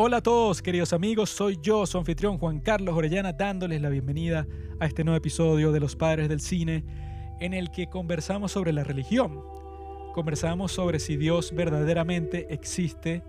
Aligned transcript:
Hola 0.00 0.18
a 0.18 0.22
todos, 0.22 0.62
queridos 0.62 0.92
amigos, 0.92 1.28
soy 1.28 1.58
yo, 1.60 1.84
su 1.84 1.98
anfitrión 1.98 2.38
Juan 2.38 2.60
Carlos 2.60 2.94
Orellana, 2.96 3.32
dándoles 3.32 3.82
la 3.82 3.88
bienvenida 3.88 4.46
a 4.78 4.86
este 4.86 5.02
nuevo 5.02 5.16
episodio 5.16 5.72
de 5.72 5.80
Los 5.80 5.96
Padres 5.96 6.28
del 6.28 6.40
Cine, 6.40 6.84
en 7.40 7.52
el 7.52 7.72
que 7.72 7.88
conversamos 7.88 8.52
sobre 8.52 8.72
la 8.72 8.84
religión. 8.84 9.42
Conversamos 10.14 10.70
sobre 10.70 11.00
si 11.00 11.16
Dios 11.16 11.52
verdaderamente 11.52 12.46
existe, 12.48 13.24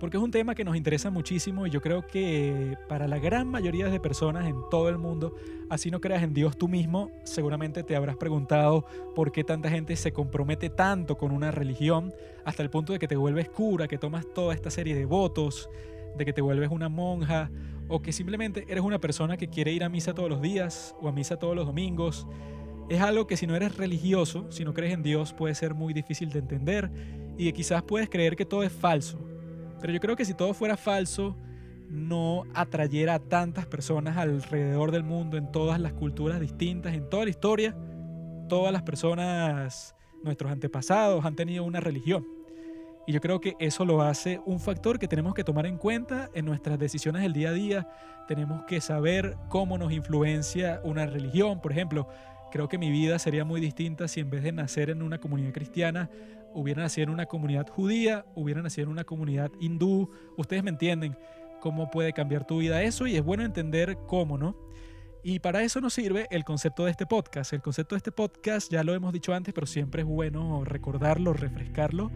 porque 0.00 0.16
es 0.16 0.22
un 0.22 0.30
tema 0.30 0.54
que 0.54 0.64
nos 0.64 0.74
interesa 0.74 1.10
muchísimo 1.10 1.66
y 1.66 1.70
yo 1.70 1.82
creo 1.82 2.06
que 2.06 2.78
para 2.88 3.06
la 3.08 3.18
gran 3.18 3.46
mayoría 3.46 3.88
de 3.88 4.00
personas 4.00 4.46
en 4.46 4.56
todo 4.70 4.88
el 4.88 4.96
mundo, 4.96 5.34
así 5.68 5.90
no 5.90 6.00
creas 6.00 6.22
en 6.22 6.32
Dios 6.32 6.56
tú 6.56 6.66
mismo, 6.66 7.10
seguramente 7.24 7.82
te 7.82 7.94
habrás 7.94 8.16
preguntado 8.16 8.86
por 9.14 9.32
qué 9.32 9.44
tanta 9.44 9.68
gente 9.68 9.94
se 9.96 10.14
compromete 10.14 10.70
tanto 10.70 11.18
con 11.18 11.30
una 11.30 11.50
religión 11.50 12.14
hasta 12.46 12.62
el 12.62 12.70
punto 12.70 12.94
de 12.94 12.98
que 12.98 13.06
te 13.06 13.16
vuelves 13.16 13.50
cura, 13.50 13.86
que 13.86 13.98
tomas 13.98 14.24
toda 14.32 14.54
esta 14.54 14.70
serie 14.70 14.94
de 14.94 15.04
votos, 15.04 15.68
de 16.16 16.24
que 16.24 16.32
te 16.32 16.40
vuelves 16.40 16.70
una 16.70 16.88
monja 16.88 17.50
o 17.88 18.02
que 18.02 18.12
simplemente 18.12 18.64
eres 18.68 18.82
una 18.82 18.98
persona 18.98 19.36
que 19.36 19.48
quiere 19.48 19.72
ir 19.72 19.84
a 19.84 19.88
misa 19.88 20.14
todos 20.14 20.28
los 20.28 20.42
días 20.42 20.94
o 21.00 21.08
a 21.08 21.12
misa 21.12 21.36
todos 21.36 21.54
los 21.54 21.66
domingos. 21.66 22.26
Es 22.88 23.00
algo 23.00 23.26
que 23.26 23.36
si 23.36 23.46
no 23.46 23.54
eres 23.56 23.76
religioso, 23.76 24.50
si 24.50 24.64
no 24.64 24.74
crees 24.74 24.94
en 24.94 25.02
Dios, 25.02 25.32
puede 25.32 25.54
ser 25.54 25.74
muy 25.74 25.92
difícil 25.92 26.30
de 26.30 26.38
entender 26.38 26.90
y 27.36 27.52
quizás 27.52 27.82
puedes 27.82 28.08
creer 28.08 28.36
que 28.36 28.44
todo 28.44 28.62
es 28.62 28.72
falso. 28.72 29.18
Pero 29.80 29.92
yo 29.92 30.00
creo 30.00 30.16
que 30.16 30.24
si 30.24 30.34
todo 30.34 30.54
fuera 30.54 30.76
falso, 30.76 31.36
no 31.88 32.44
atrayera 32.54 33.14
a 33.14 33.18
tantas 33.18 33.66
personas 33.66 34.16
alrededor 34.16 34.90
del 34.90 35.04
mundo, 35.04 35.36
en 35.36 35.50
todas 35.52 35.80
las 35.80 35.92
culturas 35.92 36.40
distintas, 36.40 36.94
en 36.94 37.08
toda 37.08 37.24
la 37.24 37.30
historia. 37.30 37.76
Todas 38.48 38.72
las 38.72 38.82
personas, 38.82 39.96
nuestros 40.22 40.50
antepasados, 40.50 41.24
han 41.24 41.34
tenido 41.34 41.64
una 41.64 41.80
religión. 41.80 42.35
Y 43.06 43.12
yo 43.12 43.20
creo 43.20 43.40
que 43.40 43.54
eso 43.60 43.84
lo 43.84 44.02
hace 44.02 44.40
un 44.44 44.58
factor 44.58 44.98
que 44.98 45.06
tenemos 45.06 45.32
que 45.32 45.44
tomar 45.44 45.64
en 45.66 45.78
cuenta 45.78 46.28
en 46.34 46.44
nuestras 46.44 46.76
decisiones 46.76 47.22
del 47.22 47.32
día 47.32 47.50
a 47.50 47.52
día. 47.52 47.88
Tenemos 48.26 48.64
que 48.64 48.80
saber 48.80 49.36
cómo 49.48 49.78
nos 49.78 49.92
influencia 49.92 50.80
una 50.82 51.06
religión. 51.06 51.60
Por 51.60 51.70
ejemplo, 51.70 52.08
creo 52.50 52.68
que 52.68 52.78
mi 52.78 52.90
vida 52.90 53.20
sería 53.20 53.44
muy 53.44 53.60
distinta 53.60 54.08
si 54.08 54.18
en 54.18 54.30
vez 54.30 54.42
de 54.42 54.50
nacer 54.50 54.90
en 54.90 55.02
una 55.02 55.18
comunidad 55.18 55.52
cristiana, 55.52 56.10
hubiera 56.52 56.82
nacido 56.82 57.04
en 57.04 57.10
una 57.10 57.26
comunidad 57.26 57.68
judía, 57.68 58.26
hubiera 58.34 58.60
nacido 58.60 58.86
en 58.86 58.92
una 58.92 59.04
comunidad 59.04 59.52
hindú. 59.60 60.10
Ustedes 60.36 60.64
me 60.64 60.70
entienden 60.70 61.16
cómo 61.60 61.92
puede 61.92 62.12
cambiar 62.12 62.44
tu 62.44 62.58
vida 62.58 62.82
eso 62.82 63.06
y 63.06 63.14
es 63.14 63.22
bueno 63.22 63.44
entender 63.44 63.98
cómo, 64.08 64.36
¿no? 64.36 64.56
Y 65.22 65.38
para 65.38 65.62
eso 65.62 65.80
nos 65.80 65.94
sirve 65.94 66.26
el 66.30 66.44
concepto 66.44 66.84
de 66.84 66.90
este 66.90 67.06
podcast. 67.06 67.52
El 67.52 67.62
concepto 67.62 67.94
de 67.94 67.98
este 67.98 68.12
podcast 68.12 68.70
ya 68.70 68.82
lo 68.82 68.94
hemos 68.94 69.12
dicho 69.12 69.32
antes, 69.32 69.54
pero 69.54 69.66
siempre 69.66 70.02
es 70.02 70.08
bueno 70.08 70.64
recordarlo, 70.64 71.32
refrescarlo 71.32 72.10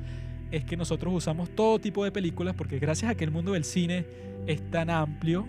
es 0.50 0.64
que 0.64 0.76
nosotros 0.76 1.14
usamos 1.14 1.50
todo 1.50 1.78
tipo 1.78 2.04
de 2.04 2.12
películas 2.12 2.54
porque 2.56 2.78
gracias 2.78 3.10
a 3.10 3.14
que 3.14 3.24
el 3.24 3.30
mundo 3.30 3.52
del 3.52 3.64
cine 3.64 4.06
es 4.46 4.70
tan 4.70 4.90
amplio, 4.90 5.46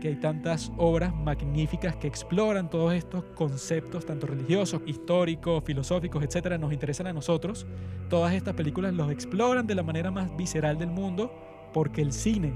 que 0.00 0.08
hay 0.08 0.16
tantas 0.16 0.70
obras 0.76 1.14
magníficas 1.14 1.96
que 1.96 2.06
exploran 2.06 2.70
todos 2.70 2.94
estos 2.94 3.24
conceptos, 3.34 4.06
tanto 4.06 4.26
religiosos, 4.26 4.82
históricos, 4.86 5.64
filosóficos, 5.64 6.22
etcétera, 6.22 6.58
nos 6.58 6.72
interesan 6.72 7.06
a 7.06 7.12
nosotros. 7.12 7.66
Todas 8.08 8.34
estas 8.34 8.54
películas 8.54 8.94
los 8.94 9.10
exploran 9.10 9.66
de 9.66 9.74
la 9.74 9.82
manera 9.82 10.10
más 10.10 10.36
visceral 10.36 10.78
del 10.78 10.90
mundo 10.90 11.32
porque 11.72 12.02
el 12.02 12.12
cine 12.12 12.54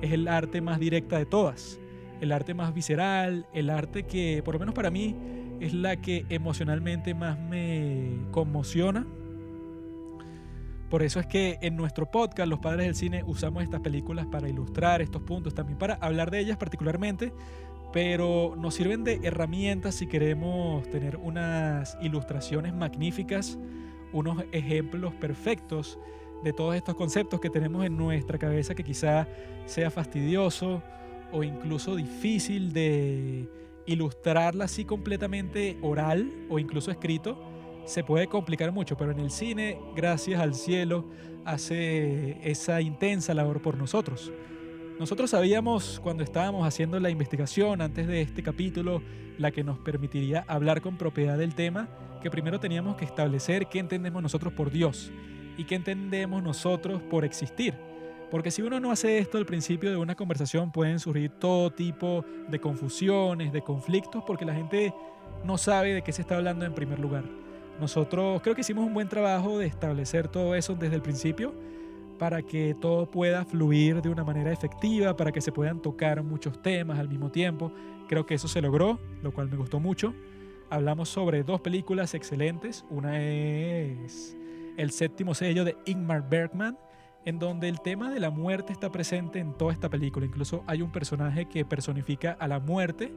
es 0.00 0.12
el 0.12 0.28
arte 0.28 0.60
más 0.60 0.78
directa 0.78 1.18
de 1.18 1.26
todas, 1.26 1.80
el 2.20 2.30
arte 2.32 2.54
más 2.54 2.72
visceral, 2.74 3.46
el 3.52 3.70
arte 3.70 4.04
que, 4.04 4.42
por 4.44 4.54
lo 4.54 4.60
menos 4.60 4.74
para 4.74 4.90
mí, 4.90 5.16
es 5.60 5.74
la 5.74 5.96
que 6.00 6.26
emocionalmente 6.28 7.14
más 7.14 7.38
me 7.38 8.18
conmociona 8.32 9.06
por 10.92 11.02
eso 11.02 11.20
es 11.20 11.26
que 11.26 11.58
en 11.62 11.74
nuestro 11.74 12.10
podcast, 12.10 12.46
Los 12.46 12.58
Padres 12.58 12.84
del 12.84 12.94
Cine, 12.94 13.24
usamos 13.26 13.62
estas 13.62 13.80
películas 13.80 14.26
para 14.26 14.50
ilustrar 14.50 15.00
estos 15.00 15.22
puntos, 15.22 15.54
también 15.54 15.78
para 15.78 15.94
hablar 15.94 16.30
de 16.30 16.38
ellas 16.38 16.58
particularmente, 16.58 17.32
pero 17.94 18.56
nos 18.58 18.74
sirven 18.74 19.02
de 19.02 19.18
herramientas 19.22 19.94
si 19.94 20.06
queremos 20.06 20.86
tener 20.90 21.16
unas 21.16 21.96
ilustraciones 22.02 22.74
magníficas, 22.74 23.58
unos 24.12 24.44
ejemplos 24.52 25.14
perfectos 25.14 25.98
de 26.44 26.52
todos 26.52 26.76
estos 26.76 26.94
conceptos 26.94 27.40
que 27.40 27.48
tenemos 27.48 27.86
en 27.86 27.96
nuestra 27.96 28.36
cabeza 28.36 28.74
que 28.74 28.84
quizá 28.84 29.26
sea 29.64 29.90
fastidioso 29.90 30.82
o 31.32 31.42
incluso 31.42 31.96
difícil 31.96 32.74
de 32.74 33.48
ilustrarla 33.86 34.66
así 34.66 34.84
completamente 34.84 35.78
oral 35.80 36.30
o 36.50 36.58
incluso 36.58 36.90
escrito 36.90 37.51
se 37.84 38.04
puede 38.04 38.26
complicar 38.26 38.72
mucho, 38.72 38.96
pero 38.96 39.12
en 39.12 39.20
el 39.20 39.30
cine, 39.30 39.78
gracias 39.94 40.40
al 40.40 40.54
cielo, 40.54 41.04
hace 41.44 42.38
esa 42.48 42.80
intensa 42.80 43.34
labor 43.34 43.60
por 43.60 43.76
nosotros. 43.76 44.32
Nosotros 44.98 45.30
sabíamos 45.30 46.00
cuando 46.02 46.22
estábamos 46.22 46.66
haciendo 46.66 47.00
la 47.00 47.10
investigación 47.10 47.80
antes 47.80 48.06
de 48.06 48.22
este 48.22 48.42
capítulo, 48.42 49.02
la 49.38 49.50
que 49.50 49.64
nos 49.64 49.78
permitiría 49.78 50.44
hablar 50.46 50.80
con 50.80 50.96
propiedad 50.96 51.36
del 51.36 51.54
tema, 51.54 51.88
que 52.22 52.30
primero 52.30 52.60
teníamos 52.60 52.96
que 52.96 53.04
establecer 53.04 53.66
qué 53.66 53.80
entendemos 53.80 54.22
nosotros 54.22 54.52
por 54.52 54.70
Dios 54.70 55.10
y 55.56 55.64
qué 55.64 55.74
entendemos 55.74 56.42
nosotros 56.42 57.02
por 57.02 57.24
existir. 57.24 57.74
Porque 58.30 58.50
si 58.50 58.62
uno 58.62 58.80
no 58.80 58.92
hace 58.92 59.18
esto 59.18 59.38
al 59.38 59.44
principio 59.44 59.90
de 59.90 59.96
una 59.96 60.14
conversación 60.14 60.70
pueden 60.72 60.98
surgir 61.00 61.30
todo 61.32 61.70
tipo 61.70 62.24
de 62.48 62.60
confusiones, 62.60 63.52
de 63.52 63.60
conflictos, 63.60 64.22
porque 64.26 64.44
la 64.44 64.54
gente 64.54 64.94
no 65.44 65.58
sabe 65.58 65.94
de 65.94 66.02
qué 66.02 66.12
se 66.12 66.22
está 66.22 66.36
hablando 66.36 66.64
en 66.64 66.74
primer 66.74 66.98
lugar. 66.98 67.41
Nosotros 67.80 68.40
creo 68.42 68.54
que 68.54 68.60
hicimos 68.60 68.86
un 68.86 68.94
buen 68.94 69.08
trabajo 69.08 69.58
de 69.58 69.66
establecer 69.66 70.28
todo 70.28 70.54
eso 70.54 70.74
desde 70.74 70.94
el 70.94 71.02
principio 71.02 71.54
para 72.18 72.42
que 72.42 72.76
todo 72.80 73.10
pueda 73.10 73.44
fluir 73.44 74.00
de 74.00 74.08
una 74.08 74.22
manera 74.22 74.52
efectiva, 74.52 75.16
para 75.16 75.32
que 75.32 75.40
se 75.40 75.50
puedan 75.50 75.82
tocar 75.82 76.22
muchos 76.22 76.62
temas 76.62 77.00
al 77.00 77.08
mismo 77.08 77.32
tiempo. 77.32 77.72
Creo 78.06 78.26
que 78.26 78.34
eso 78.34 78.46
se 78.46 78.62
logró, 78.62 79.00
lo 79.22 79.32
cual 79.32 79.50
me 79.50 79.56
gustó 79.56 79.80
mucho. 79.80 80.14
Hablamos 80.70 81.08
sobre 81.08 81.42
dos 81.42 81.60
películas 81.60 82.14
excelentes. 82.14 82.84
Una 82.90 83.20
es 83.20 84.36
El 84.76 84.92
séptimo 84.92 85.34
sello 85.34 85.64
de 85.64 85.76
Ingmar 85.84 86.28
Bergman, 86.28 86.78
en 87.24 87.40
donde 87.40 87.68
el 87.68 87.80
tema 87.80 88.12
de 88.12 88.20
la 88.20 88.30
muerte 88.30 88.72
está 88.72 88.92
presente 88.92 89.40
en 89.40 89.52
toda 89.54 89.72
esta 89.72 89.88
película. 89.88 90.24
Incluso 90.24 90.62
hay 90.68 90.80
un 90.80 90.92
personaje 90.92 91.46
que 91.46 91.64
personifica 91.64 92.36
a 92.38 92.46
la 92.46 92.60
muerte 92.60 93.12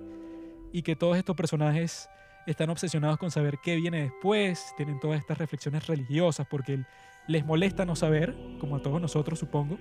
y 0.71 0.81
que 0.81 0.95
todos 0.95 1.15
estos 1.15 1.35
personajes 1.35 2.09
están 2.51 2.69
obsesionados 2.69 3.17
con 3.17 3.31
saber 3.31 3.57
qué 3.63 3.75
viene 3.75 4.01
después, 4.01 4.73
tienen 4.77 4.99
todas 4.99 5.19
estas 5.19 5.37
reflexiones 5.37 5.87
religiosas 5.87 6.45
porque 6.47 6.83
les 7.27 7.45
molesta 7.45 7.85
no 7.85 7.95
saber, 7.95 8.35
como 8.59 8.75
a 8.75 8.81
todos 8.81 9.01
nosotros 9.01 9.39
supongo. 9.39 9.77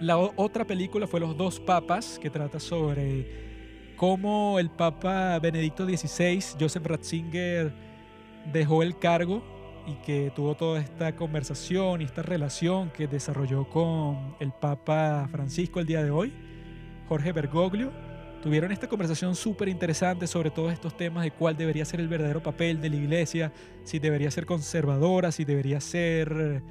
La 0.00 0.16
otra 0.16 0.64
película 0.64 1.06
fue 1.06 1.20
Los 1.20 1.36
dos 1.36 1.60
papas, 1.60 2.18
que 2.18 2.30
trata 2.30 2.58
sobre 2.58 3.94
cómo 3.96 4.58
el 4.58 4.70
Papa 4.70 5.38
Benedicto 5.38 5.86
XVI, 5.86 6.42
Joseph 6.58 6.86
Ratzinger, 6.86 7.72
dejó 8.52 8.82
el 8.82 8.98
cargo 8.98 9.42
y 9.86 9.94
que 10.04 10.32
tuvo 10.34 10.54
toda 10.56 10.80
esta 10.80 11.14
conversación 11.14 12.00
y 12.00 12.04
esta 12.04 12.22
relación 12.22 12.90
que 12.90 13.06
desarrolló 13.06 13.68
con 13.68 14.36
el 14.40 14.52
Papa 14.52 15.28
Francisco 15.30 15.80
el 15.80 15.86
día 15.86 16.02
de 16.02 16.10
hoy, 16.10 16.32
Jorge 17.08 17.32
Bergoglio 17.32 18.09
tuvieron 18.42 18.72
esta 18.72 18.88
conversación 18.88 19.34
súper 19.34 19.68
interesante 19.68 20.26
sobre 20.26 20.50
todos 20.50 20.72
estos 20.72 20.96
temas 20.96 21.24
de 21.24 21.30
cuál 21.30 21.56
debería 21.56 21.84
ser 21.84 22.00
el 22.00 22.08
verdadero 22.08 22.42
papel 22.42 22.80
de 22.80 22.90
la 22.90 22.96
iglesia, 22.96 23.52
si 23.84 23.98
debería 23.98 24.30
ser 24.30 24.46
conservadora, 24.46 25.32
si 25.32 25.44
debería 25.44 25.80
ser... 25.80 26.62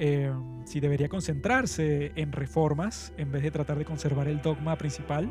Eh, 0.00 0.32
si 0.64 0.78
debería 0.78 1.08
concentrarse 1.08 2.12
en 2.14 2.30
reformas 2.30 3.12
en 3.16 3.32
vez 3.32 3.42
de 3.42 3.50
tratar 3.50 3.78
de 3.78 3.84
conservar 3.84 4.28
el 4.28 4.40
dogma 4.40 4.78
principal. 4.78 5.28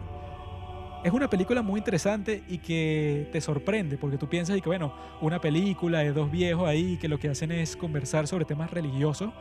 Es 1.06 1.14
una 1.14 1.30
película 1.30 1.62
muy 1.62 1.78
interesante 1.78 2.44
y 2.50 2.58
que 2.58 3.30
te 3.32 3.40
sorprende 3.40 3.98
porque 3.98 4.18
tú 4.18 4.28
piensas 4.28 4.58
y 4.58 4.62
que 4.62 4.68
bueno, 4.68 4.94
una 5.22 5.40
película 5.40 6.00
de 6.00 6.12
dos 6.12 6.30
viejos 6.30 6.68
ahí 6.68 6.98
que 6.98 7.08
lo 7.08 7.18
que 7.18 7.30
hacen 7.30 7.54
es 7.54 7.78
conversar 7.78 8.28
sobre 8.28 8.44
temas 8.44 8.70
religiosos, 8.70 9.32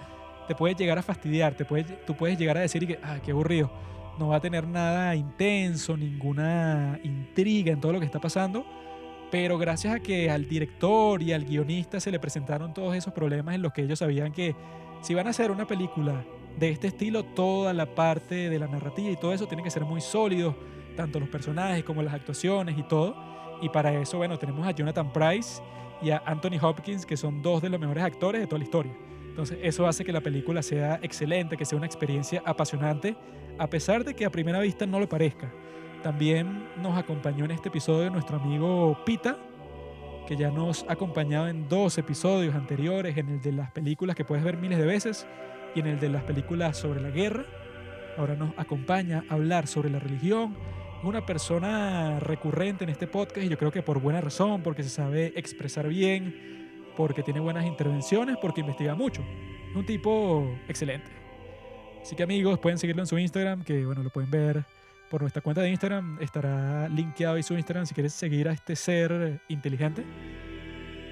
te 0.46 0.54
puede 0.54 0.76
llegar 0.76 0.96
a 0.96 1.02
fastidiar, 1.02 1.54
te 1.54 1.64
puede, 1.64 1.82
tú 2.06 2.14
puedes 2.14 2.38
llegar 2.38 2.56
a 2.56 2.60
decir 2.60 2.86
que, 2.86 3.00
ah, 3.02 3.18
qué 3.24 3.32
aburrido 3.32 3.68
no 4.18 4.28
va 4.28 4.36
a 4.36 4.40
tener 4.40 4.66
nada 4.66 5.14
intenso, 5.14 5.96
ninguna 5.96 6.98
intriga 7.02 7.72
en 7.72 7.80
todo 7.80 7.92
lo 7.92 8.00
que 8.00 8.06
está 8.06 8.20
pasando, 8.20 8.64
pero 9.30 9.58
gracias 9.58 9.94
a 9.94 10.00
que 10.00 10.30
al 10.30 10.48
director 10.48 11.22
y 11.22 11.32
al 11.32 11.44
guionista 11.44 12.00
se 12.00 12.10
le 12.10 12.18
presentaron 12.18 12.72
todos 12.72 12.94
esos 12.94 13.12
problemas 13.12 13.54
en 13.54 13.62
los 13.62 13.72
que 13.72 13.82
ellos 13.82 13.98
sabían 13.98 14.32
que 14.32 14.54
si 15.02 15.14
van 15.14 15.26
a 15.26 15.30
hacer 15.30 15.50
una 15.50 15.66
película 15.66 16.24
de 16.58 16.70
este 16.70 16.88
estilo, 16.88 17.24
toda 17.24 17.72
la 17.72 17.94
parte 17.94 18.48
de 18.48 18.58
la 18.58 18.66
narrativa 18.66 19.10
y 19.10 19.16
todo 19.16 19.32
eso 19.32 19.46
tiene 19.46 19.62
que 19.62 19.70
ser 19.70 19.84
muy 19.84 20.00
sólido, 20.00 20.56
tanto 20.96 21.20
los 21.20 21.28
personajes 21.28 21.84
como 21.84 22.02
las 22.02 22.14
actuaciones 22.14 22.78
y 22.78 22.82
todo. 22.82 23.14
Y 23.60 23.68
para 23.68 23.94
eso, 24.00 24.18
bueno, 24.18 24.38
tenemos 24.38 24.66
a 24.66 24.70
Jonathan 24.70 25.12
Price 25.12 25.62
y 26.02 26.10
a 26.10 26.22
Anthony 26.24 26.58
Hopkins, 26.60 27.06
que 27.06 27.16
son 27.16 27.42
dos 27.42 27.62
de 27.62 27.68
los 27.68 27.80
mejores 27.80 28.04
actores 28.04 28.40
de 28.40 28.46
toda 28.46 28.58
la 28.58 28.64
historia. 28.64 28.92
Entonces 29.28 29.58
eso 29.62 29.86
hace 29.86 30.04
que 30.04 30.12
la 30.12 30.22
película 30.22 30.62
sea 30.62 30.98
excelente, 31.02 31.56
que 31.56 31.64
sea 31.64 31.76
una 31.76 31.86
experiencia 31.86 32.42
apasionante, 32.46 33.16
a 33.58 33.68
pesar 33.68 34.04
de 34.04 34.14
que 34.14 34.24
a 34.24 34.30
primera 34.30 34.60
vista 34.60 34.86
no 34.86 35.00
lo 35.00 35.08
parezca. 35.08 35.52
También 36.02 36.68
nos 36.76 36.96
acompañó 36.96 37.44
en 37.44 37.50
este 37.50 37.68
episodio 37.68 38.10
nuestro 38.10 38.36
amigo 38.36 38.98
Pita, 39.04 39.38
que 40.26 40.36
ya 40.36 40.50
nos 40.50 40.84
ha 40.88 40.92
acompañado 40.92 41.48
en 41.48 41.68
dos 41.68 41.98
episodios 41.98 42.54
anteriores, 42.54 43.16
en 43.16 43.28
el 43.28 43.40
de 43.40 43.52
las 43.52 43.70
películas 43.70 44.16
que 44.16 44.24
puedes 44.24 44.44
ver 44.44 44.56
miles 44.56 44.78
de 44.78 44.84
veces 44.84 45.26
y 45.74 45.80
en 45.80 45.86
el 45.86 46.00
de 46.00 46.08
las 46.08 46.22
películas 46.24 46.76
sobre 46.76 47.00
la 47.00 47.10
guerra. 47.10 47.44
ahora 48.18 48.34
nos 48.34 48.50
acompaña 48.56 49.24
a 49.28 49.34
hablar 49.34 49.66
sobre 49.66 49.90
la 49.90 49.98
religión. 49.98 50.56
Es 50.98 51.04
una 51.04 51.24
persona 51.24 52.18
recurrente 52.20 52.84
en 52.84 52.90
este 52.90 53.06
podcast 53.06 53.46
y 53.46 53.48
yo 53.48 53.58
creo 53.58 53.70
que 53.70 53.82
por 53.82 54.00
buena 54.00 54.20
razón, 54.20 54.62
porque 54.62 54.82
se 54.82 54.88
sabe 54.88 55.32
expresar 55.36 55.88
bien, 55.88 56.92
porque 56.96 57.22
tiene 57.22 57.40
buenas 57.40 57.66
intervenciones, 57.66 58.36
porque 58.40 58.62
investiga 58.62 58.94
mucho. 58.94 59.22
Es 59.70 59.76
un 59.76 59.84
tipo 59.84 60.46
excelente. 60.68 61.25
Así 62.06 62.14
que 62.14 62.22
amigos, 62.22 62.60
pueden 62.60 62.78
seguirlo 62.78 63.02
en 63.02 63.08
su 63.08 63.18
Instagram, 63.18 63.64
que 63.64 63.84
bueno, 63.84 64.00
lo 64.00 64.10
pueden 64.10 64.30
ver 64.30 64.62
por 65.10 65.22
nuestra 65.22 65.42
cuenta 65.42 65.60
de 65.60 65.70
Instagram. 65.70 66.18
Estará 66.20 66.88
linkeado 66.88 67.34
ahí 67.34 67.42
su 67.42 67.54
Instagram 67.54 67.84
si 67.84 67.94
quieres 67.94 68.12
seguir 68.12 68.48
a 68.48 68.52
este 68.52 68.76
ser 68.76 69.40
inteligente. 69.48 70.04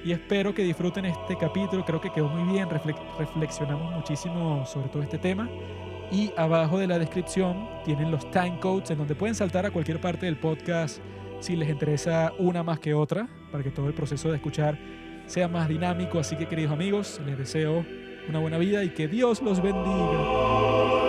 Y 0.05 0.13
espero 0.13 0.55
que 0.55 0.63
disfruten 0.63 1.07
este 1.07 1.37
capítulo. 1.37 1.85
Creo 1.85 2.01
que 2.01 2.13
quedó 2.13 2.29
muy 2.29 2.53
bien. 2.53 2.69
reflexionamos 2.71 3.93
muchísimo 3.93 4.65
sobre 4.67 4.89
todo 4.89 5.03
este 5.03 5.19
tema. 5.19 5.51
Y 6.13 6.33
abajo 6.37 6.79
de 6.79 6.87
la 6.87 6.97
descripción 6.97 7.69
tienen 7.85 8.13
los 8.13 8.31
time 8.31 8.61
codes 8.61 8.89
en 8.93 8.99
donde 8.99 9.17
pueden 9.17 9.35
saltar 9.35 9.67
a 9.67 9.73
cualquier 9.73 10.01
parte 10.01 10.27
del 10.27 10.37
podcast 10.37 11.01
si 11.41 11.57
les 11.57 11.69
interesa 11.69 12.33
una 12.39 12.63
más 12.63 12.79
que 12.79 12.95
otra, 12.95 13.27
para 13.51 13.65
que 13.65 13.71
todo 13.73 13.89
el 13.89 13.95
proceso 13.95 14.29
de 14.29 14.37
escuchar 14.37 14.79
sea 15.27 15.49
más 15.49 15.69
dinámico. 15.69 16.21
Así 16.21 16.37
que 16.37 16.47
queridos 16.47 16.71
amigos, 16.71 17.21
les 17.27 17.37
deseo 17.37 17.85
una 18.29 18.39
buena 18.39 18.59
vida 18.59 18.85
y 18.85 18.91
que 18.91 19.09
Dios 19.09 19.43
los 19.43 19.63
bendiga. 19.63 21.04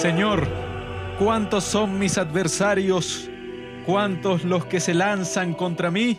Señor, 0.00 0.48
¿cuántos 1.18 1.62
son 1.62 1.98
mis 1.98 2.16
adversarios? 2.16 3.28
¿Cuántos 3.84 4.44
los 4.44 4.64
que 4.64 4.80
se 4.80 4.94
lanzan 4.94 5.52
contra 5.52 5.90
mí? 5.90 6.18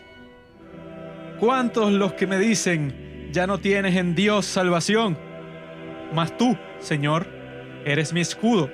¿Cuántos 1.39 1.92
los 1.92 2.13
que 2.13 2.28
me 2.28 2.38
dicen, 2.38 3.31
ya 3.31 3.48
no 3.48 3.57
tienes 3.57 3.95
en 3.95 4.13
Dios 4.13 4.45
salvación? 4.45 5.18
Mas 6.13 6.38
tú, 6.38 6.56
Señor, 6.78 7.25
eres 7.83 8.13
mi 8.13 8.22
escudo, 8.22 8.69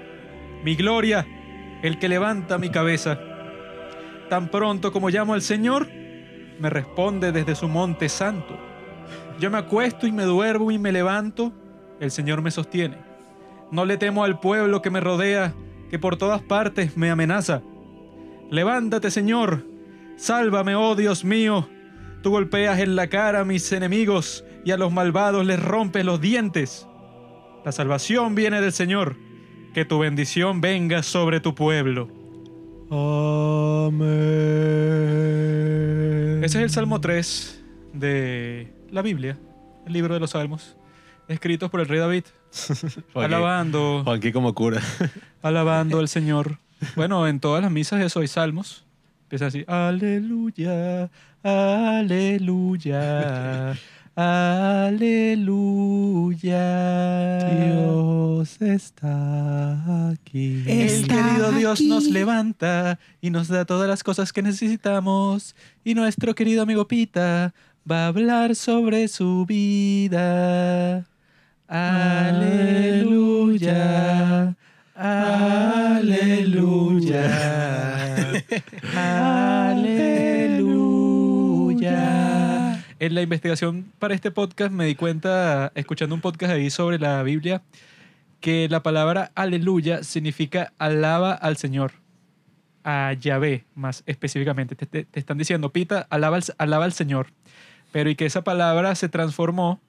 mi 0.65 0.75
gloria, 0.75 1.25
el 1.83 1.99
que 1.99 2.09
levanta 2.09 2.57
mi 2.57 2.69
cabeza. 2.69 3.17
Tan 4.29 4.49
pronto 4.49 4.91
como 4.91 5.09
llamo 5.09 5.35
al 5.35 5.41
Señor, 5.41 5.87
me 6.59 6.69
responde 6.69 7.31
desde 7.31 7.55
su 7.55 7.69
monte 7.69 8.09
santo. 8.09 8.59
Yo 9.39 9.49
me 9.49 9.57
acuesto 9.57 10.05
y 10.05 10.11
me 10.11 10.23
duermo 10.23 10.69
y 10.69 10.77
me 10.77 10.91
levanto, 10.91 11.53
el 12.01 12.11
Señor 12.11 12.41
me 12.41 12.51
sostiene. 12.51 13.06
No 13.71 13.85
le 13.85 13.97
temo 13.97 14.23
al 14.23 14.39
pueblo 14.39 14.81
que 14.81 14.89
me 14.89 14.99
rodea, 14.99 15.53
que 15.89 15.99
por 15.99 16.17
todas 16.17 16.41
partes 16.41 16.97
me 16.97 17.09
amenaza. 17.09 17.61
Levántate, 18.49 19.11
Señor. 19.11 19.65
Sálvame, 20.15 20.75
oh 20.75 20.95
Dios 20.95 21.25
mío. 21.25 21.67
Tú 22.23 22.31
golpeas 22.31 22.79
en 22.79 22.95
la 22.95 23.07
cara 23.07 23.41
a 23.41 23.45
mis 23.45 23.71
enemigos 23.71 24.43
y 24.65 24.71
a 24.71 24.77
los 24.77 24.91
malvados 24.91 25.45
les 25.45 25.61
rompes 25.61 26.03
los 26.05 26.19
dientes. 26.19 26.87
La 27.65 27.71
salvación 27.71 28.35
viene 28.35 28.61
del 28.61 28.71
Señor. 28.71 29.15
Que 29.73 29.85
tu 29.85 29.99
bendición 29.99 30.59
venga 30.61 31.03
sobre 31.03 31.39
tu 31.39 31.53
pueblo. 31.53 32.09
Amén. 32.89 34.07
Ese 36.43 36.57
es 36.59 36.63
el 36.63 36.69
Salmo 36.69 37.01
3 37.01 37.63
de 37.93 38.73
la 38.89 39.01
Biblia, 39.01 39.37
el 39.85 39.93
libro 39.93 40.13
de 40.13 40.19
los 40.19 40.31
Salmos, 40.31 40.77
escritos 41.27 41.69
por 41.69 41.81
el 41.81 41.87
rey 41.87 41.99
David. 41.99 42.23
alabando. 43.15 44.03
Juanqui 44.03 44.31
como 44.31 44.53
cura. 44.53 44.81
alabando 45.41 45.99
al 45.99 46.07
Señor. 46.07 46.59
Bueno, 46.95 47.27
en 47.27 47.39
todas 47.39 47.61
las 47.61 47.71
misas 47.71 48.01
eso 48.01 48.19
hay 48.19 48.27
salmos. 48.27 48.85
Empieza 49.23 49.47
así, 49.47 49.65
aleluya, 49.67 51.09
aleluya, 51.43 52.91
aleluya. 54.15 55.47
Dios 57.49 58.61
está 58.61 60.09
aquí. 60.09 60.63
El 60.65 61.07
querido 61.07 61.51
Dios 61.51 61.81
nos 61.81 62.05
levanta 62.05 62.99
y 63.19 63.31
nos 63.31 63.49
da 63.49 63.65
todas 63.65 63.89
las 63.89 64.01
cosas 64.03 64.31
que 64.31 64.41
necesitamos. 64.41 65.55
Y 65.83 65.93
nuestro 65.93 66.35
querido 66.35 66.61
amigo 66.61 66.87
Pita 66.87 67.53
va 67.89 68.05
a 68.05 68.07
hablar 68.07 68.55
sobre 68.55 69.09
su 69.09 69.45
vida. 69.45 71.05
Aleluya. 71.67 73.27
Aleluya. 74.95 76.15
Aleluya. 78.95 79.97
En 82.99 83.15
la 83.15 83.21
investigación 83.21 83.91
para 83.99 84.15
este 84.15 84.31
podcast 84.31 84.71
me 84.71 84.85
di 84.85 84.95
cuenta, 84.95 85.73
escuchando 85.75 86.15
un 86.15 86.21
podcast 86.21 86.53
ahí 86.53 86.69
sobre 86.69 86.99
la 86.99 87.21
Biblia, 87.23 87.61
que 88.39 88.69
la 88.69 88.81
palabra 88.81 89.33
aleluya 89.35 90.03
significa 90.03 90.71
alaba 90.77 91.33
al 91.33 91.57
Señor, 91.57 91.91
a 92.85 93.11
Yahvé 93.19 93.65
más 93.75 94.03
específicamente. 94.05 94.77
Te, 94.77 95.05
están 95.11 95.37
diciendo, 95.37 95.73
Pita, 95.73 96.07
alaba 96.09 96.39
alaba 96.57 96.85
al 96.85 96.93
Señor. 96.93 97.27
Pero 97.91 98.09
y 98.09 98.15
que 98.15 98.25
esa 98.25 98.45
palabra 98.45 98.95
se 98.95 99.09
transformó 99.09 99.81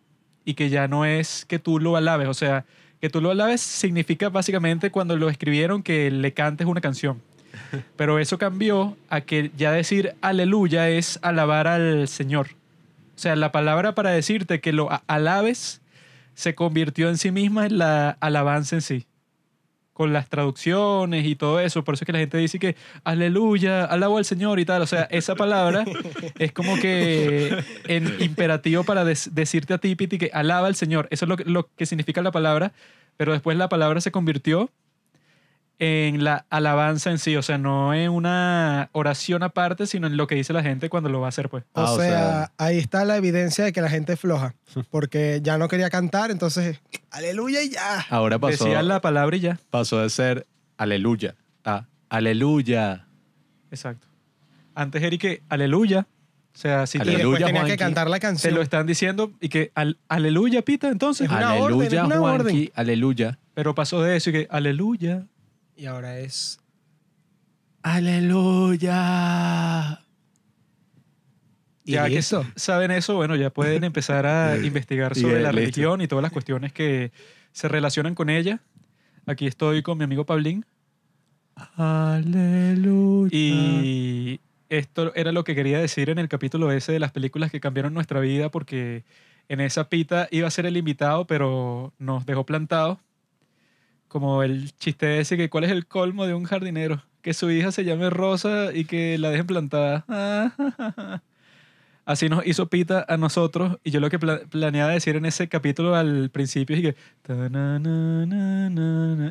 y 0.49 0.55
que 0.55 0.71
ya 0.71 0.89
no 0.89 1.05
es 1.05 1.45
que 1.45 1.59
tú 1.59 1.79
lo 1.79 1.95
alabes. 1.95 2.27
O 2.27 2.33
sea, 2.33 2.65
que 3.03 3.11
tú 3.11 3.21
lo 3.21 3.31
alabes 3.31 3.61
significa 3.61 4.31
básicamente 4.31 4.91
cuando 4.91 5.15
lo 5.15 5.29
escribieron 5.29 5.83
que 5.83 6.11
le 6.11 6.33
cantes 6.33 6.67
una 6.67 6.81
canción. 6.81 7.21
Pero 7.99 8.19
eso 8.19 8.39
cambió 8.39 8.97
a 9.11 9.21
que 9.21 9.51
ya 9.59 9.73
decir 9.73 10.15
aleluya 10.23 10.89
es 10.89 11.19
alabar 11.21 11.67
al 11.67 12.09
Señor. 12.09 12.49
O 13.15 13.19
sea, 13.19 13.37
la 13.37 13.53
palabra 13.53 13.95
para 13.95 14.09
decirte 14.09 14.63
que 14.63 14.73
lo 14.73 14.89
alabes 15.07 15.83
se 16.33 16.55
convirtió 16.55 17.11
en 17.11 17.19
sí 17.19 17.31
misma 17.31 17.67
en 17.67 17.77
la 17.77 18.17
alabanza 18.19 18.77
en 18.77 18.81
sí 18.81 19.08
con 19.99 20.13
las 20.13 20.29
traducciones 20.29 21.27
y 21.27 21.35
todo 21.35 21.59
eso. 21.59 21.83
Por 21.83 21.95
eso 21.95 22.05
es 22.05 22.07
que 22.07 22.13
la 22.13 22.21
gente 22.21 22.39
dice 22.39 22.61
que 22.61 22.77
aleluya, 23.03 23.85
alabo 23.85 24.19
al 24.19 24.25
Señor 24.25 24.61
y 24.61 24.65
tal. 24.65 24.81
O 24.81 24.87
sea, 24.87 25.09
esa 25.11 25.35
palabra 25.35 25.85
es 26.39 26.53
como 26.53 26.77
que 26.77 27.65
en 27.89 28.15
imperativo 28.23 28.85
para 28.85 29.05
decirte 29.05 29.75
a 29.75 29.79
ti, 29.79 29.97
Piti, 29.97 30.17
que 30.17 30.31
alaba 30.33 30.69
al 30.69 30.77
Señor. 30.77 31.09
Eso 31.11 31.25
es 31.25 31.29
lo 31.29 31.37
que, 31.37 31.45
lo 31.47 31.69
que 31.75 31.85
significa 31.85 32.23
la 32.23 32.31
palabra. 32.31 32.73
Pero 33.17 33.33
después 33.33 33.59
la 33.59 33.69
palabra 33.69 34.01
se 34.01 34.13
convirtió 34.13 34.71
en 35.79 36.25
la 36.25 36.45
alabanza 36.51 37.11
en 37.11 37.19
sí, 37.19 37.37
o 37.37 37.43
sea, 37.43 37.57
no 37.57 37.95
en 37.95 38.11
una 38.11 38.91
oración 38.93 39.43
aparte, 39.43 39.87
sino 39.87 40.09
en 40.09 40.17
lo 40.17 40.27
que 40.27 40.35
dice 40.35 40.53
la 40.53 40.63
gente 40.63 40.89
cuando 40.89 41.09
lo 41.09 41.21
va 41.21 41.27
a 41.27 41.29
hacer, 41.29 41.49
pues. 41.49 41.65
O, 41.73 41.81
ah, 41.83 41.97
sea, 41.97 42.53
ahí 42.59 42.79
está 42.79 43.05
la 43.05 43.17
evidencia 43.17 43.65
de 43.65 43.73
que 43.73 43.81
la 43.81 43.89
gente 43.89 44.15
es 44.15 44.21
floja, 44.21 44.55
porque 44.91 45.41
ya 45.43 45.57
no 45.57 45.69
quería 45.69 45.89
cantar, 45.89 46.31
entonces, 46.31 46.81
aleluya 47.11 47.63
y 47.63 47.71
ya. 47.71 48.07
Ahora 48.11 48.39
pasó. 48.39 48.65
Decía 48.65 48.83
la 48.83 49.01
palabra 49.01 49.37
y 49.37 49.41
ya. 49.41 49.61
Pasó 49.71 50.01
de 50.01 50.11
ser 50.11 50.47
aleluya 50.77 51.37
a 51.65 51.87
aleluya. 52.09 53.07
Exacto. 53.71 54.09
Antes 54.75 55.03
era 55.03 55.17
que 55.17 55.43
aleluya. 55.49 56.07
O 56.55 56.61
sea, 56.61 56.89
si 56.89 56.99
aleluya, 56.99 57.47
tenía 57.47 57.65
que 57.65 57.77
cantar 57.77 58.11
la 58.11 58.19
canción. 58.19 58.51
Te 58.51 58.57
lo 58.57 58.63
están 58.63 58.85
diciendo 58.85 59.31
y 59.41 59.49
que 59.49 59.71
aleluya, 60.09 60.63
pita, 60.63 60.89
entonces. 60.89 61.29
una 61.29 61.51
aleluya, 61.51 61.87
orden, 61.87 62.05
una 62.05 62.21
orden. 62.21 62.71
aleluya. 62.75 63.39
Pero 63.55 63.77
pasó 63.77 64.03
de 64.03 64.17
eso 64.17 64.31
y 64.31 64.33
que 64.33 64.49
aleluya. 64.51 65.25
Y 65.79 65.87
ahora 65.87 66.19
es... 66.19 66.59
Aleluya. 67.83 68.91
Ya 71.85 72.09
que 72.09 72.21
saben 72.21 72.91
eso, 72.91 73.15
bueno, 73.15 73.37
ya 73.37 73.51
pueden 73.51 73.85
empezar 73.85 74.27
a 74.27 74.57
investigar 74.65 75.15
sobre 75.15 75.41
la 75.41 75.53
religión 75.53 76.01
y 76.01 76.09
todas 76.09 76.25
las 76.25 76.33
cuestiones 76.33 76.73
que 76.73 77.13
se 77.53 77.69
relacionan 77.69 78.17
con 78.17 78.29
ella. 78.29 78.61
Aquí 79.25 79.47
estoy 79.47 79.83
con 79.83 79.99
mi 79.99 80.05
amigo 80.05 80.27
Pablín. 80.27 80.67
Aleluya. 81.77 83.31
Y 83.33 84.41
esto 84.69 85.15
era 85.15 85.31
lo 85.31 85.45
que 85.45 85.55
quería 85.55 85.79
decir 85.79 86.11
en 86.11 86.19
el 86.19 86.29
capítulo 86.29 86.73
ese 86.73 86.91
de 86.91 86.99
las 86.99 87.13
películas 87.13 87.53
que 87.53 87.61
cambiaron 87.61 87.95
nuestra 87.95 88.19
vida 88.19 88.51
porque 88.51 89.05
en 89.49 89.61
esa 89.61 89.89
pita 89.89 90.27
iba 90.33 90.49
a 90.49 90.51
ser 90.51 90.67
el 90.67 90.77
invitado, 90.77 91.29
pero 91.29 91.95
nos 91.99 92.27
dejó 92.27 92.45
plantados 92.45 92.99
como 94.09 94.43
el 94.43 94.73
chiste 94.77 95.21
ese 95.21 95.37
que 95.37 95.49
cuál 95.51 95.65
es 95.65 95.71
el 95.71 95.87
colmo 95.87 96.27
de 96.27 96.35
un 96.35 96.45
jardinero, 96.45 97.03
que 97.23 97.35
su 97.35 97.51
hija 97.51 97.71
se 97.73 97.85
llame 97.85 98.11
Rosa 98.11 98.73
y 98.75 98.85
que 98.85 99.19
la 99.19 99.31
dejen 99.31 99.47
plantada. 99.47 100.05
Así 102.05 102.31
nos 102.31 102.47
hizo 102.47 102.69
Pita 102.71 103.05
a 103.07 103.19
nosotros 103.19 103.77
y 103.85 103.91
yo 103.91 104.01
lo 104.01 104.09
que 104.09 104.19
pla- 104.19 104.41
planeaba 104.49 104.93
decir 104.93 105.17
en 105.17 105.27
ese 105.27 105.47
capítulo 105.49 105.95
al 105.95 106.31
principio 106.31 106.75
es 106.77 106.83
que 106.83 106.97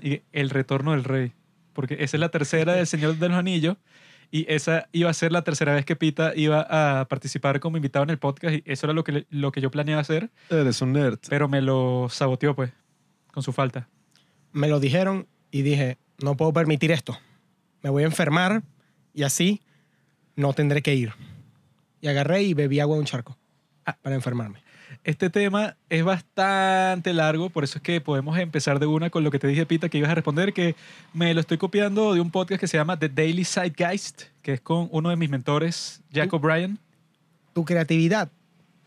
y 0.03 0.21
el 0.31 0.49
retorno 0.49 0.91
del 0.91 1.03
rey, 1.03 1.31
porque 1.73 1.95
esa 1.99 2.17
es 2.17 2.21
la 2.21 2.29
tercera 2.29 2.73
del 2.73 2.85
Señor 2.87 3.15
de 3.17 3.29
los 3.29 3.37
Anillos 3.37 3.77
y 4.29 4.45
esa 4.51 4.87
iba 4.91 5.09
a 5.09 5.13
ser 5.13 5.31
la 5.31 5.43
tercera 5.43 5.73
vez 5.73 5.85
que 5.85 5.95
Pita 5.95 6.33
iba 6.35 6.99
a 7.01 7.05
participar 7.05 7.59
como 7.59 7.77
invitado 7.77 8.03
en 8.03 8.09
el 8.11 8.17
podcast 8.19 8.55
y 8.55 8.63
eso 8.65 8.85
era 8.85 8.93
lo 8.93 9.03
que, 9.03 9.25
lo 9.29 9.51
que 9.51 9.61
yo 9.61 9.71
planeaba 9.71 10.01
hacer, 10.01 10.29
Eres 10.49 10.81
un 10.81 10.93
nerd. 10.93 11.17
pero 11.29 11.47
me 11.47 11.61
lo 11.61 12.07
saboteó 12.11 12.55
pues 12.55 12.71
con 13.31 13.41
su 13.41 13.53
falta. 13.53 13.87
Me 14.57 14.67
lo 14.67 14.79
dijeron 14.79 15.27
y 15.51 15.61
dije, 15.61 15.99
no 16.19 16.35
puedo 16.35 16.51
permitir 16.51 16.91
esto. 16.91 17.15
Me 17.83 17.91
voy 17.91 18.01
a 18.01 18.07
enfermar 18.07 18.63
y 19.13 19.21
así 19.21 19.61
no 20.35 20.53
tendré 20.53 20.81
que 20.81 20.95
ir. 20.95 21.13
Y 22.01 22.07
agarré 22.07 22.41
y 22.41 22.55
bebí 22.55 22.79
agua 22.79 22.95
de 22.95 23.01
un 23.01 23.05
charco 23.05 23.37
ah, 23.85 23.95
para 24.01 24.15
enfermarme. 24.15 24.63
Este 25.03 25.29
tema 25.29 25.77
es 25.89 26.03
bastante 26.03 27.13
largo, 27.13 27.51
por 27.51 27.65
eso 27.65 27.77
es 27.77 27.83
que 27.83 28.01
podemos 28.01 28.35
empezar 28.39 28.79
de 28.79 28.87
una 28.87 29.11
con 29.11 29.23
lo 29.23 29.29
que 29.29 29.37
te 29.37 29.47
dije, 29.47 29.67
Pita, 29.67 29.89
que 29.89 29.99
ibas 29.99 30.09
a 30.09 30.15
responder, 30.15 30.53
que 30.53 30.75
me 31.13 31.35
lo 31.35 31.41
estoy 31.41 31.59
copiando 31.59 32.15
de 32.15 32.19
un 32.19 32.31
podcast 32.31 32.59
que 32.59 32.67
se 32.67 32.77
llama 32.77 32.97
The 32.97 33.09
Daily 33.09 33.45
Zeitgeist, 33.45 34.23
que 34.41 34.53
es 34.53 34.61
con 34.61 34.89
uno 34.91 35.11
de 35.11 35.17
mis 35.17 35.29
mentores, 35.29 36.01
Jack 36.09 36.33
O'Brien. 36.33 36.79
Tu 37.53 37.63
creatividad 37.63 38.31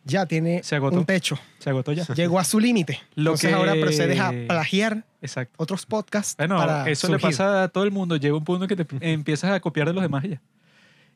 ya 0.05 0.27
tiene 0.27 0.63
Se 0.63 0.77
agotó. 0.77 0.99
un 0.99 1.05
techo. 1.07 1.39
Se 1.59 1.71
agotó 1.71 1.93
ya. 1.93 2.05
Llegó 2.15 2.39
a 2.39 2.45
su 2.45 2.59
límite. 2.61 3.01
Lo 3.15 3.31
Entonces 3.33 3.51
que- 3.51 3.55
ahora 3.57 3.75
procedes 3.81 4.19
a 4.21 4.31
plagiar 4.49 5.05
Exacto. 5.23 5.55
otros 5.59 5.87
podcasts 5.87 6.37
Bueno, 6.37 6.57
para 6.57 6.89
eso 6.89 7.07
le 7.09 7.15
surgir. 7.15 7.31
pasa 7.37 7.65
a 7.65 7.69
todo 7.69 7.85
el 7.85 7.91
mundo. 7.91 8.17
Llega 8.17 8.35
un 8.37 8.45
punto 8.45 8.65
en 8.65 8.69
que 8.69 8.85
te 8.85 8.87
empiezas 9.13 9.51
a 9.53 9.61
copiar 9.61 9.87
de 9.89 9.93
los 9.95 10.03
demás 10.03 10.25
y 10.25 10.29
ya. 10.31 10.43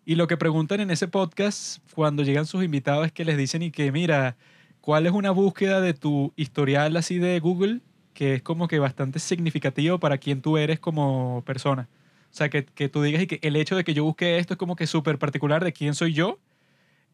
Y 0.06 0.16
lo 0.16 0.26
que 0.26 0.36
preguntan 0.36 0.80
en 0.80 0.90
ese 0.90 1.08
podcast 1.08 1.78
cuando 1.94 2.22
llegan 2.22 2.44
sus 2.46 2.62
invitados 2.62 3.06
es 3.06 3.12
que 3.12 3.24
les 3.24 3.38
dicen 3.38 3.62
y 3.62 3.70
que, 3.70 3.90
mira, 3.90 4.36
¿cuál 4.82 5.06
es 5.06 5.12
una 5.12 5.30
búsqueda 5.30 5.80
de 5.80 5.94
tu 5.94 6.32
historial 6.36 6.94
así 6.98 7.18
de 7.18 7.40
Google 7.40 7.80
que 8.12 8.34
es 8.34 8.42
como 8.42 8.68
que 8.68 8.78
bastante 8.78 9.18
significativo 9.18 9.98
para 9.98 10.18
quién 10.18 10.42
tú 10.42 10.58
eres 10.58 10.78
como 10.78 11.42
persona? 11.46 11.88
O 12.30 12.36
sea, 12.36 12.50
que, 12.50 12.64
que 12.66 12.88
tú 12.90 13.00
digas 13.02 13.22
y 13.22 13.26
que 13.26 13.38
el 13.42 13.56
hecho 13.56 13.76
de 13.76 13.84
que 13.84 13.94
yo 13.94 14.04
busque 14.04 14.38
esto 14.38 14.54
es 14.54 14.58
como 14.58 14.76
que 14.76 14.86
súper 14.86 15.18
particular 15.18 15.64
de 15.64 15.72
quién 15.72 15.94
soy 15.94 16.12
yo. 16.12 16.38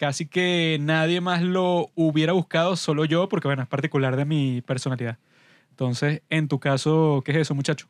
Casi 0.01 0.25
que 0.25 0.79
nadie 0.81 1.21
más 1.21 1.43
lo 1.43 1.91
hubiera 1.95 2.33
buscado, 2.33 2.75
solo 2.75 3.05
yo, 3.05 3.29
porque 3.29 3.49
bueno, 3.49 3.63
es 3.63 3.69
particular 3.69 4.17
de 4.17 4.25
mi 4.25 4.63
personalidad. 4.63 5.19
Entonces, 5.73 6.23
en 6.31 6.49
tu 6.49 6.59
caso, 6.59 7.21
¿qué 7.23 7.33
es 7.33 7.37
eso, 7.37 7.55
muchacho? 7.55 7.87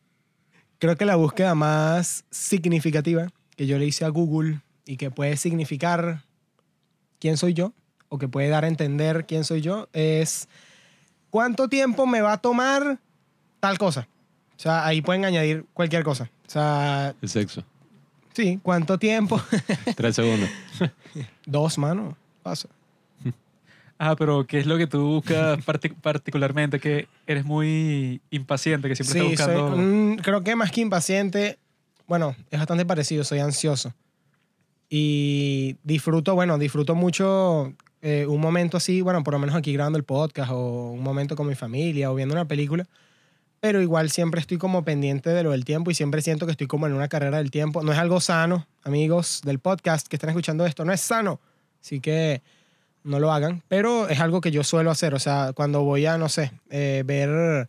Creo 0.81 0.97
que 0.97 1.05
la 1.05 1.15
búsqueda 1.15 1.55
más 1.55 2.25
significativa 2.29 3.29
que 3.55 3.69
yo 3.69 3.79
le 3.79 3.87
hice 3.87 4.05
a 4.05 4.09
Google 4.09 4.59
y 4.87 4.97
que 4.97 5.13
puede 5.13 5.37
significar 5.37 6.25
quién 7.21 7.37
soy 7.37 7.55
yo 7.55 7.75
o 8.09 8.19
que 8.19 8.27
puede 8.27 8.49
dar 8.49 8.65
a 8.65 8.69
entender 8.69 9.25
quién 9.25 9.45
soy 9.45 9.61
yo 9.61 9.89
es 9.93 10.49
cuánto 11.31 11.69
tiempo 11.69 12.09
me 12.09 12.23
va 12.23 12.33
a 12.33 12.39
tomar 12.39 12.99
tal 13.61 13.79
cosa. 13.79 14.09
O 14.57 14.59
sea, 14.59 14.85
ahí 14.85 15.01
pueden 15.01 15.25
añadir 15.25 15.65
cualquier 15.75 16.03
cosa. 16.03 16.29
O 16.49 16.51
sea, 16.51 17.15
El 17.23 17.29
sexo. 17.29 17.63
Sí, 18.33 18.59
cuánto 18.63 18.99
tiempo. 18.99 19.41
Tres 19.97 20.17
segundos. 20.17 20.49
Dos 21.47 21.79
manos. 21.79 22.15
Pasa. 22.43 22.69
Ah, 24.03 24.17
pero 24.17 24.47
¿qué 24.47 24.59
es 24.59 24.65
lo 24.65 24.79
que 24.79 24.87
tú 24.87 25.07
buscas 25.07 25.59
partic- 25.67 25.95
particularmente? 26.01 26.81
Que 26.81 27.07
eres 27.27 27.45
muy 27.45 28.23
impaciente, 28.31 28.89
que 28.89 28.97
siempre 28.97 29.21
Sí, 29.21 29.33
estás 29.33 29.47
soy, 29.49 29.57
buscando... 29.57 29.77
mm, 29.77 30.17
creo 30.23 30.43
que 30.43 30.57
más 30.57 30.73
que 30.73 30.81
impaciente, 30.81 31.59
bueno, 32.07 32.35
es 32.51 32.59
bastante 32.59 32.87
parecido, 32.87 33.25
soy 33.25 33.41
ansioso. 33.41 33.93
Y 34.89 35.77
disfruto, 35.85 36.35
bueno, 36.35 36.57
disfruto 36.57 36.95
mucho 36.95 37.75
eh, 38.01 38.25
un 38.27 38.41
momento 38.41 38.79
así, 38.79 39.03
bueno, 39.03 39.23
por 39.23 39.35
lo 39.35 39.39
menos 39.39 39.55
aquí 39.55 39.73
grabando 39.75 39.99
el 39.99 40.05
podcast 40.05 40.51
o 40.51 40.93
un 40.93 41.03
momento 41.03 41.37
con 41.37 41.47
mi 41.47 41.55
familia 41.55 42.11
o 42.11 42.15
viendo 42.15 42.35
una 42.35 42.47
película, 42.47 42.87
pero 43.61 43.83
igual 43.83 44.11
siempre 44.11 44.41
estoy 44.41 44.57
como 44.59 44.85
pendiente 44.85 45.31
de 45.31 45.43
lo 45.43 45.51
del 45.51 45.65
tiempo 45.65 45.91
y 45.91 45.95
siempre 45.95 46.23
siento 46.23 46.47
que 46.47 46.53
estoy 46.53 46.67
como 46.67 46.87
en 46.87 46.95
una 46.95 47.09
carrera 47.09 47.39
del 47.39 47.51
tiempo. 47.51 47.83
No 47.83 47.93
es 47.93 47.99
algo 47.99 48.21
sano, 48.21 48.67
amigos 48.83 49.43
del 49.45 49.59
podcast 49.59 50.09
que 50.09 50.17
están 50.17 50.31
escuchando 50.31 50.65
esto, 50.65 50.85
no 50.85 50.93
es 50.93 51.01
sano. 51.01 51.41
Así 51.83 52.01
que 52.01 52.43
no 53.05 53.19
lo 53.19 53.33
hagan, 53.33 53.63
pero 53.69 54.09
es 54.09 54.21
algo 54.21 54.41
que 54.41 54.51
yo 54.51 54.65
suelo 54.65 54.91
hacer. 54.91 55.15
O 55.15 55.19
sea, 55.19 55.53
cuando 55.55 55.83
voy 55.83 56.07
a, 56.07 56.17
no 56.17 56.29
sé, 56.29 56.53
eh, 56.71 57.03
ver, 57.05 57.69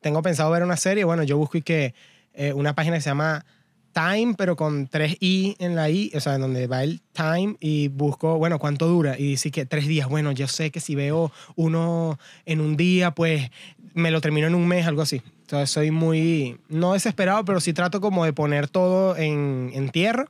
tengo 0.00 0.22
pensado 0.22 0.50
ver 0.50 0.62
una 0.62 0.76
serie, 0.76 1.04
bueno, 1.04 1.22
yo 1.22 1.38
busco 1.38 1.58
y 1.58 1.62
que 1.62 1.94
eh, 2.34 2.52
una 2.52 2.74
página 2.74 2.96
que 2.96 3.02
se 3.02 3.10
llama 3.10 3.44
Time, 3.92 4.34
pero 4.38 4.56
con 4.56 4.86
tres 4.86 5.16
i 5.20 5.56
en 5.58 5.74
la 5.74 5.90
i, 5.90 6.12
o 6.14 6.20
sea, 6.20 6.36
en 6.36 6.42
donde 6.42 6.66
va 6.68 6.84
el 6.84 7.00
time 7.12 7.56
y 7.58 7.88
busco, 7.88 8.38
bueno, 8.38 8.58
cuánto 8.58 8.86
dura. 8.86 9.18
Y 9.18 9.24
dice 9.24 9.50
que 9.50 9.66
tres 9.66 9.88
días, 9.88 10.08
bueno, 10.08 10.32
yo 10.32 10.46
sé 10.46 10.70
que 10.70 10.80
si 10.80 10.94
veo 10.94 11.32
uno 11.56 12.18
en 12.46 12.60
un 12.60 12.76
día, 12.76 13.10
pues 13.12 13.50
me 13.94 14.10
lo 14.10 14.20
termino 14.20 14.46
en 14.46 14.54
un 14.54 14.66
mes, 14.66 14.86
algo 14.86 15.02
así. 15.02 15.22
Entonces 15.42 15.70
soy 15.70 15.90
muy, 15.90 16.58
no 16.68 16.92
desesperado, 16.92 17.44
pero 17.44 17.60
sí 17.60 17.72
trato 17.72 18.00
como 18.00 18.24
de 18.24 18.32
poner 18.32 18.68
todo 18.68 19.16
en, 19.16 19.70
en 19.74 19.90
tierra 19.90 20.26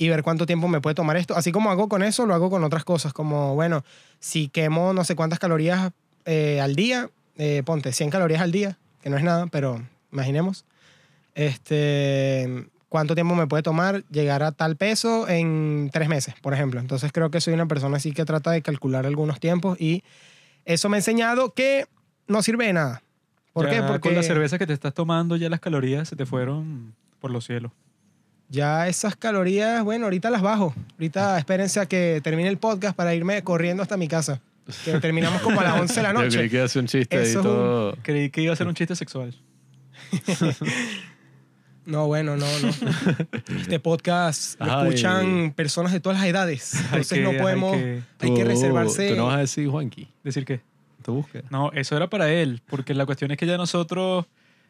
y 0.00 0.08
ver 0.08 0.22
cuánto 0.22 0.46
tiempo 0.46 0.68
me 0.68 0.80
puede 0.80 0.94
tomar 0.94 1.16
esto. 1.16 1.36
Así 1.36 1.52
como 1.52 1.70
hago 1.70 1.88
con 1.88 2.02
eso, 2.02 2.26
lo 2.26 2.34
hago 2.34 2.50
con 2.50 2.64
otras 2.64 2.84
cosas, 2.84 3.12
como, 3.12 3.54
bueno, 3.54 3.84
si 4.18 4.48
quemo 4.48 4.92
no 4.92 5.04
sé 5.04 5.14
cuántas 5.14 5.38
calorías 5.38 5.92
eh, 6.24 6.60
al 6.60 6.74
día, 6.74 7.10
eh, 7.36 7.62
ponte 7.64 7.92
100 7.92 8.10
calorías 8.10 8.40
al 8.40 8.52
día, 8.52 8.78
que 9.02 9.10
no 9.10 9.16
es 9.16 9.24
nada, 9.24 9.46
pero 9.48 9.82
imaginemos. 10.12 10.64
Este, 11.34 12.66
¿Cuánto 12.88 13.14
tiempo 13.14 13.34
me 13.34 13.46
puede 13.46 13.62
tomar 13.62 14.02
llegar 14.10 14.42
a 14.42 14.52
tal 14.52 14.76
peso 14.76 15.28
en 15.28 15.90
tres 15.92 16.08
meses, 16.08 16.34
por 16.42 16.54
ejemplo? 16.54 16.80
Entonces 16.80 17.12
creo 17.12 17.30
que 17.30 17.40
soy 17.40 17.54
una 17.54 17.66
persona 17.66 17.98
así 17.98 18.12
que 18.12 18.24
trata 18.24 18.50
de 18.50 18.62
calcular 18.62 19.06
algunos 19.06 19.38
tiempos 19.38 19.80
y 19.80 20.02
eso 20.64 20.88
me 20.88 20.96
ha 20.96 20.98
enseñado 20.98 21.54
que 21.54 21.86
no 22.30 22.42
sirve 22.42 22.66
de 22.66 22.72
nada. 22.72 23.02
¿Por 23.52 23.66
Ya 23.66 23.72
qué? 23.72 23.82
Porque 23.82 24.08
Con 24.08 24.14
la 24.14 24.22
cerveza 24.22 24.58
que 24.58 24.66
te 24.66 24.72
estás 24.72 24.94
tomando 24.94 25.36
ya 25.36 25.48
las 25.50 25.60
calorías 25.60 26.08
se 26.08 26.16
te 26.16 26.24
fueron 26.26 26.94
por 27.20 27.30
los 27.30 27.44
cielos. 27.44 27.72
ya 28.48 28.88
esas 28.88 29.16
calorías, 29.16 29.82
bueno, 29.84 30.06
ahorita 30.06 30.30
las 30.30 30.40
bajo. 30.42 30.74
Ahorita 30.92 31.38
espérense 31.42 31.80
a 31.80 31.86
que 31.86 32.20
termine 32.22 32.48
el 32.48 32.58
podcast 32.58 32.96
para 32.96 33.14
irme 33.14 33.42
corriendo 33.42 33.82
hasta 33.82 33.96
mi 33.96 34.08
casa. 34.08 34.40
Que 34.84 35.00
terminamos 35.00 35.42
como 35.42 35.60
a 35.60 35.64
las 35.64 35.80
11 35.80 35.94
de 35.94 36.02
la 36.02 36.08
Yo 36.12 36.18
creí 36.20 36.28
noche. 36.28 36.48
que 36.48 36.54
iba 36.56 36.62
a 36.62 36.66
hacer 36.66 36.80
un 36.82 36.86
chiste 36.86 37.16
ahí 37.16 37.22
Eso 37.24 37.30
es 37.30 37.36
un- 37.36 37.42
todo. 37.42 37.96
Creí 38.02 38.30
que 38.30 38.42
iba 38.42 38.52
a 38.52 38.56
ser 38.56 38.66
un 38.68 38.74
chiste 38.74 38.94
sexual. 38.96 39.34
No, 41.86 42.06
bueno, 42.06 42.36
no, 42.36 42.46
no. 42.60 42.68
Este 43.60 43.80
podcast 43.80 44.60
lo 44.60 44.70
Ay. 44.80 44.88
escuchan 44.88 45.52
personas 45.56 45.92
de 45.92 45.98
todas 45.98 46.18
las 46.20 46.28
edades. 46.28 46.74
Hay 46.74 46.82
Entonces 46.84 47.18
que- 47.18 47.24
no 47.24 47.30
hay 47.30 47.38
podemos... 47.38 47.76
que 47.76 48.02
Hay 48.20 48.34
que 48.34 48.44
reservarse... 48.44 49.08
Tú 49.10 49.16
no 49.16 49.26
vas 49.26 49.36
a 49.36 49.40
decir, 49.40 49.66
Juanqui, 49.68 50.08
decir 50.22 50.44
qué. 50.44 50.60
Tu 51.02 51.14
búsqueda. 51.14 51.44
No, 51.50 51.70
eso 51.72 51.96
era 51.96 52.08
para 52.08 52.32
él, 52.32 52.62
porque 52.68 52.94
la 52.94 53.06
cuestión 53.06 53.30
es 53.30 53.36
que 53.36 53.46
ya 53.46 53.56
nosotros 53.56 54.26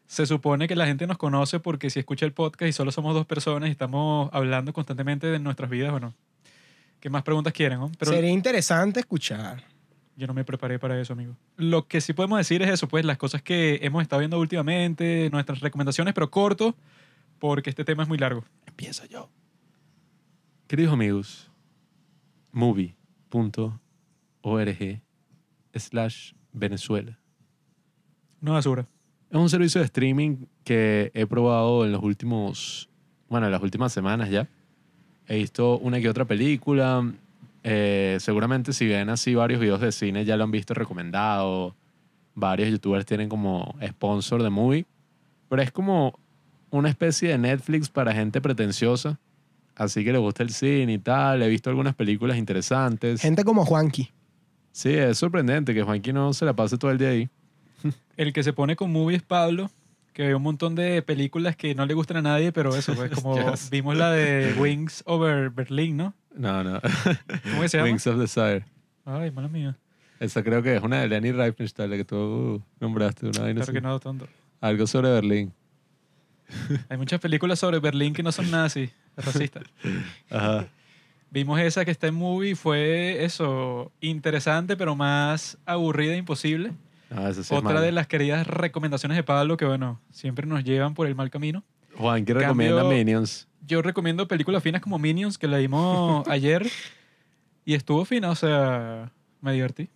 se 0.06 0.26
supone 0.26 0.66
que 0.66 0.74
la 0.74 0.86
gente 0.86 1.06
nos 1.06 1.18
conoce 1.18 1.60
porque 1.60 1.88
si 1.88 2.00
escucha 2.00 2.26
el 2.26 2.32
podcast 2.32 2.68
y 2.68 2.72
solo 2.72 2.90
somos 2.90 3.14
dos 3.14 3.26
personas 3.26 3.68
y 3.68 3.72
estamos 3.72 4.28
hablando 4.32 4.72
constantemente 4.72 5.28
de 5.28 5.38
nuestras 5.38 5.70
vidas, 5.70 5.92
bueno, 5.92 6.14
¿qué 6.98 7.08
más 7.10 7.22
preguntas 7.22 7.52
quieren? 7.52 7.78
no? 7.78 7.92
Pero 7.96 8.10
Sería 8.10 8.30
interesante 8.30 8.98
escuchar. 9.00 9.62
yo 10.16 10.26
no 10.26 10.34
me 10.34 10.44
preparé 10.44 10.78
para 10.80 11.00
eso, 11.00 11.12
amigo. 11.12 11.36
Lo 11.56 11.86
que 11.86 12.00
sí 12.00 12.12
podemos 12.12 12.38
decir 12.38 12.60
es 12.62 12.70
eso, 12.70 12.88
pues 12.88 13.04
las 13.04 13.18
cosas 13.18 13.40
que 13.42 13.78
hemos 13.82 14.02
estado 14.02 14.18
viendo 14.18 14.38
últimamente, 14.40 15.30
nuestras 15.30 15.60
recomendaciones, 15.60 16.12
pero 16.12 16.28
corto, 16.30 16.74
porque 17.38 17.70
este 17.70 17.84
tema 17.84 18.02
es 18.02 18.08
muy 18.08 18.18
largo. 18.18 18.44
Empiezo 18.66 19.06
yo. 19.06 19.30
Queridos 20.66 20.92
amigos, 20.92 21.50
movie.org 22.52 23.80
slash 25.74 26.32
Venezuela. 26.52 27.18
No 28.40 28.54
basura. 28.54 28.86
Es 29.30 29.36
un 29.36 29.48
servicio 29.48 29.80
de 29.80 29.84
streaming 29.84 30.46
que 30.64 31.10
he 31.14 31.26
probado 31.26 31.84
en 31.84 31.92
los 31.92 32.02
últimos, 32.02 32.88
bueno, 33.28 33.46
en 33.46 33.52
las 33.52 33.62
últimas 33.62 33.92
semanas 33.92 34.30
ya. 34.30 34.48
He 35.28 35.36
visto 35.36 35.78
una 35.78 36.00
que 36.00 36.08
otra 36.08 36.24
película. 36.24 37.12
Eh, 37.62 38.16
seguramente 38.20 38.72
si 38.72 38.86
ven 38.86 39.10
así 39.10 39.34
varios 39.34 39.60
videos 39.60 39.80
de 39.80 39.92
cine 39.92 40.24
ya 40.24 40.36
lo 40.36 40.44
han 40.44 40.50
visto 40.50 40.74
recomendado. 40.74 41.76
Varios 42.34 42.70
youtubers 42.70 43.06
tienen 43.06 43.28
como 43.28 43.76
sponsor 43.86 44.42
de 44.42 44.50
movie. 44.50 44.86
Pero 45.48 45.62
es 45.62 45.70
como 45.70 46.18
una 46.70 46.88
especie 46.88 47.28
de 47.28 47.38
Netflix 47.38 47.88
para 47.88 48.12
gente 48.12 48.40
pretenciosa. 48.40 49.20
Así 49.76 50.04
que 50.04 50.12
le 50.12 50.18
gusta 50.18 50.42
el 50.42 50.50
cine 50.50 50.94
y 50.94 50.98
tal. 50.98 51.42
He 51.42 51.48
visto 51.48 51.70
algunas 51.70 51.94
películas 51.94 52.36
interesantes. 52.36 53.20
Gente 53.20 53.44
como 53.44 53.64
Juanqui. 53.64 54.10
Sí, 54.72 54.90
es 54.90 55.18
sorprendente 55.18 55.74
que 55.74 55.82
Juanqui 55.82 56.12
no 56.12 56.32
se 56.32 56.44
la 56.44 56.54
pase 56.54 56.78
todo 56.78 56.90
el 56.90 56.98
día 56.98 57.08
ahí. 57.10 57.28
El 58.16 58.32
que 58.32 58.42
se 58.42 58.52
pone 58.52 58.76
con 58.76 58.92
movie 58.92 59.16
es 59.16 59.22
Pablo, 59.22 59.70
que 60.12 60.26
ve 60.28 60.34
un 60.34 60.42
montón 60.42 60.74
de 60.74 61.00
películas 61.02 61.56
que 61.56 61.74
no 61.74 61.86
le 61.86 61.94
gustan 61.94 62.18
a 62.18 62.22
nadie, 62.22 62.52
pero 62.52 62.74
eso, 62.76 62.94
pues 62.94 63.10
como 63.22 63.36
Yes. 63.50 63.70
vimos 63.70 63.96
la 63.96 64.10
de 64.12 64.54
Wings 64.58 65.02
Over 65.06 65.50
Berlin, 65.50 65.96
¿no? 65.96 66.14
No, 66.34 66.62
no. 66.62 66.80
¿Cómo 67.50 67.62
que 67.62 67.68
se 67.68 67.78
llama? 67.78 67.88
Wings 67.90 68.06
of 68.06 68.18
Desire. 68.18 68.64
Ay, 69.04 69.30
mala 69.30 69.48
mía. 69.48 69.76
Esa 70.20 70.42
creo 70.42 70.62
que 70.62 70.76
es 70.76 70.82
una 70.82 71.00
de 71.00 71.08
Lenny 71.08 71.32
Riefenstahl, 71.32 71.88
la 71.90 71.96
que 71.96 72.04
tú 72.04 72.62
nombraste. 72.78 73.26
Una 73.28 73.40
vaina 73.40 73.54
Claro 73.54 73.62
así. 73.62 73.72
que 73.72 73.80
no, 73.80 73.98
tonto. 73.98 74.28
Algo 74.60 74.86
sobre 74.86 75.10
Berlín. 75.10 75.52
Hay 76.90 76.98
muchas 76.98 77.20
películas 77.20 77.58
sobre 77.58 77.78
Berlín 77.78 78.12
que 78.12 78.22
no 78.22 78.30
son 78.32 78.50
nazis, 78.50 78.90
racistas. 79.16 79.62
Ajá. 80.30 80.66
Vimos 81.30 81.60
esa 81.60 81.84
que 81.84 81.90
está 81.92 82.08
en 82.08 82.14
movie, 82.14 82.56
fue 82.56 83.24
eso, 83.24 83.92
interesante, 84.00 84.76
pero 84.76 84.96
más 84.96 85.58
aburrida 85.64 86.14
e 86.14 86.16
imposible. 86.16 86.72
Ese 87.28 87.44
sí 87.44 87.54
Otra 87.54 87.80
de 87.80 87.92
las 87.92 88.06
queridas 88.08 88.46
recomendaciones 88.46 89.16
de 89.16 89.22
Pablo 89.22 89.56
que, 89.56 89.64
bueno, 89.64 90.00
siempre 90.10 90.46
nos 90.46 90.64
llevan 90.64 90.94
por 90.94 91.06
el 91.06 91.14
mal 91.14 91.30
camino. 91.30 91.62
Juan, 91.96 92.24
¿qué 92.24 92.32
Cambio- 92.34 92.48
recomienda 92.48 92.84
Minions? 92.84 93.46
Yo 93.66 93.82
recomiendo 93.82 94.26
películas 94.26 94.62
finas 94.62 94.80
como 94.80 94.98
Minions, 94.98 95.38
que 95.38 95.46
la 95.46 95.58
vimos 95.58 96.26
ayer, 96.28 96.68
y 97.64 97.74
estuvo 97.74 98.04
fina, 98.04 98.30
o 98.30 98.34
sea, 98.34 99.12
me 99.40 99.52
divertí. 99.52 99.88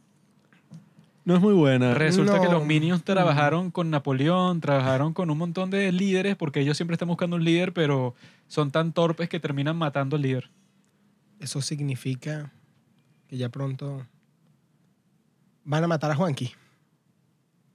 No 1.24 1.34
es 1.34 1.40
muy 1.40 1.54
buena. 1.54 1.94
Resulta 1.94 2.38
que 2.38 2.46
No. 2.46 2.52
los 2.52 2.66
Minions 2.66 3.02
trabajaron 3.02 3.70
con 3.70 3.90
Napoleón, 3.90 4.60
trabajaron 4.60 5.14
con 5.14 5.30
un 5.30 5.38
montón 5.38 5.70
de 5.70 5.90
líderes, 5.90 6.36
porque 6.36 6.60
ellos 6.60 6.76
siempre 6.76 6.94
están 6.94 7.08
buscando 7.08 7.36
un 7.36 7.44
líder, 7.44 7.72
pero 7.72 8.14
son 8.46 8.70
tan 8.70 8.92
torpes 8.92 9.28
que 9.28 9.40
terminan 9.40 9.76
matando 9.76 10.16
al 10.16 10.22
líder. 10.22 10.50
Eso 11.44 11.60
significa 11.60 12.50
que 13.28 13.36
ya 13.36 13.50
pronto 13.50 14.06
van 15.64 15.84
a 15.84 15.86
matar 15.86 16.10
a 16.10 16.14
Juanqui. 16.14 16.52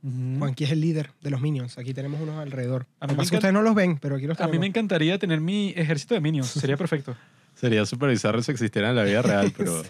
Ujú. 0.02 0.40
Juanqui 0.40 0.64
es 0.64 0.72
el 0.72 0.82
líder 0.82 1.12
de 1.22 1.30
los 1.30 1.40
Minions. 1.40 1.78
Aquí 1.78 1.94
tenemos 1.94 2.20
unos 2.20 2.38
alrededor. 2.40 2.88
A 3.00 3.06
mí 3.06 3.14
me 3.14 3.18
pasa 3.18 3.24
es 3.26 3.30
que 3.30 3.36
encanta- 3.36 3.38
ustedes 3.38 3.54
no 3.54 3.62
los 3.62 3.76
ven, 3.76 3.98
pero 4.00 4.16
aquí 4.16 4.26
los 4.26 4.40
A 4.40 4.46
mí 4.46 4.48
me 4.48 4.52
tenemos. 4.54 4.68
encantaría 4.70 5.20
tener 5.20 5.40
mi 5.40 5.70
ejército 5.76 6.16
de 6.16 6.20
Minions, 6.22 6.48
sería 6.66 6.78
perfecto. 6.78 7.16
Sería 7.54 7.86
súper 7.86 8.10
bizarro 8.10 8.42
si 8.42 8.52
existiera 8.52 8.90
en 8.90 8.96
la 8.96 9.04
vida 9.04 9.22
real, 9.22 9.54
pero... 9.58 9.84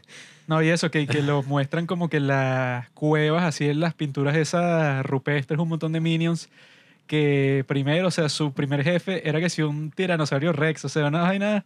No, 0.48 0.62
y 0.62 0.68
eso, 0.70 0.92
que, 0.92 1.08
que 1.08 1.22
lo 1.22 1.44
muestran 1.44 1.86
como 1.86 2.10
que 2.10 2.20
las 2.20 2.90
cuevas, 2.90 3.44
así 3.44 3.66
en 3.70 3.80
las 3.80 3.94
pinturas 3.94 4.36
esas 4.36 5.06
rupestres, 5.06 5.58
un 5.58 5.70
montón 5.70 5.94
de 5.94 6.02
minions, 6.02 6.50
que 7.08 7.64
primero, 7.68 8.08
o 8.08 8.12
sea, 8.12 8.28
su 8.28 8.52
primer 8.52 8.84
jefe 8.84 9.30
era 9.30 9.40
que 9.40 9.50
si 9.50 9.62
un 9.62 9.92
tiranosaurio 9.92 10.52
rex, 10.52 10.84
o 10.86 10.90
sea, 10.90 11.06
una 11.06 11.22
vaina 11.22 11.66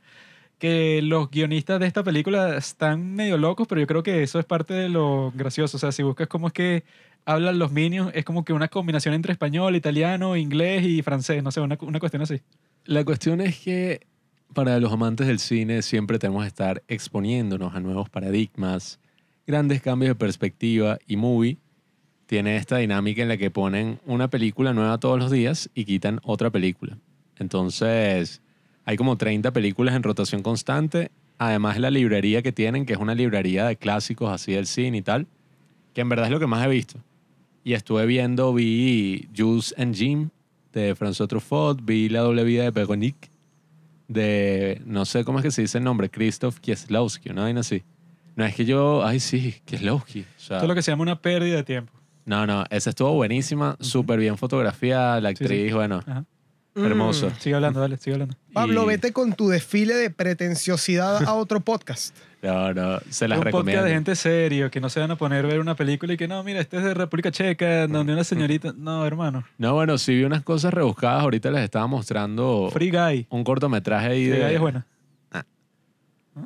que 0.63 1.01
los 1.01 1.29
guionistas 1.29 1.77
de 1.77 1.87
esta 1.87 2.05
película 2.05 2.55
están 2.55 3.15
medio 3.15 3.37
locos, 3.37 3.67
pero 3.67 3.81
yo 3.81 3.87
creo 3.87 4.01
que 4.01 4.23
eso 4.23 4.39
es 4.39 4.45
parte 4.45 4.73
de 4.73 4.87
lo 4.87 5.33
gracioso, 5.35 5.75
o 5.75 5.79
sea, 5.79 5.91
si 5.91 6.03
buscas 6.03 6.29
cómo 6.29 6.47
es 6.47 6.53
que 6.53 6.85
hablan 7.25 7.59
los 7.59 7.73
minions, 7.73 8.11
es 8.15 8.23
como 8.23 8.45
que 8.45 8.53
una 8.53 8.69
combinación 8.69 9.13
entre 9.13 9.33
español, 9.33 9.75
italiano, 9.75 10.37
inglés 10.37 10.85
y 10.85 11.01
francés, 11.01 11.43
no 11.43 11.51
sé, 11.51 11.59
una, 11.59 11.77
una 11.81 11.99
cuestión 11.99 12.21
así. 12.21 12.39
La 12.85 13.03
cuestión 13.03 13.41
es 13.41 13.59
que 13.59 14.07
para 14.53 14.79
los 14.79 14.93
amantes 14.93 15.27
del 15.27 15.39
cine 15.39 15.81
siempre 15.81 16.17
tenemos 16.17 16.43
que 16.43 16.47
estar 16.47 16.81
exponiéndonos 16.87 17.75
a 17.75 17.81
nuevos 17.81 18.09
paradigmas, 18.09 19.01
grandes 19.45 19.81
cambios 19.81 20.11
de 20.11 20.15
perspectiva 20.15 20.97
y 21.05 21.17
Movie 21.17 21.57
tiene 22.25 22.55
esta 22.55 22.77
dinámica 22.77 23.21
en 23.21 23.27
la 23.27 23.35
que 23.35 23.51
ponen 23.51 23.99
una 24.05 24.29
película 24.29 24.71
nueva 24.71 24.97
todos 24.97 25.19
los 25.19 25.29
días 25.29 25.69
y 25.73 25.83
quitan 25.83 26.21
otra 26.23 26.51
película. 26.51 26.97
Entonces, 27.37 28.41
hay 28.85 28.97
como 28.97 29.17
30 29.17 29.51
películas 29.51 29.95
en 29.95 30.03
rotación 30.03 30.41
constante, 30.43 31.11
además 31.37 31.75
de 31.75 31.81
la 31.81 31.91
librería 31.91 32.41
que 32.41 32.51
tienen, 32.51 32.85
que 32.85 32.93
es 32.93 32.99
una 32.99 33.15
librería 33.15 33.65
de 33.65 33.75
clásicos 33.75 34.31
así 34.31 34.53
del 34.53 34.65
cine 34.67 34.97
y 34.97 35.01
tal, 35.01 35.27
que 35.93 36.01
en 36.01 36.09
verdad 36.09 36.25
es 36.25 36.31
lo 36.31 36.39
que 36.39 36.47
más 36.47 36.65
he 36.65 36.69
visto. 36.69 36.99
Y 37.63 37.73
estuve 37.73 38.05
viendo, 38.05 38.53
vi 38.53 39.27
Jules 39.35 39.73
and 39.77 39.95
Jim 39.95 40.29
de 40.73 40.95
François 40.95 41.27
Truffaut, 41.27 41.79
vi 41.83 42.09
La 42.09 42.21
doble 42.21 42.43
vida 42.43 42.63
de 42.63 42.71
Veronique 42.71 43.29
de, 44.07 44.81
no 44.85 45.05
sé 45.05 45.23
cómo 45.23 45.39
es 45.39 45.43
que 45.43 45.51
se 45.51 45.61
dice 45.61 45.77
el 45.77 45.83
nombre, 45.83 46.09
Krzysztof 46.09 46.59
Kieslowski, 46.59 47.29
una 47.29 47.43
vaina 47.43 47.61
así. 47.61 47.83
No 48.35 48.43
es 48.45 48.55
que 48.55 48.65
yo, 48.65 49.05
ay 49.05 49.19
sí, 49.19 49.55
Kieslowski. 49.65 50.21
O 50.21 50.25
sea, 50.37 50.57
Esto 50.57 50.65
es 50.65 50.67
lo 50.69 50.75
que 50.75 50.81
se 50.81 50.91
llama 50.91 51.03
una 51.03 51.21
pérdida 51.21 51.55
de 51.57 51.63
tiempo. 51.63 51.93
No, 52.25 52.45
no, 52.47 52.63
esa 52.69 52.89
estuvo 52.89 53.13
buenísima, 53.13 53.75
súper 53.79 54.19
bien 54.19 54.37
fotografiada, 54.37 55.19
la 55.21 55.29
Sí, 55.29 55.35
sí. 55.37 55.43
actriz, 55.43 55.73
bueno, 55.73 55.99
Ajá. 56.05 56.25
Hermoso. 56.75 57.29
Mm. 57.29 57.33
Sigue 57.39 57.55
hablando, 57.55 57.79
dale, 57.79 57.97
sigue 57.97 58.13
hablando. 58.13 58.35
Pablo, 58.53 58.83
Y- 58.83 58.87
vete 58.87 59.13
con 59.13 59.33
tu 59.33 59.49
desfile 59.49 59.95
de 59.95 60.09
pretenciosidad 60.09 61.23
a 61.23 61.33
otro 61.35 61.59
podcast. 61.59 62.15
No, 62.43 62.73
no, 62.73 62.99
se 63.09 63.29
las 63.29 63.37
un 63.37 63.43
podcast 63.45 63.45
recomiendo. 63.45 63.83
de 63.85 63.91
gente 63.93 64.15
serio, 64.17 64.69
que 64.69 64.81
no 64.81 64.89
se 64.89 64.99
van 64.99 65.09
a 65.11 65.15
poner 65.15 65.45
a 65.45 65.47
ver 65.47 65.61
una 65.61 65.75
película 65.77 66.11
y 66.11 66.17
que 66.17 66.27
no, 66.27 66.43
mira, 66.43 66.59
este 66.59 66.75
es 66.75 66.83
de 66.83 66.93
República 66.93 67.31
Checa, 67.31 67.87
donde 67.87 68.11
una 68.11 68.25
señorita. 68.25 68.73
No, 68.75 69.05
hermano. 69.05 69.45
No, 69.57 69.73
bueno, 69.75 69.97
sí 69.97 70.13
vi 70.13 70.25
unas 70.25 70.43
cosas 70.43 70.73
rebuscadas, 70.73 71.23
ahorita 71.23 71.49
les 71.51 71.63
estaba 71.63 71.87
mostrando 71.87 72.69
Free 72.73 72.91
Guy. 72.91 73.27
un 73.29 73.45
cortometraje 73.45 74.07
ahí 74.07 74.27
Free 74.27 74.39
de... 74.39 74.45
Guy 74.45 74.55
es 74.55 74.59
buena. 74.59 74.85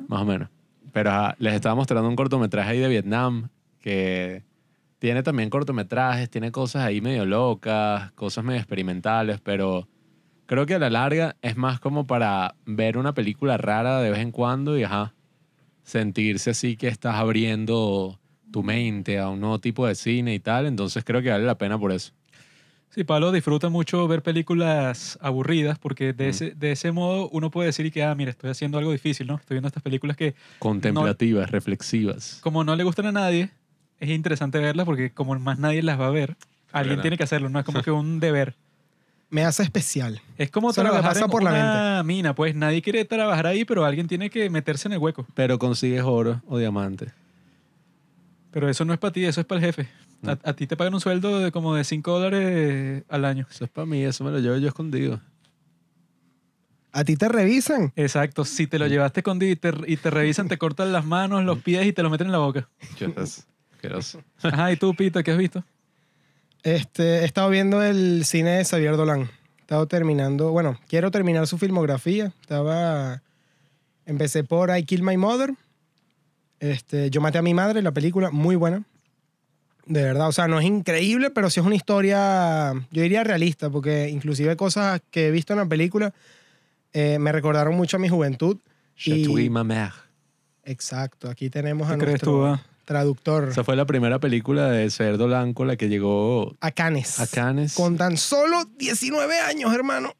Más 0.06 0.22
o 0.22 0.24
menos. 0.24 0.48
Pero 0.92 1.10
ajá, 1.10 1.34
les 1.40 1.54
estaba 1.54 1.74
mostrando 1.74 2.08
un 2.08 2.14
cortometraje 2.14 2.70
ahí 2.70 2.78
de 2.78 2.88
Vietnam 2.88 3.48
que 3.80 4.44
tiene 5.00 5.24
también 5.24 5.50
cortometrajes, 5.50 6.30
tiene 6.30 6.52
cosas 6.52 6.84
ahí 6.84 7.00
medio 7.00 7.26
locas, 7.26 8.12
cosas 8.12 8.44
medio 8.44 8.60
experimentales, 8.60 9.40
pero 9.42 9.88
creo 10.48 10.66
que 10.66 10.74
a 10.74 10.78
la 10.80 10.88
larga 10.90 11.36
es 11.42 11.56
más 11.56 11.78
como 11.78 12.06
para 12.08 12.54
ver 12.66 12.96
una 12.98 13.12
película 13.14 13.56
rara 13.58 14.00
de 14.00 14.10
vez 14.10 14.18
en 14.20 14.32
cuando 14.32 14.76
y 14.78 14.82
ajá, 14.82 15.14
sentirse 15.84 16.50
así 16.50 16.76
que 16.76 16.88
estás 16.88 17.14
abriendo 17.16 18.18
tu 18.50 18.62
mente 18.62 19.18
a 19.18 19.28
un 19.28 19.40
nuevo 19.40 19.58
tipo 19.60 19.86
de 19.86 19.94
cine 19.94 20.34
y 20.34 20.40
tal, 20.40 20.66
entonces 20.66 21.04
creo 21.04 21.20
que 21.22 21.30
vale 21.30 21.44
la 21.44 21.56
pena 21.58 21.78
por 21.78 21.92
eso. 21.92 22.12
Sí, 22.90 23.04
Pablo 23.04 23.30
disfruta 23.30 23.68
mucho 23.68 24.08
ver 24.08 24.22
películas 24.22 25.18
aburridas 25.20 25.78
porque 25.78 26.14
de, 26.14 26.26
Mm. 26.26 26.30
ese, 26.30 26.50
de 26.54 26.72
ese 26.72 26.90
modo 26.92 27.28
uno 27.30 27.50
puede 27.50 27.66
decir 27.66 27.84
y 27.84 27.90
que, 27.90 28.02
ah, 28.02 28.14
mira, 28.14 28.30
estoy 28.30 28.48
haciendo 28.50 28.78
algo 28.78 28.90
difícil, 28.90 29.26
¿no? 29.26 29.34
Estoy 29.36 29.56
viendo 29.56 29.68
estas 29.68 29.82
películas 29.82 30.16
que, 30.16 30.34
Contemplativas, 30.58 31.50
reflexivas. 31.50 32.38
como 32.42 32.64
no 32.64 32.74
le 32.74 32.84
gustan 32.84 33.04
a 33.06 33.12
nadie, 33.12 33.50
es 34.00 34.08
interesante 34.08 34.58
verlas 34.58 34.86
porque 34.86 35.10
como 35.10 35.38
más 35.38 35.58
nadie 35.58 35.82
las 35.82 36.00
va 36.00 36.06
a 36.06 36.10
ver, 36.10 36.36
alguien 36.72 37.02
tiene 37.02 37.18
que 37.18 37.24
hacerlo, 37.24 37.50
no 37.50 37.58
es 37.58 37.66
como 37.66 37.82
que 37.82 37.90
un 37.90 38.18
deber. 38.18 38.54
Me 39.30 39.44
hace 39.44 39.62
especial. 39.62 40.20
Es 40.38 40.50
como 40.50 40.70
Eso 40.70 40.80
es 40.80 40.86
lo 40.86 40.90
que 40.90 40.98
trabajar 41.00 41.12
pasa 41.14 41.24
en 41.26 41.30
por 41.30 41.42
la 41.42 41.50
una 41.50 42.02
mina, 42.02 42.34
pues 42.34 42.54
nadie 42.54 42.80
quiere 42.80 43.04
trabajar 43.04 43.46
ahí, 43.46 43.64
pero 43.64 43.84
alguien 43.84 44.08
tiene 44.08 44.30
que 44.30 44.48
meterse 44.48 44.88
en 44.88 44.92
el 44.94 44.98
hueco. 44.98 45.26
Pero 45.34 45.58
consigues 45.58 46.02
oro 46.02 46.42
o 46.46 46.58
diamante. 46.58 47.12
Pero 48.50 48.68
eso 48.68 48.84
no 48.84 48.94
es 48.94 48.98
para 48.98 49.12
ti, 49.12 49.24
eso 49.24 49.40
es 49.40 49.46
para 49.46 49.60
el 49.60 49.66
jefe. 49.66 49.88
A, 50.26 50.32
a 50.50 50.52
ti 50.54 50.66
te 50.66 50.76
pagan 50.76 50.94
un 50.94 51.00
sueldo 51.00 51.38
de 51.38 51.52
como 51.52 51.74
de 51.74 51.84
5 51.84 52.18
dólares 52.18 53.04
al 53.08 53.24
año. 53.24 53.46
Eso 53.50 53.64
es 53.64 53.70
para 53.70 53.86
mí, 53.86 54.02
eso 54.02 54.24
me 54.24 54.30
lo 54.30 54.38
llevo 54.38 54.56
yo 54.56 54.68
escondido. 54.68 55.20
A 56.92 57.04
ti 57.04 57.16
te 57.16 57.28
revisan. 57.28 57.92
Exacto, 57.96 58.44
si 58.44 58.66
te 58.66 58.78
lo 58.78 58.86
llevaste 58.86 59.20
escondido 59.20 59.52
y 59.52 59.56
te, 59.56 59.72
y 59.86 59.96
te 59.98 60.10
revisan, 60.10 60.48
te 60.48 60.56
cortan 60.56 60.92
las 60.92 61.04
manos, 61.04 61.44
los 61.44 61.58
pies 61.58 61.86
y 61.86 61.92
te 61.92 62.02
lo 62.02 62.10
meten 62.10 62.28
en 62.28 62.32
la 62.32 62.38
boca. 62.38 62.68
Qué 62.98 63.12
asqueroso. 63.76 64.22
Ajá, 64.42 64.72
¿y 64.72 64.76
tú, 64.76 64.94
Pito, 64.94 65.22
qué 65.22 65.30
has 65.30 65.38
visto? 65.38 65.62
Este, 66.68 67.20
he 67.20 67.24
estado 67.24 67.48
viendo 67.48 67.82
el 67.82 68.26
cine 68.26 68.58
de 68.58 68.64
Xavier 68.64 68.94
Dolan. 68.96 69.22
He 69.22 69.60
estado 69.62 69.86
terminando, 69.86 70.50
bueno, 70.52 70.78
quiero 70.86 71.10
terminar 71.10 71.46
su 71.46 71.56
filmografía. 71.56 72.32
Estaba, 72.42 73.22
empecé 74.04 74.44
por 74.44 74.76
I 74.76 74.84
Kill 74.84 75.02
My 75.02 75.16
Mother. 75.16 75.54
Este, 76.60 77.08
yo 77.08 77.22
maté 77.22 77.38
a 77.38 77.42
mi 77.42 77.54
madre, 77.54 77.80
la 77.80 77.92
película, 77.92 78.30
muy 78.30 78.54
buena. 78.54 78.82
De 79.86 80.02
verdad, 80.02 80.28
o 80.28 80.32
sea, 80.32 80.46
no 80.46 80.60
es 80.60 80.66
increíble, 80.66 81.30
pero 81.30 81.48
sí 81.48 81.60
es 81.60 81.64
una 81.64 81.74
historia, 81.74 82.74
yo 82.90 83.00
diría 83.00 83.24
realista, 83.24 83.70
porque 83.70 84.10
inclusive 84.10 84.54
cosas 84.56 85.00
que 85.10 85.28
he 85.28 85.30
visto 85.30 85.54
en 85.54 85.60
la 85.60 85.66
película 85.66 86.12
eh, 86.92 87.18
me 87.18 87.32
recordaron 87.32 87.74
mucho 87.74 87.96
a 87.96 88.00
mi 88.00 88.10
juventud. 88.10 88.58
Y- 89.06 89.22
Chatouille 89.22 89.48
ma 89.48 89.64
mère. 89.64 89.94
Exacto, 90.64 91.30
aquí 91.30 91.48
tenemos 91.48 91.88
a 91.88 91.92
¿Qué 91.92 92.00
crees 92.00 92.10
nuestro 92.22 92.32
tú, 92.32 92.44
ah? 92.44 92.62
Traductor, 92.88 93.50
Esa 93.50 93.64
fue 93.64 93.76
la 93.76 93.84
primera 93.84 94.18
película 94.18 94.70
de 94.70 94.90
Cerdo 94.90 95.26
Blanco, 95.26 95.66
la 95.66 95.76
que 95.76 95.90
llegó 95.90 96.56
a 96.62 96.70
Canes. 96.70 97.20
a 97.20 97.26
Cannes. 97.26 97.74
Con 97.74 97.98
tan 97.98 98.16
solo 98.16 98.64
19 98.78 99.40
años, 99.40 99.74
hermano. 99.74 100.14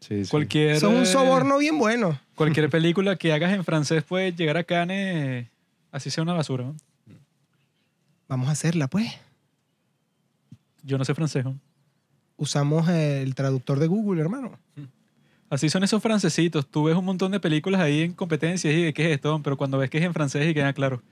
Sí, 0.00 0.26
sí. 0.26 0.30
Cualquier, 0.30 0.72
es 0.72 0.82
un 0.82 0.96
eh, 0.96 1.06
soborno 1.06 1.56
bien 1.56 1.78
bueno. 1.78 2.20
Cualquier 2.34 2.68
película 2.68 3.16
que 3.16 3.32
hagas 3.32 3.54
en 3.54 3.64
francés 3.64 4.04
puede 4.04 4.32
llegar 4.32 4.58
a 4.58 4.64
Cannes, 4.64 5.48
así 5.92 6.10
sea 6.10 6.22
una 6.22 6.34
basura. 6.34 6.64
¿no? 6.64 6.76
Vamos 8.28 8.50
a 8.50 8.52
hacerla, 8.52 8.86
pues. 8.86 9.10
Yo 10.82 10.98
no 10.98 11.06
sé 11.06 11.14
francés. 11.14 11.42
¿no? 11.42 11.58
Usamos 12.36 12.86
el 12.90 13.34
traductor 13.34 13.78
de 13.78 13.86
Google, 13.86 14.20
hermano. 14.20 14.58
Así 15.48 15.70
son 15.70 15.84
esos 15.84 16.02
francesitos. 16.02 16.66
Tú 16.66 16.84
ves 16.84 16.96
un 16.96 17.06
montón 17.06 17.32
de 17.32 17.40
películas 17.40 17.80
ahí 17.80 18.02
en 18.02 18.12
competencias 18.12 18.74
y 18.74 18.82
de 18.82 18.92
qué 18.92 19.06
es 19.06 19.14
esto, 19.14 19.40
pero 19.42 19.56
cuando 19.56 19.78
ves 19.78 19.88
que 19.88 19.96
es 19.96 20.04
en 20.04 20.12
francés 20.12 20.46
y 20.46 20.52
queda 20.52 20.74
claro, 20.74 21.02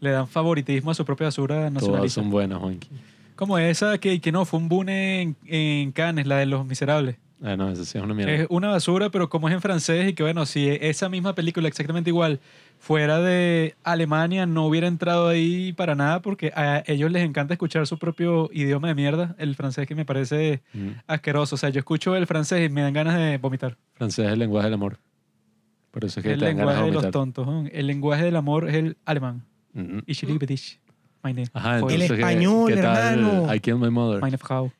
le 0.00 0.10
dan 0.10 0.28
favoritismo 0.28 0.90
a 0.90 0.94
su 0.94 1.04
propia 1.04 1.26
basura 1.26 1.56
Todas 1.56 1.72
nacionalista. 1.72 2.20
son 2.20 2.30
buenas, 2.30 2.58
Juanqui. 2.58 2.88
Como 3.36 3.58
esa 3.58 3.98
que, 3.98 4.20
que 4.20 4.30
no, 4.32 4.44
fue 4.44 4.60
un 4.60 4.68
boom 4.68 4.88
en, 4.88 5.36
en 5.46 5.92
Cannes, 5.92 6.26
la 6.26 6.36
de 6.38 6.46
Los 6.46 6.66
Miserables. 6.66 7.16
Ah, 7.42 7.56
no, 7.56 7.68
esa 7.68 7.84
sí 7.84 7.98
es 7.98 8.04
una 8.04 8.14
mierda. 8.14 8.32
Es 8.32 8.46
una 8.48 8.68
basura, 8.68 9.10
pero 9.10 9.28
como 9.28 9.48
es 9.48 9.54
en 9.54 9.60
francés 9.60 10.08
y 10.08 10.12
que 10.14 10.22
bueno, 10.22 10.46
si 10.46 10.68
esa 10.68 11.08
misma 11.10 11.34
película 11.34 11.68
exactamente 11.68 12.08
igual 12.08 12.40
fuera 12.78 13.18
de 13.20 13.74
Alemania 13.82 14.46
no 14.46 14.64
hubiera 14.66 14.86
entrado 14.86 15.28
ahí 15.28 15.72
para 15.74 15.94
nada 15.94 16.22
porque 16.22 16.52
a 16.54 16.84
ellos 16.86 17.10
les 17.10 17.22
encanta 17.24 17.52
escuchar 17.52 17.86
su 17.86 17.98
propio 17.98 18.48
idioma 18.52 18.88
de 18.88 18.94
mierda, 18.94 19.34
el 19.38 19.56
francés 19.56 19.86
que 19.86 19.94
me 19.94 20.04
parece 20.06 20.62
Mm. 20.72 20.90
asqueroso. 21.06 21.56
O 21.56 21.58
sea, 21.58 21.68
yo 21.70 21.80
escucho 21.80 22.16
el 22.16 22.26
francés 22.26 22.64
y 22.64 22.72
me 22.72 22.80
dan 22.82 22.92
ganas 22.94 23.16
de 23.16 23.36
vomitar. 23.38 23.76
Francés 23.94 24.26
es 24.26 24.32
el 24.32 24.38
lenguaje 24.38 24.66
del 24.68 24.74
amor. 24.74 24.98
Por 25.90 26.04
eso 26.04 26.20
es 26.20 26.24
que 26.24 26.32
el 26.32 26.38
te 26.40 26.46
dan 26.46 26.56
ganas 26.56 26.74
lenguaje 26.76 26.90
de 26.92 26.96
de 26.96 27.02
los 27.02 27.10
tontos. 27.12 27.46
¿no? 27.46 27.66
El 27.70 27.86
lenguaje 27.88 28.24
del 28.24 28.36
amor 28.36 28.68
es 28.68 28.74
el 28.76 28.96
alemán. 29.04 29.42
Ujú. 29.74 30.02
Ich 30.06 30.22
liebe 30.22 30.46
dich, 30.46 30.78
meine, 31.22 31.44
Ajá, 31.52 31.78
Frau. 31.78 31.88
El 31.88 32.02
entonces, 32.02 32.08
¿qué- 32.10 32.14
español, 32.32 32.72
¿qué, 32.74 32.80
tal 32.80 33.18
hermano. 33.18 33.54
I 33.54 33.60
Killed 33.60 33.78
My 33.80 33.90
Mother. 33.90 34.20
meine 34.20 34.38
Frau. 34.38 34.70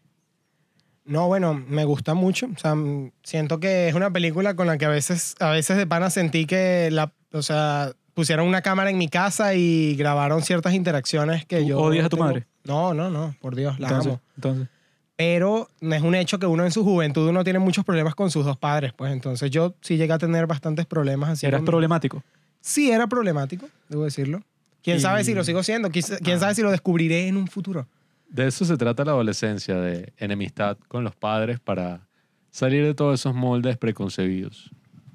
No, 1.05 1.27
bueno, 1.29 1.53
me 1.69 1.85
gusta 1.85 2.15
mucho. 2.15 2.47
O 2.47 2.59
sea, 2.59 2.75
siento 3.23 3.61
que 3.61 3.89
es 3.89 3.95
una 3.95 4.11
película 4.11 4.57
con 4.57 4.67
la 4.67 4.79
que 4.79 4.87
a 4.87 4.89
veces, 4.89 5.35
a 5.39 5.51
veces 5.51 5.77
de 5.77 5.87
pana 5.87 6.09
sentí 6.09 6.47
que 6.47 6.89
la, 6.91 7.13
o 7.33 7.43
sea, 7.43 7.93
pusieron 8.15 8.47
una 8.49 8.63
cámara 8.63 8.89
en 8.91 8.97
mi 8.97 9.09
casa 9.09 9.55
y 9.55 9.97
grabaron 9.97 10.41
ciertas 10.43 10.73
interacciones 10.73 11.45
que 11.45 11.61
¿Tú 11.61 11.67
yo... 11.67 11.81
odias 11.81 12.07
a 12.07 12.09
tu 12.09 12.17
tengo. 12.17 12.29
madre? 12.29 12.47
No, 12.65 12.95
no, 12.95 13.11
no, 13.11 13.35
por 13.41 13.55
Dios, 13.55 13.79
la 13.79 13.89
entonces, 13.89 14.13
amo. 14.13 14.21
entonces. 14.37 14.69
Pero 15.17 15.69
no 15.81 15.95
es 15.95 16.03
un 16.03 16.15
hecho 16.15 16.39
que 16.39 16.47
uno 16.47 16.65
en 16.65 16.73
su 16.73 16.83
juventud 16.83 17.29
uno 17.29 17.45
tiene 17.45 17.59
muchos 17.59 17.85
problemas 17.85 18.15
con 18.15 18.31
sus 18.31 18.45
dos 18.47 18.57
padres, 18.57 18.93
pues 18.95 19.13
entonces 19.13 19.51
yo 19.51 19.75
sí 19.83 19.97
llegué 19.99 20.13
a 20.15 20.19
tener 20.19 20.47
bastantes 20.47 20.87
problemas 20.87 21.29
así. 21.31 21.47
Eras 21.47 21.59
con- 21.59 21.67
problemático. 21.67 22.23
Sí, 22.61 22.91
era 22.91 23.07
problemático, 23.07 23.67
debo 23.91 24.05
decirlo. 24.05 24.41
¿Quién 24.85 24.99
Y- 24.99 25.01
sabe 25.01 25.25
si 25.25 25.35
lo 25.35 25.43
sigo 25.43 25.63
siendo? 25.65 25.91
¿Quién 25.91 26.05
Ah. 26.37 26.39
sabe 26.39 26.55
si 26.55 26.63
lo 26.63 26.71
descubriré 26.71 27.27
en 27.27 27.37
un 27.37 27.49
futuro? 27.49 27.89
De 28.29 28.47
eso 28.47 28.65
se 28.65 28.77
trata 28.77 29.05
la 29.05 29.13
adolescencia, 29.13 29.77
de 29.77 30.13
enemistad 30.19 30.77
con 30.89 31.03
los 31.03 31.17
padres 31.17 31.59
para 31.59 32.07
salir 32.51 32.85
de 32.85 32.95
todos 32.95 33.19
esos 33.21 33.35
moldes 33.35 33.77
preconcebidos. 33.79 34.71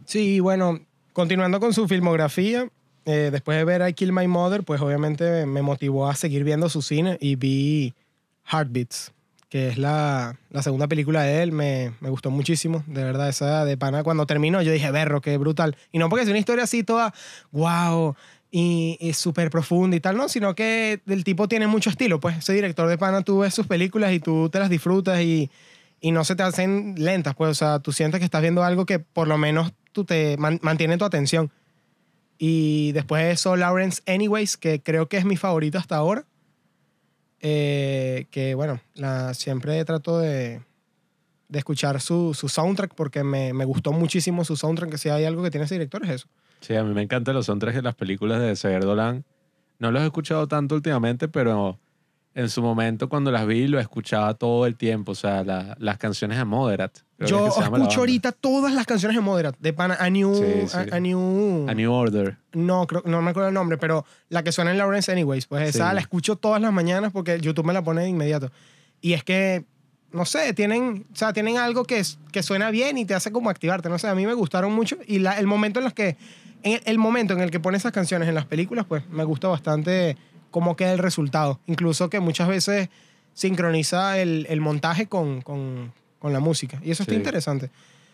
Sí, 0.05 0.39
bueno, 0.39 0.79
continuando 1.13 1.60
con 1.60 1.73
su 1.73 1.88
filmografía, 1.88 2.67
eh, 3.05 3.29
después 3.32 3.58
de 3.58 3.63
ver 3.65 3.88
I 3.88 3.93
Kill 3.93 4.12
My 4.12 4.27
Mother, 4.27 4.63
pues 4.63 4.82
obviamente 4.82 5.45
me 5.45 5.62
motivó 5.62 6.10
a 6.10 6.15
seguir 6.15 6.43
viendo 6.43 6.67
su 6.69 6.82
cine 6.82 7.17
y 7.21 7.36
vi 7.36 7.93
Heartbeats, 8.51 9.12
que 9.49 9.67
es 9.69 9.77
la, 9.77 10.38
la 10.49 10.62
segunda 10.63 10.88
película 10.88 11.23
de 11.23 11.43
él. 11.43 11.51
Me, 11.51 11.93
me 12.01 12.10
gustó 12.10 12.32
muchísimo, 12.32 12.84
de 12.88 13.03
verdad, 13.03 13.29
esa 13.29 13.65
de 13.65 13.77
pana. 13.77 14.03
Cuando 14.03 14.25
terminó, 14.25 14.62
yo 14.62 14.71
dije, 14.71 14.91
berro, 14.91 15.21
qué 15.21 15.38
brutal. 15.38 15.75
Y 15.91 15.97
no 15.99 16.08
porque 16.10 16.23
es 16.23 16.29
una 16.29 16.39
historia 16.39 16.63
así 16.65 16.84
toda, 16.84 17.13
wow, 17.51 18.15
y, 18.52 18.98
y 19.00 19.14
súper 19.14 19.50
profunda 19.50 19.96
y 19.96 20.00
tal, 20.00 20.18
no, 20.18 20.28
sino 20.30 20.56
que 20.56 21.02
el 21.08 21.24
tipo 21.24 21.48
tiene 21.48 21.68
mucho 21.68 21.90
estilo. 21.90 22.20
Pues 22.20 22.38
ese 22.38 22.54
director 22.54 22.88
de 22.88 22.98
pana, 22.98 23.22
tú 23.22 23.40
ves 23.40 23.54
sus 23.54 23.68
películas 23.68 24.12
y 24.14 24.20
tú 24.20 24.50
te 24.50 24.60
las 24.60 24.70
disfrutas 24.70 25.22
y, 25.22 25.50
y 26.02 26.12
no 26.12 26.24
se 26.24 26.36
te 26.36 26.44
hacen 26.44 26.96
lentas, 26.98 27.36
pues, 27.36 27.52
o 27.52 27.54
sea, 27.54 27.80
tú 27.80 27.92
sientes 27.92 28.20
que 28.20 28.26
estás 28.26 28.42
viendo 28.42 28.64
algo 28.64 28.86
que 28.86 29.00
por 29.00 29.28
lo 29.28 29.38
menos 29.38 29.72
tú 29.92 30.06
te 30.06 30.38
man- 30.38 30.60
mantiene 30.62 30.98
tu 30.98 31.06
atención. 31.06 31.52
Y 32.42 32.94
después 32.94 33.22
de 33.22 33.32
eso, 33.32 33.56
Lawrence 33.58 34.02
Anyways, 34.08 34.56
que 34.56 34.82
creo 34.82 35.10
que 35.10 35.18
es 35.18 35.26
mi 35.26 35.36
favorito 35.36 35.78
hasta 35.78 35.98
ahora. 35.98 36.26
Eh, 37.42 38.28
que 38.32 38.56
bueno, 38.56 38.80
la, 38.96 39.34
siempre 39.34 39.84
trato 39.86 40.20
de, 40.20 40.62
de 41.50 41.60
escuchar 41.60 42.00
su, 42.02 42.34
su 42.34 42.48
soundtrack 42.50 42.96
porque 42.96 43.24
me, 43.24 43.54
me 43.54 43.66
gustó 43.66 43.92
muchísimo 43.92 44.46
su 44.46 44.56
soundtrack. 44.56 44.92
Que 44.92 44.98
si 44.98 45.10
hay 45.10 45.26
algo 45.26 45.44
que 45.44 45.52
tiene 45.52 45.66
ese 45.66 45.76
director 45.76 46.02
es 46.06 46.12
eso. 46.12 46.28
Sí, 46.62 46.76
a 46.76 46.84
mí 46.84 46.93
me 46.93 47.02
encantan 47.02 47.36
los 47.36 47.45
soundtracks 47.45 47.76
de 47.78 47.82
las 47.82 47.95
películas 47.95 48.41
de 48.41 48.56
Xavier 48.56 48.84
Dolan. 48.84 49.24
No 49.80 49.91
los 49.91 50.02
he 50.02 50.06
escuchado 50.06 50.48
tanto 50.48 50.76
últimamente, 50.76 51.28
pero 51.28 51.80
en 52.36 52.50
su 52.50 52.62
momento 52.62 53.10
cuando 53.10 53.32
las 53.32 53.48
vi 53.48 53.67
lo 53.67 53.80
escuchaba 53.80 54.34
todo 54.34 54.65
el 54.65 54.76
tiempo. 54.76 55.13
O 55.13 55.15
sea, 55.15 55.43
la- 55.43 55.76
las 55.80 55.98
canciones 55.98 56.38
de 56.38 56.45
Moderat. 56.45 56.98
Yo 57.19 57.48
es 57.48 57.54
que 57.56 57.62
escucho 57.63 58.00
ahorita 58.02 58.32
todas 58.34 58.74
las 58.74 58.86
canciones 58.86 59.15
de 59.17 59.22
Moderat. 59.22 59.56
De 59.60 59.74
pana, 59.74 59.95
A 60.00 60.10
New... 60.10 60.36
Sí, 60.36 60.67
sí. 60.67 60.78
A, 60.91 60.95
a 60.95 61.00
New... 61.00 61.65
A 61.69 61.74
New 61.74 61.91
Order. 61.91 62.38
No, 62.54 62.86
creo, 62.88 63.04
no 63.06 63.22
me 63.22 63.32
acuerdo 63.32 63.50
el 63.50 63.54
nombre, 63.56 63.78
pero 63.78 64.06
la 64.30 64.43
que 64.43 64.52
suena 64.52 64.72
en 64.72 64.78
Lawrence 64.78 65.12
Anyways, 65.12 65.48
pues 65.48 65.69
esa 65.76 65.89
Sí. 65.89 65.95
la 65.95 66.02
escucho 66.02 66.36
todas 66.36 66.62
las 66.62 66.72
mañanas 66.74 67.12
porque 67.12 67.39
YouTube 67.39 67.65
me 67.65 67.74
la 67.74 67.84
pone 67.84 68.02
de 68.02 68.10
inmediato. 68.10 68.52
Y 69.02 69.13
es 69.13 69.24
que, 69.24 69.65
no 70.12 70.26
sé, 70.26 70.54
tienen, 70.54 71.06
o 71.12 71.15
sea, 71.15 71.34
tienen 71.34 71.58
algo 71.58 71.84
que, 71.86 72.02
que 72.32 72.43
suena 72.43 72.69
bien 72.72 72.98
y 72.98 73.06
te 73.06 73.13
hace 73.15 73.32
como 73.32 73.50
activarte. 73.50 73.89
No 73.89 73.98
sé, 73.98 74.08
a 74.08 74.15
mí 74.15 74.26
me 74.26 74.34
gustaron 74.34 74.74
mucho 74.74 74.98
y 75.08 75.19
la- 75.19 75.39
el 75.39 75.48
momento 75.48 75.80
en 75.80 75.86
los 75.86 75.93
que, 75.93 76.15
en 76.63 76.74
el, 76.74 76.82
el 76.86 76.98
momento 76.98 77.34
en 77.34 77.41
el 77.41 77.52
que 77.52 77.60
pone 77.60 77.78
esas 77.78 77.91
canciones 77.91 78.28
en 78.28 78.36
las 78.36 78.45
películas, 78.45 78.86
pues 78.86 79.08
me 79.10 79.24
gusta 79.24 79.48
bastante 79.48 80.17
cómo 80.52 80.76
queda 80.76 80.93
el 80.93 81.00
resultado. 81.00 81.60
Incluso 81.67 82.10
que 82.10 82.19
muchas 82.19 82.48
veces 82.48 82.89
sincroniza 83.34 84.19
el, 84.19 84.45
el 84.50 84.62
montaje 84.62 85.08
con, 85.08 85.41
con, 85.41 85.93
con 86.19 86.34
la 86.34 86.39
música. 86.39 86.80
Y 86.84 86.91
eso 86.91 87.04
está 87.04 87.15
interesante. 87.15 87.72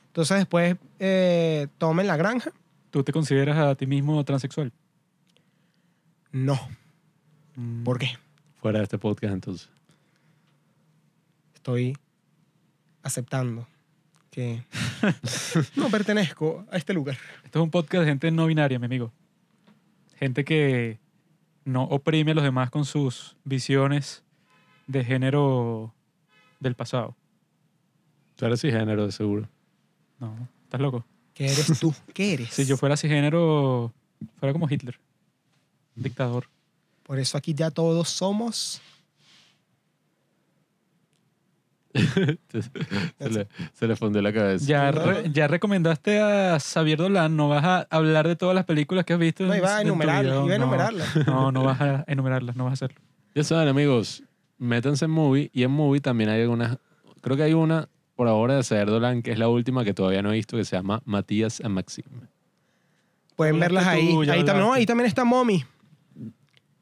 Entonces 0.08 0.38
después 0.38 0.76
eh, 1.00 1.68
Tom 1.78 2.00
en 2.00 2.08
la 2.08 2.18
granja. 2.18 2.52
¿Tú 2.92 3.04
te 3.04 3.12
consideras 3.12 3.58
a 3.58 3.76
ti 3.76 3.88
mismo 3.88 4.24
transexual? 4.24 4.72
No. 6.32 6.60
Mm. 7.56 7.84
¿Por 7.84 8.00
qué? 8.00 8.18
Fuera 8.62 8.80
de 8.80 8.84
este 8.84 8.98
podcast, 8.98 9.34
entonces. 9.34 9.70
estoy 11.54 11.98
aceptando 13.04 13.68
que 14.36 14.62
no 15.78 15.90
pertenezco 15.90 16.66
a 16.70 16.76
este 16.76 16.94
lugar. 16.94 17.18
Esto 17.46 17.60
es 17.60 17.64
un 17.64 17.72
podcast 17.72 18.02
de 18.02 18.10
gente 18.10 18.32
no 18.32 18.48
binaria, 18.48 18.78
mi 18.78 18.86
amigo. 18.86 19.14
Gente 20.20 20.44
que 20.44 21.00
no 21.64 21.84
oprime 21.84 22.32
a 22.32 22.36
los 22.36 22.44
demás 22.44 22.70
con 22.70 22.84
sus 22.84 23.38
visiones 23.46 24.26
de 24.88 25.06
género 25.06 25.94
del 26.60 26.76
pasado. 26.76 27.16
Tú 28.36 28.46
eres 28.46 28.60
cisgénero, 28.60 29.06
de 29.06 29.14
seguro. 29.14 29.48
No, 30.20 30.50
estás 30.64 30.82
loco. 30.82 31.06
¿Qué 31.34 31.46
eres 31.46 31.80
tú? 31.80 31.96
¿Qué 32.14 32.34
eres? 32.34 32.50
Si 32.50 32.66
yo 32.66 32.76
fuera 32.76 32.98
cisgénero, 32.98 33.94
fuera 34.38 34.52
como 34.52 34.70
Hitler. 34.70 35.00
Dictador. 35.96 36.50
Por 37.04 37.20
eso 37.20 37.38
aquí 37.38 37.54
ya 37.54 37.72
todos 37.72 38.10
somos. 38.10 38.82
se, 43.20 43.30
le, 43.30 43.48
se 43.74 43.88
le 43.88 43.96
fundió 43.96 44.22
la 44.22 44.34
cabeza. 44.34 44.66
Ya, 44.66 44.92
re- 44.92 45.30
ya 45.32 45.48
recomendaste 45.48 46.20
a 46.20 46.60
Xavier 46.60 46.98
Dolan, 46.98 47.36
no 47.36 47.50
vas 47.50 47.64
a 47.64 47.88
hablar 47.90 48.28
de 48.28 48.36
todas 48.36 48.54
las 48.56 48.66
películas 48.66 49.06
que 49.06 49.14
has 49.14 49.20
visto. 49.20 49.46
No, 49.46 49.56
iba 49.56 49.78
a 49.78 49.82
enumerarlas, 49.82 50.34
iba 50.34 50.42
a 50.44 50.46
No, 50.48 50.54
enumerarlas. 50.56 51.16
No, 51.28 51.52
no 51.52 51.64
vas 51.64 51.80
a 51.82 52.04
enumerarlas, 52.08 52.56
no 52.56 52.66
vas 52.66 52.72
a 52.72 52.86
hacerlo. 52.86 53.00
Ya 53.34 53.44
saben, 53.44 53.68
amigos, 53.68 54.24
métanse 54.58 55.06
en 55.06 55.12
Movie. 55.12 55.50
Y 55.54 55.64
en 55.64 55.72
Movie 55.72 56.02
también 56.02 56.30
hay 56.30 56.42
algunas. 56.42 56.78
Creo 57.22 57.38
que 57.38 57.44
hay 57.44 57.54
una 57.54 57.88
por 58.16 58.28
ahora 58.28 58.56
de 58.56 58.64
Xavier 58.64 58.88
Dolan, 58.88 59.22
que 59.22 59.32
es 59.32 59.40
la 59.40 59.48
última 59.50 59.84
que 59.84 59.94
todavía 59.94 60.22
no 60.22 60.32
he 60.32 60.36
visto, 60.36 60.56
que 60.58 60.64
se 60.66 60.76
llama 60.76 61.02
Matías 61.06 61.60
and 61.62 61.74
Maxim. 61.74 62.06
Pueden 63.36 63.60
verlas 63.60 63.86
ahí. 63.88 64.12
tú, 64.12 64.22
ahí, 64.22 64.46
también, 64.46 64.60
no, 64.60 64.74
ahí 64.74 64.86
también 64.86 65.08
está 65.08 65.26
Mommy. 65.26 65.64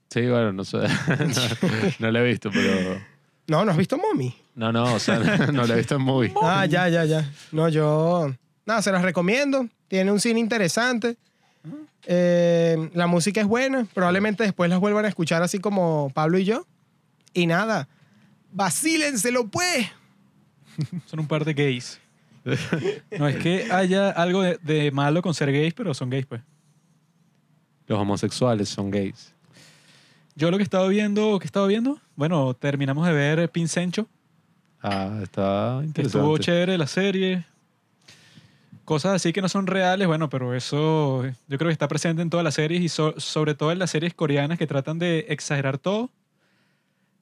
Sí, 0.09 0.21
bueno, 0.27 0.53
no 0.53 0.63
sé. 0.63 0.77
no, 0.77 0.85
no 1.99 2.11
la 2.11 2.19
he 2.19 2.23
visto, 2.23 2.51
pero. 2.51 3.01
No, 3.47 3.65
¿no 3.65 3.71
has 3.71 3.77
visto 3.77 3.97
Mommy? 3.97 4.35
No, 4.55 4.71
no, 4.71 4.95
o 4.95 4.99
sea, 4.99 5.19
no 5.51 5.65
la 5.65 5.73
he 5.73 5.77
visto 5.77 5.95
en 5.95 6.01
Movie. 6.01 6.33
Ah, 6.41 6.65
ya, 6.65 6.87
ya, 6.89 7.05
ya. 7.05 7.29
No, 7.51 7.69
yo... 7.69 8.33
Nada, 8.65 8.81
se 8.81 8.91
las 8.91 9.01
recomiendo. 9.01 9.67
Tiene 9.87 10.11
un 10.11 10.19
cine 10.19 10.39
interesante. 10.39 11.17
Eh, 12.05 12.89
la 12.93 13.07
música 13.07 13.41
es 13.41 13.47
buena. 13.47 13.85
Probablemente 13.93 14.43
después 14.43 14.69
las 14.69 14.79
vuelvan 14.79 15.05
a 15.05 15.09
escuchar 15.09 15.43
así 15.43 15.59
como 15.59 16.11
Pablo 16.13 16.37
y 16.37 16.45
yo. 16.45 16.65
Y 17.33 17.47
nada, 17.47 17.89
vacílenselo 18.51 19.47
pues. 19.47 19.87
Son 21.05 21.19
un 21.19 21.27
par 21.27 21.43
de 21.43 21.53
gays. 21.53 21.99
No 23.17 23.27
es 23.27 23.37
que 23.37 23.71
haya 23.71 24.09
algo 24.09 24.41
de, 24.41 24.59
de 24.61 24.91
malo 24.91 25.21
con 25.21 25.33
ser 25.33 25.51
gays, 25.51 25.73
pero 25.73 25.93
son 25.93 26.09
gays, 26.09 26.25
pues. 26.25 26.41
Los 27.87 27.99
homosexuales 27.99 28.69
son 28.69 28.91
gays. 28.91 29.32
Yo 30.35 30.49
lo 30.51 30.57
que 30.57 30.63
he 30.63 30.65
estado 30.65 30.87
viendo, 30.87 31.37
¿qué 31.39 31.45
he 31.45 31.47
estado 31.47 31.67
viendo? 31.67 31.99
Bueno, 32.15 32.53
terminamos 32.55 33.05
de 33.07 33.13
ver 33.13 33.49
Pincencho, 33.51 34.07
Ah, 34.81 35.19
está 35.23 35.79
interesante. 35.83 36.01
estuvo 36.19 36.37
chévere 36.37 36.77
la 36.77 36.87
serie. 36.87 37.45
Cosas 38.83 39.13
así 39.13 39.31
que 39.31 39.41
no 39.41 39.47
son 39.47 39.65
reales, 39.65 40.07
bueno, 40.07 40.29
pero 40.29 40.53
eso 40.53 41.23
yo 41.47 41.57
creo 41.57 41.69
que 41.69 41.71
está 41.71 41.87
presente 41.87 42.21
en 42.21 42.29
todas 42.29 42.43
las 42.43 42.55
series 42.55 42.81
y 42.81 42.89
so- 42.89 43.17
sobre 43.17 43.55
todo 43.55 43.71
en 43.71 43.79
las 43.79 43.91
series 43.91 44.13
coreanas 44.13 44.57
que 44.57 44.67
tratan 44.67 44.99
de 44.99 45.25
exagerar 45.29 45.77
todo. 45.77 46.09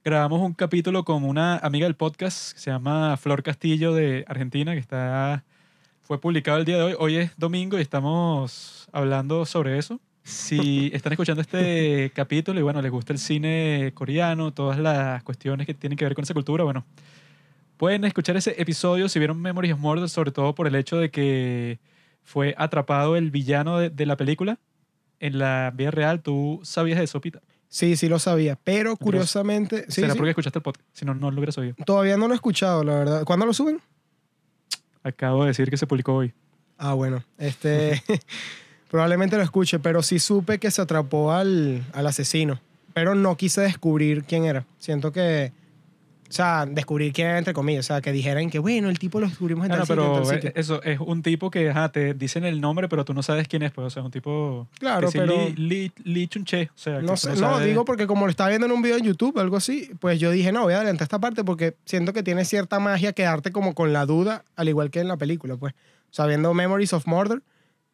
Grabamos 0.04 0.42
un 0.42 0.54
capítulo 0.56 1.06
con 1.06 1.24
una 1.24 1.58
amiga 1.58 1.86
del 1.86 1.94
podcast 1.96 2.54
que 2.54 2.60
se 2.60 2.72
llama 2.72 3.16
Flor 3.18 3.44
Castillo 3.44 3.94
de 3.94 4.26
Argentina, 4.28 4.74
que 4.74 4.80
está 4.80 5.44
fue 6.02 6.20
publicado 6.20 6.58
el 6.58 6.66
día 6.66 6.78
de 6.78 6.84
hoy. 6.84 6.96
Hoy 6.98 7.16
es 7.18 7.32
domingo 7.38 7.78
y 7.78 7.82
estamos 7.82 8.90
hablando 8.92 9.46
sobre 9.46 9.78
eso. 9.78 10.00
Si 10.24 10.92
están 10.94 11.14
escuchando 11.14 11.42
este 11.42 12.12
capítulo 12.16 12.60
y 12.60 12.64
bueno, 12.64 12.82
les 12.82 12.92
gusta 12.92 13.14
el 13.14 13.20
cine 13.20 13.92
coreano, 13.94 14.54
todas 14.54 14.78
las 14.78 15.24
cuestiones 15.24 15.66
que 15.66 15.74
tienen 15.74 15.98
que 15.98 16.06
ver 16.06 16.14
con 16.14 16.24
esa 16.24 16.34
cultura, 16.34 16.64
bueno, 16.64 16.86
pueden 17.78 18.06
escuchar 18.06 18.38
ese 18.38 18.60
episodio 18.62 19.10
si 19.10 19.20
vieron 19.20 19.42
Memories 19.42 19.74
of 19.74 19.80
Murder, 19.80 20.10
sobre 20.10 20.32
todo 20.32 20.54
por 20.54 20.68
el 20.68 20.76
hecho 20.76 20.98
de 20.98 21.10
que 21.10 21.80
fue 22.24 22.54
atrapado 22.58 23.16
el 23.16 23.32
villano 23.32 23.80
de, 23.80 23.90
de 23.90 24.06
la 24.06 24.16
película 24.16 24.60
en 25.20 25.40
la 25.40 25.72
vida 25.76 25.92
real. 25.92 26.22
¿Tú 26.22 26.60
sabías 26.64 26.98
de 26.98 27.06
eso, 27.06 27.20
Pita? 27.22 27.42
Sí, 27.72 27.96
sí 27.96 28.10
lo 28.10 28.20
sabía. 28.20 28.58
Pero 28.62 28.98
curiosamente... 28.98 29.86
Sí, 29.88 30.02
Será 30.02 30.12
sí. 30.12 30.18
porque 30.18 30.32
escuchaste 30.32 30.60
el 30.60 30.64
podcast, 30.64 30.86
si 30.92 31.06
no, 31.06 31.14
no 31.14 31.32
lo 31.32 31.38
hubieras 31.38 31.58
oído. 31.58 31.74
Todavía 31.86 32.18
no 32.18 32.28
lo 32.28 32.34
he 32.34 32.36
escuchado, 32.36 32.84
la 32.84 32.96
verdad. 32.96 33.24
¿Cuándo 33.24 33.46
lo 33.46 33.54
suben? 33.54 33.80
Acabo 35.04 35.44
de 35.44 35.48
decir 35.48 35.70
que 35.70 35.78
se 35.78 35.88
publicó 35.88 36.16
hoy. 36.16 36.34
Ah, 36.78 36.94
bueno. 36.94 37.24
Este... 37.38 38.04
probablemente 38.92 39.38
lo 39.38 39.42
escuche, 39.44 39.80
pero 39.80 40.04
sí 40.04 40.20
supe 40.20 40.60
que 40.60 40.70
se 40.70 40.82
atrapó 40.82 41.32
al, 41.32 41.82
al 41.94 42.06
asesino. 42.08 42.60
Pero 42.94 43.16
no 43.16 43.38
quise 43.38 43.62
descubrir 43.62 44.26
quién 44.26 44.44
era. 44.46 44.66
Siento 44.78 45.12
que... 45.12 45.54
O 46.30 46.34
sea, 46.34 46.66
descubrir 46.66 47.12
quién 47.12 47.28
era 47.28 47.38
entre 47.40 47.54
comillas. 47.54 47.86
O 47.86 47.88
sea, 47.88 48.00
que 48.02 48.14
dijeran 48.14 48.50
que, 48.50 48.60
bueno, 48.60 48.90
el 48.90 49.00
tipo 49.00 49.20
lo 49.20 49.28
descubrimos 49.28 49.66
en 49.66 49.72
Claro, 49.74 49.86
tal 49.86 49.98
sitio, 49.98 50.04
en 50.06 50.14
pero 50.14 50.28
tal 50.28 50.36
sitio. 50.36 50.52
eso 50.56 50.82
es 50.84 50.98
un 51.02 51.22
tipo 51.24 51.52
que 51.52 51.70
ajá, 51.70 51.90
te 51.92 52.14
dicen 52.14 52.46
el 52.46 52.62
nombre, 52.62 52.88
pero 52.88 53.04
tú 53.04 53.14
no 53.14 53.22
sabes 53.22 53.50
quién 53.50 53.64
es. 53.64 53.72
Pues, 53.74 53.88
o 53.88 53.90
sea, 53.90 54.02
es 54.02 54.06
un 54.06 54.12
tipo. 54.12 54.66
Claro, 54.80 55.08
que 55.08 55.12
sí, 55.12 55.18
pero- 55.20 55.36
Lee, 55.36 55.54
Lee, 55.58 55.92
Lee 56.06 56.28
Chun-che, 56.30 56.70
O 56.74 56.78
sea, 56.78 57.02
No 57.02 57.18
sé, 57.18 57.32
no, 57.32 57.36
sabes- 57.36 57.66
digo 57.68 57.84
porque 57.84 58.08
como 58.08 58.26
lo 58.26 58.30
estaba 58.32 58.48
viendo 58.50 58.66
en 58.66 58.72
un 58.72 58.82
video 58.82 58.96
en 58.98 59.04
YouTube, 59.04 59.38
algo 59.40 59.58
así, 59.58 59.92
pues 60.00 60.20
yo 60.22 60.32
dije, 60.32 60.54
no, 60.54 60.64
voy 60.64 60.74
a 60.74 60.78
adelantar 60.78 61.04
esta 61.04 61.20
parte 61.20 61.44
porque 61.44 61.76
siento 61.84 62.14
que 62.14 62.24
tiene 62.24 62.46
cierta 62.46 62.80
magia 62.80 63.12
quedarte 63.12 63.52
como 63.52 63.74
con 63.76 63.92
la 63.92 64.06
duda, 64.06 64.46
al 64.56 64.70
igual 64.70 64.90
que 64.90 65.02
en 65.02 65.10
la 65.10 65.18
película, 65.18 65.58
pues. 65.58 65.74
O 65.74 66.14
sea, 66.14 66.28
viendo 66.28 66.54
Memories 66.54 66.94
of 66.94 67.08
Murder, 67.08 67.42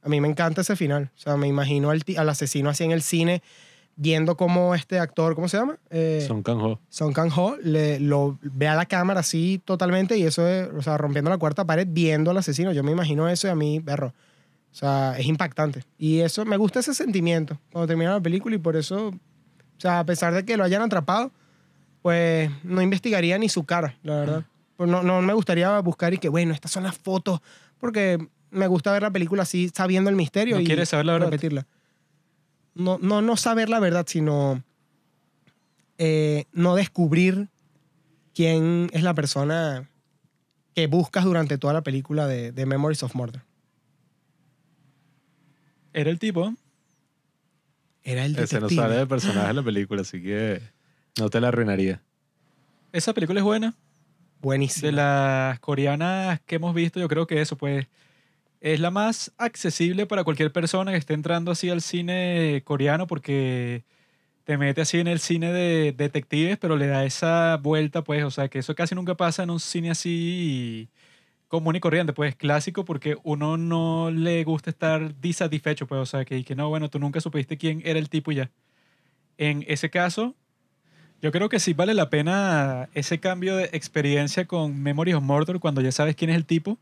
A 0.08 0.10
mí 0.10 0.22
me 0.22 0.30
encanta 0.30 0.62
ese 0.62 0.78
final. 0.78 1.12
O 1.18 1.20
sea, 1.20 1.36
me 1.36 1.48
imagino 1.48 1.90
al, 1.90 2.02
al 2.16 2.30
asesino 2.30 2.70
así 2.70 2.86
en 2.86 2.92
el 2.92 3.02
cine, 3.02 3.44
viendo 3.98 4.38
cómo 4.38 4.74
este 4.74 5.00
actor, 5.00 5.36
¿cómo 5.36 5.50
se 5.50 5.58
llama? 5.58 5.80
Eh, 5.90 6.24
Son 6.26 6.44
Kang-ho. 6.44 6.80
Song 6.88 7.12
Kang-ho 7.12 7.58
le, 7.62 8.00
lo 8.00 8.40
ve 8.42 8.70
a 8.70 8.76
la 8.76 8.86
cámara 8.86 9.20
así 9.20 9.62
totalmente 9.66 10.18
y 10.18 10.24
eso 10.24 10.48
es, 10.48 10.70
o 10.74 10.82
sea, 10.82 10.98
rompiendo 10.98 11.30
la 11.30 11.38
cuarta 11.38 11.66
pared, 11.66 11.86
viendo 11.90 12.32
al 12.32 12.38
asesino. 12.38 12.72
Yo 12.72 12.86
me 12.86 12.94
imagino 12.94 13.28
eso 13.28 13.48
y 13.48 13.50
a 13.50 13.56
mí, 13.56 13.82
perro. 13.82 14.14
O 14.72 14.76
sea, 14.76 15.20
es 15.20 15.26
impactante. 15.26 15.84
Y 15.98 16.22
eso, 16.22 16.46
me 16.46 16.56
gusta 16.56 16.80
ese 16.80 16.94
sentimiento 16.94 17.60
cuando 17.74 17.88
termina 17.88 18.14
la 18.14 18.22
película 18.22 18.56
y 18.56 18.60
por 18.60 18.78
eso, 18.78 19.10
o 19.10 19.80
sea, 19.80 20.00
a 20.00 20.06
pesar 20.06 20.34
de 20.34 20.46
que 20.46 20.56
lo 20.56 20.64
hayan 20.64 20.84
atrapado, 20.84 21.32
pues 22.02 22.50
no 22.64 22.82
investigaría 22.82 23.38
ni 23.38 23.50
su 23.50 23.66
cara, 23.66 23.98
la 24.04 24.16
verdad. 24.16 24.46
Pues 24.78 24.90
no, 24.90 25.04
no 25.04 25.22
me 25.22 25.34
gustaría 25.34 25.78
buscar 25.82 26.14
y 26.14 26.18
que, 26.18 26.30
bueno, 26.30 26.54
estas 26.54 26.72
son 26.72 26.84
las 26.84 26.98
fotos, 26.98 27.42
porque 27.78 28.26
me 28.52 28.68
gusta 28.68 28.92
ver 28.92 29.02
la 29.04 29.12
película 29.12 29.44
así, 29.44 29.70
sabiendo 29.74 30.10
el 30.10 30.16
misterio 30.16 30.56
¿No 30.56 30.62
y 30.62 30.66
quieres 30.66 30.90
saber 30.90 31.06
la 31.06 31.14
verdad? 31.14 31.28
repetirla. 31.28 31.68
No, 32.76 32.98
no, 33.02 33.22
no 33.22 33.36
saber 33.38 33.70
la 33.70 33.80
verdad, 33.80 34.06
sino 34.08 34.64
eh, 35.98 36.46
no 36.54 36.76
descubrir 36.76 37.50
quién 38.36 38.90
es 38.94 39.04
la 39.04 39.14
persona 39.14 39.90
que 40.76 40.86
buscas 40.88 41.26
durante 41.26 41.58
toda 41.58 41.74
la 41.74 41.82
película 41.82 42.28
de, 42.28 42.52
de 42.52 42.66
Memories 42.68 43.02
of 43.04 43.16
Murder. 43.16 43.42
Era 45.94 46.12
el 46.12 46.20
tipo. 46.20 46.54
Era 48.04 48.26
el 48.26 48.34
Ese 48.38 48.56
no 48.60 48.68
detective. 48.68 48.82
sale 48.82 48.96
de 48.96 49.08
personaje 49.08 49.50
en 49.50 49.56
la 49.56 49.64
película, 49.64 50.02
así 50.02 50.22
que 50.22 50.62
no 51.20 51.30
te 51.30 51.42
la 51.42 51.48
arruinaría. 51.50 52.02
Esa 52.94 53.14
película 53.14 53.40
es 53.40 53.44
buena. 53.44 53.74
Buenísimo. 54.40 54.86
De 54.86 54.92
las 54.92 55.60
coreanas 55.60 56.40
que 56.46 56.56
hemos 56.56 56.74
visto, 56.76 57.00
yo 57.00 57.08
creo 57.08 57.26
que 57.26 57.42
eso, 57.42 57.56
pues, 57.58 57.88
es 58.62 58.80
la 58.80 58.92
más 58.92 59.34
accesible 59.38 60.06
para 60.06 60.24
cualquier 60.24 60.52
persona 60.52 60.92
que 60.92 60.98
esté 60.98 61.14
entrando 61.14 61.52
así 61.52 61.70
al 61.70 61.82
cine 61.82 62.62
coreano 62.66 63.08
porque 63.08 63.84
te 64.46 64.58
mete 64.58 64.82
así 64.82 65.00
en 65.00 65.08
el 65.08 65.20
cine 65.20 65.52
de 65.52 65.92
detectives, 65.92 66.58
pero 66.58 66.78
le 66.78 66.88
da 66.88 67.06
esa 67.06 67.58
vuelta, 67.58 68.04
pues, 68.04 68.24
o 68.24 68.32
sea, 68.32 68.48
que 68.48 68.60
eso 68.60 68.76
casi 68.76 68.96
nunca 68.96 69.16
pasa 69.16 69.44
en 69.44 69.50
un 69.50 69.60
cine 69.60 69.92
así 69.92 70.90
común 71.50 71.76
y 71.76 71.80
corriente, 71.82 72.14
pues, 72.14 72.36
clásico, 72.36 72.86
porque 72.86 73.18
uno 73.24 73.58
no 73.58 74.12
le 74.12 74.44
gusta 74.46 74.70
estar 74.70 75.20
disatisfecho, 75.20 75.88
pues, 75.88 76.02
o 76.02 76.06
sea, 76.06 76.26
que, 76.26 76.44
que 76.46 76.56
no, 76.56 76.70
bueno, 76.70 76.90
tú 76.90 77.00
nunca 77.00 77.20
supiste 77.22 77.58
quién 77.58 77.82
era 77.86 78.00
el 78.00 78.10
tipo 78.10 78.32
y 78.32 78.36
ya. 78.36 78.52
En 79.38 79.66
ese 79.68 79.90
caso, 79.90 80.36
yo 81.22 81.32
creo 81.32 81.50
que 81.50 81.60
sí 81.60 81.74
vale 81.74 81.94
la 81.94 82.10
pena 82.10 82.90
ese 82.94 83.20
cambio 83.20 83.56
de 83.58 83.66
experiencia 83.74 84.46
con 84.46 84.82
Memories 84.82 85.16
of 85.16 85.24
Murder 85.24 85.60
cuando 85.60 85.82
ya 85.82 85.92
sabes 85.92 86.16
quién 86.16 86.30
es 86.30 86.38
el 86.38 86.46
tipo. 86.46 86.80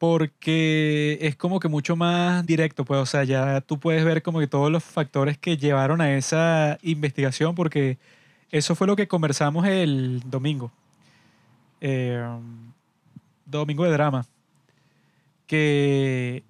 Porque 0.00 1.18
es 1.20 1.36
como 1.36 1.60
que 1.60 1.68
mucho 1.68 1.94
más 1.94 2.46
directo, 2.46 2.86
pues, 2.86 3.00
o 3.00 3.04
sea, 3.04 3.24
ya 3.24 3.60
tú 3.60 3.78
puedes 3.78 4.02
ver 4.02 4.22
como 4.22 4.40
que 4.40 4.46
todos 4.46 4.72
los 4.72 4.82
factores 4.82 5.36
que 5.36 5.58
llevaron 5.58 6.00
a 6.00 6.16
esa 6.16 6.78
investigación, 6.80 7.54
porque 7.54 7.98
eso 8.50 8.74
fue 8.74 8.86
lo 8.86 8.96
que 8.96 9.08
conversamos 9.08 9.66
el 9.66 10.22
domingo. 10.24 10.72
Eh, 11.82 12.24
domingo 13.44 13.84
de 13.84 13.90
drama. 13.90 14.24
Que 15.46 16.44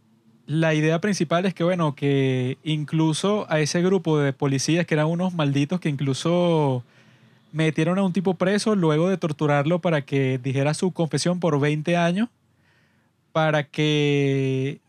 la 0.47 0.73
idea 0.75 1.01
principal 1.01 1.45
es 1.45 1.53
que, 1.53 1.65
bueno, 1.65 1.97
que 1.97 2.57
incluso 2.63 3.47
a 3.51 3.59
ese 3.59 3.83
grupo 3.83 4.21
de 4.21 4.33
policías 4.33 4.87
que 4.87 4.95
eran 4.95 5.07
unos 5.09 5.35
malditos 5.35 5.81
que 5.81 5.89
incluso 5.89 6.85
metieron 7.51 7.99
a 7.99 8.05
un 8.05 8.13
tipo 8.13 8.35
preso 8.35 8.77
luego 8.77 9.09
de 9.09 9.17
torturarlo 9.17 9.81
para 9.81 10.03
que 10.03 10.39
dijera 10.39 10.73
su 10.73 10.93
confesión 10.93 11.41
por 11.41 11.59
20 11.59 11.97
años, 11.97 12.29
para 13.33 13.64
que 13.64 14.81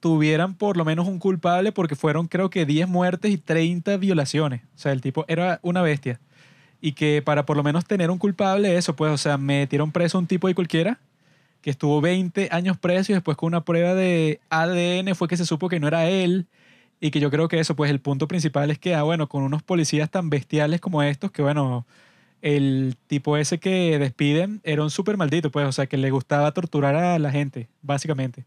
tuvieran 0.00 0.54
por 0.54 0.76
lo 0.76 0.84
menos 0.84 1.06
un 1.06 1.18
culpable 1.20 1.72
porque 1.72 1.94
fueron 1.94 2.26
creo 2.26 2.50
que 2.50 2.66
10 2.66 2.88
muertes 2.88 3.30
y 3.30 3.38
30 3.38 3.96
violaciones. 3.98 4.62
O 4.74 4.78
sea, 4.78 4.92
el 4.92 5.00
tipo 5.00 5.24
era 5.28 5.60
una 5.62 5.82
bestia. 5.82 6.20
Y 6.80 6.92
que 6.92 7.22
para 7.24 7.46
por 7.46 7.56
lo 7.56 7.62
menos 7.62 7.84
tener 7.86 8.10
un 8.10 8.18
culpable, 8.18 8.76
eso, 8.76 8.96
pues, 8.96 9.12
o 9.12 9.16
sea, 9.16 9.38
metieron 9.38 9.92
preso 9.92 10.18
a 10.18 10.20
un 10.20 10.26
tipo 10.26 10.48
y 10.48 10.54
cualquiera 10.54 10.98
que 11.62 11.70
estuvo 11.70 12.00
20 12.00 12.48
años 12.50 12.76
preso 12.76 13.12
y 13.12 13.14
después 13.14 13.36
con 13.36 13.46
una 13.48 13.64
prueba 13.64 13.94
de 13.94 14.40
ADN 14.50 15.14
fue 15.14 15.28
que 15.28 15.36
se 15.36 15.46
supo 15.46 15.68
que 15.68 15.80
no 15.80 15.86
era 15.86 16.08
él 16.08 16.48
y 17.00 17.10
que 17.10 17.20
yo 17.20 17.30
creo 17.30 17.48
que 17.48 17.60
eso, 17.60 17.76
pues 17.76 17.90
el 17.90 18.00
punto 18.00 18.28
principal 18.28 18.70
es 18.70 18.78
que, 18.78 18.94
ah, 18.94 19.04
bueno, 19.04 19.28
con 19.28 19.42
unos 19.44 19.62
policías 19.62 20.10
tan 20.10 20.30
bestiales 20.30 20.80
como 20.80 21.02
estos, 21.02 21.30
que 21.32 21.42
bueno, 21.42 21.86
el 22.42 22.96
tipo 23.06 23.36
ese 23.36 23.58
que 23.58 23.98
despiden 23.98 24.60
era 24.64 24.82
un 24.82 24.90
súper 24.90 25.16
maldito, 25.16 25.50
pues, 25.50 25.66
o 25.66 25.72
sea, 25.72 25.86
que 25.86 25.96
le 25.96 26.10
gustaba 26.10 26.52
torturar 26.52 26.96
a 26.96 27.18
la 27.18 27.30
gente, 27.30 27.68
básicamente. 27.80 28.44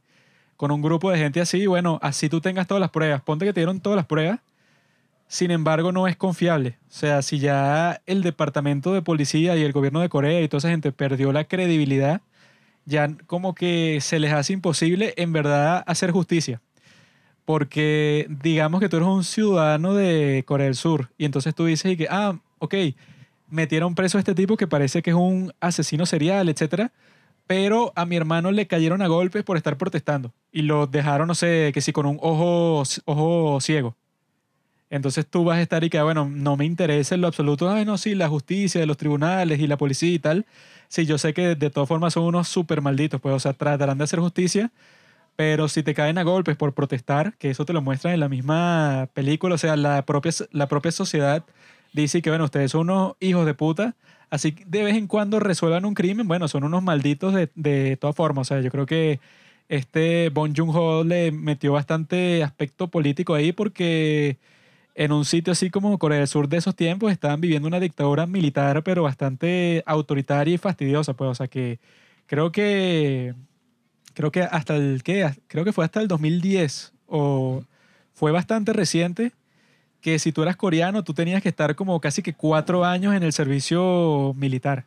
Con 0.57 0.71
un 0.71 0.81
grupo 0.81 1.09
de 1.11 1.17
gente 1.17 1.41
así, 1.41 1.65
bueno, 1.65 1.99
así 2.01 2.29
tú 2.29 2.41
tengas 2.41 2.67
todas 2.67 2.81
las 2.81 2.91
pruebas, 2.91 3.21
ponte 3.21 3.45
que 3.45 3.53
te 3.53 3.61
dieron 3.61 3.79
todas 3.79 3.95
las 3.95 4.05
pruebas, 4.05 4.41
sin 5.27 5.49
embargo 5.51 5.91
no 5.91 6.07
es 6.07 6.17
confiable. 6.17 6.77
O 6.89 6.93
sea, 6.93 7.21
si 7.21 7.39
ya 7.39 8.01
el 8.05 8.21
departamento 8.21 8.93
de 8.93 9.01
policía 9.01 9.55
y 9.55 9.63
el 9.63 9.71
gobierno 9.71 10.01
de 10.01 10.09
Corea 10.09 10.41
y 10.41 10.47
toda 10.49 10.59
esa 10.59 10.69
gente 10.69 10.91
perdió 10.91 11.31
la 11.31 11.45
credibilidad, 11.45 12.21
ya 12.85 13.15
como 13.27 13.55
que 13.55 13.99
se 14.01 14.19
les 14.19 14.33
hace 14.33 14.53
imposible 14.53 15.13
en 15.17 15.31
verdad 15.33 15.83
hacer 15.87 16.11
justicia. 16.11 16.61
Porque 17.45 18.27
digamos 18.29 18.81
que 18.81 18.89
tú 18.89 18.97
eres 18.97 19.07
un 19.07 19.23
ciudadano 19.23 19.93
de 19.93 20.43
Corea 20.45 20.65
del 20.65 20.75
Sur 20.75 21.11
y 21.17 21.25
entonces 21.25 21.55
tú 21.55 21.65
dices 21.65 21.91
y 21.91 21.97
que, 21.97 22.07
ah, 22.09 22.37
ok, 22.59 22.75
metieron 23.49 23.95
preso 23.95 24.17
a 24.17 24.21
este 24.21 24.35
tipo 24.35 24.57
que 24.57 24.67
parece 24.67 25.01
que 25.01 25.11
es 25.11 25.15
un 25.15 25.53
asesino 25.59 26.05
serial, 26.05 26.49
etcétera, 26.49 26.91
pero 27.47 27.93
a 27.95 28.05
mi 28.05 28.15
hermano 28.15 28.51
le 28.51 28.67
cayeron 28.67 29.01
a 29.01 29.07
golpes 29.07 29.43
por 29.43 29.57
estar 29.57 29.77
protestando 29.77 30.33
y 30.51 30.63
lo 30.63 30.87
dejaron, 30.87 31.27
no 31.27 31.35
sé, 31.35 31.71
que 31.73 31.81
sí, 31.81 31.91
con 31.91 32.05
un 32.05 32.17
ojo, 32.21 32.83
ojo 33.05 33.61
ciego. 33.61 33.95
Entonces 34.89 35.25
tú 35.27 35.43
vas 35.43 35.57
a 35.57 35.61
estar 35.61 35.83
y 35.83 35.89
que, 35.89 36.01
bueno, 36.01 36.29
no 36.29 36.57
me 36.57 36.65
interesa 36.65 37.15
en 37.15 37.21
lo 37.21 37.27
absoluto, 37.27 37.69
ay, 37.69 37.85
no, 37.85 37.97
sí, 37.97 38.15
la 38.15 38.29
justicia 38.29 38.79
de 38.79 38.87
los 38.87 38.97
tribunales 38.97 39.59
y 39.59 39.67
la 39.67 39.77
policía 39.77 40.13
y 40.13 40.19
tal. 40.19 40.45
Sí, 40.87 41.05
yo 41.05 41.17
sé 41.17 41.33
que 41.33 41.55
de 41.55 41.69
todas 41.69 41.89
formas 41.89 42.13
son 42.13 42.23
unos 42.23 42.47
súper 42.47 42.81
malditos, 42.81 43.19
pues, 43.19 43.35
o 43.35 43.39
sea, 43.39 43.53
tratarán 43.53 43.97
de 43.97 44.03
hacer 44.03 44.19
justicia, 44.19 44.71
pero 45.35 45.67
si 45.67 45.83
te 45.83 45.93
caen 45.93 46.17
a 46.17 46.23
golpes 46.23 46.55
por 46.55 46.73
protestar, 46.73 47.35
que 47.37 47.49
eso 47.49 47.65
te 47.65 47.73
lo 47.73 47.81
muestran 47.81 48.13
en 48.13 48.19
la 48.21 48.29
misma 48.29 49.09
película, 49.13 49.55
o 49.55 49.57
sea, 49.57 49.75
la 49.75 50.05
propia, 50.05 50.31
la 50.51 50.67
propia 50.67 50.91
sociedad 50.91 51.43
dice 51.95 52.21
que, 52.21 52.29
bueno, 52.29 52.45
ustedes 52.45 52.71
son 52.71 52.89
unos 52.89 53.15
hijos 53.19 53.45
de 53.45 53.53
puta, 53.53 53.95
así 54.29 54.51
que 54.53 54.65
de 54.65 54.83
vez 54.83 54.95
en 54.95 55.07
cuando 55.07 55.39
resuelvan 55.39 55.85
un 55.85 55.93
crimen, 55.93 56.27
bueno, 56.27 56.47
son 56.47 56.63
unos 56.63 56.83
malditos 56.83 57.33
de, 57.33 57.49
de 57.55 57.97
todas 57.97 58.15
formas, 58.15 58.47
o 58.47 58.53
sea, 58.53 58.61
yo 58.61 58.71
creo 58.71 58.85
que 58.85 59.19
este 59.69 60.29
Bon 60.29 60.53
Joon-ho 60.55 61.03
le 61.03 61.31
metió 61.31 61.73
bastante 61.73 62.43
aspecto 62.43 62.89
político 62.89 63.33
ahí 63.33 63.51
porque 63.51 64.37
en 64.95 65.11
un 65.11 65.25
sitio 65.25 65.53
así 65.53 65.69
como 65.69 65.97
Corea 65.99 66.19
del 66.19 66.27
Sur 66.27 66.47
de 66.49 66.57
esos 66.57 66.75
tiempos 66.75 67.11
estaban 67.11 67.41
viviendo 67.41 67.67
una 67.67 67.79
dictadura 67.79 68.27
militar, 68.27 68.83
pero 68.83 69.03
bastante 69.03 69.83
autoritaria 69.85 70.55
y 70.55 70.57
fastidiosa, 70.57 71.13
pues, 71.13 71.31
o 71.31 71.35
sea 71.35 71.47
que 71.47 71.79
creo 72.27 72.51
que 72.51 73.33
creo 74.13 74.31
que 74.31 74.43
hasta 74.43 74.75
el 74.75 75.03
¿qué? 75.03 75.29
creo 75.47 75.65
que 75.65 75.73
fue 75.73 75.85
hasta 75.85 76.01
el 76.01 76.07
2010 76.07 76.93
o 77.07 77.63
fue 78.13 78.31
bastante 78.31 78.73
reciente 78.73 79.33
que 80.05 80.19
si 80.19 80.31
tú 80.31 80.43
eras 80.43 80.55
coreano 80.55 81.03
tú 81.03 81.15
tenías 81.15 81.41
que 81.41 81.49
estar 81.49 81.73
como 81.73 81.99
casi 81.99 82.21
que 82.21 82.35
cuatro 82.35 82.85
años 82.85 83.15
en 83.15 83.23
el 83.23 83.33
servicio 83.33 84.33
militar. 84.35 84.85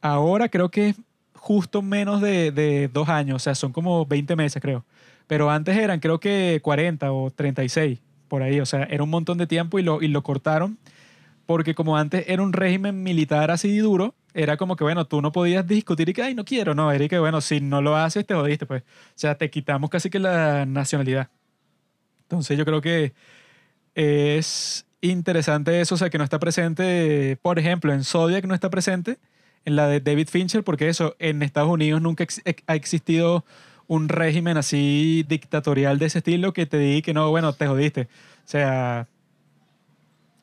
Ahora 0.00 0.48
creo 0.48 0.68
que 0.68 0.90
es 0.90 0.96
justo 1.34 1.82
menos 1.82 2.20
de, 2.20 2.52
de 2.52 2.86
dos 2.86 3.08
años, 3.08 3.34
o 3.34 3.38
sea, 3.40 3.56
son 3.56 3.72
como 3.72 4.06
20 4.06 4.36
meses 4.36 4.62
creo. 4.62 4.84
Pero 5.26 5.50
antes 5.50 5.76
eran 5.76 5.98
creo 5.98 6.20
que 6.20 6.60
40 6.62 7.12
o 7.12 7.32
36 7.32 7.98
por 8.28 8.44
ahí, 8.44 8.60
o 8.60 8.66
sea, 8.66 8.84
era 8.84 9.02
un 9.02 9.10
montón 9.10 9.38
de 9.38 9.48
tiempo 9.48 9.76
y 9.80 9.82
lo, 9.82 10.00
y 10.00 10.06
lo 10.06 10.22
cortaron 10.22 10.78
porque 11.44 11.74
como 11.74 11.96
antes 11.96 12.26
era 12.28 12.42
un 12.44 12.52
régimen 12.52 13.02
militar 13.02 13.50
así 13.50 13.76
duro, 13.78 14.14
era 14.34 14.56
como 14.56 14.76
que, 14.76 14.84
bueno, 14.84 15.04
tú 15.06 15.20
no 15.20 15.32
podías 15.32 15.66
discutir 15.66 16.08
y 16.08 16.12
que, 16.12 16.22
ay, 16.22 16.36
no 16.36 16.44
quiero, 16.44 16.76
no, 16.76 16.92
era 16.92 17.08
que, 17.08 17.18
bueno, 17.18 17.40
si 17.40 17.60
no 17.60 17.82
lo 17.82 17.96
haces, 17.96 18.24
te 18.24 18.34
jodiste, 18.34 18.66
pues. 18.66 18.82
O 18.82 19.14
sea, 19.16 19.36
te 19.36 19.50
quitamos 19.50 19.90
casi 19.90 20.10
que 20.10 20.20
la 20.20 20.64
nacionalidad. 20.64 21.28
Entonces 22.22 22.56
yo 22.56 22.64
creo 22.64 22.80
que 22.80 23.14
es 23.96 24.86
interesante 25.00 25.80
eso, 25.80 25.96
o 25.96 25.98
sea, 25.98 26.10
que 26.10 26.18
no 26.18 26.24
está 26.24 26.38
presente, 26.38 27.38
por 27.42 27.58
ejemplo, 27.58 27.92
en 27.92 28.04
Zodiac 28.04 28.44
no 28.44 28.54
está 28.54 28.70
presente, 28.70 29.18
en 29.64 29.74
la 29.74 29.88
de 29.88 30.00
David 30.00 30.28
Fincher, 30.28 30.62
porque 30.62 30.88
eso, 30.88 31.16
en 31.18 31.42
Estados 31.42 31.70
Unidos 31.70 32.00
nunca 32.00 32.24
ha 32.66 32.74
existido 32.76 33.44
un 33.88 34.08
régimen 34.08 34.56
así 34.56 35.24
dictatorial 35.28 35.98
de 35.98 36.06
ese 36.06 36.18
estilo 36.18 36.52
que 36.52 36.66
te 36.66 36.78
diga 36.78 37.04
que 37.04 37.14
no, 37.14 37.30
bueno, 37.30 37.52
te 37.52 37.66
jodiste. 37.66 38.02
O 38.02 38.48
sea, 38.48 39.08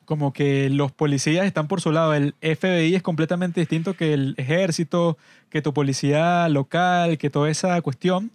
como 0.04 0.32
que 0.32 0.70
los 0.70 0.92
policías 0.92 1.46
están 1.46 1.68
por 1.68 1.80
su 1.80 1.92
lado. 1.92 2.14
El 2.14 2.34
FBI 2.40 2.94
es 2.94 3.02
completamente 3.02 3.60
distinto 3.60 3.94
que 3.94 4.12
el 4.12 4.34
ejército, 4.36 5.16
que 5.50 5.62
tu 5.62 5.72
policía 5.72 6.48
local, 6.48 7.18
que 7.18 7.30
toda 7.30 7.50
esa 7.50 7.80
cuestión. 7.82 8.30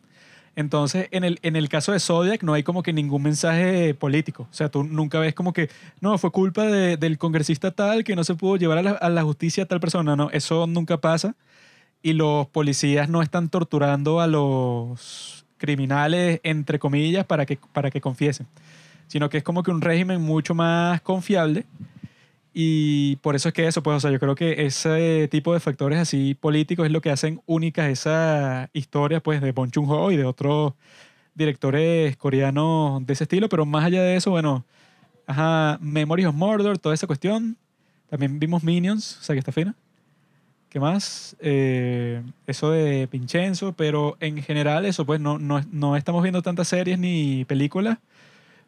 Entonces, 0.56 1.08
en 1.12 1.24
el, 1.24 1.40
en 1.42 1.56
el 1.56 1.70
caso 1.70 1.92
de 1.92 2.00
Zodiac 2.00 2.44
no 2.44 2.54
hay 2.54 2.64
como 2.64 2.84
que 2.84 2.92
ningún 2.94 3.24
mensaje 3.24 3.94
político. 3.94 4.48
O 4.50 4.54
sea, 4.54 4.70
tú 4.70 4.84
nunca 4.84 5.20
ves 5.20 5.34
como 5.34 5.54
que, 5.54 5.70
no, 6.02 6.18
fue 6.18 6.32
culpa 6.32 6.66
de- 6.66 6.98
del 6.98 7.18
congresista 7.18 7.72
tal 7.72 8.04
que 8.04 8.16
no 8.16 8.24
se 8.24 8.36
pudo 8.36 8.58
llevar 8.58 8.80
a 8.80 8.84
la, 8.84 8.92
a 8.92 9.10
la 9.10 9.24
justicia 9.24 9.64
a 9.64 9.68
tal 9.68 9.80
persona. 9.80 10.16
No, 10.16 10.30
eso 10.32 10.68
nunca 10.68 10.98
pasa. 10.98 11.36
Y 12.02 12.14
los 12.14 12.48
policías 12.48 13.10
no 13.10 13.22
están 13.22 13.50
torturando 13.50 14.22
a 14.22 14.28
los 14.28 15.46
criminales, 15.58 16.40
entre 16.44 16.80
comillas, 16.80 17.26
para 17.26 17.46
que, 17.46 17.60
para 17.74 17.92
que 17.92 18.00
confiesen, 18.00 18.48
sino 19.08 19.30
que 19.30 19.38
es 19.40 19.44
como 19.44 19.64
que 19.64 19.72
un 19.72 19.82
régimen 19.82 20.22
mucho 20.22 20.56
más 20.56 21.02
confiable 21.02 21.66
y 22.54 23.18
por 23.18 23.36
eso 23.36 23.50
es 23.50 23.54
que 23.54 23.68
eso, 23.68 23.84
pues, 23.84 23.98
o 23.98 24.00
sea, 24.00 24.12
yo 24.12 24.20
creo 24.20 24.36
que 24.36 24.66
ese 24.66 25.28
tipo 25.30 25.54
de 25.54 25.60
factores 25.60 26.00
así 26.00 26.34
políticos 26.36 26.86
es 26.86 26.92
lo 26.92 27.02
que 27.02 27.12
hacen 27.12 27.42
únicas 27.46 27.90
esa 27.90 28.70
historia, 28.74 29.22
pues, 29.22 29.42
de 29.42 29.52
Bong 29.52 29.72
Joon-ho 29.74 30.12
y 30.12 30.18
de 30.18 30.26
otros 30.26 30.74
directores 31.36 32.18
coreanos 32.18 33.06
de 33.06 33.14
ese 33.14 33.26
estilo, 33.26 33.50
pero 33.50 33.66
más 33.66 33.86
allá 33.86 34.02
de 34.02 34.16
eso, 34.16 34.32
bueno, 34.32 34.66
ajá, 35.28 35.78
Memories 35.82 36.28
of 36.28 36.36
Murder, 36.36 36.78
toda 36.78 36.96
esa 36.96 37.08
cuestión. 37.08 37.58
También 38.10 38.40
vimos 38.40 38.64
Minions, 38.64 39.20
o 39.20 39.24
sea, 39.24 39.36
que 39.36 39.40
está 39.40 39.52
fina. 39.52 39.76
¿Qué 40.70 40.80
más? 40.80 41.36
Eh, 41.40 42.22
eso 42.48 42.72
de 42.72 43.08
Vincenzo, 43.12 43.74
pero 43.74 44.18
en 44.20 44.42
general 44.42 44.86
eso, 44.86 45.06
pues, 45.06 45.22
no, 45.22 45.38
no, 45.38 45.62
no 45.72 45.96
estamos 45.96 46.24
viendo 46.24 46.42
tantas 46.42 46.68
series 46.68 46.98
ni 46.98 47.46
películas 47.46 48.00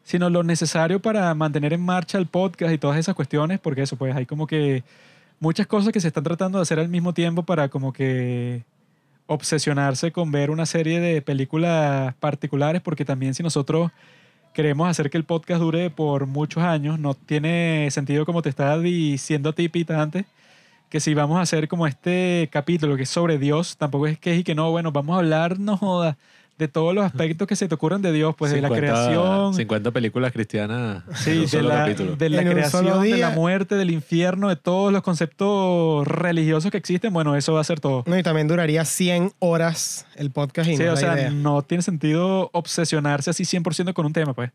sino 0.04 0.30
lo 0.30 0.44
necesario 0.44 1.02
para 1.02 1.34
mantener 1.36 1.74
en 1.74 1.82
marcha 1.82 2.18
el 2.18 2.28
podcast 2.28 2.74
y 2.74 2.78
todas 2.78 2.98
esas 2.98 3.16
cuestiones, 3.16 3.60
porque 3.60 3.84
eso, 3.84 3.96
pues 3.96 4.16
hay 4.16 4.26
como 4.26 4.48
que 4.48 4.84
muchas 5.40 5.68
cosas 5.68 5.92
que 5.92 6.00
se 6.00 6.08
están 6.08 6.24
tratando 6.24 6.58
de 6.60 6.64
hacer 6.64 6.80
al 6.80 6.90
mismo 6.90 7.14
tiempo 7.14 7.44
para 7.44 7.70
como 7.70 7.94
que 7.94 8.64
obsesionarse 9.28 10.12
con 10.12 10.32
ver 10.32 10.52
una 10.52 10.66
serie 10.66 11.00
de 11.00 11.22
películas 11.22 12.14
particulares, 12.16 12.82
porque 12.82 13.06
también 13.06 13.34
si 13.34 13.44
nosotros 13.44 13.92
queremos 14.54 14.90
hacer 14.90 15.10
que 15.10 15.18
el 15.18 15.24
podcast 15.24 15.62
dure 15.62 15.90
por 15.90 16.28
muchos 16.28 16.64
años, 16.64 17.00
no 17.00 17.14
tiene 17.14 17.88
sentido 17.92 18.26
como 18.26 18.42
te 18.42 18.50
estaba 18.50 18.78
diciendo 18.78 19.50
a 19.50 19.54
ti, 19.54 19.70
Pita, 19.70 20.02
antes, 20.02 20.26
que 20.90 21.00
si 21.00 21.14
vamos 21.14 21.38
a 21.38 21.42
hacer 21.42 21.68
como 21.70 21.88
este 21.88 22.50
capítulo 22.52 22.98
que 22.98 23.04
es 23.04 23.10
sobre 23.10 23.38
Dios, 23.38 23.78
tampoco 23.78 24.08
es 24.08 24.20
que 24.20 24.34
es 24.34 24.40
y 24.40 24.44
que 24.44 24.56
no, 24.56 24.70
bueno, 24.72 24.92
vamos 24.92 25.16
a 25.16 25.20
hablar, 25.20 25.60
no 25.60 25.78
joda, 25.78 26.18
de 26.62 26.68
todos 26.68 26.94
los 26.94 27.04
aspectos 27.04 27.48
que 27.48 27.56
se 27.56 27.68
te 27.68 27.74
ocurran 27.76 28.02
de 28.04 28.12
Dios, 28.12 28.36
pues 28.38 28.52
de 28.52 28.62
la 28.62 28.68
50 28.70 28.80
creación, 28.94 29.54
50 29.56 29.92
películas 29.92 30.32
cristianas. 30.32 31.04
en 31.10 31.16
Sí, 31.16 31.32
un 31.32 31.42
de 31.42 31.48
solo 31.48 31.70
la, 31.70 31.76
capítulo. 31.78 32.16
de 32.16 32.30
la 32.30 32.42
En 32.44 32.52
creación, 32.52 33.02
de 33.02 33.18
la 33.18 33.30
muerte, 33.32 33.76
del 33.76 33.90
infierno, 33.90 34.48
de 34.50 34.56
todos 34.56 34.94
los 34.94 35.02
conceptos 35.02 36.08
religiosos 36.08 36.70
que 36.72 36.78
existen, 36.78 37.12
bueno, 37.14 37.36
eso 37.36 37.54
va 37.54 37.62
a 37.62 37.64
ser 37.64 37.80
todo. 37.80 38.04
No, 38.06 38.18
y 38.18 38.24
también 38.24 38.48
duraría 38.48 38.86
100 38.86 39.34
horas 39.40 40.06
el 40.16 40.30
podcast 40.32 40.70
y 40.70 40.78
Sí, 40.78 40.84
no 40.84 40.94
o 40.94 40.98
sea, 40.98 41.14
idea. 41.16 41.32
no 41.32 41.62
tiene 41.64 41.82
sentido 41.82 42.50
obsesionarse 42.54 43.32
así 43.32 43.44
100% 43.44 43.94
con 43.94 44.06
un 44.06 44.14
tema, 44.14 44.34
pues. 44.34 44.52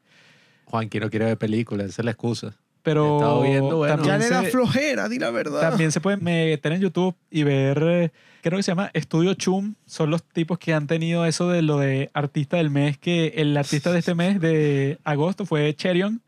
Juanqui 0.66 1.00
no 1.00 1.10
quiere 1.10 1.26
ver 1.26 1.38
películas, 1.38 1.88
esa 1.90 2.02
es 2.02 2.04
la 2.04 2.10
excusa. 2.12 2.54
Pero 2.86 3.42
viendo, 3.42 3.78
bueno. 3.78 3.96
también, 3.96 4.14
Ya 4.14 4.18
le 4.18 4.30
da 4.30 4.42
se, 4.44 4.50
flojera, 4.50 5.08
di 5.08 5.18
la 5.18 5.32
verdad. 5.32 5.60
también 5.60 5.90
se 5.90 6.00
puede 6.00 6.18
meter 6.18 6.70
en 6.70 6.80
YouTube 6.80 7.16
y 7.32 7.42
ver, 7.42 7.82
eh, 7.82 8.10
creo 8.42 8.58
que 8.58 8.62
se 8.62 8.70
llama 8.70 8.92
Estudio 8.94 9.34
Chum, 9.34 9.74
son 9.86 10.10
los 10.10 10.22
tipos 10.22 10.56
que 10.60 10.72
han 10.72 10.86
tenido 10.86 11.26
eso 11.26 11.48
de 11.48 11.62
lo 11.62 11.78
de 11.78 12.10
artista 12.14 12.58
del 12.58 12.70
mes, 12.70 12.96
que 12.96 13.32
el 13.38 13.56
artista 13.56 13.90
de 13.90 13.98
este 13.98 14.14
mes, 14.14 14.40
de 14.40 15.00
agosto, 15.02 15.46
fue 15.46 15.74
Cherion, 15.74 16.22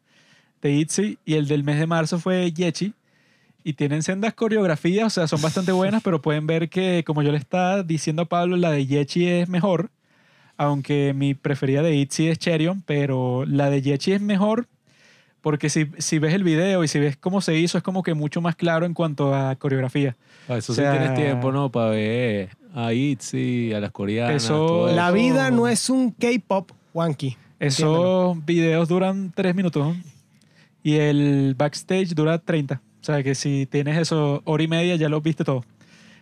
de 0.61 0.73
ITZY, 0.73 1.21
y 1.25 1.35
el 1.35 1.47
del 1.47 1.63
mes 1.63 1.79
de 1.79 1.87
marzo 1.87 2.19
fue 2.19 2.51
Yechi. 2.51 2.93
Y 3.63 3.75
tienen 3.75 4.03
sendas 4.03 4.35
coreografías, 4.35 5.07
o 5.07 5.11
sea, 5.11 5.29
son 5.29 5.41
bastante 5.41 5.71
buenas, 5.71 6.03
pero 6.03 6.21
pueden 6.21 6.49
ver 6.49 6.69
que, 6.69 7.05
como 7.07 7.23
yo 7.23 7.31
le 7.31 7.39
estaba 7.39 7.85
diciendo 7.85 8.23
a 8.23 8.25
Pablo, 8.29 8.57
la 8.57 8.73
de 8.73 8.85
Yechi 8.85 9.29
es 9.29 9.49
mejor, 9.49 9.91
aunque 10.57 11.15
mi 11.15 11.35
preferida 11.35 11.83
de 11.83 11.95
ITZY 11.95 12.29
es 12.31 12.39
Cherion, 12.41 12.83
pero 12.85 13.45
la 13.47 13.71
de 13.71 13.81
Yechi 13.81 14.11
es 14.11 14.21
mejor 14.21 14.67
porque 15.41 15.71
si, 15.71 15.87
si 15.99 16.19
ves 16.19 16.35
el 16.35 16.45
video 16.45 16.83
y 16.85 16.89
si 16.89 16.99
ves 16.99 17.17
cómo 17.17 17.41
se 17.41 17.57
hizo, 17.59 17.79
es 17.79 17.85
como 17.85 18.03
que 18.03 18.15
mucho 18.15 18.41
más 18.41 18.57
claro 18.57 18.87
en 18.87 18.95
cuanto 18.95 19.35
a 19.35 19.55
coreografía. 19.57 20.17
Para 20.47 20.59
eso 20.59 20.73
O 20.73 20.75
sea, 20.77 20.93
sí 20.93 20.99
tienes 20.99 21.15
tiempo, 21.17 21.53
¿no? 21.53 21.71
Para 21.71 21.91
ver 21.91 22.51
a 22.75 22.93
ITZY, 22.93 23.73
a 23.75 23.81
las 23.81 23.91
coreanas. 23.93 24.43
Eso- 24.45 24.67
todo 24.67 24.95
La 24.95 25.07
eso. 25.07 25.15
vida 25.15 25.51
no 25.51 25.69
es 25.69 25.89
un 25.91 26.11
K-pop 26.13 26.71
wanky. 26.95 27.37
Entiéndelo. 27.61 28.33
Esos 28.33 28.45
videos 28.47 28.89
duran 28.89 29.33
tres 29.35 29.55
minutos 29.55 29.97
y 30.83 30.95
el 30.95 31.55
backstage 31.57 32.15
dura 32.15 32.39
30. 32.39 32.81
O 33.01 33.05
sea 33.05 33.23
que 33.23 33.35
si 33.35 33.67
tienes 33.67 33.97
eso 33.99 34.43
hora 34.45 34.63
y 34.63 34.69
media 34.69 34.97
ya 34.97 35.09
lo 35.09 35.21
viste 35.21 35.45
todo. 35.45 35.65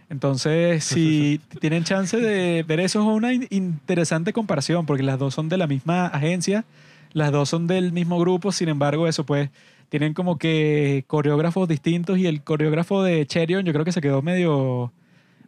Entonces, 0.09 0.85
si 0.85 1.41
tienen 1.61 1.85
chance 1.85 2.17
de 2.19 2.63
ver 2.63 2.81
eso, 2.81 3.01
es 3.01 3.07
una 3.07 3.33
in- 3.33 3.49
interesante 3.51 4.33
comparación 4.33 4.87
porque 4.87 5.03
las 5.03 5.19
dos 5.19 5.35
son 5.35 5.49
de 5.49 5.57
la 5.57 5.67
misma 5.67 6.07
agencia, 6.07 6.65
las 7.17 7.33
dos 7.33 7.49
son 7.49 7.67
del 7.67 7.93
mismo 7.93 8.21
grupo, 8.21 8.53
sin 8.53 8.69
embargo, 8.69 9.09
eso 9.09 9.25
pues 9.25 9.49
tienen 9.89 10.13
como 10.13 10.37
que 10.37 11.05
coreógrafos 11.07 11.67
distintos 11.67 12.19
y 12.19 12.27
el 12.27 12.43
coreógrafo 12.43 13.03
de 13.03 13.27
Cherion 13.27 13.65
yo 13.65 13.73
creo 13.73 13.87
que 13.87 13.93
se 13.93 14.03
quedó 14.03 14.21
medio, 14.21 14.93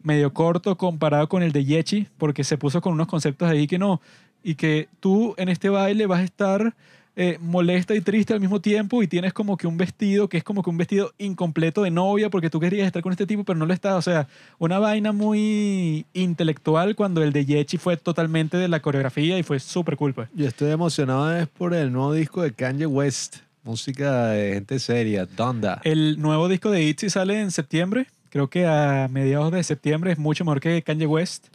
medio 0.03 0.33
corto 0.33 0.79
comparado 0.79 1.29
con 1.29 1.43
el 1.43 1.53
de 1.53 1.67
Yechi 1.67 2.09
porque 2.17 2.43
se 2.43 2.57
puso 2.57 2.81
con 2.81 2.95
unos 2.95 3.07
conceptos 3.07 3.51
ahí 3.51 3.67
que 3.67 3.79
no, 3.79 4.01
y 4.43 4.55
que 4.55 4.89
tú 5.01 5.35
en 5.37 5.51
este 5.51 5.69
baile 5.69 6.07
vas 6.07 6.21
a 6.21 6.25
estar 6.25 6.75
eh, 7.21 7.37
molesta 7.41 7.97
y 7.97 8.01
triste 8.01 8.33
al 8.33 8.39
mismo 8.39 8.61
tiempo 8.61 9.03
y 9.03 9.09
tienes 9.09 9.33
como 9.33 9.57
que 9.57 9.67
un 9.67 9.77
vestido 9.77 10.29
que 10.29 10.37
es 10.37 10.45
como 10.45 10.63
que 10.63 10.71
un 10.71 10.77
vestido 10.77 11.13
incompleto 11.19 11.83
de 11.83 11.91
novia 11.91 12.31
porque 12.31 12.49
tú 12.49 12.61
querías 12.61 12.87
estar 12.87 13.03
con 13.03 13.11
este 13.11 13.27
tipo 13.27 13.43
pero 13.43 13.59
no 13.59 13.67
lo 13.67 13.75
estás. 13.75 13.95
O 13.95 14.03
sea, 14.03 14.29
una 14.61 14.79
vaina 14.79 15.11
muy 15.11 16.07
intelectual 16.13 16.95
cuando 16.95 17.25
el 17.25 17.33
de 17.33 17.45
Yechi 17.45 17.77
fue 17.77 17.97
totalmente 17.97 18.57
de 18.57 18.69
la 18.69 18.79
coreografía 18.79 19.37
y 19.37 19.43
fue 19.43 19.59
súper 19.59 19.97
cool, 19.97 20.15
pues. 20.15 20.29
Yo 20.33 20.47
estoy 20.47 20.71
emocionado 20.71 21.37
es 21.37 21.49
por 21.49 21.75
el 21.75 21.91
nuevo 21.93 22.13
disco 22.13 22.41
de 22.41 22.53
Kanye 22.53 22.87
West. 22.87 23.39
Música 23.65 24.29
de 24.29 24.55
gente 24.55 24.79
seria, 24.79 25.27
Donda. 25.27 25.81
El 25.83 26.21
nuevo 26.21 26.49
disco 26.49 26.71
de 26.71 26.85
ITZY 26.85 27.11
sale 27.11 27.41
en 27.41 27.51
septiembre. 27.51 28.07
Creo 28.31 28.49
que 28.49 28.65
a 28.65 29.09
mediados 29.11 29.51
de 29.51 29.65
septiembre 29.65 30.13
es 30.13 30.19
mucho 30.19 30.45
mejor 30.45 30.61
que 30.61 30.83
Kanye 30.83 31.07
West. 31.07 31.49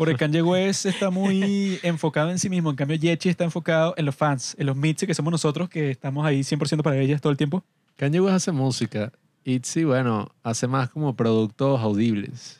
Porque 0.00 0.16
Kanye 0.16 0.40
West 0.42 0.86
está 0.86 1.10
muy 1.10 1.78
enfocado 1.82 2.30
en 2.30 2.38
sí 2.38 2.48
mismo. 2.48 2.70
En 2.70 2.76
cambio, 2.76 2.96
Yechi 2.96 3.28
está 3.28 3.44
enfocado 3.44 3.92
en 3.98 4.06
los 4.06 4.14
fans, 4.14 4.56
en 4.58 4.64
los 4.66 4.74
Mitzi, 4.76 5.06
que 5.06 5.12
somos 5.14 5.30
nosotros, 5.30 5.68
que 5.68 5.90
estamos 5.90 6.24
ahí 6.24 6.40
100% 6.40 6.82
para 6.82 6.96
ellas 6.96 7.20
todo 7.20 7.30
el 7.30 7.36
tiempo. 7.36 7.62
Kanye 7.96 8.18
West 8.20 8.36
hace 8.36 8.52
música. 8.52 9.12
ITZY, 9.44 9.84
bueno, 9.84 10.30
hace 10.42 10.66
más 10.66 10.88
como 10.88 11.14
productos 11.16 11.80
audibles. 11.80 12.58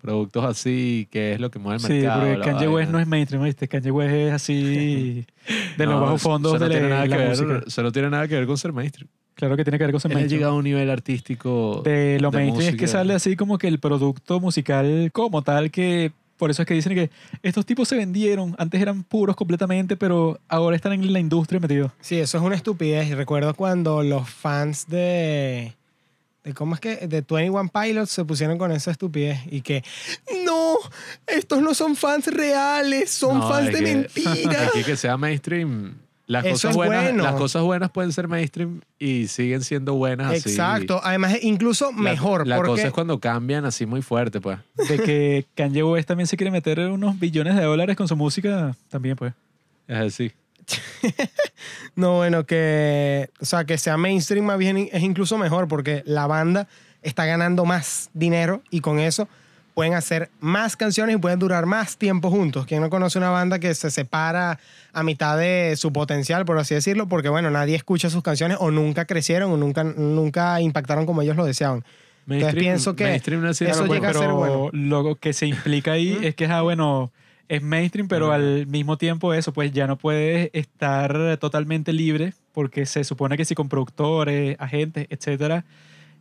Productos 0.00 0.44
así, 0.44 1.08
que 1.10 1.32
es 1.32 1.40
lo 1.40 1.50
que 1.50 1.58
mueve 1.58 1.76
el 1.76 1.80
Sí, 1.86 1.92
mercado. 1.94 2.20
porque 2.20 2.38
la 2.38 2.44
Kanye. 2.44 2.68
West 2.68 2.90
no 2.92 2.98
es 3.00 3.06
mainstream, 3.06 3.44
¿viste? 3.44 3.66
Kanye 3.66 3.90
West 3.90 4.12
es 4.14 4.32
así 4.32 5.26
de 5.78 5.86
los 5.86 5.94
No, 5.94 6.00
bajos 6.02 6.22
fondos 6.22 6.52
no 6.52 6.58
de 6.60 6.70
tiene 6.70 6.88
la, 6.90 6.94
nada 6.96 7.06
la 7.06 7.16
que 7.16 7.22
ver, 7.22 7.28
música. 7.30 7.62
Eso 7.66 7.82
no 7.82 7.92
tiene 7.92 8.10
nada 8.10 8.28
que 8.28 8.34
ver 8.34 8.46
con 8.46 8.58
ser 8.58 8.72
mainstream. 8.74 9.08
Claro 9.34 9.56
que 9.56 9.64
tiene 9.64 9.78
que 9.78 9.84
ver 9.84 9.92
con 9.92 10.00
ser 10.00 10.10
Él 10.10 10.16
ha 10.16 10.20
mainstream. 10.20 10.38
llegado 10.38 10.54
a 10.54 10.56
un 10.58 10.64
nivel 10.64 10.90
artístico. 10.90 11.80
De 11.84 12.18
lo 12.20 12.30
de 12.30 12.36
mainstream 12.38 12.68
es 12.68 12.76
que 12.76 12.82
música. 12.82 12.98
sale 12.98 13.14
así 13.14 13.36
como 13.36 13.56
que 13.58 13.68
el 13.68 13.78
producto 13.80 14.38
musical 14.38 15.10
como 15.12 15.42
tal 15.42 15.70
que... 15.70 16.12
Por 16.38 16.50
eso 16.50 16.62
es 16.62 16.68
que 16.68 16.74
dicen 16.74 16.94
que 16.94 17.10
estos 17.42 17.66
tipos 17.66 17.88
se 17.88 17.96
vendieron. 17.96 18.54
Antes 18.58 18.80
eran 18.80 19.02
puros 19.02 19.36
completamente, 19.36 19.96
pero 19.96 20.38
ahora 20.48 20.76
están 20.76 20.92
en 20.92 21.12
la 21.12 21.18
industria 21.20 21.60
metidos. 21.60 21.92
Sí, 22.00 22.18
eso 22.18 22.38
es 22.38 22.44
una 22.44 22.54
estupidez. 22.56 23.08
Y 23.08 23.14
recuerdo 23.14 23.52
cuando 23.54 24.02
los 24.02 24.30
fans 24.30 24.86
de, 24.88 25.74
de 26.44 26.54
¿cómo 26.54 26.74
es 26.76 26.80
que? 26.80 26.96
De 27.08 27.22
21 27.28 27.68
Pilots 27.70 28.10
se 28.12 28.24
pusieron 28.24 28.56
con 28.56 28.70
esa 28.72 28.90
estupidez 28.92 29.40
y 29.50 29.60
que 29.62 29.82
no, 30.46 30.76
estos 31.26 31.60
no 31.60 31.74
son 31.74 31.96
fans 31.96 32.26
reales, 32.28 33.10
son 33.10 33.38
No, 33.40 33.48
fans 33.48 33.66
de 33.66 33.72
que- 33.72 33.82
mentira. 33.82 34.66
Aquí 34.68 34.82
que 34.86 34.96
sea 34.96 35.16
mainstream. 35.16 35.96
Las 36.28 36.44
Eso 36.44 36.52
cosas, 36.52 36.70
es 36.72 36.76
buenas, 36.76 37.02
bueno. 37.04 37.22
las 37.24 37.34
cosas 37.36 37.62
buenas 37.62 37.90
pueden 37.90 38.12
ser 38.12 38.28
mainstream 38.28 38.82
y 38.98 39.28
siguen 39.28 39.62
siendo 39.62 39.94
buenas 39.94 40.30
así. 40.30 40.50
Exacto. 40.50 41.00
Además, 41.02 41.38
incluso 41.42 41.90
La- 41.90 41.96
mejor. 42.02 42.46
La, 42.46 42.56
porque 42.56 42.70
cosa 42.72 42.86
es 42.88 42.92
cuando 42.92 43.18
cambian 43.18 43.64
así 43.64 43.86
muy 43.86 44.02
fuerte, 44.02 44.38
pues. 44.40 44.58
De 44.88 44.98
que 44.98 45.46
Kanye 45.56 45.82
West 45.82 46.06
también 46.06 46.26
se 46.26 46.36
quiere 46.36 46.50
meter 46.50 46.80
unos 46.80 47.18
billones 47.18 47.56
de 47.56 47.62
dólares 47.62 47.96
con 47.96 48.06
su 48.08 48.14
música, 48.14 48.76
también 48.90 49.16
pues. 49.16 49.32
Es 49.88 49.96
así. 49.96 50.32
No, 51.96 52.16
bueno, 52.18 52.44
que, 52.44 53.30
o 53.40 53.44
sea, 53.44 53.64
que 53.64 53.78
sea 53.78 53.96
mainstream 53.96 54.44
más 54.44 54.58
bien 54.58 54.88
es 54.92 55.02
incluso 55.02 55.36
mejor 55.38 55.66
porque 55.66 56.02
la 56.06 56.26
banda 56.26 56.68
está 57.02 57.24
ganando 57.26 57.64
más 57.64 58.10
dinero 58.14 58.62
y 58.70 58.80
con 58.80 58.98
eso 59.00 59.28
pueden 59.78 59.94
hacer 59.94 60.28
más 60.40 60.76
canciones 60.76 61.14
y 61.14 61.18
pueden 61.20 61.38
durar 61.38 61.64
más 61.64 61.96
tiempo 61.96 62.30
juntos. 62.30 62.66
¿Quién 62.66 62.80
no 62.80 62.90
conoce 62.90 63.16
una 63.16 63.30
banda 63.30 63.60
que 63.60 63.72
se 63.76 63.92
separa 63.92 64.58
a 64.92 65.04
mitad 65.04 65.38
de 65.38 65.74
su 65.76 65.92
potencial, 65.92 66.44
por 66.44 66.58
así 66.58 66.74
decirlo? 66.74 67.06
Porque, 67.06 67.28
bueno, 67.28 67.48
nadie 67.52 67.76
escucha 67.76 68.10
sus 68.10 68.24
canciones 68.24 68.56
o 68.58 68.72
nunca 68.72 69.04
crecieron 69.04 69.52
o 69.52 69.56
nunca, 69.56 69.84
nunca 69.84 70.60
impactaron 70.60 71.06
como 71.06 71.22
ellos 71.22 71.36
lo 71.36 71.44
deseaban. 71.44 71.84
Mainstream, 72.26 72.58
pienso 72.58 72.96
que 72.96 73.14
eso 73.14 73.86
llega 73.86 74.10
a 74.10 74.14
ser 74.14 74.32
bueno. 74.32 74.70
lo 74.72 75.14
que 75.14 75.32
se 75.32 75.46
implica 75.46 75.92
ahí 75.92 76.18
es 76.22 76.34
que, 76.34 76.46
ah, 76.46 76.62
bueno, 76.62 77.12
es 77.48 77.62
mainstream, 77.62 78.08
pero 78.08 78.32
al 78.32 78.66
mismo 78.66 78.98
tiempo 78.98 79.32
eso, 79.32 79.52
pues 79.52 79.70
ya 79.70 79.86
no 79.86 79.96
puedes 79.96 80.50
estar 80.54 81.36
totalmente 81.36 81.92
libre 81.92 82.32
porque 82.52 82.84
se 82.84 83.04
supone 83.04 83.36
que 83.36 83.44
si 83.44 83.54
con 83.54 83.68
productores, 83.68 84.56
agentes, 84.58 85.06
etcétera, 85.08 85.64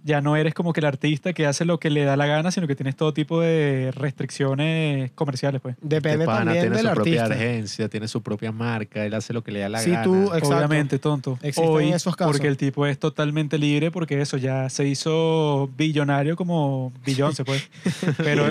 ya 0.03 0.21
no 0.21 0.35
eres 0.37 0.53
como 0.53 0.73
que 0.73 0.79
el 0.79 0.85
artista 0.85 1.33
que 1.33 1.45
hace 1.45 1.65
lo 1.65 1.79
que 1.79 1.89
le 1.89 2.03
da 2.03 2.15
la 2.15 2.25
gana, 2.25 2.51
sino 2.51 2.67
que 2.67 2.75
tienes 2.75 2.95
todo 2.95 3.13
tipo 3.13 3.41
de 3.41 3.91
restricciones 3.93 5.11
comerciales, 5.11 5.61
pues. 5.61 5.75
Depende 5.81 6.23
Este 6.23 6.25
pana 6.25 6.37
también 6.45 6.61
tiene 6.61 6.75
del 6.77 6.87
su 6.87 6.93
propia 6.93 7.25
agencia, 7.25 7.89
tiene 7.89 8.07
su 8.07 8.21
propia 8.23 8.51
marca, 8.51 9.05
él 9.05 9.13
hace 9.13 9.33
lo 9.33 9.43
que 9.43 9.51
le 9.51 9.59
da 9.59 9.69
la 9.69 9.79
Si 9.79 9.91
gana. 9.91 10.03
tú, 10.03 10.25
exacto. 10.25 10.47
Obviamente, 10.49 10.99
tonto. 10.99 11.39
Existen 11.41 11.69
Hoy, 11.69 11.89
esos 11.91 12.15
casos. 12.15 12.31
porque 12.31 12.47
el 12.47 12.57
tipo 12.57 12.85
es 12.85 12.99
totalmente 12.99 13.57
libre, 13.57 13.91
porque 13.91 14.21
eso 14.21 14.37
ya 14.37 14.69
se 14.69 14.87
hizo 14.87 15.69
billonario 15.75 16.35
como 16.35 16.93
Beyoncé, 17.05 17.43
pues. 17.43 17.69
Pero, 18.17 18.45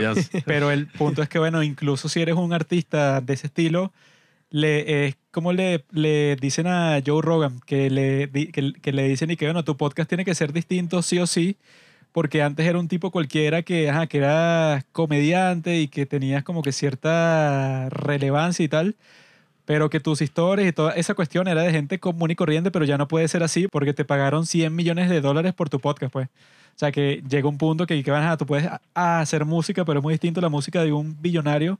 pero 0.44 0.70
el 0.70 0.86
punto 0.86 1.22
es 1.22 1.28
que, 1.28 1.38
bueno, 1.38 1.62
incluso 1.62 2.09
si 2.09 2.20
eres 2.20 2.34
un 2.34 2.53
artista 2.53 3.20
de 3.20 3.34
ese 3.34 3.47
estilo, 3.49 3.92
le, 4.51 5.07
es 5.07 5.16
como 5.37 5.53
le, 5.53 5.84
le 5.93 6.37
dicen 6.37 6.66
a 6.66 7.01
Joe 7.07 7.22
Rogan, 7.22 7.61
que 7.66 7.91
le, 7.91 8.30
que, 8.53 8.72
que 8.82 8.93
le 8.93 9.05
dicen 9.09 9.30
y 9.30 9.37
que, 9.37 9.45
bueno, 9.47 9.64
tu 9.64 9.76
podcast 9.76 10.09
tiene 10.09 10.24
que 10.24 10.34
ser 10.34 10.53
distinto 10.53 11.03
sí 11.03 11.18
o 11.20 11.26
sí, 11.28 11.59
porque 12.12 12.43
antes 12.43 12.66
era 12.66 12.78
un 12.80 12.89
tipo 12.89 13.11
cualquiera 13.12 13.62
que, 13.62 13.91
ajá, 13.91 14.07
que 14.09 14.18
era 14.18 14.87
comediante 14.93 15.78
y 15.80 15.89
que 15.89 16.07
tenías 16.07 16.45
como 16.45 16.62
que 16.62 16.72
cierta 16.72 17.89
relevancia 17.91 18.64
y 18.64 18.68
tal, 18.68 18.97
pero 19.64 19.91
que 19.91 20.01
tus 20.01 20.22
historias 20.22 20.68
y 20.68 20.72
toda 20.72 20.93
esa 20.95 21.14
cuestión 21.14 21.49
era 21.49 21.62
de 21.62 21.72
gente 21.72 21.99
común 22.01 22.30
y 22.30 22.37
corriente, 22.37 22.70
pero 22.70 22.84
ya 22.84 22.99
no 22.99 23.09
puede 23.09 23.28
ser 23.28 23.43
así 23.43 23.68
porque 23.68 23.95
te 23.95 24.05
pagaron 24.05 24.47
100 24.47 24.74
millones 24.74 25.11
de 25.11 25.20
dólares 25.20 25.55
por 25.55 25.68
tu 25.70 25.80
podcast, 25.80 26.12
pues. 26.12 26.28
O 26.76 26.78
sea, 26.78 26.93
que 26.93 27.22
llega 27.28 27.49
un 27.49 27.59
punto 27.59 27.87
que, 27.87 28.03
que 28.05 28.11
van 28.11 28.24
a, 28.24 28.37
tú 28.37 28.47
puedes 28.47 28.66
a- 28.66 28.80
a 28.95 29.20
hacer 29.20 29.45
música, 29.47 29.84
pero 29.84 30.01
es 30.01 30.03
muy 30.05 30.14
distinto 30.14 30.41
la 30.41 30.49
música 30.51 30.84
de 30.84 30.93
un 30.93 31.20
billonario 31.20 31.78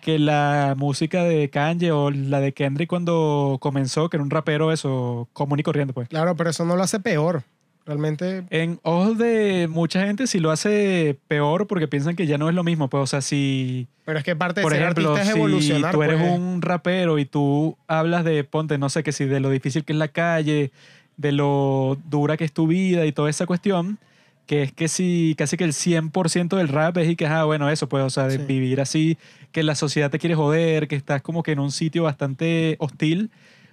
que 0.00 0.18
la 0.18 0.74
música 0.76 1.24
de 1.24 1.50
Kanye 1.50 1.92
o 1.92 2.10
la 2.10 2.40
de 2.40 2.52
Kendrick 2.52 2.88
cuando 2.88 3.58
comenzó, 3.60 4.08
que 4.08 4.16
era 4.16 4.24
un 4.24 4.30
rapero 4.30 4.72
eso, 4.72 5.28
común 5.32 5.58
y 5.60 5.62
corriente, 5.62 5.92
pues. 5.92 6.08
Claro, 6.08 6.36
pero 6.36 6.50
eso 6.50 6.64
no 6.64 6.76
lo 6.76 6.82
hace 6.82 7.00
peor. 7.00 7.42
Realmente, 7.86 8.42
En 8.50 8.80
ojos 8.82 9.16
de 9.16 9.68
mucha 9.70 10.04
gente 10.04 10.26
sí 10.26 10.40
lo 10.40 10.50
hace 10.50 11.16
peor 11.28 11.68
porque 11.68 11.86
piensan 11.86 12.16
que 12.16 12.26
ya 12.26 12.36
no 12.36 12.48
es 12.48 12.54
lo 12.56 12.64
mismo, 12.64 12.88
pues, 12.90 13.00
o 13.00 13.06
sea, 13.06 13.20
si... 13.20 13.86
pero 14.04 14.18
es 14.18 14.24
que 14.24 14.34
parte 14.34 14.60
de 14.60 14.64
Por 14.64 14.72
ser 14.72 14.82
ejemplo, 14.82 15.10
artista 15.10 15.30
es 15.30 15.62
si 15.64 15.82
tú 15.92 16.02
eres 16.02 16.20
pues. 16.20 16.36
un 16.36 16.62
rapero 16.62 17.20
y 17.20 17.26
tú 17.26 17.78
hablas 17.86 18.24
de, 18.24 18.42
ponte, 18.42 18.76
no 18.76 18.88
sé, 18.88 19.04
que 19.04 19.12
si 19.12 19.24
de 19.26 19.38
lo 19.38 19.50
difícil 19.50 19.84
que 19.84 19.92
es 19.92 19.98
la 20.00 20.08
calle, 20.08 20.72
de 21.16 21.30
lo 21.30 21.96
dura 22.06 22.36
que 22.36 22.44
es 22.44 22.52
tu 22.52 22.66
vida 22.66 23.06
y 23.06 23.12
toda 23.12 23.30
esa 23.30 23.46
cuestión, 23.46 23.98
que 24.46 24.62
es 24.62 24.72
que 24.72 24.88
si 24.88 25.34
casi 25.36 25.56
que 25.56 25.64
el 25.64 25.72
100% 25.72 26.56
del 26.56 26.68
rap 26.68 26.96
es 26.98 27.08
y 27.10 27.16
que, 27.16 27.26
ah, 27.26 27.44
bueno, 27.44 27.68
eso, 27.68 27.88
pues, 27.88 28.04
o 28.04 28.10
sea, 28.10 28.28
de 28.28 28.38
Sí. 28.38 28.44
vivir 28.46 28.80
así, 28.80 29.18
que 29.52 29.62
la 29.62 29.74
sociedad 29.74 30.10
te 30.10 30.18
quiere 30.18 30.34
joder, 30.34 30.86
que 30.88 30.96
estás 30.96 31.20
como 31.22 31.42
que 31.42 31.52
en 31.52 31.58
un 31.58 31.72
sitio 31.72 32.04
bastante 32.04 32.76
hostil, 32.78 33.30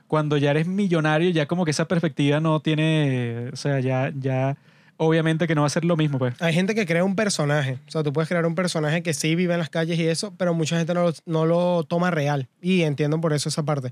cuando 0.07 0.37
ya 0.37 0.51
eres 0.51 0.67
millonario, 0.67 1.29
ya 1.29 1.45
como 1.47 1.65
que 1.65 1.71
esa 1.71 1.85
perspectiva 1.87 2.39
no 2.39 2.59
tiene, 2.59 3.49
o 3.51 3.55
sea, 3.55 3.79
ya, 3.79 4.11
ya, 4.19 4.57
obviamente 4.97 5.47
que 5.47 5.55
no 5.55 5.61
va 5.61 5.67
a 5.67 5.69
ser 5.71 5.85
lo 5.85 5.97
mismo, 5.97 6.19
pues. 6.19 6.39
Hay 6.41 6.53
gente 6.53 6.75
que 6.75 6.85
crea 6.85 7.03
un 7.03 7.15
personaje. 7.15 7.79
O 7.87 7.91
sea, 7.91 8.03
tú 8.03 8.13
puedes 8.13 8.29
crear 8.29 8.45
un 8.45 8.55
personaje 8.55 9.01
que 9.03 9.13
sí 9.13 9.35
vive 9.35 9.53
en 9.53 9.59
las 9.59 9.69
calles 9.69 9.97
y 9.99 10.07
eso, 10.07 10.33
pero 10.37 10.53
mucha 10.53 10.77
gente 10.77 10.93
no 10.93 11.03
lo, 11.03 11.13
no 11.25 11.45
lo 11.45 11.83
toma 11.83 12.11
real. 12.11 12.47
Y 12.61 12.81
entiendo 12.83 13.19
por 13.19 13.33
eso 13.33 13.49
esa 13.49 13.63
parte. 13.63 13.91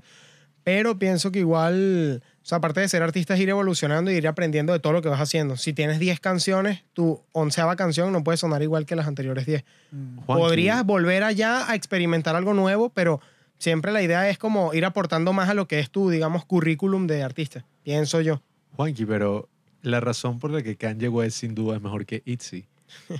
Pero 0.64 0.96
pienso 0.98 1.32
que 1.32 1.40
igual, 1.40 2.22
o 2.42 2.44
sea, 2.44 2.58
aparte 2.58 2.80
de 2.80 2.88
ser 2.88 3.02
artista, 3.02 3.34
es 3.34 3.40
ir 3.40 3.48
evolucionando 3.48 4.10
y 4.10 4.14
ir 4.14 4.26
aprendiendo 4.26 4.72
de 4.72 4.80
todo 4.80 4.92
lo 4.92 5.00
que 5.00 5.08
vas 5.08 5.20
haciendo. 5.20 5.56
Si 5.56 5.72
tienes 5.72 6.00
10 6.00 6.18
canciones, 6.18 6.82
tu 6.92 7.22
onceava 7.30 7.76
canción 7.76 8.12
no 8.12 8.24
puede 8.24 8.36
sonar 8.36 8.62
igual 8.62 8.84
que 8.84 8.96
las 8.96 9.06
anteriores 9.06 9.46
10. 9.46 9.64
Juanqui, 9.90 10.24
Podrías 10.26 10.84
volver 10.84 11.22
allá 11.22 11.70
a 11.70 11.76
experimentar 11.76 12.34
algo 12.34 12.52
nuevo, 12.52 12.90
pero 12.90 13.20
siempre 13.58 13.92
la 13.92 14.02
idea 14.02 14.28
es 14.28 14.38
como 14.38 14.74
ir 14.74 14.84
aportando 14.84 15.32
más 15.32 15.48
a 15.48 15.54
lo 15.54 15.68
que 15.68 15.78
es 15.78 15.90
tu, 15.90 16.10
digamos, 16.10 16.44
currículum 16.44 17.06
de 17.06 17.22
artista. 17.22 17.64
Pienso 17.84 18.20
yo. 18.20 18.42
Juanqui, 18.72 19.06
pero 19.06 19.48
la 19.82 20.00
razón 20.00 20.40
por 20.40 20.50
la 20.50 20.62
que 20.62 20.76
Kanye 20.76 21.08
West 21.08 21.38
sin 21.38 21.54
duda 21.54 21.76
es 21.76 21.82
mejor 21.82 22.06
que 22.06 22.22
Itzy 22.24 22.66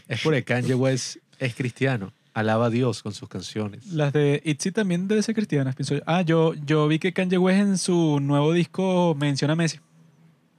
es 0.08 0.20
porque 0.22 0.44
Kanye 0.44 0.74
West 0.74 1.16
es 1.38 1.54
cristiano, 1.54 2.12
alaba 2.35 2.66
a 2.66 2.70
Dios 2.70 3.03
con 3.03 3.12
sus 3.12 3.28
canciones. 3.28 3.87
Las 3.93 4.12
de 4.12 4.41
Itzy 4.45 4.72
también 4.72 5.09
debe 5.09 5.22
ser 5.22 5.35
cristianas, 5.35 5.74
pienso 5.74 5.95
yo. 5.97 6.03
Ah, 6.07 6.22
yo, 6.22 6.55
yo 6.55 6.89
vi 6.89 6.99
que 6.99 7.12
Kanye 7.12 7.39
West 7.39 7.61
en 7.61 7.78
su 7.78 8.20
nuevo 8.20 8.53
disco 8.53 9.14
menciona 9.18 9.53
a 9.53 9.57
Messi. 9.57 9.80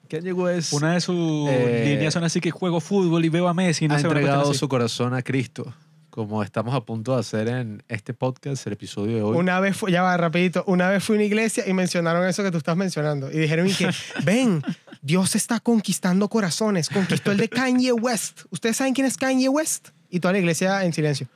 Kanye 0.09 0.33
West 0.33 0.73
Una 0.73 0.93
de 0.93 1.01
sus 1.01 1.49
Eh, 1.49 1.85
líneas 1.95 2.13
son 2.13 2.23
así 2.23 2.39
que 2.39 2.51
juego 2.51 2.79
fútbol 2.79 3.25
y 3.25 3.29
veo 3.29 3.47
a 3.47 3.53
Messi. 3.53 3.87
No 3.87 3.95
ha 3.95 3.99
entregado 3.99 4.53
su 4.53 4.67
corazón 4.69 5.13
a 5.15 5.23
Cristo, 5.23 5.73
como 6.11 6.43
estamos 6.43 6.75
a 6.75 6.81
punto 6.81 7.15
de 7.15 7.21
hacer 7.21 7.47
en 7.47 7.81
este 7.87 8.13
podcast, 8.13 8.67
el 8.67 8.73
episodio 8.73 9.15
de 9.15 9.21
hoy. 9.23 9.35
Una 9.37 9.59
vez, 9.59 9.75
fue, 9.75 9.91
ya 9.91 10.03
va, 10.03 10.15
rapidito, 10.15 10.63
una 10.67 10.89
vez 10.89 11.03
fui 11.03 11.15
a 11.15 11.17
una 11.17 11.25
iglesia 11.25 11.63
y 11.67 11.73
mencionaron 11.73 12.27
eso 12.27 12.43
que 12.43 12.51
tú 12.51 12.57
estás 12.57 12.77
mencionando. 12.77 13.31
Y 13.31 13.37
dijeron 13.39 13.67
y 13.67 13.73
que, 13.73 13.89
ven, 14.23 14.61
Dios 15.01 15.35
está 15.35 15.59
conquistando 15.59 16.29
corazones. 16.29 16.89
Conquistó 16.89 17.31
el 17.31 17.37
de 17.37 17.49
Kanye 17.49 17.93
West. 17.93 18.41
¿Ustedes 18.51 18.77
saben 18.77 18.93
quién 18.93 19.07
es 19.07 19.17
Kanye 19.17 19.49
West? 19.49 19.89
Y 20.11 20.19
toda 20.19 20.33
la 20.33 20.39
iglesia 20.39 20.83
en 20.85 20.93
silencio. 20.93 21.27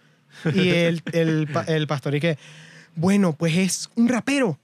Y 0.54 0.70
el, 0.70 1.02
el, 1.14 1.48
el 1.68 1.88
pastor 1.88 2.16
y 2.16 2.20
que, 2.20 2.38
bueno, 2.96 3.34
pues 3.34 3.58
es 3.58 3.90
un 3.96 4.08
rapero. 4.08 4.60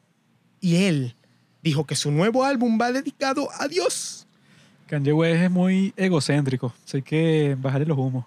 Y 0.60 0.86
él 0.86 1.16
dijo 1.62 1.86
que 1.86 1.96
su 1.96 2.12
nuevo 2.12 2.44
álbum 2.44 2.80
va 2.80 2.92
dedicado 2.92 3.50
a 3.60 3.68
Dios. 3.68 4.28
Kanye 4.88 5.14
West 5.14 5.42
es 5.44 5.52
muy 5.52 5.94
egocéntrico. 5.98 6.74
Así 6.86 7.02
que 7.02 7.58
bajarle 7.60 7.86
los 7.88 7.98
humos. 7.98 8.26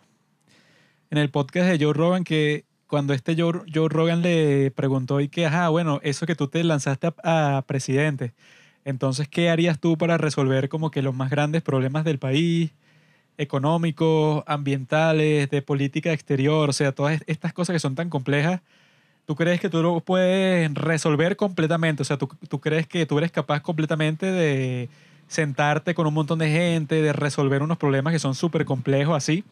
En 1.10 1.18
el 1.18 1.30
podcast 1.30 1.68
de 1.68 1.84
Joe 1.84 1.94
Rogan, 1.94 2.24
que 2.24 2.64
cuando 2.86 3.14
este 3.14 3.36
Joe, 3.40 3.62
Joe 3.72 3.88
Rogan 3.88 4.22
le 4.22 4.70
preguntó 4.72 5.20
y 5.20 5.28
que, 5.28 5.46
ajá, 5.46 5.68
bueno, 5.68 6.00
eso 6.02 6.26
que 6.26 6.34
tú 6.34 6.48
te 6.48 6.62
lanzaste 6.64 7.08
a, 7.22 7.58
a 7.58 7.62
presidente, 7.62 8.32
entonces, 8.84 9.28
¿qué 9.28 9.50
harías 9.50 9.80
tú 9.80 9.98
para 9.98 10.16
resolver 10.16 10.68
como 10.68 10.92
que 10.92 11.02
los 11.02 11.14
más 11.14 11.28
grandes 11.28 11.62
problemas 11.62 12.04
del 12.04 12.18
país? 12.18 12.70
Económicos, 13.38 14.42
ambientales, 14.46 15.50
de 15.50 15.62
política 15.62 16.12
exterior, 16.12 16.68
o 16.70 16.72
sea, 16.72 16.92
todas 16.92 17.20
estas 17.26 17.52
cosas 17.52 17.74
que 17.74 17.80
son 17.80 17.94
tan 17.94 18.10
complejas, 18.10 18.60
¿tú 19.26 19.34
crees 19.36 19.60
que 19.60 19.68
tú 19.68 19.82
lo 19.82 20.00
puedes 20.00 20.72
resolver 20.74 21.36
completamente? 21.36 22.02
O 22.02 22.04
sea, 22.04 22.18
¿tú, 22.18 22.28
tú 22.48 22.60
crees 22.60 22.86
que 22.86 23.06
tú 23.06 23.18
eres 23.18 23.32
capaz 23.32 23.60
completamente 23.60 24.26
de 24.26 24.88
sentarte 25.28 25.94
con 25.94 26.06
un 26.06 26.14
montón 26.14 26.38
de 26.38 26.50
gente, 26.50 27.02
de 27.02 27.12
resolver 27.12 27.62
unos 27.62 27.78
problemas 27.78 28.12
que 28.12 28.18
son 28.18 28.34
súper 28.34 28.64
complejos 28.64 29.16
así? 29.16 29.44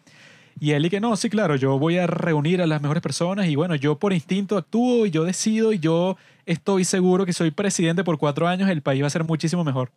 Y 0.60 0.72
él 0.72 0.86
y 0.86 0.90
que 0.90 1.00
no, 1.00 1.16
sí, 1.16 1.28
claro, 1.30 1.56
yo 1.56 1.78
voy 1.78 1.98
a 1.98 2.06
reunir 2.06 2.62
a 2.62 2.66
las 2.66 2.80
mejores 2.80 3.02
personas 3.02 3.46
y 3.48 3.56
bueno, 3.56 3.74
yo 3.74 3.98
por 3.98 4.12
instinto 4.12 4.56
actúo 4.56 5.06
y 5.06 5.10
yo 5.10 5.24
decido 5.24 5.72
y 5.72 5.78
yo 5.78 6.16
estoy 6.46 6.84
seguro 6.84 7.26
que 7.26 7.32
soy 7.32 7.50
presidente 7.50 8.04
por 8.04 8.18
cuatro 8.18 8.46
años, 8.46 8.70
el 8.70 8.82
país 8.82 9.02
va 9.02 9.08
a 9.08 9.10
ser 9.10 9.24
muchísimo 9.24 9.64
mejor. 9.64 9.90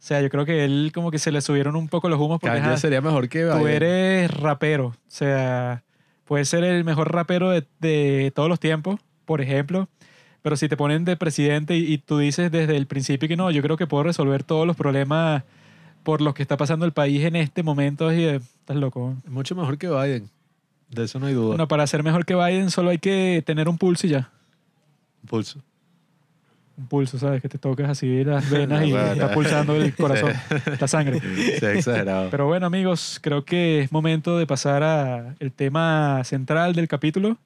O 0.00 0.02
sea, 0.02 0.22
yo 0.22 0.30
creo 0.30 0.46
que 0.46 0.64
él 0.64 0.92
como 0.94 1.10
que 1.10 1.18
se 1.18 1.30
le 1.30 1.42
subieron 1.42 1.76
un 1.76 1.86
poco 1.86 2.08
los 2.08 2.18
humos 2.18 2.40
porque 2.40 2.56
ajá, 2.56 2.78
sería 2.78 3.02
mejor 3.02 3.28
que 3.28 3.44
tú 3.44 3.58
Biden. 3.58 3.68
eres 3.68 4.30
rapero. 4.30 4.86
O 4.86 4.94
sea, 5.08 5.82
puedes 6.24 6.48
ser 6.48 6.64
el 6.64 6.84
mejor 6.84 7.12
rapero 7.12 7.50
de, 7.50 7.66
de 7.80 8.32
todos 8.34 8.48
los 8.48 8.58
tiempos, 8.58 8.98
por 9.26 9.42
ejemplo. 9.42 9.88
Pero 10.40 10.56
si 10.56 10.70
te 10.70 10.76
ponen 10.78 11.04
de 11.04 11.18
presidente 11.18 11.76
y, 11.76 11.92
y 11.92 11.98
tú 11.98 12.16
dices 12.16 12.50
desde 12.50 12.78
el 12.78 12.86
principio 12.86 13.28
que 13.28 13.36
no, 13.36 13.50
yo 13.50 13.60
creo 13.60 13.76
que 13.76 13.86
puedo 13.86 14.02
resolver 14.04 14.42
todos 14.42 14.66
los 14.66 14.74
problemas 14.74 15.44
por 16.02 16.22
los 16.22 16.32
que 16.32 16.42
está 16.42 16.56
pasando 16.56 16.86
el 16.86 16.92
país 16.92 17.22
en 17.24 17.36
este 17.36 17.62
momento, 17.62 18.08
de, 18.08 18.36
estás 18.36 18.76
loco. 18.76 19.16
Mucho 19.28 19.54
mejor 19.54 19.76
que 19.76 19.86
Biden. 19.86 20.30
De 20.88 21.04
eso 21.04 21.20
no 21.20 21.26
hay 21.26 21.34
duda. 21.34 21.48
Bueno, 21.48 21.68
para 21.68 21.86
ser 21.86 22.02
mejor 22.02 22.24
que 22.24 22.34
Biden 22.34 22.70
solo 22.70 22.88
hay 22.88 22.98
que 22.98 23.42
tener 23.44 23.68
un 23.68 23.76
pulso 23.76 24.06
y 24.06 24.10
ya. 24.10 24.30
Pulso. 25.28 25.60
Un 26.80 26.86
pulso, 26.86 27.18
¿sabes? 27.18 27.42
Que 27.42 27.48
te 27.50 27.58
tocas 27.58 27.90
así 27.90 28.24
las 28.24 28.48
venas 28.50 28.86
y 28.86 28.92
Bueno. 28.92 29.12
está 29.12 29.34
pulsando 29.34 29.76
el 29.76 29.94
corazón, 29.96 30.32
la 30.80 30.88
sangre. 30.88 31.20
Se 31.58 31.66
ha 31.66 31.72
exagerado. 31.74 32.30
Pero 32.30 32.46
bueno, 32.46 32.64
amigos, 32.66 33.18
creo 33.22 33.44
que 33.44 33.80
es 33.82 33.92
momento 33.92 34.38
de 34.38 34.46
pasar 34.46 34.82
a 34.82 35.34
el 35.40 35.52
tema 35.52 36.22
central 36.24 36.74
del 36.74 36.88
capítulo, 36.88 37.36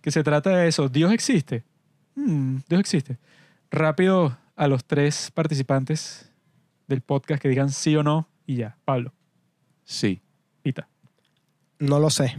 que 0.00 0.10
se 0.10 0.24
trata 0.24 0.50
de 0.50 0.66
eso. 0.66 0.88
¿Dios 0.88 1.12
existe? 1.12 1.62
Hmm, 2.16 2.56
Dios 2.68 2.80
existe. 2.80 3.18
Rápido 3.70 4.36
a 4.56 4.66
los 4.66 4.84
tres 4.84 5.30
participantes 5.32 6.28
del 6.88 7.02
podcast 7.02 7.40
que 7.40 7.48
digan 7.48 7.70
sí 7.70 7.94
o 7.94 8.02
no 8.02 8.28
y 8.46 8.56
ya. 8.56 8.76
Pablo, 8.84 9.12
sí. 9.84 10.20
Pita. 10.62 10.88
No 11.78 12.00
lo 12.00 12.10
sé. 12.10 12.34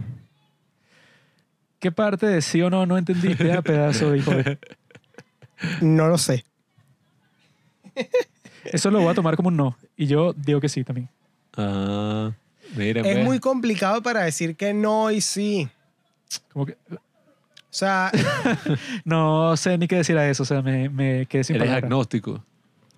¿Qué 1.78 1.90
parte 1.92 2.26
de 2.26 2.42
sí 2.42 2.60
o 2.60 2.68
no 2.70 2.84
no 2.86 2.98
entendiste, 2.98 3.52
a 3.52 3.62
pedazo 3.62 4.10
de 4.10 4.18
hijo 4.18 4.32
de... 4.32 4.58
No 5.80 6.08
lo 6.08 6.18
sé. 6.18 6.44
Eso 8.64 8.90
lo 8.90 9.00
voy 9.00 9.08
a 9.10 9.14
tomar 9.14 9.36
como 9.36 9.48
un 9.48 9.56
no. 9.56 9.76
Y 9.96 10.06
yo 10.06 10.32
digo 10.34 10.60
que 10.60 10.68
sí 10.68 10.84
también. 10.84 11.08
Ah, 11.56 12.30
miren, 12.76 13.04
Es 13.04 13.16
ve. 13.16 13.24
muy 13.24 13.40
complicado 13.40 14.02
para 14.02 14.22
decir 14.22 14.56
que 14.56 14.72
no 14.74 15.10
y 15.10 15.20
sí. 15.20 15.68
Como 16.52 16.66
que 16.66 16.76
O 16.90 16.96
sea, 17.70 18.12
no 19.04 19.56
sé 19.56 19.78
ni 19.78 19.88
qué 19.88 19.96
decir 19.96 20.16
a 20.18 20.28
eso. 20.28 20.42
O 20.42 20.46
sea, 20.46 20.62
me, 20.62 20.88
me 20.88 21.26
quedé 21.26 21.44
sin 21.44 21.56
Eres 21.56 21.66
palabras. 21.68 21.84
agnóstico. 21.84 22.44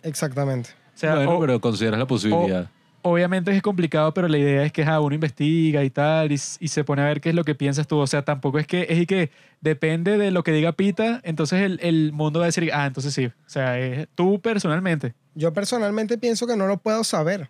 exactamente. 0.02 0.70
O 0.94 0.98
sea, 1.00 1.14
bueno, 1.14 1.36
o- 1.36 1.40
pero 1.40 1.60
consideras 1.60 1.98
la 1.98 2.06
posibilidad. 2.06 2.68
Obviamente 3.02 3.50
es 3.54 3.62
complicado, 3.62 4.12
pero 4.14 4.28
la 4.28 4.38
idea 4.38 4.64
es 4.64 4.72
que 4.72 4.82
ajá, 4.82 5.00
uno 5.00 5.14
investiga 5.14 5.84
y 5.84 5.90
tal, 5.90 6.32
y, 6.32 6.38
se 6.38 6.84
pone 6.84 7.02
a 7.02 7.06
ver 7.06 7.20
qué 7.20 7.30
es 7.30 7.34
lo 7.34 7.44
que 7.44 7.54
piensas 7.54 7.86
tú. 7.86 7.96
O 7.98 8.06
sea, 8.06 8.22
tampoco 8.22 8.58
es 8.58 8.66
que, 8.66 8.86
es 8.88 8.98
y 8.98 9.06
que 9.06 9.30
depende 9.60 10.18
de 10.18 10.30
lo 10.30 10.42
que 10.42 10.52
diga 10.52 10.72
Pita, 10.72 11.20
entonces 11.24 11.62
el, 11.62 11.80
el 11.82 12.12
mundo 12.12 12.40
va 12.40 12.46
a 12.46 12.48
decir, 12.48 12.70
ah, 12.72 12.86
entonces 12.86 13.14
sí. 13.14 13.26
O 13.26 13.32
sea, 13.46 13.78
es 13.78 14.08
tú 14.14 14.40
personalmente. 14.40 15.14
Yo 15.34 15.52
personalmente 15.52 16.18
pienso 16.18 16.46
que 16.46 16.56
no 16.56 16.66
lo 16.66 16.78
puedo 16.78 17.04
saber. 17.04 17.48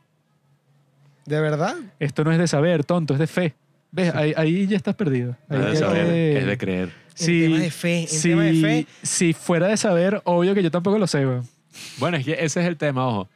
¿De 1.26 1.40
verdad? 1.40 1.76
Esto 1.98 2.24
no 2.24 2.32
es 2.32 2.38
de 2.38 2.48
saber, 2.48 2.84
tonto, 2.84 3.14
es 3.14 3.20
de 3.20 3.26
fe. 3.26 3.54
¿Ves? 3.92 4.14
Ahí, 4.14 4.32
ahí 4.36 4.66
ya 4.66 4.76
estás 4.76 4.94
perdido. 4.94 5.36
Ahí 5.48 5.58
No 5.58 5.66
es 5.66 5.72
de 5.72 5.76
saber, 5.78 6.06
te- 6.06 6.38
es 6.38 6.46
de 6.46 6.58
creer. 6.58 6.92
Si- 7.14 7.44
en 7.44 7.50
tema 7.52 7.62
de 7.62 7.70
fe, 7.70 8.06
si, 8.08 8.28
tema 8.30 8.42
de 8.44 8.54
fe. 8.54 8.86
si 9.02 9.32
fuera 9.32 9.66
de 9.68 9.76
saber, 9.76 10.22
obvio 10.24 10.54
que 10.54 10.62
yo 10.62 10.70
tampoco 10.70 10.98
lo 10.98 11.06
sé, 11.06 11.26
weón. 11.26 11.46
Bueno, 11.98 12.16
es 12.16 12.24
que 12.24 12.32
ese 12.32 12.60
es 12.60 12.66
el 12.66 12.76
tema, 12.76 13.06
ojo. 13.06 13.28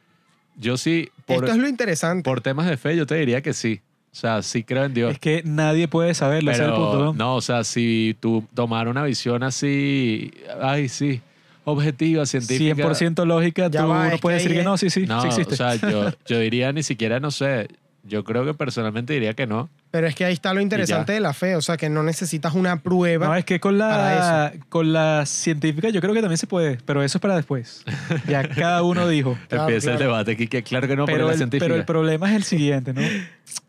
Yo 0.57 0.77
sí, 0.77 1.09
por, 1.25 1.43
Esto 1.43 1.51
es 1.55 1.57
lo 1.57 1.67
interesante. 1.67 2.23
por 2.23 2.41
temas 2.41 2.67
de 2.67 2.77
fe, 2.77 2.95
yo 2.95 3.05
te 3.05 3.15
diría 3.15 3.41
que 3.41 3.53
sí. 3.53 3.81
O 4.11 4.15
sea, 4.17 4.41
sí 4.41 4.63
creo 4.63 4.85
en 4.85 4.93
Dios. 4.93 5.11
Es 5.11 5.19
que 5.19 5.41
nadie 5.43 5.87
puede 5.89 6.13
saberlo, 6.13 6.51
ese 6.51 6.61
es 6.61 6.67
el 6.67 6.73
Pero, 6.73 6.85
punto, 6.91 7.03
¿no? 7.05 7.13
no, 7.13 7.35
o 7.35 7.41
sea, 7.41 7.65
si 7.65 8.15
tú 8.21 8.45
tomar 8.53 8.87
una 8.87 9.03
visión 9.03 9.43
así, 9.43 10.31
ay, 10.61 10.87
sí, 10.87 11.19
objetiva, 11.65 12.25
científica. 12.25 12.75
100% 12.75 13.25
lógica, 13.25 13.69
Ya 13.69 13.81
tú 13.81 13.89
va, 13.89 14.09
no 14.09 14.17
puedes 14.19 14.41
decir 14.43 14.57
que 14.57 14.63
no, 14.63 14.77
sí, 14.77 14.89
sí, 14.89 15.05
No, 15.05 15.21
sí 15.21 15.27
existe. 15.27 15.55
o 15.55 15.57
sea, 15.57 15.75
yo, 15.75 16.11
yo 16.25 16.39
diría 16.39 16.71
ni 16.71 16.83
siquiera, 16.83 17.19
no 17.19 17.29
sé, 17.31 17.67
yo 18.07 18.23
creo 18.23 18.45
que 18.45 18.53
personalmente 18.53 19.13
diría 19.13 19.33
que 19.33 19.47
no. 19.47 19.69
Pero 19.91 20.07
es 20.07 20.15
que 20.15 20.25
ahí 20.25 20.33
está 20.33 20.53
lo 20.53 20.61
interesante 20.61 21.13
de 21.13 21.19
la 21.19 21.33
fe. 21.33 21.55
O 21.55 21.61
sea, 21.61 21.75
que 21.75 21.89
no 21.89 22.03
necesitas 22.03 22.53
una 22.53 22.81
prueba. 22.81 23.27
No, 23.27 23.35
es 23.35 23.45
que 23.45 23.59
con 23.59 23.77
la, 23.77 24.53
con 24.69 24.93
la 24.93 25.25
científica 25.25 25.89
yo 25.89 26.01
creo 26.01 26.13
que 26.13 26.21
también 26.21 26.37
se 26.37 26.47
puede, 26.47 26.77
pero 26.85 27.01
eso 27.01 27.17
es 27.17 27.21
para 27.21 27.35
después. 27.35 27.83
Ya 28.27 28.47
cada 28.47 28.83
uno 28.83 29.07
dijo. 29.07 29.37
Claro, 29.49 29.63
Empieza 29.63 29.91
el 29.91 29.97
claro. 29.97 30.11
debate 30.11 30.31
aquí, 30.33 30.47
que 30.47 30.63
claro 30.63 30.87
que 30.87 30.95
no, 30.95 31.05
pero, 31.05 31.25
la 31.25 31.31
el, 31.31 31.37
científica. 31.37 31.65
pero 31.65 31.75
el 31.75 31.85
problema 31.85 32.29
es 32.29 32.35
el 32.35 32.43
siguiente, 32.43 32.93
¿no? 32.93 33.01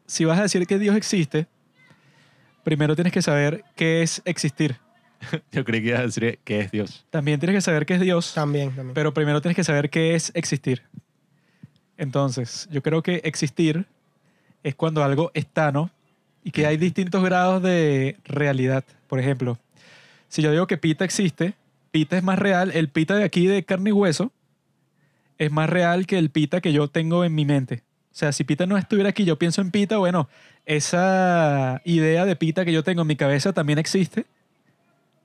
Si 0.06 0.24
vas 0.24 0.38
a 0.38 0.42
decir 0.42 0.66
que 0.66 0.78
Dios 0.78 0.94
existe, 0.96 1.46
primero 2.62 2.94
tienes 2.94 3.12
que 3.12 3.22
saber 3.22 3.64
qué 3.74 4.02
es 4.02 4.22
existir. 4.24 4.76
Yo 5.52 5.64
creí 5.64 5.80
que 5.82 5.88
ibas 5.88 6.00
a 6.00 6.04
decir 6.04 6.38
que 6.44 6.60
es 6.60 6.70
Dios. 6.70 7.06
También 7.10 7.40
tienes 7.40 7.56
que 7.56 7.60
saber 7.62 7.86
qué 7.86 7.94
es 7.94 8.00
Dios, 8.00 8.34
También, 8.34 8.70
también. 8.74 8.94
pero 8.94 9.14
primero 9.14 9.40
tienes 9.40 9.56
que 9.56 9.64
saber 9.64 9.88
qué 9.88 10.14
es 10.14 10.30
existir. 10.34 10.82
Entonces, 11.98 12.68
yo 12.70 12.82
creo 12.82 13.02
que 13.02 13.22
existir 13.24 13.86
es 14.66 14.74
cuando 14.74 15.04
algo 15.04 15.30
está, 15.32 15.70
¿no? 15.70 15.90
Y 16.42 16.50
que 16.50 16.66
hay 16.66 16.76
distintos 16.76 17.22
grados 17.22 17.62
de 17.62 18.16
realidad. 18.24 18.82
Por 19.06 19.20
ejemplo, 19.20 19.58
si 20.28 20.42
yo 20.42 20.50
digo 20.50 20.66
que 20.66 20.76
Pita 20.76 21.04
existe, 21.04 21.54
Pita 21.92 22.16
es 22.16 22.24
más 22.24 22.36
real, 22.36 22.72
el 22.74 22.88
Pita 22.88 23.14
de 23.14 23.22
aquí 23.22 23.46
de 23.46 23.62
carne 23.62 23.90
y 23.90 23.92
hueso 23.92 24.32
es 25.38 25.52
más 25.52 25.70
real 25.70 26.04
que 26.06 26.18
el 26.18 26.30
Pita 26.30 26.60
que 26.60 26.72
yo 26.72 26.88
tengo 26.88 27.24
en 27.24 27.32
mi 27.32 27.44
mente. 27.44 27.84
O 28.10 28.18
sea, 28.18 28.32
si 28.32 28.42
Pita 28.42 28.66
no 28.66 28.76
estuviera 28.76 29.10
aquí, 29.10 29.24
yo 29.24 29.38
pienso 29.38 29.60
en 29.60 29.70
Pita, 29.70 29.98
bueno, 29.98 30.28
esa 30.64 31.80
idea 31.84 32.24
de 32.24 32.34
Pita 32.34 32.64
que 32.64 32.72
yo 32.72 32.82
tengo 32.82 33.02
en 33.02 33.08
mi 33.08 33.14
cabeza 33.14 33.52
también 33.52 33.78
existe, 33.78 34.26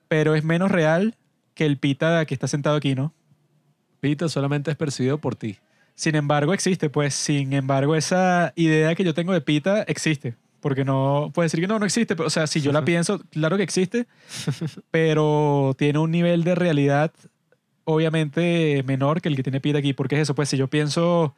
pero 0.08 0.36
es 0.36 0.44
menos 0.44 0.70
real 0.70 1.16
que 1.56 1.66
el 1.66 1.78
Pita 1.78 2.24
que 2.28 2.36
está 2.36 2.48
sentado 2.48 2.76
aquí, 2.76 2.94
¿no? 2.94 3.12
Pita 4.02 4.30
solamente 4.30 4.70
es 4.70 4.78
percibido 4.78 5.18
por 5.18 5.36
ti. 5.36 5.58
Sin 6.02 6.16
embargo, 6.16 6.56
existe, 6.56 6.90
pues, 6.90 7.14
sin 7.14 7.54
embargo, 7.54 7.96
esa 7.96 8.54
idea 8.56 8.96
que 8.96 9.04
yo 9.04 9.14
tengo 9.14 9.34
de 9.34 9.42
Pita 9.42 9.84
existe. 9.84 10.34
Porque 10.60 10.84
no, 10.84 11.30
puedes 11.32 11.52
decir 11.52 11.64
que 11.64 11.68
no, 11.68 11.78
no 11.78 11.86
existe. 11.86 12.16
Pero, 12.16 12.26
o 12.26 12.32
sea, 12.32 12.48
si 12.48 12.60
yo 12.60 12.72
la 12.72 12.84
pienso, 12.86 13.20
claro 13.30 13.56
que 13.56 13.62
existe, 13.62 14.08
pero 14.90 15.76
tiene 15.78 16.00
un 16.00 16.10
nivel 16.10 16.44
de 16.44 16.56
realidad 16.56 17.12
obviamente 17.84 18.82
menor 18.88 19.22
que 19.22 19.30
el 19.30 19.36
que 19.36 19.44
tiene 19.44 19.62
Pita 19.62 19.78
aquí. 19.78 19.94
Porque 19.94 20.16
es 20.16 20.24
eso, 20.24 20.34
pues, 20.34 20.50
si 20.50 20.58
yo 20.58 20.70
pienso 20.70 21.36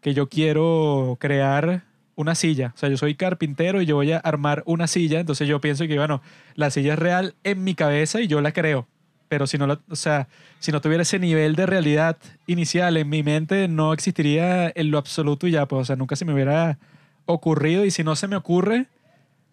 que 0.00 0.14
yo 0.14 0.28
quiero 0.28 1.16
crear 1.18 1.82
una 2.14 2.36
silla, 2.36 2.74
o 2.76 2.78
sea, 2.78 2.88
yo 2.88 2.96
soy 2.96 3.16
carpintero 3.16 3.82
y 3.82 3.86
yo 3.86 3.96
voy 3.96 4.12
a 4.12 4.18
armar 4.18 4.62
una 4.66 4.86
silla, 4.86 5.18
entonces 5.18 5.48
yo 5.48 5.60
pienso 5.60 5.84
que, 5.88 5.98
bueno, 5.98 6.22
la 6.54 6.70
silla 6.70 6.92
es 6.92 6.98
real 7.00 7.34
en 7.42 7.64
mi 7.64 7.74
cabeza 7.74 8.20
y 8.20 8.28
yo 8.28 8.40
la 8.40 8.52
creo. 8.52 8.86
Pero 9.28 9.46
si 9.46 9.58
no, 9.58 9.66
la- 9.66 9.80
o 9.90 9.96
sea, 9.96 10.28
si 10.60 10.70
no 10.72 10.80
tuviera 10.80 11.02
ese 11.02 11.18
nivel 11.18 11.56
de 11.56 11.66
realidad 11.66 12.16
inicial 12.46 12.96
en 12.96 13.08
mi 13.08 13.22
mente, 13.22 13.66
no 13.68 13.92
existiría 13.92 14.70
en 14.74 14.90
lo 14.90 14.98
absoluto 14.98 15.46
y 15.46 15.52
ya, 15.52 15.66
pues, 15.66 15.82
o 15.82 15.84
sea, 15.84 15.96
nunca 15.96 16.14
se 16.16 16.24
me 16.24 16.32
hubiera 16.32 16.78
ocurrido 17.26 17.84
y 17.84 17.90
si 17.90 18.04
no 18.04 18.14
se 18.16 18.28
me 18.28 18.36
ocurre, 18.36 18.86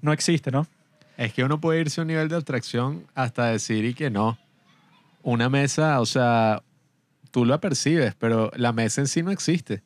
no 0.02 0.14
existe, 0.14 0.52
¿no? 0.52 0.68
Es 1.18 1.34
que 1.34 1.44
uno 1.44 1.60
puede 1.60 1.82
irse 1.82 2.02
a 2.02 2.04
un 2.04 2.08
nivel 2.10 2.28
de 2.30 2.36
abstracción 2.36 3.06
hasta 3.16 3.48
decir 3.48 3.86
y 3.86 3.94
que 3.94 4.10
no. 4.10 4.38
Una 5.24 5.50
mesa, 5.50 6.02
o 6.02 6.06
sea, 6.06 6.62
tú 7.32 7.46
la 7.46 7.60
percibes, 7.60 8.14
pero 8.16 8.52
la 8.56 8.74
mesa 8.74 9.02
en 9.02 9.08
sí 9.08 9.24
no 9.24 9.32
existe. 9.32 9.82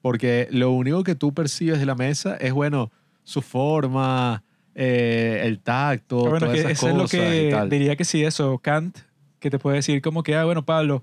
Porque 0.00 0.46
lo 0.50 0.70
único 0.70 1.02
que 1.04 1.14
tú 1.14 1.34
percibes 1.34 1.80
de 1.80 1.86
la 1.86 1.94
mesa 1.96 2.36
es, 2.36 2.52
bueno, 2.52 2.90
su 3.24 3.42
forma, 3.42 4.44
eh, 4.74 5.40
el 5.44 5.58
tacto, 5.58 6.18
bueno, 6.20 6.38
todas 6.46 6.52
que 6.54 6.60
esas 6.60 6.72
eso 6.72 6.88
es 6.88 6.94
lo 6.94 7.00
cosas 7.02 7.12
y 7.12 7.16
que 7.18 7.48
tal. 7.50 7.68
diría 7.68 7.96
que 7.96 8.04
sí, 8.04 8.22
eso, 8.24 8.58
Kant, 8.58 8.98
que 9.38 9.50
te 9.50 9.58
puede 9.58 9.76
decir 9.76 10.02
como 10.02 10.22
que, 10.22 10.34
ah, 10.34 10.44
bueno, 10.44 10.64
Pablo, 10.64 11.02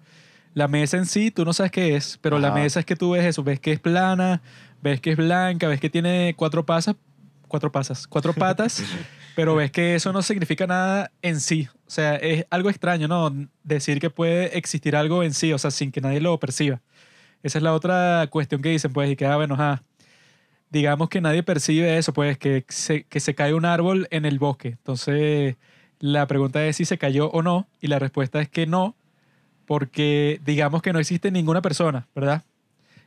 la 0.53 0.67
mesa 0.67 0.97
en 0.97 1.05
sí, 1.05 1.31
tú 1.31 1.43
no 1.43 1.53
sabes 1.53 1.71
qué 1.71 1.95
es, 1.95 2.17
pero 2.21 2.39
la 2.39 2.51
mesa 2.51 2.79
es 2.79 2.85
que 2.85 2.95
tú 2.95 3.11
ves 3.11 3.25
eso, 3.25 3.43
ves 3.43 3.59
que 3.59 3.73
es 3.73 3.79
plana, 3.79 4.41
ves 4.81 5.01
que 5.01 5.11
es 5.11 5.17
blanca, 5.17 5.67
ves 5.67 5.81
que 5.81 5.89
tiene 5.89 6.33
cuatro 6.37 6.65
pasas, 6.65 6.95
cuatro 7.49 7.71
pasas, 7.71 8.07
cuatro 8.07 8.33
patas, 8.35 8.81
pero 9.35 9.55
ves 9.55 9.69
que 9.71 9.95
eso 9.95 10.13
no 10.13 10.21
significa 10.21 10.65
nada 10.65 11.11
en 11.21 11.41
sí. 11.41 11.67
O 11.85 11.89
sea, 11.89 12.15
es 12.15 12.45
algo 12.49 12.69
extraño, 12.69 13.07
¿no? 13.09 13.35
Decir 13.63 13.99
que 13.99 14.09
puede 14.09 14.57
existir 14.57 14.95
algo 14.95 15.23
en 15.23 15.33
sí, 15.33 15.51
o 15.51 15.57
sea, 15.57 15.71
sin 15.71 15.91
que 15.91 15.99
nadie 15.99 16.21
lo 16.21 16.39
perciba. 16.39 16.81
Esa 17.43 17.59
es 17.59 17.63
la 17.63 17.73
otra 17.73 18.27
cuestión 18.31 18.61
que 18.61 18.69
dicen, 18.69 18.93
pues, 18.93 19.11
y 19.11 19.15
que, 19.17 19.25
ah, 19.25 19.35
bueno, 19.35 19.55
ajá, 19.55 19.83
digamos 20.69 21.09
que 21.09 21.21
nadie 21.21 21.43
percibe 21.43 21.97
eso, 21.97 22.13
pues, 22.13 22.37
que 22.37 22.65
se, 22.69 23.03
que 23.03 23.19
se 23.19 23.35
cae 23.35 23.53
un 23.53 23.65
árbol 23.65 24.07
en 24.09 24.25
el 24.25 24.39
bosque. 24.39 24.69
Entonces, 24.69 25.57
la 26.05 26.27
pregunta 26.27 26.63
es 26.67 26.75
si 26.75 26.85
se 26.85 26.99
cayó 26.99 27.31
o 27.31 27.41
no, 27.41 27.67
y 27.81 27.87
la 27.87 27.97
respuesta 27.97 28.39
es 28.39 28.47
que 28.47 28.67
no, 28.67 28.95
porque 29.65 30.39
digamos 30.45 30.83
que 30.83 30.93
no 30.93 30.99
existe 30.99 31.31
ninguna 31.31 31.63
persona, 31.63 32.07
¿verdad? 32.13 32.43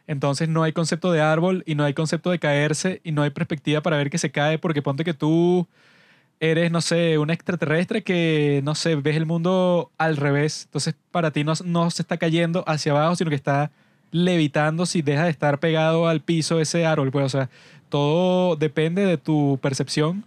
Entonces 0.09 0.49
no 0.49 0.65
hay 0.65 0.73
concepto 0.73 1.13
de 1.13 1.21
árbol 1.21 1.63
y 1.65 1.77
no 1.77 1.85
hay 1.85 1.95
concepto 1.95 2.31
de 2.31 2.41
caerse 2.41 3.01
y 3.05 3.13
no 3.13 3.23
hay 3.23 3.31
perspectiva 3.31 3.83
para 3.83 3.99
ver 3.99 4.11
que 4.11 4.19
se 4.19 4.33
cae, 4.33 4.59
porque 4.59 4.83
ponte 4.83 5.05
que 5.05 5.15
tú 5.15 5.69
eres, 6.41 6.73
no 6.73 6.81
sé, 6.81 7.19
un 7.19 7.31
extraterrestre 7.31 8.03
que, 8.03 8.63
no 8.65 8.75
sé, 8.75 8.97
ves 8.97 9.17
el 9.17 9.27
mundo 9.27 9.93
al 9.97 10.17
revés. 10.17 10.65
Entonces 10.65 10.97
para 11.13 11.31
ti 11.31 11.45
no, 11.45 11.53
no 11.65 11.91
se 11.93 12.03
está 12.03 12.17
cayendo 12.17 12.65
hacia 12.67 12.91
abajo, 12.91 13.15
sino 13.15 13.31
que 13.31 13.37
está 13.37 13.71
levitando 14.11 14.87
si 14.87 15.03
deja 15.03 15.25
de 15.25 15.31
estar 15.31 15.61
pegado 15.61 16.09
al 16.09 16.21
piso 16.21 16.59
ese 16.59 16.85
árbol. 16.85 17.13
Pues, 17.13 17.27
o 17.27 17.29
sea, 17.29 17.49
todo 17.91 18.57
depende 18.57 19.05
de 19.07 19.19
tu 19.19 19.61
percepción 19.63 20.25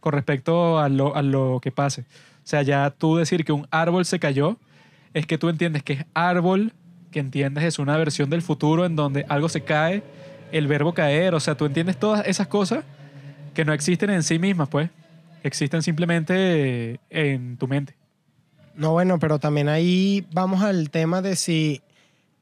con 0.00 0.12
respecto 0.12 0.78
a 0.78 0.88
lo, 0.88 1.14
a 1.16 1.22
lo 1.22 1.60
que 1.62 1.70
pase. 1.72 2.02
O 2.02 2.50
sea, 2.50 2.62
ya 2.62 2.90
tú 2.90 3.16
decir 3.16 3.44
que 3.44 3.52
un 3.52 3.66
árbol 3.70 4.04
se 4.04 4.18
cayó, 4.18 4.56
es 5.14 5.26
que 5.26 5.38
tú 5.38 5.48
entiendes 5.48 5.82
que 5.82 5.92
es 5.94 6.04
árbol, 6.14 6.72
que 7.10 7.20
entiendes 7.20 7.64
es 7.64 7.78
una 7.78 7.96
versión 7.96 8.30
del 8.30 8.42
futuro 8.42 8.86
en 8.86 8.96
donde 8.96 9.24
algo 9.28 9.48
se 9.48 9.62
cae, 9.62 10.02
el 10.52 10.66
verbo 10.66 10.94
caer, 10.94 11.34
o 11.34 11.40
sea, 11.40 11.56
tú 11.56 11.66
entiendes 11.66 11.98
todas 11.98 12.26
esas 12.26 12.46
cosas 12.46 12.84
que 13.54 13.64
no 13.64 13.72
existen 13.72 14.10
en 14.10 14.22
sí 14.22 14.38
mismas, 14.38 14.68
pues, 14.68 14.90
existen 15.42 15.82
simplemente 15.82 17.00
en 17.10 17.56
tu 17.56 17.68
mente. 17.68 17.94
No, 18.74 18.92
bueno, 18.92 19.18
pero 19.18 19.38
también 19.38 19.68
ahí 19.68 20.24
vamos 20.32 20.62
al 20.62 20.90
tema 20.90 21.20
de 21.20 21.34
si 21.34 21.82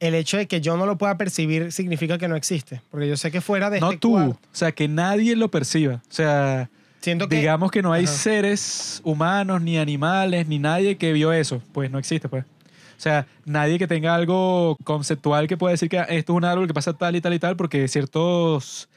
el 0.01 0.15
hecho 0.15 0.37
de 0.37 0.47
que 0.47 0.61
yo 0.61 0.77
no 0.77 0.85
lo 0.85 0.99
pueda 0.99 1.17
percibir 1.17 1.73
significa 1.73 2.19
que 2.19 2.29
no 2.29 2.37
existe. 2.37 2.83
Porque 2.91 3.09
yo 3.09 3.17
sé 3.17 3.31
que 3.31 3.41
fuera 3.41 3.71
de 3.71 3.81
no 3.81 3.93
este 3.93 4.01
tú, 4.01 4.19
o 4.19 4.37
sea, 4.53 4.73
que 4.73 4.89
nadie 4.89 5.37
lo 5.37 5.51
perciba. 5.51 5.95
O 5.95 6.13
sea, 6.13 6.69
siento 7.07 7.29
que 7.29 7.37
digamos 7.37 7.71
que 7.71 7.83
no 7.83 7.93
hay 7.93 8.05
Ajá. 8.05 8.13
seres 8.13 9.01
humanos, 9.05 9.63
ni 9.63 9.79
animales, 9.79 10.49
ni 10.49 10.59
nadie 10.59 10.97
que 10.97 11.13
vio 11.13 11.33
eso. 11.33 11.63
Pues 11.73 11.89
no 11.89 12.01
existe, 12.01 12.29
pues. 12.29 12.45
O 12.45 13.01
sea, 13.01 13.29
nadie 13.45 13.79
que 13.79 13.87
tenga 13.87 14.13
algo 14.13 14.77
conceptual 14.83 15.47
que 15.47 15.57
pueda 15.57 15.71
decir 15.71 15.89
que 15.89 15.99
esto 15.99 16.33
es 16.33 16.37
un 16.37 16.45
árbol 16.45 16.67
que 16.67 16.75
pasa 16.75 16.95
tal 16.95 17.15
y 17.15 17.21
tal 17.21 17.33
y 17.33 17.39
tal, 17.39 17.57
porque 17.57 17.87
ciertos 17.87 18.89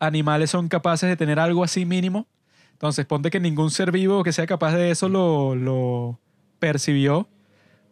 animales 0.00 0.50
son 0.50 0.68
capaces 0.68 1.08
de 1.08 1.16
tener 1.16 1.38
algo 1.38 1.62
así 1.62 1.84
mínimo. 1.84 2.26
Entonces, 2.72 3.06
ponte 3.06 3.30
que 3.30 3.38
ningún 3.38 3.70
ser 3.70 3.92
vivo 3.92 4.24
que 4.24 4.32
sea 4.32 4.46
capaz 4.46 4.74
de 4.74 4.90
eso 4.90 5.08
lo, 5.08 5.54
lo 5.54 6.18
percibió, 6.58 7.28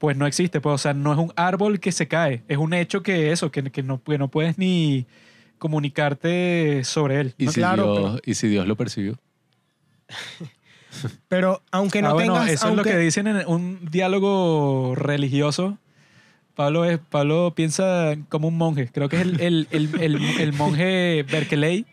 pues 0.01 0.17
no 0.17 0.27
existe. 0.27 0.61
Pues, 0.61 0.75
o 0.75 0.79
sea, 0.79 0.95
no 0.95 1.13
es 1.13 1.19
un 1.19 1.33
árbol 1.37 1.79
que 1.79 1.93
se 1.93 2.09
cae, 2.09 2.43
es 2.49 2.59
un 2.59 2.75
hecho 2.75 3.05
que 3.05 3.31
eso, 3.31 3.53
que, 3.53 3.63
que 3.71 3.85
no, 3.85 4.03
que 4.03 4.19
no 4.19 4.27
puedes 4.27 4.59
ni 4.59 5.07
comunicarte 5.59 6.83
sobre 6.83 7.21
él. 7.21 7.35
¿Y, 7.39 7.45
No, 7.45 7.53
si 7.53 7.61
claro, 7.61 7.97
Dios, 7.97 8.21
¿Y 8.27 8.35
si 8.35 8.49
Dios 8.49 8.67
lo 8.67 8.77
percibió? 8.77 9.17
Pero 11.29 11.63
aunque 11.71 12.03
no 12.03 12.09
ah, 12.09 12.13
bueno, 12.15 12.35
tengas... 12.35 12.51
eso 12.51 12.69
es 12.69 12.75
lo 12.75 12.81
aunque- 12.83 12.91
que 12.91 12.99
dicen 12.99 13.27
en 13.27 13.47
un 13.47 13.79
diálogo 13.91 14.95
religioso. 14.97 15.79
Pablo, 16.57 16.85
es, 16.85 16.99
Pablo 16.99 17.53
piensa 17.57 18.17
como 18.29 18.49
un 18.49 18.59
monje. 18.59 18.91
Creo 18.93 19.09
que 19.09 19.17
es 19.17 19.23
el, 19.23 19.41
el- 19.41 19.69
el- 19.71 19.95
el- 20.03 20.41
el 20.41 20.53
monje 20.53 21.25
Berkeley 21.31 21.87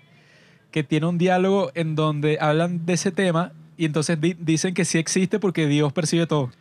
que 0.72 0.84
tiene 0.84 1.06
un 1.06 1.18
diálogo 1.18 1.72
en 1.76 1.96
donde 1.96 2.38
hablan 2.42 2.86
de 2.86 2.94
ese 2.94 3.12
tema 3.12 3.54
y 3.78 3.86
entonces 3.86 4.20
di- 4.20 4.36
dicen 4.38 4.74
que 4.74 4.84
sí 4.84 4.98
existe 4.98 5.40
porque 5.40 5.68
Dios 5.68 5.94
percibe 5.94 6.28
todo. 6.28 6.52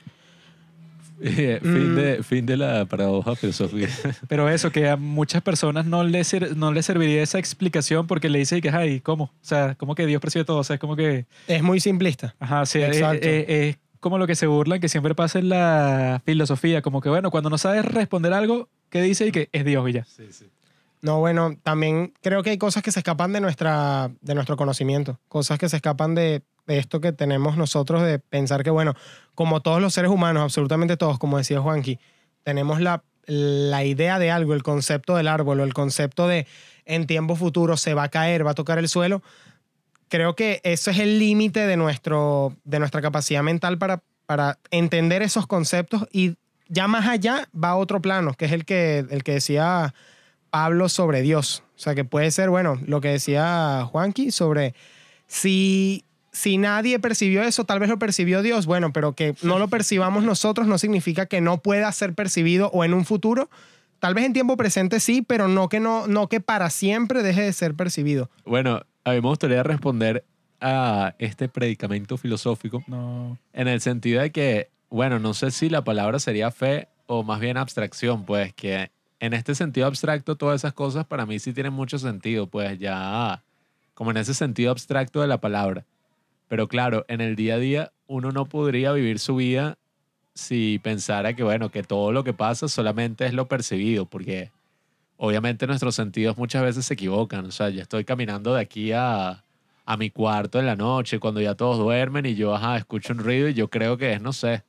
fin, 1.62 1.92
Mm. 1.92 1.96
de, 1.96 2.22
fin 2.22 2.46
de 2.46 2.56
la 2.56 2.84
paradoja 2.86 3.34
filosófica. 3.36 3.88
Pero 4.28 4.48
eso, 4.48 4.70
que 4.70 4.88
a 4.88 4.96
muchas 4.96 5.42
personas 5.42 5.86
no 5.86 6.04
les, 6.04 6.34
no 6.56 6.72
les 6.72 6.86
serviría 6.86 7.22
esa 7.22 7.38
explicación 7.38 8.06
porque 8.06 8.28
le 8.28 8.38
dice 8.38 8.60
que, 8.60 8.70
ay, 8.70 9.00
¿cómo? 9.00 9.24
O 9.24 9.32
sea, 9.40 9.74
¿cómo 9.76 9.94
que 9.94 10.06
Dios 10.06 10.20
percibe 10.20 10.44
todo? 10.44 10.58
O 10.58 10.64
sea, 10.64 10.74
es 10.74 10.80
como 10.80 10.96
que... 10.96 11.26
Es 11.48 11.62
muy 11.62 11.80
simplista. 11.80 12.34
Ajá, 12.38 12.66
sí, 12.66 12.80
es, 12.80 12.96
Exacto. 12.98 13.26
es- 13.26 13.44
es 13.48 13.78
como 14.00 14.18
lo 14.18 14.26
que 14.26 14.36
se 14.36 14.46
burlan, 14.46 14.78
que 14.80 14.88
siempre 14.88 15.14
pasa 15.14 15.38
en 15.38 15.48
la 15.48 16.22
filosofía, 16.24 16.80
como 16.82 17.00
que 17.00 17.08
bueno, 17.08 17.30
cuando 17.30 17.50
no 17.50 17.58
sabes 17.58 17.84
responder 17.84 18.32
algo, 18.32 18.68
¿qué 18.90 19.02
dice? 19.02 19.26
Y 19.26 19.32
que 19.32 19.48
es 19.52 19.64
Dios 19.64 19.88
y 19.88 19.92
ya. 19.94 20.06
No, 21.02 21.18
bueno, 21.20 21.56
también 21.62 22.12
creo 22.22 22.42
que 22.42 22.50
hay 22.50 22.58
cosas 22.58 22.82
que 22.82 22.90
se 22.92 23.00
escapan 23.00 23.32
de, 23.32 23.40
nuestra, 23.40 24.10
de 24.20 24.34
nuestro 24.34 24.56
conocimiento, 24.56 25.18
cosas 25.28 25.58
que 25.58 25.68
se 25.68 25.76
escapan 25.76 26.14
de, 26.14 26.42
de 26.66 26.78
esto 26.78 27.00
que 27.00 27.12
tenemos 27.12 27.56
nosotros 27.56 28.02
de 28.02 28.18
pensar 28.18 28.62
que, 28.64 28.70
bueno, 28.70 28.94
como 29.36 29.60
todos 29.60 29.80
los 29.80 29.94
seres 29.94 30.10
humanos, 30.10 30.42
absolutamente 30.42 30.96
todos, 30.96 31.20
como 31.20 31.38
decía 31.38 31.60
Juanqui, 31.60 32.00
tenemos 32.42 32.80
la, 32.80 33.04
la 33.26 33.84
idea 33.84 34.18
de 34.18 34.32
algo, 34.32 34.54
el 34.54 34.64
concepto 34.64 35.14
del 35.14 35.28
árbol 35.28 35.60
o 35.60 35.64
el 35.64 35.74
concepto 35.74 36.26
de 36.26 36.48
en 36.84 37.06
tiempo 37.06 37.36
futuro 37.36 37.76
se 37.76 37.94
va 37.94 38.04
a 38.04 38.08
caer, 38.08 38.44
va 38.44 38.52
a 38.52 38.54
tocar 38.54 38.78
el 38.78 38.88
suelo. 38.88 39.22
Creo 40.08 40.34
que 40.34 40.60
eso 40.64 40.90
es 40.90 40.98
el 40.98 41.18
límite 41.18 41.66
de, 41.66 41.76
nuestro, 41.76 42.56
de 42.64 42.78
nuestra 42.78 43.02
capacidad 43.02 43.42
mental 43.42 43.76
para, 43.78 44.02
para 44.24 44.58
entender 44.70 45.22
esos 45.22 45.46
conceptos 45.46 46.06
y 46.12 46.36
ya 46.68 46.88
más 46.88 47.06
allá 47.06 47.48
va 47.52 47.70
a 47.70 47.76
otro 47.76 48.00
plano, 48.00 48.34
que 48.34 48.46
es 48.46 48.52
el 48.52 48.64
que, 48.64 49.04
el 49.10 49.22
que 49.22 49.32
decía 49.32 49.94
Pablo 50.50 50.88
sobre 50.88 51.22
Dios. 51.22 51.62
O 51.76 51.78
sea, 51.78 51.94
que 51.94 52.04
puede 52.04 52.30
ser, 52.30 52.48
bueno, 52.48 52.80
lo 52.86 53.00
que 53.00 53.08
decía 53.08 53.86
Juanqui 53.90 54.30
sobre 54.30 54.74
si, 55.26 56.05
si 56.36 56.58
nadie 56.58 56.98
percibió 56.98 57.42
eso, 57.42 57.64
tal 57.64 57.78
vez 57.78 57.88
lo 57.88 57.98
percibió 57.98 58.42
Dios, 58.42 58.66
bueno, 58.66 58.92
pero 58.92 59.14
que 59.14 59.34
no 59.40 59.58
lo 59.58 59.68
percibamos 59.68 60.22
nosotros 60.22 60.66
no 60.66 60.76
significa 60.76 61.24
que 61.24 61.40
no 61.40 61.62
pueda 61.62 61.90
ser 61.92 62.12
percibido 62.12 62.68
o 62.74 62.84
en 62.84 62.92
un 62.92 63.06
futuro. 63.06 63.48
Tal 64.00 64.12
vez 64.12 64.26
en 64.26 64.34
tiempo 64.34 64.58
presente 64.58 65.00
sí, 65.00 65.22
pero 65.22 65.48
no 65.48 65.70
que, 65.70 65.80
no, 65.80 66.06
no 66.06 66.28
que 66.28 66.42
para 66.42 66.68
siempre 66.68 67.22
deje 67.22 67.40
de 67.40 67.54
ser 67.54 67.74
percibido. 67.74 68.28
Bueno, 68.44 68.82
a 69.04 69.10
mí 69.12 69.16
me 69.22 69.28
gustaría 69.28 69.62
responder 69.62 70.24
a 70.60 71.14
este 71.18 71.48
predicamento 71.48 72.18
filosófico 72.18 72.84
No. 72.86 73.38
en 73.54 73.68
el 73.68 73.80
sentido 73.80 74.20
de 74.20 74.30
que, 74.30 74.68
bueno, 74.90 75.18
no 75.18 75.32
sé 75.32 75.50
si 75.50 75.70
la 75.70 75.84
palabra 75.84 76.18
sería 76.18 76.50
fe 76.50 76.88
o 77.06 77.22
más 77.22 77.40
bien 77.40 77.56
abstracción, 77.56 78.26
pues 78.26 78.52
que 78.52 78.90
en 79.20 79.32
este 79.32 79.54
sentido 79.54 79.86
abstracto 79.86 80.36
todas 80.36 80.60
esas 80.60 80.74
cosas 80.74 81.06
para 81.06 81.24
mí 81.24 81.38
sí 81.38 81.54
tienen 81.54 81.72
mucho 81.72 81.98
sentido, 81.98 82.46
pues 82.46 82.78
ya 82.78 83.42
como 83.94 84.10
en 84.10 84.18
ese 84.18 84.34
sentido 84.34 84.70
abstracto 84.70 85.22
de 85.22 85.28
la 85.28 85.40
palabra. 85.40 85.86
Pero 86.48 86.68
claro, 86.68 87.04
en 87.08 87.20
el 87.20 87.36
día 87.36 87.54
a 87.54 87.58
día 87.58 87.92
uno 88.06 88.30
no 88.30 88.46
podría 88.46 88.92
vivir 88.92 89.18
su 89.18 89.36
vida 89.36 89.78
si 90.34 90.78
pensara 90.82 91.34
que, 91.34 91.42
bueno, 91.42 91.70
que 91.70 91.82
todo 91.82 92.12
lo 92.12 92.22
que 92.22 92.34
pasa 92.34 92.68
solamente 92.68 93.26
es 93.26 93.32
lo 93.32 93.48
percibido, 93.48 94.06
porque 94.06 94.50
obviamente 95.16 95.66
nuestros 95.66 95.94
sentidos 95.94 96.36
muchas 96.36 96.62
veces 96.62 96.84
se 96.86 96.94
equivocan. 96.94 97.46
O 97.46 97.50
sea, 97.50 97.70
yo 97.70 97.80
estoy 97.80 98.04
caminando 98.04 98.54
de 98.54 98.60
aquí 98.60 98.92
a, 98.92 99.42
a 99.86 99.96
mi 99.96 100.10
cuarto 100.10 100.58
en 100.58 100.66
la 100.66 100.76
noche, 100.76 101.18
cuando 101.18 101.40
ya 101.40 101.54
todos 101.54 101.78
duermen 101.78 102.26
y 102.26 102.34
yo, 102.34 102.54
ajá, 102.54 102.76
escucho 102.76 103.12
un 103.12 103.20
ruido 103.20 103.48
y 103.48 103.54
yo 103.54 103.68
creo 103.68 103.96
que 103.96 104.12
es, 104.12 104.20
no 104.20 104.32
sé, 104.32 104.62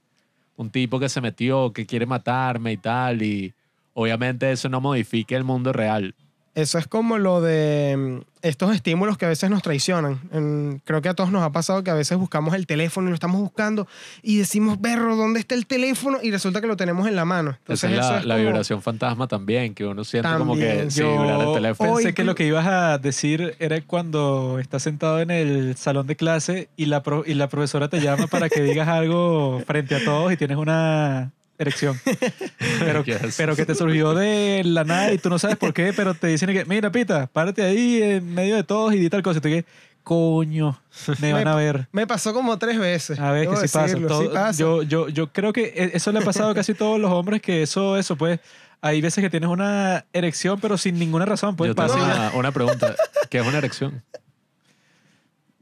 un 0.55 0.69
tipo 0.69 0.99
que 0.99 1.09
se 1.09 1.21
metió, 1.21 1.73
que 1.73 1.85
quiere 1.85 2.05
matarme 2.05 2.73
y 2.73 2.77
tal, 2.77 3.21
y 3.21 3.53
obviamente 3.93 4.51
eso 4.51 4.69
no 4.69 4.79
modifica 4.79 5.35
el 5.35 5.43
mundo 5.43 5.73
real. 5.73 6.15
Eso 6.57 6.79
es 6.79 6.87
como 6.87 7.19
lo 7.19 7.39
de 7.39 7.95
mm, 7.95 8.21
estos 8.41 8.73
estímulos 8.73 9.15
que 9.19 9.25
a 9.25 9.29
veces 9.29 9.47
nos 9.51 9.61
traicionan. 9.61 10.19
En- 10.33 10.81
creo 10.85 11.03
que 11.03 11.09
a 11.09 11.13
todos 11.13 11.31
nos 11.31 11.43
ha 11.43 11.51
pasado 11.51 11.83
que 11.83 11.91
a 11.91 11.93
veces 11.93 12.17
buscamos 12.17 12.55
el 12.55 12.65
teléfono 12.65 13.07
y 13.07 13.09
lo 13.11 13.13
estamos 13.13 13.39
buscando 13.39 13.87
y 14.23 14.37
decimos, 14.37 14.81
berro, 14.81 15.15
¿dónde 15.15 15.39
está 15.39 15.53
el 15.53 15.67
teléfono? 15.67 16.17
Y 16.23 16.31
resulta 16.31 16.59
que 16.59 16.65
lo 16.65 16.75
tenemos 16.75 17.07
en 17.07 17.15
la 17.15 17.25
mano. 17.25 17.57
Esa 17.67 17.87
es 17.91 17.99
eso 17.99 18.11
la, 18.11 18.17
es 18.19 18.25
la 18.25 18.35
como- 18.35 18.45
vibración 18.47 18.81
fantasma 18.81 19.27
también, 19.27 19.75
que 19.75 19.85
uno 19.85 20.03
siente 20.03 20.29
como 20.35 20.55
que 20.55 20.89
si 20.89 21.03
vibrar 21.03 21.41
el 21.41 21.53
teléfono. 21.53 21.93
Pensé 21.93 22.13
que 22.15 22.23
lo 22.23 22.33
que 22.33 22.47
ibas 22.47 22.65
a 22.65 22.97
decir 22.97 23.55
era 23.59 23.79
cuando 23.81 24.57
estás 24.59 24.81
sentado 24.81 25.21
en 25.21 25.29
el 25.29 25.77
salón 25.77 26.07
de 26.07 26.15
clase 26.15 26.69
y 26.75 26.87
la, 26.87 27.03
pro- 27.03 27.23
y 27.23 27.35
la 27.35 27.49
profesora 27.49 27.87
te 27.87 28.01
llama 28.01 28.25
para 28.25 28.49
que 28.49 28.61
digas 28.63 28.87
algo 28.87 29.61
frente 29.67 29.93
a 29.93 30.03
todos 30.03 30.33
y 30.33 30.37
tienes 30.37 30.57
una 30.57 31.31
erección. 31.59 31.99
Pero, 32.79 33.03
Yes. 33.03 33.35
pero 33.37 33.55
que 33.55 33.65
te 33.65 33.73
surgió 33.75 34.13
de 34.13 34.61
la 34.65 34.83
nada 34.83 35.11
y 35.13 35.17
tú 35.17 35.29
no 35.29 35.39
sabes 35.39 35.57
por 35.57 35.73
qué, 35.73 35.91
pero 35.93 36.13
te 36.13 36.27
dicen 36.27 36.49
que, 36.53 36.65
mira, 36.65 36.91
Pita, 36.91 37.27
párate 37.27 37.63
ahí 37.63 38.01
en 38.01 38.33
medio 38.33 38.55
de 38.55 38.63
todos 38.63 38.93
y 38.93 38.97
di 38.99 39.09
tal 39.09 39.23
cosa. 39.23 39.39
Y 39.39 39.41
tú 39.41 39.49
que, 39.49 39.65
coño, 40.03 40.79
me 41.19 41.33
van 41.33 41.47
a 41.47 41.55
ver. 41.55 41.87
Me 41.91 42.05
pasó 42.07 42.33
como 42.33 42.57
tres 42.59 42.77
veces. 42.79 43.19
A 43.19 43.31
ver, 43.31 43.47
que 43.49 43.55
sí 43.57 43.67
pasa. 43.73 43.97
Todo- 44.07 44.21
sí 44.21 44.29
pasa. 44.31 44.59
Yo, 44.59 44.83
yo, 44.83 45.09
yo 45.09 45.31
creo 45.33 45.51
que 45.53 45.73
e- 45.75 45.91
eso 45.95 46.11
le 46.11 46.19
ha 46.19 46.21
pasado 46.21 46.51
a 46.51 46.55
casi 46.55 46.73
todos 46.73 46.99
los 46.99 47.11
hombres, 47.11 47.41
que 47.41 47.63
eso, 47.63 47.97
eso, 47.97 48.15
pues, 48.15 48.39
hay 48.81 49.01
veces 49.01 49.23
que 49.23 49.29
tienes 49.29 49.49
una 49.49 50.05
erección, 50.13 50.59
pero 50.59 50.77
sin 50.77 50.99
ninguna 50.99 51.25
razón, 51.25 51.55
pues 51.55 51.69
Yo 51.69 51.75
tengo 51.75 51.93
una, 51.95 52.31
una 52.35 52.51
pregunta. 52.51 52.95
¿Qué 53.29 53.39
es 53.39 53.47
una 53.47 53.57
erección? 53.57 54.03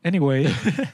Anyway, 0.04 0.48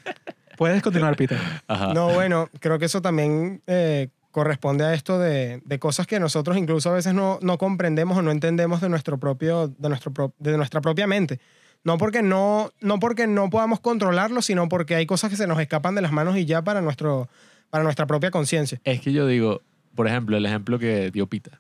puedes 0.58 0.82
continuar, 0.82 1.16
Peter. 1.16 1.38
Ajá. 1.68 1.94
No, 1.94 2.10
bueno, 2.14 2.50
creo 2.60 2.80
que 2.80 2.86
eso 2.86 3.02
también 3.02 3.62
eh, 3.68 4.08
corresponde 4.32 4.84
a 4.86 4.94
esto 4.94 5.20
de, 5.20 5.62
de 5.66 5.80
cosas 5.80 6.08
que 6.08 6.20
nosotros 6.20 6.58
incluso 6.58 6.90
a 6.90 6.94
veces 6.94 7.14
no, 7.14 7.38
no 7.42 7.58
comprendemos 7.58 8.18
o 8.18 8.22
no 8.22 8.32
entendemos 8.32 8.82
de, 8.82 8.90
nuestro 8.90 9.18
propio, 9.20 9.68
de, 9.68 9.90
nuestro 9.90 10.12
pro- 10.12 10.34
de 10.40 10.58
nuestra 10.58 10.82
propia 10.82 11.06
mente. 11.08 11.40
No 11.84 11.98
porque 11.98 12.22
no, 12.22 12.72
no 12.80 13.00
porque 13.00 13.28
no 13.28 13.50
podamos 13.50 13.80
controlarlo, 13.80 14.42
sino 14.42 14.70
porque 14.70 14.96
hay 14.96 15.06
cosas 15.06 15.30
que 15.32 15.36
se 15.36 15.48
nos 15.48 15.60
escapan 15.60 15.96
de 15.96 16.02
las 16.02 16.12
manos 16.12 16.38
y 16.38 16.46
ya 16.46 16.62
para, 16.64 16.82
nuestro, 16.82 17.28
para 17.70 17.84
nuestra 17.84 18.06
propia 18.06 18.30
conciencia. 18.32 18.80
Es 18.84 19.02
que 19.02 19.12
yo 19.12 19.26
digo, 19.28 19.62
por 19.96 20.08
ejemplo, 20.08 20.38
el 20.38 20.46
ejemplo 20.46 20.78
que 20.80 21.10
dio 21.12 21.28
Pita. 21.28 21.60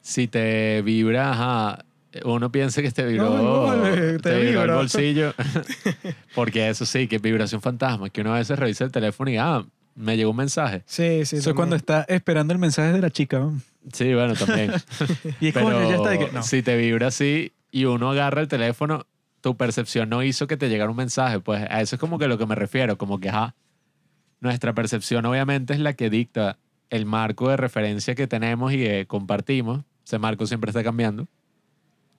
Si 0.00 0.26
te 0.26 0.82
vibra, 0.82 1.30
ajá, 1.32 1.84
uno 2.24 2.50
piensa 2.50 2.82
que 2.82 2.90
te 2.90 3.04
vibró, 3.06 3.36
No, 3.36 3.62
vale, 3.64 4.12
te 4.14 4.18
te 4.30 4.40
vibró 4.40 4.62
el 4.64 4.70
bolsillo. 4.72 5.34
Porque 6.34 6.68
eso 6.68 6.86
sí, 6.86 7.06
que 7.06 7.16
es 7.16 7.22
vibración 7.22 7.60
fantasma, 7.60 8.10
que 8.10 8.22
uno 8.22 8.34
a 8.34 8.38
veces 8.38 8.58
revisa 8.58 8.84
el 8.84 8.90
teléfono 8.92 9.30
y, 9.30 9.36
ah, 9.36 9.64
me 9.94 10.16
llegó 10.16 10.30
un 10.30 10.36
mensaje. 10.36 10.82
Sí, 10.86 11.24
sí. 11.24 11.36
Eso 11.36 11.50
es 11.50 11.56
cuando 11.56 11.76
está 11.76 12.02
esperando 12.08 12.52
el 12.52 12.58
mensaje 12.58 12.92
de 12.92 13.00
la 13.00 13.10
chica. 13.10 13.38
¿no? 13.38 13.60
Sí, 13.92 14.12
bueno, 14.14 14.34
también. 14.34 14.72
Y 15.40 15.48
es 15.48 15.54
Pero 15.54 15.66
coño, 15.66 15.88
ya 15.88 15.96
está. 15.96 16.10
de 16.10 16.18
que- 16.18 16.32
no. 16.32 16.42
si 16.42 16.62
te 16.62 16.76
vibra 16.76 17.08
así 17.08 17.52
y 17.70 17.84
uno 17.84 18.10
agarra 18.10 18.40
el 18.40 18.48
teléfono, 18.48 19.06
tu 19.40 19.56
percepción 19.56 20.08
no 20.08 20.22
hizo 20.22 20.46
que 20.46 20.56
te 20.56 20.68
llegara 20.68 20.90
un 20.90 20.96
mensaje. 20.96 21.40
Pues 21.40 21.62
a 21.68 21.80
eso 21.80 21.96
es 21.96 22.00
como 22.00 22.18
que 22.18 22.28
lo 22.28 22.38
que 22.38 22.46
me 22.46 22.54
refiero, 22.54 22.96
como 22.96 23.18
que, 23.20 23.28
ajá, 23.28 23.54
nuestra 24.40 24.72
percepción 24.74 25.24
obviamente 25.26 25.72
es 25.72 25.80
la 25.80 25.92
que 25.94 26.10
dicta 26.10 26.58
el 26.90 27.06
marco 27.06 27.48
de 27.48 27.56
referencia 27.56 28.14
que 28.14 28.26
tenemos 28.26 28.72
y 28.72 28.76
que 28.78 29.06
compartimos. 29.06 29.82
Ese 30.04 30.18
marco 30.18 30.46
siempre 30.46 30.70
está 30.70 30.82
cambiando 30.84 31.26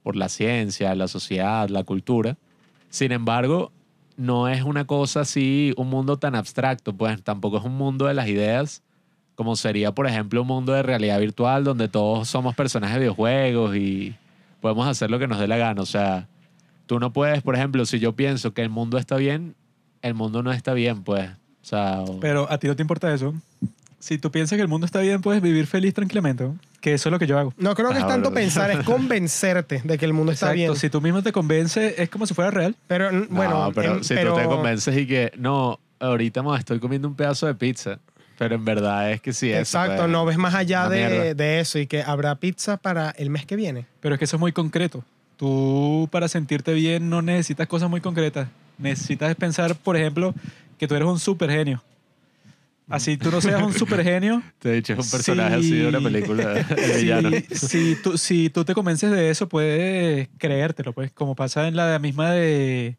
por 0.03 0.15
la 0.15 0.27
ciencia, 0.29 0.93
la 0.95 1.07
sociedad, 1.07 1.69
la 1.69 1.83
cultura. 1.83 2.37
Sin 2.89 3.11
embargo, 3.11 3.71
no 4.17 4.47
es 4.47 4.63
una 4.63 4.85
cosa 4.85 5.21
así, 5.21 5.73
un 5.77 5.89
mundo 5.89 6.17
tan 6.17 6.35
abstracto, 6.35 6.93
pues 6.93 7.21
tampoco 7.23 7.57
es 7.57 7.63
un 7.63 7.75
mundo 7.75 8.05
de 8.05 8.13
las 8.13 8.27
ideas 8.27 8.83
como 9.35 9.55
sería, 9.55 9.91
por 9.93 10.07
ejemplo, 10.07 10.41
un 10.41 10.47
mundo 10.47 10.73
de 10.73 10.83
realidad 10.83 11.19
virtual 11.19 11.63
donde 11.63 11.87
todos 11.87 12.27
somos 12.27 12.55
personajes 12.55 12.95
de 12.95 13.01
videojuegos 13.01 13.75
y 13.75 14.15
podemos 14.61 14.87
hacer 14.87 15.09
lo 15.09 15.19
que 15.19 15.27
nos 15.27 15.39
dé 15.39 15.47
la 15.47 15.57
gana. 15.57 15.81
O 15.81 15.85
sea, 15.85 16.27
tú 16.85 16.99
no 16.99 17.11
puedes, 17.13 17.41
por 17.41 17.55
ejemplo, 17.55 17.85
si 17.85 17.99
yo 17.99 18.13
pienso 18.13 18.53
que 18.53 18.61
el 18.61 18.69
mundo 18.69 18.97
está 18.97 19.15
bien, 19.17 19.55
el 20.01 20.13
mundo 20.13 20.43
no 20.43 20.51
está 20.51 20.73
bien, 20.73 21.03
pues. 21.03 21.29
O 21.29 21.65
sea, 21.65 22.03
Pero 22.21 22.51
a 22.51 22.57
ti 22.57 22.67
no 22.67 22.75
te 22.75 22.83
importa 22.83 23.13
eso. 23.13 23.33
Si 23.99 24.17
tú 24.17 24.31
piensas 24.31 24.57
que 24.57 24.61
el 24.61 24.67
mundo 24.67 24.85
está 24.85 24.99
bien, 24.99 25.21
puedes 25.21 25.41
vivir 25.41 25.65
feliz 25.65 25.93
tranquilamente. 25.93 26.49
¿No? 26.83 26.89
Que 26.89 26.93
eso 26.95 27.09
es 27.09 27.11
lo 27.11 27.19
que 27.19 27.27
yo 27.27 27.39
hago. 27.39 27.53
No 27.57 27.73
creo 27.75 27.89
que 27.91 27.97
es 27.99 28.03
Ah, 28.03 28.07
tanto 28.07 28.29
bro. 28.29 28.35
pensar, 28.35 28.69
es 28.71 28.83
convencerte 28.83 29.81
de 29.83 29.97
que 29.97 30.05
el 30.05 30.13
mundo 30.13 30.31
está 30.33 30.47
Exacto. 30.47 30.55
bien. 30.73 30.75
Si 30.75 30.89
tú 30.89 30.99
mismo 31.01 31.23
te 31.23 31.31
convences, 31.31 31.95
es 31.97 32.09
como 32.09 32.25
si 32.27 32.33
fuera 32.33 32.51
real. 32.51 32.75
Pero 32.87 33.09
n- 33.09 33.27
No, 33.29 33.35
bueno, 33.35 33.71
pero 33.73 33.95
en- 33.97 34.03
si 34.03 34.13
pero- 34.13 34.33
tú 34.33 34.39
te 34.41 34.45
convences 34.45 34.97
y 34.97 35.07
que, 35.07 35.31
no, 35.37 35.79
ahorita 35.99 36.43
me 36.43 36.57
estoy 36.57 36.79
comiendo 36.79 37.07
un 37.07 37.15
pedazo 37.15 37.47
de 37.47 37.55
pizza, 37.55 37.99
pero 38.37 38.55
en 38.55 38.65
verdad 38.65 39.11
es 39.11 39.21
que 39.21 39.31
sí, 39.31 39.49
eso, 39.49 39.59
Exacto, 39.59 39.97
pues, 40.01 40.09
no 40.09 40.25
ves 40.25 40.37
más 40.37 40.53
allá 40.55 40.81
una 40.87 40.89
de, 40.95 41.07
mierda. 41.07 41.33
de 41.35 41.59
eso 41.61 41.79
y 41.79 41.87
que 41.87 42.03
habrá 42.03 42.35
pizza 42.35 42.75
para 42.77 43.11
el 43.11 43.29
mes 43.29 43.45
que 43.45 43.55
viene. 43.55 43.85
Pero 44.01 44.15
es 44.15 44.19
que 44.19 44.25
eso 44.25 44.35
es 44.35 44.39
muy 44.41 44.51
concreto. 44.51 45.03
Tú, 45.37 46.07
para 46.11 46.27
sentirte 46.27 46.73
bien, 46.73 47.09
no 47.09 47.21
necesitas 47.21 47.67
cosas 47.67 47.89
muy 47.89 48.01
concretas. 48.01 48.47
Necesitas 48.77 49.33
pensar, 49.35 49.75
por 49.75 49.95
ejemplo, 49.95 50.33
que 50.77 50.87
tú 50.87 50.95
eres 50.95 51.07
un 51.07 51.19
super 51.19 51.49
genio. 51.49 51.81
Así 52.89 53.17
tú 53.17 53.31
no 53.31 53.39
seas 53.41 53.61
un 53.63 53.73
super 53.73 54.03
genio. 54.03 54.43
Te 54.59 54.69
he 54.69 54.73
dicho, 54.75 54.93
es 54.93 54.99
un 54.99 55.09
personaje 55.11 55.55
Sí. 55.61 55.67
así 55.67 55.75
de 55.77 55.87
una 55.87 56.01
película, 56.01 56.53
el 56.59 57.01
villano. 57.01 57.29
Si, 57.51 57.67
si 57.67 57.95
tú, 57.95 58.17
si 58.17 58.49
tú 58.49 58.65
te 58.65 58.73
convences 58.73 59.09
de 59.11 59.29
eso, 59.29 59.47
puedes 59.49 60.29
creértelo, 60.37 60.93
pues, 60.93 61.11
como 61.11 61.35
pasa 61.35 61.67
en 61.67 61.75
la 61.77 61.97
misma 61.99 62.31
de 62.31 62.97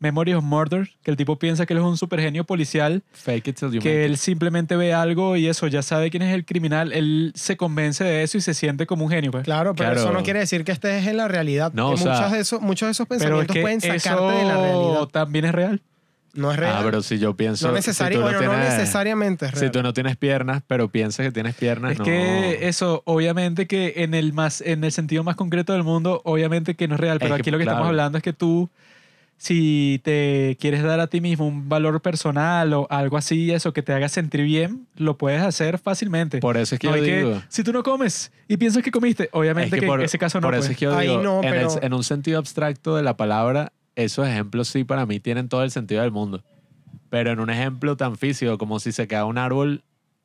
Memory 0.00 0.34
of 0.34 0.44
Murder, 0.44 0.88
que 1.02 1.10
el 1.10 1.16
tipo 1.16 1.38
piensa 1.40 1.66
que 1.66 1.72
él 1.72 1.80
es 1.80 1.84
un 1.84 1.96
super 1.96 2.20
genio 2.20 2.44
policial, 2.44 3.02
Fake 3.12 3.48
it 3.48 3.56
till 3.58 3.70
you 3.72 3.80
que 3.80 3.88
make 3.88 4.04
él 4.04 4.12
it. 4.12 4.18
simplemente 4.18 4.76
ve 4.76 4.94
algo 4.94 5.36
y 5.36 5.48
eso, 5.48 5.66
ya 5.66 5.82
sabe 5.82 6.10
quién 6.10 6.22
es 6.22 6.32
el 6.34 6.44
criminal, 6.44 6.92
él 6.92 7.32
se 7.34 7.56
convence 7.56 8.04
de 8.04 8.22
eso 8.22 8.38
y 8.38 8.40
se 8.42 8.54
siente 8.54 8.86
como 8.86 9.04
un 9.06 9.10
genio, 9.10 9.32
pues. 9.32 9.42
Claro, 9.44 9.74
pero 9.74 9.90
Claro. 9.92 10.00
eso 10.08 10.12
no 10.16 10.22
quiere 10.22 10.38
decir 10.40 10.62
que 10.64 10.70
estés 10.70 11.04
en 11.08 11.16
la 11.16 11.26
realidad. 11.26 11.72
No, 11.72 11.88
Que 11.88 11.94
o 11.94 11.96
sea- 11.96 12.12
muchos, 12.14 12.32
de 12.32 12.38
esos, 12.40 12.60
muchos 12.60 12.86
de 12.86 12.90
esos 12.92 13.04
es 13.06 13.08
pensamientos 13.08 13.52
que 13.54 13.60
pueden 13.62 13.80
sacarte 13.80 14.06
eso 14.08 14.28
de 14.30 14.44
la 14.44 14.56
realidad. 14.60 15.06
también 15.08 15.44
es 15.46 15.52
real. 15.52 15.82
No 16.38 16.50
es 16.52 16.56
real. 16.58 16.76
Ah, 16.78 16.80
pero 16.84 17.02
si 17.02 17.18
yo 17.18 17.34
pienso... 17.36 17.70
no, 17.72 17.82
si 17.82 17.90
bueno, 18.02 18.30
no 18.32 18.38
tienes- 18.38 18.70
necesariamente 18.78 19.46
es 19.46 19.52
real. 19.52 19.64
Si 19.66 19.70
tú 19.72 19.82
no 19.82 19.92
tienes 19.92 20.16
piernas, 20.16 20.62
pero 20.66 20.88
piensas 20.88 21.26
que 21.26 21.32
tienes 21.32 21.54
piernas, 21.54 21.92
Es 21.92 21.98
no. 21.98 22.04
que 22.04 22.68
eso, 22.68 23.02
obviamente 23.06 23.66
que 23.66 23.94
en 23.96 24.14
el 24.14 24.32
más, 24.32 24.60
en 24.60 24.84
el 24.84 24.92
sentido 24.92 25.24
más 25.24 25.36
concreto 25.36 25.72
del 25.72 25.82
mundo, 25.84 26.20
obviamente 26.24 26.74
que 26.74 26.86
no 26.88 26.94
es 26.94 27.00
real, 27.00 27.18
pero 27.18 27.34
Es 27.34 27.38
que, 27.38 27.42
aquí 27.42 27.50
lo 27.50 27.58
que 27.58 27.64
estamos 27.64 27.86
hablando 27.88 28.18
es 28.18 28.24
que 28.24 28.32
tú 28.32 28.70
si 29.40 30.00
te 30.02 30.56
quieres 30.60 30.82
dar 30.82 30.98
a 30.98 31.06
ti 31.06 31.20
mismo 31.20 31.46
un 31.46 31.68
valor 31.68 32.00
personal 32.02 32.72
o 32.72 32.88
algo 32.90 33.16
así, 33.16 33.52
eso 33.52 33.72
que 33.72 33.82
te 33.82 33.92
haga 33.92 34.08
sentir 34.08 34.42
bien, 34.42 34.86
lo 34.96 35.16
puedes 35.16 35.40
hacer 35.42 35.78
fácilmente. 35.78 36.40
Por 36.40 36.56
eso 36.56 36.74
es 36.74 36.80
que 36.80 36.88
No 36.88 36.96
yo 36.96 37.04
que- 37.04 37.16
digo. 37.18 37.42
si 37.48 37.62
tú 37.62 37.72
no 37.72 37.84
comes 37.84 38.32
y 38.48 38.56
piensas 38.56 38.82
que 38.82 38.90
comiste, 38.90 39.28
obviamente 39.32 39.76
es 39.76 39.80
que, 39.80 39.86
por, 39.86 40.00
en 40.00 40.06
ese 40.06 40.18
caso 40.18 40.40
no. 40.40 40.48
por 40.48 40.54
eso 40.54 40.62
pues. 40.62 40.70
es 40.72 40.76
que 40.76 40.84
yo 40.86 40.98
digo, 40.98 41.22
no, 41.22 41.38
en, 41.38 41.44
el- 41.46 41.52
pero- 41.68 41.82
en 41.82 41.94
un 41.94 42.02
sentido 42.02 42.38
abstracto 42.38 42.96
de 42.96 43.04
la 43.04 43.16
palabra, 43.16 43.72
esos 44.04 44.26
ejemplos 44.28 44.68
sí 44.68 44.84
para 44.84 45.06
mí 45.06 45.18
tienen 45.20 45.48
todo 45.48 45.62
el 45.64 45.70
sentido 45.70 46.02
del 46.02 46.12
mundo. 46.12 46.42
Pero 47.10 47.32
en 47.32 47.40
un 47.40 47.50
ejemplo 47.50 47.96
tan 47.96 48.16
físico 48.16 48.56
como 48.58 48.78
si 48.80 48.92
se 48.92 49.06
cae 49.08 49.24
un 49.24 49.38
árbol, 49.38 49.82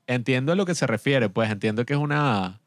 entiendo 0.07 0.51
a 0.51 0.55
lo 0.55 0.65
que 0.65 0.75
se 0.75 0.85
refiere, 0.85 1.29
pues 1.29 1.49
entiendo 1.49 1.85
que 1.85 1.93
es 1.93 1.99
una, 1.99 2.59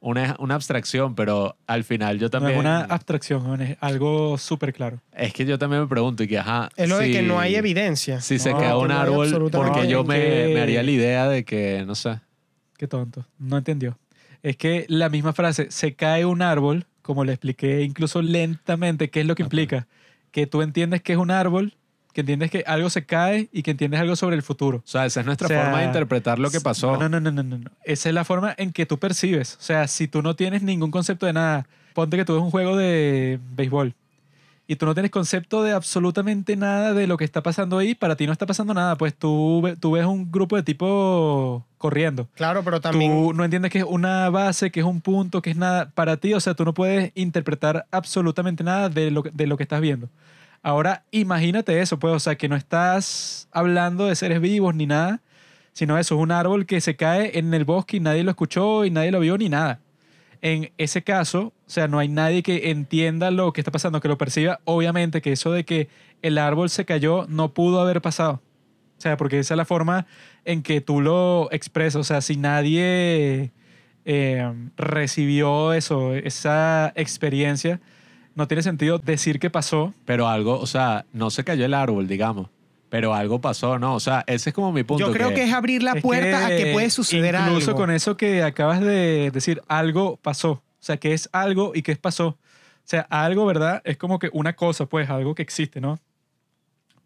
una, 0.00 0.34
una 0.40 0.54
abstracción, 0.56 1.14
pero 1.14 1.56
al 1.66 1.84
final 1.84 2.18
yo 2.18 2.26
No 2.26 2.30
también... 2.30 2.54
es 2.54 2.60
una 2.60 2.80
abstracción, 2.80 3.60
es 3.62 3.76
algo 3.80 4.36
súper 4.38 4.72
claro. 4.72 5.00
Es 5.12 5.32
que 5.32 5.44
yo 5.44 5.58
también 5.58 5.82
me 5.82 5.88
pregunto, 5.88 6.22
y 6.24 6.28
que 6.28 6.38
ajá... 6.38 6.70
Es 6.76 6.88
lo 6.88 6.98
de 6.98 7.10
que 7.12 7.22
no 7.22 7.38
hay 7.38 7.54
evidencia. 7.54 8.20
Si 8.20 8.38
se 8.40 8.50
No, 8.52 8.58
cae 8.58 8.68
que 8.70 8.74
un 8.76 8.88
no 8.88 8.98
árbol, 8.98 9.50
porque 9.52 9.86
yo 9.86 10.02
me, 10.04 10.14
Que- 10.18 10.50
me 10.54 10.60
haría 10.60 10.82
la 10.82 10.90
idea 10.90 11.28
de 11.28 11.44
que, 11.44 11.84
no 11.86 11.94
sé... 11.94 12.18
Qué 12.76 12.88
tonto, 12.88 13.24
no 13.38 13.58
entendió. 13.58 13.98
Es 14.42 14.56
que 14.56 14.86
la 14.88 15.08
misma 15.08 15.32
frase, 15.32 15.70
se 15.70 15.94
cae 15.94 16.24
un 16.24 16.42
árbol, 16.42 16.86
como 17.02 17.24
le 17.24 17.32
expliqué 17.32 17.82
incluso 17.82 18.22
lentamente, 18.22 19.10
¿qué 19.10 19.20
es 19.20 19.26
lo 19.26 19.34
que 19.34 19.42
implica? 19.42 19.86
Que 20.30 20.46
tú 20.46 20.62
entiendes 20.62 21.02
que 21.02 21.12
es 21.12 21.18
un 21.18 21.30
árbol, 21.30 21.74
que 22.12 22.22
entiendes 22.22 22.50
que 22.50 22.64
algo 22.66 22.90
se 22.90 23.06
cae 23.06 23.48
y 23.52 23.62
que 23.62 23.70
entiendes 23.70 24.00
algo 24.00 24.16
sobre 24.16 24.36
el 24.36 24.42
futuro. 24.42 24.78
O 24.78 24.88
sea, 24.88 25.06
esa 25.06 25.20
es 25.20 25.26
nuestra 25.26 25.46
O 25.46 25.48
sea, 25.48 25.62
forma 25.64 25.80
de 25.80 25.86
interpretar 25.86 26.38
lo 26.38 26.50
que 26.50 26.60
pasó. 26.60 26.96
No, 26.96 27.08
no, 27.08 27.20
no, 27.20 27.30
no, 27.30 27.42
no, 27.42 27.58
no. 27.58 27.70
Esa 27.84 28.08
es 28.08 28.14
la 28.14 28.24
forma 28.24 28.54
en 28.58 28.72
que 28.72 28.86
tú 28.86 28.98
percibes. 28.98 29.56
O 29.56 29.62
sea, 29.62 29.86
si 29.88 30.08
tú 30.08 30.22
no 30.22 30.34
tienes 30.36 30.62
ningún 30.62 30.90
concepto 30.90 31.26
de 31.26 31.32
nada, 31.32 31.66
ponte 31.94 32.16
que 32.16 32.24
tú 32.24 32.34
ves 32.34 32.42
un 32.42 32.50
juego 32.50 32.76
de 32.76 33.38
béisbol 33.54 33.94
y 34.70 34.76
tú 34.76 34.84
no 34.86 34.92
tienes 34.94 35.10
concepto 35.10 35.62
de 35.62 35.72
absolutamente 35.72 36.54
nada 36.54 36.92
de 36.92 37.06
lo 37.06 37.16
que 37.16 37.24
está 37.24 37.42
pasando 37.42 37.78
ahí, 37.78 37.94
para 37.94 38.14
ti 38.16 38.26
no 38.26 38.32
está 38.32 38.44
pasando 38.44 38.74
nada, 38.74 38.96
pues 38.96 39.14
tú, 39.14 39.66
tú 39.80 39.92
ves 39.92 40.04
un 40.04 40.30
grupo 40.30 40.56
de 40.56 40.62
tipo 40.62 41.64
corriendo. 41.78 42.28
Claro, 42.34 42.62
pero 42.62 42.78
también. 42.80 43.10
Tú 43.10 43.32
no 43.32 43.44
entiendes 43.44 43.72
que 43.72 43.78
es 43.78 43.84
una 43.88 44.28
base, 44.28 44.70
que 44.70 44.80
es 44.80 44.86
un 44.86 45.00
punto, 45.00 45.40
que 45.40 45.50
es 45.50 45.56
nada 45.56 45.90
para 45.90 46.18
ti. 46.18 46.34
O 46.34 46.40
sea, 46.40 46.52
tú 46.54 46.64
no 46.66 46.74
puedes 46.74 47.12
interpretar 47.14 47.86
absolutamente 47.90 48.62
nada 48.62 48.88
de 48.90 49.10
lo, 49.10 49.22
que- 49.22 49.30
de 49.32 49.46
lo 49.46 49.56
que 49.56 49.62
estás 49.62 49.80
viendo. 49.80 50.08
Ahora, 50.62 51.04
imagínate 51.12 51.80
eso, 51.80 51.98
pues, 51.98 52.12
o 52.14 52.18
sea, 52.20 52.36
que 52.36 52.48
no 52.48 52.56
estás 52.56 53.48
hablando 53.52 54.06
de 54.06 54.16
seres 54.16 54.40
vivos 54.40 54.74
ni 54.74 54.86
nada, 54.86 55.22
sino 55.72 55.96
eso, 55.96 56.16
es 56.16 56.20
un 56.20 56.30
árbol 56.32 56.66
que 56.66 56.80
se 56.82 56.94
cae 56.96 57.38
en 57.38 57.54
el 57.54 57.64
bosque 57.64 57.96
y 57.96 58.00
nadie 58.00 58.22
lo 58.24 58.30
escuchó 58.30 58.84
y 58.84 58.90
nadie 58.90 59.12
lo 59.12 59.20
vio 59.20 59.38
ni 59.38 59.48
nada. 59.48 59.80
En 60.42 60.72
ese 60.76 61.02
caso, 61.02 61.52
o 61.68 61.70
sea, 61.70 61.86
no 61.86 61.98
hay 61.98 62.08
nadie 62.08 62.42
que 62.42 62.70
entienda 62.70 63.30
lo 63.30 63.52
que 63.52 63.60
está 63.60 63.70
pasando, 63.70 64.00
que 64.00 64.08
lo 64.08 64.16
perciba. 64.16 64.60
Obviamente 64.64 65.20
que 65.20 65.32
eso 65.32 65.52
de 65.52 65.66
que 65.66 65.90
el 66.22 66.38
árbol 66.38 66.70
se 66.70 66.86
cayó 66.86 67.26
no 67.28 67.52
pudo 67.52 67.82
haber 67.82 68.00
pasado. 68.00 68.40
O 68.96 69.00
sea, 69.00 69.18
porque 69.18 69.38
esa 69.38 69.52
es 69.52 69.58
la 69.58 69.66
forma 69.66 70.06
en 70.46 70.62
que 70.62 70.80
tú 70.80 71.02
lo 71.02 71.52
expresas. 71.52 71.96
O 72.00 72.04
sea, 72.04 72.22
si 72.22 72.38
nadie 72.38 73.52
eh, 74.06 74.52
recibió 74.78 75.74
eso, 75.74 76.14
esa 76.14 76.90
experiencia, 76.96 77.82
no 78.34 78.48
tiene 78.48 78.62
sentido 78.62 78.98
decir 78.98 79.38
que 79.38 79.50
pasó. 79.50 79.92
Pero 80.06 80.26
algo, 80.26 80.58
o 80.58 80.66
sea, 80.66 81.04
no 81.12 81.28
se 81.28 81.44
cayó 81.44 81.66
el 81.66 81.74
árbol, 81.74 82.08
digamos. 82.08 82.48
Pero 82.88 83.12
algo 83.12 83.42
pasó, 83.42 83.78
¿no? 83.78 83.94
O 83.94 84.00
sea, 84.00 84.24
ese 84.26 84.48
es 84.48 84.54
como 84.54 84.72
mi 84.72 84.84
punto. 84.84 85.06
Yo 85.06 85.12
creo 85.12 85.34
que 85.34 85.44
es 85.44 85.52
abrir 85.52 85.82
la 85.82 85.92
Es 85.92 86.02
puerta 86.02 86.46
a 86.46 86.48
que 86.48 86.72
puede 86.72 86.88
suceder 86.88 87.36
algo. 87.36 87.58
Incluso 87.58 87.74
con 87.74 87.90
eso 87.90 88.16
que 88.16 88.42
acabas 88.42 88.80
de 88.80 89.30
decir, 89.30 89.60
algo 89.68 90.16
pasó. 90.16 90.62
O 90.80 90.84
sea, 90.84 90.96
que 90.98 91.12
es 91.12 91.28
algo 91.32 91.72
y 91.74 91.82
que 91.82 91.96
pasó. 91.96 92.28
O 92.28 92.36
sea, 92.84 93.02
algo, 93.10 93.44
¿verdad? 93.46 93.82
Es 93.84 93.96
como 93.96 94.18
que 94.18 94.30
una 94.32 94.54
cosa, 94.54 94.86
pues, 94.86 95.10
algo 95.10 95.34
que 95.34 95.42
existe, 95.42 95.80
¿no? 95.80 95.98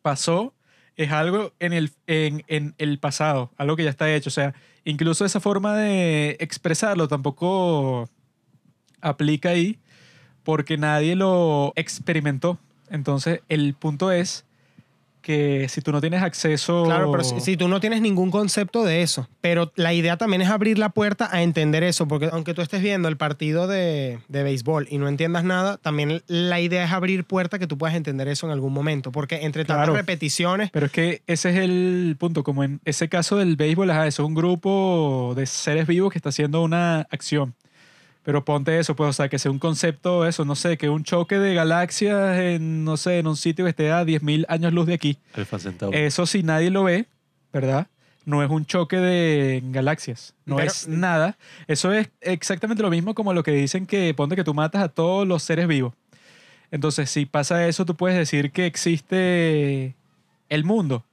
Pasó 0.03 0.55
es 0.97 1.11
algo 1.11 1.53
en 1.59 1.73
el, 1.73 1.93
en, 2.07 2.45
en 2.49 2.75
el 2.79 2.99
pasado, 2.99 3.51
algo 3.57 3.77
que 3.77 3.85
ya 3.85 3.91
está 3.91 4.13
hecho. 4.13 4.29
O 4.29 4.33
sea, 4.33 4.55
incluso 4.85 5.25
esa 5.25 5.41
forma 5.41 5.77
de 5.77 6.37
expresarlo 6.41 7.09
tampoco 7.09 8.09
aplica 9.01 9.51
ahí 9.51 9.79
porque 10.43 10.77
nadie 10.77 11.17
lo 11.17 11.73
experimentó. 11.77 12.59
Entonces, 12.91 13.41
el 13.49 13.75
punto 13.75 14.13
es 14.13 14.45
que 15.23 15.69
si 15.69 15.81
tú 15.81 15.93
no 15.93 16.01
tienes 16.01 16.23
acceso... 16.23 16.85
Claro, 16.85 17.11
pero 17.11 17.25
si, 17.25 17.41
si 17.41 17.57
tú 17.57 17.69
no 17.69 17.81
tienes 17.81 18.01
ningún 18.03 18.31
concepto 18.31 18.85
de 18.85 19.03
eso, 19.03 19.29
pero 19.41 19.73
la 19.77 19.95
idea 19.95 20.17
también 20.17 20.43
es 20.43 20.51
abrir 20.51 20.79
la 20.79 20.91
puerta 20.91 21.29
a 21.33 21.43
entender 21.43 21.83
eso, 21.85 22.07
porque 22.07 22.29
aunque 22.33 22.53
tú 22.53 22.61
estés 22.61 22.83
viendo 22.83 23.09
el 23.09 23.17
partido 23.17 23.67
de, 23.67 24.19
de 24.29 24.43
béisbol 24.43 24.89
y 24.91 24.99
no 24.99 25.09
entiendas 25.09 25.45
nada, 25.45 25.79
también 25.79 26.23
la 26.27 26.61
idea 26.61 26.85
es 26.85 26.93
abrir 26.93 27.25
puerta 27.25 27.59
que 27.59 27.67
tú 27.67 27.79
puedas 27.79 27.97
entender 27.97 28.29
eso 28.29 28.47
en 28.47 28.53
algún 28.53 28.73
momento, 28.73 29.13
porque 29.13 29.45
entre 29.47 29.65
tantas 29.65 29.85
Claro. 29.87 29.97
repeticiones, 29.97 30.71
Pero 30.71 30.87
es 30.87 30.93
que 30.93 31.23
ese 31.27 31.51
es 31.51 31.57
el 31.57 32.17
punto, 32.19 32.45
como 32.45 32.65
en 32.65 32.81
ese 32.85 33.09
caso 33.09 33.37
del 33.37 33.57
béisbol, 33.57 33.91
es 33.91 34.19
un 34.19 34.35
grupo 34.35 35.33
de 35.37 35.47
seres 35.47 35.87
vivos 35.87 36.13
que 36.13 36.19
está 36.19 36.29
haciendo 36.31 36.63
una 36.63 37.07
acción. 37.11 37.55
Pero 38.25 38.45
ponte 38.45 38.79
eso, 38.79 38.95
pues, 38.95 39.11
o 39.11 39.13
sea, 39.13 39.29
que 39.29 39.39
sea 39.39 39.51
un 39.51 39.59
concepto, 39.59 40.27
eso, 40.27 40.45
no 40.45 40.55
sé, 40.55 40.79
que 40.79 40.89
un 40.89 41.03
choque 41.03 41.39
de 41.41 41.55
galaxias 41.55 42.39
en, 42.39 42.85
no 42.85 42.97
sé, 42.97 43.19
en 43.19 43.27
un 43.27 43.37
sitio 43.37 43.65
que 43.65 43.71
esté 43.71 43.91
a 43.91 44.05
10.000 44.05 44.45
años 44.49 44.73
luz 44.73 44.87
de 44.87 44.95
aquí. 44.95 45.19
Alfa 45.35 45.59
Centauri. 45.59 45.99
Eso 45.99 46.25
si 46.27 46.43
nadie 46.45 46.71
lo 46.71 46.85
ve, 46.85 47.07
¿verdad? 47.53 47.89
No 48.25 48.41
es 48.45 48.49
un 48.51 48.65
choque 48.65 48.99
de 48.99 49.61
galaxias, 49.65 50.35
no 50.47 50.55
Pero- 50.57 50.69
es 50.69 50.87
nada. 50.87 51.37
Eso 51.67 51.93
es 51.93 52.11
exactamente 52.21 52.81
lo 52.85 52.91
mismo 52.91 53.15
como 53.15 53.33
lo 53.35 53.43
que 53.43 53.51
dicen 53.51 53.87
que 53.87 54.15
ponte 54.15 54.37
que 54.37 54.45
tú 54.45 54.55
matas 54.55 54.83
a 54.85 54.89
todos 54.89 55.27
los 55.27 55.43
seres 55.43 55.67
vivos. 55.67 55.93
Entonces, 56.71 57.11
si 57.11 57.27
pasa 57.27 57.67
eso, 57.67 57.85
tú 57.85 57.97
puedes 57.97 58.17
decir 58.17 58.53
que 58.53 58.67
existe 58.67 59.97
el 60.49 60.65
mundo. 60.65 61.05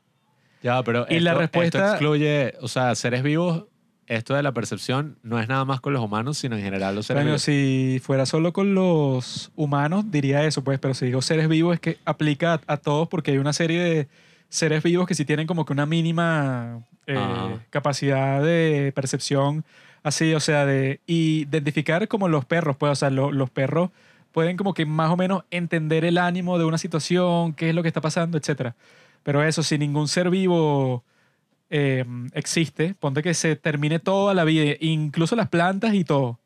Ya, 0.61 0.83
pero 0.83 1.07
y 1.09 1.13
esto, 1.15 1.23
la 1.25 1.31
esto 1.31 1.39
respuesta- 1.39 1.89
excluye, 1.93 2.53
o 2.61 2.67
sea, 2.67 2.93
seres 2.93 3.23
vivos, 3.23 3.63
esto 4.09 4.33
de 4.35 4.43
la 4.43 4.51
percepción 4.51 5.17
no 5.23 5.39
es 5.39 5.47
nada 5.47 5.63
más 5.65 5.79
con 5.79 5.93
los 5.93 6.03
humanos, 6.03 6.37
sino 6.37 6.57
en 6.57 6.63
general 6.63 6.95
los 6.95 7.05
seres 7.05 7.19
Bueno, 7.23 7.29
vivos. 7.31 7.41
si 7.43 8.01
fuera 8.03 8.25
solo 8.25 8.51
con 8.51 8.75
los 8.75 9.51
humanos, 9.55 10.05
diría 10.11 10.43
eso, 10.45 10.63
pues, 10.63 10.79
pero 10.79 10.93
si 10.93 11.05
digo 11.05 11.21
seres 11.21 11.47
vivos 11.47 11.75
es 11.75 11.79
que 11.79 11.97
aplica 12.05 12.55
a, 12.55 12.61
a 12.73 12.77
todos 12.77 13.07
porque 13.07 13.31
hay 13.31 13.37
una 13.37 13.53
serie 13.53 13.79
de 13.81 14.07
seres 14.49 14.83
vivos 14.83 15.07
que 15.07 15.15
sí 15.15 15.23
tienen 15.25 15.47
como 15.47 15.63
que 15.65 15.73
una 15.73 15.85
mínima 15.85 16.79
eh, 17.07 17.57
capacidad 17.69 18.43
de 18.43 18.91
percepción, 18.95 19.63
así, 20.03 20.33
o 20.33 20.39
sea, 20.39 20.65
de 20.65 20.99
identificar 21.07 22.07
como 22.07 22.27
los 22.27 22.45
perros, 22.45 22.75
pues, 22.77 22.91
o 22.91 22.95
sea, 22.95 23.09
lo- 23.09 23.31
los 23.31 23.49
perros 23.49 23.89
pueden 24.31 24.57
como 24.57 24.73
que 24.73 24.85
más 24.85 25.09
o 25.11 25.17
menos 25.17 25.43
entender 25.51 26.05
el 26.05 26.17
ánimo 26.17 26.57
de 26.57 26.65
una 26.65 26.77
situación, 26.77 27.53
qué 27.53 27.69
es 27.69 27.75
lo 27.75 27.81
que 27.81 27.87
está 27.89 28.01
pasando, 28.01 28.37
etcétera. 28.37 28.75
Pero 29.23 29.43
eso, 29.43 29.63
si 29.63 29.77
ningún 29.77 30.07
ser 30.07 30.29
vivo 30.29 31.03
eh, 31.69 32.05
existe, 32.33 32.95
ponte 32.95 33.21
que 33.21 33.33
se 33.33 33.55
termine 33.55 33.99
toda 33.99 34.33
la 34.33 34.43
vida, 34.43 34.75
incluso 34.79 35.35
las 35.35 35.49
plantas 35.49 35.93
y 35.93 36.03
todo. 36.03 36.39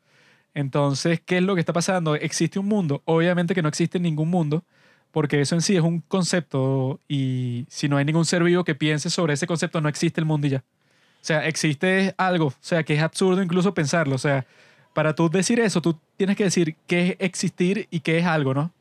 Entonces, 0.53 1.21
¿qué 1.25 1.37
es 1.37 1.43
lo 1.43 1.55
que 1.55 1.61
está 1.61 1.73
pasando? 1.73 2.15
¿Existe 2.15 2.59
un 2.59 2.67
mundo? 2.67 3.01
Obviamente 3.05 3.55
que 3.55 3.61
no 3.61 3.69
existe 3.69 3.99
ningún 3.99 4.29
mundo, 4.29 4.63
porque 5.11 5.41
eso 5.41 5.55
en 5.55 5.61
sí 5.61 5.75
es 5.75 5.81
un 5.81 6.01
concepto 6.01 6.99
y 7.07 7.65
si 7.69 7.87
no 7.89 7.97
hay 7.97 8.05
ningún 8.05 8.25
ser 8.25 8.43
vivo 8.43 8.63
que 8.63 8.75
piense 8.75 9.09
sobre 9.09 9.33
ese 9.33 9.47
concepto, 9.47 9.81
no 9.81 9.89
existe 9.89 10.21
el 10.21 10.25
mundo 10.25 10.47
y 10.47 10.51
ya. 10.51 10.63
O 11.23 11.25
sea, 11.25 11.47
existe 11.47 12.13
algo, 12.17 12.47
o 12.47 12.53
sea, 12.59 12.83
que 12.83 12.95
es 12.95 13.01
absurdo 13.01 13.41
incluso 13.41 13.73
pensarlo. 13.73 14.15
O 14.15 14.19
sea, 14.19 14.45
para 14.93 15.15
tú 15.15 15.29
decir 15.29 15.59
eso, 15.59 15.81
tú 15.81 15.97
tienes 16.17 16.35
que 16.35 16.45
decir 16.45 16.75
qué 16.87 17.09
es 17.09 17.15
existir 17.19 17.87
y 17.89 18.01
qué 18.01 18.19
es 18.19 18.25
algo, 18.25 18.53
¿no? 18.53 18.73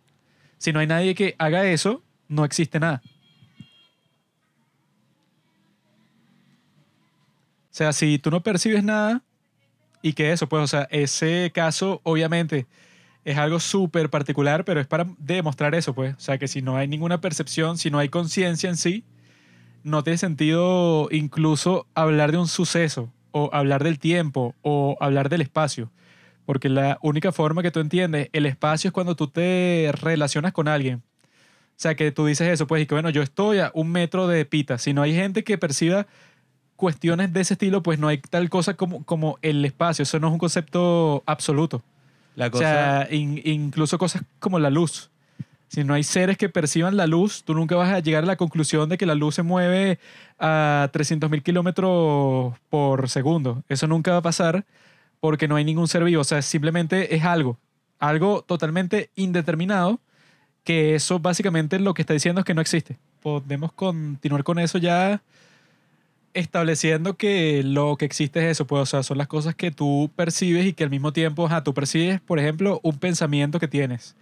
Si 0.59 0.73
no 0.73 0.81
hay 0.81 0.87
nadie 0.87 1.15
que 1.15 1.35
haga 1.39 1.65
eso, 1.67 2.03
no 2.29 2.45
existe 2.45 2.81
nada. 2.81 3.03
O 7.73 7.75
sea, 7.75 7.95
si 7.95 8.19
tú 8.19 8.31
no 8.31 8.43
percibes 8.43 8.85
nada 8.85 9.23
y 10.03 10.13
que 10.13 10.31
eso, 10.33 10.47
pues, 10.47 10.63
o 10.63 10.67
sea, 10.67 10.87
ese 10.91 11.51
caso 11.55 12.03
obviamente 12.05 12.67
es 13.25 13.39
algo 13.39 13.61
súper 13.61 14.11
particular, 14.11 14.67
pero 14.67 14.79
es 14.79 14.87
para 14.87 15.07
demostrar 15.17 15.75
eso, 15.75 15.95
pues. 15.95 16.15
O 16.17 16.21
sea, 16.21 16.37
que 16.37 16.49
si 16.49 16.61
no 16.61 16.77
hay 16.77 16.87
ninguna 16.87 17.23
percepción, 17.23 17.79
si 17.79 17.91
no 17.91 17.99
hay 17.99 18.11
conciencia 18.11 18.69
en 18.69 18.77
sí, 18.77 19.05
no 19.85 20.05
tiene 20.05 20.19
sentido 20.19 21.09
incluso 21.11 21.87
hablar 21.95 22.31
de 22.31 22.39
un 22.39 22.47
suceso 22.47 23.11
o 23.31 23.49
hablar 23.55 23.85
del 23.85 23.99
tiempo 23.99 24.55
o 24.61 24.99
hablar 25.01 25.31
del 25.31 25.41
espacio. 25.41 25.91
Porque 26.45 26.69
la 26.69 26.99
única 27.01 27.33
forma 27.33 27.63
que 27.63 27.71
tú 27.71 27.81
entiendes 27.81 28.29
el 28.33 28.45
espacio 28.45 28.89
es 28.89 28.93
cuando 28.93 29.17
tú 29.17 29.29
te 29.29 29.91
relacionas 29.95 30.53
con 30.53 30.69
alguien. 30.69 30.97
O 30.97 31.83
sea, 31.83 31.95
que 31.95 32.13
tú 32.13 32.27
dices 32.27 32.49
eso, 32.49 32.67
pues, 32.67 32.83
y 32.83 32.87
que 32.87 32.95
bueno, 32.95 33.09
yo 33.09 33.23
estoy 33.23 33.61
a 33.61 33.71
un 33.75 33.91
metro 33.91 34.29
de 34.29 34.45
pita. 34.45 34.77
Si 34.77 34.93
no 34.93 35.01
hay 35.01 35.15
gente 35.15 35.43
que 35.43 35.57
perciba 35.57 36.07
cuestiones 36.83 37.33
de 37.33 37.41
ese 37.43 37.55
estilo, 37.55 37.81
pues 37.81 38.01
no 38.01 38.09
hay 38.09 38.19
tal 38.19 38.51
cosa 38.51 38.75
como, 38.75 39.05
como 39.05 39.39
el 39.41 39.65
espacio. 39.65 40.03
Eso 40.03 40.19
no 40.19 40.27
es 40.27 40.33
un 40.33 40.41
concepto 40.41 41.23
absoluto. 41.27 41.81
La 42.35 42.49
O 42.49 42.51
cosa, 42.51 42.65
sea, 42.65 43.09
in- 43.13 43.41
incluso 43.45 43.99
cosas 43.99 44.25
como 44.41 44.59
la 44.59 44.69
luz. 44.69 45.09
Si 45.69 45.85
no 45.85 45.95
hay 45.95 46.03
seres 46.03 46.37
que 46.37 46.49
perciban 46.49 46.97
la 46.97 47.07
luz, 47.07 47.45
tú 47.45 47.55
nunca 47.55 47.77
vas 47.77 47.93
a 47.93 48.01
llegar 48.01 48.25
a 48.25 48.27
la 48.27 48.35
conclusión 48.35 48.89
de 48.89 48.99
que 48.99 49.07
la 49.07 49.15
luz 49.15 49.37
se 49.37 49.45
mueve 49.45 50.01
a 50.41 50.91
300.000 50.93 51.41
kilómetros 51.45 52.55
por 52.69 53.09
segundo. 53.09 53.63
Eso 53.69 53.87
nunca 53.87 54.11
va 54.11 54.17
a 54.19 54.23
pasar 54.23 54.65
porque 55.21 55.47
no 55.47 55.55
hay 55.55 55.65
ningún 55.65 55.87
ser 55.87 56.03
vivo. 56.03 56.21
O 56.23 56.25
sea, 56.25 56.43
simplemente 56.43 57.15
es 57.15 57.23
algo. 57.23 57.59
Algo 58.01 58.43
totalmente 58.43 59.11
indeterminado 59.15 60.01
que 60.65 60.97
eso 60.97 61.21
básicamente 61.21 61.79
lo 61.79 61.95
que 61.95 62.03
está 62.03 62.13
diciendo 62.13 62.41
es 62.41 62.45
que 62.45 62.55
no 62.55 62.61
existe. 62.61 62.99
Podemos 63.23 63.71
continuar 63.73 64.43
con 64.43 64.59
eso 64.59 64.79
ya 64.79 65.23
estableciendo 66.35 67.17
que 67.17 67.63
lo 67.65 67.97
que 67.97 68.05
existe 68.05 68.41
es 68.41 68.53
eso, 68.53 68.67
pues, 68.67 68.83
o 68.83 68.87
sea, 68.87 69.03
son 69.03 69.19
las 69.19 69.27
cosas 69.29 69.55
que 69.55 69.71
tú 69.71 70.11
percibes 70.17 70.67
y 70.67 70.73
que 70.73 70.85
al 70.85 70.91
mismo 70.91 71.13
tiempo, 71.13 71.47
ajá, 71.47 71.63
tú 71.63 71.75
percibes, 71.75 72.21
por 72.21 72.39
ejemplo, 72.39 72.81
un 72.83 72.99
pensamiento 72.99 73.59
que 73.61 73.69
tienes. 73.69 74.17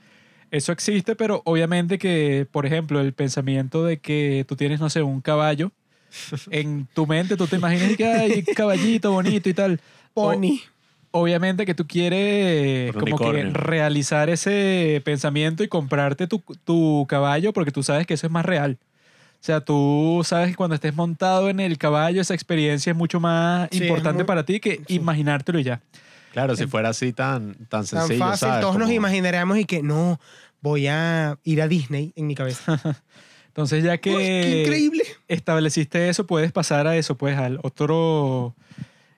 Eso 0.50 0.72
existe, 0.72 1.14
pero 1.14 1.42
obviamente 1.44 1.98
que, 1.98 2.46
por 2.50 2.66
ejemplo, 2.66 3.00
el 3.00 3.12
pensamiento 3.12 3.84
de 3.84 3.98
que 3.98 4.44
tú 4.48 4.56
tienes, 4.56 4.80
no 4.80 4.90
sé, 4.90 5.02
un 5.02 5.20
caballo, 5.20 5.70
en 6.50 6.88
tu 6.92 7.06
mente 7.06 7.36
tú 7.36 7.46
te 7.46 7.56
imaginas 7.56 7.96
que 7.96 8.04
hay 8.04 8.42
caballito 8.42 9.12
bonito 9.12 9.48
y 9.48 9.54
tal. 9.54 9.80
O- 10.14 10.32
Pony. 10.32 10.60
obviamente 11.12 11.64
que 11.66 11.74
tú 11.74 11.86
quieres 11.86 12.92
como 12.96 13.16
que 13.16 13.44
realizar 13.52 14.28
ese 14.28 15.00
pensamiento 15.04 15.62
y 15.62 15.68
comprarte 15.68 16.26
tu, 16.26 16.42
tu 16.64 17.06
caballo 17.08 17.52
porque 17.52 17.70
tú 17.70 17.82
sabes 17.84 18.06
que 18.08 18.14
eso 18.14 18.26
es 18.26 18.32
más 18.32 18.44
real. 18.44 18.78
O 19.40 19.42
sea, 19.42 19.60
tú 19.62 20.20
sabes 20.24 20.50
que 20.50 20.54
cuando 20.54 20.74
estés 20.74 20.94
montado 20.94 21.48
en 21.48 21.60
el 21.60 21.78
caballo, 21.78 22.20
esa 22.20 22.34
experiencia 22.34 22.90
es 22.90 22.96
mucho 22.96 23.20
más 23.20 23.68
Sí, 23.72 23.78
importante 23.84 24.18
muy- 24.22 24.26
para 24.26 24.44
ti 24.44 24.60
que 24.60 24.82
sí. 24.86 24.94
imaginártelo 24.96 25.58
y 25.58 25.64
ya. 25.64 25.80
Claro, 26.32 26.54
si 26.54 26.66
fuera 26.66 26.90
así 26.90 27.12
tan, 27.12 27.54
tan 27.54 27.66
Tan 27.68 27.86
sencillo, 27.86 28.18
fácil, 28.18 28.48
¿sabes? 28.48 28.60
todos 28.60 28.74
nos 28.76 28.84
Como- 28.84 28.92
imaginaríamos 28.96 29.58
y 29.58 29.64
que 29.64 29.82
no, 29.82 30.20
voy 30.60 30.86
a 30.88 31.38
ir 31.42 31.62
a 31.62 31.68
Disney 31.68 32.12
en 32.16 32.26
mi 32.26 32.34
cabeza. 32.34 32.78
Entonces, 33.48 33.82
ya 33.82 33.92
Uy, 33.92 33.98
¡Qué 34.00 34.12
que 34.12 34.60
increíble! 34.62 35.02
estableciste 35.26 36.08
eso, 36.10 36.26
puedes 36.26 36.52
pasar 36.52 36.86
a 36.86 36.96
eso, 36.96 37.16
pues 37.16 37.36
al 37.38 37.58
otro, 37.62 38.54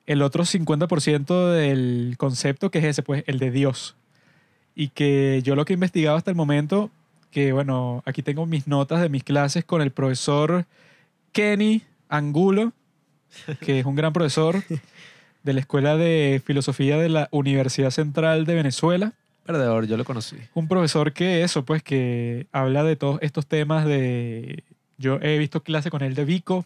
el 0.06 0.22
otro 0.22 0.44
50% 0.44 1.50
del 1.50 2.14
concepto 2.16 2.70
que 2.70 2.78
es 2.78 2.84
ese, 2.84 3.02
pues 3.02 3.24
el 3.26 3.38
de 3.40 3.50
Dios. 3.50 3.96
Y 4.74 4.88
que 4.88 5.40
yo 5.44 5.54
lo 5.54 5.64
que 5.66 5.72
he 5.72 5.74
investigado 5.74 6.16
hasta 6.16 6.30
el 6.30 6.36
momento, 6.36 6.90
que 7.32 7.52
bueno, 7.52 8.04
aquí 8.06 8.22
tengo 8.22 8.46
mis 8.46 8.68
notas 8.68 9.00
de 9.00 9.08
mis 9.08 9.24
clases 9.24 9.64
con 9.64 9.82
el 9.82 9.90
profesor 9.90 10.66
Kenny 11.32 11.82
Angulo, 12.08 12.72
que 13.60 13.80
es 13.80 13.86
un 13.86 13.96
gran 13.96 14.12
profesor 14.12 14.62
de 15.42 15.52
la 15.52 15.58
Escuela 15.58 15.96
de 15.96 16.40
Filosofía 16.44 16.96
de 16.98 17.08
la 17.08 17.28
Universidad 17.32 17.90
Central 17.90 18.46
de 18.46 18.54
Venezuela 18.54 19.12
Perdedor, 19.44 19.86
yo 19.86 19.96
lo 19.96 20.04
conocí. 20.04 20.36
un 20.54 20.68
profesor 20.68 21.12
que 21.12 21.42
eso, 21.42 21.64
pues 21.64 21.82
que 21.82 22.46
habla 22.52 22.84
de 22.84 22.96
todos 22.96 23.18
estos 23.22 23.46
temas 23.46 23.84
de... 23.84 24.62
Yo 24.98 25.18
he 25.20 25.36
visto 25.38 25.62
clase 25.64 25.90
con 25.90 26.02
él 26.02 26.14
de 26.14 26.24
Vico, 26.24 26.64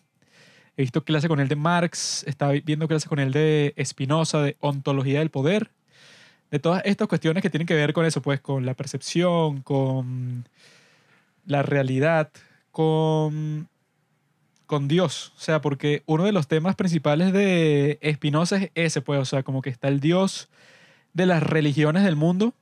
he 0.76 0.82
visto 0.82 1.02
clase 1.04 1.26
con 1.26 1.40
él 1.40 1.48
de 1.48 1.56
Marx, 1.56 2.22
estaba 2.26 2.52
viendo 2.52 2.86
clase 2.86 3.08
con 3.08 3.18
él 3.18 3.32
de 3.32 3.74
Spinoza, 3.82 4.42
de 4.42 4.56
ontología 4.60 5.20
del 5.20 5.30
poder, 5.30 5.70
de 6.50 6.58
todas 6.58 6.82
estas 6.84 7.08
cuestiones 7.08 7.42
que 7.42 7.50
tienen 7.50 7.66
que 7.66 7.74
ver 7.74 7.92
con 7.92 8.04
eso, 8.04 8.22
pues 8.22 8.40
con 8.40 8.64
la 8.66 8.74
percepción, 8.74 9.62
con 9.62 10.48
la 11.46 11.62
realidad, 11.62 12.30
con, 12.70 13.68
con 14.66 14.88
Dios. 14.88 15.32
O 15.36 15.40
sea, 15.40 15.60
porque 15.60 16.02
uno 16.06 16.24
de 16.24 16.32
los 16.32 16.48
temas 16.48 16.76
principales 16.76 17.32
de 17.32 17.98
Spinoza 18.14 18.56
es 18.56 18.70
ese, 18.74 19.00
pues, 19.00 19.20
o 19.20 19.24
sea, 19.24 19.42
como 19.42 19.62
que 19.62 19.70
está 19.70 19.88
el 19.88 20.00
Dios 20.00 20.48
de 21.14 21.26
las 21.26 21.42
religiones 21.42 22.04
del 22.04 22.16
mundo, 22.16 22.52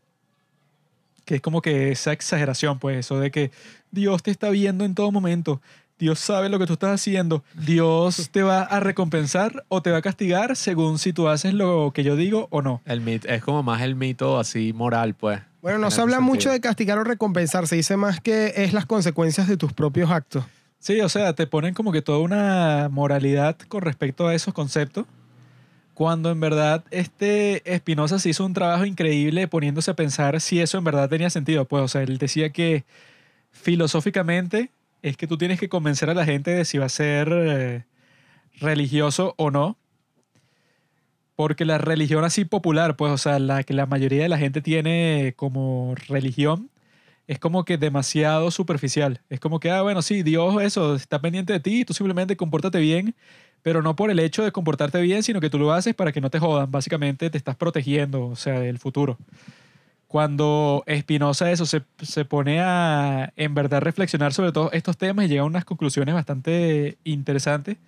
que 1.24 1.36
es 1.36 1.40
como 1.40 1.62
que 1.62 1.90
esa 1.90 2.12
exageración, 2.12 2.78
pues 2.78 2.98
eso 2.98 3.18
de 3.18 3.30
que 3.30 3.50
Dios 3.90 4.22
te 4.22 4.30
está 4.30 4.50
viendo 4.50 4.84
en 4.84 4.94
todo 4.94 5.10
momento, 5.10 5.60
Dios 5.98 6.18
sabe 6.18 6.48
lo 6.48 6.58
que 6.58 6.66
tú 6.66 6.72
estás 6.74 6.90
haciendo, 6.90 7.44
Dios 7.54 8.28
te 8.32 8.42
va 8.42 8.62
a 8.62 8.80
recompensar 8.80 9.64
o 9.68 9.80
te 9.80 9.90
va 9.92 9.98
a 9.98 10.02
castigar 10.02 10.56
según 10.56 10.98
si 10.98 11.12
tú 11.12 11.28
haces 11.28 11.54
lo 11.54 11.92
que 11.94 12.02
yo 12.02 12.16
digo 12.16 12.48
o 12.50 12.62
no. 12.62 12.82
El 12.84 13.00
mit- 13.00 13.24
es 13.28 13.42
como 13.42 13.62
más 13.62 13.80
el 13.82 13.94
mito 13.94 14.38
así 14.38 14.72
moral, 14.72 15.14
pues. 15.14 15.40
Bueno, 15.62 15.78
no 15.78 15.90
se 15.90 16.00
habla 16.02 16.20
mucho 16.20 16.50
de 16.50 16.60
castigar 16.60 16.98
o 16.98 17.04
recompensar, 17.04 17.66
se 17.68 17.76
dice 17.76 17.96
más 17.96 18.20
que 18.20 18.52
es 18.56 18.72
las 18.72 18.86
consecuencias 18.86 19.46
de 19.48 19.56
tus 19.56 19.72
propios 19.72 20.10
actos. 20.10 20.44
Sí, 20.80 21.00
o 21.00 21.08
sea, 21.08 21.32
te 21.32 21.46
ponen 21.46 21.72
como 21.74 21.92
que 21.92 22.02
toda 22.02 22.18
una 22.18 22.88
moralidad 22.90 23.56
con 23.68 23.80
respecto 23.80 24.26
a 24.26 24.34
esos 24.34 24.52
conceptos. 24.52 25.06
Cuando 25.94 26.30
en 26.32 26.40
verdad 26.40 26.84
este 26.90 27.62
Spinoza 27.78 28.18
se 28.18 28.28
hizo 28.30 28.44
un 28.44 28.52
trabajo 28.52 28.84
increíble 28.84 29.46
poniéndose 29.46 29.92
a 29.92 29.94
pensar 29.94 30.40
si 30.40 30.60
eso 30.60 30.76
en 30.76 30.82
verdad 30.84 31.08
tenía 31.08 31.30
sentido. 31.30 31.64
Pues, 31.66 31.84
o 31.84 31.88
sea, 31.88 32.02
él 32.02 32.18
decía 32.18 32.50
que 32.50 32.84
filosóficamente 33.52 34.70
es 35.04 35.18
que 35.18 35.26
tú 35.26 35.36
tienes 35.36 35.60
que 35.60 35.68
convencer 35.68 36.08
a 36.08 36.14
la 36.14 36.24
gente 36.24 36.50
de 36.50 36.64
si 36.64 36.78
va 36.78 36.86
a 36.86 36.88
ser 36.88 37.28
eh, 37.30 37.84
religioso 38.58 39.34
o 39.36 39.50
no. 39.50 39.76
Porque 41.36 41.66
la 41.66 41.76
religión 41.76 42.24
así 42.24 42.46
popular, 42.46 42.96
pues, 42.96 43.12
o 43.12 43.18
sea, 43.18 43.38
la 43.38 43.64
que 43.64 43.74
la 43.74 43.84
mayoría 43.84 44.22
de 44.22 44.30
la 44.30 44.38
gente 44.38 44.62
tiene 44.62 45.34
como 45.36 45.94
religión, 46.08 46.70
es 47.26 47.38
como 47.38 47.66
que 47.66 47.76
demasiado 47.76 48.50
superficial. 48.50 49.20
Es 49.28 49.40
como 49.40 49.60
que, 49.60 49.70
ah, 49.70 49.82
bueno, 49.82 50.00
sí, 50.00 50.22
Dios 50.22 50.62
eso, 50.62 50.94
está 50.94 51.20
pendiente 51.20 51.52
de 51.52 51.60
ti, 51.60 51.84
tú 51.84 51.92
simplemente 51.92 52.34
compórtate 52.38 52.78
bien, 52.78 53.14
pero 53.62 53.82
no 53.82 53.96
por 53.96 54.10
el 54.10 54.18
hecho 54.18 54.42
de 54.42 54.52
comportarte 54.52 55.02
bien, 55.02 55.22
sino 55.22 55.38
que 55.38 55.50
tú 55.50 55.58
lo 55.58 55.72
haces 55.72 55.94
para 55.94 56.12
que 56.12 56.22
no 56.22 56.30
te 56.30 56.38
jodan. 56.38 56.70
Básicamente 56.70 57.28
te 57.28 57.36
estás 57.36 57.56
protegiendo, 57.56 58.28
o 58.28 58.36
sea, 58.36 58.60
del 58.60 58.78
futuro. 58.78 59.18
Cuando 60.14 60.84
Spinoza 60.88 61.50
eso 61.50 61.66
se, 61.66 61.82
se 62.00 62.24
pone 62.24 62.60
a 62.60 63.32
en 63.34 63.52
verdad 63.52 63.82
reflexionar 63.82 64.32
sobre 64.32 64.52
todos 64.52 64.72
estos 64.72 64.96
temas 64.96 65.24
y 65.24 65.28
llega 65.28 65.42
a 65.42 65.44
unas 65.44 65.64
conclusiones 65.64 66.14
bastante 66.14 66.98
interesantes. 67.02 67.78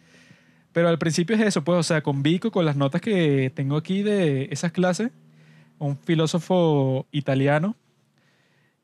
Pero 0.73 0.89
al 0.89 0.99
principio 0.99 1.37
es 1.37 1.43
eso, 1.43 1.63
pues, 1.63 1.79
o 1.79 1.83
sea, 1.85 2.03
con 2.03 2.25
Vico, 2.25 2.51
con 2.51 2.65
las 2.65 2.75
notas 2.75 3.01
que 3.01 3.53
tengo 3.55 3.77
aquí 3.77 4.03
de 4.03 4.49
esas 4.51 4.73
clases, 4.73 5.13
un 5.79 5.97
filósofo 5.99 7.07
italiano, 7.13 7.77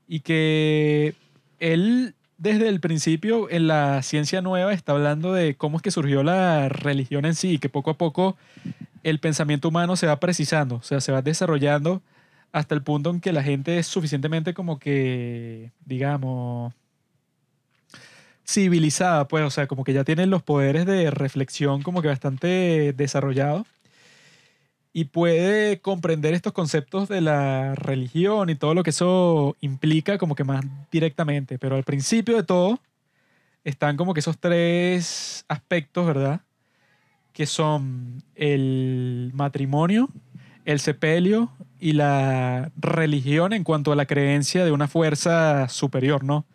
y 0.06 0.20
que 0.20 1.16
él 1.58 2.14
desde 2.38 2.68
el 2.68 2.78
principio 2.78 3.50
en 3.50 3.66
la 3.66 4.04
ciencia 4.04 4.40
nueva 4.40 4.72
está 4.72 4.92
hablando 4.92 5.32
de 5.32 5.56
cómo 5.56 5.78
es 5.78 5.82
que 5.82 5.90
surgió 5.90 6.22
la 6.22 6.68
religión 6.68 7.24
en 7.24 7.34
sí 7.34 7.54
y 7.54 7.58
que 7.58 7.68
poco 7.68 7.90
a 7.90 7.98
poco 7.98 8.36
el 9.02 9.18
pensamiento 9.18 9.66
humano 9.66 9.96
se 9.96 10.06
va 10.06 10.20
precisando, 10.20 10.76
o 10.76 10.82
sea, 10.84 11.00
se 11.00 11.10
va 11.10 11.22
desarrollando 11.22 12.02
hasta 12.52 12.74
el 12.74 12.82
punto 12.82 13.10
en 13.10 13.20
que 13.20 13.32
la 13.32 13.42
gente 13.42 13.78
es 13.78 13.86
suficientemente 13.86 14.54
como 14.54 14.78
que, 14.78 15.72
digamos, 15.84 16.74
civilizada, 18.46 19.26
pues, 19.28 19.44
o 19.44 19.50
sea, 19.50 19.66
como 19.66 19.84
que 19.84 19.92
ya 19.92 20.04
tienen 20.04 20.30
los 20.30 20.42
poderes 20.42 20.86
de 20.86 21.10
reflexión 21.10 21.82
como 21.82 22.02
que 22.02 22.08
bastante 22.08 22.92
desarrollados 22.92 23.66
y 24.92 25.06
puede 25.06 25.80
comprender 25.80 26.34
estos 26.34 26.52
conceptos 26.52 27.08
de 27.08 27.22
la 27.22 27.74
religión 27.74 28.50
y 28.50 28.54
todo 28.54 28.74
lo 28.74 28.82
que 28.82 28.90
eso 28.90 29.56
implica 29.60 30.18
como 30.18 30.34
que 30.34 30.44
más 30.44 30.64
directamente. 30.90 31.58
Pero 31.58 31.76
al 31.76 31.84
principio 31.84 32.36
de 32.36 32.42
todo 32.42 32.78
están 33.64 33.96
como 33.96 34.12
que 34.12 34.20
esos 34.20 34.38
tres 34.38 35.44
aspectos, 35.48 36.06
¿verdad? 36.06 36.42
Que 37.32 37.46
son 37.46 38.22
el 38.34 39.30
matrimonio, 39.34 40.10
el 40.66 40.78
sepelio 40.78 41.50
y 41.82 41.92
la 41.94 42.70
religión 42.76 43.52
en 43.52 43.64
cuanto 43.64 43.90
a 43.90 43.96
la 43.96 44.06
creencia 44.06 44.64
de 44.64 44.70
una 44.70 44.86
fuerza 44.86 45.68
superior, 45.68 46.22
¿no? 46.22 46.46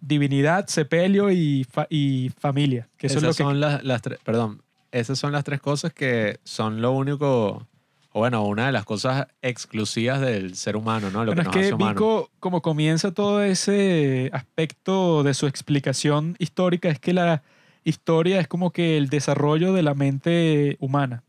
Divinidad, 0.00 0.66
sepelio 0.66 1.30
y, 1.30 1.64
fa- 1.64 1.86
y 1.88 2.30
familia. 2.38 2.88
Que 2.98 3.06
eso 3.06 3.18
Esas 3.18 3.30
es 3.30 3.40
lo 3.40 3.44
que 3.46 3.50
son 3.50 3.60
las, 3.60 3.82
las 3.82 4.02
tres, 4.02 4.18
perdón, 4.22 4.60
esas 4.92 5.18
son 5.18 5.32
las 5.32 5.44
tres 5.44 5.60
cosas 5.62 5.94
que 5.94 6.40
son 6.44 6.82
lo 6.82 6.92
único, 6.92 7.66
o 8.12 8.18
bueno, 8.20 8.44
una 8.44 8.66
de 8.66 8.72
las 8.72 8.84
cosas 8.84 9.26
exclusivas 9.40 10.20
del 10.20 10.56
ser 10.56 10.76
humano, 10.76 11.10
¿no? 11.10 11.24
Lo 11.24 11.32
Bueno, 11.34 11.50
que 11.50 11.58
es 11.58 11.62
que 11.62 11.64
hace 11.68 11.74
humano. 11.74 11.94
Vico, 11.94 12.30
como 12.38 12.60
comienza 12.60 13.12
todo 13.12 13.42
ese 13.42 14.28
aspecto 14.34 15.22
de 15.22 15.32
su 15.32 15.46
explicación 15.46 16.36
histórica, 16.38 16.90
es 16.90 16.98
que 17.00 17.14
la 17.14 17.42
historia 17.82 18.40
es 18.40 18.46
como 18.46 18.72
que 18.72 18.98
el 18.98 19.08
desarrollo 19.08 19.72
de 19.72 19.82
la 19.82 19.94
mente 19.94 20.76
humana. 20.80 21.22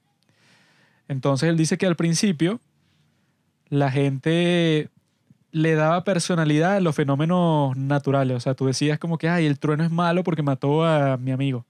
Entonces 1.08 1.48
él 1.50 1.56
dice 1.56 1.78
que 1.78 1.86
al 1.86 1.96
principio 1.96 2.60
la 3.70 3.92
gente 3.92 4.90
le 5.52 5.76
daba 5.76 6.04
personalidad 6.04 6.76
a 6.76 6.80
los 6.82 6.96
fenómenos 6.96 7.76
naturales. 7.78 8.36
O 8.36 8.40
sea, 8.40 8.56
tú 8.56 8.66
decías 8.66 9.00
como 9.00 9.18
que, 9.18 9.30
ay, 9.30 9.46
el 9.46 9.58
trueno 9.58 9.84
es 9.84 9.92
malo 9.92 10.24
porque 10.24 10.44
mató 10.44 10.84
a 10.84 11.18
mi 11.18 11.32
amigo. 11.32 11.66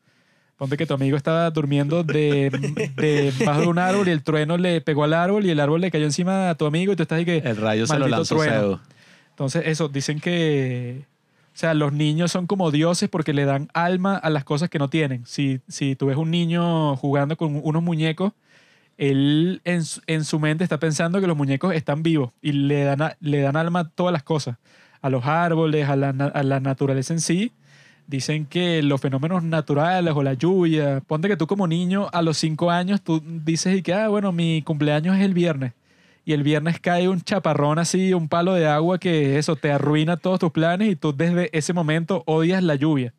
Ponte 0.58 0.78
que 0.78 0.86
tu 0.86 0.94
amigo 0.94 1.18
estaba 1.18 1.50
durmiendo 1.52 2.04
de, 2.04 2.50
de 2.96 3.34
bajo 3.46 3.62
de 3.62 3.68
un 3.68 3.78
árbol 3.78 4.08
y 4.08 4.12
el 4.12 4.24
trueno 4.24 4.58
le 4.58 4.80
pegó 4.82 5.04
al 5.04 5.14
árbol 5.14 5.46
y 5.46 5.50
el 5.50 5.60
árbol 5.60 5.82
le 5.82 5.92
cayó 5.92 6.06
encima 6.06 6.50
a 6.50 6.56
tu 6.56 6.66
amigo 6.66 6.94
y 6.94 6.96
tú 6.96 7.04
estás 7.04 7.18
ahí 7.18 7.26
que... 7.26 7.38
El 7.40 7.58
rayo 7.58 7.86
se 7.86 8.00
lo 8.00 8.08
lanzó 8.08 8.38
trueno. 8.38 8.80
Entonces, 9.32 9.64
eso, 9.66 9.90
dicen 9.90 10.22
que, 10.22 11.04
o 11.54 11.58
sea, 11.58 11.74
los 11.74 11.92
niños 11.92 12.32
son 12.32 12.48
como 12.48 12.72
dioses 12.72 13.10
porque 13.10 13.34
le 13.34 13.46
dan 13.46 13.70
alma 13.74 14.16
a 14.16 14.30
las 14.30 14.46
cosas 14.46 14.70
que 14.70 14.80
no 14.80 14.90
tienen. 14.90 15.26
Si, 15.26 15.60
si 15.68 15.96
tú 15.96 16.06
ves 16.08 16.18
un 16.18 16.32
niño 16.32 16.96
jugando 16.96 17.36
con 17.36 17.60
unos 17.62 17.84
muñecos, 17.84 18.32
él 18.98 19.62
en, 19.66 19.84
su- 19.86 20.02
en 20.08 20.24
su 20.24 20.40
mente 20.40 20.64
está 20.64 20.80
pensando 20.80 21.20
que 21.22 21.28
los 21.28 21.38
muñecos 21.38 21.74
están 21.76 22.04
vivos 22.04 22.32
y 22.42 22.52
le 22.54 22.84
dan, 22.84 23.02
a- 23.02 23.18
le 23.20 23.42
dan 23.42 23.56
alma 23.56 23.80
a 23.82 23.90
todas 23.90 24.14
las 24.14 24.24
cosas, 24.24 24.58
a 25.02 25.10
los 25.10 25.26
árboles, 25.26 25.88
a 25.90 25.96
la, 25.96 26.10
a 26.10 26.44
la 26.44 26.60
naturaleza 26.60 27.14
en 27.14 27.20
sí. 27.22 27.52
Dicen 28.08 28.46
que 28.46 28.84
los 28.84 29.02
fenómenos 29.02 29.44
naturales 29.44 30.14
o 30.16 30.22
la 30.22 30.34
lluvia, 30.36 31.02
ponte 31.08 31.28
que 31.28 31.38
tú 31.38 31.48
como 31.48 31.68
niño 31.68 32.08
a 32.14 32.22
los 32.22 32.38
cinco 32.38 32.70
años 32.70 33.02
tú 33.02 33.22
dices 33.26 33.76
y 33.78 33.82
que, 33.82 33.94
ah, 33.96 34.10
bueno, 34.10 34.32
mi 34.32 34.62
cumpleaños 34.62 35.18
es 35.18 35.24
el 35.24 35.34
viernes 35.34 35.74
y 36.24 36.34
el 36.34 36.44
viernes 36.44 36.80
cae 36.80 37.08
un 37.10 37.22
chaparrón 37.22 37.80
así, 37.80 38.14
un 38.14 38.30
palo 38.30 38.54
de 38.54 38.68
agua 38.68 39.00
que 39.00 39.38
eso 39.38 39.56
te 39.56 39.72
arruina 39.72 40.18
todos 40.18 40.40
tus 40.40 40.52
planes 40.52 40.90
y 40.90 40.96
tú 40.96 41.16
desde 41.16 41.50
ese 41.58 41.74
momento 41.74 42.24
odias 42.28 42.64
la 42.64 42.76
lluvia. 42.76 43.14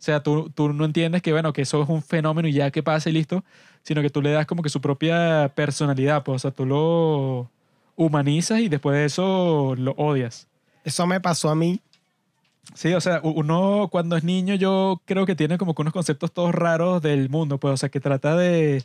O 0.00 0.02
sea, 0.02 0.22
tú, 0.22 0.48
tú 0.54 0.72
no 0.72 0.86
entiendes 0.86 1.20
que, 1.20 1.30
bueno, 1.30 1.52
que 1.52 1.60
eso 1.60 1.82
es 1.82 1.88
un 1.90 2.02
fenómeno 2.02 2.48
y 2.48 2.54
ya 2.54 2.70
que 2.70 2.82
pasa 2.82 3.10
y 3.10 3.12
listo, 3.12 3.44
sino 3.82 4.00
que 4.00 4.08
tú 4.08 4.22
le 4.22 4.30
das 4.30 4.46
como 4.46 4.62
que 4.62 4.70
su 4.70 4.80
propia 4.80 5.52
personalidad, 5.54 6.24
pues, 6.24 6.36
o 6.36 6.38
sea, 6.38 6.50
tú 6.52 6.64
lo 6.64 7.50
humanizas 7.96 8.60
y 8.60 8.70
después 8.70 8.96
de 8.96 9.04
eso 9.04 9.74
lo 9.76 9.92
odias. 9.98 10.48
Eso 10.84 11.06
me 11.06 11.20
pasó 11.20 11.50
a 11.50 11.54
mí. 11.54 11.82
Sí, 12.74 12.94
o 12.94 13.00
sea, 13.02 13.20
uno 13.22 13.88
cuando 13.92 14.16
es 14.16 14.24
niño 14.24 14.54
yo 14.54 15.02
creo 15.04 15.26
que 15.26 15.34
tiene 15.34 15.58
como 15.58 15.74
que 15.74 15.82
unos 15.82 15.92
conceptos 15.92 16.32
todos 16.32 16.54
raros 16.54 17.02
del 17.02 17.28
mundo, 17.28 17.58
pues, 17.58 17.74
o 17.74 17.76
sea, 17.76 17.90
que 17.90 18.00
trata 18.00 18.36
de 18.36 18.84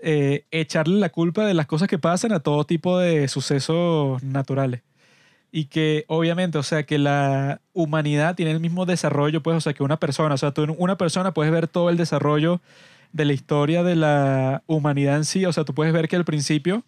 eh, 0.00 0.44
echarle 0.50 0.98
la 0.98 1.08
culpa 1.08 1.46
de 1.46 1.54
las 1.54 1.66
cosas 1.66 1.88
que 1.88 1.98
pasan 1.98 2.32
a 2.32 2.40
todo 2.40 2.64
tipo 2.64 2.98
de 2.98 3.26
sucesos 3.28 4.22
naturales. 4.22 4.82
Y 5.52 5.66
que 5.66 6.04
obviamente, 6.08 6.56
o 6.58 6.62
sea, 6.62 6.84
que 6.84 6.98
la 6.98 7.60
humanidad 7.74 8.34
tiene 8.36 8.52
el 8.52 8.60
mismo 8.60 8.86
desarrollo, 8.86 9.42
pues, 9.42 9.56
o 9.58 9.60
sea, 9.60 9.74
que 9.74 9.82
una 9.82 9.98
persona, 10.00 10.34
o 10.34 10.38
sea, 10.38 10.52
tú 10.52 10.62
en 10.64 10.74
una 10.78 10.96
persona 10.96 11.34
puedes 11.34 11.52
ver 11.52 11.68
todo 11.68 11.90
el 11.90 11.98
desarrollo 11.98 12.60
de 13.12 13.26
la 13.26 13.34
historia 13.34 13.82
de 13.82 13.94
la 13.96 14.62
humanidad 14.66 15.16
en 15.16 15.24
sí, 15.26 15.44
o 15.44 15.52
sea, 15.52 15.64
tú 15.64 15.74
puedes 15.74 15.92
ver 15.92 16.08
que 16.08 16.16
al 16.16 16.24
principio 16.24 16.84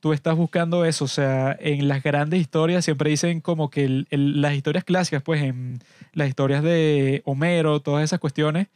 tú 0.00 0.12
estás 0.12 0.36
buscando 0.36 0.84
eso, 0.84 1.06
o 1.06 1.08
sea, 1.08 1.56
en 1.60 1.88
las 1.88 2.02
grandes 2.02 2.40
historias 2.40 2.84
siempre 2.84 3.10
dicen 3.10 3.40
como 3.40 3.70
que 3.70 3.84
el- 3.84 4.06
el- 4.10 4.40
las 4.42 4.54
historias 4.54 4.84
clásicas, 4.84 5.22
pues 5.22 5.42
en 5.42 5.80
las 6.12 6.28
historias 6.28 6.62
de 6.62 7.22
Homero, 7.26 7.80
todas 7.80 8.04
esas 8.04 8.20
cuestiones, 8.20 8.68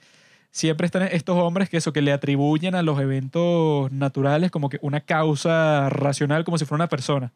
siempre 0.53 0.87
están 0.87 1.03
estos 1.05 1.37
hombres 1.39 1.69
que 1.71 1.79
eso, 1.79 1.93
que 1.93 2.03
le 2.03 2.13
atribuyen 2.13 2.75
a 2.75 2.83
los 2.83 3.01
eventos 3.01 3.93
naturales 3.93 4.51
como 4.51 4.69
que 4.71 4.79
una 4.83 5.01
causa 5.03 5.91
racional, 5.91 6.45
como 6.45 6.59
si 6.59 6.65
fuera 6.67 6.85
una 6.85 6.89
persona. 6.91 7.33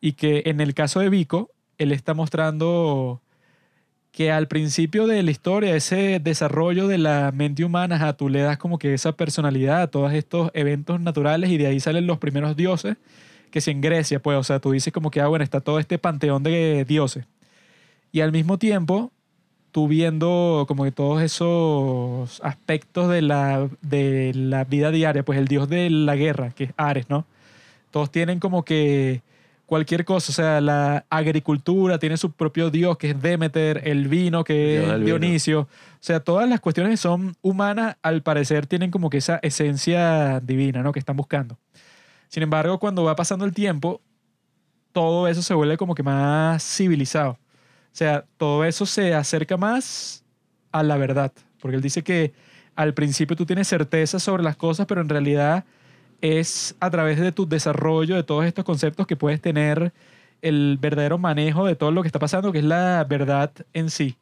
Y 0.00 0.12
que 0.12 0.42
en 0.46 0.60
el 0.60 0.74
caso 0.74 1.00
de 1.00 1.10
Vico, 1.10 1.50
él 1.78 1.92
está 1.92 2.14
mostrando 2.14 3.20
que 4.12 4.32
al 4.32 4.48
principio 4.48 5.06
de 5.06 5.22
la 5.22 5.30
historia, 5.30 5.76
ese 5.76 6.18
desarrollo 6.20 6.88
de 6.88 6.98
la 6.98 7.32
mente 7.32 7.64
humana, 7.64 8.12
tú 8.14 8.28
le 8.28 8.40
das 8.40 8.58
como 8.58 8.78
que 8.78 8.92
esa 8.94 9.12
personalidad 9.12 9.82
a 9.82 9.86
todos 9.86 10.12
estos 10.12 10.50
eventos 10.54 11.00
naturales 11.00 11.50
y 11.50 11.58
de 11.58 11.68
ahí 11.68 11.80
salen 11.80 12.06
los 12.06 12.18
primeros 12.18 12.56
dioses, 12.56 12.96
que 13.50 13.60
si 13.60 13.70
en 13.70 13.80
Grecia, 13.80 14.20
pues, 14.20 14.36
o 14.36 14.44
sea, 14.44 14.60
tú 14.60 14.72
dices 14.72 14.92
como 14.92 15.10
que, 15.10 15.20
ah, 15.20 15.28
bueno, 15.28 15.44
está 15.44 15.60
todo 15.60 15.78
este 15.78 15.98
panteón 15.98 16.42
de 16.42 16.84
dioses. 16.86 17.26
Y 18.12 18.20
al 18.20 18.32
mismo 18.32 18.58
tiempo, 18.58 19.12
tú 19.72 19.88
viendo 19.88 20.64
como 20.66 20.84
que 20.84 20.92
todos 20.92 21.22
esos 21.22 22.40
aspectos 22.42 23.08
de 23.08 23.22
la, 23.22 23.68
de 23.82 24.32
la 24.34 24.64
vida 24.64 24.90
diaria, 24.90 25.24
pues 25.24 25.38
el 25.38 25.48
dios 25.48 25.68
de 25.68 25.88
la 25.90 26.16
guerra, 26.16 26.50
que 26.50 26.64
es 26.64 26.72
Ares, 26.76 27.08
¿no? 27.08 27.26
Todos 27.90 28.10
tienen 28.10 28.40
como 28.40 28.64
que 28.64 29.22
cualquier 29.70 30.04
cosa, 30.04 30.32
o 30.32 30.34
sea, 30.34 30.60
la 30.60 31.06
agricultura 31.10 32.00
tiene 32.00 32.16
su 32.16 32.32
propio 32.32 32.72
dios, 32.72 32.98
que 32.98 33.10
es 33.10 33.22
Demeter, 33.22 33.82
el 33.84 34.08
vino, 34.08 34.42
que 34.42 34.72
dios 34.72 34.82
es 34.82 34.90
del 34.90 35.04
vino. 35.04 35.18
Dionisio. 35.20 35.60
O 35.60 35.68
sea, 36.00 36.18
todas 36.18 36.48
las 36.48 36.58
cuestiones 36.58 36.90
que 36.90 36.96
son 36.96 37.36
humanas, 37.40 37.96
al 38.02 38.20
parecer, 38.24 38.66
tienen 38.66 38.90
como 38.90 39.10
que 39.10 39.18
esa 39.18 39.38
esencia 39.42 40.40
divina, 40.40 40.82
¿no? 40.82 40.90
Que 40.90 40.98
están 40.98 41.16
buscando. 41.16 41.56
Sin 42.26 42.42
embargo, 42.42 42.80
cuando 42.80 43.04
va 43.04 43.14
pasando 43.14 43.44
el 43.44 43.52
tiempo, 43.52 44.00
todo 44.90 45.28
eso 45.28 45.40
se 45.40 45.54
vuelve 45.54 45.76
como 45.76 45.94
que 45.94 46.02
más 46.02 46.64
civilizado. 46.64 47.38
O 47.92 47.92
sea, 47.92 48.24
todo 48.38 48.64
eso 48.64 48.86
se 48.86 49.14
acerca 49.14 49.56
más 49.56 50.24
a 50.72 50.82
la 50.82 50.96
verdad. 50.96 51.32
Porque 51.60 51.76
él 51.76 51.82
dice 51.82 52.02
que 52.02 52.32
al 52.74 52.92
principio 52.92 53.36
tú 53.36 53.46
tienes 53.46 53.68
certeza 53.68 54.18
sobre 54.18 54.42
las 54.42 54.56
cosas, 54.56 54.86
pero 54.86 55.00
en 55.00 55.08
realidad 55.08 55.64
es 56.20 56.76
a 56.80 56.90
través 56.90 57.18
de 57.18 57.32
tu 57.32 57.48
desarrollo 57.48 58.16
de 58.16 58.22
todos 58.22 58.44
estos 58.44 58.64
conceptos 58.64 59.06
que 59.06 59.16
puedes 59.16 59.40
tener 59.40 59.92
el 60.42 60.78
verdadero 60.80 61.18
manejo 61.18 61.66
de 61.66 61.76
todo 61.76 61.90
lo 61.90 62.02
que 62.02 62.08
está 62.08 62.18
pasando, 62.18 62.52
que 62.52 62.58
es 62.58 62.64
la 62.64 63.04
verdad 63.08 63.52
en 63.72 63.90
sí. 63.90 64.16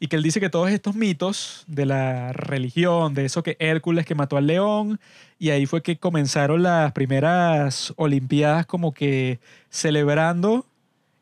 Y 0.00 0.08
que 0.08 0.16
él 0.16 0.22
dice 0.22 0.40
que 0.40 0.50
todos 0.50 0.70
estos 0.70 0.96
mitos 0.96 1.62
de 1.68 1.86
la 1.86 2.32
religión, 2.32 3.14
de 3.14 3.24
eso 3.24 3.44
que 3.44 3.56
Hércules 3.60 4.04
que 4.04 4.16
mató 4.16 4.36
al 4.36 4.48
león, 4.48 4.98
y 5.38 5.50
ahí 5.50 5.66
fue 5.66 5.82
que 5.82 5.96
comenzaron 5.96 6.64
las 6.64 6.90
primeras 6.92 7.92
Olimpiadas 7.96 8.66
como 8.66 8.92
que 8.92 9.38
celebrando 9.70 10.66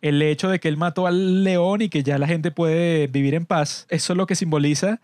el 0.00 0.22
hecho 0.22 0.48
de 0.48 0.60
que 0.60 0.68
él 0.68 0.78
mató 0.78 1.06
al 1.06 1.44
león 1.44 1.82
y 1.82 1.90
que 1.90 2.02
ya 2.02 2.16
la 2.18 2.26
gente 2.26 2.50
puede 2.50 3.06
vivir 3.06 3.34
en 3.34 3.44
paz. 3.44 3.86
Eso 3.90 4.14
lo 4.14 4.26
que 4.26 4.34
simboliza 4.34 5.00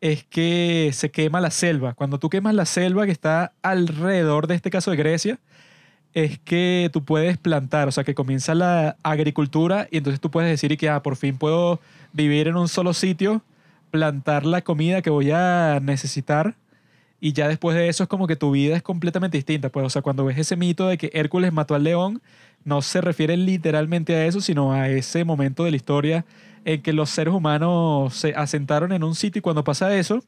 es 0.00 0.24
que 0.24 0.90
se 0.92 1.10
quema 1.10 1.40
la 1.40 1.50
selva. 1.50 1.94
Cuando 1.94 2.18
tú 2.18 2.30
quemas 2.30 2.54
la 2.54 2.64
selva 2.64 3.06
que 3.06 3.12
está 3.12 3.52
alrededor 3.62 4.46
de 4.46 4.54
este 4.54 4.70
caso 4.70 4.90
de 4.90 4.96
Grecia, 4.96 5.38
es 6.14 6.38
que 6.38 6.90
tú 6.92 7.04
puedes 7.04 7.38
plantar, 7.38 7.88
o 7.88 7.92
sea, 7.92 8.04
que 8.04 8.14
comienza 8.14 8.54
la 8.54 8.96
agricultura 9.02 9.86
y 9.90 9.98
entonces 9.98 10.20
tú 10.20 10.30
puedes 10.30 10.50
decir 10.50 10.76
que 10.76 10.88
ah, 10.88 11.02
por 11.02 11.16
fin 11.16 11.36
puedo 11.36 11.80
vivir 12.12 12.48
en 12.48 12.56
un 12.56 12.68
solo 12.68 12.94
sitio, 12.94 13.42
plantar 13.90 14.44
la 14.46 14.62
comida 14.62 15.02
que 15.02 15.10
voy 15.10 15.30
a 15.30 15.78
necesitar 15.80 16.56
y 17.20 17.32
ya 17.34 17.48
después 17.48 17.76
de 17.76 17.88
eso 17.88 18.02
es 18.02 18.08
como 18.08 18.26
que 18.26 18.34
tu 18.36 18.50
vida 18.50 18.76
es 18.76 18.82
completamente 18.82 19.36
distinta. 19.36 19.68
Pues, 19.68 19.84
o 19.86 19.90
sea, 19.90 20.02
cuando 20.02 20.24
ves 20.24 20.38
ese 20.38 20.56
mito 20.56 20.88
de 20.88 20.96
que 20.96 21.10
Hércules 21.12 21.52
mató 21.52 21.74
al 21.74 21.84
león, 21.84 22.22
no 22.64 22.82
se 22.82 23.00
refiere 23.02 23.36
literalmente 23.36 24.16
a 24.16 24.26
eso, 24.26 24.40
sino 24.40 24.72
a 24.72 24.88
ese 24.88 25.24
momento 25.24 25.64
de 25.64 25.70
la 25.70 25.76
historia 25.76 26.24
en 26.64 26.82
que 26.82 26.92
los 26.92 27.10
seres 27.10 27.34
humanos 27.34 28.14
se 28.14 28.34
asentaron 28.34 28.92
en 28.92 29.04
un 29.04 29.14
sitio 29.14 29.38
y 29.38 29.42
cuando 29.42 29.64
pasa 29.64 29.94
eso, 29.96 30.22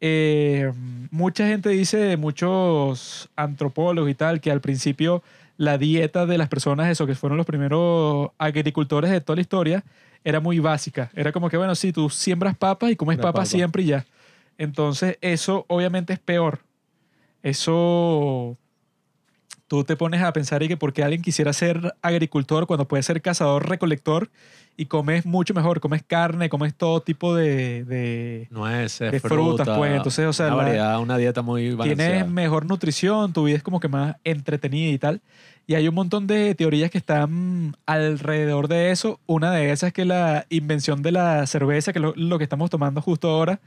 eh, 0.00 0.72
mucha 1.10 1.46
gente 1.46 1.70
dice, 1.70 2.16
muchos 2.16 3.28
antropólogos 3.36 4.10
y 4.10 4.14
tal, 4.14 4.40
que 4.40 4.50
al 4.50 4.60
principio 4.60 5.22
la 5.56 5.78
dieta 5.78 6.26
de 6.26 6.38
las 6.38 6.48
personas, 6.48 6.90
eso 6.90 7.06
que 7.06 7.14
fueron 7.14 7.36
los 7.36 7.46
primeros 7.46 8.30
agricultores 8.38 9.10
de 9.10 9.20
toda 9.20 9.36
la 9.36 9.42
historia, 9.42 9.84
era 10.22 10.40
muy 10.40 10.58
básica. 10.58 11.10
Era 11.14 11.32
como 11.32 11.48
que, 11.48 11.56
bueno, 11.56 11.74
sí, 11.74 11.92
tú 11.92 12.10
siembras 12.10 12.56
papas 12.56 12.90
y 12.90 12.96
comes 12.96 13.16
papas 13.16 13.32
papa. 13.32 13.46
siempre 13.46 13.82
y 13.82 13.86
ya. 13.86 14.06
Entonces, 14.58 15.18
eso 15.20 15.64
obviamente 15.68 16.12
es 16.12 16.18
peor. 16.18 16.60
Eso 17.42 18.56
tú 19.68 19.84
te 19.84 19.96
pones 19.96 20.22
a 20.22 20.32
pensar 20.32 20.62
y 20.62 20.68
que 20.68 20.76
porque 20.76 21.02
alguien 21.02 21.22
quisiera 21.22 21.52
ser 21.52 21.94
agricultor 22.02 22.66
cuando 22.66 22.86
puede 22.86 23.02
ser 23.02 23.20
cazador, 23.22 23.68
recolector 23.68 24.30
y 24.76 24.86
comes 24.86 25.24
mucho 25.26 25.54
mejor, 25.54 25.80
comes 25.80 26.02
carne, 26.06 26.48
comes 26.48 26.74
todo 26.74 27.00
tipo 27.00 27.34
de, 27.34 27.84
de- 27.84 28.46
Nueces, 28.50 29.10
De 29.10 29.20
frutas, 29.20 29.64
fruta, 29.66 29.76
pues, 29.76 29.96
entonces, 29.96 30.26
o 30.26 30.32
sea, 30.32 30.46
una 30.48 30.56
la- 30.56 30.62
variedad, 30.64 31.00
una 31.00 31.16
dieta 31.18 31.42
muy 31.42 31.62
tienes 31.62 31.76
balanceada. 31.78 32.24
mejor 32.30 32.66
nutrición, 32.66 33.32
tu 33.32 33.44
vida 33.44 33.56
es 33.56 33.62
como 33.62 33.80
que 33.80 33.88
más 33.88 34.16
entretenida 34.24 34.92
y 34.92 34.98
tal. 34.98 35.20
Y 35.66 35.74
hay 35.74 35.88
un 35.88 35.94
montón 35.96 36.26
de 36.28 36.54
teorías 36.54 36.90
que 36.92 36.98
están 36.98 37.74
alrededor 37.86 38.68
de 38.68 38.92
eso. 38.92 39.18
Una 39.26 39.50
de 39.50 39.72
esas 39.72 39.88
es 39.88 39.92
que 39.94 40.04
la 40.04 40.46
invención 40.48 41.02
de 41.02 41.10
la 41.10 41.44
cerveza, 41.46 41.92
que 41.92 41.98
lo, 41.98 42.12
lo 42.14 42.38
que 42.38 42.44
estamos 42.44 42.70
tomando 42.70 43.00
justo 43.02 43.28
ahora, 43.30 43.58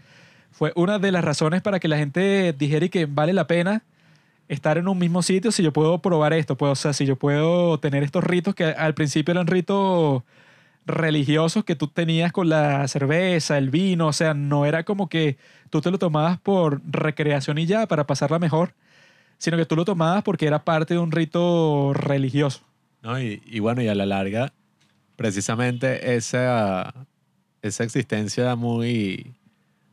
fue 0.52 0.72
una 0.76 0.98
de 1.00 1.12
las 1.12 1.24
razones 1.26 1.62
para 1.62 1.80
que 1.80 1.88
la 1.90 1.98
gente 1.98 2.54
dijera 2.58 2.86
y 2.86 2.90
que 2.90 3.06
vale 3.06 3.34
la 3.34 3.48
pena 3.48 3.84
estar 4.50 4.78
en 4.78 4.88
un 4.88 4.98
mismo 4.98 5.22
sitio 5.22 5.52
si 5.52 5.64
yo 5.64 5.72
puedo 5.72 6.00
probar 6.00 6.34
esto. 6.34 6.58
Pues, 6.58 6.72
o 6.72 6.76
sea, 6.76 6.92
si 6.92 7.06
yo 7.06 7.16
puedo 7.16 7.80
tener 7.80 8.04
estos 8.04 8.24
ritos 8.24 8.56
que 8.56 8.66
al 8.66 8.94
principio 8.94 9.32
eran 9.32 9.48
ritos 9.48 10.24
religiosos 10.86 11.64
que 11.64 11.76
tú 11.76 11.88
tenías 11.88 12.32
con 12.32 12.50
la 12.50 12.88
cerveza, 12.88 13.58
el 13.58 13.70
vino, 13.70 14.08
o 14.08 14.14
sea, 14.14 14.34
no 14.34 14.66
era 14.66 14.84
como 14.84 15.08
que 15.08 15.38
tú 15.70 15.82
te 15.82 15.92
lo 15.92 16.00
tomabas 16.00 16.40
por 16.40 16.82
recreación 16.86 17.60
y 17.60 17.68
ya, 17.68 17.88
para 17.88 18.08
pasarla 18.08 18.40
mejor, 18.40 18.74
sino 19.38 19.56
que 19.56 19.66
tú 19.66 19.76
lo 19.76 19.86
tomabas 19.86 20.24
porque 20.24 20.48
era 20.48 20.66
parte 20.66 20.96
de 20.96 21.00
un 21.00 21.12
rito 21.12 21.94
religioso. 21.94 22.62
¿no? 23.04 23.22
Y, 23.22 23.42
y 23.46 23.60
bueno, 23.60 23.84
y 23.84 23.88
a 23.88 23.96
la 23.96 24.08
larga, 24.08 24.52
precisamente 25.16 26.16
esa, 26.16 26.94
esa 27.62 27.84
existencia 27.84 28.56
muy, 28.56 29.36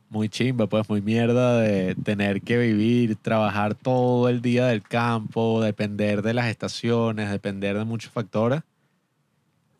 muy 0.09 0.29
chimba, 0.29 0.67
pues 0.67 0.87
muy 0.89 1.01
mierda 1.01 1.59
de 1.59 1.95
tener 1.95 2.41
que 2.41 2.57
vivir, 2.57 3.15
trabajar 3.17 3.75
todo 3.75 4.29
el 4.29 4.41
día 4.41 4.67
del 4.67 4.81
campo, 4.81 5.61
depender 5.61 6.21
de 6.21 6.33
las 6.33 6.47
estaciones, 6.47 7.29
depender 7.29 7.77
de 7.77 7.85
muchos 7.85 8.11
factores. 8.11 8.61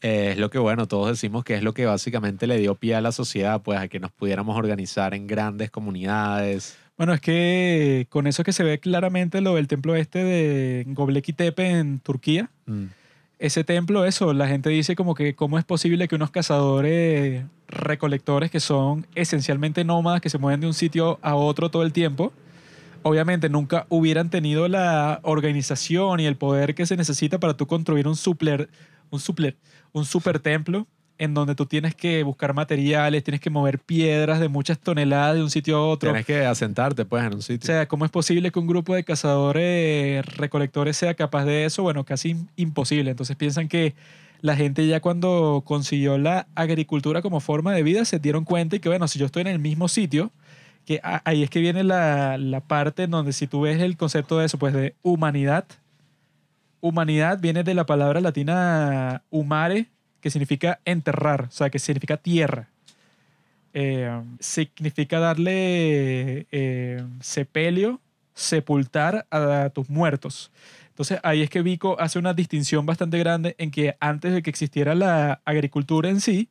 eh, 0.02 0.30
es 0.34 0.38
lo 0.38 0.50
que, 0.50 0.60
bueno, 0.60 0.88
todos 0.88 1.10
decimos 1.10 1.44
que 1.44 1.56
es 1.56 1.64
lo 1.64 1.74
que 1.74 1.86
básicamente 1.86 2.46
le 2.46 2.58
dio 2.60 2.76
pie 2.76 2.96
a 2.96 3.02
la 3.02 3.12
sociedad, 3.12 3.62
pues 3.64 3.80
a 3.80 3.88
que 3.88 4.00
nos 4.00 4.12
pudiéramos 4.12 4.56
organizar 4.56 5.14
en 5.16 5.26
grandes 5.28 5.72
comunidades. 5.72 6.78
Bueno, 6.98 7.14
es 7.14 7.22
que 7.22 8.06
con 8.10 8.28
eso 8.28 8.44
que 8.44 8.54
se 8.54 8.64
ve 8.64 8.80
claramente 8.80 9.42
lo 9.42 9.56
del 9.56 9.68
templo 9.68 9.96
este 9.96 10.24
de 10.24 10.86
Göbekli 10.96 11.34
Tepe 11.34 11.70
en 11.80 12.00
Turquía, 12.00 12.50
Mm. 12.66 12.86
Ese 13.40 13.64
templo, 13.64 14.06
eso, 14.06 14.34
la 14.34 14.48
gente 14.48 14.70
dice 14.70 14.96
como 14.96 15.14
que 15.14 15.36
cómo 15.36 15.60
es 15.60 15.66
posible 15.66 16.08
que 16.08 16.16
unos 16.16 16.32
cazadores 16.32 17.46
recolectores 17.68 18.50
que 18.50 18.60
son 18.60 19.06
esencialmente 19.16 19.84
nómadas, 19.84 20.22
que 20.22 20.30
se 20.30 20.38
mueven 20.38 20.62
de 20.62 20.68
un 20.68 20.74
sitio 20.74 21.20
a 21.22 21.36
otro 21.36 21.70
todo 21.70 21.84
el 21.84 21.94
tiempo, 21.94 22.34
obviamente 23.04 23.50
nunca 23.50 23.86
hubieran 23.90 24.30
tenido 24.30 24.68
la 24.68 25.20
organización 25.24 26.20
y 26.20 26.26
el 26.26 26.36
poder 26.36 26.74
que 26.76 26.86
se 26.86 26.98
necesita 26.98 27.40
para 27.40 27.56
tú 27.56 27.68
construir 27.68 28.08
un 28.08 28.16
supler, 28.16 28.70
un 29.12 29.20
supler, 29.20 29.56
un 29.94 30.06
super 30.06 30.40
templo 30.40 30.88
en 31.20 31.34
donde 31.34 31.56
tú 31.56 31.66
tienes 31.66 31.96
que 31.96 32.22
buscar 32.24 32.54
materiales, 32.54 33.24
tienes 33.24 33.42
que 33.42 33.50
mover 33.50 33.80
piedras 33.80 34.40
de 34.40 34.48
muchas 34.50 34.78
toneladas 34.80 35.36
de 35.36 35.44
un 35.44 35.50
sitio 35.50 35.78
a 35.78 35.88
otro. 35.88 36.10
Tienes 36.12 36.26
que 36.26 36.46
asentarte, 36.46 37.06
pues, 37.06 37.24
en 37.24 37.34
un 37.34 37.40
O 37.40 37.42
sitio. 37.42 37.66
sea, 37.66 37.88
¿cómo 37.88 38.06
es 38.06 38.12
posible 38.12 38.52
que 38.52 38.60
un 38.60 38.68
grupo 38.68 38.94
de 38.94 39.04
cazadores 39.04 40.26
recolectores 40.38 40.96
sea 40.98 41.14
capaz 41.16 41.46
de 41.46 41.66
eso? 41.66 41.84
Bueno, 41.84 42.04
casi 42.04 42.34
im- 42.34 42.48
imposible. 42.56 43.12
Entonces 43.12 43.36
piensan 43.36 43.68
que 43.68 43.96
la 44.42 44.56
gente 44.56 44.86
ya 44.86 45.00
cuando 45.00 45.64
consiguió 45.66 46.18
la 46.20 46.48
agricultura 46.54 47.22
como 47.24 47.40
forma 47.40 47.74
de 47.74 47.82
vida 47.82 48.06
se 48.06 48.20
dieron 48.20 48.46
cuenta 48.46 48.76
y 48.76 48.80
que, 48.80 48.90
bueno, 48.90 49.08
si 49.08 49.18
yo 49.18 49.26
estoy 49.26 49.42
en 49.42 49.48
el 49.48 49.60
mismo 49.60 49.88
sitio, 49.88 50.32
que 50.86 51.02
ahí 51.02 51.42
es 51.44 51.50
que 51.50 51.60
viene 51.60 51.84
la, 51.84 52.38
la 52.38 52.62
parte 52.62 53.04
en 53.04 53.12
donde 53.12 53.34
si 53.34 53.48
tú 53.48 53.62
ves 53.62 53.82
el 53.82 53.98
concepto 53.98 54.38
de 54.38 54.46
eso, 54.46 54.58
pues 54.60 54.74
de 54.74 54.96
humanidad. 55.02 55.66
Humanidad 56.80 57.40
viene 57.42 57.64
de 57.64 57.74
la 57.74 57.86
palabra 57.86 58.22
latina 58.22 59.24
humare, 59.32 59.88
que 60.22 60.30
significa 60.30 60.80
enterrar, 60.86 61.46
o 61.50 61.52
sea, 61.52 61.70
que 61.70 61.80
significa 61.80 62.18
tierra. 62.18 62.70
Eh, 63.74 64.24
significa 64.40 65.20
darle 65.20 66.48
eh, 66.52 67.04
sepelio, 67.22 68.02
sepultar 68.34 69.28
a, 69.30 69.70
tus 69.70 69.90
muertos. 69.90 70.52
Entonces 70.90 71.20
ahí 71.22 71.44
es 71.44 71.50
que 71.50 71.62
Vico 71.62 71.96
hace 72.00 72.18
una 72.18 72.34
distinción 72.34 72.86
bastante 72.86 73.20
grande 73.20 73.56
en 73.60 73.70
que 73.70 73.96
antes 74.00 74.34
de 74.34 74.42
que 74.42 74.50
existiera 74.50 74.96
la 74.96 75.42
agricultura 75.46 76.10
en 76.10 76.22
sí, 76.22 76.50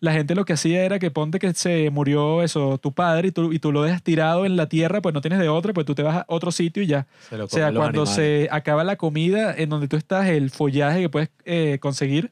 la 0.00 0.12
gente 0.12 0.34
lo 0.34 0.44
que 0.44 0.52
hacía 0.52 0.84
era 0.84 0.98
que 0.98 1.10
ponte 1.10 1.38
que 1.38 1.52
se 1.54 1.90
murió 1.90 2.42
eso, 2.42 2.78
tu 2.78 2.92
padre 2.92 3.28
y 3.28 3.32
tú, 3.32 3.52
y 3.52 3.58
tú 3.58 3.72
lo 3.72 3.82
dejas 3.82 4.02
tirado 4.02 4.46
en 4.46 4.56
la 4.56 4.68
tierra, 4.68 5.00
pues 5.00 5.14
no 5.14 5.20
tienes 5.20 5.40
de 5.40 5.48
otra, 5.48 5.72
pues 5.72 5.86
tú 5.86 5.94
te 5.94 6.02
vas 6.02 6.18
a 6.18 6.24
otro 6.28 6.52
sitio 6.52 6.82
y 6.82 6.86
ya. 6.86 7.06
Se 7.28 7.36
O 7.40 7.48
sea, 7.48 7.72
cuando 7.72 8.02
animales. 8.02 8.14
se 8.14 8.48
acaba 8.50 8.84
la 8.84 8.96
comida 8.96 9.54
en 9.56 9.70
donde 9.70 9.88
tú 9.88 9.96
estás, 9.96 10.28
el 10.28 10.50
follaje 10.50 11.00
que 11.00 11.08
puedes 11.08 11.30
eh, 11.44 11.78
conseguir, 11.80 12.30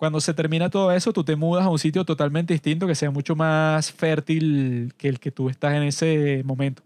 cuando 0.00 0.18
se 0.22 0.32
termina 0.32 0.70
todo 0.70 0.92
eso, 0.92 1.12
tú 1.12 1.24
te 1.24 1.36
mudas 1.36 1.66
a 1.66 1.68
un 1.68 1.78
sitio 1.78 2.06
totalmente 2.06 2.54
distinto 2.54 2.86
que 2.86 2.94
sea 2.94 3.10
mucho 3.10 3.36
más 3.36 3.92
fértil 3.92 4.94
que 4.96 5.08
el 5.08 5.20
que 5.20 5.30
tú 5.30 5.50
estás 5.50 5.74
en 5.74 5.82
ese 5.82 6.40
momento. 6.42 6.82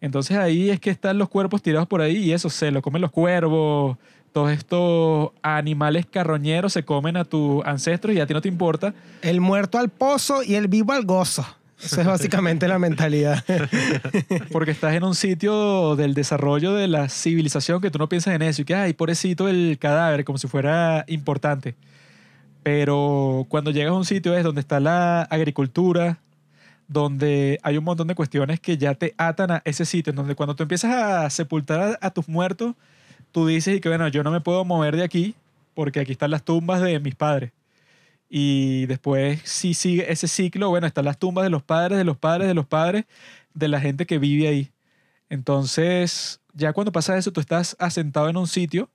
Entonces 0.00 0.36
ahí 0.36 0.68
es 0.68 0.80
que 0.80 0.90
están 0.90 1.16
los 1.16 1.28
cuerpos 1.28 1.62
tirados 1.62 1.86
por 1.86 2.00
ahí 2.00 2.16
y 2.16 2.32
eso 2.32 2.50
se 2.50 2.72
lo 2.72 2.82
comen 2.82 3.02
los 3.02 3.12
cuervos. 3.12 3.98
Todos 4.32 4.50
estos 4.50 5.30
animales 5.42 6.06
carroñeros 6.06 6.72
se 6.72 6.84
comen 6.84 7.16
a 7.16 7.24
tus 7.24 7.64
ancestros 7.64 8.16
y 8.16 8.18
a 8.18 8.26
ti 8.26 8.34
no 8.34 8.40
te 8.40 8.48
importa. 8.48 8.92
El 9.22 9.40
muerto 9.40 9.78
al 9.78 9.88
pozo 9.88 10.42
y 10.42 10.56
el 10.56 10.66
vivo 10.66 10.92
al 10.92 11.04
gozo. 11.04 11.46
Esa 11.80 12.00
es 12.00 12.06
básicamente 12.08 12.66
la 12.66 12.80
mentalidad. 12.80 13.44
Porque 14.50 14.72
estás 14.72 14.92
en 14.94 15.04
un 15.04 15.14
sitio 15.14 15.94
del 15.94 16.14
desarrollo 16.14 16.74
de 16.74 16.88
la 16.88 17.08
civilización 17.08 17.80
que 17.80 17.92
tú 17.92 18.00
no 18.00 18.08
piensas 18.08 18.34
en 18.34 18.42
eso 18.42 18.62
y 18.62 18.64
que, 18.64 18.74
ay, 18.74 18.92
pobrecito 18.92 19.46
el 19.48 19.78
cadáver, 19.78 20.24
como 20.24 20.36
si 20.36 20.48
fuera 20.48 21.04
importante. 21.06 21.76
Pero 22.66 23.46
cuando 23.48 23.70
llegas 23.70 23.92
a 23.92 23.96
un 23.96 24.04
sitio 24.04 24.36
es 24.36 24.42
donde 24.42 24.60
está 24.60 24.80
la 24.80 25.22
agricultura, 25.22 26.18
donde 26.88 27.60
hay 27.62 27.78
un 27.78 27.84
montón 27.84 28.08
de 28.08 28.16
cuestiones 28.16 28.58
que 28.58 28.76
ya 28.76 28.94
te 28.96 29.14
atan 29.18 29.52
a 29.52 29.62
ese 29.64 29.84
sitio, 29.84 30.10
en 30.10 30.16
donde 30.16 30.34
cuando 30.34 30.56
tú 30.56 30.64
empiezas 30.64 30.92
a 30.92 31.30
sepultar 31.30 31.80
a, 31.80 32.06
a 32.08 32.10
tus 32.10 32.28
muertos, 32.28 32.74
tú 33.30 33.46
dices 33.46 33.76
y 33.76 33.80
que, 33.80 33.88
bueno, 33.88 34.08
yo 34.08 34.24
no 34.24 34.32
me 34.32 34.40
puedo 34.40 34.64
mover 34.64 34.96
de 34.96 35.04
aquí 35.04 35.36
porque 35.74 36.00
aquí 36.00 36.10
están 36.10 36.32
las 36.32 36.42
tumbas 36.42 36.82
de 36.82 36.98
mis 36.98 37.14
padres. 37.14 37.52
Y 38.28 38.86
después, 38.86 39.42
si 39.44 39.72
sigue 39.72 40.10
ese 40.10 40.26
ciclo, 40.26 40.68
bueno, 40.68 40.88
están 40.88 41.04
las 41.04 41.18
tumbas 41.18 41.44
de 41.44 41.50
los 41.50 41.62
padres, 41.62 41.98
de 41.98 42.04
los 42.04 42.16
padres, 42.16 42.48
de 42.48 42.54
los 42.54 42.66
padres, 42.66 43.04
de 43.54 43.68
la 43.68 43.80
gente 43.80 44.06
que 44.06 44.18
vive 44.18 44.48
ahí. 44.48 44.72
Entonces, 45.28 46.40
ya 46.52 46.72
cuando 46.72 46.90
pasa 46.90 47.16
eso, 47.16 47.32
tú 47.32 47.38
estás 47.40 47.76
asentado 47.78 48.28
en 48.28 48.36
un 48.36 48.48
sitio 48.48 48.90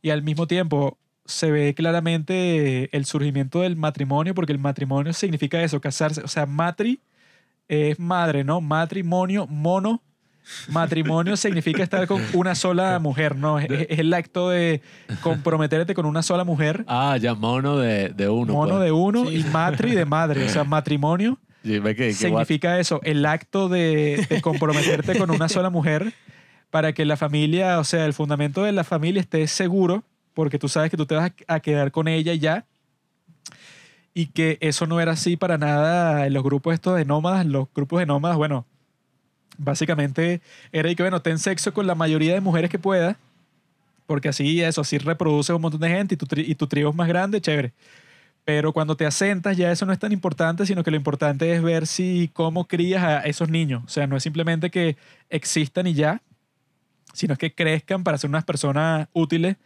y 0.00 0.10
al 0.10 0.22
mismo 0.22 0.46
tiempo 0.46 0.96
se 1.26 1.50
ve 1.50 1.74
claramente 1.74 2.88
el 2.96 3.04
surgimiento 3.04 3.60
del 3.60 3.76
matrimonio, 3.76 4.34
porque 4.34 4.52
el 4.52 4.58
matrimonio 4.58 5.12
significa 5.12 5.62
eso, 5.62 5.80
casarse. 5.80 6.22
O 6.22 6.28
sea, 6.28 6.46
matri 6.46 7.00
es 7.68 7.98
madre, 7.98 8.44
¿no? 8.44 8.60
Matrimonio, 8.60 9.46
mono. 9.46 10.02
Matrimonio 10.68 11.36
significa 11.36 11.82
estar 11.82 12.06
con 12.06 12.22
una 12.32 12.54
sola 12.54 12.98
mujer, 12.98 13.36
¿no? 13.36 13.58
Es, 13.58 13.68
es 13.88 13.98
el 13.98 14.14
acto 14.14 14.50
de 14.50 14.80
comprometerte 15.20 15.94
con 15.94 16.06
una 16.06 16.22
sola 16.22 16.44
mujer. 16.44 16.84
Ah, 16.86 17.16
ya 17.20 17.34
mono 17.34 17.76
de, 17.78 18.10
de 18.10 18.28
uno. 18.28 18.52
mono 18.52 18.74
pues. 18.74 18.84
de 18.84 18.92
uno 18.92 19.26
Sí. 19.26 19.36
y 19.38 19.44
matri 19.44 19.94
de 19.94 20.04
madre. 20.04 20.44
O 20.44 20.48
sea, 20.48 20.64
matrimonio 20.64 21.38
Sí, 21.64 21.80
significa 22.12 22.78
eso, 22.78 23.00
el 23.02 23.26
acto 23.26 23.68
de, 23.68 24.24
de 24.30 24.40
comprometerte 24.40 25.18
con 25.18 25.32
una 25.32 25.48
sola 25.48 25.68
mujer 25.68 26.12
para 26.70 26.92
que 26.92 27.04
la 27.04 27.16
familia, 27.16 27.80
o 27.80 27.84
sea, 27.84 28.04
el 28.06 28.12
fundamento 28.12 28.62
de 28.62 28.70
la 28.70 28.84
familia 28.84 29.20
esté 29.20 29.44
seguro, 29.48 30.04
porque 30.36 30.58
tú 30.58 30.68
sabes 30.68 30.90
que 30.90 30.98
tú 30.98 31.06
te 31.06 31.14
vas 31.14 31.32
a 31.48 31.60
quedar 31.60 31.90
con 31.90 32.08
ella 32.08 32.34
y 32.34 32.38
ya. 32.38 32.66
Y 34.12 34.26
que 34.26 34.58
eso 34.60 34.86
no 34.86 35.00
era 35.00 35.12
así 35.12 35.38
para 35.38 35.56
nada 35.56 36.26
en 36.26 36.34
los 36.34 36.42
grupos 36.44 36.74
estos 36.74 36.94
de 36.94 37.06
nómadas. 37.06 37.46
Los 37.46 37.68
grupos 37.74 38.00
de 38.00 38.06
nómadas, 38.06 38.36
bueno, 38.36 38.66
básicamente 39.56 40.42
era 40.72 40.90
y 40.90 40.94
que, 40.94 41.02
bueno, 41.02 41.22
ten 41.22 41.38
sexo 41.38 41.72
con 41.72 41.86
la 41.86 41.94
mayoría 41.94 42.34
de 42.34 42.42
mujeres 42.42 42.68
que 42.68 42.78
puedas, 42.78 43.16
porque 44.06 44.28
así 44.28 44.60
eso, 44.60 44.82
así 44.82 44.98
reproduces 44.98 45.56
un 45.56 45.62
montón 45.62 45.80
de 45.80 45.88
gente 45.88 46.14
y 46.14 46.18
tu, 46.18 46.26
tri- 46.26 46.44
y 46.46 46.54
tu 46.54 46.66
tribu 46.66 46.90
es 46.90 46.94
más 46.94 47.08
grande, 47.08 47.40
chévere. 47.40 47.72
Pero 48.44 48.74
cuando 48.74 48.94
te 48.94 49.06
asentas 49.06 49.56
ya 49.56 49.72
eso 49.72 49.86
no 49.86 49.92
es 49.94 49.98
tan 49.98 50.12
importante, 50.12 50.66
sino 50.66 50.84
que 50.84 50.90
lo 50.90 50.98
importante 50.98 51.50
es 51.50 51.62
ver 51.62 51.86
si 51.86 52.30
cómo 52.34 52.66
crías 52.68 53.02
a 53.02 53.20
esos 53.20 53.48
niños. 53.48 53.84
O 53.86 53.88
sea, 53.88 54.06
no 54.06 54.18
es 54.18 54.22
simplemente 54.22 54.70
que 54.70 54.98
existan 55.30 55.86
y 55.86 55.94
ya, 55.94 56.20
sino 57.14 57.36
que 57.36 57.54
crezcan 57.54 58.04
para 58.04 58.18
ser 58.18 58.28
unas 58.28 58.44
personas 58.44 59.08
útiles 59.14 59.56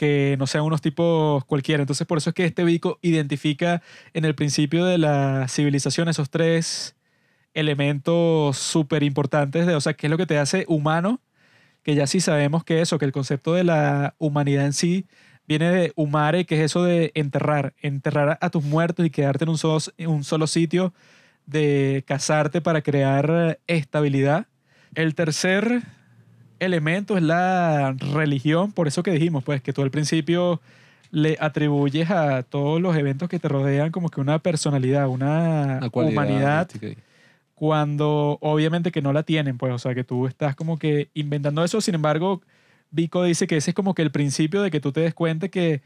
que 0.00 0.36
no 0.38 0.46
sean 0.46 0.64
unos 0.64 0.80
tipos 0.80 1.44
cualquiera. 1.44 1.82
Entonces, 1.82 2.06
por 2.06 2.16
eso 2.16 2.30
es 2.30 2.34
que 2.34 2.46
este 2.46 2.64
bico 2.64 2.98
identifica 3.02 3.82
en 4.14 4.24
el 4.24 4.34
principio 4.34 4.86
de 4.86 4.96
la 4.96 5.46
civilización 5.46 6.08
esos 6.08 6.30
tres 6.30 6.96
elementos 7.52 8.56
súper 8.56 9.02
importantes 9.02 9.66
de, 9.66 9.74
o 9.74 9.80
sea, 9.82 9.92
qué 9.92 10.06
es 10.06 10.10
lo 10.10 10.16
que 10.16 10.24
te 10.24 10.38
hace 10.38 10.64
humano, 10.68 11.20
que 11.82 11.94
ya 11.94 12.06
sí 12.06 12.20
sabemos 12.20 12.64
que 12.64 12.80
eso, 12.80 12.98
que 12.98 13.04
el 13.04 13.12
concepto 13.12 13.52
de 13.52 13.62
la 13.62 14.14
humanidad 14.16 14.64
en 14.64 14.72
sí 14.72 15.04
viene 15.46 15.70
de 15.70 15.92
humare, 15.96 16.46
que 16.46 16.54
es 16.54 16.62
eso 16.62 16.82
de 16.82 17.12
enterrar, 17.14 17.74
enterrar 17.82 18.38
a 18.40 18.48
tus 18.48 18.64
muertos 18.64 19.04
y 19.04 19.10
quedarte 19.10 19.44
en 19.44 19.50
un 19.50 19.58
solo, 19.58 19.80
en 19.98 20.08
un 20.08 20.24
solo 20.24 20.46
sitio, 20.46 20.94
de 21.44 22.04
casarte 22.06 22.62
para 22.62 22.80
crear 22.80 23.60
estabilidad. 23.66 24.46
El 24.94 25.14
tercer 25.14 25.82
elemento 26.60 27.16
es 27.16 27.22
la 27.22 27.94
religión, 28.12 28.72
por 28.72 28.86
eso 28.86 29.02
que 29.02 29.10
dijimos, 29.10 29.42
pues, 29.44 29.60
que 29.62 29.72
tú 29.72 29.82
al 29.82 29.90
principio 29.90 30.60
le 31.10 31.36
atribuyes 31.40 32.10
a 32.10 32.44
todos 32.44 32.80
los 32.80 32.96
eventos 32.96 33.28
que 33.28 33.40
te 33.40 33.48
rodean 33.48 33.90
como 33.90 34.10
que 34.10 34.20
una 34.20 34.38
personalidad, 34.38 35.08
una, 35.08 35.80
humanidad, 35.92 36.68
mística 36.72 37.02
cuando 37.60 38.38
obviamente 38.40 38.90
que 38.90 39.02
no 39.02 39.12
la 39.12 39.22
tienen, 39.22 39.58
pues, 39.58 39.70
o 39.74 39.78
sea, 39.78 39.94
que 39.94 40.02
tú 40.02 40.26
estás 40.26 40.56
como 40.56 40.78
que 40.78 41.10
inventando 41.12 41.62
eso, 41.62 41.82
sin 41.82 41.94
embargo, 41.94 42.40
Vico 42.90 43.22
dice 43.22 43.46
que 43.46 43.58
ese 43.58 43.72
es 43.72 43.74
como 43.74 43.94
que 43.94 44.00
el 44.00 44.10
principio 44.10 44.62
de 44.62 44.70
que 44.70 44.80
tú 44.80 44.92
te 44.92 45.00
des 45.00 45.12
cuenta 45.12 45.48
que 45.48 45.82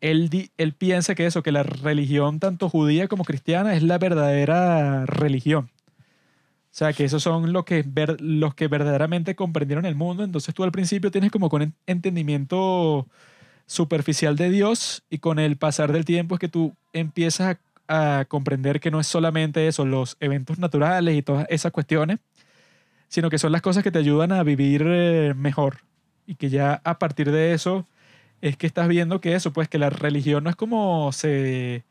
él, 0.00 0.30
él 0.56 0.72
piensa 0.72 1.14
que 1.14 1.26
eso, 1.26 1.42
que 1.42 1.52
la 1.52 1.62
religión 1.62 2.40
tanto 2.40 2.70
judía 2.70 3.06
como 3.06 3.24
cristiana 3.24 3.74
es 3.74 3.82
la 3.82 3.98
verdadera 3.98 5.04
religión. 5.04 5.68
O 6.72 6.76
sea, 6.80 6.92
que 6.92 7.04
esos 7.04 7.22
son 7.22 7.52
los 7.52 7.64
que, 7.64 7.82
ver- 7.86 8.20
los 8.20 8.54
que 8.54 8.68
verdaderamente 8.68 9.34
comprendieron 9.34 9.86
el 9.86 9.96
mundo. 9.96 10.22
Entonces 10.24 10.54
tú 10.54 10.62
al 10.64 10.72
principio 10.72 11.10
tienes 11.10 11.30
como 11.32 11.48
con 11.50 11.74
entendimiento 11.86 13.08
superficial 13.66 14.36
de 14.36 14.50
Dios 14.50 15.04
y 15.10 15.18
con 15.18 15.38
el 15.40 15.56
pasar 15.58 15.92
del 15.92 16.04
tiempo 16.06 16.34
es 16.36 16.40
que 16.40 16.48
tú 16.48 16.76
empiezas 16.92 17.58
a, 17.88 18.20
a 18.20 18.24
comprender 18.26 18.80
que 18.80 18.90
no 18.92 19.00
es 19.00 19.06
solamente 19.08 19.68
eso, 19.68 19.86
los 19.86 20.16
eventos 20.20 20.58
naturales 20.58 21.16
y 21.16 21.22
todas 21.22 21.46
esas 21.50 21.72
cuestiones, 21.72 22.18
sino 23.08 23.30
que 23.30 23.38
son 23.38 23.52
las 23.52 23.62
cosas 23.62 23.82
que 23.84 23.90
te 23.90 23.98
ayudan 23.98 24.32
a 24.32 24.42
vivir 24.42 24.84
eh, 24.86 25.34
mejor. 25.36 25.78
Y 26.26 26.36
que 26.36 26.48
ya 26.50 26.80
a 26.84 26.98
partir 26.98 27.30
de 27.32 27.52
eso 27.54 27.86
es 28.40 28.56
que 28.56 28.66
estás 28.66 28.88
viendo 28.88 29.20
que 29.20 29.34
eso, 29.34 29.52
pues 29.52 29.68
que 29.68 29.78
la 29.78 29.90
religión 29.90 30.44
no 30.44 30.50
es 30.50 30.56
como 30.56 31.12
se 31.12 31.84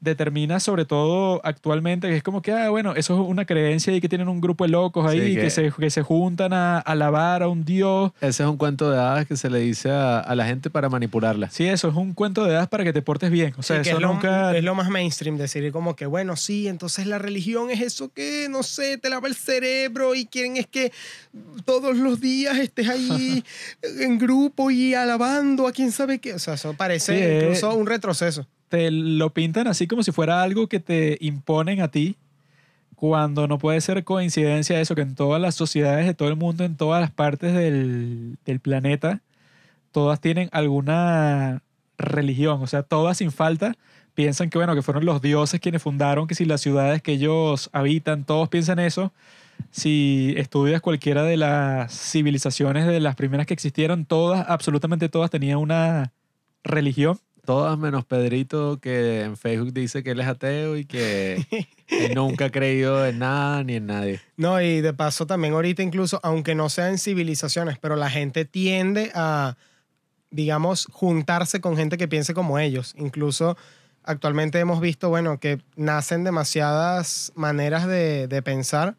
determina 0.00 0.60
sobre 0.60 0.84
todo 0.84 1.40
actualmente, 1.44 2.08
que 2.08 2.16
es 2.16 2.22
como 2.22 2.40
que, 2.42 2.52
ah, 2.52 2.70
bueno, 2.70 2.94
eso 2.94 3.14
es 3.14 3.28
una 3.28 3.44
creencia 3.44 3.92
y 3.94 4.00
que 4.00 4.08
tienen 4.08 4.28
un 4.28 4.40
grupo 4.40 4.64
de 4.64 4.70
locos 4.70 5.06
ahí 5.10 5.20
Sí, 5.20 5.34
que, 5.34 5.40
que- 5.42 5.50
se, 5.50 5.72
que 5.72 5.90
se 5.90 6.02
juntan 6.02 6.52
a 6.52 6.78
alabar 6.78 7.42
a 7.42 7.48
un 7.48 7.64
dios. 7.64 8.12
Ese 8.20 8.42
es 8.44 8.48
un 8.48 8.56
cuento 8.56 8.90
de 8.90 8.98
hadas 8.98 9.26
que 9.26 9.36
se 9.36 9.50
le 9.50 9.58
dice 9.58 9.90
a, 9.90 10.20
a 10.20 10.34
la 10.34 10.46
gente 10.46 10.70
para 10.70 10.88
manipularla. 10.88 11.50
Sí, 11.50 11.66
eso 11.66 11.88
es 11.88 11.94
un 11.96 12.14
cuento 12.14 12.44
de 12.44 12.54
hadas 12.56 12.68
para 12.68 12.84
que 12.84 12.92
te 12.92 13.02
portes 13.02 13.30
bien. 13.30 13.54
O 13.58 13.62
sea, 13.62 13.82
Sí, 13.82 13.88
eso 13.90 13.96
es, 13.98 14.02
lo, 14.02 14.08
nunca... 14.12 14.56
es 14.56 14.62
lo 14.64 14.74
más 14.74 14.88
mainstream, 14.88 15.36
decir 15.36 15.70
como 15.72 15.96
que, 15.96 16.06
bueno, 16.06 16.36
sí, 16.36 16.68
entonces 16.68 17.06
la 17.06 17.18
religión 17.18 17.70
es 17.70 17.80
eso 17.80 18.10
que, 18.12 18.46
no 18.48 18.62
sé, 18.62 18.98
te 18.98 19.10
lava 19.10 19.26
el 19.28 19.34
cerebro 19.34 20.14
y 20.14 20.26
quieren 20.26 20.56
es 20.56 20.66
que 20.66 20.92
todos 21.64 21.96
los 21.96 22.20
días 22.20 22.56
estés 22.58 22.88
ahí 22.88 23.42
en 23.82 24.18
grupo 24.18 24.70
y 24.70 24.94
alabando 24.94 25.66
a 25.66 25.72
quién 25.72 25.92
sabe 25.92 26.18
qué. 26.18 26.34
O 26.34 26.38
sea, 26.38 26.54
eso 26.54 26.74
parece 26.74 27.14
Sí, 27.16 27.20
eh. 27.22 27.40
incluso 27.42 27.74
un 27.74 27.86
retroceso. 27.86 28.46
Te 28.68 28.90
lo 28.90 29.32
pintan 29.32 29.66
así 29.68 29.86
como 29.86 30.02
si 30.02 30.12
fuera 30.12 30.42
algo 30.42 30.68
que 30.68 30.80
te 30.80 31.18
imponen 31.20 31.80
a 31.80 31.88
ti, 31.90 32.16
cuando 32.94 33.46
no 33.48 33.58
puede 33.58 33.80
ser 33.80 34.04
coincidencia 34.04 34.80
eso, 34.80 34.94
que 34.94 35.02
en 35.02 35.14
todas 35.14 35.40
las 35.40 35.54
sociedades 35.54 36.06
de 36.06 36.14
todo 36.14 36.28
el 36.28 36.36
mundo, 36.36 36.64
en 36.64 36.76
todas 36.76 37.00
las 37.00 37.10
partes 37.10 37.54
del, 37.54 38.38
del 38.44 38.60
planeta, 38.60 39.22
todas 39.92 40.20
tienen 40.20 40.48
alguna 40.52 41.62
religión, 41.98 42.62
o 42.62 42.66
sea, 42.66 42.82
todas 42.82 43.18
sin 43.18 43.32
falta 43.32 43.76
piensan 44.18 44.50
que, 44.50 44.58
bueno, 44.58 44.74
que 44.74 44.82
fueron 44.82 45.04
los 45.04 45.22
dioses 45.22 45.60
quienes 45.60 45.80
fundaron, 45.80 46.26
que 46.26 46.34
si 46.34 46.44
las 46.44 46.60
ciudades 46.60 47.02
que 47.02 47.12
ellos 47.12 47.70
habitan, 47.72 48.24
todos 48.24 48.48
piensan 48.48 48.80
eso. 48.80 49.12
Si 49.70 50.34
estudias 50.36 50.80
cualquiera 50.80 51.22
de 51.22 51.36
las 51.36 51.92
civilizaciones 51.92 52.84
de 52.88 52.98
las 52.98 53.14
primeras 53.14 53.46
que 53.46 53.54
existieron, 53.54 54.06
todas, 54.06 54.44
absolutamente 54.48 55.08
todas 55.08 55.30
tenían 55.30 55.58
una 55.58 56.12
religión. 56.64 57.20
Todas 57.48 57.78
menos 57.78 58.04
Pedrito, 58.04 58.78
que 58.78 59.22
en 59.22 59.38
Facebook 59.38 59.72
dice 59.72 60.02
que 60.02 60.10
él 60.10 60.20
es 60.20 60.26
ateo 60.26 60.76
y 60.76 60.84
que 60.84 61.46
nunca 62.14 62.44
ha 62.44 62.50
creído 62.50 63.06
en 63.06 63.20
nada 63.20 63.64
ni 63.64 63.76
en 63.76 63.86
nadie. 63.86 64.20
No, 64.36 64.60
y 64.60 64.82
de 64.82 64.92
paso 64.92 65.26
también 65.26 65.54
ahorita 65.54 65.82
incluso, 65.82 66.20
aunque 66.22 66.54
no 66.54 66.68
sean 66.68 66.98
civilizaciones, 66.98 67.78
pero 67.78 67.96
la 67.96 68.10
gente 68.10 68.44
tiende 68.44 69.10
a, 69.14 69.56
digamos, 70.30 70.88
juntarse 70.92 71.62
con 71.62 71.74
gente 71.74 71.96
que 71.96 72.06
piense 72.06 72.34
como 72.34 72.58
ellos. 72.58 72.94
Incluso 72.98 73.56
actualmente 74.04 74.58
hemos 74.58 74.82
visto, 74.82 75.08
bueno, 75.08 75.40
que 75.40 75.58
nacen 75.74 76.24
demasiadas 76.24 77.32
maneras 77.34 77.86
de, 77.86 78.28
de 78.28 78.42
pensar, 78.42 78.94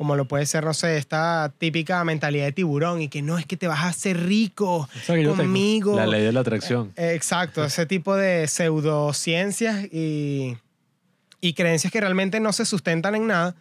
como 0.00 0.16
lo 0.16 0.24
puede 0.24 0.46
ser, 0.46 0.64
no 0.64 0.72
sé, 0.72 0.96
esta 0.96 1.52
típica 1.58 2.02
mentalidad 2.04 2.46
de 2.46 2.52
tiburón 2.52 3.02
y 3.02 3.08
que 3.08 3.20
no 3.20 3.36
es 3.36 3.44
que 3.44 3.58
te 3.58 3.68
vas 3.68 3.80
a 3.80 3.88
hacer 3.88 4.18
rico 4.18 4.88
conmigo. 5.06 5.94
La 5.94 6.06
ley 6.06 6.22
de 6.22 6.32
la 6.32 6.40
atracción. 6.40 6.90
Eh, 6.96 7.12
Exacto, 7.14 7.62
ese 7.62 7.84
tipo 7.84 8.16
de 8.16 8.48
pseudociencias 8.48 9.84
y, 9.92 10.56
y 11.42 11.52
creencias 11.52 11.92
que 11.92 12.00
realmente 12.00 12.40
no 12.40 12.54
se 12.54 12.64
sustentan 12.64 13.14
en 13.14 13.26
nada, 13.26 13.56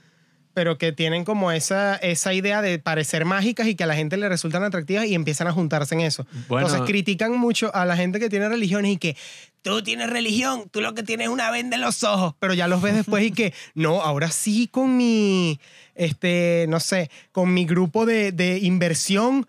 pero 0.54 0.78
que 0.78 0.94
tienen 0.94 1.26
como 1.26 1.52
esa, 1.52 1.98
esa 1.98 2.34
idea 2.34 2.62
de 2.62 2.80
parecer 2.80 3.26
mágicas 3.26 3.68
y 3.68 3.76
que 3.76 3.84
a 3.84 3.88
la 3.88 3.96
gente 3.96 4.16
le 4.16 4.30
resultan 4.30 4.64
atractivas 4.64 5.08
y 5.08 5.16
empiezan 5.16 5.48
a 5.48 5.52
juntarse 5.52 5.94
en 5.96 6.02
eso. 6.02 6.26
Bueno. 6.48 6.68
Entonces 6.68 6.88
critican 6.88 7.38
mucho 7.38 7.70
a 7.76 7.86
la 7.86 7.98
gente 7.98 8.18
que 8.18 8.30
tiene 8.30 8.48
religiones 8.48 8.94
y 8.94 8.98
que 8.98 9.18
tú 9.62 9.82
tienes 9.84 10.10
religión, 10.10 10.70
tú 10.72 10.82
lo 10.82 10.94
que 10.94 11.04
tienes 11.04 11.28
es 11.28 11.34
una 11.34 11.52
venda 11.52 11.76
en 11.76 11.82
los 11.82 12.04
ojos, 12.04 12.34
pero 12.40 12.54
ya 12.54 12.68
los 12.68 12.82
ves 12.82 12.96
después 12.96 13.24
y 13.26 13.32
que 13.32 13.54
no, 13.76 14.02
ahora 14.02 14.32
sí 14.32 14.68
con 14.68 14.96
mi, 14.96 15.60
este, 16.00 16.66
no 16.70 16.80
sé, 16.80 17.12
con 17.34 17.54
mi 17.54 17.66
grupo 17.66 18.06
de, 18.06 18.32
de 18.32 18.58
inversión 18.60 19.46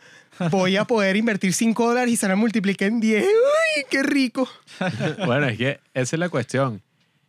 voy 0.50 0.76
a 0.76 0.84
poder 0.84 1.16
invertir 1.16 1.52
5 1.52 1.88
dólares 1.88 2.12
y 2.12 2.16
se 2.16 2.26
la 2.26 2.34
multipliqué 2.34 2.86
en 2.86 2.98
10. 2.98 3.24
¡Uy, 3.24 3.84
qué 3.88 4.02
rico! 4.02 4.48
Bueno, 5.26 5.46
es 5.46 5.56
que 5.56 5.80
esa 5.94 6.16
es 6.16 6.20
la 6.20 6.28
cuestión. 6.28 6.82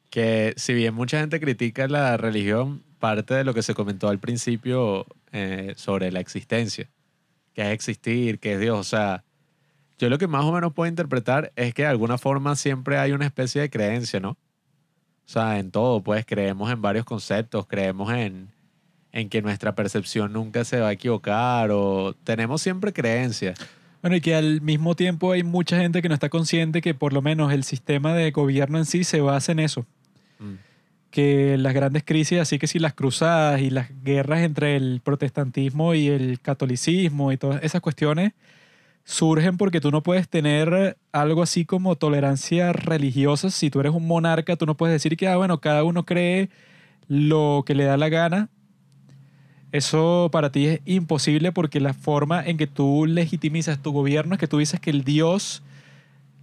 Que 0.09 0.53
si 0.57 0.73
bien 0.73 0.95
mucha 0.95 1.19
gente 1.19 1.39
critica 1.39 1.87
la 1.87 2.17
religión, 2.17 2.83
parte 2.99 3.35
de 3.35 3.43
lo 3.43 3.53
que 3.53 3.61
se 3.61 3.75
comentó 3.75 4.09
al 4.09 4.19
principio 4.19 5.05
eh, 5.31 5.73
sobre 5.77 6.11
la 6.11 6.19
existencia, 6.19 6.89
que 7.53 7.61
es 7.61 7.69
existir, 7.69 8.39
que 8.39 8.53
es 8.53 8.59
Dios. 8.59 8.79
O 8.79 8.83
sea, 8.83 9.23
yo 9.99 10.09
lo 10.09 10.17
que 10.17 10.27
más 10.27 10.45
o 10.45 10.51
menos 10.51 10.73
puedo 10.73 10.89
interpretar 10.89 11.51
es 11.55 11.75
que 11.75 11.83
de 11.83 11.89
alguna 11.89 12.17
forma 12.17 12.55
siempre 12.55 12.97
hay 12.97 13.11
una 13.11 13.27
especie 13.27 13.61
de 13.61 13.69
creencia, 13.69 14.19
¿no? 14.19 14.31
O 14.31 15.29
sea, 15.33 15.59
en 15.59 15.69
todo, 15.69 16.01
pues 16.01 16.25
creemos 16.25 16.71
en 16.71 16.81
varios 16.81 17.05
conceptos, 17.05 17.67
creemos 17.67 18.11
en, 18.11 18.49
en 19.13 19.29
que 19.29 19.41
nuestra 19.41 19.75
percepción 19.75 20.33
nunca 20.33 20.63
se 20.63 20.79
va 20.79 20.89
a 20.89 20.91
equivocar 20.93 21.71
o 21.71 22.13
tenemos 22.23 22.61
siempre 22.61 22.93
creencias. 22.93 23.59
Bueno, 24.01 24.15
y 24.15 24.21
que 24.21 24.35
al 24.35 24.61
mismo 24.61 24.95
tiempo 24.95 25.31
hay 25.31 25.43
mucha 25.43 25.77
gente 25.77 26.01
que 26.01 26.09
no 26.09 26.15
está 26.15 26.29
consciente 26.29 26.81
que 26.81 26.93
por 26.93 27.13
lo 27.13 27.21
menos 27.21 27.53
el 27.53 27.63
sistema 27.63 28.13
de 28.15 28.31
gobierno 28.31 28.77
en 28.77 28.85
sí 28.85 29.03
se 29.03 29.21
basa 29.21 29.51
en 29.51 29.59
eso. 29.59 29.85
Mm. 30.39 30.53
Que 31.11 31.57
las 31.57 31.73
grandes 31.73 32.03
crisis, 32.03 32.39
así 32.39 32.57
que 32.57 32.67
si 32.67 32.79
las 32.79 32.93
cruzadas 32.93 33.61
y 33.61 33.69
las 33.69 33.89
guerras 34.03 34.41
entre 34.41 34.75
el 34.75 35.01
protestantismo 35.03 35.93
y 35.93 36.07
el 36.07 36.39
catolicismo 36.39 37.31
y 37.31 37.37
todas 37.37 37.61
esas 37.63 37.81
cuestiones 37.81 38.31
surgen 39.03 39.57
porque 39.57 39.81
tú 39.81 39.91
no 39.91 40.03
puedes 40.03 40.29
tener 40.29 40.97
algo 41.11 41.43
así 41.43 41.65
como 41.65 41.95
tolerancia 41.95 42.71
religiosa. 42.71 43.49
Si 43.49 43.69
tú 43.69 43.81
eres 43.81 43.91
un 43.91 44.07
monarca, 44.07 44.55
tú 44.55 44.65
no 44.65 44.77
puedes 44.77 44.93
decir 44.93 45.17
que, 45.17 45.27
ah, 45.27 45.37
bueno, 45.37 45.59
cada 45.59 45.83
uno 45.83 46.05
cree 46.05 46.49
lo 47.07 47.63
que 47.65 47.75
le 47.75 47.83
da 47.83 47.97
la 47.97 48.09
gana. 48.09 48.49
Eso 49.71 50.29
para 50.31 50.51
ti 50.51 50.67
es 50.67 50.81
imposible 50.85 51.51
porque 51.51 51.79
la 51.79 51.93
forma 51.93 52.43
en 52.45 52.57
que 52.57 52.67
tú 52.67 53.05
legitimizas 53.05 53.81
tu 53.81 53.91
gobierno 53.91 54.33
es 54.35 54.39
que 54.39 54.47
tú 54.47 54.57
dices 54.57 54.79
que 54.79 54.89
el 54.89 55.03
Dios 55.03 55.63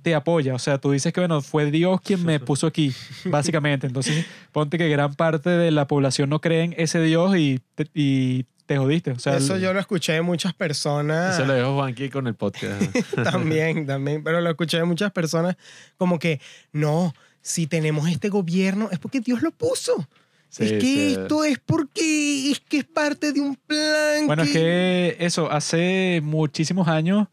te 0.02 0.14
apoya. 0.14 0.54
O 0.54 0.58
sea, 0.58 0.78
tú 0.78 0.92
dices 0.92 1.12
que, 1.12 1.20
bueno, 1.20 1.42
fue 1.42 1.70
Dios 1.70 2.00
quien 2.00 2.24
me 2.24 2.40
puso 2.40 2.66
aquí, 2.66 2.94
básicamente. 3.26 3.86
Entonces, 3.86 4.24
ponte 4.52 4.78
que 4.78 4.88
gran 4.88 5.14
parte 5.14 5.50
de 5.50 5.70
la 5.70 5.86
población 5.86 6.30
no 6.30 6.40
cree 6.40 6.62
en 6.62 6.74
ese 6.78 7.02
Dios 7.02 7.36
y 7.36 7.60
te, 7.74 7.86
y 7.94 8.46
te 8.64 8.78
jodiste. 8.78 9.10
O 9.10 9.18
sea, 9.18 9.36
Eso 9.36 9.56
el- 9.56 9.60
yo 9.62 9.72
lo 9.74 9.80
escuché 9.80 10.12
de 10.14 10.22
muchas 10.22 10.54
personas. 10.54 11.34
Eso 11.34 11.44
lo 11.44 11.54
dijo 11.54 11.74
Juanqui 11.74 12.08
con 12.10 12.26
el 12.28 12.34
podcast. 12.34 12.80
también, 13.24 13.86
también, 13.86 14.22
pero 14.22 14.40
lo 14.40 14.48
escuché 14.48 14.78
de 14.78 14.84
muchas 14.84 15.10
personas 15.12 15.56
como 15.98 16.18
que, 16.18 16.40
no, 16.72 17.12
si 17.42 17.66
tenemos 17.66 18.08
este 18.08 18.28
gobierno 18.30 18.88
es 18.92 18.98
porque 18.98 19.20
Dios 19.20 19.42
lo 19.42 19.50
puso. 19.50 20.06
Sí, 20.48 20.64
es 20.64 20.72
que 20.72 20.80
sí. 20.80 21.16
esto 21.18 21.44
es 21.44 21.58
porque 21.58 22.50
es 22.50 22.60
que 22.60 22.78
es 22.78 22.84
parte 22.84 23.32
de 23.32 23.40
un 23.40 23.54
plan. 23.54 24.26
Bueno, 24.26 24.42
es 24.44 24.50
que 24.50 25.16
eso, 25.20 25.50
hace 25.50 26.20
muchísimos 26.22 26.88
años, 26.88 27.28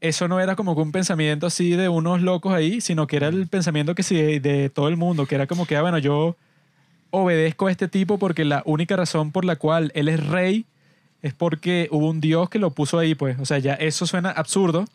eso 0.00 0.26
no 0.26 0.40
era 0.40 0.56
como 0.56 0.74
que 0.74 0.82
un 0.82 0.92
pensamiento 0.92 1.46
así 1.46 1.70
de 1.70 1.88
unos 1.88 2.20
locos 2.20 2.52
ahí, 2.52 2.80
sino 2.80 3.06
que 3.06 3.16
era 3.16 3.28
el 3.28 3.46
pensamiento 3.46 3.94
que 3.94 4.02
sí 4.02 4.16
de, 4.16 4.40
de 4.40 4.70
todo 4.70 4.88
el 4.88 4.96
mundo, 4.96 5.26
que 5.26 5.36
era 5.36 5.46
como 5.46 5.66
que, 5.66 5.76
ah, 5.76 5.82
bueno, 5.82 5.98
yo 5.98 6.36
obedezco 7.10 7.66
a 7.66 7.70
este 7.70 7.88
tipo 7.88 8.18
porque 8.18 8.44
la 8.44 8.62
única 8.64 8.96
razón 8.96 9.30
por 9.32 9.44
la 9.44 9.56
cual 9.56 9.92
él 9.94 10.08
es 10.08 10.26
rey 10.26 10.66
es 11.20 11.34
porque 11.34 11.88
hubo 11.92 12.10
un 12.10 12.20
dios 12.20 12.50
que 12.50 12.58
lo 12.58 12.70
puso 12.70 12.98
ahí, 12.98 13.14
pues. 13.14 13.38
O 13.38 13.46
sea, 13.46 13.58
ya 13.58 13.74
eso 13.74 14.06
suena 14.06 14.30
absurdo 14.30 14.86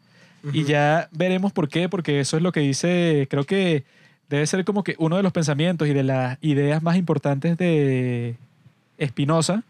y 0.53 0.63
ya 0.65 1.09
veremos 1.11 1.51
por 1.51 1.69
qué, 1.69 1.89
porque 1.89 2.19
eso 2.19 2.37
es 2.37 2.43
lo 2.43 2.51
que 2.51 2.59
dice, 2.59 3.27
creo 3.29 3.45
que 3.45 3.85
debe 4.29 4.45
ser 4.47 4.65
como 4.65 4.83
que 4.83 4.95
uno 4.99 5.17
de 5.17 5.23
los 5.23 5.31
pensamientos 5.31 5.87
y 5.87 5.93
de 5.93 6.03
las 6.03 6.37
ideas 6.41 6.83
más 6.83 6.97
importantes 6.97 7.57
de 7.57 8.35
Spinoza, 9.03 9.63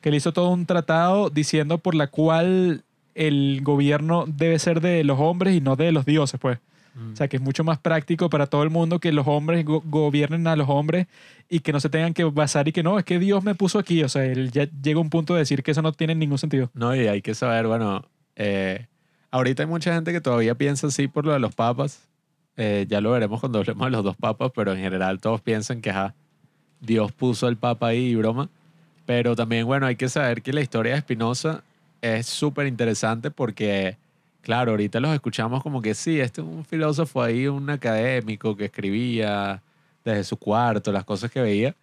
que 0.00 0.08
él 0.08 0.14
hizo 0.14 0.32
todo 0.32 0.50
un 0.50 0.66
tratado 0.66 1.30
diciendo 1.30 1.78
por 1.78 1.94
la 1.94 2.06
cual 2.08 2.84
el 3.14 3.60
gobierno 3.62 4.24
debe 4.26 4.58
ser 4.58 4.80
de 4.80 5.04
los 5.04 5.18
hombres 5.20 5.54
y 5.54 5.60
no 5.60 5.76
de 5.76 5.92
los 5.92 6.04
dioses, 6.06 6.40
pues. 6.40 6.58
O 7.10 7.16
sea, 7.16 7.26
que 7.26 7.36
es 7.36 7.42
mucho 7.42 7.64
más 7.64 7.78
práctico 7.78 8.28
para 8.28 8.46
todo 8.46 8.62
el 8.64 8.68
mundo 8.68 8.98
que 8.98 9.12
los 9.12 9.26
hombres 9.26 9.64
go- 9.64 9.82
gobiernen 9.86 10.46
a 10.46 10.56
los 10.56 10.68
hombres 10.68 11.06
y 11.48 11.60
que 11.60 11.72
no 11.72 11.80
se 11.80 11.88
tengan 11.88 12.12
que 12.12 12.24
basar 12.24 12.68
y 12.68 12.72
que 12.72 12.82
no, 12.82 12.98
es 12.98 13.04
que 13.06 13.18
Dios 13.18 13.42
me 13.42 13.54
puso 13.54 13.78
aquí. 13.78 14.02
O 14.02 14.10
sea, 14.10 14.26
él 14.26 14.50
ya 14.50 14.68
llega 14.82 14.98
a 14.98 15.00
un 15.00 15.08
punto 15.08 15.32
de 15.32 15.38
decir 15.40 15.62
que 15.62 15.70
eso 15.70 15.80
no 15.80 15.92
tiene 15.92 16.14
ningún 16.14 16.36
sentido. 16.36 16.70
No, 16.74 16.94
y 16.94 17.06
hay 17.06 17.22
que 17.22 17.34
saber, 17.34 17.66
bueno, 17.66 18.04
eh, 18.36 18.88
ahorita 19.30 19.62
hay 19.62 19.68
mucha 19.70 19.94
gente 19.94 20.12
que 20.12 20.20
todavía 20.20 20.54
piensa 20.54 20.88
así 20.88 21.08
por 21.08 21.24
lo 21.24 21.32
de 21.32 21.38
los 21.38 21.54
papas. 21.54 22.06
Eh, 22.56 22.86
ya 22.88 23.00
lo 23.00 23.12
veremos 23.12 23.40
cuando 23.40 23.58
hablemos 23.58 23.86
de 23.86 23.90
los 23.90 24.04
dos 24.04 24.16
papas, 24.16 24.50
pero 24.54 24.72
en 24.72 24.78
general 24.78 25.20
todos 25.20 25.40
piensan 25.40 25.80
que 25.80 25.90
ajá, 25.90 26.14
Dios 26.80 27.12
puso 27.12 27.46
al 27.46 27.56
papa 27.56 27.88
ahí 27.88 28.08
y 28.08 28.14
broma. 28.14 28.48
Pero 29.06 29.34
también, 29.34 29.66
bueno, 29.66 29.86
hay 29.86 29.96
que 29.96 30.08
saber 30.08 30.42
que 30.42 30.52
la 30.52 30.60
historia 30.60 30.94
de 30.94 31.00
Spinoza 31.00 31.62
es 32.00 32.26
súper 32.26 32.66
interesante 32.66 33.30
porque, 33.30 33.96
claro, 34.42 34.72
ahorita 34.72 35.00
los 35.00 35.14
escuchamos 35.14 35.62
como 35.62 35.82
que 35.82 35.94
sí, 35.94 36.20
este 36.20 36.40
es 36.40 36.46
un 36.46 36.64
filósofo 36.64 37.22
ahí, 37.22 37.46
un 37.48 37.68
académico 37.70 38.56
que 38.56 38.66
escribía 38.66 39.62
desde 40.04 40.24
su 40.24 40.36
cuarto, 40.36 40.92
las 40.92 41.04
cosas 41.04 41.30
que 41.30 41.40
veía. 41.40 41.74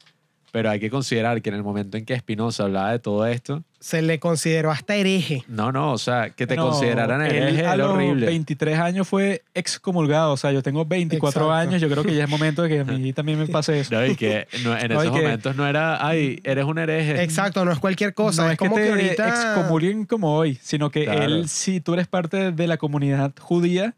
Pero 0.51 0.69
hay 0.71 0.79
que 0.79 0.89
considerar 0.89 1.41
que 1.43 1.49
en 1.49 1.55
el 1.55 1.63
momento 1.63 1.95
en 1.97 2.05
que 2.05 2.17
Spinoza 2.17 2.63
hablaba 2.63 2.91
de 2.91 2.97
todo 2.99 3.25
esto, 3.27 3.63
Se 3.79 4.01
le 4.01 4.19
consideró 4.19 4.71
hasta 4.71 4.95
hereje. 4.95 5.43
no, 5.47 5.71
no, 5.71 5.91
o 5.93 5.97
sea, 5.99 6.31
que 6.31 6.47
te 6.47 6.55
No, 6.55 6.69
consideraran 6.69 7.21
hereje 7.21 7.59
a 7.65 7.73
era 7.73 7.77
los 7.77 7.91
horrible. 7.91 8.25
23 8.25 8.79
años 8.79 9.07
fue 9.07 9.43
excomulgado. 9.53 10.33
O 10.33 10.37
sea, 10.37 10.51
yo 10.51 10.63
tengo 10.63 10.85
24 10.85 11.41
Exacto. 11.41 11.51
años. 11.53 11.81
Yo 11.81 11.87
creo 11.89 12.03
que 12.03 12.15
ya 12.15 12.23
es 12.23 12.29
momento 12.29 12.63
de 12.63 12.69
que 12.69 12.79
a 12.79 12.83
mí 12.83 13.13
también 13.13 13.37
me 13.37 13.45
pase 13.47 13.79
eso. 13.79 13.93
No, 13.93 14.05
y 14.05 14.15
que 14.15 14.47
no- 14.63 14.75
en 14.77 14.87
No, 14.91 15.01
esos 15.01 15.13
que- 15.15 15.21
momentos 15.21 15.55
no 15.55 15.67
era, 15.67 16.05
ay, 16.05 16.39
eres 16.43 16.65
un 16.65 16.79
hereje. 16.79 17.21
Exacto, 17.23 17.63
no 17.63 17.71
es 17.71 17.79
cualquier 17.79 18.13
cosa. 18.15 18.41
no 18.43 18.47
es, 18.47 18.53
es 18.53 18.57
como 18.57 18.75
que 18.75 18.83
que, 18.83 18.89
ahorita. 18.89 19.29
excomulguen 19.29 20.05
como 20.05 20.35
hoy, 20.35 20.57
sino 20.61 20.89
que 20.89 21.05
Claro. 21.05 21.23
él, 21.23 21.47
si 21.47 21.79
tú 21.79 21.93
eres 21.93 22.07
parte 22.07 22.51
de 22.51 22.67
la 22.67 22.77
comunidad 22.77 23.33
judía, 23.39 23.93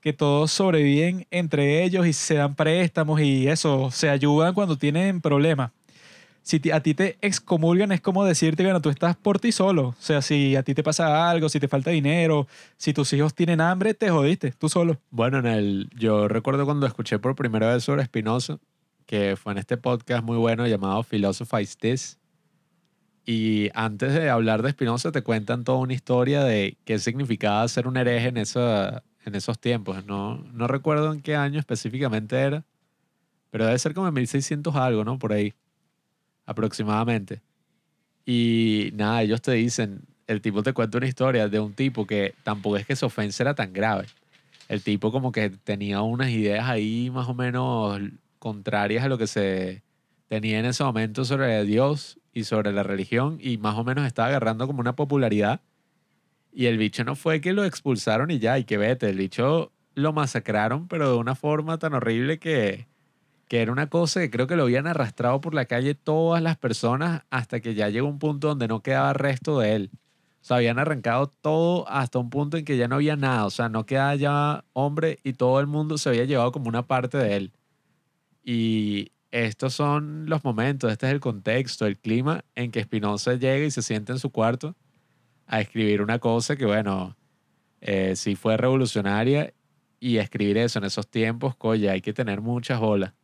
que 0.00 0.12
todos 0.12 0.52
sobreviven 0.52 1.26
entre 1.32 1.82
ellos 1.82 2.06
y 2.06 2.12
se 2.12 2.34
dan 2.34 2.54
préstamos 2.54 3.20
y 3.20 3.48
eso, 3.48 3.90
se 3.90 4.08
ayudan 4.08 4.54
cuando 4.54 4.76
tienen 4.78 5.20
problemas. 5.20 5.70
Si 6.46 6.60
a 6.70 6.78
ti 6.78 6.94
te 6.94 7.18
excomulgan 7.22 7.90
es 7.90 8.00
como 8.00 8.24
decirte, 8.24 8.62
bueno, 8.62 8.80
tú 8.80 8.88
estás 8.88 9.16
por 9.16 9.40
ti 9.40 9.50
solo. 9.50 9.88
O 9.88 9.96
sea, 9.98 10.22
si 10.22 10.54
a 10.54 10.62
ti 10.62 10.74
te 10.74 10.84
pasa 10.84 11.28
algo, 11.28 11.48
si 11.48 11.58
te 11.58 11.66
falta 11.66 11.90
dinero, 11.90 12.46
si 12.76 12.92
tus 12.92 13.12
hijos 13.14 13.34
tienen 13.34 13.60
hambre, 13.60 13.94
te 13.94 14.10
jodiste, 14.10 14.52
tú 14.52 14.68
solo. 14.68 15.00
Bueno, 15.10 15.40
en 15.40 15.46
el, 15.46 15.90
yo 15.98 16.28
recuerdo 16.28 16.64
cuando 16.64 16.86
escuché 16.86 17.18
por 17.18 17.34
primera 17.34 17.74
vez 17.74 17.82
sobre 17.82 18.04
Spinoza, 18.04 18.58
que 19.06 19.34
fue 19.34 19.54
en 19.54 19.58
este 19.58 19.76
podcast 19.76 20.22
muy 20.22 20.36
bueno 20.36 20.68
llamado 20.68 21.02
Philosophize 21.02 21.76
This. 21.80 22.16
Y 23.24 23.70
antes 23.74 24.14
de 24.14 24.30
hablar 24.30 24.62
de 24.62 24.70
Spinoza, 24.70 25.10
te 25.10 25.22
cuentan 25.22 25.64
toda 25.64 25.78
una 25.78 25.94
historia 25.94 26.44
de 26.44 26.76
qué 26.84 27.00
significaba 27.00 27.66
ser 27.66 27.88
un 27.88 27.96
hereje 27.96 28.28
en, 28.28 28.36
esa, 28.36 29.02
en 29.24 29.34
esos 29.34 29.58
tiempos. 29.58 30.06
No, 30.06 30.36
no 30.52 30.68
recuerdo 30.68 31.12
en 31.12 31.22
qué 31.22 31.34
año 31.34 31.58
específicamente 31.58 32.36
era, 32.36 32.64
pero 33.50 33.66
debe 33.66 33.80
ser 33.80 33.94
como 33.94 34.06
en 34.06 34.14
1600 34.14 34.76
algo, 34.76 35.02
¿no? 35.02 35.18
Por 35.18 35.32
ahí, 35.32 35.52
aproximadamente. 36.46 37.42
Y 38.24 38.90
nada, 38.94 39.22
ellos 39.22 39.42
te 39.42 39.52
dicen, 39.52 40.02
el 40.26 40.40
tipo 40.40 40.62
te 40.62 40.72
cuenta 40.72 40.98
una 40.98 41.06
historia 41.06 41.48
de 41.48 41.60
un 41.60 41.74
tipo 41.74 42.06
que 42.06 42.34
tampoco 42.42 42.76
es 42.76 42.86
que 42.86 42.96
su 42.96 43.06
ofensa 43.06 43.42
era 43.42 43.54
tan 43.54 43.72
grave. 43.72 44.06
el 44.68 44.82
tipo 44.82 45.12
como 45.12 45.30
que 45.30 45.50
tenía 45.50 46.02
unas 46.02 46.30
ideas 46.30 46.68
ahí 46.68 47.10
más 47.10 47.28
o 47.28 47.34
menos 47.34 48.00
contrarias 48.40 49.04
a 49.04 49.08
lo 49.08 49.18
que 49.18 49.28
se 49.28 49.82
tenía 50.28 50.58
en 50.58 50.66
ese 50.66 50.82
momento 50.82 51.24
sobre 51.24 51.64
Dios 51.64 52.18
y 52.32 52.44
sobre 52.44 52.72
la 52.72 52.82
religión 52.82 53.38
y 53.40 53.58
más 53.58 53.76
o 53.76 53.84
menos 53.84 54.06
estaba 54.06 54.28
agarrando 54.28 54.66
como 54.66 54.80
una 54.80 54.96
popularidad. 54.96 55.60
Y 56.52 56.66
el 56.66 56.78
bicho 56.78 57.04
no 57.04 57.14
fue 57.16 57.40
que 57.40 57.52
lo 57.52 57.64
expulsaron 57.64 58.30
y 58.30 58.38
ya, 58.38 58.58
y 58.58 58.64
que 58.64 58.76
vete, 58.78 59.08
el 59.08 59.18
bicho 59.18 59.72
lo 59.94 60.12
masacraron, 60.12 60.88
pero 60.88 61.10
de 61.10 61.16
una 61.16 61.34
forma 61.34 61.78
tan 61.78 61.94
horrible 61.94 62.38
que, 62.38 62.86
que 63.48 63.62
era 63.62 63.72
una 63.72 63.88
cosa 63.88 64.20
que 64.20 64.30
creo 64.30 64.46
que 64.46 64.56
lo 64.56 64.64
habían 64.64 64.86
arrastrado 64.86 65.40
por 65.40 65.54
la 65.54 65.66
calle 65.66 65.94
todas 65.94 66.42
las 66.42 66.56
personas 66.56 67.22
hasta 67.30 67.60
que 67.60 67.74
ya 67.74 67.88
llegó 67.88 68.08
un 68.08 68.18
punto 68.18 68.48
donde 68.48 68.68
no 68.68 68.82
quedaba 68.82 69.12
resto 69.12 69.60
de 69.60 69.74
él. 69.74 69.90
O 69.94 70.44
sea, 70.46 70.58
habían 70.58 70.78
arrancado 70.78 71.28
todo 71.28 71.88
hasta 71.88 72.18
un 72.18 72.30
punto 72.30 72.56
en 72.56 72.64
que 72.64 72.76
ya 72.76 72.88
no 72.88 72.96
había 72.96 73.16
nada. 73.16 73.46
O 73.46 73.50
sea, 73.50 73.68
no 73.68 73.86
quedaba 73.86 74.14
ya 74.16 74.64
hombre 74.72 75.18
y 75.24 75.32
todo 75.34 75.60
el 75.60 75.66
mundo 75.66 75.98
se 75.98 76.08
había 76.08 76.24
llevado 76.24 76.52
como 76.52 76.68
una 76.68 76.86
parte 76.86 77.18
de 77.18 77.36
él. 77.36 77.52
Y 78.44 79.12
estos 79.32 79.74
son 79.74 80.26
los 80.28 80.44
momentos, 80.44 80.90
este 80.90 81.06
es 81.06 81.12
el 81.12 81.20
contexto, 81.20 81.86
el 81.86 81.98
clima 81.98 82.44
en 82.54 82.70
que 82.70 82.82
Spinoza 82.82 83.34
llega 83.34 83.66
y 83.66 83.70
se 83.70 83.82
siente 83.82 84.12
en 84.12 84.18
su 84.18 84.30
cuarto 84.30 84.76
a 85.46 85.60
escribir 85.60 86.02
una 86.02 86.18
cosa 86.18 86.56
que, 86.56 86.64
bueno, 86.64 87.16
eh, 87.80 88.14
sí 88.16 88.36
fue 88.36 88.56
revolucionaria 88.56 89.52
y 90.00 90.18
escribir 90.18 90.58
eso 90.58 90.78
en 90.78 90.84
esos 90.84 91.08
tiempos, 91.08 91.56
coño, 91.56 91.90
hay 91.90 92.00
que 92.00 92.12
tener 92.12 92.40
muchas 92.40 92.80
bolas. 92.80 93.14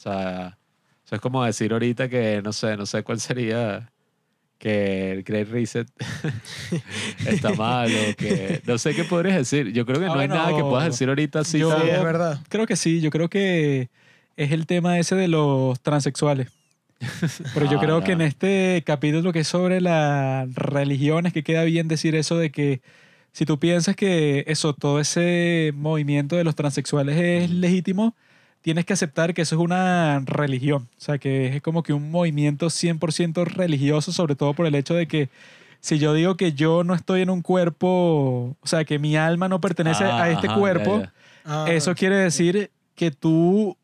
O 0.00 0.02
sea, 0.02 0.56
eso 1.04 1.14
es 1.14 1.20
como 1.20 1.44
decir 1.44 1.74
ahorita 1.74 2.08
que, 2.08 2.40
no 2.42 2.54
sé, 2.54 2.74
no 2.78 2.86
sé 2.86 3.02
cuál 3.02 3.20
sería 3.20 3.92
que 4.58 5.12
el 5.12 5.22
Great 5.24 5.48
Reset 5.50 5.86
está 7.26 7.50
mal 7.54 7.90
o 7.94 8.16
que 8.16 8.62
no 8.66 8.78
sé 8.78 8.94
qué 8.94 9.04
podrías 9.04 9.36
decir. 9.36 9.72
Yo 9.72 9.84
creo 9.84 9.98
que 10.00 10.06
Ah, 10.06 10.08
no 10.08 10.14
hay 10.20 10.28
bueno, 10.28 10.34
nada 10.36 10.56
que 10.56 10.62
puedas 10.62 10.86
decir 10.86 11.08
ahorita 11.10 11.40
así. 11.40 11.58
yo- 11.58 11.76
es 11.76 12.02
verdad. 12.02 12.40
Creo 12.48 12.66
que 12.66 12.76
sí, 12.76 13.00
yo 13.02 13.10
creo 13.10 13.28
que 13.28 13.90
es 14.36 14.52
el 14.52 14.66
tema 14.66 14.98
ese 14.98 15.16
de 15.16 15.28
los 15.28 15.78
transexuales. 15.80 16.48
Pero 17.54 17.70
yo 17.70 17.78
Ah, 17.78 17.80
creo 17.82 17.98
no. 18.00 18.04
que 18.04 18.12
en 18.12 18.20
este 18.22 18.82
capítulo 18.86 19.32
que 19.32 19.40
es 19.40 19.48
sobre 19.48 19.80
las 19.82 20.54
religiones, 20.54 21.32
que 21.34 21.42
queda 21.42 21.64
bien 21.64 21.88
decir 21.88 22.14
eso 22.14 22.36
de 22.38 22.50
que 22.50 22.80
si 23.32 23.44
tú 23.46 23.58
piensas 23.58 23.96
que 23.96 24.44
eso, 24.46 24.72
todo 24.74 24.98
ese 25.00 25.72
movimiento 25.74 26.36
de 26.36 26.44
los 26.44 26.54
transexuales 26.56 27.16
es 27.18 27.50
legítimo, 27.50 28.14
tienes 28.62 28.84
que 28.84 28.92
aceptar 28.92 29.34
que 29.34 29.42
eso 29.42 29.56
es 29.56 29.60
una 29.60 30.20
religión. 30.26 30.88
O 30.96 31.00
sea, 31.00 31.18
que 31.18 31.56
es 31.56 31.62
como 31.62 31.82
que 31.82 31.92
un 31.92 32.10
movimiento 32.10 32.66
100% 32.70 33.44
religioso, 33.44 34.12
sobre 34.12 34.34
todo 34.36 34.54
por 34.54 34.66
el 34.66 34.74
hecho 34.74 34.94
de 34.94 35.06
que 35.08 35.30
si 35.80 35.98
yo 35.98 36.12
digo 36.14 36.36
que 36.36 36.52
yo 36.52 36.84
no 36.84 36.94
estoy 36.94 37.22
en 37.22 37.30
un 37.30 37.42
cuerpo, 37.42 38.56
o 38.60 38.66
sea, 38.66 38.84
que 38.84 38.98
mi 38.98 39.16
alma 39.16 39.48
no 39.48 39.60
pertenece 39.60 40.04
Ah, 40.04 40.22
a 40.24 40.30
este 40.30 40.48
ajá, 40.48 40.58
cuerpo, 40.58 41.00
ya. 41.00 41.12
Ah, 41.44 41.66
eso 41.70 41.94
quiere 41.94 42.16
decir 42.16 42.70
que 42.94 43.10
tú 43.10 43.76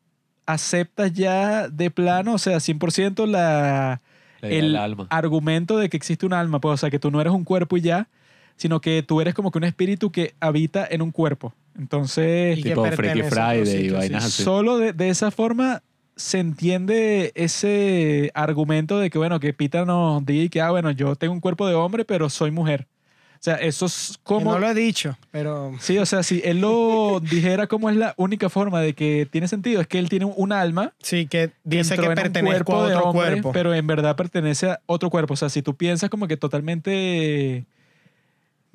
aceptas 0.46 1.12
ya 1.12 1.68
de 1.68 1.90
plano, 1.90 2.34
o 2.34 2.38
sea, 2.38 2.60
100% 2.60 3.26
la, 3.26 4.02
el 4.42 4.76
alma. 4.76 5.06
argumento 5.10 5.78
de 5.78 5.88
que 5.88 5.96
existe 5.96 6.26
un 6.26 6.32
alma, 6.34 6.60
pues, 6.60 6.74
o 6.74 6.76
sea, 6.76 6.90
que 6.90 6.98
tú 6.98 7.10
no 7.10 7.20
eres 7.20 7.32
un 7.32 7.44
cuerpo 7.44 7.76
y 7.76 7.80
ya, 7.80 8.08
sino 8.56 8.80
que 8.80 9.02
tú 9.02 9.20
eres 9.20 9.34
como 9.34 9.50
que 9.50 9.58
un 9.58 9.64
espíritu 9.64 10.10
que 10.12 10.34
habita 10.40 10.86
en 10.88 11.02
un 11.02 11.10
cuerpo. 11.12 11.54
Entonces, 11.78 12.56
Tipo 12.62 12.82
Freaky 12.84 12.96
pertenece 12.96 13.30
Friday 13.30 13.86
y 13.86 13.90
vainas 13.90 14.22
sí. 14.24 14.28
así. 14.28 14.42
solo 14.42 14.78
de, 14.78 14.92
de 14.92 15.08
esa 15.08 15.30
forma 15.30 15.82
se 16.16 16.38
entiende 16.38 17.32
ese 17.34 18.30
argumento 18.34 18.98
de 18.98 19.10
que, 19.10 19.18
bueno, 19.18 19.38
que 19.38 19.52
Pita 19.52 19.84
nos 19.84 20.24
diga 20.24 20.48
que, 20.48 20.60
ah, 20.62 20.70
bueno, 20.70 20.90
yo 20.90 21.14
tengo 21.16 21.34
un 21.34 21.40
cuerpo 21.40 21.66
de 21.66 21.74
hombre, 21.74 22.04
pero 22.04 22.30
soy 22.30 22.50
mujer. 22.50 22.86
O 23.34 23.38
sea, 23.46 23.56
eso 23.56 23.84
es 23.84 24.14
Que 24.16 24.20
como... 24.24 24.52
no 24.52 24.58
lo 24.58 24.68
he 24.68 24.74
dicho, 24.74 25.16
pero 25.30 25.74
Sí, 25.78 25.98
o 25.98 26.06
sea, 26.06 26.22
si 26.22 26.40
él 26.42 26.62
lo 26.62 27.20
dijera 27.30 27.66
como 27.66 27.90
es 27.90 27.96
la 27.96 28.14
única 28.16 28.48
forma 28.48 28.80
de 28.80 28.94
que 28.94 29.28
tiene 29.30 29.46
sentido, 29.46 29.82
es 29.82 29.86
que 29.86 29.98
él 29.98 30.08
tiene 30.08 30.24
un 30.24 30.52
alma 30.52 30.94
sí 31.00 31.26
que 31.26 31.50
dice 31.62 31.96
que 31.96 32.08
pertenezco 32.08 32.72
a 32.72 32.76
cuerpo 32.76 32.86
de 32.86 32.94
otro 32.96 33.10
hombre, 33.10 33.30
cuerpo. 33.32 33.52
pero 33.52 33.74
en 33.74 33.86
verdad 33.86 34.16
pertenece 34.16 34.70
a 34.70 34.80
otro 34.86 35.10
cuerpo. 35.10 35.34
O 35.34 35.36
sea, 35.36 35.50
si 35.50 35.60
tú 35.60 35.76
piensas 35.76 36.08
como 36.08 36.26
que 36.26 36.38
totalmente 36.38 37.66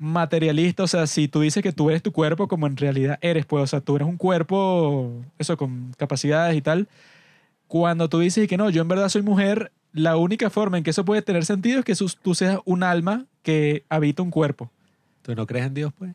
materialista, 0.02 0.82
o 0.82 0.86
sea, 0.88 1.06
si 1.06 1.28
tú 1.28 1.40
dices 1.40 1.62
que 1.62 1.72
tú 1.72 1.88
eres 1.88 2.02
tu 2.02 2.12
cuerpo 2.12 2.48
como 2.48 2.66
en 2.66 2.76
realidad 2.76 3.18
eres, 3.22 3.46
pues, 3.46 3.62
o 3.62 3.66
sea, 3.68 3.80
tú 3.80 3.96
eres 3.96 4.08
un 4.08 4.16
cuerpo, 4.16 5.22
eso, 5.38 5.56
con 5.56 5.92
capacidades 5.96 6.56
y 6.56 6.60
tal. 6.60 6.88
Cuando 7.68 8.08
tú 8.08 8.18
dices 8.18 8.48
que 8.48 8.56
no, 8.56 8.68
yo 8.68 8.82
en 8.82 8.88
verdad 8.88 9.08
soy 9.08 9.22
mujer, 9.22 9.72
la 9.92 10.16
única 10.16 10.50
forma 10.50 10.76
en 10.76 10.84
que 10.84 10.90
eso 10.90 11.04
puede 11.04 11.22
tener 11.22 11.44
sentido 11.44 11.78
es 11.78 11.84
que 11.84 11.94
tú 12.20 12.34
seas 12.34 12.58
un 12.64 12.82
alma 12.82 13.26
que 13.42 13.84
habita 13.88 14.22
un 14.22 14.30
cuerpo. 14.30 14.70
¿Tú 15.22 15.34
no 15.36 15.46
crees 15.46 15.66
en 15.66 15.74
Dios, 15.74 15.92
pues? 15.96 16.14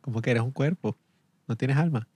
¿Cómo 0.00 0.22
que 0.22 0.30
eres 0.30 0.42
un 0.42 0.52
cuerpo? 0.52 0.96
No 1.46 1.56
tienes 1.56 1.76
alma. 1.76 2.08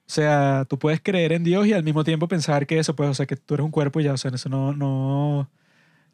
O 0.00 0.12
sea, 0.12 0.66
tú 0.68 0.78
puedes 0.80 1.00
creer 1.00 1.32
en 1.32 1.44
Dios 1.44 1.66
y 1.68 1.72
al 1.72 1.84
mismo 1.84 2.02
tiempo 2.02 2.26
pensar 2.26 2.66
que 2.66 2.80
eso, 2.80 2.96
pues, 2.96 3.08
o 3.08 3.14
sea, 3.14 3.26
que 3.26 3.36
tú 3.36 3.54
eres 3.54 3.64
un 3.64 3.70
cuerpo 3.70 4.00
y 4.00 4.04
ya, 4.04 4.14
o 4.14 4.16
sea, 4.16 4.32
eso 4.32 4.48
no, 4.48 4.72
no 4.72 5.48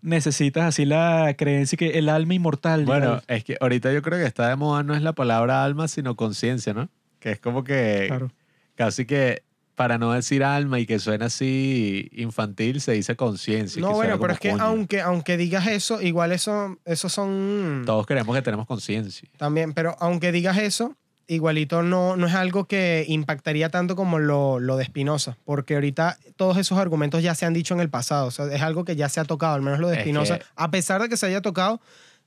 necesitas 0.02 0.64
así 0.64 0.84
la 0.84 1.34
creencia 1.36 1.76
que 1.76 1.98
el 1.98 2.08
alma 2.08 2.34
inmortal. 2.34 2.84
Bueno, 2.84 3.22
es 3.26 3.44
que 3.44 3.56
ahorita 3.60 3.92
yo 3.92 4.02
creo 4.02 4.18
que 4.18 4.26
está 4.26 4.48
de 4.48 4.56
moda 4.56 4.82
no 4.82 4.94
es 4.94 5.02
la 5.02 5.12
palabra 5.12 5.64
alma, 5.64 5.88
sino 5.88 6.16
conciencia, 6.16 6.74
¿no? 6.74 6.88
Que 7.18 7.32
es 7.32 7.40
como 7.40 7.64
que 7.64 8.06
claro. 8.08 8.30
casi 8.74 9.06
que 9.06 9.42
para 9.74 9.98
no 9.98 10.12
decir 10.12 10.42
alma 10.42 10.80
y 10.80 10.86
que 10.86 10.98
suena 10.98 11.26
así 11.26 12.08
infantil, 12.12 12.80
se 12.80 12.92
dice 12.92 13.14
conciencia. 13.14 13.80
no, 13.80 13.92
bueno, 13.92 14.18
pero 14.18 14.32
es 14.32 14.40
que 14.40 14.50
coño. 14.50 14.62
aunque, 14.62 15.02
aunque 15.02 15.36
digas 15.36 15.66
eso, 15.66 16.00
igual 16.00 16.32
eso, 16.32 16.78
eso 16.86 17.08
son 17.08 17.82
Todos 17.84 18.06
creemos 18.06 18.34
que 18.34 18.42
tenemos 18.42 18.66
conciencia. 18.66 19.28
también, 19.36 19.74
pero 19.74 19.94
aunque 20.00 20.32
digas 20.32 20.56
eso, 20.56 20.96
igualito 21.28 21.82
no, 21.82 22.16
no 22.16 22.26
es 22.26 22.34
algo 22.34 22.66
que 22.66 23.04
impactaría 23.08 23.68
tanto 23.68 23.96
como 23.96 24.18
lo, 24.18 24.60
lo 24.60 24.76
de 24.76 24.84
Spinoza, 24.84 25.36
porque 25.44 25.74
ahorita 25.74 26.18
todos 26.36 26.56
esos 26.56 26.78
argumentos 26.78 27.22
ya 27.22 27.34
se 27.34 27.46
han 27.46 27.52
dicho 27.54 27.74
en 27.74 27.80
el 27.80 27.88
pasado, 27.90 28.26
o 28.26 28.30
sea, 28.30 28.46
es 28.46 28.62
algo 28.62 28.84
que 28.84 28.94
ya 28.96 29.08
se 29.08 29.20
ha 29.20 29.24
tocado, 29.24 29.54
al 29.54 29.62
menos 29.62 29.80
lo 29.80 29.88
de 29.88 29.96
Es 29.96 30.00
Spinoza, 30.02 30.38
que- 30.38 30.44
a 30.54 30.70
pesar 30.70 31.02
de 31.02 31.08
que 31.08 31.16
se 31.16 31.26
haya 31.26 31.40
tocado, 31.42 31.80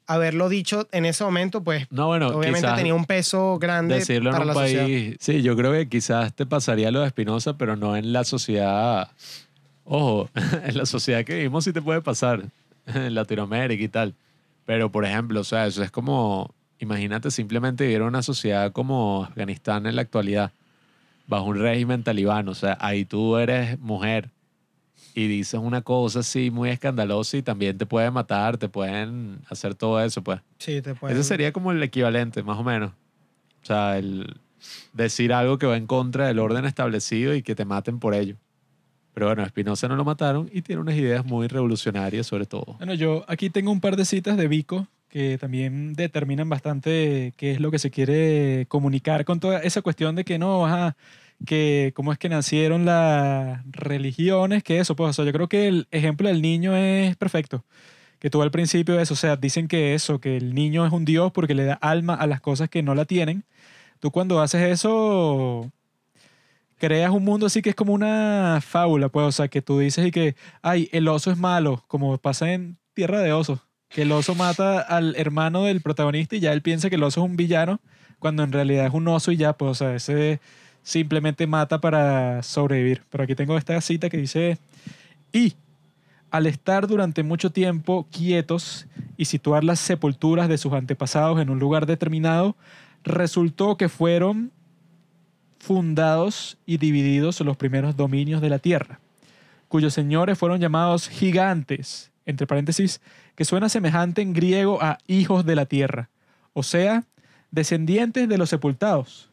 haberlo 0.05 0.49
dicho 0.49 0.87
en 0.91 1.05
ese 1.05 1.23
momento, 1.23 1.63
pues 1.63 1.85
No, 1.91 2.07
bueno, 2.07 2.29
obviamente 2.29 2.67
tenía 2.75 2.95
un 2.95 3.05
peso 3.05 3.57
grande 3.59 3.95
decirlo 3.95 4.31
en 4.31 4.33
para 4.33 4.41
un 4.43 4.47
la 4.47 4.53
sociedad. 4.55 4.83
país. 4.85 5.17
Sí, 5.19 5.41
yo 5.43 5.55
creo 5.55 5.71
que 5.71 5.87
quizás 5.87 6.33
te 6.33 6.45
pasaría 6.47 6.89
lo 6.91 7.01
de 7.01 7.09
Spinoza, 7.09 7.57
pero 7.57 7.75
no 7.75 7.95
en 7.95 8.11
la 8.11 8.23
sociedad. 8.23 9.11
Ojo, 9.85 10.29
en 10.65 10.77
la 10.77 10.85
sociedad 10.87 11.23
que 11.23 11.35
vivimos 11.35 11.63
sí 11.63 11.73
te 11.73 11.81
puede 11.81 12.01
pasar, 12.01 12.43
en 12.87 13.13
Latinoamérica 13.13 13.83
y 13.83 13.87
tal. 13.87 14.15
Pero, 14.65 14.91
por 14.91 15.05
ejemplo, 15.05 15.41
o 15.41 15.43
sea, 15.43 15.67
eso 15.67 15.83
es 15.83 15.91
como, 15.91 16.53
imagínate 16.79 17.31
simplemente 17.31 17.83
vivir 17.85 17.97
en 18.01 18.07
una 18.07 18.21
sociedad 18.23 18.71
como 18.71 19.23
Afganistán 19.25 19.85
en 19.85 19.95
la 19.95 20.01
actualidad, 20.01 20.51
bajo 21.27 21.45
un 21.45 21.59
régimen 21.59 22.03
talibán. 22.03 22.47
O 22.49 22.55
sea, 22.55 22.77
ahí 22.79 23.05
tú 23.05 23.37
eres 23.37 23.79
mujer 23.79 24.29
y 25.13 25.27
dices 25.27 25.59
una 25.61 25.81
cosa 25.81 26.19
así 26.19 26.51
muy 26.51 26.69
escandalosa 26.69 27.37
y 27.37 27.41
también 27.41 27.77
te 27.77 27.85
pueden 27.85 28.13
matar, 28.13 28.57
te 28.57 28.69
pueden 28.69 29.39
hacer 29.49 29.75
todo 29.75 30.01
eso, 30.01 30.23
pues. 30.23 30.39
Sí, 30.59 30.81
te 30.81 30.95
pueden- 30.95 31.17
Ese 31.17 31.27
sería 31.27 31.51
como 31.51 31.71
el 31.71 31.81
equivalente, 31.83 32.41
más 32.43 32.57
o 32.57 32.63
menos. 32.63 32.91
O 33.61 33.65
sea, 33.65 33.97
el 33.97 34.35
decir 34.93 35.33
algo 35.33 35.57
que 35.57 35.65
va 35.65 35.77
en 35.77 35.87
contra 35.87 36.27
del 36.27 36.39
orden 36.39 36.65
establecido 36.65 37.33
y 37.35 37.41
que 37.43 37.55
te 37.55 37.65
maten 37.65 37.99
por 37.99 38.13
ello. 38.13 38.35
Pero 39.13 39.27
bueno, 39.27 39.43
a 39.43 39.49
Spinoza 39.49 39.87
no 39.87 39.95
lo 39.95 40.05
mataron 40.05 40.49
y 40.53 40.61
tiene 40.61 40.81
unas 40.81 40.95
ideas 40.95 41.25
muy 41.25 41.47
revolucionarias 41.47 42.27
sobre 42.27 42.45
todo. 42.45 42.75
Bueno, 42.77 42.93
yo 42.93 43.25
aquí 43.27 43.49
tengo 43.49 43.71
un 43.71 43.81
par 43.81 43.95
de 43.97 44.05
citas 44.05 44.37
de 44.37 44.47
Vico 44.47 44.87
que 45.09 45.37
también 45.37 45.93
determinan 45.93 46.49
bastante 46.49 47.33
qué 47.37 47.51
es 47.51 47.59
lo 47.59 47.71
que 47.71 47.79
se 47.79 47.91
quiere 47.91 48.65
comunicar 48.67 49.25
con 49.25 49.39
toda 49.39 49.59
esa 49.59 49.81
cuestión 49.81 50.15
de 50.15 50.23
que 50.25 50.39
no, 50.39 50.65
ajá, 50.65 50.95
que 51.45 51.93
cómo 51.95 52.11
es 52.13 52.19
que 52.19 52.29
nacieron 52.29 52.85
las 52.85 53.61
religiones, 53.71 54.63
que 54.63 54.79
eso, 54.79 54.95
pues, 54.95 55.11
o 55.11 55.13
sea, 55.13 55.25
yo 55.25 55.33
creo 55.33 55.49
que 55.49 55.67
el 55.67 55.87
ejemplo 55.91 56.27
del 56.29 56.41
niño 56.41 56.75
es 56.75 57.15
perfecto. 57.17 57.65
Que 58.19 58.29
tú 58.29 58.41
al 58.41 58.51
principio 58.51 58.99
eso, 58.99 59.13
o 59.13 59.17
sea, 59.17 59.37
dicen 59.37 59.67
que 59.67 59.93
eso, 59.95 60.19
que 60.19 60.37
el 60.37 60.53
niño 60.53 60.85
es 60.85 60.91
un 60.91 61.05
dios 61.05 61.31
porque 61.31 61.55
le 61.55 61.63
da 61.65 61.75
alma 61.75 62.15
a 62.15 62.27
las 62.27 62.41
cosas 62.41 62.69
que 62.69 62.83
no 62.83 62.95
la 62.95 63.05
tienen. 63.05 63.45
Tú 63.99 64.11
cuando 64.11 64.41
haces 64.41 64.61
eso, 64.63 65.71
creas 66.77 67.11
un 67.11 67.23
mundo 67.25 67.45
así 67.45 67.61
que 67.61 67.69
es 67.71 67.75
como 67.75 67.93
una 67.93 68.59
fábula, 68.61 69.09
pues, 69.09 69.25
o 69.27 69.31
sea, 69.31 69.47
que 69.49 69.61
tú 69.61 69.79
dices 69.79 70.07
y 70.07 70.11
que, 70.11 70.35
ay, 70.61 70.89
el 70.91 71.07
oso 71.07 71.31
es 71.31 71.37
malo, 71.37 71.83
como 71.87 72.17
pasa 72.17 72.51
en 72.53 72.77
Tierra 72.93 73.21
de 73.21 73.33
Osos, 73.33 73.61
que 73.89 74.03
el 74.03 74.11
oso 74.11 74.35
mata 74.35 74.79
al 74.79 75.15
hermano 75.17 75.63
del 75.63 75.81
protagonista 75.81 76.35
y 76.35 76.39
ya 76.39 76.53
él 76.53 76.61
piensa 76.61 76.89
que 76.89 76.95
el 76.95 77.03
oso 77.03 77.21
es 77.21 77.29
un 77.29 77.35
villano, 77.35 77.79
cuando 78.19 78.43
en 78.43 78.51
realidad 78.51 78.85
es 78.85 78.93
un 78.93 79.07
oso 79.07 79.31
y 79.31 79.37
ya, 79.37 79.53
pues, 79.53 79.71
o 79.71 79.75
sea, 79.75 79.95
ese 79.95 80.39
simplemente 80.83 81.47
mata 81.47 81.81
para 81.81 82.43
sobrevivir. 82.43 83.03
Pero 83.09 83.23
aquí 83.23 83.35
tengo 83.35 83.57
esta 83.57 83.79
cita 83.81 84.09
que 84.09 84.17
dice, 84.17 84.57
y 85.31 85.53
al 86.31 86.45
estar 86.45 86.87
durante 86.87 87.23
mucho 87.23 87.51
tiempo 87.51 88.07
quietos 88.11 88.87
y 89.17 89.25
situar 89.25 89.63
las 89.63 89.79
sepulturas 89.79 90.47
de 90.47 90.57
sus 90.57 90.73
antepasados 90.73 91.39
en 91.41 91.49
un 91.49 91.59
lugar 91.59 91.85
determinado, 91.85 92.55
resultó 93.03 93.77
que 93.77 93.89
fueron 93.89 94.51
fundados 95.59 96.57
y 96.65 96.77
divididos 96.77 97.39
los 97.41 97.57
primeros 97.57 97.95
dominios 97.97 98.41
de 98.41 98.49
la 98.49 98.59
tierra, 98.59 98.99
cuyos 99.67 99.93
señores 99.93 100.37
fueron 100.37 100.59
llamados 100.59 101.09
gigantes, 101.09 102.11
entre 102.25 102.47
paréntesis, 102.47 103.01
que 103.39 103.45
suena 103.45 103.69
semejante 103.69 104.21
en 104.21 104.33
griego 104.33 104.83
a 104.83 104.97
hijos 105.07 105.45
de 105.45 105.55
la 105.55 105.65
tierra, 105.65 106.09
o 106.51 106.61
sea, 106.61 107.05
descendientes 107.51 108.27
de 108.27 108.37
los 108.37 108.49
sepultados. 108.49 109.29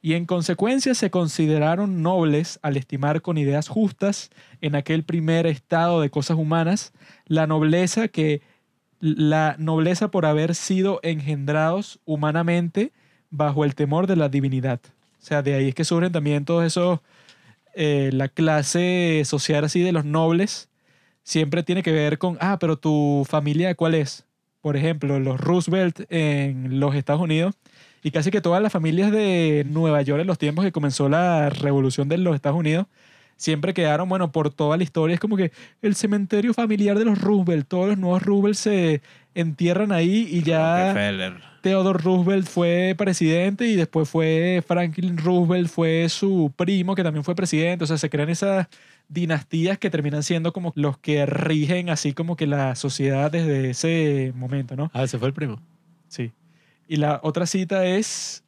y 0.00 0.14
en 0.14 0.24
consecuencia 0.24 0.94
se 0.94 1.10
consideraron 1.10 2.00
nobles 2.00 2.60
al 2.62 2.76
estimar 2.76 3.22
con 3.22 3.38
ideas 3.38 3.66
justas 3.66 4.30
en 4.60 4.76
aquel 4.76 5.02
primer 5.02 5.48
estado 5.48 6.00
de 6.00 6.10
cosas 6.10 6.36
humanas 6.38 6.92
la 7.26 7.48
nobleza 7.48 8.06
que 8.06 8.40
la 9.00 9.56
nobleza 9.58 10.12
por 10.12 10.26
haber 10.26 10.54
sido 10.54 11.00
engendrados 11.02 11.98
humanamente 12.04 12.92
bajo 13.30 13.64
el 13.64 13.74
temor 13.74 14.06
de 14.06 14.14
la 14.14 14.28
divinidad. 14.28 14.78
O 15.20 15.24
sea, 15.24 15.42
de 15.42 15.54
ahí 15.54 15.68
es 15.70 15.74
que 15.74 15.84
surgen 15.84 16.12
también 16.12 16.44
todos 16.44 16.64
esos, 16.64 17.00
eh, 17.74 18.10
la 18.12 18.28
clase 18.28 19.22
social 19.24 19.64
así 19.64 19.82
de 19.82 19.90
los 19.90 20.04
nobles, 20.04 20.69
siempre 21.30 21.62
tiene 21.62 21.84
que 21.84 21.92
ver 21.92 22.18
con, 22.18 22.36
ah, 22.40 22.58
pero 22.58 22.76
tu 22.76 23.24
familia, 23.28 23.76
¿cuál 23.76 23.94
es? 23.94 24.26
Por 24.60 24.76
ejemplo, 24.76 25.20
los 25.20 25.40
Roosevelt 25.40 26.00
en 26.10 26.80
los 26.80 26.96
Estados 26.96 27.22
Unidos 27.22 27.54
y 28.02 28.10
casi 28.10 28.32
que 28.32 28.40
todas 28.40 28.60
las 28.60 28.72
familias 28.72 29.12
de 29.12 29.64
Nueva 29.70 30.02
York 30.02 30.22
en 30.22 30.26
los 30.26 30.38
tiempos 30.38 30.64
que 30.64 30.72
comenzó 30.72 31.08
la 31.08 31.48
revolución 31.48 32.08
de 32.08 32.18
los 32.18 32.34
Estados 32.34 32.58
Unidos, 32.58 32.86
siempre 33.36 33.74
quedaron, 33.74 34.08
bueno, 34.08 34.32
por 34.32 34.52
toda 34.52 34.76
la 34.76 34.82
historia, 34.82 35.14
es 35.14 35.20
como 35.20 35.36
que 35.36 35.52
el 35.82 35.94
cementerio 35.94 36.52
familiar 36.52 36.98
de 36.98 37.04
los 37.04 37.20
Roosevelt, 37.20 37.68
todos 37.68 37.90
los 37.90 37.98
nuevos 37.98 38.24
Roosevelt 38.24 38.56
se 38.56 39.00
entierran 39.32 39.92
ahí 39.92 40.26
y 40.32 40.42
ya 40.42 40.88
Rockefeller. 40.88 41.34
Theodore 41.62 42.02
Roosevelt 42.02 42.48
fue 42.48 42.96
presidente 42.98 43.68
y 43.68 43.76
después 43.76 44.08
fue 44.08 44.64
Franklin 44.66 45.16
Roosevelt, 45.16 45.68
fue 45.68 46.08
su 46.08 46.52
primo 46.56 46.96
que 46.96 47.04
también 47.04 47.22
fue 47.22 47.36
presidente, 47.36 47.84
o 47.84 47.86
sea, 47.86 47.98
se 47.98 48.10
crean 48.10 48.30
esas 48.30 48.66
dinastías 49.10 49.76
que 49.76 49.90
terminan 49.90 50.22
siendo 50.22 50.52
como 50.52 50.72
los 50.76 50.96
que 50.96 51.26
rigen 51.26 51.90
así 51.90 52.14
como 52.14 52.36
que 52.36 52.46
la 52.46 52.76
sociedad 52.76 53.30
desde 53.30 53.70
ese 53.70 54.32
momento, 54.34 54.76
¿no? 54.76 54.90
Ah, 54.94 55.02
ese 55.02 55.18
fue 55.18 55.28
el 55.28 55.34
primo. 55.34 55.60
Sí. 56.08 56.32
Y 56.88 56.96
la 56.96 57.20
otra 57.22 57.46
cita 57.46 57.84
es, 57.84 58.44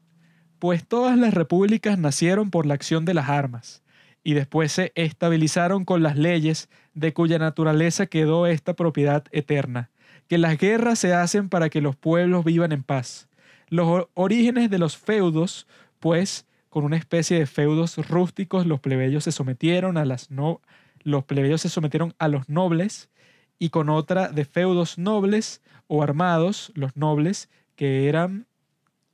pues 0.58 0.86
todas 0.86 1.18
las 1.18 1.34
repúblicas 1.34 1.98
nacieron 1.98 2.50
por 2.50 2.64
la 2.64 2.74
acción 2.74 3.04
de 3.04 3.14
las 3.14 3.28
armas 3.28 3.82
y 4.24 4.34
después 4.34 4.70
se 4.70 4.92
estabilizaron 4.94 5.84
con 5.84 6.02
las 6.02 6.16
leyes 6.16 6.68
de 6.94 7.12
cuya 7.12 7.38
naturaleza 7.38 8.06
quedó 8.06 8.46
esta 8.46 8.74
propiedad 8.74 9.24
eterna, 9.32 9.90
que 10.28 10.38
las 10.38 10.58
guerras 10.58 11.00
se 11.00 11.12
hacen 11.12 11.48
para 11.48 11.70
que 11.70 11.80
los 11.80 11.96
pueblos 11.96 12.44
vivan 12.44 12.70
en 12.70 12.84
paz. 12.84 13.28
Los 13.68 14.06
orígenes 14.14 14.70
de 14.70 14.78
los 14.78 14.96
feudos, 14.96 15.66
pues, 15.98 16.46
con 16.72 16.86
una 16.86 16.96
especie 16.96 17.38
de 17.38 17.44
feudos 17.44 17.98
rústicos, 18.08 18.64
los 18.66 18.80
plebeyos 18.80 19.24
se 19.24 19.30
sometieron 19.30 19.98
a 19.98 20.06
las 20.06 20.30
no, 20.30 20.62
los 21.02 21.22
plebeyos 21.22 21.60
se 21.60 21.68
sometieron 21.68 22.14
a 22.18 22.28
los 22.28 22.48
nobles 22.48 23.10
y 23.58 23.68
con 23.68 23.90
otra 23.90 24.28
de 24.28 24.46
feudos 24.46 24.96
nobles 24.96 25.60
o 25.86 26.02
armados, 26.02 26.72
los 26.74 26.96
nobles 26.96 27.50
que 27.76 28.08
eran 28.08 28.46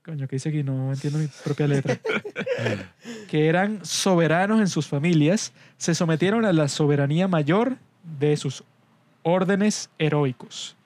coño, 0.04 0.28
que 0.28 0.36
dice 0.36 0.50
aquí 0.50 0.62
no 0.62 0.92
entiendo 0.92 1.18
mi 1.18 1.26
propia 1.42 1.66
letra. 1.66 1.98
Que 3.28 3.48
eran 3.48 3.84
soberanos 3.84 4.60
en 4.60 4.68
sus 4.68 4.86
familias, 4.86 5.52
se 5.78 5.96
sometieron 5.96 6.44
a 6.44 6.52
la 6.52 6.68
soberanía 6.68 7.26
mayor 7.26 7.76
de 8.20 8.36
sus 8.36 8.62
órdenes 9.24 9.90
heroicos, 9.98 10.76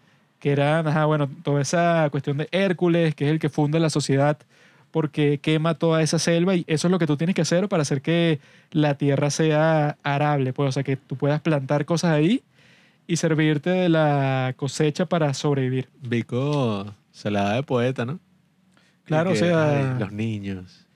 que 0.40 0.52
eran, 0.52 0.88
ajá, 0.88 1.04
bueno, 1.04 1.28
toda 1.42 1.60
esa 1.60 2.08
cuestión 2.10 2.38
de 2.38 2.48
Hércules, 2.50 3.14
que 3.14 3.26
es 3.26 3.30
el 3.30 3.38
que 3.38 3.50
funda 3.50 3.78
la 3.78 3.90
sociedad 3.90 4.38
porque 4.92 5.38
quema 5.38 5.74
toda 5.74 6.02
esa 6.02 6.20
selva 6.20 6.54
y 6.54 6.64
eso 6.68 6.86
es 6.86 6.92
lo 6.92 6.98
que 7.00 7.06
tú 7.08 7.16
tienes 7.16 7.34
que 7.34 7.42
hacer 7.42 7.68
para 7.68 7.82
hacer 7.82 8.00
que 8.02 8.38
la 8.70 8.94
tierra 8.96 9.30
sea 9.30 9.96
arable, 10.04 10.52
pues, 10.52 10.68
o 10.68 10.72
sea, 10.72 10.84
que 10.84 10.96
tú 10.96 11.16
puedas 11.16 11.40
plantar 11.40 11.84
cosas 11.84 12.12
ahí 12.12 12.42
y 13.08 13.16
servirte 13.16 13.70
de 13.70 13.88
la 13.88 14.54
cosecha 14.56 15.06
para 15.06 15.34
sobrevivir. 15.34 15.88
Vico 16.00 16.94
se 17.10 17.30
la 17.30 17.42
da 17.42 17.54
de 17.56 17.62
poeta, 17.64 18.04
¿no? 18.04 18.20
Claro, 19.04 19.30
Y 19.30 19.32
o 19.32 19.34
que, 19.34 19.38
sea, 19.40 19.70
ay, 19.72 19.98
los 19.98 20.12
niños 20.12 20.86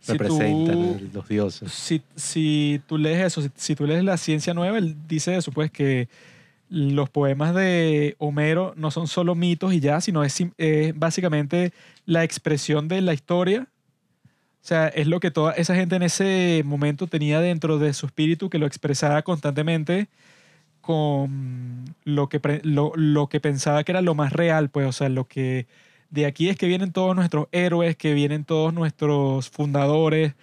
si 0.00 0.12
representan 0.12 0.78
tú- 0.78 1.10
los 1.12 1.28
dioses. 1.28 1.70
si, 1.72 2.02
si 2.16 2.80
tú 2.86 2.98
lees 2.98 3.24
eso, 3.26 3.42
si, 3.42 3.50
si 3.54 3.74
tú 3.76 3.86
lees 3.86 4.02
la 4.04 4.16
ciencia 4.16 4.54
nueva, 4.54 4.78
él 4.78 4.96
dice 5.06 5.36
eso, 5.36 5.52
pues 5.52 5.70
que 5.70 6.08
los 6.68 7.10
poemas 7.10 7.54
de 7.54 8.16
Homero 8.18 8.74
no 8.76 8.90
son 8.90 9.06
solo 9.06 9.34
mitos 9.34 9.72
y 9.72 9.80
ya, 9.80 10.00
sino 10.00 10.24
es, 10.24 10.42
básicamente 10.94 11.72
la 12.06 12.24
expresión 12.24 12.88
de 12.88 13.00
la 13.00 13.14
historia. 13.14 13.68
O 14.62 14.66
sea, 14.68 14.88
es 14.88 15.06
lo 15.06 15.20
que 15.20 15.30
toda 15.30 15.52
esa 15.52 15.74
gente 15.74 15.96
en 15.96 16.02
ese 16.02 16.62
momento 16.64 17.06
tenía 17.06 17.40
dentro 17.40 17.78
de 17.78 17.94
su 17.94 18.06
espíritu 18.06 18.50
que 18.50 18.58
lo 18.58 18.66
expresaba 18.66 19.22
constantemente 19.22 20.08
con 20.80 21.94
lo 22.04 22.28
que, 22.28 22.60
lo, 22.64 22.92
lo 22.94 23.28
que 23.28 23.40
pensaba 23.40 23.84
que 23.84 23.92
era 23.92 24.02
lo 24.02 24.14
más 24.14 24.32
real, 24.32 24.70
pues, 24.70 24.86
o 24.86 24.92
sea, 24.92 25.08
lo 25.08 25.26
que 25.26 25.66
de 26.10 26.26
aquí 26.26 26.48
es 26.48 26.56
que 26.56 26.66
vienen 26.66 26.92
todos 26.92 27.14
nuestros 27.14 27.48
héroes, 27.52 27.96
que 27.96 28.14
vienen 28.14 28.44
todos 28.44 28.72
nuestros 28.72 29.50
fundadores. 29.50 30.34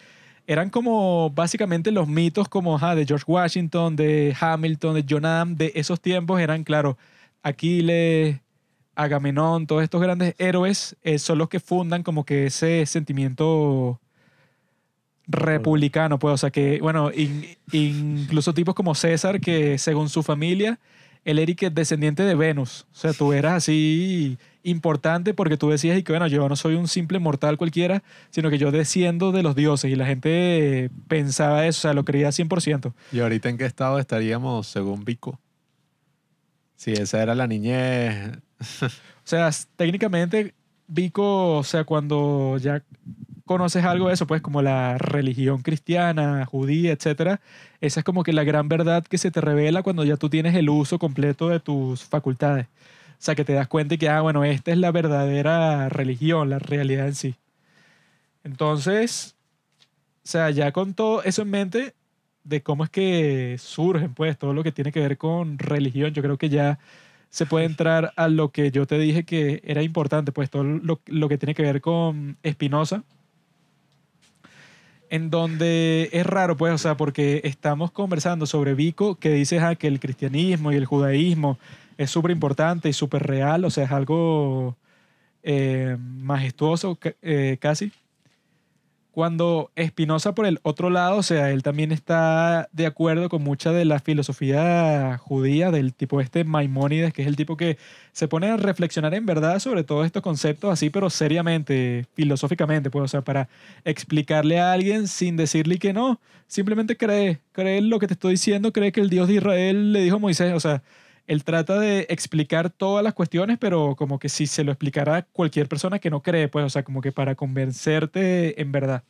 Eran 0.47 0.69
como 0.69 1.31
básicamente 1.31 1.91
los 1.91 2.07
mitos 2.07 2.47
como 2.49 2.75
ajá, 2.75 2.93
de 2.95 3.05
George 3.05 3.25
Washington, 3.27 3.95
de 3.95 4.35
Hamilton, 4.39 4.95
de 4.95 5.05
John 5.09 5.55
de 5.55 5.71
esos 5.75 5.99
tiempos 5.99 6.39
eran, 6.39 6.63
claro, 6.63 6.97
Aquiles, 7.41 8.39
Agamenón, 8.95 9.67
todos 9.67 9.83
estos 9.83 10.01
grandes 10.01 10.35
héroes 10.37 10.95
eh, 11.03 11.19
son 11.19 11.37
los 11.39 11.49
que 11.49 11.59
fundan 11.59 12.03
como 12.03 12.25
que 12.25 12.45
ese 12.47 12.85
sentimiento 12.85 13.99
republicano, 15.27 16.19
pues, 16.19 16.33
o 16.35 16.37
sea 16.37 16.51
que, 16.51 16.79
bueno, 16.81 17.11
in- 17.11 17.45
incluso 17.71 18.53
tipos 18.53 18.75
como 18.75 18.93
César, 18.93 19.39
que 19.41 19.77
según 19.79 20.09
su 20.09 20.21
familia, 20.21 20.79
él 21.23 21.39
era 21.39 21.69
descendiente 21.71 22.21
de 22.23 22.35
Venus, 22.35 22.85
o 22.93 22.95
sea, 22.95 23.13
tú 23.13 23.33
eras 23.33 23.53
así 23.55 24.37
importante 24.65 25.33
porque 25.33 25.57
tú 25.57 25.69
decías 25.69 25.97
y 25.97 26.03
que, 26.03 26.11
bueno, 26.11 26.27
yo 26.27 26.49
no 26.49 26.55
soy 26.55 26.75
un 26.75 26.87
simple 26.87 27.19
mortal 27.19 27.57
cualquiera, 27.57 28.03
sino 28.31 28.49
que 28.49 28.57
yo 28.57 28.71
desciendo 28.71 29.31
de 29.31 29.43
los 29.43 29.55
dioses 29.55 29.91
y 29.91 29.95
la 29.95 30.05
gente 30.05 30.89
pensaba 31.07 31.65
eso, 31.65 31.79
o 31.79 31.81
sea, 31.83 31.93
lo 31.93 32.03
creía 32.03 32.29
100%. 32.29 32.93
¿Y 33.11 33.19
ahorita 33.19 33.49
en 33.49 33.57
qué 33.57 33.65
estado 33.65 33.99
estaríamos 33.99 34.67
según 34.67 35.05
Vico? 35.05 35.39
Si 36.75 36.91
esa 36.91 37.21
era 37.21 37.35
la 37.35 37.47
niñez. 37.47 38.39
O 39.25 39.27
sea, 39.27 39.49
técnicamente, 39.75 40.53
Vico, 40.87 41.57
o 41.57 41.63
sea, 41.63 41.83
cuando 41.83 42.59
ya 42.59 42.83
conoces 43.45 43.83
algo 43.83 44.07
de 44.07 44.13
eso, 44.13 44.27
pues 44.27 44.41
como 44.41 44.61
la 44.61 44.99
religión 44.99 45.63
cristiana, 45.63 46.45
judía, 46.45 46.91
etcétera, 46.91 47.41
esa 47.81 48.01
es 48.01 48.03
como 48.03 48.21
que 48.21 48.33
la 48.33 48.43
gran 48.43 48.69
verdad 48.69 49.03
que 49.03 49.17
se 49.17 49.31
te 49.31 49.41
revela 49.41 49.81
cuando 49.81 50.03
ya 50.03 50.17
tú 50.17 50.29
tienes 50.29 50.53
el 50.53 50.69
uso 50.69 50.99
completo 50.99 51.49
de 51.49 51.59
tus 51.59 52.03
facultades. 52.03 52.67
O 53.25 53.31
sea, 53.33 53.33
que 53.33 53.43
te 53.43 53.53
das 53.53 53.67
cuenta 53.67 53.95
y 53.95 53.97
que, 53.97 54.07
ah, 54.07 54.21
bueno, 54.21 54.43
esta 54.43 54.71
es 54.71 54.77
la 54.77 54.91
verdadera 54.91 55.89
religión, 55.89 56.47
la 56.51 56.59
realidad 56.59 57.07
en 57.07 57.15
sí. 57.15 57.33
Entonces, 58.43 59.35
o 60.23 60.27
sea, 60.27 60.51
ya 60.51 60.71
con 60.71 60.93
todo 60.93 61.23
eso 61.23 61.41
en 61.41 61.49
mente, 61.49 61.95
de 62.43 62.61
cómo 62.61 62.83
es 62.83 62.91
que 62.91 63.55
surgen, 63.57 64.13
pues, 64.13 64.37
todo 64.37 64.53
lo 64.53 64.61
que 64.61 64.71
tiene 64.71 64.91
que 64.91 64.99
ver 64.99 65.17
con 65.17 65.57
religión, 65.57 66.13
yo 66.13 66.21
creo 66.21 66.37
que 66.37 66.49
ya 66.49 66.77
se 67.31 67.47
puede 67.47 67.65
entrar 67.65 68.13
a 68.15 68.27
lo 68.27 68.49
que 68.49 68.69
yo 68.69 68.85
te 68.85 68.99
dije 68.99 69.23
que 69.23 69.59
era 69.65 69.81
importante, 69.81 70.31
pues 70.31 70.51
todo 70.51 70.63
lo, 70.63 71.01
lo 71.07 71.27
que 71.27 71.39
tiene 71.39 71.55
que 71.55 71.63
ver 71.63 71.81
con 71.81 72.37
Espinosa, 72.43 73.03
en 75.09 75.31
donde 75.31 76.11
es 76.13 76.27
raro, 76.27 76.57
pues, 76.57 76.73
o 76.73 76.77
sea, 76.77 76.95
porque 76.95 77.41
estamos 77.43 77.89
conversando 77.89 78.45
sobre 78.45 78.75
Vico, 78.75 79.15
que 79.15 79.31
dice 79.31 79.59
ah, 79.61 79.73
que 79.73 79.87
el 79.87 79.99
cristianismo 79.99 80.71
y 80.71 80.75
el 80.75 80.85
judaísmo 80.85 81.57
es 81.97 82.11
súper 82.11 82.31
importante 82.31 82.89
y 82.89 82.93
súper 82.93 83.23
real, 83.23 83.65
o 83.65 83.69
sea, 83.69 83.85
es 83.85 83.91
algo 83.91 84.77
eh, 85.43 85.97
majestuoso 85.99 86.97
eh, 87.21 87.57
casi. 87.59 87.91
Cuando 89.15 89.71
Espinosa 89.75 90.35
por 90.35 90.45
el 90.45 90.59
otro 90.63 90.89
lado, 90.89 91.15
o 91.15 91.23
sea, 91.23 91.51
él 91.51 91.63
también 91.63 91.93
está 91.93 92.67
de 92.73 92.85
acuerdo 92.85 93.29
con 93.29 93.43
mucha 93.43 93.71
de 93.71 93.85
la 93.85 93.99
filosofía 93.99 95.17
judía 95.19 95.71
del 95.71 95.93
tipo 95.93 96.19
este 96.19 96.43
Maimónides, 96.43 97.13
que 97.13 97.21
es 97.21 97.29
el 97.29 97.37
tipo 97.37 97.55
que 97.55 97.77
se 98.11 98.27
pone 98.27 98.49
a 98.49 98.57
reflexionar 98.57 99.13
en 99.13 99.25
verdad 99.25 99.59
sobre 99.59 99.85
todos 99.85 100.05
estos 100.05 100.21
conceptos 100.21 100.69
así, 100.69 100.89
pero 100.89 101.09
seriamente, 101.09 102.07
filosóficamente, 102.13 102.89
pues, 102.89 103.05
o 103.05 103.07
sea, 103.07 103.21
para 103.21 103.47
explicarle 103.85 104.59
a 104.59 104.73
alguien 104.73 105.07
sin 105.07 105.37
decirle 105.37 105.77
que 105.77 105.93
no, 105.93 106.19
simplemente 106.47 106.97
cree, 106.97 107.39
cree 107.53 107.79
lo 107.81 107.99
que 107.99 108.07
te 108.07 108.15
estoy 108.15 108.31
diciendo, 108.31 108.73
cree 108.73 108.91
que 108.91 108.99
el 108.99 109.09
Dios 109.09 109.29
de 109.29 109.35
Israel 109.35 109.93
le 109.93 110.01
dijo 110.01 110.17
a 110.17 110.19
Moisés, 110.19 110.53
o 110.53 110.59
sea, 110.59 110.83
él 111.27 111.43
trata 111.43 111.79
de 111.79 112.07
explicar 112.09 112.69
todas 112.69 113.03
las 113.03 113.13
cuestiones, 113.13 113.57
pero 113.59 113.95
como 113.95 114.19
que 114.19 114.29
si 114.29 114.47
se 114.47 114.63
lo 114.63 114.71
explicara 114.71 115.17
a 115.17 115.21
cualquier 115.23 115.67
persona 115.67 115.99
que 115.99 116.09
no 116.09 116.21
cree, 116.21 116.47
pues, 116.47 116.65
o 116.65 116.69
sea, 116.69 116.83
como 116.83 117.01
que 117.01 117.11
para 117.11 117.35
convencerte 117.35 118.61
en 118.61 118.71
verdad. 118.71 119.03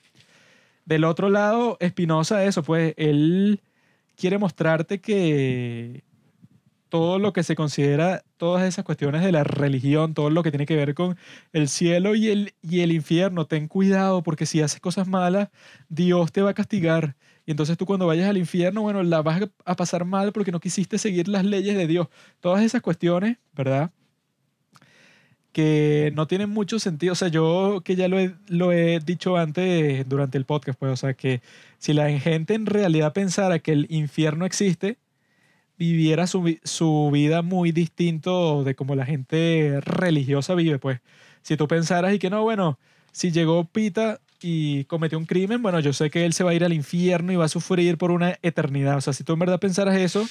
Del 0.86 1.04
otro 1.04 1.30
lado, 1.30 1.78
Espinosa, 1.80 2.46
eso, 2.46 2.64
pues, 2.64 2.94
él 2.98 3.62
quiere 4.16 4.38
mostrarte 4.38 5.02
que 5.02 6.04
todo 6.90 7.20
lo 7.20 7.34
que 7.34 7.44
se 7.44 7.56
considera, 7.56 8.24
todas 8.38 8.64
esas 8.64 8.86
cuestiones 8.86 9.24
de 9.24 9.32
la 9.32 9.44
religión, 9.44 10.14
todo 10.14 10.30
lo 10.30 10.44
que 10.44 10.52
tiene 10.52 10.66
que 10.66 10.78
ver 10.78 10.94
con 10.94 11.18
el 11.52 11.68
cielo 11.68 12.16
y 12.16 12.30
el, 12.30 12.54
y 12.62 12.82
el 12.82 12.92
infierno, 12.94 13.48
ten 13.48 13.68
cuidado 13.68 14.24
porque 14.24 14.46
si 14.46 14.62
haces 14.62 14.80
cosas 14.80 15.08
malas, 15.08 15.50
Dios 15.90 16.32
te 16.32 16.42
va 16.42 16.52
a 16.52 16.54
castigar. 16.54 17.16
Y 17.46 17.52
entonces 17.52 17.78
tú 17.78 17.86
cuando 17.86 18.08
vayas 18.08 18.30
al 18.30 18.38
infierno, 18.38 18.82
bueno, 18.82 19.04
la 19.04 19.22
vas 19.22 19.42
a 19.66 19.76
pasar 19.76 20.06
mal 20.06 20.32
porque 20.32 20.52
no 20.52 20.60
quisiste 20.60 20.98
seguir 20.98 21.28
las 21.28 21.46
leyes 21.46 21.78
de 21.78 21.88
Dios. 21.88 22.08
Todas 22.40 22.64
esas 22.64 22.82
cuestiones, 22.82 23.38
¿verdad? 23.54 23.92
que 25.56 26.12
no 26.16 26.28
tienen 26.28 26.50
mucho 26.50 26.80
sentido. 26.80 27.14
O 27.14 27.16
sea, 27.16 27.30
yo 27.30 27.82
que 27.86 27.96
ya 27.96 28.10
lo 28.10 28.20
he, 28.20 28.36
lo 28.50 28.74
he 28.74 29.00
dicho 29.00 29.38
antes 29.38 30.08
durante 30.10 30.38
el 30.38 30.44
podcast, 30.44 30.78
pues, 30.78 30.92
o 30.92 30.98
sea, 30.98 31.14
que 31.14 31.42
si 31.78 31.94
la 31.94 32.10
gente 32.20 32.56
en 32.56 32.66
realidad 32.66 33.14
pensara 33.14 33.60
que 33.60 33.72
el 33.72 33.88
infierno 33.90 34.46
existe, 34.46 34.98
viviera 35.78 36.28
su, 36.28 36.58
su 36.64 37.10
vida 37.14 37.42
muy 37.42 37.72
distinto 37.72 38.66
de 38.66 38.76
como 38.76 38.96
la 38.96 39.06
gente 39.06 39.80
religiosa 39.82 40.56
vive, 40.56 40.78
pues. 40.78 41.00
Si 41.42 41.56
tú 41.56 41.70
pensaras 41.70 42.14
y 42.14 42.20
que 42.20 42.30
no, 42.30 42.44
bueno, 42.44 42.78
si 43.14 43.32
llegó 43.32 43.64
Pita 43.64 44.20
y 44.48 44.84
cometió 44.86 45.18
un 45.18 45.26
crimen, 45.26 45.64
bueno, 45.64 45.80
yo 45.80 45.92
sé 45.92 46.12
que 46.12 46.24
él 46.24 46.34
se 46.34 46.44
va 46.44 46.52
a 46.52 46.54
ir 46.54 46.64
al 46.64 46.72
infierno 46.72 47.32
y 47.32 47.36
va 47.36 47.46
a 47.46 47.50
sufrir 47.50 47.98
por 47.98 48.12
una 48.12 48.38
eternidad. 48.44 48.96
O 48.96 49.02
sea, 49.02 49.12
si 49.12 49.24
tú 49.24 49.34
en 49.34 49.40
verdad 49.40 49.60
pensaras 49.60 49.96
eso, 49.96 50.24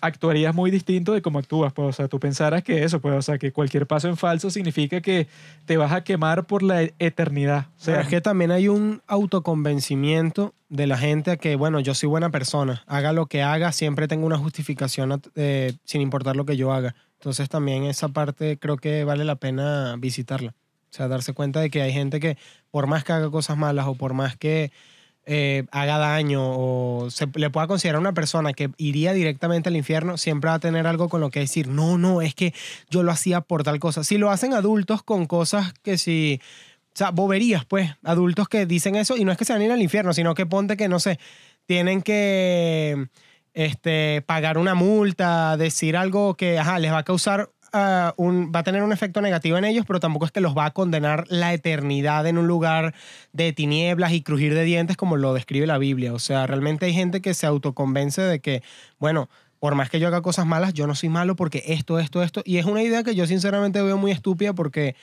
actuarías 0.00 0.52
muy 0.52 0.72
distinto 0.72 1.12
de 1.12 1.22
cómo 1.22 1.38
actúas, 1.38 1.72
pues. 1.72 1.88
O 1.90 1.92
sea, 1.92 2.08
tú 2.08 2.18
pensaras 2.18 2.64
que 2.64 2.82
eso, 2.82 3.00
pues, 3.00 3.14
o 3.14 3.22
sea, 3.22 3.38
que 3.38 3.52
cualquier 3.52 3.86
paso 3.86 4.08
en 4.08 4.16
falso 4.16 4.50
significa 4.50 5.00
que 5.00 5.28
te 5.64 5.76
vas 5.76 5.92
a 5.92 6.02
quemar 6.02 6.46
por 6.46 6.64
la 6.64 6.82
e- 6.82 6.94
eternidad. 6.98 7.66
O 7.78 7.84
sea, 7.84 8.00
es 8.00 8.08
que 8.08 8.20
también 8.20 8.50
hay 8.50 8.66
un 8.66 9.00
autoconvencimiento 9.06 10.52
de 10.68 10.88
la 10.88 10.98
gente 10.98 11.30
a 11.30 11.36
que, 11.36 11.54
bueno, 11.54 11.78
yo 11.78 11.94
soy 11.94 12.08
buena 12.08 12.30
persona, 12.30 12.82
haga 12.88 13.12
lo 13.12 13.26
que 13.26 13.44
haga, 13.44 13.70
siempre 13.70 14.08
tengo 14.08 14.26
una 14.26 14.38
justificación 14.38 15.22
eh, 15.36 15.74
sin 15.84 16.00
importar 16.00 16.34
lo 16.34 16.46
que 16.46 16.56
yo 16.56 16.72
haga. 16.72 16.96
Entonces 17.20 17.48
también 17.48 17.84
esa 17.84 18.08
parte 18.08 18.58
creo 18.58 18.76
que 18.76 19.04
vale 19.04 19.24
la 19.24 19.36
pena 19.36 19.94
visitarla. 20.00 20.52
O 20.96 20.98
sea, 20.98 21.08
darse 21.08 21.34
cuenta 21.34 21.60
de 21.60 21.68
que 21.68 21.82
hay 21.82 21.92
gente 21.92 22.20
que 22.20 22.38
por 22.70 22.86
más 22.86 23.04
que 23.04 23.12
haga 23.12 23.30
cosas 23.30 23.58
malas 23.58 23.86
o 23.86 23.96
por 23.96 24.14
más 24.14 24.34
que 24.34 24.72
eh, 25.26 25.64
haga 25.70 25.98
daño 25.98 26.40
o 26.42 27.10
se 27.10 27.26
le 27.34 27.50
pueda 27.50 27.66
considerar 27.66 28.00
una 28.00 28.14
persona 28.14 28.54
que 28.54 28.70
iría 28.78 29.12
directamente 29.12 29.68
al 29.68 29.76
infierno, 29.76 30.16
siempre 30.16 30.48
va 30.48 30.54
a 30.54 30.58
tener 30.58 30.86
algo 30.86 31.10
con 31.10 31.20
lo 31.20 31.30
que 31.30 31.40
decir, 31.40 31.68
no, 31.68 31.98
no, 31.98 32.22
es 32.22 32.34
que 32.34 32.54
yo 32.88 33.02
lo 33.02 33.12
hacía 33.12 33.42
por 33.42 33.62
tal 33.62 33.78
cosa. 33.78 34.04
Si 34.04 34.16
lo 34.16 34.30
hacen 34.30 34.54
adultos 34.54 35.02
con 35.02 35.26
cosas 35.26 35.74
que 35.82 35.98
si... 35.98 36.40
O 36.94 36.98
sea, 36.98 37.10
boberías, 37.10 37.66
pues, 37.66 37.90
adultos 38.04 38.48
que 38.48 38.64
dicen 38.64 38.96
eso 38.96 39.18
y 39.18 39.26
no 39.26 39.32
es 39.32 39.36
que 39.36 39.44
se 39.44 39.52
van 39.52 39.60
a 39.60 39.66
ir 39.66 39.72
al 39.72 39.82
infierno, 39.82 40.14
sino 40.14 40.34
que 40.34 40.46
ponte 40.46 40.78
que, 40.78 40.88
no 40.88 40.98
sé, 40.98 41.18
tienen 41.66 42.00
que 42.00 43.08
este, 43.52 44.22
pagar 44.22 44.56
una 44.56 44.74
multa, 44.74 45.58
decir 45.58 45.94
algo 45.94 46.36
que, 46.36 46.58
ajá, 46.58 46.78
les 46.78 46.90
va 46.90 46.98
a 46.98 47.04
causar 47.04 47.50
va 47.76 48.58
a 48.58 48.62
tener 48.62 48.82
un 48.82 48.92
efecto 48.92 49.20
negativo 49.20 49.58
en 49.58 49.64
ellos, 49.64 49.84
pero 49.86 50.00
tampoco 50.00 50.24
es 50.26 50.32
que 50.32 50.40
los 50.40 50.56
va 50.56 50.66
a 50.66 50.70
condenar 50.72 51.24
la 51.28 51.52
eternidad 51.52 52.26
en 52.26 52.38
un 52.38 52.46
lugar 52.46 52.94
de 53.32 53.52
tinieblas 53.52 54.12
y 54.12 54.22
crujir 54.22 54.54
de 54.54 54.64
dientes 54.64 54.96
como 54.96 55.16
lo 55.16 55.34
describe 55.34 55.66
la 55.66 55.78
Biblia. 55.78 56.12
O 56.12 56.18
sea, 56.18 56.46
realmente 56.46 56.86
hay 56.86 56.92
gente 56.92 57.20
que 57.20 57.34
se 57.34 57.46
autoconvence 57.46 58.22
de 58.22 58.40
que, 58.40 58.62
bueno, 58.98 59.28
por 59.58 59.74
más 59.74 59.90
que 59.90 60.00
yo 60.00 60.08
haga 60.08 60.22
cosas 60.22 60.46
malas, 60.46 60.74
yo 60.74 60.86
no 60.86 60.94
soy 60.94 61.08
malo 61.08 61.36
porque 61.36 61.62
esto, 61.66 61.98
esto, 61.98 62.22
esto. 62.22 62.42
Y 62.44 62.58
es 62.58 62.66
una 62.66 62.82
idea 62.82 63.02
que 63.02 63.14
yo 63.14 63.26
sinceramente 63.26 63.82
veo 63.82 63.96
muy 63.96 64.10
estúpida 64.10 64.52
porque 64.52 64.94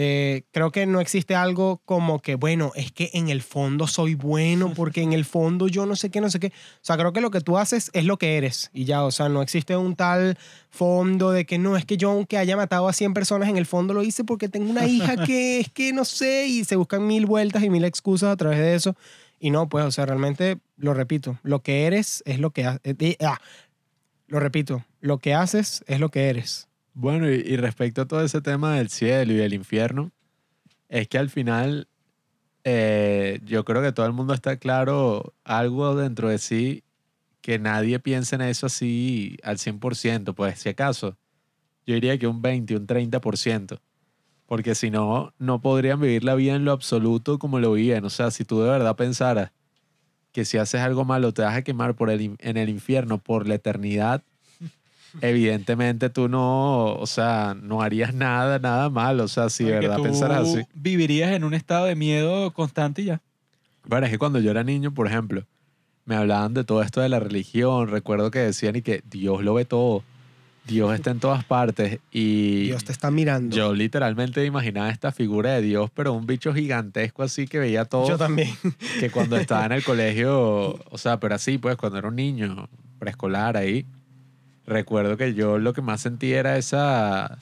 eh, 0.00 0.44
creo 0.52 0.70
que 0.70 0.86
no 0.86 1.00
existe 1.00 1.34
algo 1.34 1.82
como 1.84 2.22
que, 2.22 2.36
bueno, 2.36 2.70
es 2.76 2.92
que 2.92 3.10
en 3.14 3.30
el 3.30 3.42
fondo 3.42 3.88
soy 3.88 4.14
bueno 4.14 4.72
porque 4.72 5.02
en 5.02 5.12
el 5.12 5.24
fondo 5.24 5.66
yo 5.66 5.86
no 5.86 5.96
sé 5.96 6.08
qué, 6.08 6.20
no 6.20 6.30
sé 6.30 6.38
qué. 6.38 6.46
O 6.46 6.82
sea, 6.82 6.96
creo 6.96 7.12
que 7.12 7.20
lo 7.20 7.32
que 7.32 7.40
tú 7.40 7.58
haces 7.58 7.90
es 7.94 8.04
lo 8.04 8.16
que 8.16 8.36
eres 8.36 8.70
y 8.72 8.84
ya, 8.84 9.02
o 9.02 9.10
sea, 9.10 9.28
no 9.28 9.42
existe 9.42 9.76
un 9.76 9.96
tal 9.96 10.38
fondo 10.70 11.32
de 11.32 11.46
que 11.46 11.58
no, 11.58 11.76
es 11.76 11.84
que 11.84 11.96
yo 11.96 12.12
aunque 12.12 12.38
haya 12.38 12.56
matado 12.56 12.86
a 12.86 12.92
100 12.92 13.12
personas, 13.12 13.48
en 13.48 13.56
el 13.56 13.66
fondo 13.66 13.92
lo 13.92 14.04
hice 14.04 14.22
porque 14.22 14.48
tengo 14.48 14.70
una 14.70 14.86
hija 14.86 15.16
que 15.26 15.58
es 15.58 15.68
que 15.68 15.92
no 15.92 16.04
sé 16.04 16.46
y 16.46 16.62
se 16.62 16.76
buscan 16.76 17.04
mil 17.04 17.26
vueltas 17.26 17.64
y 17.64 17.68
mil 17.68 17.82
excusas 17.82 18.30
a 18.30 18.36
través 18.36 18.60
de 18.60 18.76
eso. 18.76 18.94
Y 19.40 19.50
no, 19.50 19.68
pues, 19.68 19.84
o 19.84 19.90
sea, 19.90 20.06
realmente, 20.06 20.58
lo 20.76 20.94
repito, 20.94 21.40
lo 21.42 21.64
que 21.64 21.86
eres 21.86 22.22
es 22.24 22.38
lo 22.38 22.52
que 22.52 22.66
haces. 22.66 22.96
lo 24.28 24.38
repito, 24.38 24.84
lo 25.00 25.18
que 25.18 25.34
haces 25.34 25.82
es 25.88 25.98
lo 25.98 26.10
que 26.10 26.28
eres. 26.28 26.67
Bueno, 27.00 27.30
y, 27.30 27.56
respecto 27.56 28.02
a 28.02 28.06
todo 28.08 28.22
ese 28.24 28.40
tema 28.40 28.74
del 28.74 28.88
cielo 28.88 29.32
y 29.32 29.36
del 29.36 29.54
infierno, 29.54 30.10
es 30.88 31.06
que 31.06 31.16
al 31.16 31.30
final 31.30 31.86
eh, 32.64 33.38
yo 33.44 33.64
creo 33.64 33.82
que 33.82 33.92
todo 33.92 34.04
el 34.06 34.12
mundo 34.12 34.34
está 34.34 34.56
claro 34.56 35.32
algo 35.44 35.94
dentro 35.94 36.28
de 36.28 36.38
sí 36.38 36.82
que 37.40 37.60
nadie 37.60 38.00
piensa 38.00 38.34
en 38.34 38.42
eso 38.42 38.66
así 38.66 39.36
al 39.44 39.58
100%, 39.58 40.34
pues 40.34 40.58
si 40.58 40.70
acaso, 40.70 41.16
yo 41.86 41.94
diría 41.94 42.18
que 42.18 42.26
un 42.26 42.42
20, 42.42 42.74
un 42.74 42.88
30%, 42.88 43.78
porque 44.46 44.74
si 44.74 44.90
no, 44.90 45.32
no 45.38 45.60
podrían 45.60 46.00
vivir 46.00 46.24
la 46.24 46.34
vida 46.34 46.56
en 46.56 46.64
lo 46.64 46.72
absoluto 46.72 47.38
como 47.38 47.60
lo 47.60 47.74
viven. 47.74 48.04
O 48.06 48.10
sea, 48.10 48.32
si 48.32 48.44
tú 48.44 48.60
de 48.60 48.70
verdad 48.70 48.96
pensaras 48.96 49.52
que 50.32 50.44
si 50.44 50.58
haces 50.58 50.80
algo 50.80 51.04
malo 51.04 51.32
te 51.32 51.42
vas 51.42 51.54
a 51.56 51.62
quemar 51.62 51.94
por 51.94 52.10
el, 52.10 52.34
en 52.40 52.56
el 52.56 52.68
infierno 52.68 53.18
por 53.18 53.46
la 53.46 53.54
eternidad, 53.54 54.24
evidentemente 55.20 56.10
tú 56.10 56.28
no, 56.28 56.94
o 56.94 57.06
sea, 57.06 57.56
no 57.60 57.82
harías 57.82 58.14
nada, 58.14 58.58
nada 58.58 58.90
mal. 58.90 59.20
O 59.20 59.28
sea, 59.28 59.48
si 59.50 59.64
de 59.64 59.72
verdad 59.72 59.96
tú 59.96 60.04
pensaras 60.04 60.48
así. 60.48 60.62
vivirías 60.74 61.32
en 61.32 61.44
un 61.44 61.54
estado 61.54 61.86
de 61.86 61.94
miedo 61.94 62.52
constante 62.52 63.02
y 63.02 63.06
ya. 63.06 63.20
Bueno, 63.84 64.06
es 64.06 64.12
que 64.12 64.18
cuando 64.18 64.40
yo 64.40 64.50
era 64.50 64.64
niño, 64.64 64.92
por 64.92 65.06
ejemplo, 65.06 65.44
me 66.04 66.16
hablaban 66.16 66.54
de 66.54 66.64
todo 66.64 66.82
esto 66.82 67.00
de 67.00 67.08
la 67.08 67.20
religión. 67.20 67.88
Recuerdo 67.88 68.30
que 68.30 68.38
decían 68.40 68.76
y 68.76 68.82
que 68.82 69.02
Dios 69.08 69.42
lo 69.42 69.54
ve 69.54 69.64
todo. 69.64 70.02
Dios 70.66 70.94
está 70.94 71.10
en 71.10 71.18
todas 71.18 71.44
partes. 71.44 71.98
Y 72.12 72.64
Dios 72.64 72.84
te 72.84 72.92
está 72.92 73.10
mirando. 73.10 73.56
yo 73.56 73.74
literalmente 73.74 74.44
imaginaba 74.44 74.90
esta 74.90 75.12
figura 75.12 75.52
de 75.54 75.62
Dios, 75.62 75.90
pero 75.94 76.12
un 76.12 76.26
bicho 76.26 76.52
gigantesco 76.52 77.22
así 77.22 77.48
que 77.48 77.58
veía 77.58 77.86
todo. 77.86 78.06
Yo 78.06 78.18
también. 78.18 78.50
que 79.00 79.10
cuando 79.10 79.36
estaba 79.36 79.64
en 79.66 79.72
el 79.72 79.82
colegio, 79.82 80.78
o 80.90 80.98
sea, 80.98 81.18
pero 81.18 81.34
así, 81.34 81.56
pues, 81.56 81.76
cuando 81.76 81.98
era 81.98 82.08
un 82.08 82.16
niño 82.16 82.68
preescolar 82.98 83.56
ahí, 83.56 83.86
recuerdo 84.68 85.16
que 85.16 85.34
yo 85.34 85.58
lo 85.58 85.72
que 85.72 85.82
más 85.82 86.02
sentía 86.02 86.38
era 86.38 86.58
esa, 86.58 87.38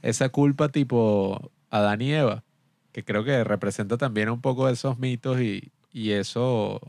esa 0.00 0.30
culpa 0.30 0.70
tipo 0.70 1.52
Adán 1.70 2.00
y 2.02 2.12
Eva, 2.12 2.44
que 2.92 3.04
creo 3.04 3.24
que 3.24 3.44
representa 3.44 3.98
también 3.98 4.30
un 4.30 4.40
poco 4.40 4.68
esos 4.68 4.98
mitos 4.98 5.40
y, 5.40 5.70
y 5.92 6.12
eso, 6.12 6.80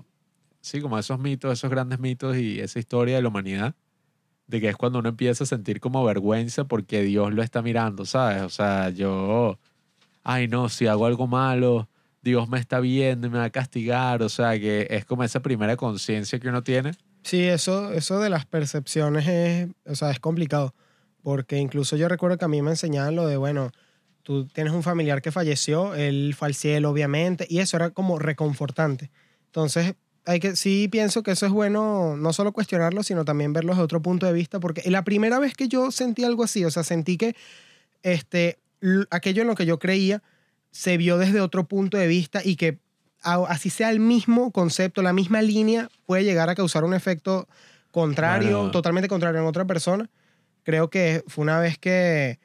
sí, 0.62 0.82
como 0.82 0.98
esos 0.98 1.20
mitos, 1.20 1.54
esos 1.54 1.70
grandes 1.70 2.00
mitos 2.00 2.38
y 2.38 2.60
esa 2.60 2.80
historia 2.80 3.18
de 3.18 3.22
la 3.22 3.28
humanidad, 3.28 3.76
de 4.48 4.62
que 4.62 4.70
es 4.70 4.78
cuando 4.78 5.00
uno 5.00 5.10
empieza 5.10 5.44
a 5.44 5.48
sentir 5.48 5.80
como 5.80 6.04
vergüenza 6.04 6.66
porque 6.66 7.02
Dios 7.04 7.34
lo 7.34 7.44
está 7.44 7.62
mirando, 7.62 8.06
¿sabes? 8.06 8.42
O 8.44 8.50
sea, 8.50 8.90
yo, 8.90 9.60
ay 10.24 10.48
no, 10.48 10.70
si 10.70 10.88
hago 10.88 11.06
algo 11.06 11.28
malo, 11.28 11.90
Dios 12.22 12.48
me 12.50 12.60
está 12.60 12.80
viendo 12.80 13.28
y 13.28 13.30
me 13.30 13.40
va 13.40 13.46
a 13.46 13.50
castigar, 13.50 14.24
o 14.24 14.30
sea, 14.30 14.58
que 14.60 14.88
es 14.90 15.06
como 15.06 15.24
esa 15.24 15.42
primera 15.42 15.76
conciencia 15.76 16.40
que 16.40 16.48
uno 16.50 16.64
tiene. 16.64 16.92
Sí, 17.24 17.44
eso, 17.44 17.92
eso 17.94 18.20
de 18.20 18.30
las 18.30 18.46
percepciones 18.46 19.28
es, 19.28 19.70
o 19.86 19.96
sea, 19.96 20.12
es 20.12 20.20
complicado. 20.20 20.74
Porque 21.22 21.58
incluso 21.58 21.96
yo 21.96 22.10
recuerdo 22.10 22.38
que 22.38 22.46
a 22.46 22.50
mí 22.50 22.62
me 22.62 22.72
enseñaban 22.72 23.16
lo 23.16 23.28
de, 23.28 23.38
bueno, 23.38 23.72
tú 24.24 24.46
tienes 24.48 24.74
un 24.74 24.84
familiar 24.84 25.22
que 25.22 25.32
falleció, 25.32 25.96
él 25.96 26.36
fue 26.38 26.50
obviamente, 26.86 27.46
y 27.50 27.60
eso 27.60 27.78
era 27.78 27.92
como 27.92 28.20
reconfortante. 28.20 29.10
Entonces, 29.46 29.96
hay 30.26 30.40
que, 30.40 30.56
sí 30.56 30.88
pienso 30.90 31.24
que 31.24 31.32
eso 31.32 31.46
es 31.46 31.52
bueno 31.52 32.16
no 32.18 32.34
solo 32.34 32.52
cuestionarlo, 32.52 33.04
sino 33.04 33.26
también 33.26 33.54
verlo 33.54 33.74
desde 33.74 33.84
otro 33.84 34.02
punto 34.02 34.26
de 34.26 34.34
vista, 34.34 34.60
porque 34.60 34.90
la 34.90 35.04
primera 35.04 35.40
vez 35.40 35.54
que 35.54 35.68
yo 35.68 35.92
sentí 35.92 36.24
algo 36.24 36.44
así, 36.44 36.66
o 36.66 36.72
sea, 36.72 36.84
sentí 36.84 37.18
que 37.18 37.36
este, 38.04 38.60
aquello 39.12 39.42
en 39.42 39.48
lo 39.48 39.56
que 39.56 39.66
yo 39.66 39.80
creía 39.80 40.24
se 40.72 40.98
vio 40.98 41.18
desde 41.18 41.40
otro 41.42 41.68
punto 41.68 41.98
de 41.98 42.08
vista 42.08 42.42
y 42.44 42.56
que 42.56 42.80
así 43.24 43.70
sea 43.70 43.90
el 43.92 44.00
mismo 44.00 44.52
concepto, 44.52 45.02
la 45.02 45.14
misma 45.14 45.42
línea, 45.42 45.90
puede 46.06 46.24
llegar 46.24 46.50
a 46.50 46.56
causar 46.56 46.84
un 46.84 46.94
efecto 46.94 47.48
contrario, 47.92 48.58
Bueno. 48.58 48.72
totalmente 48.72 49.08
contrario 49.08 49.40
en 49.42 49.48
otra 49.48 49.66
persona. 49.66 50.10
Creo 50.64 50.90
que 50.90 51.24
fue 51.28 51.44
una 51.44 51.60
vez 51.60 51.78
que 51.78 52.40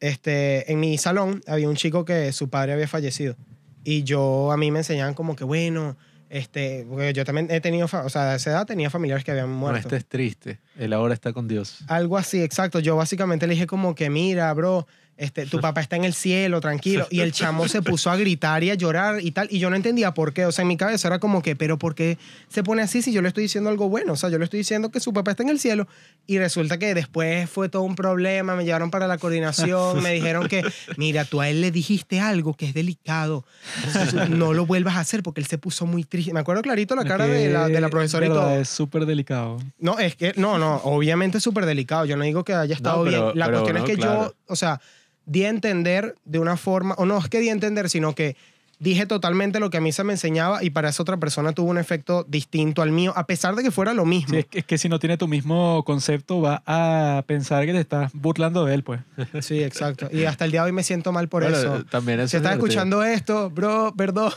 este, 0.00 0.70
en 0.70 0.80
mi 0.80 0.98
salón 0.98 1.42
había 1.46 1.68
un 1.68 1.76
chico 1.76 2.04
que 2.04 2.32
su 2.32 2.48
padre 2.50 2.72
había 2.74 2.86
fallecido 2.88 3.34
y 3.82 4.02
yo 4.04 4.52
a 4.52 4.56
mí 4.56 4.70
me 4.70 4.80
enseñaban 4.80 5.14
como 5.14 5.36
que 5.36 5.44
bueno, 5.44 5.96
este, 6.28 6.84
porque 6.88 7.12
yo 7.12 7.24
también 7.24 7.48
he 7.50 7.60
tenido, 7.60 7.86
o 7.86 8.08
sea, 8.10 8.32
a 8.32 8.34
esa 8.34 8.50
edad 8.50 8.66
tenía 8.66 8.90
familiares 8.90 9.24
que 9.24 9.30
habían 9.30 9.48
No, 9.50 9.56
muerto. 9.56 9.78
este 9.80 9.96
es 9.96 10.06
triste. 10.06 10.58
Él 10.76 10.92
ahora 10.92 11.14
está 11.14 11.32
con 11.32 11.46
Dios. 11.48 11.78
Algo 11.88 12.18
así, 12.18 12.42
exacto. 12.42 12.80
Yo 12.80 12.96
básicamente 12.96 13.46
le 13.46 13.54
dije 13.54 13.66
como 13.66 13.94
que, 13.94 14.10
mira, 14.10 14.52
bro, 14.52 14.86
este, 15.18 15.46
tu 15.46 15.60
papá 15.60 15.80
está 15.80 15.96
en 15.96 16.04
el 16.04 16.12
cielo, 16.12 16.60
tranquilo. 16.60 17.06
Y 17.10 17.20
el 17.20 17.32
chamo 17.32 17.68
se 17.68 17.80
puso 17.80 18.10
a 18.10 18.16
gritar 18.16 18.62
y 18.64 18.70
a 18.70 18.74
llorar 18.74 19.20
y 19.22 19.30
tal. 19.30 19.48
Y 19.50 19.58
yo 19.58 19.70
no 19.70 19.76
entendía 19.76 20.12
por 20.12 20.32
qué. 20.34 20.44
O 20.44 20.52
sea, 20.52 20.62
en 20.62 20.68
mi 20.68 20.76
cabeza 20.76 21.08
era 21.08 21.18
como 21.18 21.40
que, 21.42 21.56
pero 21.56 21.78
¿por 21.78 21.94
qué 21.94 22.18
se 22.48 22.62
pone 22.62 22.82
así 22.82 23.00
si 23.00 23.12
yo 23.12 23.22
le 23.22 23.28
estoy 23.28 23.44
diciendo 23.44 23.70
algo 23.70 23.88
bueno? 23.88 24.12
O 24.12 24.16
sea, 24.16 24.28
yo 24.28 24.38
le 24.38 24.44
estoy 24.44 24.58
diciendo 24.58 24.90
que 24.90 25.00
su 25.00 25.12
papá 25.14 25.30
está 25.30 25.42
en 25.42 25.48
el 25.48 25.58
cielo. 25.58 25.88
Y 26.26 26.38
resulta 26.38 26.78
que 26.78 26.92
después 26.94 27.48
fue 27.48 27.68
todo 27.68 27.82
un 27.82 27.94
problema. 27.96 28.56
Me 28.56 28.64
llevaron 28.64 28.90
para 28.90 29.06
la 29.06 29.16
coordinación. 29.16 30.02
Me 30.02 30.12
dijeron 30.12 30.48
que, 30.48 30.62
mira, 30.98 31.24
tú 31.24 31.40
a 31.40 31.48
él 31.48 31.60
le 31.62 31.70
dijiste 31.70 32.20
algo 32.20 32.54
que 32.54 32.66
es 32.66 32.74
delicado. 32.74 33.44
Entonces, 33.86 34.28
no 34.28 34.52
lo 34.52 34.66
vuelvas 34.66 34.96
a 34.96 35.00
hacer 35.00 35.22
porque 35.22 35.40
él 35.40 35.46
se 35.46 35.56
puso 35.56 35.86
muy 35.86 36.04
triste. 36.04 36.32
Me 36.34 36.40
acuerdo 36.40 36.62
clarito 36.62 36.94
la 36.94 37.04
cara 37.04 37.26
de 37.26 37.48
la, 37.50 37.68
de 37.68 37.80
la 37.80 37.88
profesora 37.88 38.26
y 38.26 38.28
todo. 38.28 38.50
Es 38.50 38.68
súper 38.68 39.06
delicado. 39.06 39.58
No, 39.78 39.98
es 39.98 40.14
que, 40.16 40.34
no, 40.36 40.58
no, 40.58 40.76
obviamente 40.84 41.38
es 41.38 41.44
súper 41.44 41.64
delicado. 41.64 42.04
Yo 42.04 42.16
no 42.16 42.24
digo 42.24 42.44
que 42.44 42.52
haya 42.52 42.74
estado 42.74 43.04
pero- 43.04 43.26
bien. 43.28 43.38
La 43.38 43.46
pero 43.46 43.60
cuestión 43.60 43.78
no, 43.78 43.84
es 43.84 43.90
que 43.90 43.96
claro. 43.96 44.22
yo, 44.28 44.34
o 44.48 44.56
sea, 44.56 44.80
di 45.26 45.44
a 45.44 45.48
entender 45.50 46.14
de 46.24 46.38
una 46.38 46.56
forma, 46.56 46.94
o 46.98 47.04
no 47.04 47.18
es 47.18 47.28
que 47.28 47.40
di 47.40 47.48
a 47.50 47.52
entender, 47.52 47.90
sino 47.90 48.14
que 48.14 48.36
dije 48.78 49.06
totalmente 49.06 49.58
lo 49.58 49.70
que 49.70 49.78
a 49.78 49.80
mí 49.80 49.90
se 49.90 50.04
me 50.04 50.12
enseñaba 50.12 50.62
y 50.62 50.68
para 50.68 50.90
esa 50.90 51.02
otra 51.02 51.16
persona 51.16 51.52
tuvo 51.52 51.70
un 51.70 51.78
efecto 51.78 52.26
distinto 52.28 52.82
al 52.82 52.92
mío, 52.92 53.14
a 53.16 53.26
pesar 53.26 53.54
de 53.56 53.62
que 53.62 53.70
fuera 53.70 53.94
lo 53.94 54.04
mismo. 54.04 54.34
Sí, 54.34 54.40
es, 54.40 54.46
que, 54.46 54.58
es 54.58 54.64
que 54.66 54.76
si 54.76 54.88
no 54.90 54.98
tiene 54.98 55.16
tu 55.16 55.26
mismo 55.28 55.82
concepto, 55.84 56.42
va 56.42 56.62
a 56.66 57.22
pensar 57.26 57.64
que 57.64 57.72
te 57.72 57.80
estás 57.80 58.12
burlando 58.12 58.66
de 58.66 58.74
él, 58.74 58.82
pues. 58.84 59.00
Sí, 59.40 59.62
exacto. 59.62 60.08
Y 60.12 60.24
hasta 60.24 60.44
el 60.44 60.50
día 60.50 60.60
de 60.60 60.66
hoy 60.66 60.72
me 60.72 60.82
siento 60.82 61.10
mal 61.10 61.26
por 61.28 61.42
Bueno, 61.42 61.56
eso. 61.58 61.84
También 61.86 62.20
eso 62.20 62.28
Si 62.28 62.36
es 62.36 62.42
estás 62.42 62.58
divertido. 62.58 62.82
escuchando 62.82 63.02
esto, 63.02 63.50
bro, 63.50 63.94
perdón. 63.96 64.30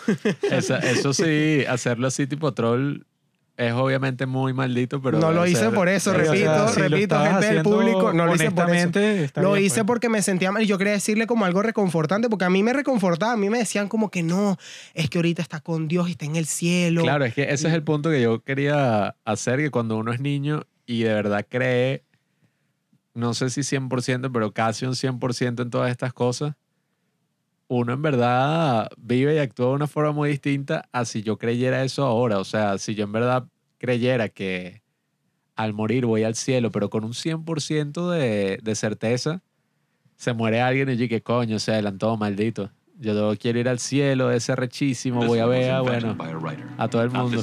Esa- 0.50 0.80
eso 0.80 1.14
sí, 1.14 1.66
hacerlo 1.70 2.08
así 2.08 2.26
tipo 2.26 2.54
troll 2.54 3.02
es 3.60 3.74
obviamente 3.74 4.26
muy 4.26 4.54
maldito, 4.54 5.02
pero... 5.02 5.20
no 5.20 5.34
lo 5.34 5.46
hice 5.46 5.60
ser- 5.66 5.74
por 5.74 5.90
eso, 5.90 6.12
Sí, 6.12 6.16
o 6.16 6.20
repito, 6.20 6.46
sea, 6.46 6.68
si 6.70 6.80
repito, 6.82 7.20
gente 7.20 7.46
del 7.54 7.62
público, 7.62 8.14
no 8.14 8.26
lo 8.26 8.34
hice 8.36 8.52
por 8.52 8.74
eso. 8.74 8.90
Lo 9.42 9.52
bien, 9.54 9.66
hice 9.66 9.76
pues. 9.82 9.86
porque 9.86 10.08
me 10.08 10.22
sentía 10.22 10.50
mal 10.54 10.64
y 10.64 10.66
yo 10.66 10.78
quería 10.78 10.94
decirle 10.94 11.28
como 11.28 11.44
algo 11.44 11.62
reconfortante, 11.62 12.30
porque 12.30 12.46
a 12.46 12.50
mí 12.50 12.64
me 12.64 12.72
reconfortaba, 12.72 13.34
a 13.34 13.38
mí 13.38 13.50
me 13.50 13.58
decían 13.58 13.90
como 13.90 14.10
que 14.10 14.24
no, 14.24 14.56
es 14.94 15.10
que 15.10 15.18
ahorita 15.18 15.42
está 15.42 15.60
con 15.60 15.90
Dios 15.90 16.08
y 16.08 16.12
está 16.12 16.24
en 16.24 16.38
el 16.38 16.46
cielo. 16.46 17.02
Claro, 17.04 17.26
es 17.26 17.34
que 17.34 17.44
ese 17.52 17.68
es 17.68 17.74
el 17.74 17.84
punto 17.84 18.10
que 18.10 18.22
yo 18.22 18.42
quería 18.44 19.18
hacer, 19.26 19.60
que 19.60 19.72
cuando 19.72 19.98
uno 19.98 20.14
es 20.14 20.22
niño 20.22 20.62
y 20.86 21.04
de 21.04 21.14
verdad 21.14 21.46
cree, 21.50 22.06
no 23.14 23.34
sé 23.34 23.50
si 23.50 23.60
100%, 23.62 24.30
pero 24.32 24.54
casi 24.54 24.86
un 24.86 24.94
100% 24.94 25.64
en 25.64 25.70
todas 25.70 25.92
estas 25.92 26.14
cosas, 26.14 26.56
uno 27.70 27.94
en 27.94 28.02
verdad 28.02 28.90
vive 28.98 29.36
y 29.36 29.38
actúa 29.38 29.68
de 29.68 29.74
una 29.74 29.88
forma 29.88 30.12
muy 30.12 30.30
distinta 30.30 30.90
a 30.92 31.06
si 31.06 31.22
yo 31.22 31.38
creyera 31.38 31.84
eso 31.84 32.04
ahora. 32.04 32.40
O 32.40 32.44
sea, 32.44 32.78
si 32.80 32.96
yo 32.96 33.06
en 33.06 33.12
verdad 33.12 33.46
creyera 33.78 34.28
que 34.28 34.82
al 35.56 35.74
morir 35.74 36.06
voy 36.06 36.24
al 36.24 36.36
cielo, 36.36 36.72
pero 36.72 36.90
con 36.90 37.04
un 37.04 37.14
100% 37.14 38.10
de, 38.10 38.60
de 38.62 38.76
certeza, 38.76 39.44
se 40.16 40.34
muere 40.34 40.62
alguien 40.62 40.90
y 40.90 40.98
yo, 40.98 41.08
¿qué 41.08 41.22
coño? 41.22 41.60
Se 41.60 41.72
adelantó, 41.72 42.18
maldito. 42.18 42.72
Yo 42.98 43.34
quiero 43.38 43.60
ir 43.60 43.70
al 43.70 43.80
cielo, 43.80 44.38
ser 44.40 44.60
rechísimo, 44.60 45.26
voy 45.26 45.40
a 45.40 45.46
ver, 45.46 45.72
a, 45.72 45.82
bueno, 45.82 46.18
a 46.78 46.88
todo 46.90 47.04
el 47.04 47.12
mundo. 47.12 47.40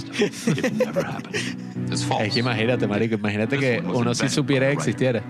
Es 1.88 2.34
que 2.34 2.40
imagínate, 2.40 2.86
marico, 2.86 3.14
imagínate 3.14 3.58
que 3.58 3.80
uno 3.80 4.14
sí 4.14 4.28
supiera 4.28 4.66
que 4.66 4.72
existiera. 4.74 5.22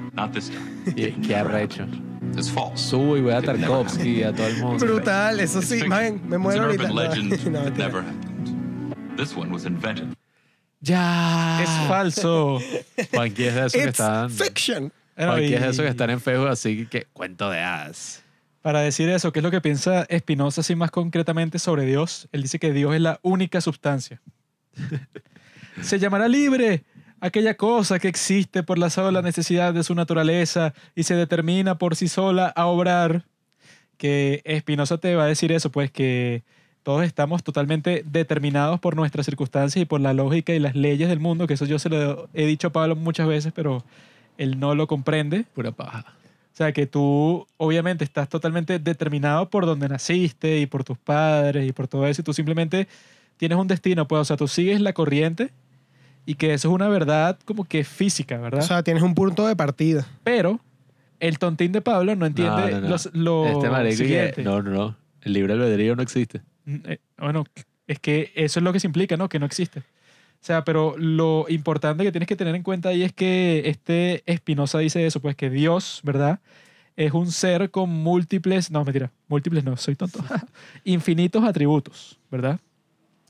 Y 0.97 1.12
qué 1.12 1.36
arrecho. 1.36 1.86
Subo 2.42 3.16
y 3.16 3.20
voy 3.22 3.32
a 3.32 3.42
Tarkovsky, 3.42 4.22
a 4.22 4.32
todo 4.32 4.46
el 4.46 4.56
mundo. 4.58 4.84
Brutal, 4.84 5.40
eso 5.40 5.62
sí, 5.62 5.84
man, 5.84 6.20
me 6.28 6.38
muero 6.38 6.64
ahorita. 6.64 6.88
No, 6.88 7.70
no. 7.70 8.04
Ya. 10.80 11.62
Es 11.62 11.88
falso. 11.88 12.60
Juanqui 13.12 13.44
es 13.44 13.54
de 13.54 13.60
esos 13.60 13.72
que 13.72 13.78
It's 13.78 13.88
están. 13.88 14.30
fiction. 14.30 14.92
Juanqui 15.16 15.54
es 15.54 15.60
de 15.60 15.66
y 15.66 15.70
esos 15.70 15.82
que 15.84 15.88
están 15.88 16.10
en 16.10 16.20
Facebook, 16.20 16.48
así 16.48 16.86
que 16.86 17.06
cuento 17.12 17.50
de 17.50 17.60
hadas. 17.60 18.22
Para 18.62 18.80
decir 18.80 19.08
eso, 19.08 19.32
¿qué 19.32 19.38
es 19.38 19.42
lo 19.44 19.50
que 19.50 19.60
piensa 19.60 20.06
Spinoza 20.12 20.60
así 20.60 20.74
más 20.74 20.90
concretamente 20.90 21.58
sobre 21.58 21.84
Dios? 21.84 22.28
Él 22.32 22.42
dice 22.42 22.58
que 22.58 22.72
Dios 22.72 22.94
es 22.94 23.00
la 23.00 23.18
única 23.22 23.60
sustancia. 23.60 24.20
Se 25.80 25.98
llamará 25.98 26.28
libre 26.28 26.84
aquella 27.20 27.55
cosa 27.55 27.98
que 27.98 28.09
existe 28.09 28.62
por 28.62 28.78
la 28.78 28.90
sola 28.90 29.22
necesidad 29.22 29.74
de 29.74 29.82
su 29.84 29.94
naturaleza 29.94 30.74
y 30.94 31.05
se 31.05 31.14
determina 31.14 31.78
por 31.78 31.97
sí 31.97 32.09
sola 32.09 32.48
a 32.48 32.66
obrar. 32.66 33.24
Que 33.97 34.43
Spinoza 34.60 34.98
te 34.98 35.14
va 35.14 35.24
a 35.24 35.26
decir 35.26 35.52
eso, 35.52 35.70
pues 35.70 35.90
que 35.90 36.43
todos 36.82 37.02
estamos 37.05 37.43
totalmente 37.43 38.05
determinados 38.06 38.78
por 38.78 38.94
nuestras 38.94 39.24
circunstancias 39.26 39.82
y 39.82 39.86
por 39.86 40.01
la 40.01 40.12
lógica 40.12 40.52
y 40.52 40.59
las 40.59 40.76
leyes 40.76 41.09
del 41.09 41.18
mundo, 41.18 41.47
que 41.47 41.55
eso 41.55 41.64
yo 41.64 41.78
se 41.78 41.88
lo 41.88 42.28
he 42.34 42.47
dicho 42.47 42.68
a 42.68 42.72
Pablo 42.72 42.94
muchas 42.94 43.26
veces, 43.26 43.52
pero 43.55 43.82
él 44.36 44.60
no 44.60 44.74
lo 44.74 44.86
comprende. 44.86 45.44
Pura 45.55 45.72
paja. 45.72 46.05
O 46.52 46.56
sea, 46.56 46.72
que 46.72 46.86
tú 46.86 47.47
obviamente 47.56 48.05
estás 48.05 48.28
totalmente 48.28 48.78
determinado 48.78 49.51
por 49.51 49.66
donde 49.66 49.88
naciste 49.88 50.59
y 50.59 50.66
por 50.66 50.84
tus 50.84 50.97
padres 50.97 51.68
y 51.68 51.72
por 51.72 51.88
todo 51.88 52.06
eso, 52.06 52.20
y 52.20 52.24
tú 52.24 52.32
simplemente 52.32 52.86
tienes 53.36 53.59
un 53.59 53.66
destino, 53.66 54.06
pues, 54.06 54.20
o 54.20 54.24
sea, 54.24 54.36
tú 54.36 54.47
sigues 54.47 54.80
la 54.80 54.93
corriente 54.93 55.51
y 56.27 56.35
que 56.35 56.53
eso 56.53 56.69
es 56.69 56.74
una 56.74 56.89
verdad 56.89 57.39
como 57.44 57.65
que 57.65 57.85
física, 57.85 58.36
¿verdad? 58.39 58.61
O 58.62 58.66
sea, 58.66 58.82
tienes 58.82 59.03
un 59.03 59.15
punto 59.15 59.47
de 59.47 59.57
partida. 59.57 60.07
Pero 60.24 60.61
el 61.20 61.39
tontín 61.39 61.73
de 61.73 61.81
Pablo 61.81 62.15
no 62.16 62.27
entiende 62.27 62.62
No, 62.62 62.70
no, 62.70 62.81
no. 62.82 62.89
los- 62.89 63.11
lo 63.15 63.47
Este 63.47 63.70
marico 63.70 63.90
que- 63.93 63.97
siguiente. 63.97 64.43
No, 64.43 64.61
no, 64.62 64.70
no. 64.70 64.97
El 65.23 65.32
libre 65.32 65.55
albedrío 65.55 65.97
no 65.97 66.03
existe. 66.03 66.43
Mm, 66.66 66.77
eh, 66.85 66.98
Bueno, 67.19 67.44
es 67.86 67.98
que 68.01 68.32
eso 68.35 68.61
es 68.61 68.65
lo 68.65 68.73
que 68.73 68.81
se 68.81 68.86
implica, 68.86 69.16
¿no? 69.16 69.28
Que 69.28 69.39
no 69.39 69.47
existe. 69.47 69.78
O 69.81 70.44
sea, 70.47 70.65
pero 70.65 70.94
lo 70.98 71.47
importante 71.48 72.05
que 72.05 72.12
tienes 72.12 72.28
que 72.28 72.36
tener 72.36 72.55
en 72.55 72.62
cuenta 72.62 72.90
ahí 72.90 73.03
es 73.03 73.12
que 73.12 73.62
este 73.66 74.23
Espinosa 74.31 74.78
dice 74.78 75.07
eso, 75.07 75.20
pues 75.20 75.35
que 75.35 75.48
Dios, 75.51 76.01
¿verdad? 76.05 76.40
Es 76.97 77.12
un 77.12 77.31
ser 77.32 77.70
con 77.70 77.90
múltiples, 77.90 78.70
no, 78.70 78.85
mentira, 78.85 79.11
múltiples 79.28 79.65
no, 79.65 79.77
soy 79.77 79.97
tonto, 79.97 80.19
infinitos 80.85 81.43
atributos, 81.44 82.19
¿verdad? 82.31 82.61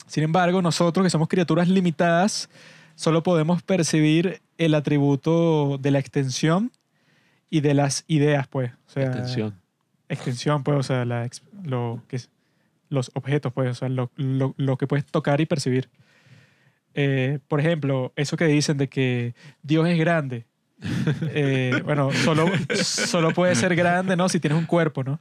Sin 0.05 0.23
embargo, 0.23 0.61
nosotros 0.61 1.03
que 1.05 1.09
somos 1.09 1.27
criaturas 1.27 1.67
limitadas, 1.67 2.49
solo 2.97 3.21
podemos 3.21 3.61
percibir 3.61 4.41
el 4.57 4.73
atributo 4.73 5.77
de 5.77 5.91
la 5.91 5.99
extensión 5.99 6.71
y 7.49 7.61
de 7.61 7.73
las 7.75 8.03
ideas, 8.07 8.47
pues. 8.47 8.71
O 8.87 8.89
sea, 8.89 9.03
Extensión. 9.03 9.55
extensión, 10.09 10.63
pues, 10.63 10.77
o 10.79 10.83
sea, 10.83 11.05
la 11.05 11.29
lo 11.63 12.01
que 12.07 12.15
es- 12.17 12.29
los 12.89 13.11
objetos, 13.13 13.53
pues, 13.53 13.69
o 13.69 13.73
sea, 13.75 13.87
lo, 13.89 14.11
lo- 14.15 14.53
lo 14.57 14.77
que 14.77 14.87
puedes 14.87 15.05
tocar 15.05 15.39
y 15.41 15.45
percibir. 15.45 15.89
Eh, 16.95 17.39
por 17.47 17.59
ejemplo, 17.59 18.11
eso 18.15 18.35
que 18.37 18.45
dicen 18.45 18.77
de 18.77 18.89
que 18.89 19.35
Dios 19.61 19.87
es 19.87 19.97
grande. 19.99 20.45
Eh, 21.31 21.81
bueno, 21.85 22.11
solo, 22.11 22.45
solo 22.75 23.31
puede 23.31 23.55
ser 23.55 23.75
grande, 23.75 24.15
¿no? 24.15 24.27
Si 24.29 24.39
tienes 24.39 24.57
un 24.59 24.65
cuerpo, 24.65 25.03
¿no? 25.03 25.19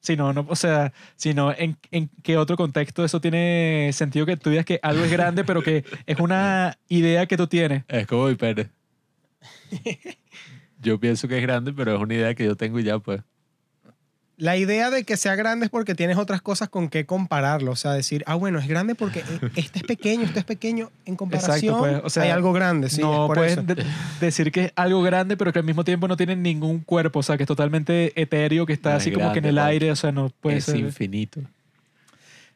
Si 0.00 0.16
no, 0.16 0.32
o 0.48 0.56
sea, 0.56 0.92
si 1.16 1.34
no, 1.34 1.52
¿en, 1.52 1.76
¿en 1.90 2.08
qué 2.22 2.38
otro 2.38 2.56
contexto 2.56 3.04
eso 3.04 3.20
tiene 3.20 3.90
sentido 3.92 4.24
que 4.24 4.36
tú 4.36 4.48
digas 4.50 4.64
que 4.64 4.80
algo 4.82 5.04
es 5.04 5.10
grande, 5.10 5.44
pero 5.44 5.62
que 5.62 5.84
es 6.06 6.18
una 6.18 6.78
idea 6.88 7.26
que 7.26 7.36
tú 7.36 7.46
tienes? 7.46 7.84
Es 7.88 8.06
como 8.06 8.26
mi. 8.26 8.36
Yo 10.82 10.98
pienso 10.98 11.28
que 11.28 11.36
es 11.36 11.42
grande, 11.42 11.72
pero 11.74 11.94
es 11.94 12.00
una 12.00 12.14
idea 12.14 12.34
que 12.34 12.44
yo 12.44 12.56
tengo 12.56 12.78
y 12.80 12.84
ya, 12.84 12.98
pues. 12.98 13.20
La 14.40 14.56
idea 14.56 14.90
de 14.90 15.04
que 15.04 15.16
sea 15.18 15.36
grande 15.36 15.66
es 15.66 15.70
porque 15.70 15.94
tienes 15.94 16.16
otras 16.16 16.40
cosas 16.40 16.68
con 16.70 16.88
qué 16.88 17.04
compararlo. 17.04 17.72
O 17.72 17.76
sea, 17.76 17.92
decir, 17.92 18.24
ah, 18.26 18.34
bueno, 18.36 18.58
es 18.58 18.66
grande 18.66 18.94
porque 18.94 19.20
eh, 19.20 19.50
este 19.54 19.80
es 19.80 19.84
pequeño, 19.84 20.24
este 20.24 20.38
es 20.40 20.44
pequeño. 20.46 20.90
En 21.04 21.14
comparación, 21.14 21.78
pues, 21.78 22.00
o 22.02 22.08
sea, 22.10 22.22
hay 22.22 22.30
algo 22.30 22.52
grande. 22.54 22.88
Sí, 22.88 23.02
no 23.02 23.12
es 23.12 23.26
por 23.28 23.36
puedes 23.36 23.52
eso. 23.52 23.62
de- 23.62 23.84
decir 24.18 24.50
que 24.50 24.64
es 24.64 24.72
algo 24.76 25.02
grande, 25.02 25.36
pero 25.36 25.52
que 25.52 25.58
al 25.58 25.64
mismo 25.66 25.84
tiempo 25.84 26.08
no 26.08 26.16
tiene 26.16 26.36
ningún 26.36 26.80
cuerpo, 26.80 27.18
o 27.18 27.22
sea, 27.22 27.36
que 27.36 27.42
es 27.42 27.46
totalmente 27.48 28.18
etéreo, 28.20 28.64
que 28.64 28.72
está 28.72 28.90
No 28.92 28.96
es 28.96 29.02
así 29.02 29.12
como 29.12 29.30
que 29.32 29.40
en 29.40 29.44
el 29.44 29.58
aire, 29.58 29.90
o 29.92 29.96
sea, 29.96 30.10
no 30.10 30.30
puede 30.40 30.56
es 30.56 30.64
ser. 30.64 30.76
infinito. 30.76 31.40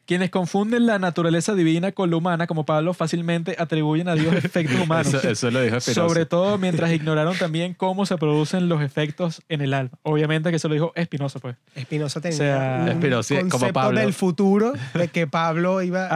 Quienes 0.05 0.29
confunden 0.29 0.85
la 0.85 0.99
naturaleza 0.99 1.55
divina 1.55 1.91
con 1.91 2.11
la 2.11 2.17
humana, 2.17 2.45
como 2.45 2.65
Pablo, 2.65 2.93
fácilmente 2.93 3.55
atribuyen 3.57 4.07
a 4.07 4.13
Dios 4.13 4.35
efectos 4.45 4.79
humanos. 4.79 5.13
Eso, 5.13 5.27
eso 5.29 5.51
lo 5.51 5.61
dijo 5.61 5.77
Espinosa. 5.77 6.07
Sobre 6.07 6.25
todo 6.25 6.57
mientras 6.57 6.91
ignoraron 6.93 7.35
también 7.37 7.73
cómo 7.73 8.05
se 8.05 8.17
producen 8.17 8.69
los 8.69 8.81
efectos 8.81 9.41
en 9.49 9.61
el 9.61 9.73
alma. 9.73 9.97
Obviamente 10.03 10.49
que 10.51 10.57
eso 10.57 10.67
lo 10.67 10.75
dijo 10.75 10.91
Espinosa, 10.95 11.39
pues. 11.39 11.55
Espinosa 11.73 12.21
tenía 12.21 12.35
O 12.35 12.37
sea, 12.37 12.79
un 12.83 12.89
Espinosa, 12.89 13.35
como 13.35 13.49
concepto 13.49 13.73
Pablo. 13.73 13.99
del 13.99 14.13
futuro 14.13 14.73
de 14.93 15.07
que 15.07 15.25
Pablo 15.27 15.81
iba 15.81 16.07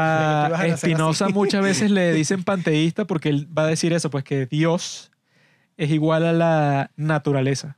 A 0.45 0.49
nacer 0.49 0.69
Espinosa 0.69 1.29
muchas 1.29 1.63
veces 1.63 1.89
le 1.89 2.13
dicen 2.19 2.43
panteísta 2.43 3.05
porque 3.05 3.29
él 3.29 3.47
va 3.57 3.63
a 3.63 3.67
decir 3.67 3.93
eso, 3.93 4.09
pues 4.11 4.23
que 4.23 4.45
Dios 4.45 5.11
es 5.77 5.89
igual 5.89 6.25
a 6.25 6.33
la 6.33 6.91
naturaleza. 6.95 7.77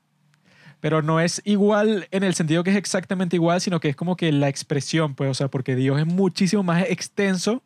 Pero 0.82 1.02
no 1.02 1.20
es 1.22 1.42
igual 1.46 2.08
en 2.12 2.24
el 2.24 2.34
sentido 2.34 2.64
que 2.64 2.72
es 2.72 2.76
exactamente 2.76 3.36
igual, 3.38 3.62
sino 3.62 3.80
que 3.80 3.88
es 3.90 3.96
como 3.96 4.16
que 4.18 4.32
la 4.32 4.50
expresión, 4.50 5.16
pues, 5.16 5.30
o 5.30 5.34
sea, 5.34 5.48
porque 5.48 5.76
Dios 5.76 6.00
es 6.00 6.06
muchísimo 6.08 6.64
más 6.64 6.84
extenso, 6.90 7.62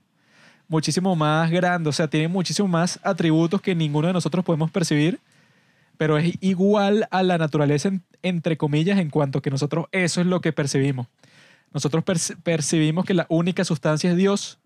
muchísimo 0.67 1.15
más 1.15 1.49
grande, 1.49 1.89
o 1.89 1.93
sea, 1.93 2.07
tiene 2.09 2.27
muchísimo 2.27 2.67
más 2.67 2.99
atributos 3.03 3.61
que 3.61 3.73
ninguno 3.73 4.07
de 4.07 4.13
nosotros 4.13 4.43
podemos 4.45 4.69
percibir, 4.69 5.19
pero 5.97 6.17
es 6.17 6.33
igual 6.41 7.07
a 7.09 7.23
la 7.23 7.37
naturaleza, 7.37 7.87
en- 7.87 8.03
entre 8.21 8.57
comillas, 8.57 8.99
en 8.99 9.09
cuanto 9.09 9.41
que 9.41 9.49
nosotros 9.49 9.85
eso 9.91 10.19
es 10.19 10.27
lo 10.27 10.41
que 10.41 10.51
percibimos. 10.51 11.07
Nosotros 11.73 12.03
perci- 12.03 12.35
percibimos 12.43 13.05
que 13.05 13.13
la 13.13 13.25
única 13.29 13.63
sustancia 13.63 14.11
es 14.11 14.17
Dios. 14.17 14.59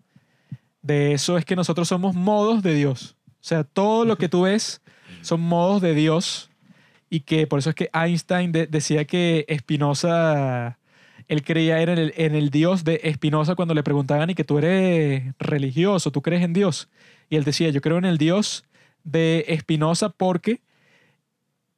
De 0.82 1.12
eso 1.12 1.38
es 1.38 1.44
que 1.44 1.54
nosotros 1.56 1.86
somos 1.88 2.14
modos 2.16 2.62
de 2.62 2.74
Dios. 2.74 3.14
O 3.28 3.42
sea, 3.44 3.62
todo 3.64 4.04
lo 4.04 4.16
que 4.16 4.28
tú 4.28 4.42
ves 4.42 4.80
son 5.22 5.40
modos 5.40 5.82
de 5.82 5.94
Dios 5.94 6.49
y 7.10 7.20
que 7.20 7.46
por 7.46 7.58
eso 7.58 7.70
es 7.70 7.74
que 7.76 7.90
Einstein 7.92 8.52
de- 8.52 8.66
decía 8.68 9.04
que 9.04 9.44
Spinoza, 9.58 10.78
él 11.28 11.42
creía 11.42 11.82
en 11.82 11.88
el, 11.90 12.14
en 12.16 12.34
el 12.34 12.50
Dios 12.50 12.84
de 12.84 13.00
Spinoza 13.14 13.54
cuando 13.56 13.74
le 13.74 13.82
preguntaban 13.82 14.30
y 14.30 14.34
que 14.34 14.44
tú 14.44 14.58
eres 14.58 15.34
religioso, 15.38 16.10
tú 16.12 16.22
crees 16.22 16.42
en 16.42 16.52
Dios. 16.52 16.88
Y 17.28 17.36
él 17.36 17.44
decía, 17.44 17.68
yo 17.70 17.80
creo 17.80 17.98
en 17.98 18.04
el 18.04 18.16
Dios 18.18 18.64
de 19.04 19.44
Spinoza 19.60 20.08
porque 20.10 20.60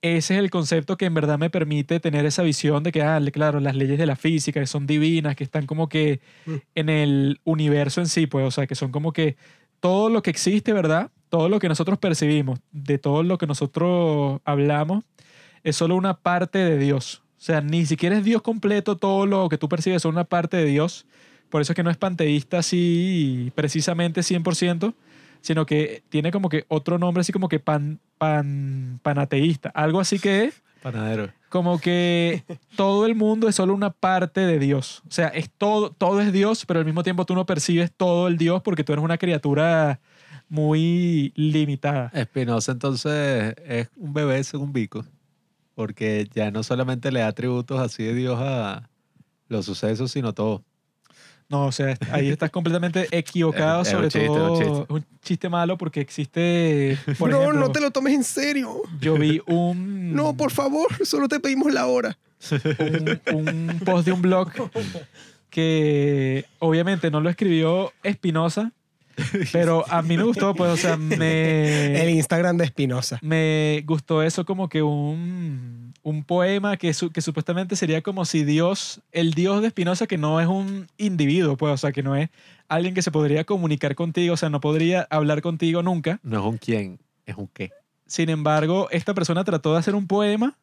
ese 0.00 0.34
es 0.34 0.40
el 0.40 0.50
concepto 0.50 0.96
que 0.96 1.04
en 1.04 1.14
verdad 1.14 1.38
me 1.38 1.48
permite 1.48 2.00
tener 2.00 2.26
esa 2.26 2.42
visión 2.42 2.82
de 2.82 2.90
que, 2.90 3.02
ah, 3.02 3.20
claro, 3.32 3.60
las 3.60 3.76
leyes 3.76 3.98
de 3.98 4.06
la 4.06 4.16
física 4.16 4.58
que 4.58 4.66
son 4.66 4.86
divinas, 4.86 5.36
que 5.36 5.44
están 5.44 5.64
como 5.66 5.88
que 5.88 6.20
Mm. 6.44 6.54
en 6.74 6.88
el 6.88 7.40
universo 7.44 8.00
en 8.00 8.08
sí, 8.08 8.26
pues, 8.26 8.44
o 8.46 8.50
sea, 8.50 8.66
que 8.66 8.74
son 8.74 8.90
como 8.90 9.12
que 9.12 9.36
todo 9.80 10.08
lo 10.10 10.22
que 10.22 10.30
existe, 10.30 10.72
¿verdad? 10.72 11.10
Todo 11.32 11.48
lo 11.48 11.60
que 11.60 11.68
nosotros 11.70 11.98
percibimos, 11.98 12.60
de 12.72 12.98
todo 12.98 13.22
lo 13.22 13.38
que 13.38 13.46
nosotros 13.46 14.42
hablamos, 14.44 15.02
es 15.64 15.76
solo 15.76 15.96
una 15.96 16.18
parte 16.18 16.58
de 16.58 16.76
Dios. 16.76 17.22
O 17.38 17.40
sea, 17.40 17.62
ni 17.62 17.86
siquiera 17.86 18.18
es 18.18 18.22
Dios 18.22 18.42
completo, 18.42 18.98
todo 18.98 19.24
lo 19.24 19.48
que 19.48 19.56
tú 19.56 19.66
percibes 19.66 20.02
es 20.02 20.04
una 20.04 20.24
parte 20.24 20.58
de 20.58 20.66
Dios, 20.66 21.06
Por 21.48 21.62
eso 21.62 21.72
es 21.72 21.76
que 21.76 21.82
no 21.82 21.88
es 21.88 21.96
panteísta 21.96 22.58
así 22.58 23.50
precisamente 23.54 24.20
100%, 24.20 24.92
sino 25.40 25.64
que 25.64 26.02
tiene 26.10 26.32
como 26.32 26.50
que 26.50 26.66
otro 26.68 26.98
nombre 26.98 27.22
así 27.22 27.32
como 27.32 27.48
que 27.48 27.60
pan, 27.60 27.98
pan, 28.18 29.00
panateísta. 29.02 29.70
Algo 29.70 30.00
así 30.00 30.18
que 30.18 30.44
es 30.44 30.62
Panadero. 30.82 31.30
como 31.48 31.80
que 31.80 32.44
todo 32.76 33.06
el 33.06 33.14
mundo 33.14 33.48
es 33.48 33.54
solo 33.54 33.72
una 33.72 33.88
parte 33.88 34.42
de 34.42 34.58
Dios. 34.58 35.02
O 35.08 35.10
sea, 35.10 35.28
es 35.28 35.48
todo, 35.48 35.92
todo 35.92 36.20
es 36.20 36.30
Dios, 36.30 36.66
pero 36.66 36.80
al 36.80 36.84
mismo 36.84 37.02
tiempo 37.02 37.24
tú 37.24 37.34
no 37.34 37.46
percibes 37.46 37.90
todo 37.90 38.28
el 38.28 38.36
Dios 38.36 38.60
porque 38.60 38.84
tú 38.84 38.92
eres 38.92 39.02
una 39.02 39.16
criatura 39.16 39.98
muy 40.52 41.32
limitada. 41.34 42.10
Espinosa 42.12 42.72
entonces 42.72 43.54
es 43.66 43.88
un 43.96 44.12
bebé 44.12 44.44
según 44.44 44.70
Vico, 44.74 45.02
porque 45.74 46.28
ya 46.34 46.50
no 46.50 46.62
solamente 46.62 47.10
le 47.10 47.20
da 47.20 47.28
atributos 47.28 47.80
así 47.80 48.02
de 48.02 48.12
Dios 48.14 48.38
a 48.38 48.86
los 49.48 49.64
sucesos, 49.64 50.10
sino 50.12 50.34
todo. 50.34 50.62
No, 51.48 51.66
o 51.66 51.72
sea, 51.72 51.96
ahí 52.10 52.28
estás 52.28 52.50
completamente 52.50 53.08
equivocado, 53.10 53.80
Es- 53.80 53.88
es 53.88 53.92
sobre 53.92 54.06
un 54.06 54.10
chiste, 54.10 54.24
es 54.24 54.30
un 54.30 54.36
todo 54.36 54.58
chiste. 54.58 54.92
un 54.92 55.06
chiste 55.22 55.48
malo 55.48 55.78
porque 55.78 56.00
existe, 56.02 56.98
por 57.18 57.30
no, 57.30 57.40
ejemplo, 57.40 57.60
no 57.60 57.72
te 57.72 57.80
lo 57.80 57.90
tomes 57.90 58.12
en 58.14 58.24
serio. 58.24 58.82
yo 59.00 59.16
vi 59.16 59.40
un, 59.46 60.14
No, 60.14 60.36
por 60.36 60.50
favor, 60.50 60.88
solo 61.06 61.28
te 61.28 61.40
pedimos 61.40 61.72
la 61.72 61.86
hora. 61.86 62.18
un, 62.78 63.20
un 63.34 63.80
post 63.84 64.04
de 64.04 64.12
un 64.12 64.20
blog 64.20 64.50
que 65.50 66.44
obviamente 66.58 67.10
no 67.10 67.20
lo 67.20 67.30
escribió 67.30 67.92
Espinosa, 68.02 68.72
pero 69.52 69.84
a 69.90 70.02
mí 70.02 70.16
me 70.16 70.22
gustó, 70.24 70.54
pues, 70.54 70.70
o 70.70 70.76
sea, 70.76 70.94
El 71.10 71.18
me, 71.18 72.10
Instagram 72.12 72.56
de 72.56 72.64
Espinosa. 72.64 73.18
me 73.22 73.82
gustó 73.86 74.22
eso 74.22 74.44
como 74.44 74.68
que 74.68 74.82
un, 74.82 75.92
un 76.02 76.24
poema 76.24 76.76
que, 76.76 76.92
su- 76.94 77.10
que 77.10 77.20
supuestamente 77.20 77.76
sería 77.76 78.02
como 78.02 78.24
si 78.24 78.44
Dios, 78.44 79.00
el 79.12 79.34
Dios 79.34 79.60
de 79.62 79.68
Espinosa, 79.68 80.06
que 80.06 80.18
no 80.18 80.40
es 80.40 80.46
un 80.46 80.88
individuo, 80.98 81.56
pues, 81.56 81.72
o 81.74 81.76
sea, 81.76 81.92
que 81.92 82.02
no 82.02 82.16
es 82.16 82.28
alguien 82.68 82.94
que 82.94 83.02
se 83.02 83.10
podría 83.10 83.44
comunicar 83.44 83.94
contigo, 83.94 84.34
o 84.34 84.36
sea, 84.36 84.48
no 84.50 84.60
podría 84.60 85.06
hablar 85.10 85.42
contigo 85.42 85.82
nunca. 85.82 86.20
No 86.22 86.38
es 86.40 86.44
un 86.46 86.58
quién, 86.58 86.98
es 87.26 87.36
un 87.36 87.48
qué. 87.48 87.70
Sin 88.06 88.28
embargo, 88.30 88.88
esta 88.90 89.14
persona 89.14 89.42
trató 89.44 89.72
de 89.72 89.78
hacer 89.78 89.94
un 89.94 90.06
poema 90.06 90.56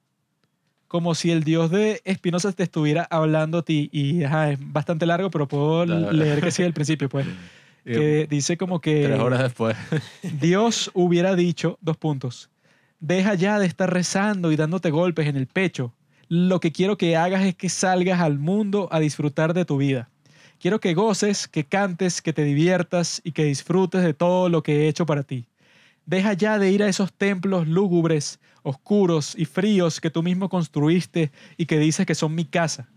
como 0.88 1.14
si 1.14 1.30
el 1.30 1.44
dios 1.44 1.70
de 1.70 2.02
Espinosa 2.04 2.52
te 2.52 2.64
estuviera 2.64 3.08
hablando 3.12 3.60
a 3.60 3.62
ti. 3.64 3.90
Y 3.92 4.24
ajá, 4.24 4.52
es 4.52 4.60
bastante 4.60 5.06
largo, 5.06 5.30
pero 5.30 5.48
puedo 5.48 5.86
leer 5.86 6.42
que 6.42 6.50
sí 6.50 6.64
del 6.64 6.74
principio, 6.74 7.08
pues. 7.10 7.28
Que 7.84 8.28
dice 8.30 8.58
como 8.58 8.82
que 8.82 9.06
Tres 9.06 9.20
horas 9.20 9.42
después. 9.42 9.76
Dios 10.40 10.92
hubiera 10.94 11.36
dicho, 11.36 11.78
dos 11.82 11.98
puntos, 11.98 12.50
deja 13.00 13.34
ya 13.34 13.60
de 13.60 13.66
estar 13.66 13.92
rezando 13.92 14.52
y 14.52 14.56
dándote 14.56 14.92
golpes 14.92 15.28
en 15.28 15.36
el 15.36 15.48
pecho. 15.48 15.94
Lo 16.28 16.60
que 16.60 16.72
quiero 16.72 16.98
que 16.98 17.16
hagas 17.18 17.44
es 17.44 17.56
que 17.56 17.70
salgas 17.70 18.20
al 18.20 18.38
mundo 18.38 18.88
a 18.92 19.00
disfrutar 19.00 19.54
de 19.54 19.66
tu 19.66 19.78
vida. 19.78 20.10
Quiero 20.60 20.80
que 20.80 20.94
goces, 20.94 21.48
que 21.48 21.64
cantes, 21.64 22.22
que 22.22 22.34
te 22.34 22.44
diviertas 22.44 23.22
y 23.24 23.32
que 23.32 23.46
disfrutes 23.46 24.04
de 24.04 24.14
todo 24.14 24.50
lo 24.50 24.62
que 24.62 24.82
he 24.82 24.88
hecho 24.90 25.06
para 25.06 25.24
ti. 25.24 25.48
Deja 26.06 26.34
ya 26.34 26.60
de 26.60 26.72
ir 26.72 26.84
a 26.84 26.90
esos 26.90 27.14
templos 27.14 27.68
lúgubres, 27.68 28.40
oscuros 28.64 29.36
y 29.38 29.46
fríos 29.46 30.02
que 30.02 30.10
tú 30.10 30.22
mismo 30.22 30.50
construiste 30.50 31.32
y 31.56 31.66
que 31.66 31.80
dices 31.80 32.06
que 32.06 32.16
son 32.16 32.36
mi 32.36 32.46
casa. 32.46 32.90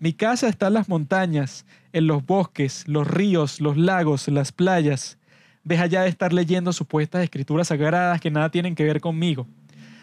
Mi 0.00 0.12
casa 0.12 0.48
está 0.48 0.68
en 0.68 0.74
las 0.74 0.88
montañas, 0.88 1.66
en 1.92 2.06
los 2.06 2.24
bosques, 2.24 2.84
los 2.86 3.08
ríos, 3.08 3.60
los 3.60 3.76
lagos, 3.76 4.28
las 4.28 4.52
playas. 4.52 5.18
Deja 5.64 5.86
ya 5.86 6.02
de 6.02 6.08
estar 6.08 6.32
leyendo 6.32 6.72
supuestas 6.72 7.24
escrituras 7.24 7.68
sagradas 7.68 8.20
que 8.20 8.30
nada 8.30 8.50
tienen 8.50 8.76
que 8.76 8.84
ver 8.84 9.00
conmigo. 9.00 9.48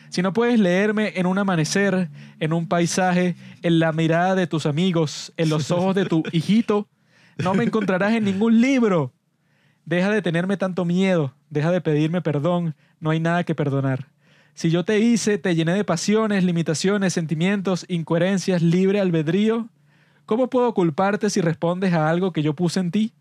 Si 0.09 0.21
no 0.21 0.33
puedes 0.33 0.59
leerme 0.59 1.13
en 1.15 1.25
un 1.25 1.37
amanecer, 1.37 2.09
en 2.41 2.51
un 2.51 2.67
paisaje, 2.67 3.35
en 3.61 3.79
la 3.79 3.93
mirada 3.93 4.35
de 4.35 4.47
tus 4.47 4.65
amigos, 4.65 5.31
en 5.37 5.47
los 5.47 5.71
ojos 5.71 5.95
de 5.95 6.05
tu 6.05 6.23
hijito, 6.33 6.89
no 7.37 7.53
me 7.53 7.63
encontrarás 7.63 8.13
en 8.13 8.25
ningún 8.25 8.59
libro. 8.59 9.13
Deja 9.85 10.09
de 10.09 10.21
tenerme 10.21 10.57
tanto 10.57 10.83
miedo, 10.83 11.33
deja 11.49 11.71
de 11.71 11.79
pedirme 11.79 12.21
perdón, 12.21 12.75
no 12.99 13.11
hay 13.11 13.21
nada 13.21 13.45
que 13.45 13.55
perdonar. 13.55 14.07
Si 14.55 14.69
yo 14.69 14.83
te 14.83 14.99
hice, 14.99 15.37
te 15.37 15.55
llené 15.55 15.73
de 15.73 15.83
pasiones, 15.85 16.43
limitaciones, 16.43 17.13
sentimientos, 17.13 17.85
incoherencias, 17.87 18.61
libre 18.61 18.99
albedrío, 18.99 19.69
¿cómo 20.25 20.49
puedo 20.49 20.73
culparte 20.73 21.29
si 21.29 21.41
respondes 21.41 21.93
a 21.93 22.09
algo 22.09 22.31
que 22.31 22.43
yo 22.43 22.53
puse 22.53 22.79
en 22.79 22.91
ti? 22.91 23.13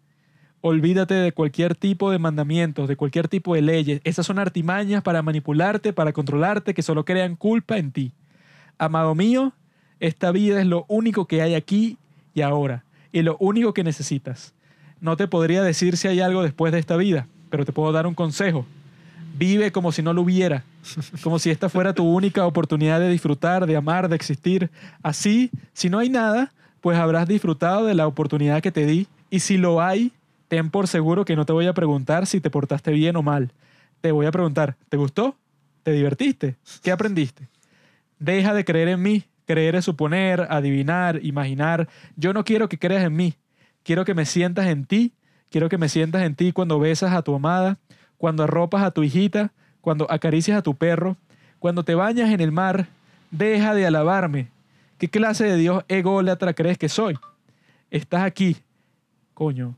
Olvídate 0.60 1.14
de 1.14 1.32
cualquier 1.32 1.74
tipo 1.74 2.10
de 2.10 2.18
mandamientos, 2.18 2.88
de 2.88 2.96
cualquier 2.96 3.28
tipo 3.28 3.54
de 3.54 3.62
leyes. 3.62 4.00
Esas 4.04 4.26
son 4.26 4.38
artimañas 4.38 5.02
para 5.02 5.20
manipularte, 5.20 5.92
para 5.92 6.12
controlarte, 6.12 6.72
que 6.72 6.82
solo 6.82 7.04
crean 7.04 7.36
culpa 7.36 7.76
en 7.76 7.92
ti. 7.92 8.12
Amado 8.78 9.14
mío, 9.14 9.52
esta 10.00 10.30
vida 10.32 10.60
es 10.60 10.66
lo 10.66 10.86
único 10.88 11.26
que 11.26 11.42
hay 11.42 11.54
aquí 11.54 11.98
y 12.34 12.40
ahora, 12.40 12.84
y 13.12 13.22
lo 13.22 13.36
único 13.38 13.74
que 13.74 13.84
necesitas. 13.84 14.54
No 15.00 15.16
te 15.16 15.28
podría 15.28 15.62
decir 15.62 15.96
si 15.98 16.08
hay 16.08 16.20
algo 16.20 16.42
después 16.42 16.72
de 16.72 16.78
esta 16.78 16.96
vida, 16.96 17.28
pero 17.50 17.64
te 17.64 17.72
puedo 17.72 17.92
dar 17.92 18.06
un 18.06 18.14
consejo. 18.14 18.66
Vive 19.36 19.70
como 19.70 19.92
si 19.92 20.02
no 20.02 20.12
lo 20.14 20.22
hubiera, 20.22 20.64
como 21.22 21.38
si 21.38 21.50
esta 21.50 21.68
fuera 21.68 21.92
tu 21.92 22.04
única 22.04 22.46
oportunidad 22.46 23.00
de 23.00 23.10
disfrutar, 23.10 23.66
de 23.66 23.76
amar, 23.76 24.08
de 24.08 24.16
existir. 24.16 24.70
Así, 25.02 25.50
si 25.72 25.90
no 25.90 25.98
hay 25.98 26.08
nada, 26.08 26.52
pues 26.84 26.98
habrás 26.98 27.26
disfrutado 27.26 27.86
de 27.86 27.94
la 27.94 28.06
oportunidad 28.06 28.60
que 28.60 28.70
te 28.70 28.84
di, 28.84 29.08
y 29.30 29.40
si 29.40 29.56
lo 29.56 29.80
hay, 29.80 30.12
ten 30.48 30.68
por 30.68 30.86
seguro 30.86 31.24
que 31.24 31.34
no 31.34 31.46
te 31.46 31.54
voy 31.54 31.66
a 31.66 31.72
preguntar 31.72 32.26
si 32.26 32.42
te 32.42 32.50
portaste 32.50 32.90
bien 32.90 33.16
o 33.16 33.22
mal. 33.22 33.52
Te 34.02 34.12
voy 34.12 34.26
a 34.26 34.30
preguntar, 34.30 34.76
¿te 34.90 34.98
gustó? 34.98 35.34
¿Te 35.82 35.92
divertiste? 35.92 36.56
¿Qué 36.82 36.92
aprendiste? 36.92 37.48
Deja 38.18 38.52
de 38.52 38.66
creer 38.66 38.88
en 38.88 39.00
mí. 39.00 39.24
Creer 39.46 39.76
es 39.76 39.86
suponer, 39.86 40.46
adivinar, 40.50 41.20
imaginar. 41.22 41.88
Yo 42.16 42.34
no 42.34 42.44
quiero 42.44 42.68
que 42.68 42.78
creas 42.78 43.04
en 43.04 43.16
mí. 43.16 43.32
Quiero 43.82 44.04
que 44.04 44.12
me 44.12 44.26
sientas 44.26 44.66
en 44.66 44.84
ti. 44.84 45.14
Quiero 45.50 45.70
que 45.70 45.78
me 45.78 45.88
sientas 45.88 46.20
en 46.20 46.34
ti 46.34 46.52
cuando 46.52 46.78
besas 46.78 47.14
a 47.14 47.22
tu 47.22 47.34
amada, 47.34 47.78
cuando 48.18 48.42
arropas 48.42 48.82
a 48.82 48.90
tu 48.90 49.02
hijita, 49.02 49.54
cuando 49.80 50.06
acaricias 50.10 50.58
a 50.58 50.62
tu 50.62 50.74
perro, 50.74 51.16
cuando 51.60 51.82
te 51.82 51.94
bañas 51.94 52.30
en 52.30 52.42
el 52.42 52.52
mar. 52.52 52.88
Deja 53.30 53.74
de 53.74 53.86
alabarme. 53.86 54.53
¿Qué 55.04 55.10
clase 55.10 55.44
de 55.44 55.58
Dios 55.58 55.84
ególatra 55.88 56.54
crees 56.54 56.78
que 56.78 56.88
soy? 56.88 57.18
Estás 57.90 58.22
aquí. 58.22 58.56
Coño. 59.34 59.76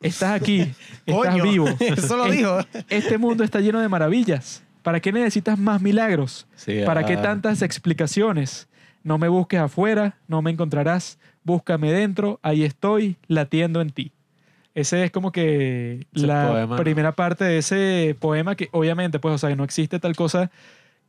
Estás 0.00 0.30
aquí. 0.30 0.60
Estás 1.04 1.14
Coño, 1.14 1.44
vivo. 1.44 1.66
Eso 1.78 2.16
lo 2.16 2.24
dijo. 2.30 2.58
Este 2.88 3.18
mundo 3.18 3.44
está 3.44 3.60
lleno 3.60 3.80
de 3.80 3.90
maravillas. 3.90 4.62
¿Para 4.82 4.98
qué 5.00 5.12
necesitas 5.12 5.58
más 5.58 5.82
milagros? 5.82 6.46
Sí, 6.54 6.80
¿Para 6.86 7.04
qué 7.04 7.16
ah, 7.16 7.20
tantas 7.20 7.60
explicaciones? 7.60 8.66
No 9.02 9.18
me 9.18 9.28
busques 9.28 9.60
afuera, 9.60 10.16
no 10.26 10.40
me 10.40 10.50
encontrarás. 10.50 11.18
Búscame 11.44 11.92
dentro, 11.92 12.40
ahí 12.42 12.64
estoy, 12.64 13.18
latiendo 13.28 13.82
en 13.82 13.90
ti. 13.90 14.12
Ese 14.74 15.04
es 15.04 15.10
como 15.10 15.32
que 15.32 16.06
Ese 16.14 16.26
la 16.26 16.48
poema, 16.48 16.76
¿no? 16.76 16.82
primera 16.82 17.12
parte 17.12 17.44
de 17.44 17.58
ese 17.58 18.16
poema 18.18 18.54
que 18.54 18.70
obviamente, 18.72 19.18
pues, 19.18 19.34
o 19.34 19.38
sea, 19.38 19.50
que 19.50 19.56
no 19.56 19.64
existe 19.64 19.98
tal 19.98 20.16
cosa 20.16 20.50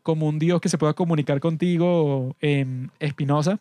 como 0.03 0.27
un 0.27 0.37
Dios 0.37 0.61
que 0.61 0.69
se 0.69 0.77
pueda 0.77 0.93
comunicar 0.93 1.39
contigo 1.39 2.35
en 2.41 2.91
Espinosa. 2.99 3.59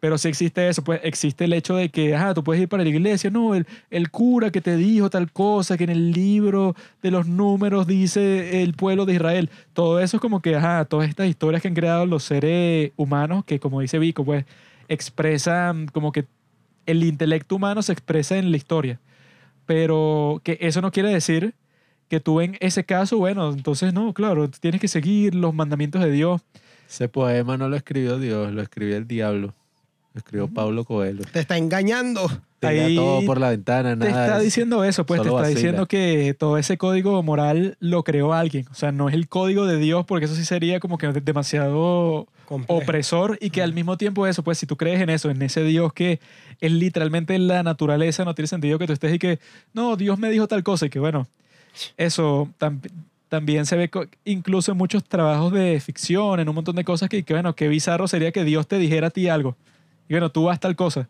Pero 0.00 0.16
sí 0.16 0.28
existe 0.28 0.68
eso, 0.68 0.84
pues 0.84 1.00
existe 1.02 1.44
el 1.44 1.52
hecho 1.52 1.74
de 1.74 1.88
que, 1.88 2.14
ajá, 2.14 2.32
tú 2.32 2.44
puedes 2.44 2.62
ir 2.62 2.68
para 2.68 2.84
la 2.84 2.88
iglesia, 2.88 3.30
no, 3.30 3.56
el, 3.56 3.66
el 3.90 4.10
cura 4.10 4.50
que 4.50 4.60
te 4.60 4.76
dijo 4.76 5.10
tal 5.10 5.32
cosa, 5.32 5.76
que 5.76 5.84
en 5.84 5.90
el 5.90 6.12
libro 6.12 6.76
de 7.02 7.10
los 7.10 7.26
números 7.26 7.86
dice 7.88 8.62
el 8.62 8.74
pueblo 8.74 9.06
de 9.06 9.14
Israel. 9.14 9.50
Todo 9.72 9.98
eso 9.98 10.18
es 10.18 10.20
como 10.20 10.40
que, 10.40 10.54
ajá, 10.54 10.84
todas 10.84 11.08
estas 11.08 11.26
historias 11.28 11.62
que 11.62 11.68
han 11.68 11.74
creado 11.74 12.06
los 12.06 12.22
seres 12.22 12.92
humanos, 12.96 13.44
que 13.44 13.58
como 13.58 13.80
dice 13.80 13.98
Vico, 13.98 14.24
pues 14.24 14.44
expresan 14.88 15.88
como 15.88 16.12
que 16.12 16.26
el 16.86 17.02
intelecto 17.02 17.56
humano 17.56 17.82
se 17.82 17.92
expresa 17.92 18.38
en 18.38 18.52
la 18.52 18.56
historia. 18.56 19.00
Pero 19.66 20.40
que 20.44 20.58
eso 20.60 20.80
no 20.80 20.92
quiere 20.92 21.10
decir 21.10 21.54
que 22.08 22.20
tú 22.20 22.40
en 22.40 22.56
ese 22.60 22.84
caso, 22.84 23.18
bueno, 23.18 23.52
entonces 23.52 23.92
no, 23.92 24.12
claro, 24.14 24.48
tienes 24.50 24.80
que 24.80 24.88
seguir 24.88 25.34
los 25.34 25.54
mandamientos 25.54 26.02
de 26.02 26.10
Dios. 26.10 26.40
Ese 26.88 27.08
poema 27.08 27.56
no 27.56 27.68
lo 27.68 27.76
escribió 27.76 28.18
Dios, 28.18 28.52
lo 28.52 28.62
escribió 28.62 28.96
el 28.96 29.06
diablo. 29.06 29.54
Lo 30.14 30.18
escribió 30.20 30.48
Pablo 30.48 30.84
Coelho. 30.84 31.22
Te 31.32 31.40
está 31.40 31.58
engañando. 31.58 32.28
Tira 32.60 32.70
Ahí 32.72 32.96
todo 32.96 33.24
por 33.24 33.38
la 33.38 33.50
ventana, 33.50 33.90
Te 33.90 34.08
nada. 34.10 34.24
está 34.24 34.38
de- 34.38 34.44
diciendo 34.44 34.82
eso, 34.82 35.06
pues 35.06 35.20
te 35.20 35.28
solo 35.28 35.36
está 35.38 35.42
vacila. 35.48 35.58
diciendo 35.60 35.86
que 35.86 36.34
todo 36.36 36.58
ese 36.58 36.76
código 36.78 37.22
moral 37.22 37.76
lo 37.78 38.02
creó 38.02 38.32
alguien. 38.32 38.66
O 38.70 38.74
sea, 38.74 38.90
no 38.90 39.08
es 39.08 39.14
el 39.14 39.28
código 39.28 39.66
de 39.66 39.76
Dios, 39.76 40.06
porque 40.06 40.24
eso 40.24 40.34
sí 40.34 40.44
sería 40.44 40.80
como 40.80 40.98
que 40.98 41.06
demasiado 41.12 42.26
Complejo. 42.46 42.82
opresor 42.82 43.38
y 43.40 43.50
que 43.50 43.62
al 43.62 43.74
mismo 43.74 43.96
tiempo 43.96 44.26
eso, 44.26 44.42
pues 44.42 44.58
si 44.58 44.66
tú 44.66 44.76
crees 44.76 45.00
en 45.00 45.10
eso, 45.10 45.30
en 45.30 45.40
ese 45.42 45.62
Dios 45.62 45.92
que 45.92 46.18
es 46.60 46.72
literalmente 46.72 47.38
la 47.38 47.62
naturaleza, 47.62 48.24
no 48.24 48.34
tiene 48.34 48.48
sentido 48.48 48.78
que 48.78 48.86
tú 48.86 48.92
estés 48.94 49.14
y 49.14 49.18
que, 49.20 49.38
no, 49.72 49.96
Dios 49.96 50.18
me 50.18 50.30
dijo 50.30 50.48
tal 50.48 50.64
cosa 50.64 50.86
y 50.86 50.90
que 50.90 50.98
bueno, 50.98 51.28
eso 51.96 52.48
tam- 52.58 52.80
también 53.28 53.66
se 53.66 53.76
ve 53.76 53.90
incluso 54.24 54.72
en 54.72 54.78
muchos 54.78 55.04
trabajos 55.04 55.52
de 55.52 55.80
ficción, 55.80 56.40
en 56.40 56.48
un 56.48 56.54
montón 56.54 56.76
de 56.76 56.84
cosas 56.84 57.08
que, 57.08 57.22
que 57.22 57.34
bueno, 57.34 57.54
qué 57.54 57.68
bizarro 57.68 58.08
sería 58.08 58.32
que 58.32 58.44
Dios 58.44 58.66
te 58.66 58.78
dijera 58.78 59.08
a 59.08 59.10
ti 59.10 59.28
algo. 59.28 59.56
Y 60.08 60.14
bueno, 60.14 60.30
tú 60.30 60.44
vas 60.44 60.60
tal 60.60 60.76
cosa. 60.76 61.08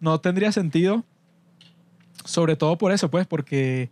No 0.00 0.20
tendría 0.20 0.52
sentido, 0.52 1.04
sobre 2.24 2.56
todo 2.56 2.76
por 2.76 2.92
eso, 2.92 3.10
pues, 3.10 3.26
porque 3.26 3.90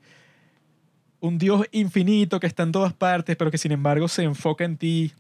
un 1.21 1.39
Dios 1.39 1.65
infinito 1.73 2.41
que 2.41 2.47
está 2.47 2.65
en 2.65 2.73
todas 2.73 2.93
partes, 2.93 3.37
pero 3.37 3.51
que 3.51 3.59
sin 3.59 3.73
embargo 3.73 4.09
se 4.09 4.25
enfoca 4.25 4.65
en 4.65 4.77
ti, 4.77 5.13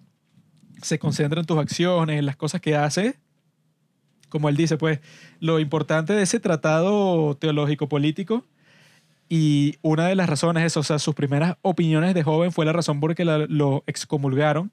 se 0.82 0.98
concentra 0.98 1.40
en 1.40 1.46
tus 1.46 1.58
acciones, 1.58 2.18
en 2.18 2.26
las 2.26 2.36
cosas 2.36 2.60
que 2.60 2.76
hace, 2.76 3.16
como 4.28 4.48
él 4.48 4.56
dice, 4.56 4.76
pues 4.76 4.98
lo 5.40 5.60
importante 5.60 6.12
de 6.14 6.22
ese 6.22 6.40
tratado 6.40 7.36
teológico 7.36 7.88
político 7.88 8.44
y 9.34 9.76
una 9.80 10.08
de 10.08 10.14
las 10.14 10.28
razones 10.28 10.62
es, 10.62 10.76
o 10.76 10.82
sea, 10.82 10.98
sus 10.98 11.14
primeras 11.14 11.56
opiniones 11.62 12.12
de 12.14 12.22
joven 12.22 12.52
fue 12.52 12.66
la 12.66 12.74
razón 12.74 13.00
por 13.00 13.14
que 13.14 13.24
la- 13.24 13.46
lo 13.48 13.82
excomulgaron. 13.86 14.72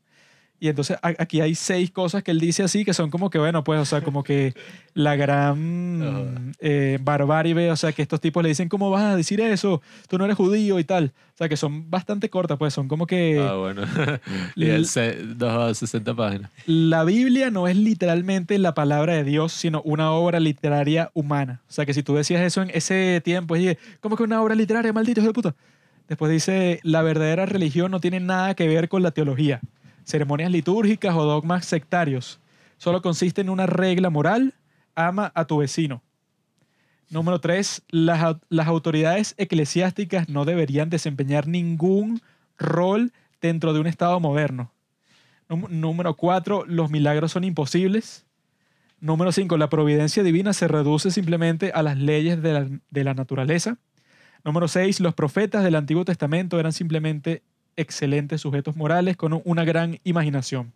Y 0.62 0.68
entonces 0.68 0.98
a- 1.02 1.14
aquí 1.18 1.40
hay 1.42 1.56
seis 1.56 1.90
cosas 1.92 2.22
que 2.24 2.32
él 2.32 2.40
dice 2.40 2.64
así 2.64 2.84
que 2.84 2.94
son 2.94 3.10
como 3.10 3.30
que, 3.30 3.38
bueno, 3.40 3.64
pues, 3.64 3.80
o 3.80 3.86
sea, 3.86 4.02
como 4.02 4.24
que 4.24 4.54
la 4.94 5.16
gran 5.16 6.52
eh, 6.60 6.98
barbarie, 7.02 7.72
o 7.72 7.76
sea, 7.76 7.92
que 7.92 8.02
estos 8.02 8.20
tipos 8.22 8.44
le 8.44 8.50
dicen, 8.50 8.70
¿cómo 8.70 8.90
vas 8.90 9.04
a 9.04 9.16
decir 9.16 9.40
eso? 9.42 9.82
Tú 10.10 10.18
no 10.18 10.26
eres 10.26 10.38
judío 10.38 10.80
y 10.80 10.84
tal. 10.84 11.12
O 11.36 11.38
sea, 11.40 11.48
que 11.48 11.56
son 11.56 11.90
bastante 11.90 12.30
cortas, 12.30 12.58
pues, 12.58 12.74
son 12.74 12.90
como 12.90 13.08
que... 13.08 13.40
Ah, 13.40 13.54
bueno. 13.56 13.84
y 14.58 14.66
el 14.66 14.86
se- 14.86 15.16
dos, 15.24 15.78
60 15.78 16.14
páginas. 16.14 16.52
La 16.66 17.06
Biblia 17.06 17.50
no 17.50 17.68
es 17.70 17.78
literalmente 17.78 18.58
la 18.60 18.74
palabra 18.74 19.14
de 19.14 19.24
Dios, 19.24 19.54
sino 19.54 19.82
una 19.84 20.12
obra 20.12 20.42
literaria 20.42 21.12
humana. 21.14 21.62
O 21.70 21.72
sea, 21.72 21.86
que 21.86 21.94
si 21.94 22.04
tú 22.04 22.16
decías 22.16 22.42
eso 22.42 22.62
en 22.62 22.70
ese 22.74 23.22
tiempo, 23.24 23.56
y 23.56 23.78
¿cómo 24.02 24.18
que 24.18 24.24
una 24.24 24.42
obra 24.42 24.56
literaria, 24.56 24.92
maldito 24.92 25.22
hijo 25.22 25.30
de 25.30 25.34
puta? 25.34 25.56
Después 26.10 26.30
dice, 26.32 26.80
la 26.84 27.02
verdadera 27.04 27.46
religión 27.46 27.92
no 27.92 28.00
tiene 28.02 28.20
nada 28.20 28.56
que 28.56 28.68
ver 28.68 28.90
con 28.90 29.04
la 29.04 29.12
teología, 29.12 29.62
ceremonias 30.10 30.52
litúrgicas 30.52 31.16
o 31.16 31.24
dogmas 31.24 31.66
sectarios. 31.66 32.40
Solo 32.78 33.02
consiste 33.02 33.42
en 33.42 33.50
una 33.50 33.68
regla 33.68 34.10
moral, 34.10 34.56
ama 34.96 35.32
a 35.36 35.46
tu 35.46 35.58
vecino. 35.58 36.02
Número 37.10 37.40
tres, 37.40 37.84
las, 37.90 38.36
las 38.50 38.68
autoridades 38.68 39.36
eclesiásticas 39.38 40.30
no 40.30 40.46
deberían 40.46 40.90
desempeñar 40.90 41.48
ningún 41.48 42.22
rol 42.58 43.12
dentro 43.42 43.74
de 43.74 43.80
un 43.80 43.88
Estado 43.88 44.20
moderno. 44.20 44.72
Número 45.48 46.16
cuatro, 46.16 46.66
los 46.68 46.92
milagros 46.92 47.32
son 47.32 47.44
imposibles. 47.44 48.26
Número 49.00 49.32
cinco, 49.32 49.58
la 49.58 49.70
providencia 49.70 50.24
divina 50.24 50.54
se 50.54 50.68
reduce 50.68 51.10
simplemente 51.10 51.72
a 51.74 51.82
las 51.82 51.98
leyes 51.98 52.42
de 52.42 52.54
la, 52.54 52.68
de 52.90 53.04
la 53.04 53.14
naturaleza. 53.14 53.78
Número 54.44 54.68
seis, 54.68 55.00
los 55.00 55.16
profetas 55.16 55.64
del 55.64 55.76
Antiguo 55.76 56.06
Testamento 56.06 56.60
eran 56.60 56.74
simplemente 56.74 57.42
excelentes 57.80 58.42
sujetos 58.42 58.76
morales 58.76 59.18
con 59.18 59.34
un- 59.34 59.42
una 59.46 59.64
gran 59.66 60.00
imaginación. 60.04 60.72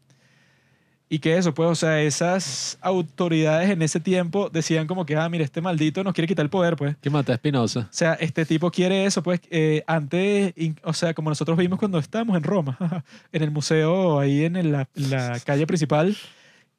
Y 1.10 1.20
que 1.20 1.38
eso, 1.38 1.54
pues, 1.54 1.70
o 1.70 1.76
sea, 1.76 2.02
esas 2.02 2.80
autoridades 2.82 3.70
en 3.70 3.84
ese 3.84 4.00
tiempo 4.00 4.50
decían 4.50 4.88
como 4.88 5.06
que, 5.06 5.16
ah, 5.16 5.30
mira, 5.30 5.44
este 5.44 5.62
maldito 5.62 6.04
nos 6.04 6.14
quiere 6.14 6.28
quitar 6.28 6.44
el 6.44 6.50
poder, 6.50 6.76
pues. 6.76 6.96
¿Qué 7.02 7.10
mata 7.12 7.34
a 7.34 7.36
Espinosa? 7.36 7.82
O 7.82 7.88
sea, 7.94 8.14
este 8.16 8.46
tipo 8.46 8.72
quiere 8.72 9.06
eso, 9.06 9.22
pues, 9.22 9.40
eh, 9.52 9.84
antes, 9.86 10.54
in- 10.56 10.80
o 10.84 10.94
sea, 10.94 11.14
como 11.14 11.30
nosotros 11.30 11.56
vimos 11.58 11.78
cuando 11.78 12.00
estábamos 12.00 12.36
en 12.36 12.42
Roma, 12.44 12.78
en 13.32 13.44
el 13.44 13.52
museo, 13.52 14.20
ahí 14.20 14.46
en 14.46 14.72
la, 14.72 14.88
la 14.96 15.40
calle 15.46 15.68
principal, 15.68 16.18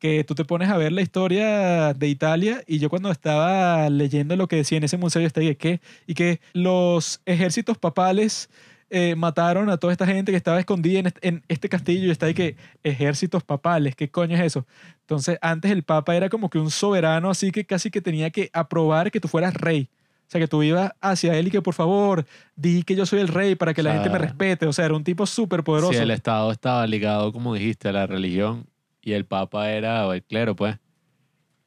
que 0.00 0.24
tú 0.24 0.34
te 0.34 0.44
pones 0.44 0.68
a 0.68 0.76
ver 0.78 0.90
la 0.90 1.02
historia 1.02 1.94
de 1.94 2.08
Italia 2.08 2.64
y 2.66 2.78
yo 2.80 2.90
cuando 2.90 3.12
estaba 3.12 3.88
leyendo 3.88 4.34
lo 4.34 4.48
que 4.48 4.56
decía 4.56 4.78
en 4.78 4.84
ese 4.84 4.96
museo, 4.96 5.22
yo 5.22 5.28
estaba, 5.28 5.44
¿y 5.46 5.54
qué? 5.54 5.80
Y 6.08 6.14
que 6.14 6.40
los 6.54 7.20
ejércitos 7.24 7.78
papales 7.78 8.50
eh, 8.90 9.14
mataron 9.16 9.70
a 9.70 9.76
toda 9.76 9.92
esta 9.92 10.06
gente 10.06 10.32
que 10.32 10.36
estaba 10.36 10.58
escondida 10.58 11.00
en 11.00 11.06
este, 11.06 11.28
en 11.28 11.42
este 11.48 11.68
castillo 11.68 12.06
y 12.06 12.10
está 12.10 12.26
ahí 12.26 12.34
que 12.34 12.56
ejércitos 12.82 13.42
papales, 13.42 13.96
¿qué 13.96 14.10
coño 14.10 14.36
es 14.36 14.42
eso? 14.42 14.66
Entonces, 15.00 15.38
antes 15.40 15.70
el 15.70 15.82
papa 15.82 16.14
era 16.14 16.28
como 16.28 16.50
que 16.50 16.58
un 16.58 16.70
soberano, 16.70 17.30
así 17.30 17.50
que 17.50 17.64
casi 17.64 17.90
que 17.90 18.00
tenía 18.00 18.30
que 18.30 18.50
aprobar 18.52 19.10
que 19.10 19.20
tú 19.20 19.28
fueras 19.28 19.54
rey. 19.54 19.88
O 20.26 20.30
sea, 20.30 20.40
que 20.40 20.48
tú 20.48 20.62
ibas 20.62 20.92
hacia 21.00 21.36
él 21.36 21.48
y 21.48 21.50
que 21.50 21.60
por 21.60 21.74
favor, 21.74 22.24
di 22.56 22.82
que 22.82 22.96
yo 22.96 23.04
soy 23.04 23.20
el 23.20 23.28
rey 23.28 23.56
para 23.56 23.74
que 23.74 23.82
la 23.82 23.90
O 23.90 23.92
sea, 23.92 24.02
gente 24.02 24.18
me 24.18 24.18
respete. 24.18 24.66
O 24.66 24.72
sea, 24.72 24.86
era 24.86 24.94
un 24.94 25.04
tipo 25.04 25.26
súper 25.26 25.62
poderoso. 25.62 25.92
Si 25.92 25.98
el 25.98 26.10
Estado 26.10 26.50
estaba 26.50 26.86
ligado, 26.86 27.32
como 27.32 27.54
dijiste, 27.54 27.88
a 27.88 27.92
la 27.92 28.06
religión 28.06 28.66
y 29.02 29.12
el 29.12 29.26
Papa 29.26 29.70
era, 29.70 30.06
o 30.06 30.14
el 30.14 30.22
clero, 30.22 30.56
pues, 30.56 30.78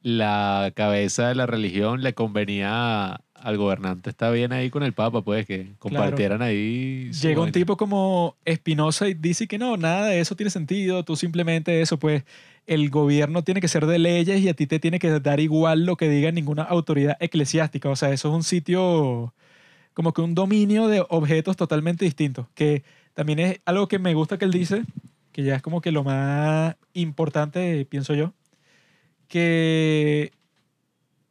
la 0.02 0.72
cabeza 0.74 1.28
de 1.28 1.34
la 1.36 1.46
religión 1.46 2.02
le 2.02 2.14
convenía 2.14 3.20
al 3.42 3.56
gobernante. 3.56 4.10
Está 4.10 4.30
bien 4.30 4.52
ahí 4.52 4.70
con 4.70 4.82
el 4.82 4.92
Papa, 4.92 5.22
pues, 5.22 5.46
que 5.46 5.72
compartieran 5.78 6.42
ahí. 6.42 7.10
Llega 7.12 7.40
un 7.40 7.52
tipo 7.52 7.76
como 7.76 8.36
Espinosa 8.44 9.08
y 9.08 9.14
dice 9.14 9.46
que 9.46 9.58
no, 9.58 9.76
nada 9.76 10.06
de 10.06 10.20
eso 10.20 10.36
tiene 10.36 10.50
sentido, 10.50 11.04
tú 11.04 11.16
simplemente 11.16 11.80
eso, 11.80 11.98
pues 11.98 12.24
el 12.66 12.90
gobierno 12.90 13.42
tiene 13.42 13.60
que 13.60 13.68
ser 13.68 13.86
de 13.86 13.98
leyes 13.98 14.40
y 14.40 14.48
a 14.48 14.54
ti 14.54 14.66
te 14.66 14.78
tiene 14.78 14.98
que 14.98 15.20
dar 15.20 15.40
igual 15.40 15.86
lo 15.86 15.96
que 15.96 16.08
diga 16.08 16.30
ninguna 16.30 16.62
autoridad 16.64 17.16
eclesiástica. 17.18 17.88
O 17.88 17.96
sea, 17.96 18.12
eso 18.12 18.28
es 18.28 18.34
un 18.34 18.42
sitio 18.42 19.32
como 19.94 20.12
que 20.12 20.20
un 20.20 20.34
dominio 20.34 20.86
de 20.86 21.04
objetos 21.08 21.56
totalmente 21.56 22.04
distintos, 22.04 22.46
que 22.54 22.84
también 23.14 23.38
es 23.40 23.60
algo 23.64 23.88
que 23.88 23.98
me 23.98 24.14
gusta 24.14 24.38
que 24.38 24.44
él 24.44 24.52
dice, 24.52 24.84
que 25.32 25.42
ya 25.42 25.56
es 25.56 25.62
como 25.62 25.80
que 25.80 25.90
lo 25.90 26.04
más 26.04 26.76
importante, 26.92 27.84
pienso 27.84 28.14
yo, 28.14 28.32
que 29.26 30.30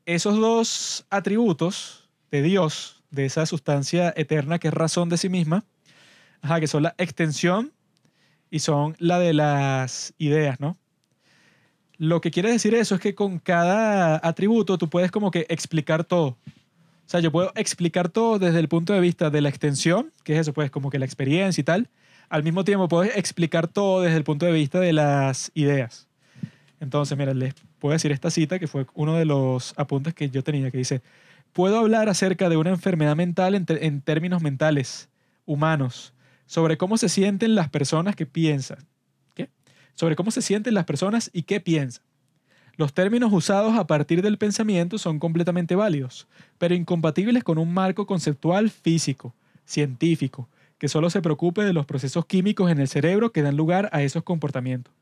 esos 0.08 0.40
dos 0.40 1.06
atributos 1.10 2.10
de 2.32 2.42
Dios, 2.42 3.04
de 3.12 3.26
esa 3.26 3.46
sustancia 3.46 4.14
eterna 4.16 4.58
que 4.58 4.70
es 4.70 4.74
razón 4.74 5.10
de 5.10 5.18
sí 5.18 5.28
misma, 5.28 5.66
ajá, 6.42 6.62
que 6.62 6.68
son 6.68 6.84
la 6.84 6.96
extensión 6.98 7.74
y 8.50 8.60
son 8.60 8.96
la 9.00 9.20
de 9.20 9.34
las 9.34 10.14
ideas, 10.18 10.62
¿no? 10.62 10.78
Lo 11.98 12.22
que 12.22 12.32
quiere 12.32 12.50
decir 12.50 12.74
eso 12.74 12.96
es 12.96 13.02
que 13.02 13.16
con 13.16 13.40
cada 13.40 14.26
atributo 14.26 14.78
tú 14.78 14.90
puedes 14.90 15.12
como 15.12 15.30
que 15.30 15.46
explicar 15.50 16.06
todo. 16.06 16.28
O 16.28 17.10
sea, 17.10 17.20
yo 17.20 17.32
puedo 17.32 17.52
explicar 17.56 18.08
todo 18.08 18.40
desde 18.40 18.60
el 18.60 18.70
punto 18.70 18.94
de 18.94 19.02
vista 19.02 19.30
de 19.30 19.42
la 19.42 19.50
extensión, 19.50 20.14
que 20.24 20.34
es 20.34 20.40
eso, 20.40 20.54
pues 20.54 20.72
como 20.72 20.90
que 20.90 21.00
la 21.00 21.06
experiencia 21.06 21.60
y 21.60 21.66
tal. 21.66 21.90
Al 22.30 22.44
mismo 22.44 22.64
tiempo 22.64 22.88
puedo 22.88 23.04
explicar 23.04 23.68
todo 23.68 24.02
desde 24.02 24.18
el 24.18 24.24
punto 24.24 24.46
de 24.46 24.54
vista 24.54 24.80
de 24.80 24.94
las 24.94 25.52
ideas. 25.54 26.08
Entonces, 26.80 27.18
mira, 27.18 27.34
puedo 27.80 27.94
decir 27.94 28.12
esta 28.12 28.30
cita 28.30 28.60
que 28.60 28.68
fue 28.68 28.86
uno 28.94 29.16
de 29.16 29.26
los 29.26 29.74
apuntes 29.78 30.14
que 30.14 30.30
yo 30.30 30.44
tenía, 30.44 30.72
que 30.72 30.78
dice, 30.78 31.02
puedo 31.54 31.80
hablar 31.80 32.10
acerca 32.10 32.50
de 32.50 32.58
una 32.58 32.70
enfermedad 32.70 33.16
mental 33.16 33.56
en, 33.56 34.02
términos 34.02 34.42
mentales, 34.42 35.10
humanos, 35.46 36.14
sobre 36.46 36.78
cómo 36.78 36.98
se 36.98 37.10
sienten 37.10 37.56
las 37.56 37.70
personas 37.70 38.16
que 38.16 38.26
piensan. 38.26 38.80
¿Qué? 39.36 39.50
Sobre 39.96 40.16
cómo 40.16 40.32
se 40.32 40.42
sienten 40.42 40.74
las 40.74 40.86
personas 40.86 41.30
y 41.34 41.44
qué 41.44 41.60
piensan. 41.60 42.04
Los 42.76 42.94
términos 42.94 43.34
usados 43.34 43.76
a 43.76 43.88
partir 43.88 44.22
del 44.22 44.38
pensamiento 44.38 45.00
son 45.00 45.18
completamente 45.18 45.76
válidos, 45.76 46.28
pero 46.60 46.76
incompatibles 46.76 47.44
con 47.44 47.58
un 47.58 47.74
marco 47.74 48.06
conceptual 48.06 48.70
físico, 48.70 49.34
científico, 49.66 50.48
que 50.78 50.88
solo 50.88 51.10
se 51.10 51.24
preocupe 51.24 51.64
de 51.64 51.74
los 51.74 51.88
procesos 51.88 52.28
químicos 52.28 52.70
en 52.70 52.80
el 52.80 52.88
cerebro 52.88 53.32
que 53.32 53.42
dan 53.42 53.58
lugar 53.58 53.90
a 53.94 54.04
esos 54.04 54.22
comportamientos. 54.22 54.94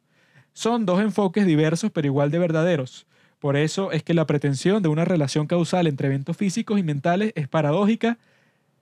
Son 0.55 0.85
dos 0.85 1.01
enfoques 1.01 1.45
diversos 1.45 1.91
pero 1.91 2.07
igual 2.07 2.31
de 2.31 2.39
verdaderos. 2.39 3.05
Por 3.39 3.57
eso 3.57 3.91
es 3.91 4.03
que 4.03 4.13
la 4.13 4.25
pretensión 4.25 4.81
de 4.81 4.89
una 4.89 5.03
relación 5.03 5.47
causal 5.47 5.85
entre 5.85 6.07
eventos 6.07 6.37
físicos 6.37 6.79
y 6.79 6.83
mentales 6.83 7.33
es 7.35 7.49
paradójica, 7.49 8.17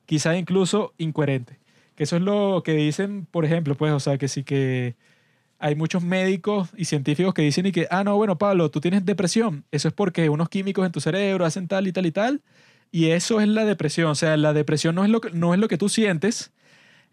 quizá 0.05 0.37
incluso 0.37 0.93
incoherente. 0.99 1.57
Que 1.95 2.03
eso 2.03 2.15
es 2.15 2.21
lo 2.21 2.61
que 2.63 2.73
dicen, 2.73 3.25
por 3.25 3.43
ejemplo, 3.43 3.75
pues, 3.75 3.91
o 3.91 3.99
sea, 3.99 4.19
que 4.19 4.27
sí 4.27 4.43
que 4.43 4.95
hay 5.57 5.75
muchos 5.75 6.03
médicos 6.03 6.69
y 6.77 6.85
científicos 6.85 7.33
que 7.33 7.41
dicen 7.41 7.65
y 7.65 7.71
que, 7.71 7.87
ah, 7.89 8.03
no, 8.03 8.15
bueno, 8.17 8.37
Pablo, 8.37 8.69
tú 8.69 8.79
tienes 8.79 9.03
depresión. 9.03 9.65
Eso 9.71 9.87
es 9.87 9.93
porque 9.95 10.29
unos 10.29 10.49
químicos 10.49 10.85
en 10.85 10.91
tu 10.91 11.01
cerebro 11.01 11.43
hacen 11.43 11.67
tal 11.67 11.87
y 11.87 11.91
tal 11.91 12.05
y 12.05 12.11
tal. 12.11 12.41
Y 12.91 13.07
eso 13.09 13.41
es 13.41 13.47
la 13.47 13.65
depresión. 13.65 14.11
O 14.11 14.15
sea, 14.15 14.37
la 14.37 14.53
depresión 14.53 14.93
no 14.93 15.03
es 15.03 15.09
lo 15.09 15.21
que, 15.21 15.31
no 15.31 15.55
es 15.55 15.59
lo 15.59 15.67
que 15.67 15.79
tú 15.79 15.89
sientes. 15.89 16.51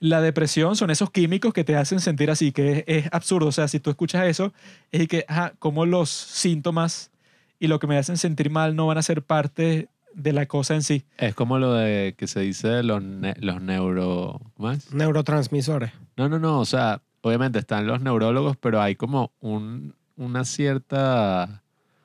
La 0.01 0.21
depresión 0.23 0.77
son 0.77 0.91
esos 0.91 1.11
químicos 1.11 1.53
que 1.53 1.63
te 1.63 1.77
hacen 1.77 2.01
sentir 2.01 2.31
así, 2.31 2.53
que 2.53 2.79
es, 2.79 3.05
es 3.05 3.09
absurdo. 3.13 3.49
O 3.49 3.53
sea, 3.53 3.69
si 3.69 3.81
tú 3.81 3.91
escuchas 3.91 4.27
eso, 4.27 4.53
es 4.91 5.07
que, 5.09 5.25
ajá, 5.29 5.53
como 5.59 5.85
los 5.87 6.09
síntomas 6.11 7.11
y 7.59 7.67
lo 7.69 7.79
que 7.79 7.87
me 7.87 7.99
hacen 7.99 8.17
sentir 8.17 8.51
mal 8.51 8.75
no 8.75 8.87
van 8.87 8.97
a 8.99 9.03
ser 9.03 9.23
parte 9.23 9.89
de 10.15 10.33
la 10.33 10.47
cosa 10.47 10.75
en 10.75 10.83
sí. 10.83 11.05
Es 11.19 11.35
como 11.35 11.59
lo 11.59 11.75
de 11.75 12.15
que 12.17 12.27
se 12.27 12.41
dice 12.41 12.67
de 12.69 12.83
los, 12.83 13.03
ne- 13.03 13.37
los 13.39 13.61
neuro... 13.61 14.41
¿Cómo 14.57 14.71
es? 14.73 14.93
Neurotransmisores. 14.93 15.93
No, 16.17 16.29
no, 16.29 16.39
no. 16.39 16.59
O 16.61 16.65
sea, 16.65 17.03
obviamente 17.21 17.59
están 17.59 17.87
los 17.87 18.01
neurólogos, 18.01 18.57
pero 18.57 18.81
hay 18.81 18.97
como 18.97 19.33
un, 19.41 19.95
una 20.17 20.45
cierta, 20.45 21.63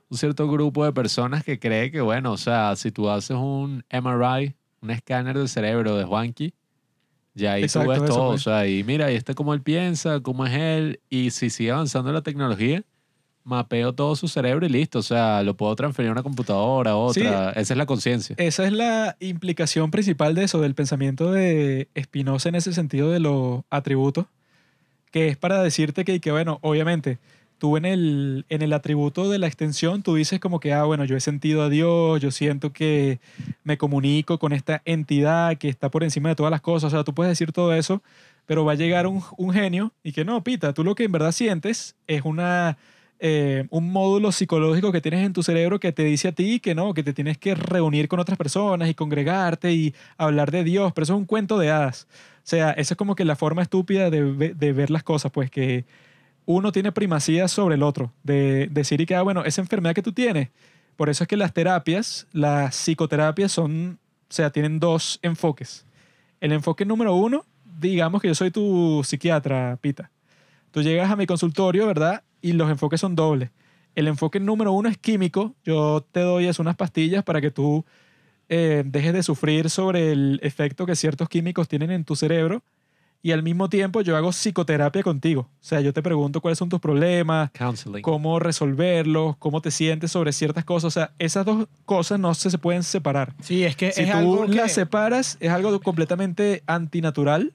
un 0.10 0.18
cierto 0.18 0.50
grupo 0.50 0.84
de 0.86 0.92
personas 0.92 1.44
que 1.44 1.60
cree 1.60 1.92
que, 1.92 2.02
bueno, 2.02 2.34
o 2.34 2.38
sea, 2.38 2.76
si 2.76 2.92
tú 2.92 3.10
haces 3.10 3.38
un 3.38 3.84
MRI, 3.90 4.54
un 4.82 4.92
escáner 4.92 5.38
del 5.38 5.50
cerebro 5.50 5.96
de 5.96 6.04
Juanqui, 6.04 6.54
ya 7.36 7.54
ahí 7.54 7.64
Exacto, 7.64 7.94
tú 7.94 8.02
ves 8.02 8.10
todo. 8.10 8.28
pues. 8.32 8.42
O 8.42 8.50
sea, 8.50 8.68
y 8.68 8.84
mira, 8.84 9.12
y 9.12 9.16
este 9.16 9.36
cómo 9.36 9.54
él 9.54 9.62
piensa, 9.62 10.20
cómo 10.22 10.46
es 10.46 10.54
él. 10.54 11.00
Y 11.10 11.30
si 11.32 11.50
sigue 11.50 11.72
avanzando 11.72 12.12
la 12.12 12.22
tecnología, 12.22 12.82
mapeo 13.44 13.94
todo 13.94 14.16
su 14.16 14.28
cerebro 14.28 14.66
y 14.66 14.70
listo. 14.70 15.00
O 15.00 15.04
sea, 15.04 15.44
lo 15.44 15.56
puedo 15.56 15.76
transferir 15.76 16.10
a 16.10 16.14
una 16.14 16.24
computadora, 16.24 16.92
a 16.94 17.14
Sí. 17.14 17.22
otra. 17.22 17.52
Esa 17.52 17.74
es 17.74 17.78
la 17.78 17.86
conciencia. 17.86 18.36
Esa 18.40 18.66
es 18.66 18.72
la 18.74 19.16
implicación 19.20 19.92
principal 19.92 20.34
de 20.34 20.46
eso, 20.46 20.62
del 20.62 20.74
pensamiento 20.74 21.32
de 21.32 21.88
Spinoza 22.02 22.50
en 22.50 22.56
ese 22.56 22.74
sentido 22.74 23.12
de 23.12 23.20
los 23.20 23.62
atributos, 23.70 24.26
que 25.12 25.28
es 25.28 25.38
para 25.38 25.62
decirte 25.62 26.06
que, 26.06 26.20
que 26.20 26.32
bueno, 26.32 26.58
obviamente, 26.62 27.20
tú 27.58 27.78
en 27.78 27.86
el, 27.86 28.46
en 28.50 28.62
el 28.62 28.74
atributo 28.74 29.30
de 29.30 29.40
la 29.40 29.48
extensión, 29.48 30.04
tú 30.04 30.16
dices 30.16 30.40
como 30.40 30.60
que, 30.60 30.74
ah, 30.74 30.84
bueno, 30.84 31.06
yo 31.06 31.16
he 31.16 31.22
sentido 31.22 31.64
a 31.64 31.70
Dios, 31.70 32.22
yo 32.22 32.32
siento 32.32 32.74
que 32.74 33.20
me 33.64 33.78
comunico 33.78 34.40
con 34.40 34.54
esta 34.54 34.82
entidad 34.86 35.58
que 35.58 35.70
está 35.70 35.90
por 35.90 36.04
encima 36.04 36.30
de 36.30 36.36
todas 36.36 36.52
las 36.52 36.62
cosas, 36.62 36.94
o 36.94 36.96
sea, 36.96 37.04
tú 37.04 37.14
puedes 37.14 37.32
decir 37.32 37.52
todo 37.52 37.74
eso, 37.74 38.02
pero 38.46 38.66
va 38.66 38.74
a 38.74 38.76
llegar 38.76 39.08
un, 39.08 39.22
un 39.38 39.54
genio 39.54 39.94
y 40.04 40.12
que 40.12 40.26
no, 40.26 40.44
Pita, 40.44 40.74
tú 40.74 40.84
lo 40.84 40.96
que 40.96 41.06
en 41.06 41.12
verdad 41.12 41.32
sientes 41.32 41.96
es 42.08 42.24
una 42.24 42.78
eh, 43.20 43.66
un 43.70 43.94
módulo 43.94 44.34
psicológico 44.34 44.92
que 44.92 45.00
tienes 45.00 45.26
en 45.26 45.32
tu 45.32 45.42
cerebro 45.42 45.80
que 45.80 45.94
te 45.94 46.04
dice 46.04 46.28
a 46.28 46.32
ti 46.34 46.60
que 46.60 46.76
no, 46.76 46.94
que 46.94 47.02
te 47.02 47.14
tienes 47.14 47.38
que 47.38 47.56
reunir 47.56 48.10
con 48.10 48.20
otras 48.20 48.38
personas 48.38 48.90
y 48.90 48.94
congregarte 48.94 49.72
y 49.72 49.96
hablar 50.18 50.52
de 50.52 50.66
Dios, 50.66 50.92
pero 50.94 51.04
eso 51.04 51.14
es 51.14 51.20
un 51.20 51.26
cuento 51.26 51.58
de 51.58 51.72
hadas. 51.72 52.08
O 52.10 52.42
sea, 52.44 52.72
esa 52.72 52.94
es 52.94 52.98
como 52.98 53.16
que 53.16 53.24
la 53.24 53.38
forma 53.38 53.62
estúpida 53.62 54.10
de, 54.10 54.54
de 54.54 54.74
ver 54.74 54.92
las 54.92 55.04
cosas, 55.04 55.32
pues 55.32 55.50
que 55.50 55.86
uno 56.46 56.72
tiene 56.72 56.92
primacía 56.92 57.48
sobre 57.48 57.76
el 57.76 57.84
otro, 57.84 58.12
de 58.24 58.68
decir 58.72 59.02
y 59.02 59.06
que, 59.06 59.16
ah, 59.16 59.22
bueno, 59.22 59.44
esa 59.46 59.62
enfermedad 59.62 59.96
que 59.96 60.02
tú 60.02 60.12
tienes, 60.12 60.50
por 60.96 61.10
eso 61.10 61.24
es 61.24 61.28
que 61.28 61.38
las 61.38 61.54
terapias, 61.54 62.28
las 62.32 62.76
psicoterapias 62.76 63.52
son, 63.52 64.00
o 64.30 64.34
sea, 64.34 64.52
tienen 64.52 64.80
dos 64.80 65.20
enfoques. 65.22 65.86
El 66.40 66.52
enfoque 66.52 66.86
número 66.86 67.16
uno, 67.16 67.46
digamos 67.80 68.22
que 68.22 68.28
yo 68.28 68.36
soy 68.36 68.52
tu 68.52 69.02
psiquiatra, 69.04 69.78
Pita. 69.82 70.12
Tú 70.72 70.82
llegas 70.82 71.10
a 71.12 71.16
mi 71.16 71.26
consultorio, 71.26 71.88
¿verdad? 71.88 72.24
Y 72.42 72.54
los 72.54 72.70
enfoques 72.70 73.00
son 73.00 73.16
dobles. 73.16 73.50
El 73.96 74.08
enfoque 74.08 74.40
número 74.40 74.74
uno 74.74 74.90
es 74.90 74.98
químico. 74.98 75.56
Yo 75.64 76.06
te 76.12 76.20
doy 76.20 76.48
es 76.48 76.60
unas 76.60 76.76
pastillas 76.76 77.24
para 77.24 77.40
que 77.42 77.50
tú 77.50 77.86
eh, 78.50 78.84
dejes 78.86 79.14
de 79.14 79.24
sufrir 79.24 79.70
sobre 79.70 80.12
el 80.12 80.40
efecto 80.44 80.86
que 80.86 80.96
ciertos 80.96 81.30
químicos 81.30 81.68
tienen 81.68 81.92
en 81.92 82.04
tu 82.04 82.16
cerebro. 82.16 82.62
Y 83.26 83.32
al 83.32 83.42
mismo 83.42 83.70
tiempo 83.70 84.02
yo 84.02 84.16
hago 84.16 84.32
psicoterapia 84.32 85.02
contigo. 85.02 85.50
O 85.50 85.58
sea, 85.60 85.82
yo 85.82 85.92
te 85.94 86.04
pregunto 86.04 86.42
cuáles 86.42 86.60
son 86.60 86.70
tus 86.70 86.80
problemas, 86.80 87.50
Counseling. 87.54 88.04
cómo 88.04 88.38
resolverlos, 88.38 89.36
cómo 89.38 89.62
te 89.62 89.72
sientes 89.72 90.12
sobre 90.12 90.32
ciertas 90.32 90.64
cosas. 90.64 90.90
O 90.90 90.92
sea, 90.92 91.12
esas 91.18 91.44
dos 91.44 91.68
cosas 91.86 92.20
no 92.20 92.36
se, 92.36 92.52
se 92.52 92.60
pueden 92.60 92.84
separar. 92.84 93.34
Sí, 93.42 93.64
es 93.64 93.76
que 93.76 93.92
Si 93.92 94.02
es 94.04 94.12
tú 94.12 94.16
algo 94.16 94.46
que... 94.46 94.54
las 94.54 94.74
separas, 94.74 95.38
es 95.40 95.50
algo 95.50 95.80
completamente 95.80 96.62
antinatural, 96.68 97.54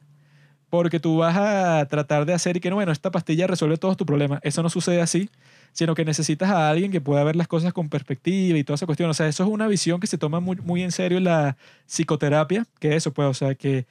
porque 0.71 0.99
tú 0.99 1.19
vas 1.19 1.37
a 1.37 1.87
tratar 1.87 2.27
de 2.27 2.33
hacer 2.33 2.57
y 2.57 2.61
que, 2.61 2.71
no, 2.71 2.75
bueno, 2.75 2.91
esta 2.91 3.13
pastilla 3.13 3.47
resuelve 3.47 3.77
todos 3.77 3.97
tus 3.97 4.09
problemas. 4.09 4.41
Eso 4.43 4.65
no 4.65 4.71
sucede 4.71 5.01
así, 5.01 5.31
sino 5.71 5.95
que 5.95 6.05
necesitas 6.05 6.51
a 6.51 6.69
alguien 6.69 6.91
que 6.91 7.01
pueda 7.01 7.23
ver 7.23 7.37
las 7.37 7.47
cosas 7.47 7.73
con 7.73 7.89
perspectiva 7.89 8.59
y 8.59 8.65
toda 8.65 8.75
esa 8.75 8.87
cuestión. 8.87 9.09
O 9.09 9.15
sea, 9.15 9.29
eso 9.29 9.45
es 9.45 9.49
una 9.49 9.69
visión 9.69 10.01
que 10.01 10.09
se 10.09 10.19
toma 10.19 10.41
muy, 10.41 10.57
muy 10.57 10.83
en 10.83 10.91
serio 10.91 11.19
en 11.19 11.25
la 11.25 11.57
psicoterapia, 11.87 12.67
que 12.81 12.97
eso, 12.97 13.13
pues, 13.13 13.29
o 13.29 13.35
sea, 13.35 13.55
que 13.55 13.87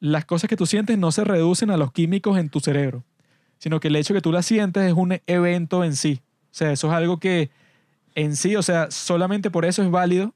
las 0.00 0.24
cosas 0.24 0.48
que 0.48 0.56
tú 0.56 0.66
sientes 0.66 0.98
no 0.98 1.12
se 1.12 1.24
reducen 1.24 1.70
a 1.70 1.76
los 1.76 1.92
químicos 1.92 2.38
en 2.38 2.48
tu 2.48 2.60
cerebro, 2.60 3.04
sino 3.58 3.80
que 3.80 3.88
el 3.88 3.96
hecho 3.96 4.14
que 4.14 4.20
tú 4.20 4.32
las 4.32 4.46
sientes 4.46 4.82
es 4.84 4.92
un 4.92 5.20
evento 5.26 5.84
en 5.84 5.96
sí. 5.96 6.20
O 6.50 6.54
sea, 6.56 6.72
eso 6.72 6.88
es 6.88 6.92
algo 6.92 7.18
que 7.18 7.50
en 8.14 8.36
sí, 8.36 8.56
o 8.56 8.62
sea, 8.62 8.90
solamente 8.90 9.50
por 9.50 9.64
eso 9.64 9.82
es 9.82 9.90
válido 9.90 10.32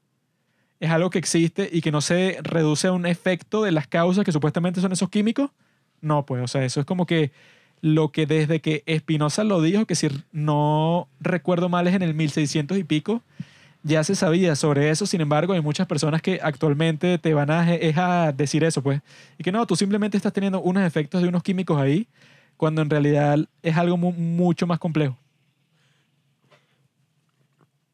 es 0.81 0.89
algo 0.89 1.11
que 1.11 1.19
existe 1.19 1.69
y 1.71 1.81
que 1.81 1.91
no 1.91 2.01
se 2.01 2.39
reduce 2.41 2.87
a 2.87 2.91
un 2.91 3.05
efecto 3.05 3.61
de 3.61 3.71
las 3.71 3.87
causas 3.87 4.25
que 4.25 4.31
supuestamente 4.31 4.81
son 4.81 4.91
esos 4.91 5.09
químicos. 5.09 5.51
No, 6.01 6.25
pues, 6.25 6.43
o 6.43 6.47
sea, 6.47 6.65
eso 6.65 6.79
es 6.79 6.87
como 6.87 7.05
que 7.05 7.31
lo 7.81 8.11
que 8.11 8.25
desde 8.25 8.61
que 8.61 8.81
Espinosa 8.87 9.43
lo 9.43 9.61
dijo, 9.61 9.85
que 9.85 9.93
si 9.93 10.07
no 10.31 11.07
recuerdo 11.19 11.69
mal 11.69 11.87
es 11.87 11.93
en 11.93 12.01
el 12.01 12.15
1600 12.15 12.79
y 12.79 12.83
pico, 12.83 13.21
ya 13.83 14.03
se 14.03 14.15
sabía 14.15 14.55
sobre 14.55 14.89
eso. 14.89 15.05
Sin 15.05 15.21
embargo, 15.21 15.53
hay 15.53 15.61
muchas 15.61 15.87
personas 15.87 16.21
que 16.21 16.39
actualmente 16.41 17.17
te 17.17 17.33
van 17.33 17.49
a, 17.49 17.73
es 17.73 17.97
a 17.97 18.31
decir 18.31 18.63
eso, 18.63 18.81
pues. 18.81 19.01
Y 19.37 19.43
que 19.43 19.51
no, 19.51 19.65
tú 19.65 19.75
simplemente 19.75 20.17
estás 20.17 20.33
teniendo 20.33 20.61
unos 20.61 20.83
efectos 20.83 21.21
de 21.21 21.27
unos 21.27 21.43
químicos 21.43 21.79
ahí, 21.79 22.07
cuando 22.57 22.81
en 22.81 22.89
realidad 22.89 23.39
es 23.63 23.77
algo 23.77 23.97
mu- 23.97 24.11
mucho 24.11 24.67
más 24.67 24.79
complejo. 24.79 25.17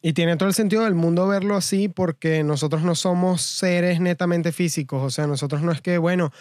Y 0.02 0.14
tiene 0.14 0.38
todo 0.38 0.48
el 0.48 0.56
sentido 0.56 0.84
del 0.84 0.94
mundo 0.94 1.28
verlo 1.28 1.56
así 1.56 1.90
porque 1.90 2.44
nosotros 2.44 2.84
no 2.84 2.94
somos 2.96 3.42
seres 3.42 4.00
netamente 4.00 4.52
físicos. 4.52 5.02
O 5.04 5.10
sea, 5.10 5.28
nosotros 5.28 5.62
no 5.64 5.72
es 5.72 5.82
que, 5.82 5.98
bueno, 5.98 6.32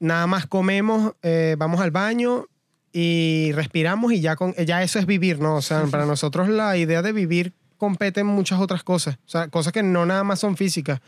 nada 0.00 0.26
más 0.26 0.46
comemos, 0.46 1.14
eh, 1.22 1.54
vamos 1.56 1.80
al 1.80 1.90
baño 1.90 2.46
y 2.92 3.52
respiramos 3.54 4.12
y 4.12 4.20
ya, 4.20 4.36
con, 4.36 4.54
ya 4.54 4.82
eso 4.82 4.98
es 4.98 5.06
vivir, 5.06 5.40
¿no? 5.40 5.56
O 5.56 5.62
sea, 5.62 5.84
para 5.90 6.06
nosotros 6.06 6.48
la 6.48 6.76
idea 6.76 7.02
de 7.02 7.12
vivir 7.12 7.52
compete 7.84 8.20
en 8.20 8.26
muchas 8.26 8.58
otras 8.60 8.82
cosas. 8.82 9.16
O 9.26 9.28
sea, 9.28 9.48
cosas 9.48 9.72
que 9.72 9.82
no 9.82 10.06
nada 10.06 10.24
más 10.24 10.40
son 10.40 10.56
físicas. 10.56 11.00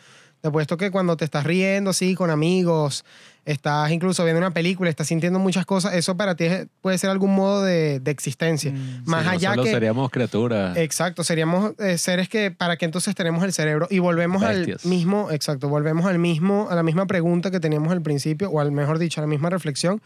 Te 0.43 0.49
apuesto 0.49 0.77
que 0.77 0.91
cuando 0.91 1.17
te 1.17 1.25
estás 1.25 1.45
riendo 1.45 1.91
así 1.91 2.15
con 2.15 2.29
amigos, 2.31 3.05
estás 3.47 3.91
incluso 3.91 4.23
viendo 4.23 4.39
una 4.39 4.51
película, 4.53 4.91
estás 4.91 5.07
sintiendo 5.07 5.39
muchas 5.39 5.65
cosas, 5.65 5.95
eso 5.95 6.15
para 6.19 6.35
ti 6.37 6.45
es- 6.45 6.67
puede 6.83 6.99
ser 6.99 7.09
algún 7.09 7.35
modo 7.35 7.63
de, 7.65 8.01
de 8.01 8.11
existencia. 8.11 8.71
Mm, 8.71 9.03
Más 9.07 9.21
Sí, 9.23 9.27
no 9.27 9.31
allá 9.33 9.51
solo 9.53 9.63
que... 9.65 9.71
seríamos 9.71 10.11
criaturas. 10.11 10.77
Exacto, 10.77 11.25
seríamos 11.25 11.73
eh, 11.79 11.97
seres 11.97 12.29
que 12.29 12.51
para 12.51 12.77
qué 12.77 12.85
entonces 12.85 13.15
tenemos 13.15 13.43
el 13.45 13.53
cerebro 13.55 13.87
y 13.91 13.99
volvemos 13.99 14.43
Bestias. 14.43 14.85
al 14.85 14.91
mismo, 14.91 15.31
exacto, 15.31 15.69
volvemos 15.71 16.05
al 16.05 16.19
mismo 16.19 16.69
a 16.71 16.75
la 16.75 16.83
misma 16.83 17.07
pregunta 17.07 17.51
que 17.51 17.59
teníamos 17.59 17.91
al 17.91 18.03
principio 18.03 18.51
o 18.51 18.61
al 18.61 18.73
mejor 18.73 18.99
dicho, 18.99 19.21
a 19.21 19.23
la 19.23 19.29
misma 19.29 19.49
reflexión 19.49 20.03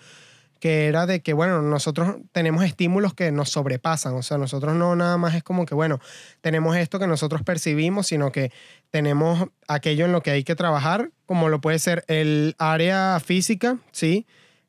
que 0.61 0.87
era 0.87 1.07
de 1.07 1.23
que 1.23 1.32
bueno, 1.32 1.62
nosotros 1.62 2.16
tenemos 2.32 2.62
estímulos 2.62 3.15
que 3.15 3.32
nos 3.32 3.49
sobrepasan, 3.49 4.15
o 4.15 4.23
sea, 4.23 4.39
nosotros 4.39 4.74
no 4.74 4.95
nada 4.95 5.16
más 5.16 5.35
es 5.35 5.43
como 5.43 5.66
que 5.66 5.74
bueno, 5.74 5.99
tenemos 6.43 6.77
esto 6.77 6.99
que 6.99 7.07
nosotros 7.07 7.43
percibimos, 7.43 8.07
sino 8.07 8.31
que 8.31 8.53
tenemos 8.91 9.49
aquello 9.66 10.05
en 10.05 10.12
lo 10.12 10.23
que 10.23 10.31
hay 10.31 10.45
que 10.45 10.55
trabajar, 10.55 11.11
como 11.27 11.49
lo 11.49 11.61
puede 11.61 11.78
ser 11.78 12.05
el 12.07 12.55
área 12.59 13.19
física, 13.24 13.78
sí, 13.91 14.27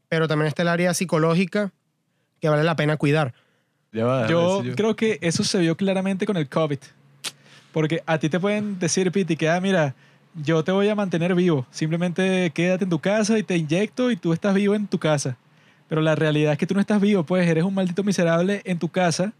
pero 0.07 0.27
también 0.27 0.47
está 0.47 0.61
el 0.63 0.69
área 0.69 0.93
psicológica 0.93 1.71
que 2.39 2.49
vale 2.49 2.63
la 2.63 2.75
pena 2.75 2.97
cuidar. 2.97 3.33
Ya 3.91 4.05
va, 4.05 4.27
Yo 4.27 4.59
decir 4.59 4.75
creo 4.75 4.95
que 4.95 5.19
eso 5.21 5.43
se 5.43 5.59
vio 5.59 5.75
claramente 5.75 6.25
con 6.25 6.37
el 6.37 6.47
COVID. 6.47 6.79
Porque 7.71 8.03
a 8.05 8.17
ti 8.17 8.29
te 8.29 8.39
pueden 8.39 8.79
decir, 8.79 9.11
Piti, 9.11 9.37
que, 9.37 9.49
ah, 9.49 9.61
mira, 9.61 9.95
yo 10.35 10.63
te 10.63 10.71
voy 10.71 10.89
a 10.89 10.95
mantener 10.95 11.35
vivo. 11.35 11.65
Simplemente 11.71 12.51
quédate 12.53 12.83
en 12.83 12.89
tu 12.89 12.99
casa 12.99 13.37
y 13.37 13.43
te 13.43 13.55
inyecto 13.55 14.11
y 14.11 14.17
tú 14.17 14.33
estás 14.33 14.53
vivo 14.53 14.75
en 14.75 14.87
tu 14.87 14.97
casa. 14.97 15.37
Pero 15.91 15.99
la 16.01 16.15
realidad 16.15 16.53
es 16.53 16.57
que 16.57 16.65
tú 16.65 16.73
no 16.73 16.79
estás 16.79 17.01
vivo, 17.01 17.25
pues 17.25 17.45
eres 17.49 17.65
un 17.65 17.73
maldito 17.73 18.01
miserable 18.01 18.61
en 18.63 18.79
tu 18.79 18.87
casa. 18.87 19.33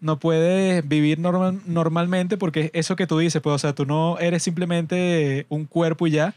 No 0.00 0.18
puedes 0.18 0.86
vivir 0.88 1.20
normal, 1.20 1.60
normalmente 1.66 2.36
porque 2.36 2.62
es 2.62 2.70
eso 2.74 2.96
que 2.96 3.06
tú 3.06 3.16
dices, 3.18 3.40
pues, 3.40 3.54
o 3.54 3.58
sea, 3.60 3.76
tú 3.76 3.86
no 3.86 4.18
eres 4.18 4.42
simplemente 4.42 5.46
un 5.48 5.66
cuerpo 5.66 6.08
y 6.08 6.10
ya. 6.10 6.34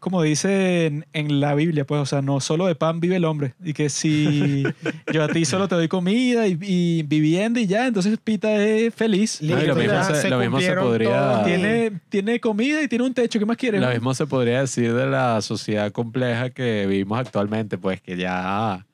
Como 0.00 0.22
dice 0.22 0.86
en, 0.86 1.06
en 1.12 1.38
la 1.38 1.54
Biblia, 1.54 1.84
pues, 1.86 2.00
o 2.00 2.04
sea, 2.06 2.20
no 2.20 2.40
solo 2.40 2.66
de 2.66 2.74
pan 2.74 2.98
vive 2.98 3.14
el 3.14 3.24
hombre. 3.26 3.54
Y 3.64 3.74
que 3.74 3.90
si 3.90 4.64
yo 5.12 5.22
a 5.22 5.28
ti 5.28 5.44
solo 5.44 5.68
te 5.68 5.76
doy 5.76 5.86
comida 5.86 6.48
y, 6.48 6.58
y 6.60 7.02
vivienda 7.04 7.60
y 7.60 7.68
ya, 7.68 7.86
entonces 7.86 8.18
Pita 8.22 8.56
es 8.56 8.92
feliz. 8.92 9.40
No, 9.40 9.62
y 9.62 9.66
lo 9.68 9.74
mismo 9.76 9.92
ya 9.92 10.02
se- 10.16 10.28
lo 10.30 10.38
mismo 10.40 10.58
se 10.60 10.66
podría- 10.82 11.10
Tiene, 11.44 11.92
tiene 12.08 12.40
comida 12.40 12.82
y 12.82 12.88
tiene 12.88 13.04
un 13.04 13.14
techo. 13.14 13.38
¿Qué 13.38 13.46
más 13.46 13.56
quieres? 13.56 13.80
Lo 13.80 13.86
mismo 13.94 14.12
se 14.14 14.26
podría 14.26 14.62
decir 14.62 14.92
de 14.92 15.06
la 15.06 15.40
sociedad 15.42 15.92
compleja 15.92 16.50
que 16.50 16.86
vivimos 16.88 17.20
actualmente, 17.20 17.78
pues 17.78 18.00
que 18.02 18.16
ya 18.16 18.84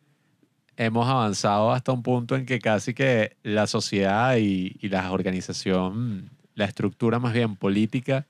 hemos 0.77 1.09
avanzado 1.09 1.73
hasta 1.73 1.93
un 1.93 2.03
punto 2.03 2.37
en 2.37 2.47
que 2.47 2.59
casi 2.59 2.95
que 2.95 3.37
la 3.43 3.67
sociedad 3.67 4.37
y, 4.37 4.77
y 4.81 4.89
la 4.89 5.11
organización, 5.13 6.31
la 6.55 6.65
estructura 6.65 7.19
más 7.19 7.33
bien 7.33 7.57
política 7.57 8.27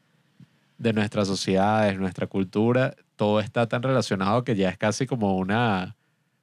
de 0.79 0.93
nuestras 0.93 1.29
sociedades, 1.29 1.99
nuestra 1.99 2.27
cultura, 2.27 2.95
todo 3.17 3.41
está 3.41 3.69
tan 3.69 3.83
relacionado 3.83 4.45
que 4.45 4.57
ya 4.57 4.69
es 4.69 4.79
casi 4.79 5.07
como 5.07 5.37
una 5.37 5.97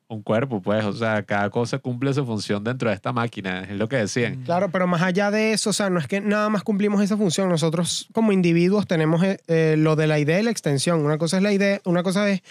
un 0.09 0.23
cuerpo, 0.23 0.59
pues, 0.59 0.83
o 0.85 0.93
sea, 0.93 1.21
cada 1.21 1.51
cosa 1.51 1.77
cumple 1.77 2.11
su 2.15 2.25
función 2.25 2.63
dentro 2.63 2.89
de 2.89 2.95
esta 2.95 3.13
máquina, 3.13 3.61
es 3.61 3.77
lo 3.77 3.87
que 3.87 3.97
decían. 3.97 4.41
Claro, 4.43 4.71
pero 4.71 4.87
más 4.87 5.03
allá 5.03 5.29
de 5.29 5.53
eso, 5.53 5.69
o 5.69 5.73
sea, 5.73 5.91
no 5.91 5.99
es 5.99 6.07
que 6.07 6.19
nada 6.19 6.49
más 6.49 6.63
cumplimos 6.63 6.99
esa 7.03 7.15
función. 7.15 7.47
Nosotros 7.47 8.09
como 8.11 8.31
individuos 8.31 8.87
tenemos 8.87 9.23
eh, 9.23 9.39
eh, 9.47 9.75
lo 9.77 9.95
de 9.95 10.07
la 10.07 10.17
idea 10.17 10.39
y 10.39 10.43
la 10.43 10.49
extensión. 10.49 11.05
Una 11.05 11.19
cosa 11.19 11.37
es 11.37 11.43
la 11.43 11.53
idea, 11.53 11.79
una 11.85 12.01
cosa 12.01 12.27
es 12.27 12.41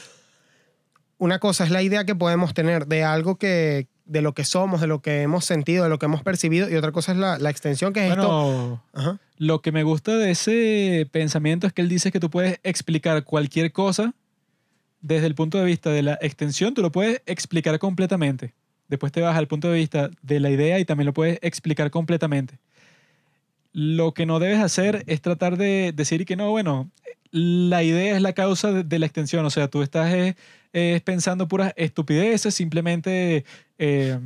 una 1.19 1.39
cosa 1.39 1.65
es 1.65 1.70
la 1.70 1.82
idea 1.82 2.05
que 2.05 2.15
podemos 2.15 2.55
tener 2.55 2.86
de 2.86 3.05
algo 3.05 3.36
que 3.36 3.89
de 4.05 4.23
lo 4.23 4.32
que 4.32 4.45
somos, 4.45 4.81
de 4.81 4.86
lo 4.86 5.03
que 5.03 5.20
hemos 5.20 5.45
sentido, 5.45 5.85
de 5.85 5.90
lo 5.90 5.99
que 5.99 6.07
hemos 6.07 6.23
percibido 6.23 6.70
y 6.70 6.74
otra 6.77 6.93
cosa 6.93 7.12
es 7.12 7.19
la, 7.19 7.39
la 7.39 7.51
extensión 7.51 7.93
que 7.93 8.07
es 8.07 8.12
esto. 8.12 8.27
Bueno, 8.27 8.82
Ajá. 8.95 9.19
lo 9.36 9.61
que 9.61 9.70
me 9.70 9.82
gusta 9.82 10.16
de 10.16 10.31
ese 10.31 11.07
pensamiento 11.12 11.66
es 11.66 11.74
que 11.74 11.82
él 11.82 11.90
dice 11.90 12.11
que 12.11 12.19
tú 12.19 12.31
puedes 12.31 12.59
explicar 12.62 13.23
cualquier 13.24 13.70
cosa 13.70 14.15
desde 15.01 15.27
el 15.27 15.35
punto 15.35 15.59
de 15.59 15.65
vista 15.65 15.90
de 15.90 16.03
la 16.03 16.19
extensión, 16.20 16.74
tú 16.74 16.82
lo 16.82 16.90
puedes 16.90 17.20
explicar 17.27 17.78
completamente. 17.78 18.55
Después 18.89 19.12
te 19.12 19.20
vas 19.20 19.36
al 19.36 19.47
punto 19.47 19.69
de 19.69 19.78
vista 19.78 20.11
de 20.23 20.40
la 20.40 20.51
idea 20.51 20.78
y 20.78 20.85
también 20.85 21.07
lo 21.07 21.12
puedes 21.12 21.39
explicar 21.43 21.90
completamente. 21.90 22.59
Lo 23.73 24.12
que 24.12 24.24
no 24.27 24.39
debes 24.39 24.61
hacer 24.61 25.05
es 25.07 25.20
tratar 25.20 25.59
de 25.59 25.93
decir 25.95 26.24
que 26.24 26.36
no, 26.36 26.51
bueno, 26.51 26.90
la 27.31 27.82
idea 27.82 28.16
es 28.16 28.23
la 28.23 28.32
causa 28.32 28.73
de, 28.73 28.85
de 28.85 28.99
la 28.99 29.07
extensión. 29.07 29.45
O 29.45 29.51
sea, 29.51 29.69
tú 29.69 29.82
estás 29.82 30.12
eh, 30.15 30.36
eh, 30.73 31.01
pensando 31.05 31.49
puras 31.49 31.73
estupideces, 31.77 32.55
simplemente 32.55 33.45
eh, 33.78 34.19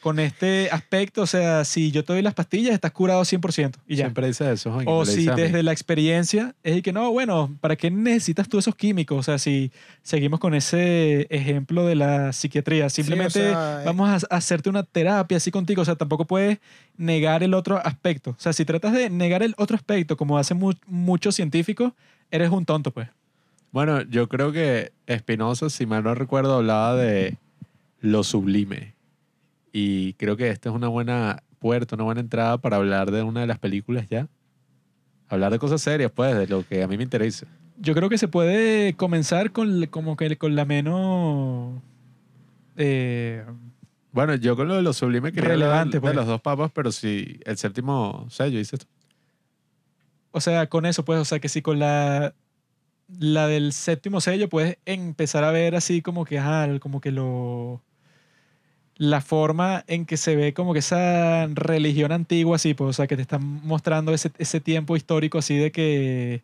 con 0.00 0.18
este 0.18 0.68
aspecto. 0.70 1.22
O 1.22 1.26
sea, 1.26 1.64
si 1.64 1.90
yo 1.90 2.04
te 2.04 2.12
doy 2.12 2.20
las 2.20 2.34
pastillas, 2.34 2.74
estás 2.74 2.92
curado 2.92 3.22
100% 3.22 3.76
y 3.86 3.96
ya. 3.96 4.04
Siempre 4.04 4.26
dice 4.26 4.52
eso. 4.52 4.76
O 4.86 5.04
si 5.06 5.24
desde 5.36 5.62
la 5.62 5.72
experiencia 5.72 6.54
es 6.62 6.82
que 6.82 6.92
no, 6.92 7.10
bueno, 7.10 7.56
¿para 7.62 7.76
qué 7.76 7.90
necesitas 7.90 8.48
tú 8.48 8.58
esos 8.58 8.74
químicos? 8.74 9.18
O 9.18 9.22
sea, 9.22 9.38
si 9.38 9.72
seguimos 10.02 10.40
con 10.40 10.52
ese 10.54 11.26
ejemplo 11.30 11.86
de 11.86 11.94
la 11.94 12.32
psiquiatría, 12.34 12.90
simplemente 12.90 13.40
sea, 13.40 13.80
eh. 13.80 13.84
vamos 13.86 14.10
a 14.10 14.34
a 14.34 14.36
hacerte 14.36 14.68
una 14.68 14.82
terapia 14.82 15.38
así 15.38 15.50
contigo, 15.50 15.80
o 15.80 15.84
sea, 15.86 15.96
tampoco 15.96 16.26
puedes 16.26 16.58
negar 16.98 17.42
el 17.42 17.54
otro 17.54 17.78
aspecto. 17.84 18.30
O 18.30 18.36
sea, 18.38 18.52
si 18.52 18.64
tratas 18.66 18.92
de 18.92 19.08
negar 19.10 19.42
el 19.42 19.54
otro 19.56 19.74
aspecto, 19.76 20.16
como 20.18 20.36
hacen 20.38 20.58
mu- 20.58 20.72
muchos 20.86 21.34
científicos, 21.34 21.92
eres 22.30 22.50
un 22.50 22.64
tonto, 22.66 22.90
pues. 22.90 23.08
Bueno, 23.74 24.02
yo 24.02 24.28
creo 24.28 24.52
que 24.52 24.92
Spinoza, 25.10 25.68
si 25.68 25.84
mal 25.84 26.04
no 26.04 26.14
recuerdo, 26.14 26.54
hablaba 26.54 26.94
de 26.94 27.38
lo 27.98 28.22
sublime. 28.22 28.94
Y 29.72 30.12
creo 30.12 30.36
que 30.36 30.48
esta 30.48 30.68
es 30.68 30.74
una 30.76 30.86
buena 30.86 31.42
puerta, 31.58 31.96
una 31.96 32.04
buena 32.04 32.20
entrada 32.20 32.58
para 32.58 32.76
hablar 32.76 33.10
de 33.10 33.24
una 33.24 33.40
de 33.40 33.48
las 33.48 33.58
películas 33.58 34.06
ya. 34.08 34.28
Hablar 35.28 35.50
de 35.50 35.58
cosas 35.58 35.82
serias, 35.82 36.12
pues, 36.14 36.38
de 36.38 36.46
lo 36.46 36.64
que 36.64 36.84
a 36.84 36.86
mí 36.86 36.96
me 36.96 37.02
interesa. 37.02 37.48
Yo 37.76 37.94
creo 37.94 38.08
que 38.08 38.16
se 38.16 38.28
puede 38.28 38.94
comenzar 38.94 39.50
con 39.50 39.84
como 39.86 40.16
que 40.16 40.38
con 40.38 40.54
la 40.54 40.64
menos 40.64 41.82
eh, 42.76 43.44
Bueno, 44.12 44.36
yo 44.36 44.54
con 44.54 44.68
lo 44.68 44.76
de 44.76 44.82
los 44.82 44.98
sublimes 44.98 45.32
quería 45.32 45.48
Relevante, 45.48 45.96
hablar 45.96 46.00
pues. 46.00 46.12
de 46.12 46.16
los 46.20 46.26
dos 46.28 46.40
papas, 46.40 46.70
pero 46.72 46.92
si 46.92 47.40
el 47.44 47.56
séptimo 47.58 48.24
sello, 48.30 48.56
dices 48.56 48.78
tú. 48.78 48.86
o 50.30 50.40
sea, 50.40 50.68
con 50.68 50.86
eso 50.86 51.04
pues, 51.04 51.18
o 51.18 51.24
sea, 51.24 51.40
que 51.40 51.48
si 51.48 51.60
con 51.60 51.80
la 51.80 52.34
la 53.08 53.46
del 53.46 53.72
séptimo 53.72 54.20
sello 54.20 54.48
puedes 54.48 54.78
empezar 54.86 55.44
a 55.44 55.50
ver 55.50 55.74
así 55.76 56.02
como 56.02 56.24
que 56.24 56.38
ajá, 56.38 56.78
como 56.80 57.00
que 57.00 57.10
lo 57.12 57.82
la 58.96 59.20
forma 59.20 59.84
en 59.88 60.06
que 60.06 60.16
se 60.16 60.36
ve 60.36 60.54
como 60.54 60.72
que 60.72 60.78
esa 60.78 61.46
religión 61.48 62.12
antigua 62.12 62.56
así, 62.56 62.74
pues, 62.74 62.90
o 62.90 62.92
sea, 62.92 63.06
que 63.08 63.16
te 63.16 63.22
están 63.22 63.42
mostrando 63.66 64.14
ese, 64.14 64.30
ese 64.38 64.60
tiempo 64.60 64.96
histórico 64.96 65.38
así 65.38 65.56
de 65.56 65.72
que 65.72 66.42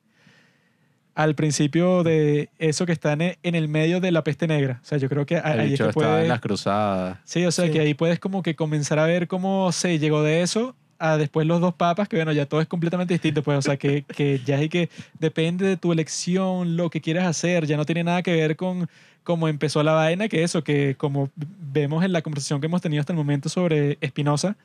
al 1.15 1.35
principio 1.35 2.03
de 2.03 2.49
eso 2.59 2.87
que 2.87 2.93
están 2.93 3.21
en 3.21 3.37
en 3.43 3.55
el 3.55 3.69
medio 3.69 4.01
de 4.01 4.11
la 4.11 4.25
peste 4.25 4.47
negra. 4.47 4.81
O 4.83 4.85
sea, 4.87 4.99
yo 4.99 5.09
creo 5.09 5.27
que 5.27 5.37
ahí 5.39 5.67
es 5.67 5.71
bicho 5.73 5.87
que 5.89 5.93
puedes... 5.93 6.23
en 6.23 6.29
las 6.29 6.41
cruzadas. 6.41 7.19
Sí, 7.25 7.45
o 7.45 7.53
sea 7.53 7.67
Sí. 7.67 7.73
que 7.73 7.81
ahí 7.81 7.95
puedes 7.95 8.19
como 8.19 8.43
que 8.43 8.57
comenzar 8.57 8.99
a 8.99 9.07
ver 9.07 9.29
cómo 9.29 9.71
se 9.73 9.99
llegó 9.99 10.23
de 10.23 10.43
eso 10.43 10.75
a 11.01 11.17
después 11.17 11.47
los 11.47 11.61
dos 11.61 11.75
papas, 11.75 12.09
que 12.09 12.17
bueno, 12.17 12.33
ya 12.33 12.47
todo 12.47 12.61
es 12.61 12.69
completamente 12.69 13.15
distinto, 13.15 13.43
pues, 13.43 13.59
o 13.59 13.63
sea, 13.63 13.77
que, 13.79 14.03
que 14.05 14.41
ya 14.45 14.61
es 14.61 14.69
que 14.69 14.91
depende 15.19 15.67
de 15.67 15.77
tu 15.77 15.93
elección, 15.93 16.77
lo 16.77 16.91
que 16.91 17.01
quieras 17.01 17.27
hacer, 17.27 17.67
ya 17.67 17.79
no 17.79 17.87
tiene 17.87 18.05
nada 18.05 18.23
que 18.23 18.37
ver 18.37 18.55
con 18.55 18.89
cómo 19.25 19.49
empezó 19.49 19.83
la 19.83 19.93
vaina, 19.93 20.29
que 20.29 20.43
eso, 20.43 20.63
que 20.63 20.95
como 20.97 21.31
vemos 21.37 22.05
en 22.05 22.13
la 22.13 22.21
conversación 22.21 22.61
que 22.61 22.67
hemos 22.67 22.83
tenido 22.83 23.01
hasta 23.01 23.15
el 23.15 23.17
momento 23.17 23.49
sobre 23.49 23.97
Espinosa, 24.03 24.57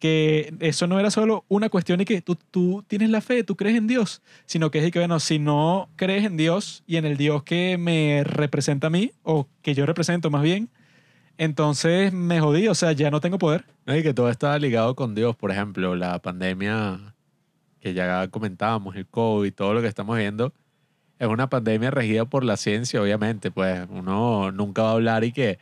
que 0.00 0.52
eso 0.58 0.88
no 0.88 0.98
era 0.98 1.10
solo 1.10 1.44
una 1.48 1.70
cuestión 1.70 2.00
y 2.00 2.04
que 2.04 2.20
tú, 2.20 2.36
tú 2.50 2.84
tienes 2.88 3.10
la 3.10 3.20
fe, 3.20 3.44
tú 3.44 3.56
crees 3.56 3.76
en 3.76 3.86
Dios, 3.86 4.22
sino 4.46 4.72
que 4.72 4.84
es 4.84 4.90
que, 4.90 4.98
bueno, 4.98 5.20
si 5.20 5.38
no 5.38 5.88
crees 5.94 6.24
en 6.24 6.36
Dios 6.36 6.82
y 6.86 6.96
en 6.96 7.04
el 7.04 7.16
Dios 7.16 7.44
que 7.44 7.78
me 7.78 8.24
representa 8.24 8.88
a 8.88 8.90
mí, 8.90 9.12
o 9.22 9.46
que 9.62 9.72
yo 9.74 9.86
represento 9.86 10.30
más 10.30 10.42
bien, 10.42 10.68
entonces 11.38 12.12
me 12.12 12.40
jodí, 12.40 12.68
o 12.68 12.74
sea, 12.74 12.92
ya 12.92 13.10
no 13.10 13.20
tengo 13.20 13.38
poder. 13.38 13.64
Y 13.86 14.02
que 14.02 14.14
todo 14.14 14.30
estaba 14.30 14.58
ligado 14.58 14.94
con 14.94 15.14
Dios, 15.14 15.36
por 15.36 15.50
ejemplo, 15.50 15.94
la 15.94 16.20
pandemia 16.20 17.14
que 17.80 17.92
ya 17.92 18.28
comentábamos, 18.28 18.96
el 18.96 19.06
COVID, 19.06 19.52
todo 19.52 19.74
lo 19.74 19.82
que 19.82 19.88
estamos 19.88 20.16
viendo, 20.16 20.54
es 21.18 21.28
una 21.28 21.50
pandemia 21.50 21.90
regida 21.90 22.24
por 22.24 22.42
la 22.42 22.56
ciencia, 22.56 23.02
obviamente, 23.02 23.50
pues 23.50 23.86
uno 23.90 24.50
nunca 24.52 24.82
va 24.82 24.90
a 24.90 24.92
hablar 24.92 25.22
y 25.24 25.32
que, 25.32 25.58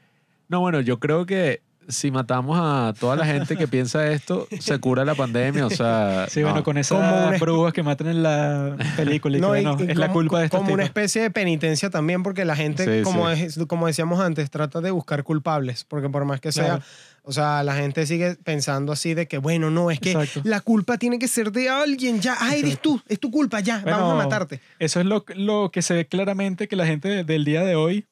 no, 0.49 0.61
bueno, 0.61 0.81
yo 0.81 1.01
creo 1.01 1.27
que 1.27 1.63
si 1.89 2.11
matamos 2.11 2.59
a 2.61 2.93
toda 2.99 3.17
la 3.17 3.27
gente 3.27 3.57
que 3.57 3.69
piensa 3.69 4.07
esto, 4.11 4.47
se 4.61 4.79
cura 4.79 5.05
la 5.05 5.15
pandemia, 5.15 5.67
o 5.67 5.71
sea, 5.71 6.27
Sí, 6.29 6.41
no. 6.41 6.47
bueno, 6.47 6.63
con 6.63 6.73
Como 6.75 6.81
esas 6.81 7.41
brujas 7.41 7.73
que 7.73 7.83
matan 7.83 8.09
en 8.09 8.23
la 8.23 8.77
película 8.97 9.37
y 9.37 9.41
que, 9.41 9.47
No, 9.47 9.57
y- 9.57 9.65
bueno, 9.65 9.77
y 9.85 9.91
es 9.91 9.97
la 9.97 10.07
como- 10.09 10.21
culpa 10.21 10.39
de 10.41 10.45
esta 10.47 10.59
Como 10.59 10.73
una 10.75 10.85
especie 10.85 11.23
de 11.23 11.31
penitencia 11.31 11.91
también, 11.91 12.23
porque 12.23 12.45
la 12.45 12.57
gente, 12.57 12.85
Sí, 12.99 13.03
como, 13.05 13.29
sí. 13.35 13.43
es- 13.45 13.59
como 13.67 13.87
decíamos 13.87 14.21
antes, 14.21 14.51
trata 14.51 14.81
de 14.81 14.91
buscar 14.91 15.25
culpables, 15.25 15.85
porque 15.85 16.09
por 16.09 16.25
más 16.25 16.41
que 16.41 16.53
sea, 16.53 16.65
Claro. 16.65 16.83
o 17.25 17.33
sea, 17.33 17.63
la 17.63 17.75
gente 17.75 18.07
sigue 18.07 18.37
pensando 18.37 18.93
así 18.93 19.15
de 19.15 19.27
que, 19.29 19.39
bueno, 19.39 19.71
no, 19.71 19.91
es 19.91 20.01
que 20.01 20.13
Exacto. 20.13 20.41
la 20.45 20.61
culpa 20.61 20.99
tiene 20.99 21.19
que 21.19 21.29
ser 21.29 21.53
de 21.53 21.69
alguien, 21.69 22.21
ya, 22.21 22.37
ah, 22.41 22.51
eres 22.55 22.65
Exacto. 22.75 22.83
tú, 22.83 23.01
es 23.09 23.19
tu 23.21 23.31
culpa, 23.31 23.61
ya, 23.61 23.81
Bueno, 23.81 23.99
vamos 23.99 24.13
a 24.15 24.17
matarte. 24.25 24.61
Eso 24.79 25.01
es 25.01 25.07
lo, 25.07 25.25
lo 25.37 25.71
que 25.73 25.83
se 25.83 25.95
ve 25.95 26.07
claramente 26.07 26.69
que 26.69 26.77
la 26.77 26.87
gente 26.87 27.09
de- 27.09 27.25
del 27.25 27.45
día 27.45 27.63
de 27.63 27.75
hoy 27.77 28.07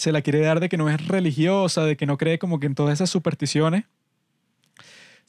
se 0.00 0.12
la 0.12 0.22
quiere 0.22 0.40
dar 0.40 0.60
de 0.60 0.70
que 0.70 0.78
no 0.78 0.88
es 0.88 1.06
religiosa, 1.06 1.84
de 1.84 1.94
que 1.94 2.06
no 2.06 2.16
cree 2.16 2.38
como 2.38 2.58
que 2.58 2.66
en 2.66 2.74
todas 2.74 2.94
esas 2.94 3.10
supersticiones. 3.10 3.84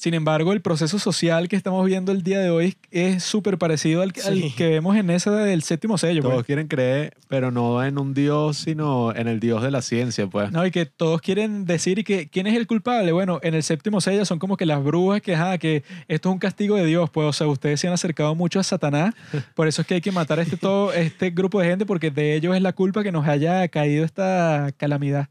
Sin 0.02 0.16
embargo, 0.16 0.52
el 0.52 0.62
proceso 0.62 0.98
social 0.98 1.48
que 1.48 1.56
estamos 1.56 1.86
viendo 1.86 2.12
el 2.12 2.24
día 2.24 2.40
de 2.40 2.50
hoy 2.50 2.76
es 2.90 3.24
súper 3.24 3.60
parecido 3.60 4.02
al, 4.02 4.14
que 4.14 4.68
vemos 4.68 4.98
en 4.98 5.12
esa 5.12 5.30
del 5.30 5.62
séptimo 5.62 6.00
sello. 6.00 6.24
pues. 6.24 6.34
Todos 6.34 6.46
quieren 6.48 6.68
creer, 6.68 7.14
pero 7.28 7.52
no 7.52 7.84
en 7.84 8.00
un 8.00 8.16
Dios, 8.16 8.58
sino 8.58 9.16
en 9.16 9.28
el 9.28 9.40
Dios 9.40 9.62
de 9.62 9.70
la 9.70 9.84
ciencia, 9.84 10.26
pues. 10.26 10.52
No, 10.52 10.66
y 10.66 10.72
que 10.72 10.88
todos 10.88 11.22
quieren 11.22 11.66
decir 11.66 12.04
que 12.04 12.30
quién 12.30 12.48
es 12.48 12.56
el 12.56 12.66
culpable. 12.66 13.12
Bueno, 13.12 13.40
en 13.44 13.54
el 13.54 13.62
séptimo 13.62 14.02
sello 14.02 14.26
son 14.26 14.40
como 14.40 14.58
que 14.58 14.66
las 14.66 14.84
brujas 14.84 15.22
que, 15.22 15.36
ajá, 15.36 15.60
que 15.60 15.84
esto 16.08 16.30
es 16.30 16.34
un 16.34 16.40
castigo 16.40 16.78
de 16.78 16.86
Dios. 16.88 17.12
Pues, 17.12 17.28
o 17.28 17.34
sea, 17.34 17.46
ustedes 17.46 17.80
se 17.80 17.86
han 17.86 17.94
acercado 17.94 18.34
mucho 18.34 18.60
a 18.60 18.64
Satanás. 18.64 19.14
Por 19.54 19.68
eso 19.68 19.84
es 19.84 19.88
que 19.88 19.94
hay 19.94 20.02
que 20.02 20.12
matar 20.12 20.40
a 20.40 20.42
este, 20.42 20.58
todo, 20.58 20.92
este 20.94 21.30
grupo 21.30 21.60
de 21.62 21.68
gente 21.68 21.86
porque 21.86 22.10
de 22.10 22.34
ellos 22.34 22.56
es 22.56 22.64
la 22.64 22.74
culpa 22.74 23.04
que 23.04 23.12
nos 23.12 23.28
haya 23.28 23.68
caído 23.68 24.04
esta 24.04 24.72
calamidad. 24.78 25.30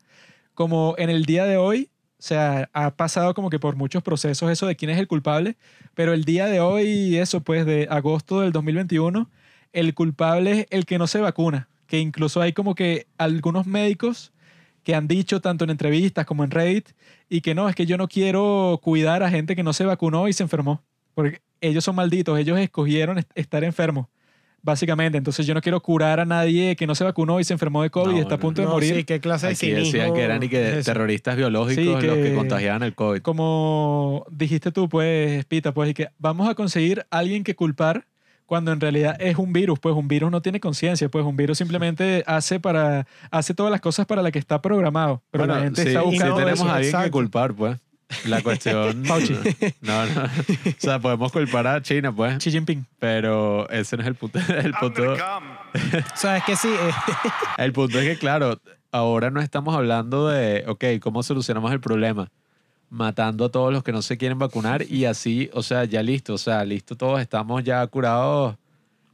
Como 0.55 0.95
en 0.97 1.11
el 1.11 1.25
día 1.25 1.45
de 1.45 1.57
hoy, 1.57 1.91
o 2.21 2.23
sea, 2.23 2.71
ha 2.75 2.97
pasado 2.97 3.35
como 3.35 3.51
que 3.51 3.59
por 3.59 3.77
muchos 3.77 4.03
procesos 4.03 4.51
eso 4.51 4.67
de 4.67 4.77
quién 4.77 4.91
es 4.91 4.99
el 4.99 5.09
culpable, 5.09 5.57
pero 5.95 6.13
el 6.13 6.25
día 6.25 6.47
de 6.47 6.61
hoy, 6.61 7.17
eso 7.17 7.43
pues 7.43 7.65
de 7.67 7.89
agosto 7.91 8.41
del 8.41 8.53
2021, 8.53 9.31
el 9.73 9.95
culpable 9.95 10.53
es 10.61 10.67
el 10.71 10.85
que 10.87 10.99
no 10.99 11.07
se 11.07 11.21
vacuna, 11.21 11.69
que 11.87 11.99
incluso 11.99 12.41
hay 12.43 12.53
como 12.53 12.75
que 12.75 13.07
algunos 13.19 13.67
médicos 13.67 14.33
que 14.85 14.95
han 14.95 15.09
dicho 15.09 15.41
tanto 15.41 15.65
en 15.65 15.71
entrevistas 15.71 16.27
como 16.27 16.45
en 16.45 16.51
Reddit 16.51 16.91
y 17.29 17.41
que 17.43 17.55
no, 17.55 17.69
es 17.69 17.75
que 17.77 17.87
yo 17.87 17.97
no 17.99 18.09
quiero 18.09 18.81
cuidar 18.83 19.23
a 19.23 19.31
gente 19.31 19.57
que 19.57 19.63
no 19.63 19.73
se 19.73 19.85
vacunó 19.87 20.29
y 20.29 20.33
se 20.33 20.43
enfermó, 20.43 20.83
porque 21.15 21.43
ellos 21.61 21.85
son 21.85 21.97
malditos, 21.97 22.39
ellos 22.39 22.59
escogieron 22.59 23.19
est- 23.19 23.31
estar 23.35 23.65
enfermos. 23.65 24.07
Básicamente, 24.63 25.17
entonces 25.17 25.47
yo 25.47 25.55
no 25.55 25.61
quiero 25.63 25.81
curar 25.81 26.21
a 26.21 26.25
nadie 26.27 26.77
que 26.77 26.87
no 26.87 26.95
se 26.95 27.03
vacunó 27.05 27.41
y 27.41 27.45
se 27.45 27.55
enfermó 27.55 27.83
de 27.83 27.89
COVID 27.91 28.11
No, 28.13 28.17
y 28.19 28.21
está 28.21 28.35
a 28.35 28.37
no, 28.37 28.43
punto 28.43 28.61
de 28.61 28.69
morir. 28.69 28.95
sí, 28.95 29.05
qué 29.05 29.19
clase 29.21 29.47
de 29.47 29.53
Aquí 29.55 29.71
decían 29.71 30.13
que 30.13 30.21
eran 30.23 30.43
y 30.43 30.49
que 30.49 30.79
es 30.81 30.85
terroristas 30.85 31.37
biológicos 31.37 31.77
Sí, 31.83 32.07
los 32.07 32.17
que 32.17 32.23
que- 32.25 32.35
contagiaban 32.35 32.83
el 32.83 32.95
COVID. 32.95 33.23
como 33.23 34.27
dijiste 34.31 34.71
tú, 34.73 34.89
pues, 34.89 35.45
Pita, 35.47 35.73
pues, 35.73 35.91
y 35.91 35.95
que 35.95 36.09
vamos 36.19 36.49
a 36.49 36.55
conseguir 36.55 37.07
a 37.11 37.19
alguien 37.19 37.43
que 37.45 37.55
culpar 37.57 38.07
cuando 38.47 38.73
en 38.73 38.81
realidad 38.81 39.17
es 39.21 39.37
un 39.39 39.53
virus, 39.53 39.79
pues 39.79 39.95
un 39.95 40.09
virus 40.09 40.31
no 40.31 40.43
tiene 40.43 40.59
conciencia, 40.61 41.09
pues 41.09 41.25
un 41.25 41.37
virus 41.37 41.57
simplemente 41.59 42.25
hace 42.27 42.59
para 42.59 43.07
hace 43.31 43.55
todas 43.55 43.71
las 43.71 43.81
cosas 43.81 44.07
para 44.07 44.23
las 44.23 44.33
que 44.33 44.41
está 44.41 44.61
programado, 44.61 45.23
pero 45.31 45.45
Bueno, 45.47 45.55
la 45.59 45.65
gente 45.65 45.83
sí, 45.83 45.89
está 45.89 46.03
buscando 46.03 46.35
no, 46.35 46.39
tenemos 46.41 46.61
eso, 46.61 46.69
a 46.69 46.75
alguien 46.75 46.91
que 46.91 46.97
exacto. 46.97 47.13
culpar, 47.13 47.55
pues. 47.55 47.79
La 48.27 48.43
cuestión... 48.43 49.05
Fauci. 49.07 49.35
No, 49.81 50.07
no. 50.07 50.25
O 50.25 50.29
sea, 50.79 50.99
podemos 50.99 51.33
culpar 51.33 51.67
a 51.67 51.83
China, 51.83 52.15
pues. 52.15 52.39
Xi 52.39 52.51
Jinping. 52.51 52.87
Pero 52.99 53.69
ese 53.71 53.97
no 53.97 54.03
es 54.03 54.09
el 54.09 54.15
punto. 54.15 54.39
El 54.49 54.73
punto, 54.75 55.13
O 55.15 56.17
sea, 56.17 56.37
es 56.37 56.45
que 56.45 56.57
sí, 56.57 56.69
eh, 56.69 56.91
el 57.59 57.73
punto 57.73 57.99
es 57.99 58.05
que, 58.07 58.19
claro, 58.19 58.61
ahora 58.93 59.31
no 59.31 59.41
estamos 59.41 59.75
hablando 59.75 60.29
de, 60.29 60.65
ok, 60.67 60.85
¿cómo 61.01 61.23
solucionamos 61.23 61.73
el 61.73 61.81
problema? 61.81 62.31
Matando 62.89 63.45
a 63.45 63.49
todos 63.51 63.73
los 63.73 63.85
que 63.85 63.93
no 63.93 64.03
se 64.03 64.19
quieren 64.19 64.39
vacunar 64.39 64.83
y 64.83 65.05
así, 65.05 65.49
o 65.53 65.63
sea, 65.63 65.85
ya 65.85 66.03
listo, 66.03 66.35
o 66.35 66.39
sea, 66.39 66.65
listo, 66.65 66.97
todos 66.97 67.21
estamos 67.21 67.63
ya 67.63 67.87
curados, 67.87 68.57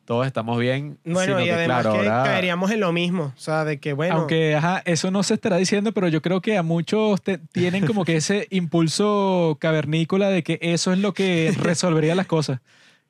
todos 0.06 0.26
estamos 0.26 0.58
bien. 0.58 0.96
bueno, 1.04 1.20
sino 1.20 1.40
y 1.40 1.44
que, 1.44 1.52
además 1.52 1.82
claro, 1.82 2.00
que 2.00 2.08
ahora- 2.08 2.22
caeríamos 2.30 2.70
en 2.70 2.80
lo 2.80 2.92
mismo, 2.92 3.32
o 3.36 3.38
sea, 3.38 3.64
de 3.64 3.78
que, 3.78 3.92
bueno, 3.92 4.14
Aunque, 4.14 4.54
ajá, 4.56 4.80
eso 4.86 5.10
no 5.10 5.22
se 5.22 5.34
estará 5.34 5.56
diciendo, 5.58 5.92
pero 5.92 6.08
yo 6.08 6.22
creo 6.22 6.40
que 6.40 6.56
a 6.56 6.62
muchos 6.62 7.20
te- 7.22 7.38
tienen 7.52 7.86
como 7.86 8.04
que 8.04 8.16
ese 8.16 8.46
impulso 8.50 9.58
cavernícola 9.60 10.28
de 10.30 10.42
que 10.42 10.58
eso 10.62 10.92
es 10.92 10.98
lo 10.98 11.12
que 11.12 11.52
resolvería 11.60 12.14
las 12.14 12.26
cosas. 12.26 12.60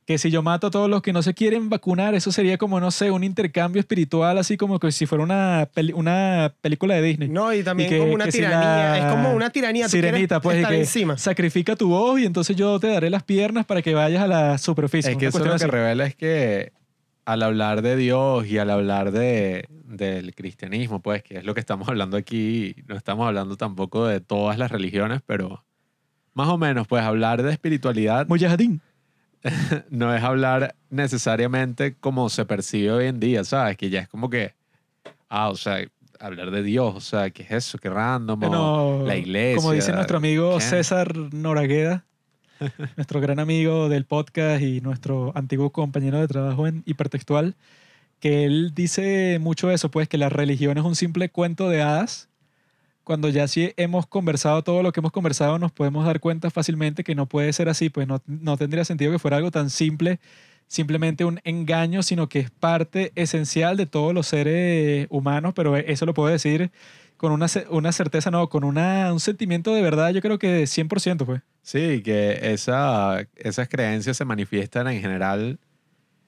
Que 0.06 0.18
si 0.18 0.30
yo 0.30 0.40
mato 0.40 0.68
a 0.68 0.70
todos 0.70 0.88
los 0.88 1.02
que 1.02 1.12
no 1.12 1.20
se 1.20 1.34
quieren 1.34 1.68
vacunar, 1.68 2.14
eso 2.14 2.30
sería 2.30 2.58
como, 2.58 2.78
no 2.78 2.92
sé, 2.92 3.10
un 3.10 3.24
intercambio 3.24 3.80
espiritual, 3.80 4.38
así 4.38 4.56
como 4.56 4.78
que 4.78 4.92
si 4.92 5.04
fuera 5.04 5.24
una, 5.24 5.68
peli- 5.74 5.92
una 5.94 6.54
película 6.60 6.94
de 6.94 7.02
Disney. 7.02 7.28
no, 7.28 7.52
y 7.52 7.64
también 7.64 7.88
y 7.88 7.92
que- 7.92 7.98
como 7.98 8.12
una 8.14 8.26
que 8.26 8.30
si 8.32 8.38
tiranía, 8.38 8.60
la 8.60 8.98
es 8.98 9.04
como 9.06 9.32
una 9.34 9.50
tiranía, 9.50 9.86
tú 9.86 9.90
Sirenita, 9.90 10.40
pues, 10.40 10.58
y 10.58 10.60
estar 10.60 10.72
que 10.72 10.78
encima. 10.78 11.18
sacrifica 11.18 11.74
tu 11.74 11.88
voz 11.88 12.20
y 12.20 12.24
entonces 12.24 12.54
yo 12.54 12.78
te 12.78 12.86
daré 12.86 13.10
las 13.10 13.24
piernas 13.24 13.66
para 13.66 13.82
que 13.82 13.94
vayas 13.94 14.22
a 14.22 14.28
la 14.28 14.58
superficie. 14.58 15.10
Es 15.10 15.18
que 15.18 15.26
eso 15.26 15.40
lo 15.40 15.44
que 15.46 15.50
así. 15.50 15.66
revela 15.66 16.06
es 16.06 16.14
que 16.14 16.70
al 17.26 17.42
hablar 17.42 17.82
de 17.82 17.96
Dios 17.96 18.46
y 18.46 18.56
al 18.58 18.70
hablar 18.70 19.10
de, 19.10 19.66
del 19.68 20.34
cristianismo, 20.34 21.02
pues, 21.02 21.24
que 21.24 21.38
es 21.38 21.44
lo 21.44 21.54
que 21.54 21.60
estamos 21.60 21.88
hablando 21.88 22.16
aquí, 22.16 22.76
no 22.86 22.96
estamos 22.96 23.26
hablando 23.26 23.56
tampoco 23.56 24.06
de 24.06 24.20
todas 24.20 24.58
las 24.58 24.70
religiones, 24.70 25.20
pero 25.26 25.64
más 26.34 26.48
o 26.48 26.56
menos, 26.56 26.86
pues, 26.86 27.02
hablar 27.02 27.42
de 27.42 27.52
espiritualidad 27.52 28.28
Mujahideen. 28.28 28.80
no 29.90 30.14
es 30.14 30.22
hablar 30.22 30.76
necesariamente 30.88 31.96
como 31.96 32.28
se 32.28 32.46
percibe 32.46 32.92
hoy 32.92 33.06
en 33.06 33.18
día, 33.18 33.42
¿sabes? 33.42 33.76
Que 33.76 33.90
ya 33.90 34.00
es 34.00 34.08
como 34.08 34.30
que, 34.30 34.54
ah, 35.28 35.50
o 35.50 35.56
sea, 35.56 35.84
hablar 36.20 36.52
de 36.52 36.62
Dios, 36.62 36.94
o 36.94 37.00
sea, 37.00 37.30
¿qué 37.30 37.42
es 37.42 37.50
eso? 37.50 37.78
¿Qué 37.78 37.90
random? 37.90 38.38
Bueno, 38.38 39.02
la 39.04 39.16
iglesia. 39.16 39.56
Como 39.56 39.72
dice 39.72 39.92
nuestro 39.92 40.18
amigo 40.18 40.58
¿qué? 40.58 40.64
César 40.64 41.16
Noragueda, 41.16 42.04
nuestro 42.96 43.20
gran 43.20 43.38
amigo 43.38 43.88
del 43.88 44.04
podcast 44.04 44.62
y 44.62 44.80
nuestro 44.80 45.32
antiguo 45.34 45.70
compañero 45.70 46.20
de 46.20 46.28
trabajo 46.28 46.66
en 46.66 46.82
Hipertextual, 46.86 47.54
que 48.20 48.44
él 48.44 48.72
dice 48.74 49.38
mucho 49.40 49.70
eso, 49.70 49.90
pues 49.90 50.08
que 50.08 50.18
la 50.18 50.28
religión 50.28 50.78
es 50.78 50.84
un 50.84 50.96
simple 50.96 51.28
cuento 51.28 51.68
de 51.68 51.82
hadas. 51.82 52.28
Cuando 53.04 53.28
ya 53.28 53.46
sí 53.46 53.72
hemos 53.76 54.06
conversado 54.06 54.62
todo 54.62 54.82
lo 54.82 54.92
que 54.92 55.00
hemos 55.00 55.12
conversado, 55.12 55.58
nos 55.58 55.70
podemos 55.70 56.04
dar 56.04 56.18
cuenta 56.18 56.50
fácilmente 56.50 57.04
que 57.04 57.14
no 57.14 57.26
puede 57.26 57.52
ser 57.52 57.68
así, 57.68 57.88
pues 57.88 58.08
no, 58.08 58.20
no 58.26 58.56
tendría 58.56 58.84
sentido 58.84 59.12
que 59.12 59.18
fuera 59.18 59.36
algo 59.36 59.52
tan 59.52 59.70
simple, 59.70 60.18
simplemente 60.66 61.24
un 61.24 61.40
engaño, 61.44 62.02
sino 62.02 62.28
que 62.28 62.40
es 62.40 62.50
parte 62.50 63.12
esencial 63.14 63.76
de 63.76 63.86
todos 63.86 64.12
los 64.12 64.26
seres 64.26 65.06
humanos, 65.10 65.52
pero 65.54 65.76
eso 65.76 66.04
lo 66.04 66.14
puedo 66.14 66.30
decir 66.32 66.72
con 67.16 67.32
una, 67.32 67.46
una 67.70 67.92
certeza, 67.92 68.30
no, 68.30 68.48
con 68.48 68.64
una, 68.64 69.12
un 69.12 69.20
sentimiento 69.20 69.74
de 69.74 69.82
verdad, 69.82 70.12
yo 70.12 70.20
creo 70.20 70.38
que 70.38 70.66
100%, 70.66 71.24
pues. 71.24 71.42
Sí, 71.66 72.00
que 72.00 72.52
esa, 72.52 73.26
esas 73.34 73.68
creencias 73.68 74.16
se 74.16 74.24
manifiestan 74.24 74.86
en 74.86 75.00
general 75.00 75.58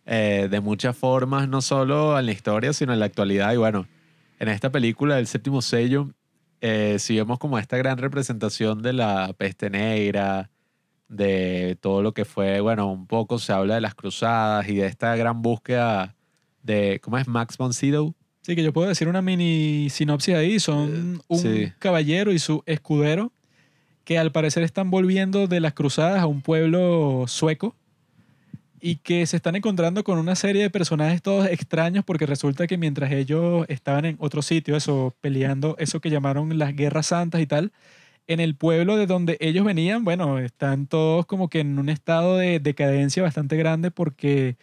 eh, 0.05 0.49
de 0.51 0.61
muchas 0.61 0.97
formas, 0.97 1.49
no 1.49 1.63
solo 1.63 2.19
en 2.19 2.27
la 2.27 2.33
historia, 2.33 2.73
sino 2.73 2.93
en 2.93 2.99
la 2.99 3.07
actualidad. 3.07 3.53
Y 3.53 3.57
bueno, 3.57 3.87
en 4.41 4.49
esta 4.49 4.73
película, 4.73 5.17
El 5.17 5.29
séptimo 5.29 5.63
sello, 5.63 6.11
eh, 6.61 6.97
sí 6.99 7.15
vemos 7.15 7.39
como 7.39 7.57
esta 7.57 7.77
gran 7.77 7.99
representación 7.99 8.83
de 8.83 8.95
la 8.95 9.33
peste 9.33 9.71
negra, 9.71 10.51
de 11.07 11.79
todo 11.81 12.03
lo 12.03 12.13
que 12.15 12.25
fue, 12.25 12.59
bueno, 12.59 12.91
un 12.91 13.07
poco 13.07 13.39
se 13.39 13.53
habla 13.53 13.77
de 13.77 13.81
las 13.81 13.95
cruzadas 13.95 14.69
y 14.69 14.75
de 14.75 14.87
esta 14.87 15.15
gran 15.15 15.41
búsqueda 15.41 16.17
de, 16.65 16.99
¿cómo 17.01 17.17
es? 17.17 17.29
Max 17.29 17.57
von 17.57 17.73
Sydow. 17.73 18.13
Sí, 18.43 18.57
que 18.57 18.65
yo 18.65 18.73
puedo 18.73 18.89
decir 18.89 19.07
una 19.07 19.23
mini 19.23 19.89
sinopsis 19.89 20.35
ahí. 20.35 20.59
Son 20.59 21.23
un 21.29 21.39
sí. 21.39 21.73
caballero 21.79 22.33
y 22.33 22.41
su 22.41 22.65
escudero 22.67 23.31
que 24.09 24.17
al 24.17 24.33
parecer 24.33 24.63
están 24.63 24.91
volviendo 24.91 25.49
de 25.49 25.61
las 25.61 25.75
cruzadas 25.75 26.23
a 26.23 26.27
un 26.27 26.41
pueblo 26.41 27.27
sueco 27.27 27.77
y 28.81 28.97
que 28.97 29.27
se 29.27 29.37
están 29.37 29.55
encontrando 29.55 30.03
con 30.03 30.19
una 30.19 30.35
serie 30.35 30.63
de 30.63 30.71
personajes 30.71 31.21
todos 31.21 31.47
extraños 31.47 32.07
porque 32.07 32.25
resulta 32.25 32.67
que 32.67 32.79
mientras 32.79 33.13
ellos 33.13 33.67
estaban 33.69 34.07
en 34.07 34.17
otro 34.19 34.41
sitio, 34.41 34.77
eso, 34.77 35.15
peleando 35.21 35.77
eso 35.79 36.01
que 36.01 36.09
llamaron 36.09 36.57
las 36.57 36.75
guerras 36.75 37.09
santas 37.09 37.43
y 37.43 37.47
tal, 37.47 37.71
en 38.27 38.41
el 38.41 38.55
pueblo 38.57 38.97
de 38.97 39.05
donde 39.05 39.37
ellos 39.41 39.67
venían, 39.67 40.05
bueno, 40.05 40.39
están 40.39 40.87
todos 40.87 41.27
como 41.27 41.51
que 41.51 41.61
en 41.61 41.79
un 41.79 41.91
estado 41.91 42.39
de 42.39 42.61
decadencia 42.61 43.23
bastante 43.23 43.59
grande 43.59 43.91
porque 43.91 44.57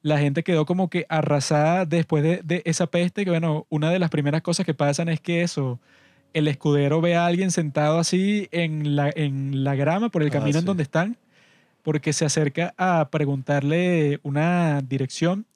la 0.00 0.18
gente 0.18 0.44
quedó 0.44 0.64
como 0.64 0.88
que 0.88 1.04
arrasada 1.10 1.84
después 1.84 2.22
de, 2.22 2.62
esa 2.64 2.86
peste, 2.86 3.24
que 3.24 3.30
bueno, 3.32 3.66
una 3.68 3.90
de 3.90 3.98
las 3.98 4.08
primeras 4.08 4.40
cosas 4.40 4.64
que 4.64 4.72
pasan 4.72 5.10
es 5.10 5.20
que 5.20 5.42
eso, 5.42 5.78
el 6.34 6.48
escudero 6.48 7.00
ve 7.00 7.14
a 7.16 7.26
alguien 7.26 7.50
sentado 7.50 7.98
así 7.98 8.48
en 8.52 8.96
la, 8.96 9.10
en 9.14 9.64
la 9.64 9.74
grama 9.74 10.08
por 10.10 10.22
el 10.22 10.28
Ah, 10.28 10.32
camino 10.32 10.58
en 10.58 10.64
donde 10.64 10.82
están, 10.82 11.16
porque 11.82 12.12
se 12.12 12.24
acerca 12.24 12.74
a 12.78 13.08
preguntarle 13.10 14.20
una 14.22 14.80
dirección 14.82 15.46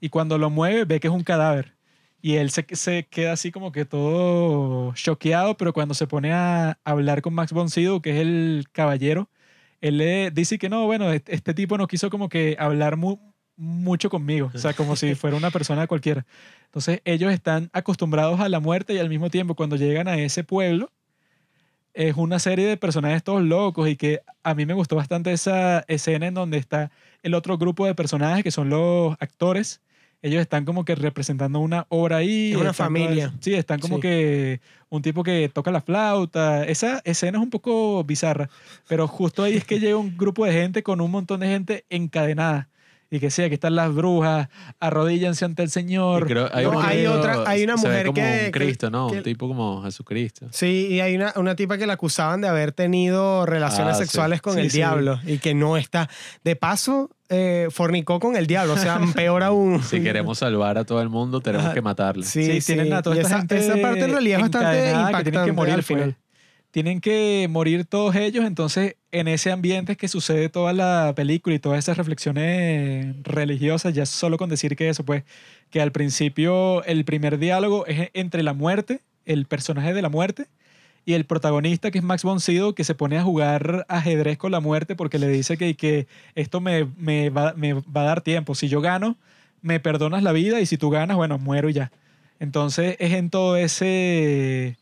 y 0.00 0.08
cuando 0.10 0.38
lo 0.38 0.50
mueve 0.50 0.84
ve 0.84 1.00
que 1.00 1.08
es 1.08 1.14
un 1.14 1.24
cadáver. 1.24 1.74
Y 2.20 2.34
él 2.36 2.50
se, 2.50 2.66
se 2.72 3.04
queda 3.08 3.32
así 3.32 3.52
como 3.52 3.70
que 3.70 3.84
todo 3.84 4.92
choqueado, 4.94 5.56
pero 5.56 5.72
cuando 5.72 5.94
se 5.94 6.06
pone 6.08 6.32
a 6.32 6.78
hablar 6.84 7.22
con 7.22 7.32
Max 7.34 7.52
von 7.52 7.70
Sydow, 7.70 8.00
que 8.02 8.10
es 8.10 8.16
el 8.18 8.64
caballero, 8.72 9.28
él 9.80 9.98
le 9.98 10.30
dice 10.32 10.58
que 10.58 10.68
no, 10.68 10.84
bueno, 10.86 11.12
este, 11.12 11.34
este 11.34 11.54
tipo 11.54 11.78
no 11.78 11.86
quiso 11.86 12.10
como 12.10 12.28
que 12.28 12.56
hablar 12.58 12.96
mu- 12.96 13.18
mucho 13.58 14.08
conmigo, 14.08 14.50
o 14.54 14.58
sea, 14.58 14.72
como 14.72 14.96
si 14.96 15.14
fuera 15.14 15.36
una 15.36 15.50
persona 15.50 15.86
cualquiera. 15.86 16.24
Entonces 16.66 17.00
ellos 17.04 17.32
están 17.32 17.68
acostumbrados 17.72 18.40
a 18.40 18.48
la 18.48 18.60
muerte 18.60 18.94
y 18.94 18.98
al 18.98 19.08
mismo 19.10 19.28
tiempo 19.30 19.54
cuando 19.54 19.76
llegan 19.76 20.08
a 20.08 20.16
ese 20.16 20.44
pueblo, 20.44 20.90
es 21.94 22.14
una 22.16 22.38
serie 22.38 22.66
de 22.66 22.76
personajes 22.76 23.24
todos 23.24 23.42
locos 23.42 23.88
y 23.88 23.96
que 23.96 24.20
a 24.44 24.54
mí 24.54 24.64
me 24.66 24.74
gustó 24.74 24.94
bastante 24.96 25.32
esa 25.32 25.84
escena 25.88 26.28
en 26.28 26.34
donde 26.34 26.56
está 26.58 26.90
el 27.22 27.34
otro 27.34 27.58
grupo 27.58 27.86
de 27.86 27.94
personajes 27.94 28.44
que 28.44 28.50
son 28.52 28.70
los 28.70 29.16
actores. 29.20 29.80
Ellos 30.22 30.40
están 30.40 30.64
como 30.64 30.84
que 30.84 30.94
representando 30.96 31.58
una 31.60 31.86
obra 31.88 32.16
ahí. 32.18 32.50
Es 32.52 32.56
una 32.56 32.72
familia. 32.72 33.26
todas- 33.28 33.40
sí, 33.44 33.54
están 33.54 33.80
como 33.80 33.96
Sí. 33.96 34.02
que 34.02 34.60
un 34.88 35.02
tipo 35.02 35.22
que 35.24 35.48
toca 35.48 35.70
la 35.72 35.80
flauta. 35.80 36.64
Esa 36.64 37.00
escena 37.04 37.38
es 37.38 37.42
un 37.44 37.50
poco 37.50 38.02
bizarra, 38.04 38.48
pero 38.88 39.06
justo 39.08 39.42
ahí 39.42 39.56
es 39.56 39.64
que 39.64 39.80
llega 39.80 39.96
un 39.96 40.16
grupo 40.16 40.44
de 40.44 40.52
gente 40.52 40.82
con 40.82 41.00
un 41.00 41.10
montón 41.10 41.40
de 41.40 41.46
gente 41.48 41.84
encadenada. 41.88 42.68
Y 43.10 43.20
que 43.20 43.30
sí, 43.30 43.42
aquí 43.42 43.54
están 43.54 43.74
las 43.74 43.94
brujas, 43.94 44.48
arrodíllense 44.80 45.44
ante 45.46 45.62
el 45.62 45.70
Señor. 45.70 46.26
creo- 46.26 46.50
hay, 46.52 46.66
No, 46.66 46.72
que 46.80 46.86
hay 46.86 47.06
otra- 47.06 47.42
hay 47.46 47.64
una 47.64 47.76
mujer 47.76 48.06
como 48.06 48.14
que- 48.16 48.42
un 48.46 48.50
Cristo, 48.50 48.90
¿no? 48.90 49.08
que- 49.10 49.16
un 49.18 49.22
tipo 49.22 49.48
como 49.48 49.82
Jesucristo. 49.82 50.46
Sí, 50.50 50.88
y 50.90 51.00
hay 51.00 51.16
una, 51.16 51.32
una 51.36 51.54
tipa 51.56 51.78
que 51.78 51.86
la 51.86 51.94
acusaban 51.94 52.42
de 52.42 52.48
haber 52.48 52.72
tenido 52.72 53.46
relaciones 53.46 53.94
Ah, 53.94 53.98
sí. 53.98 54.04
sexuales 54.04 54.42
con 54.42 54.54
Sí, 54.54 54.60
el 54.60 54.70
sí. 54.70 54.76
diablo 54.76 55.20
y 55.26 55.38
que 55.38 55.54
no 55.54 55.78
está. 55.78 56.10
De 56.44 56.54
paso, 56.54 57.08
eh, 57.30 57.68
fornicó 57.70 58.20
con 58.20 58.36
el 58.36 58.46
diablo, 58.46 58.74
o 58.74 58.78
sea, 58.78 58.98
peor 59.16 59.42
aún. 59.42 59.82
Si 59.82 60.02
queremos 60.02 60.36
salvar 60.38 60.76
a 60.76 60.84
todo 60.84 61.00
el 61.00 61.08
mundo, 61.08 61.40
tenemos 61.40 61.72
que 61.72 61.80
matarle. 61.80 62.24
Sí, 62.26 62.60
Sí, 62.60 62.74
tienen 62.74 62.92
a 62.92 63.00
toda 63.00 63.16
Y 63.16 63.20
esta 63.20 63.28
esa, 63.30 63.38
gente 63.38 63.56
esa 63.56 63.76
parte 63.80 64.04
en 64.04 64.10
realidad 64.12 64.40
es 64.40 64.50
bastante 64.50 64.80
que 64.82 64.90
impactante 64.90 65.30
tienen 65.30 65.46
que 65.46 65.52
morir 65.52 65.72
al 65.72 65.78
pues. 65.80 65.86
final. 65.86 66.16
Tienen 66.70 67.00
que 67.00 67.46
morir 67.48 67.86
todos 67.86 68.14
ellos, 68.16 68.44
entonces 68.44 68.96
en 69.12 69.28
ese 69.28 69.50
ambiente 69.50 69.92
es 69.92 69.98
que 69.98 70.08
sucede 70.08 70.48
toda 70.48 70.72
la 70.72 71.12
película 71.16 71.56
y 71.56 71.58
todas 71.58 71.78
esas 71.78 71.96
reflexiones 71.96 73.16
religiosas, 73.22 73.94
ya 73.94 74.06
solo 74.06 74.36
con 74.36 74.50
decir 74.50 74.76
que 74.76 74.88
eso, 74.88 75.04
pues, 75.04 75.24
que 75.70 75.80
al 75.80 75.92
principio 75.92 76.84
el 76.84 77.04
primer 77.04 77.38
diálogo 77.38 77.86
es 77.86 78.10
entre 78.14 78.42
la 78.42 78.52
muerte, 78.52 79.00
el 79.24 79.46
personaje 79.46 79.94
de 79.94 80.02
la 80.02 80.08
muerte, 80.08 80.46
y 81.04 81.14
el 81.14 81.24
protagonista, 81.24 81.90
que 81.90 81.98
es 81.98 82.04
Max 82.04 82.22
von 82.22 82.38
Sydow, 82.38 82.74
que 82.74 82.84
se 82.84 82.94
pone 82.94 83.16
a 83.16 83.22
jugar 83.22 83.86
ajedrez 83.88 84.36
con 84.36 84.52
la 84.52 84.60
muerte 84.60 84.94
porque 84.94 85.18
le 85.18 85.28
dice 85.28 85.56
que, 85.56 85.74
que 85.74 86.06
esto 86.34 86.60
me, 86.60 86.84
me 86.98 87.30
va, 87.30 87.54
me 87.56 87.72
va 87.72 88.02
a 88.02 88.04
dar 88.04 88.20
tiempo. 88.20 88.54
Si 88.54 88.68
yo 88.68 88.82
gano, 88.82 89.16
me 89.62 89.80
perdonas 89.80 90.22
la 90.22 90.32
vida 90.32 90.60
y 90.60 90.66
si 90.66 90.76
tú 90.76 90.90
ganas, 90.90 91.16
bueno, 91.16 91.38
muero 91.38 91.70
ya. 91.70 91.92
Entonces 92.40 92.96
es 92.98 93.14
en 93.14 93.30
todo 93.30 93.56
ese 93.56 94.76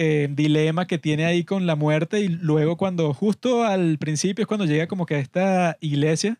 eh, 0.00 0.28
dilema 0.30 0.86
que 0.86 0.96
tiene 0.96 1.24
ahí 1.24 1.42
con 1.42 1.66
la 1.66 1.74
muerte 1.74 2.20
y 2.20 2.28
luego 2.28 2.76
cuando 2.76 3.12
justo 3.12 3.64
al 3.64 3.98
principio 3.98 4.44
es 4.44 4.46
cuando 4.46 4.64
llega 4.64 4.86
como 4.86 5.06
que 5.06 5.16
a 5.16 5.18
esta 5.18 5.76
iglesia 5.80 6.38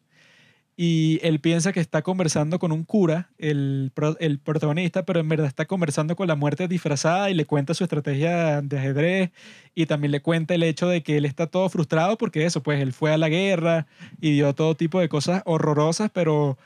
y 0.76 1.18
él 1.24 1.40
piensa 1.40 1.72
que 1.72 1.80
está 1.80 2.02
conversando 2.02 2.60
con 2.60 2.70
un 2.70 2.84
cura, 2.84 3.30
el, 3.36 3.90
el 4.20 4.38
protagonista, 4.38 5.04
pero 5.04 5.18
en 5.18 5.28
verdad 5.28 5.48
está 5.48 5.66
conversando 5.66 6.14
con 6.14 6.28
la 6.28 6.36
muerte 6.36 6.68
disfrazada 6.68 7.30
y 7.30 7.34
le 7.34 7.46
cuenta 7.46 7.74
su 7.74 7.82
estrategia 7.82 8.62
de 8.62 8.78
ajedrez 8.78 9.30
y 9.74 9.86
también 9.86 10.12
le 10.12 10.22
cuenta 10.22 10.54
el 10.54 10.62
hecho 10.62 10.88
de 10.88 11.02
que 11.02 11.16
él 11.16 11.24
está 11.24 11.48
todo 11.48 11.68
frustrado 11.68 12.16
porque 12.16 12.44
eso, 12.46 12.62
pues 12.62 12.80
él 12.80 12.92
fue 12.92 13.12
a 13.12 13.18
la 13.18 13.28
guerra 13.28 13.88
y 14.20 14.30
dio 14.34 14.54
todo 14.54 14.76
tipo 14.76 15.00
de 15.00 15.08
cosas 15.08 15.42
horrorosas, 15.46 16.12
pero 16.14 16.58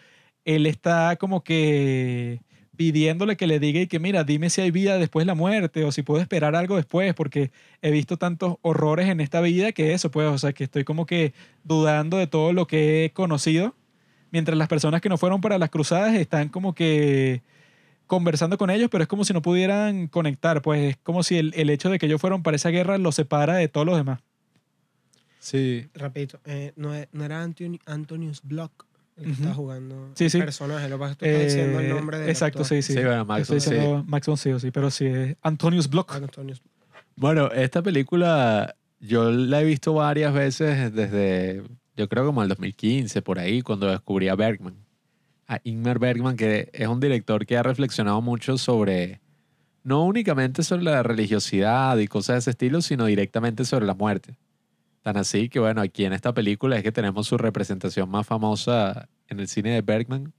él 0.45 0.67
está 0.67 1.17
como 1.17 1.43
que 1.43 2.43
pidiéndole 2.83 3.37
que 3.37 3.47
le 3.47 3.61
diga 3.61 3.81
y 3.81 3.87
que 3.87 4.01
mira, 4.01 4.25
dime 4.25 4.51
si 4.51 4.61
hay 4.61 4.73
vida 4.73 4.99
después 4.99 5.23
de 5.23 5.27
la 5.27 5.37
muerte 5.37 5.85
o 5.85 5.93
si 5.93 6.03
puedo 6.03 6.21
esperar 6.21 6.57
algo 6.57 6.75
después 6.75 7.15
porque 7.15 7.53
he 7.81 7.93
visto 7.93 8.17
tantos 8.17 8.57
horrores 8.63 9.09
en 9.09 9.21
esta 9.21 9.41
vida 9.41 9.71
que 9.71 9.93
eso, 9.93 10.11
pues, 10.11 10.27
o 10.29 10.37
sea, 10.37 10.53
que 10.53 10.65
estoy 10.65 10.83
como 10.83 11.07
que 11.07 11.33
dudando 11.63 12.17
de 12.17 12.27
todo 12.27 12.53
lo 12.53 12.67
que 12.67 13.05
he 13.05 13.11
conocido, 13.11 13.77
mientras 14.33 14.59
las 14.59 14.67
personas 14.67 15.01
que 15.01 15.09
no 15.09 15.17
fueron 15.17 15.41
para 15.41 15.59
las 15.59 15.71
cruzadas 15.71 16.17
están 16.17 16.49
como 16.49 16.75
que 16.75 17.43
conversando 18.09 18.59
con 18.59 18.69
ellos, 18.69 18.89
pero 18.91 19.03
es 19.03 19.09
como 19.09 19.25
si 19.25 19.33
no 19.33 19.43
pudieran 19.43 20.09
conectar, 20.09 20.61
pues 20.61 20.91
es 20.91 20.97
como 21.05 21.23
si 21.23 21.39
el, 21.39 21.53
el 21.55 21.71
hecho 21.71 21.89
de 21.89 22.01
que 22.01 22.07
ellos 22.07 22.21
fueron 22.21 22.43
para 22.43 22.57
esa 22.57 22.71
guerra 22.71 22.99
los 22.99 23.15
separa 23.15 23.55
de 23.55 23.69
todos 23.69 23.87
los 23.87 23.97
demás. 23.97 24.19
Sí. 25.39 25.87
Repito, 25.95 26.41
eh, 26.47 26.73
no, 26.75 26.91
no 27.13 27.25
era 27.25 27.45
Antoni- 27.47 27.81
Antonius 27.87 28.43
Block 28.43 28.87
el 29.17 29.25
que 29.25 29.31
Ujú. 29.31 29.33
estaba 29.41 29.55
jugando 29.55 30.11
Sí, 30.15 30.31
sí. 30.31 30.39
personaje. 30.39 30.89
Lo 30.89 30.97
que 30.97 31.01
pasa 31.01 31.13
es 31.13 31.19
que 31.19 31.25
tú 31.27 31.31
estás 31.33 31.49
diciendo 31.49 31.79
el 31.81 31.87
Eh, 31.87 31.89
nombre 31.89 32.19
del 32.19 32.31
Exacto, 32.31 32.63
actor. 32.63 32.77
sí, 32.77 32.83
sí. 32.83 32.95
Sí, 32.99 33.05
bueno, 33.05 33.25
Max 33.25 33.43
Estoy 33.43 33.57
diciendo 33.57 34.05
Max 34.07 34.27
von 34.27 34.37
Sydow, 34.37 34.59
sí, 34.61 34.71
pero 34.71 34.91
sí, 34.91 35.07
es 35.07 35.37
Antonius 35.43 35.89
Block. 35.89 36.13
Antonius 36.15 36.63
Bueno, 37.17 37.51
esta 37.53 37.83
película 37.83 38.75
yo 39.01 39.31
la 39.31 39.61
he 39.61 39.65
visto 39.65 39.93
varias 39.95 40.33
veces 40.33 40.93
desde, 40.95 41.63
yo 41.97 42.09
creo 42.09 42.25
como 42.25 42.43
el 42.43 42.49
2015, 42.49 43.21
por 43.23 43.39
ahí, 43.39 43.63
cuando 43.63 43.87
descubrí 43.89 44.29
a 44.29 44.35
Bergman. 44.35 44.75
A 45.47 45.61
Ingmar 45.65 45.99
Bergman, 45.99 46.37
que 46.37 46.71
es 46.73 46.89
un 46.89 47.01
director 47.01 47.45
que 47.45 47.57
ha 47.59 47.63
reflexionado 47.63 48.23
mucho 48.23 48.57
sobre, 48.57 49.21
no 49.83 50.05
únicamente 50.05 50.63
sobre 50.63 50.85
la 50.85 51.03
religiosidad 51.03 51.99
y 51.99 52.07
cosas 52.09 52.37
de 52.37 52.39
ese 52.39 52.51
estilo, 52.51 52.81
sino 52.81 53.05
directamente 53.07 53.65
sobre 53.67 53.85
la 53.85 53.95
muerte. 53.95 54.37
Tan 55.03 55.17
así 55.17 55.49
que, 55.49 55.59
bueno, 55.59 55.81
aquí 55.81 56.05
en 56.05 56.13
esta 56.13 56.33
película 56.33 56.77
es 56.77 56.83
que 56.83 56.93
tenemos 56.93 57.27
su 57.27 57.37
representación 57.37 58.09
más 58.09 58.27
famosa 58.27 59.09
en 59.29 59.41
el 59.41 59.49
cine 59.49 59.71
de 59.71 59.83
Bergman, 59.83 60.33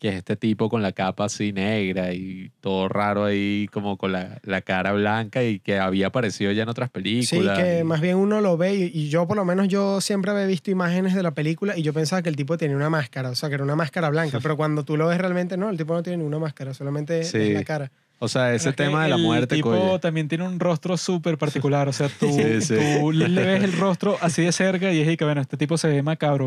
que 0.00 0.08
es 0.08 0.16
este 0.16 0.36
tipo 0.36 0.68
con 0.68 0.82
la 0.82 0.90
capa 0.92 1.26
así 1.26 1.52
negra 1.52 2.12
y 2.12 2.50
todo 2.60 2.88
raro 2.88 3.24
ahí, 3.24 3.68
como 3.72 3.96
con 3.96 4.10
la, 4.12 4.40
la 4.42 4.60
cara 4.62 4.92
blanca 4.92 5.44
y 5.44 5.60
que 5.60 5.78
había 5.78 6.08
aparecido 6.08 6.50
ya 6.50 6.64
en 6.64 6.68
otras 6.68 6.88
Sí, 6.88 6.92
películas. 6.92 7.58
que 7.58 7.78
y- 7.80 7.84
más 7.84 8.00
bien 8.00 8.16
uno 8.16 8.40
lo 8.40 8.56
ve 8.56 8.74
y, 8.74 8.82
y 8.92 9.08
yo 9.08 9.26
por 9.28 9.36
lo 9.36 9.44
menos 9.44 9.68
yo 9.68 10.00
siempre 10.00 10.32
había 10.32 10.46
visto 10.46 10.70
imágenes 10.72 11.14
de 11.14 11.22
la 11.22 11.30
película 11.32 11.78
y 11.78 11.82
yo 11.82 11.92
pensaba 11.92 12.20
que 12.20 12.28
el 12.28 12.36
tipo 12.36 12.58
tenía 12.58 12.76
una 12.76 12.90
máscara, 12.90 13.30
o 13.30 13.34
sea, 13.36 13.48
que 13.48 13.54
era 13.54 13.64
una 13.64 13.76
máscara 13.76 14.10
blanca, 14.10 14.40
pero 14.42 14.56
cuando 14.56 14.84
tú 14.84 14.96
lo 14.96 15.06
ves 15.06 15.18
realmente 15.18 15.56
no, 15.56 15.70
el 15.70 15.76
tipo 15.78 15.94
no 15.94 16.02
tiene 16.02 16.16
ninguna 16.18 16.40
máscara, 16.40 16.74
solamente 16.74 17.22
Sí. 17.22 17.38
es 17.38 17.54
la 17.54 17.64
cara. 17.64 17.92
O 18.20 18.28
sea, 18.28 18.54
ese 18.54 18.72
tema 18.72 19.02
de 19.04 19.10
la 19.10 19.16
el 19.16 19.22
muerte, 19.22 19.56
tipo 19.56 19.70
coye. 19.70 19.98
también 19.98 20.28
tiene 20.28 20.46
un 20.46 20.58
rostro 20.58 20.96
súper 20.96 21.36
particular. 21.36 21.88
O 21.88 21.92
sea, 21.92 22.08
tú, 22.08 22.26
Sí, 22.32 22.60
sí. 22.62 22.74
tú 23.00 23.12
le 23.12 23.28
ves 23.44 23.62
el 23.64 23.72
rostro 23.72 24.16
así 24.20 24.42
de 24.42 24.52
cerca 24.52 24.92
y 24.92 25.00
es 25.00 25.16
que, 25.18 25.24
bueno, 25.24 25.40
este 25.40 25.56
tipo 25.56 25.76
se 25.76 25.88
ve 25.88 26.02
macabro. 26.02 26.46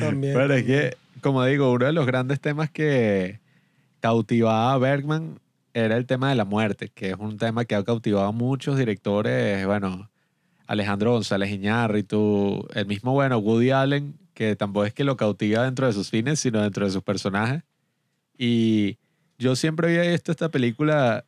También. 0.00 0.34
Pero 0.34 0.54
es 0.54 0.64
que, 0.64 0.96
como 1.20 1.44
digo, 1.44 1.70
uno 1.70 1.86
de 1.86 1.92
los 1.92 2.06
grandes 2.06 2.40
temas 2.40 2.70
que 2.70 3.38
cautivaba 4.00 4.72
a 4.72 4.78
Bergman 4.78 5.38
era 5.74 5.96
el 5.96 6.06
tema 6.06 6.28
de 6.30 6.34
la 6.34 6.44
muerte, 6.44 6.90
que 6.92 7.10
es 7.10 7.16
un 7.18 7.38
tema 7.38 7.64
que 7.64 7.74
ha 7.74 7.84
cautivado 7.84 8.26
a 8.26 8.32
muchos 8.32 8.76
directores, 8.76 9.64
bueno, 9.64 10.10
Alejandro 10.66 11.12
González 11.12 11.50
Iñárritu, 11.50 12.66
el 12.74 12.86
mismo, 12.86 13.12
bueno, 13.12 13.38
Woody 13.38 13.70
Allen, 13.70 14.14
que 14.34 14.56
tampoco 14.56 14.86
es 14.86 14.92
que 14.94 15.04
lo 15.04 15.16
cautiva 15.16 15.64
dentro 15.64 15.86
de 15.86 15.92
sus 15.92 16.10
fines, 16.10 16.40
sino 16.40 16.60
dentro 16.62 16.84
de 16.84 16.90
sus 16.90 17.02
personajes. 17.02 17.62
Y 18.36 18.98
yo 19.42 19.56
siempre 19.56 19.88
había 19.98 20.10
visto 20.10 20.30
esta 20.32 20.48
película 20.48 21.24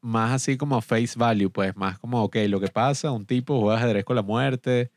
más 0.00 0.32
así 0.32 0.56
como 0.56 0.80
face 0.80 1.18
value, 1.18 1.50
pues 1.50 1.76
más 1.76 1.98
como, 1.98 2.22
ok, 2.22 2.36
lo 2.48 2.60
que 2.60 2.68
pasa, 2.68 3.10
un 3.10 3.26
tipo 3.26 3.60
juega 3.60 3.78
ajedrez 3.78 4.04
con 4.04 4.14
la 4.16 4.22
muerte 4.22 4.90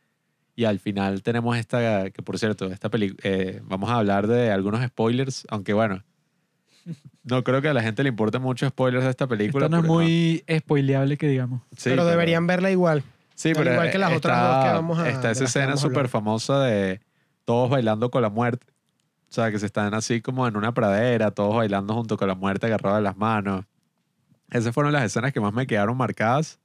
Y 0.56 0.66
al 0.66 0.80
final 0.80 1.24
tenemos 1.24 1.58
esta, 1.58 2.10
que 2.12 2.22
por 2.22 2.38
cierto, 2.38 2.66
esta 2.68 2.90
película, 2.90 3.24
vamos 3.64 3.90
a 3.90 3.96
hablar 3.96 4.28
de 4.28 4.52
algunos 4.52 4.86
spoilers, 4.86 5.46
aunque 5.50 5.74
bueno, 5.74 6.04
no 7.24 7.44
creo 7.44 7.62
que 7.62 7.70
a 7.70 7.74
la 7.74 7.82
gente 7.82 8.04
le 8.04 8.10
importe 8.10 8.40
mucho 8.40 8.68
spoilers 8.68 9.04
de 9.06 9.10
esta 9.12 9.28
película. 9.28 9.66
Esto 9.68 9.76
no 9.76 9.82
es 9.84 9.88
muy 9.88 10.44
spoileable 10.60 11.18
que 11.18 11.28
digamos. 11.28 11.62
Sí, 11.78 11.90
pero 11.90 12.06
deberían 12.06 12.46
verla 12.48 12.72
igual. 12.72 13.04
Sí, 13.36 13.54
pero 13.56 13.72
igual 13.72 13.90
que 13.92 13.98
las 14.00 14.12
está, 14.12 14.18
otras 14.18 14.42
dos 14.42 14.64
que 14.66 14.70
vamos 14.70 15.00
a- 15.00 15.10
Está 15.10 15.32
esa 15.32 15.46
escena 15.46 15.78
súper 15.78 16.10
famosa 16.10 16.62
de 16.64 17.00
todos 17.46 17.70
bailando 17.70 18.12
con 18.12 18.22
la 18.22 18.30
muerte. 18.30 18.68
O 19.30 19.32
sea, 19.32 19.52
que 19.52 19.60
se 19.60 19.68
están 19.68 19.94
así 19.94 20.22
como 20.22 20.48
en 20.48 20.58
una 20.58 20.74
pradera, 20.74 21.32
todos 21.32 21.56
bailando 21.56 21.94
junto 21.94 22.18
con 22.18 22.28
la 22.28 22.36
muerte 22.36 22.66
agarrados 22.66 22.98
de 22.98 23.04
las 23.04 23.16
manos. 23.16 23.66
Esas 24.50 24.74
fueron 24.74 24.92
las 24.92 25.04
escenas 25.04 25.32
que 25.32 25.40
más 25.40 25.54
me 25.54 25.68
quedaron 25.68 25.96
marcadas. 25.96 26.60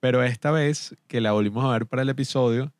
Pero 0.00 0.22
esta 0.22 0.50
vez 0.50 0.94
que 1.06 1.22
la 1.22 1.32
volvimos 1.32 1.64
a 1.64 1.72
ver 1.72 1.86
para 1.86 2.02
el 2.02 2.10
episodio, 2.10 2.70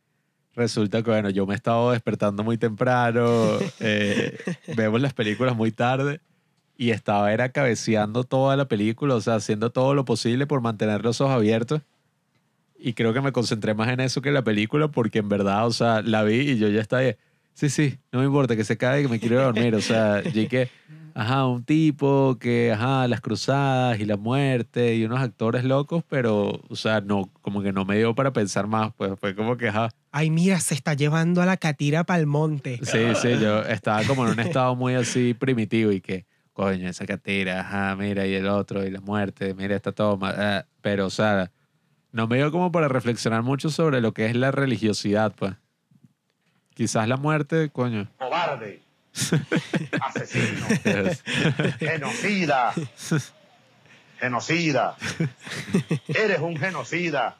resulta 0.54 1.02
que, 1.02 1.10
bueno, 1.10 1.30
yo 1.30 1.46
me 1.46 1.54
he 1.54 1.56
estado 1.56 1.92
despertando 1.92 2.44
muy 2.44 2.58
temprano, 2.58 3.24
eh, 3.80 4.38
vemos 4.76 5.00
las 5.00 5.14
películas 5.14 5.56
muy 5.56 5.72
tarde 5.72 6.20
y 6.76 6.90
estaba 6.90 7.32
era 7.32 7.48
cabeceando 7.50 8.24
toda 8.24 8.54
la 8.56 8.68
película, 8.68 9.14
o 9.14 9.20
sea, 9.22 9.36
haciendo 9.36 9.70
todo 9.70 9.94
lo 9.94 10.04
posible 10.04 10.46
por 10.46 10.60
mantener 10.60 11.02
los 11.02 11.22
ojos 11.22 11.34
abiertos. 11.34 11.80
Y 12.78 12.92
creo 12.92 13.14
que 13.14 13.22
me 13.22 13.32
concentré 13.32 13.72
más 13.72 13.88
en 13.88 14.00
eso 14.00 14.20
que 14.20 14.28
en 14.28 14.34
la 14.34 14.44
película 14.44 14.88
porque 14.88 15.20
en 15.20 15.30
verdad, 15.30 15.66
o 15.66 15.72
sea, 15.72 16.02
la 16.02 16.22
vi 16.22 16.50
y 16.50 16.58
yo 16.58 16.68
ya 16.68 16.82
estaba 16.82 17.00
ahí, 17.00 17.16
sí, 17.56 17.70
sí, 17.70 17.98
no 18.12 18.20
me 18.20 18.26
importa 18.26 18.54
que 18.54 18.64
se 18.64 18.76
caiga 18.76 19.00
y 19.00 19.02
que 19.04 19.08
me 19.08 19.18
quiero 19.18 19.36
ir 19.36 19.40
a 19.40 19.44
dormir. 19.44 19.74
O 19.74 19.80
sea, 19.80 20.22
que, 20.50 20.68
ajá, 21.14 21.46
un 21.46 21.64
tipo 21.64 22.36
que, 22.38 22.70
ajá, 22.72 23.08
las 23.08 23.20
cruzadas 23.20 23.98
y 23.98 24.04
la 24.04 24.16
muerte 24.16 24.94
y 24.94 25.04
unos 25.04 25.20
actores 25.20 25.64
locos, 25.64 26.04
pero, 26.08 26.60
o 26.68 26.76
sea, 26.76 27.00
no, 27.00 27.32
como 27.40 27.62
que 27.62 27.72
no 27.72 27.84
me 27.84 27.96
dio 27.96 28.14
para 28.14 28.32
pensar 28.32 28.66
más, 28.66 28.92
pues 28.94 29.18
fue 29.18 29.34
como 29.34 29.56
que, 29.56 29.68
ajá, 29.68 29.88
Ay, 30.12 30.30
mira, 30.30 30.60
se 30.60 30.72
está 30.72 30.94
llevando 30.94 31.42
a 31.42 31.46
la 31.46 31.58
catira 31.58 32.04
pa'l 32.04 32.26
monte. 32.26 32.78
Sí, 32.82 33.00
sí, 33.20 33.38
yo 33.38 33.60
estaba 33.68 34.02
como 34.04 34.24
en 34.24 34.32
un 34.32 34.40
estado 34.40 34.74
muy 34.74 34.94
así 34.94 35.34
primitivo 35.34 35.92
y 35.92 36.00
que, 36.00 36.24
coño, 36.54 36.88
esa 36.88 37.04
catira, 37.04 37.60
ajá, 37.60 37.96
mira, 37.96 38.26
y 38.26 38.32
el 38.34 38.48
otro, 38.48 38.86
y 38.86 38.90
la 38.90 39.02
muerte, 39.02 39.52
mira 39.52 39.76
esta 39.76 39.92
toma. 39.92 40.32
ah, 40.34 40.66
pero, 40.80 41.04
o 41.04 41.10
sea, 41.10 41.52
no 42.12 42.26
me 42.28 42.38
dio 42.38 42.50
como 42.50 42.72
para 42.72 42.88
reflexionar 42.88 43.42
mucho 43.42 43.68
sobre 43.68 44.00
lo 44.00 44.14
que 44.14 44.24
es 44.24 44.34
la 44.34 44.52
religiosidad, 44.52 45.34
pues. 45.36 45.54
Quizás 46.76 47.08
la 47.08 47.16
muerte, 47.16 47.70
coño. 47.70 48.06
cobarde, 48.18 48.82
asesino, 50.02 50.66
genocida, 51.78 52.74
genocida. 54.20 54.96
Eres 56.08 56.38
un 56.40 56.54
genocida. 56.58 57.38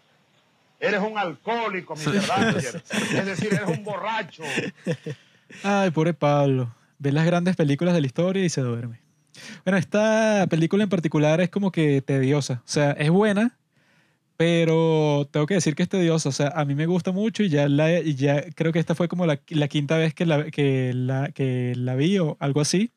Eres 0.80 1.00
un 1.00 1.18
alcohólico, 1.18 1.94
Mr. 1.96 2.26
Danger. 2.26 2.82
Es 3.14 3.26
decir, 3.26 3.52
eres 3.52 3.68
un 3.68 3.84
borracho. 3.84 4.42
Ay, 5.62 5.90
pobre 5.90 6.14
Pablo. 6.14 6.74
Ve 6.98 7.12
las 7.12 7.26
grandes 7.26 7.56
películas 7.56 7.92
de 7.94 8.00
la 8.00 8.06
historia 8.06 8.42
y 8.42 8.48
se 8.48 8.62
duerme. 8.62 9.00
Bueno, 9.64 9.76
esta 9.76 10.46
película 10.48 10.82
en 10.82 10.88
particular 10.88 11.42
es 11.42 11.50
como 11.50 11.72
que 11.72 12.00
tediosa. 12.00 12.62
O 12.64 12.68
sea, 12.68 12.92
es 12.92 13.10
buena, 13.10 13.58
pero 14.36 15.28
tengo 15.32 15.46
que 15.46 15.54
decir 15.54 15.74
que 15.74 15.82
es 15.84 15.88
tediosa. 15.88 16.28
O 16.28 16.32
sea, 16.32 16.48
a 16.48 16.64
mí 16.64 16.74
me 16.74 16.86
gusta 16.86 17.12
mucho 17.12 17.42
y 17.42 17.48
ya, 17.50 17.68
la, 17.68 18.00
ya 18.00 18.42
creo 18.54 18.72
que 18.72 18.78
esta 18.80 18.94
fue 18.94 19.08
como 19.08 19.26
la, 19.26 19.40
la 19.48 19.68
quinta 19.68 19.96
vez 19.98 20.14
que 20.14 20.26
la, 20.26 20.50
que, 20.50 20.92
la, 20.94 21.30
que 21.32 21.74
la 21.76 21.94
vi 21.96 22.18
o 22.18 22.36
algo 22.40 22.60
así. 22.60 22.92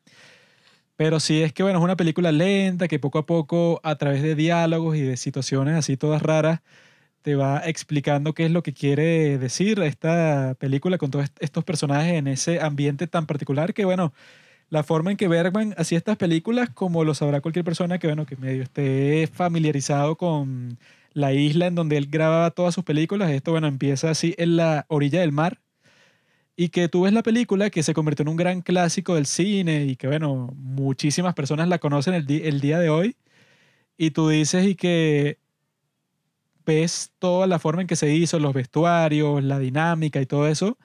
Pero 0.95 1.20
sí 1.20 1.41
es 1.41 1.53
que, 1.53 1.64
bueno, 1.64 1.80
es 1.80 1.84
una 1.86 1.95
película 1.95 2.32
lenta 2.32 2.88
que 2.88 2.99
poco 2.99 3.20
a 3.20 3.26
poco, 3.26 3.80
a 3.84 3.95
través 3.95 4.22
de 4.22 4.36
diálogos 4.36 4.98
y 4.98 5.02
de 5.02 5.16
situaciones 5.18 5.76
así 5.76 5.95
todas 5.98 6.22
raras, 6.22 6.60
te 7.24 7.36
va 7.36 7.61
explicando 7.66 8.34
qué 8.34 8.45
es 8.45 8.52
lo 8.52 8.64
que 8.64 8.74
quiere 8.74 9.38
decir 9.40 9.80
esta 9.82 10.56
película 10.60 10.98
con 10.99 11.11
todos 11.11 11.26
est- 11.26 11.38
estos 11.44 11.64
personajes 11.66 12.14
en 12.16 12.28
ese 12.28 12.61
ambiente 12.61 13.07
tan 13.07 13.28
particular 13.28 13.74
que, 13.74 13.86
bueno, 13.86 14.14
la 14.70 14.84
forma 14.84 15.11
en 15.11 15.18
que 15.18 15.28
Bergman 15.30 15.76
hacía 15.78 15.98
estas 15.99 16.18
películas, 16.18 16.70
como 16.72 17.03
lo 17.06 17.14
sabrá 17.16 17.41
cualquier 17.41 17.66
persona 17.66 17.99
que, 17.99 18.07
bueno, 18.07 18.26
que 18.26 18.38
medio 18.38 18.64
esté 18.64 19.28
familiarizado 19.34 20.18
con 20.18 20.80
la 21.14 21.34
isla 21.34 21.68
en 21.68 21.76
donde 21.76 21.98
él 21.98 22.07
grababa 22.10 22.52
todas 22.52 22.73
sus 22.73 22.84
películas, 22.84 23.31
esto, 23.31 23.52
bueno, 23.52 23.68
empieza 23.68 24.10
así 24.10 24.36
en 24.38 24.56
la 24.56 24.86
orilla 24.90 25.22
del 25.22 25.31
mar 25.31 25.60
y 26.56 26.69
que 26.69 26.90
tú 26.90 27.03
ves 27.03 27.14
la 27.14 27.23
película 27.23 27.69
que 27.69 27.84
se 27.84 27.94
convirtió 27.94 28.23
en 28.23 28.30
un 28.30 28.36
gran 28.36 28.61
clásico 28.61 29.15
del 29.15 29.26
cine 29.26 29.86
y 29.86 29.95
que, 29.95 30.07
bueno, 30.07 30.53
muchísimas 30.56 31.34
personas 31.34 31.68
la 31.68 31.80
conocen 31.80 32.14
el, 32.14 32.30
el 32.30 32.60
día 32.60 32.80
de 32.80 32.90
hoy 32.90 33.15
y 33.98 34.11
tú 34.11 34.30
dices 34.30 34.65
y 34.65 34.76
que 34.76 35.40
ves 36.65 37.11
toda 37.18 37.48
la 37.48 37.60
forma 37.60 37.81
en 37.81 37.88
que 37.88 37.95
se 37.95 38.14
hizo, 38.14 38.40
los 38.40 38.53
vestuarios, 38.53 39.44
la 39.44 39.57
dinámica 39.57 40.22
y 40.22 40.26
todo 40.26 40.48
eso, 40.48 40.77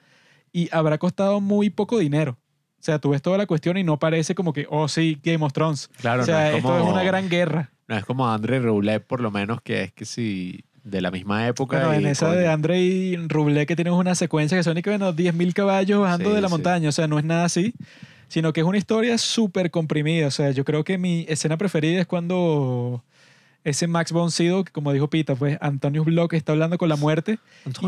y 0.51 0.69
habrá 0.71 0.97
costado 0.97 1.41
muy 1.41 1.69
poco 1.69 1.99
dinero. 1.99 2.37
O 2.79 2.83
sea, 2.85 2.99
tú 2.99 3.09
ves 3.09 3.21
toda 3.21 3.37
la 3.37 3.45
cuestión 3.45 3.77
y 3.77 3.83
no 3.83 3.99
parece 3.99 4.35
como 4.35 4.53
que, 4.53 4.67
oh 4.69 4.87
sí, 4.87 5.19
Game 5.23 5.43
of 5.45 5.53
Thrones. 5.53 5.89
Claro, 5.97 6.23
o 6.23 6.25
sea, 6.25 6.35
no 6.35 6.41
es 6.41 6.55
esto 6.55 6.67
como, 6.69 6.79
es 6.79 6.93
una 6.93 7.03
gran 7.03 7.29
guerra. 7.29 7.71
No 7.87 7.95
es 7.97 8.05
como 8.05 8.27
André 8.31 8.59
Roulette, 8.59 9.05
por 9.05 9.21
lo 9.21 9.31
menos, 9.31 9.61
que 9.61 9.83
es 9.83 9.91
que 9.93 10.05
sí, 10.05 10.63
de 10.83 11.01
la 11.01 11.11
misma 11.11 11.47
época. 11.47 11.79
Bueno, 11.79 11.93
en 11.93 12.07
esa 12.07 12.31
de 12.31 12.47
André 12.47 12.81
y 12.81 13.15
Rublé 13.15 13.65
que 13.65 13.75
tienes 13.75 13.93
una 13.93 14.15
secuencia 14.15 14.57
que 14.57 14.63
son 14.63 14.77
y 14.77 14.81
que, 14.81 14.89
bueno, 14.91 15.13
10.000 15.13 15.53
caballos 15.53 16.01
bajando 16.01 16.29
Sí, 16.29 16.35
de 16.35 16.41
la 16.41 16.47
sí. 16.47 16.51
montaña. 16.53 16.89
O 16.89 16.91
sea, 16.91 17.07
no 17.07 17.19
es 17.19 17.25
nada 17.25 17.45
así, 17.45 17.73
sino 18.27 18.53
que 18.53 18.61
es 18.61 18.65
una 18.65 18.77
historia 18.77 19.17
súper 19.17 19.71
comprimida. 19.71 20.27
O 20.27 20.31
sea, 20.31 20.51
yo 20.51 20.63
creo 20.65 20.83
que 20.83 20.97
mi 20.97 21.25
escena 21.27 21.57
preferida 21.57 22.01
es 22.01 22.07
cuando 22.07 23.03
ese 23.63 23.87
Max 23.87 24.11
von 24.11 24.29
Sydow, 24.31 24.63
que 24.63 24.71
como 24.71 24.93
dijo 24.93 25.09
Pita, 25.09 25.35
pues 25.35 25.57
Antonio 25.59 26.03
Block 26.03 26.33
está 26.33 26.51
hablando 26.51 26.77
con 26.77 26.87
la 26.87 26.95
muerte 26.97 27.39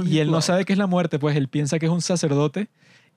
y 0.05 0.17
él 0.17 0.31
no 0.31 0.41
sabe 0.41 0.65
qué 0.65 0.73
es 0.73 0.79
la 0.79 0.87
muerte, 0.87 1.19
pues 1.19 1.35
él 1.37 1.47
piensa 1.49 1.77
que 1.77 1.85
es 1.85 1.91
un 1.91 2.01
sacerdote 2.01 2.67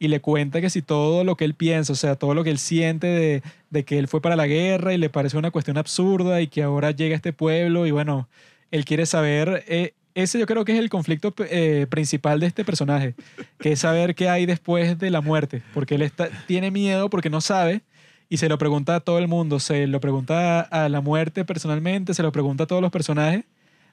y 0.01 0.09
le 0.09 0.21
cuenta 0.21 0.61
que 0.61 0.71
si 0.71 0.83
todo 0.83 1.23
lo 1.23 1.37
que 1.37 1.45
él 1.45 1.55
piensa, 1.55 1.93
o 1.93 1.97
sea, 1.97 2.17
todo 2.17 2.35
lo 2.35 2.43
que 2.43 2.51
él 2.51 2.59
siente 2.59 3.07
de, 3.07 3.43
de 3.69 3.85
que 3.85 3.99
él 3.99 4.09
fue 4.09 4.23
para 4.23 4.35
la 4.35 4.47
guerra 4.47 4.95
y 4.95 4.99
le 4.99 5.11
parece 5.11 5.37
una 5.37 5.53
cuestión 5.53 5.77
absurda 5.77 6.41
y 6.41 6.49
que 6.49 6.63
ahora 6.63 6.91
llega 6.91 7.15
a 7.15 7.17
este 7.17 7.35
pueblo 7.35 7.87
y 7.87 7.91
bueno, 7.91 8.29
él 8.71 8.87
quiere 8.87 9.05
saber, 9.05 9.63
eh, 9.69 9.93
ese 10.15 10.39
yo 10.39 10.47
creo 10.47 10.65
que 10.65 10.73
es 10.73 10.79
el 10.79 10.89
conflicto 10.89 11.35
eh, 11.39 11.87
principal 11.91 12.41
de 12.41 12.47
este 12.47 12.65
personaje, 12.65 13.15
que 13.59 13.73
es 13.73 13.81
saber 13.81 14.15
qué 14.15 14.31
hay 14.31 14.47
después 14.47 14.99
de 14.99 15.11
la 15.11 15.21
muerte, 15.21 15.63
porque 15.75 15.97
él 15.97 16.03
está, 16.03 16.31
tiene 16.47 16.71
miedo 16.71 17.11
porque 17.11 17.29
no 17.29 17.43
sabe 17.43 17.83
y 18.31 18.39
se 18.39 18.49
lo 18.49 18.57
pregunta 18.57 18.97
a 18.97 19.01
todo 19.01 19.19
el 19.19 19.29
mundo, 19.29 19.61
se 19.61 19.87
lo 19.87 20.01
pregunta 20.01 20.61
a 20.61 20.89
la 20.89 21.03
muerte 21.03 21.45
personalmente, 21.45 22.15
se 22.15 22.23
lo 22.23 22.33
pregunta 22.33 22.65
a 22.65 22.67
todos 22.67 22.81
los 22.81 22.91
personajes. 22.91 23.45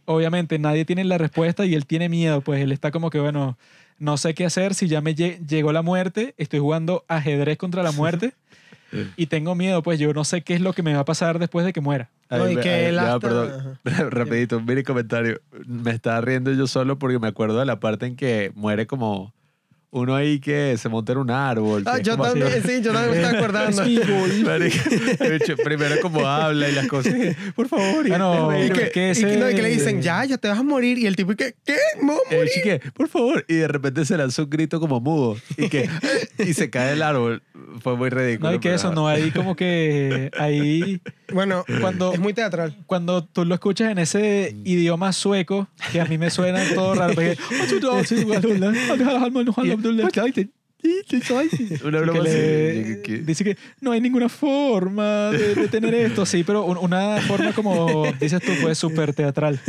Obviamente 0.06 0.58
nadie 0.58 0.86
tiene 0.86 1.04
la 1.04 1.18
respuesta 1.18 1.66
y 1.66 1.74
él 1.76 1.86
tiene 1.86 2.08
miedo, 2.08 2.40
pues 2.40 2.62
él 2.62 2.72
está 2.72 2.92
como 2.92 3.10
que, 3.10 3.20
bueno, 3.20 3.58
no 4.00 4.18
sé 4.18 4.34
qué 4.34 4.46
hacer 4.46 4.74
si 4.74 4.88
ya 4.88 5.02
me 5.02 5.16
lle- 5.16 5.40
llegó 5.48 5.72
la 5.72 5.82
muerte, 5.82 6.34
estoy 6.38 6.60
jugando 6.60 7.04
ajedrez 7.08 7.58
contra 7.58 7.84
la 7.84 7.92
muerte 7.92 8.34
y 9.18 9.26
tengo 9.28 9.56
miedo, 9.56 9.82
pues 9.84 10.00
yo 10.00 10.14
no 10.14 10.24
sé 10.24 10.42
qué 10.44 10.54
es 10.56 10.62
lo 10.62 10.74
que 10.74 10.84
me 10.84 10.94
va 10.94 11.02
a 11.02 11.06
pasar 11.06 11.40
después 11.40 11.66
de 11.66 11.74
que 11.74 11.82
muera. 11.82 12.10
Ay, 12.30 12.40
No, 12.40 12.52
y 12.52 12.56
me- 12.56 12.62
que 12.62 12.70
ay, 12.74 12.86
él 12.86 12.96
ya, 12.96 13.16
hasta- 13.16 13.20
perdón. 13.20 13.80
Rapidito, 14.12 14.58
un 14.58 14.66
mini 14.66 14.84
comentario. 14.84 15.42
Me 15.66 15.92
estaba 15.92 16.22
riendo 16.22 16.52
yo 16.54 16.68
solo 16.68 16.98
porque 17.00 17.20
me 17.20 17.28
acuerdo 17.28 17.60
de 17.60 17.66
la 17.66 17.80
parte 17.80 18.06
en 18.06 18.16
que 18.16 18.52
muere 18.56 18.88
como 18.88 19.34
uno 19.90 20.16
ahí 20.16 20.40
que 20.40 20.76
se 20.78 20.90
monta 20.90 21.14
en 21.14 21.20
un 21.20 21.32
árbol. 21.32 21.84
que 21.84 21.90
Ah, 21.90 22.00
yo 22.00 22.14
así. 22.14 22.22
también, 22.40 22.64
sí, 22.64 22.82
yo 22.84 22.92
también 22.92 23.12
me 23.12 23.18
estaba 23.18 23.38
acordando. 23.40 23.84
Bicho 25.32 25.56
Primero 25.64 25.96
como 26.02 26.26
habla 26.28 26.70
y 26.70 26.74
las 26.74 26.88
cosas. 26.88 27.14
Por 27.56 27.68
favor, 27.68 28.06
y 28.06 28.10
Bueno, 28.10 28.52
este 28.52 28.66
Y 28.66 28.70
que, 28.70 28.92
que 28.92 29.12
y 29.12 29.24
que- 29.24 29.38
no, 29.38 29.50
y 29.50 29.56
que 29.56 29.62
le 29.62 29.70
dicen, 29.70 30.02
ya, 30.02 30.24
ya 30.26 30.38
te 30.38 30.48
vas 30.50 30.60
a 30.60 30.64
morir. 30.64 30.98
Y 30.98 31.08
el 31.08 31.16
tipo, 31.16 31.32
y 31.32 31.36
que, 31.36 31.56
¿qué? 31.66 31.76
¿Me 32.02 32.08
voy 32.14 32.20
a 32.28 32.32
el 32.32 32.38
morir? 32.38 32.52
chique, 32.54 32.82
por 32.94 33.08
favor. 33.08 33.46
Y 33.48 33.56
de 33.56 33.68
repente 33.68 34.06
se 34.06 34.18
lanzó 34.18 34.44
un 34.44 34.50
grito 34.50 34.80
como 34.80 35.00
mudo. 35.00 35.38
Y 35.58 35.70
que 35.70 35.90
y 36.40 36.54
se 36.54 36.70
cae 36.70 36.94
el 36.94 37.02
árbol. 37.02 37.42
Fue 37.82 37.96
muy 37.96 38.10
ridículo. 38.10 38.50
No, 38.50 38.56
y 38.56 38.60
que 38.60 38.74
eso, 38.74 38.92
no 38.94 39.08
hay 39.08 39.32
como 39.32 39.56
que 39.56 40.32
ahí 40.38 41.02
Bueno, 41.34 41.66
cuando, 41.82 42.14
es 42.14 42.20
muy 42.20 42.34
teatral. 42.34 42.76
cuando 42.86 43.24
tú 43.24 43.44
lo 43.46 43.54
escuchas 43.56 43.92
en 43.92 43.98
ese 43.98 44.56
idioma 44.64 45.12
sueco, 45.14 45.68
que 45.92 46.00
a 46.00 46.06
mí 46.06 46.18
me 46.18 46.30
suena 46.30 46.62
todo 46.74 46.96
raro, 46.96 47.14
porque- 47.16 47.38
Una 51.84 52.00
que 52.00 52.06
broma 52.06 52.20
le- 52.22 53.02
que- 53.04 53.18
dice 53.26 53.44
que 53.44 53.58
no 53.82 53.92
hay 53.92 54.00
ninguna 54.02 54.30
forma 54.30 55.32
de, 55.32 55.56
de 55.56 55.68
tener 55.68 55.94
esto, 55.96 56.26
sí, 56.26 56.44
pero 56.44 56.64
un- 56.66 56.78
una 56.78 57.18
forma 57.22 57.52
como 57.54 58.06
dices 58.20 58.42
tú, 58.42 58.52
pues 58.62 58.78
súper 58.78 59.14
teatral. 59.14 59.60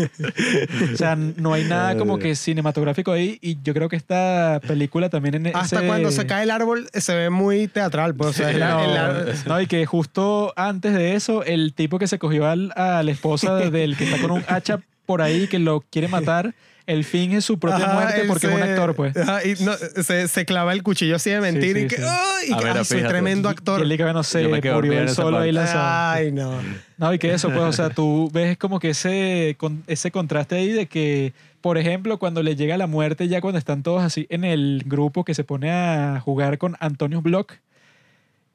O 0.93 0.97
sea, 0.97 1.16
no 1.16 1.55
hay 1.55 1.64
nada 1.64 1.97
como 1.97 2.18
que 2.18 2.35
cinematográfico 2.35 3.12
ahí 3.12 3.39
y 3.40 3.59
yo 3.62 3.74
creo 3.74 3.89
que 3.89 3.97
esta 3.97 4.60
película 4.66 5.09
también 5.09 5.35
en 5.35 5.47
Hasta 5.56 5.78
ese- 5.78 5.86
cuando 5.86 6.10
se 6.10 6.26
cae 6.26 6.44
el 6.44 6.51
árbol 6.51 6.89
se 6.93 7.14
ve 7.14 7.30
muy 7.30 7.68
teatral. 7.68 8.14
Pues, 8.14 8.30
o 8.30 8.32
sea, 8.32 8.52
la- 8.52 8.70
no, 8.74 9.20
el 9.30 9.36
no, 9.47 9.60
y 9.60 9.66
que 9.66 9.86
justo 9.86 10.52
antes 10.56 10.94
de 10.94 11.14
eso, 11.14 11.43
el 11.44 11.72
tipo 11.74 11.98
que 11.98 12.06
se 12.06 12.18
cogió 12.18 12.47
al- 12.47 12.72
a 12.76 13.02
la 13.02 13.10
esposa 13.10 13.56
del 13.56 13.97
que 13.97 14.05
está 14.05 14.20
con 14.20 14.30
un 14.30 14.44
hacha 14.48 14.80
por 15.06 15.22
ahí, 15.22 15.47
que 15.48 15.59
lo 15.59 15.80
quiere 15.80 16.06
matar, 16.09 16.55
él 16.89 17.05
finge 17.05 17.40
su 17.40 17.59
propia 17.59 17.85
Ajá, 17.85 17.94
muerte 17.94 18.24
porque 18.27 18.47
es 18.48 18.52
un 18.52 18.59
se- 18.59 18.65
actor, 18.65 18.94
pues. 18.97 19.16
ajá, 19.16 19.44
y 19.44 19.55
no, 19.62 19.73
se, 20.02 20.27
se 20.27 20.44
clava 20.44 20.73
el 20.73 20.82
cuchillo 20.82 21.16
así 21.16 21.31
de 21.31 21.40
mentir 21.40 21.77
sí, 21.77 21.82
y 21.85 21.86
que, 21.86 21.97
sí. 21.97 22.02
¡ay! 22.05 22.48
y 22.48 22.52
A 22.55 22.56
que, 22.59 22.65
ver, 22.65 22.77
"Ay, 22.78 22.85
soy 22.85 23.02
tremendo 23.02 23.48
Y 23.48 23.52
actor. 23.52 23.82
él 23.82 23.89
dice, 23.89 24.12
no 24.12 24.23
sé, 24.23 24.43
Yo 24.43 24.48
me 24.48 24.60
quedé 24.60 24.74
murió 24.74 25.09
solo 25.09 25.39
ahí 25.39 25.52
lanzado. 25.52 26.12
Ay, 26.15 26.32
no. 26.32 26.59
No, 26.97 27.15
y 27.15 27.19
que 27.19 27.32
eso, 27.32 27.48
pues, 27.51 27.60
o 27.62 27.73
sea, 27.73 27.90
tú 27.90 28.28
ves 28.32 28.56
como 28.59 28.81
que 28.81 28.90
ese, 28.90 29.55
con, 29.59 29.85
ese 29.86 30.10
contraste 30.10 30.56
ahí 30.56 30.70
de 30.73 30.86
que, 30.86 31.32
por 31.60 31.78
ejemplo, 31.78 32.19
cuando 32.19 32.43
le 32.43 32.56
llega 32.56 32.77
la 32.77 32.86
muerte, 32.89 33.28
ya 33.28 33.40
cuando 33.40 33.59
están 33.59 33.82
todos 33.82 34.02
así 34.02 34.27
en 34.31 34.44
el 34.44 34.82
grupo 34.86 35.24
que 35.24 35.35
se 35.35 35.44
pone 35.44 35.70
a 35.70 36.20
jugar 36.24 36.59
con 36.59 36.77
Antonio 36.81 37.20
Block, 37.23 37.52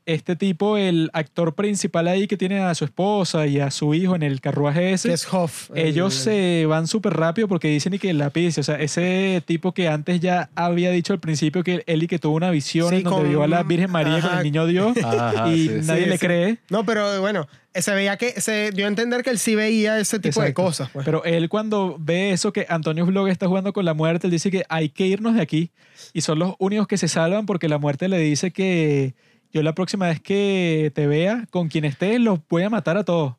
este 0.06 0.36
tipo, 0.36 0.78
el 0.78 1.10
actor 1.14 1.56
principal 1.56 2.08
ahí 2.08 2.28
que 2.28 2.36
tiene 2.36 2.60
a 2.60 2.76
su 2.76 2.84
esposa 2.86 3.48
y 3.48 3.60
a 3.60 3.72
su 3.72 3.94
hijo 3.94 4.16
en 4.16 4.24
el 4.24 4.42
carruaje 4.42 4.92
ese, 4.94 5.08
Que 5.10 5.14
es 5.14 5.34
Hoff. 5.34 5.70
el- 5.76 5.88
ellos 5.88 6.14
se 6.14 6.66
van 6.68 6.88
súper 6.88 7.14
rápido 7.14 7.48
porque 7.48 7.70
dicen 7.70 7.94
y 7.94 8.00
que 8.00 8.14
la 8.14 8.30
pizza, 8.30 8.62
o 8.62 8.64
sea, 8.64 8.76
ese 8.76 9.42
tipo 9.46 9.72
que 9.74 9.88
antes 9.88 10.20
ya 10.20 10.50
había 10.56 10.92
dicho 10.92 11.14
al 11.14 11.20
principio 11.20 11.64
que 11.64 11.84
él 11.88 12.04
y 12.04 12.08
que 12.08 12.20
tuvo 12.20 12.36
una 12.36 12.52
visión 12.52 12.90
Sí, 12.90 12.96
en 12.98 13.04
donde 13.04 13.20
con- 13.22 13.30
vio 13.30 13.44
a 13.44 13.48
la 13.48 13.64
Virgen 13.64 13.92
María 13.92 14.20
con 14.22 14.38
el 14.38 14.44
niño 14.44 14.66
Dios 14.66 14.98
Ajá, 15.04 15.50
y 15.52 15.68
sí. 15.70 15.74
nadie 15.84 16.04
Sí, 16.04 16.10
le 16.10 16.18
sí. 16.18 16.26
cree. 16.26 16.58
No, 16.70 16.86
pero 16.86 17.22
bueno, 17.22 17.48
se 17.74 17.94
veía 17.96 18.18
que 18.18 18.40
se 18.42 18.72
dio 18.72 18.86
a 18.86 18.88
entender 18.90 19.24
que 19.24 19.30
él 19.30 19.40
sí 19.40 19.56
veía 19.56 19.98
ese 20.00 20.20
tipo 20.20 20.42
de 20.42 20.54
cosas. 20.54 20.90
Pues. 20.92 21.06
Pero 21.06 21.24
él 21.24 21.48
cuando 21.50 21.96
ve 22.00 22.32
eso 22.32 22.52
que 22.52 22.66
Antonio 22.68 23.06
Vlog 23.06 23.30
está 23.30 23.48
jugando 23.48 23.72
con 23.74 23.86
la 23.86 23.94
muerte, 23.94 24.28
él 24.28 24.32
dice 24.32 24.52
que 24.52 24.64
hay 24.70 24.90
que 24.90 25.08
irnos 25.08 25.36
de 25.36 25.42
aquí. 25.42 25.72
Y 26.12 26.22
son 26.22 26.40
los 26.40 26.56
únicos 26.60 26.88
que 26.88 26.98
se 26.98 27.08
salvan 27.08 27.46
porque 27.46 27.70
la 27.70 27.78
muerte 27.78 28.10
le 28.10 28.18
dice 28.20 28.52
que 28.52 29.14
yo 29.54 29.62
la 29.64 29.74
próxima 29.76 30.08
vez 30.08 30.20
que 30.20 30.92
te 30.96 31.08
vea, 31.08 31.46
con 31.52 31.70
quien 31.70 31.86
estés, 31.86 32.20
los 32.20 32.40
voy 32.50 32.64
a 32.64 32.70
matar 32.70 32.98
a 32.98 33.04
todos. 33.04 33.36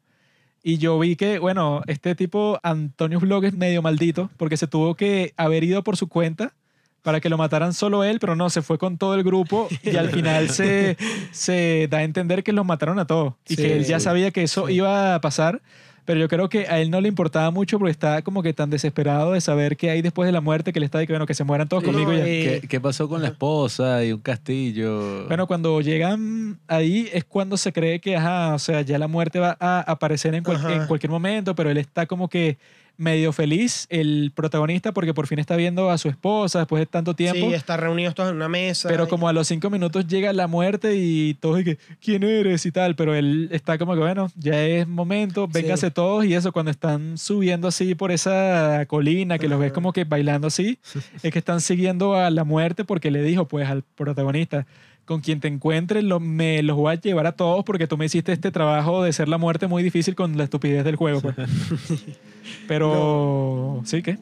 Y 0.62 0.78
yo 0.78 0.98
vi 0.98 1.16
que, 1.16 1.38
bueno, 1.38 1.82
este 1.88 2.14
tipo, 2.14 2.58
Antonio 2.62 3.20
Vlog, 3.20 3.44
es 3.44 3.54
medio 3.54 3.82
maldito 3.82 4.30
porque 4.38 4.56
se 4.56 4.66
tuvo 4.66 4.94
que 4.94 5.34
haber 5.36 5.64
ido 5.64 5.84
por 5.84 5.96
su 5.98 6.08
cuenta 6.08 6.54
para 7.02 7.20
que 7.20 7.28
lo 7.28 7.36
mataran 7.36 7.74
solo 7.74 8.02
él, 8.02 8.18
pero 8.18 8.34
no, 8.34 8.48
se 8.48 8.62
fue 8.62 8.78
con 8.78 8.96
todo 8.96 9.14
el 9.14 9.24
grupo 9.24 9.68
y 9.82 9.96
al 9.96 10.08
final 10.08 10.48
se, 10.48 10.96
se 11.32 11.86
da 11.90 11.98
a 11.98 12.02
entender 12.02 12.42
que 12.42 12.52
los 12.54 12.64
mataron 12.64 12.98
a 12.98 13.06
todos 13.06 13.34
y 13.46 13.56
Sí, 13.56 13.62
que 13.62 13.76
él 13.76 13.84
ya 13.84 14.00
sabía 14.00 14.30
que 14.30 14.42
eso 14.42 14.68
sí. 14.68 14.74
iba 14.74 15.14
a 15.14 15.20
pasar, 15.20 15.60
pero 16.04 16.20
yo 16.20 16.28
creo 16.28 16.48
que 16.48 16.66
a 16.68 16.80
él 16.80 16.90
no 16.90 17.00
le 17.00 17.08
importaba 17.08 17.50
mucho 17.50 17.78
porque 17.78 17.90
estaba 17.92 18.22
como 18.22 18.42
que 18.42 18.52
tan 18.52 18.70
desesperado 18.70 19.32
de 19.32 19.40
saber 19.40 19.76
qué 19.76 19.90
hay 19.90 20.02
después 20.02 20.26
de 20.26 20.32
la 20.32 20.40
muerte 20.40 20.72
que 20.72 20.80
le 20.80 20.86
está 20.86 20.98
de 20.98 21.06
que, 21.06 21.12
bueno, 21.12 21.26
que 21.26 21.34
se 21.34 21.44
mueran 21.44 21.68
todos 21.68 21.82
No, 21.82 21.90
conmigo 21.92 22.12
y 22.12 22.18
ya. 22.18 22.26
y- 22.28 22.42
¿Qué, 22.60 22.68
qué 22.68 22.80
pasó 22.80 23.08
con 23.08 23.22
la 23.22 23.28
esposa 23.28 24.04
y 24.04 24.12
un 24.12 24.20
castillo? 24.20 25.26
Bueno, 25.26 25.46
cuando 25.46 25.80
llegan 25.80 26.58
ahí 26.68 27.08
es 27.12 27.24
cuando 27.24 27.56
se 27.56 27.72
cree 27.72 28.00
que, 28.00 28.16
ajá, 28.16 28.54
o 28.54 28.58
sea, 28.58 28.82
ya 28.82 28.98
la 28.98 29.08
muerte 29.08 29.38
va 29.40 29.56
a 29.60 29.80
aparecer 29.80 30.34
en, 30.34 30.44
cual- 30.44 30.70
en 30.70 30.86
cualquier 30.86 31.10
momento, 31.10 31.54
pero 31.54 31.70
él 31.70 31.78
está 31.78 32.06
como 32.06 32.28
que 32.28 32.58
medio 32.96 33.32
feliz, 33.32 33.86
el 33.90 34.32
protagonista, 34.34 34.92
porque 34.92 35.14
por 35.14 35.26
fin 35.26 35.38
está 35.38 35.56
viendo 35.56 35.90
a 35.90 35.98
su 35.98 36.08
esposa 36.08 36.60
después 36.60 36.80
de 36.80 36.86
tanto 36.86 37.14
tiempo. 37.14 37.48
Sí, 37.48 37.54
estar 37.54 37.80
reunidos 37.80 38.14
todos 38.14 38.30
en 38.30 38.36
una 38.36 38.48
mesa. 38.48 38.88
Pero 38.88 39.08
como 39.08 39.28
a 39.28 39.32
los 39.32 39.48
cinco 39.48 39.70
minutos 39.70 40.06
llega 40.06 40.32
la 40.32 40.46
muerte 40.46 40.96
y 40.96 41.34
todos 41.34 41.60
y 41.60 41.64
que, 41.64 41.78
¿quién 42.00 42.22
eres? 42.22 42.64
y 42.66 42.72
tal, 42.72 42.94
pero 42.94 43.14
él 43.14 43.48
está 43.52 43.78
como 43.78 43.94
que, 43.94 44.00
bueno, 44.00 44.30
ya 44.36 44.62
es 44.62 44.86
momento, 44.86 45.48
véngase 45.48 45.90
todos 45.90 46.24
y 46.24 46.34
eso, 46.34 46.52
cuando 46.52 46.70
están 46.70 47.18
subiendo 47.18 47.68
así 47.68 47.94
por 47.94 48.12
esa 48.12 48.84
colina, 48.86 49.38
que 49.38 49.48
los 49.48 49.58
ves 49.58 49.72
como 49.72 49.92
que 49.92 50.04
bailando 50.04 50.46
así, 50.46 50.78
es 51.22 51.32
que 51.32 51.38
están 51.38 51.60
siguiendo 51.60 52.14
a 52.14 52.30
la 52.30 52.44
muerte 52.44 52.84
porque 52.84 53.10
le 53.10 53.22
dijo 53.22 53.46
pues 53.46 53.68
al 53.68 53.82
protagonista, 53.82 54.66
con 55.04 55.20
quien 55.20 55.40
te 55.40 55.48
encuentres 55.48 56.02
lo- 56.04 56.20
me 56.20 56.62
los 56.62 56.76
voy 56.76 56.92
a 56.94 57.00
llevar 57.00 57.26
a 57.26 57.32
todos 57.32 57.64
porque 57.64 57.86
tú 57.86 57.96
me 57.96 58.06
hiciste 58.06 58.32
este 58.32 58.50
trabajo 58.50 59.02
de 59.02 59.12
ser 59.12 59.28
la 59.28 59.38
muerte 59.38 59.66
muy 59.66 59.82
difícil 59.82 60.14
con 60.14 60.36
la 60.36 60.44
estupidez 60.44 60.84
del 60.84 60.96
juego. 60.96 61.20
Pues. 61.20 61.36
Pero, 62.68 63.82
¿sí 63.84 64.02
qué? 64.02 64.18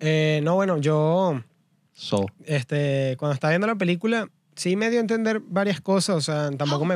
Eh, 0.00 0.40
no, 0.42 0.54
bueno, 0.54 0.78
yo 0.78 1.42
So. 1.94 2.26
este, 2.44 3.16
cuando 3.18 3.34
estaba 3.34 3.50
viendo 3.52 3.66
la 3.66 3.74
película, 3.74 4.28
sí 4.54 4.76
me 4.76 4.90
dio 4.90 4.98
a 4.98 5.02
entender 5.02 5.40
varias 5.48 5.80
cosas. 5.80 6.16
O 6.16 6.20
sea, 6.20 6.50
tampoco 6.56 6.84
me, 6.84 6.94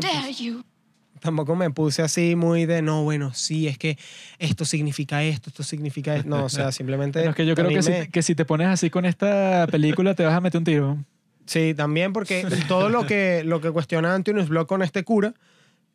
tampoco 1.21 1.57
me 1.57 1.71
puse 1.71 2.03
así 2.03 2.37
muy 2.37 2.67
de, 2.67 2.83
no, 2.83 3.03
bueno, 3.05 3.33
sí, 3.35 3.67
es 3.69 3.79
que 3.79 3.99
esto 4.39 4.65
significa 4.65 5.23
esto, 5.25 5.51
esto 5.51 5.63
significa 5.63 6.15
esto. 6.17 6.29
No, 6.29 6.45
o 6.45 6.49
sea, 6.49 6.71
simplemente. 6.73 7.21
Pero 7.21 7.31
es 7.31 7.37
que 7.37 7.47
yo 7.47 7.55
creo 7.55 7.69
que, 7.69 7.77
me- 7.77 8.05
si, 8.05 8.11
que 8.11 8.23
si 8.23 8.35
te 8.35 8.45
pones 8.45 8.69
así 8.69 8.91
con 8.91 9.05
esta 9.05 9.67
película 9.71 10.15
te 10.15 10.25
vas 10.25 10.35
a 10.35 10.41
meter 10.41 10.59
un 10.59 10.65
tiro. 10.65 10.99
Sí, 11.47 11.75
también 11.75 12.13
porque 12.13 12.47
todo 12.69 12.89
lo 12.89 13.07
que, 13.07 13.43
lo 13.45 13.61
que 13.61 13.71
cuestiona 13.71 14.15
Antonius 14.15 14.49
Block 14.49 14.69
con 14.69 14.83
este 14.83 15.05
cura 15.05 15.35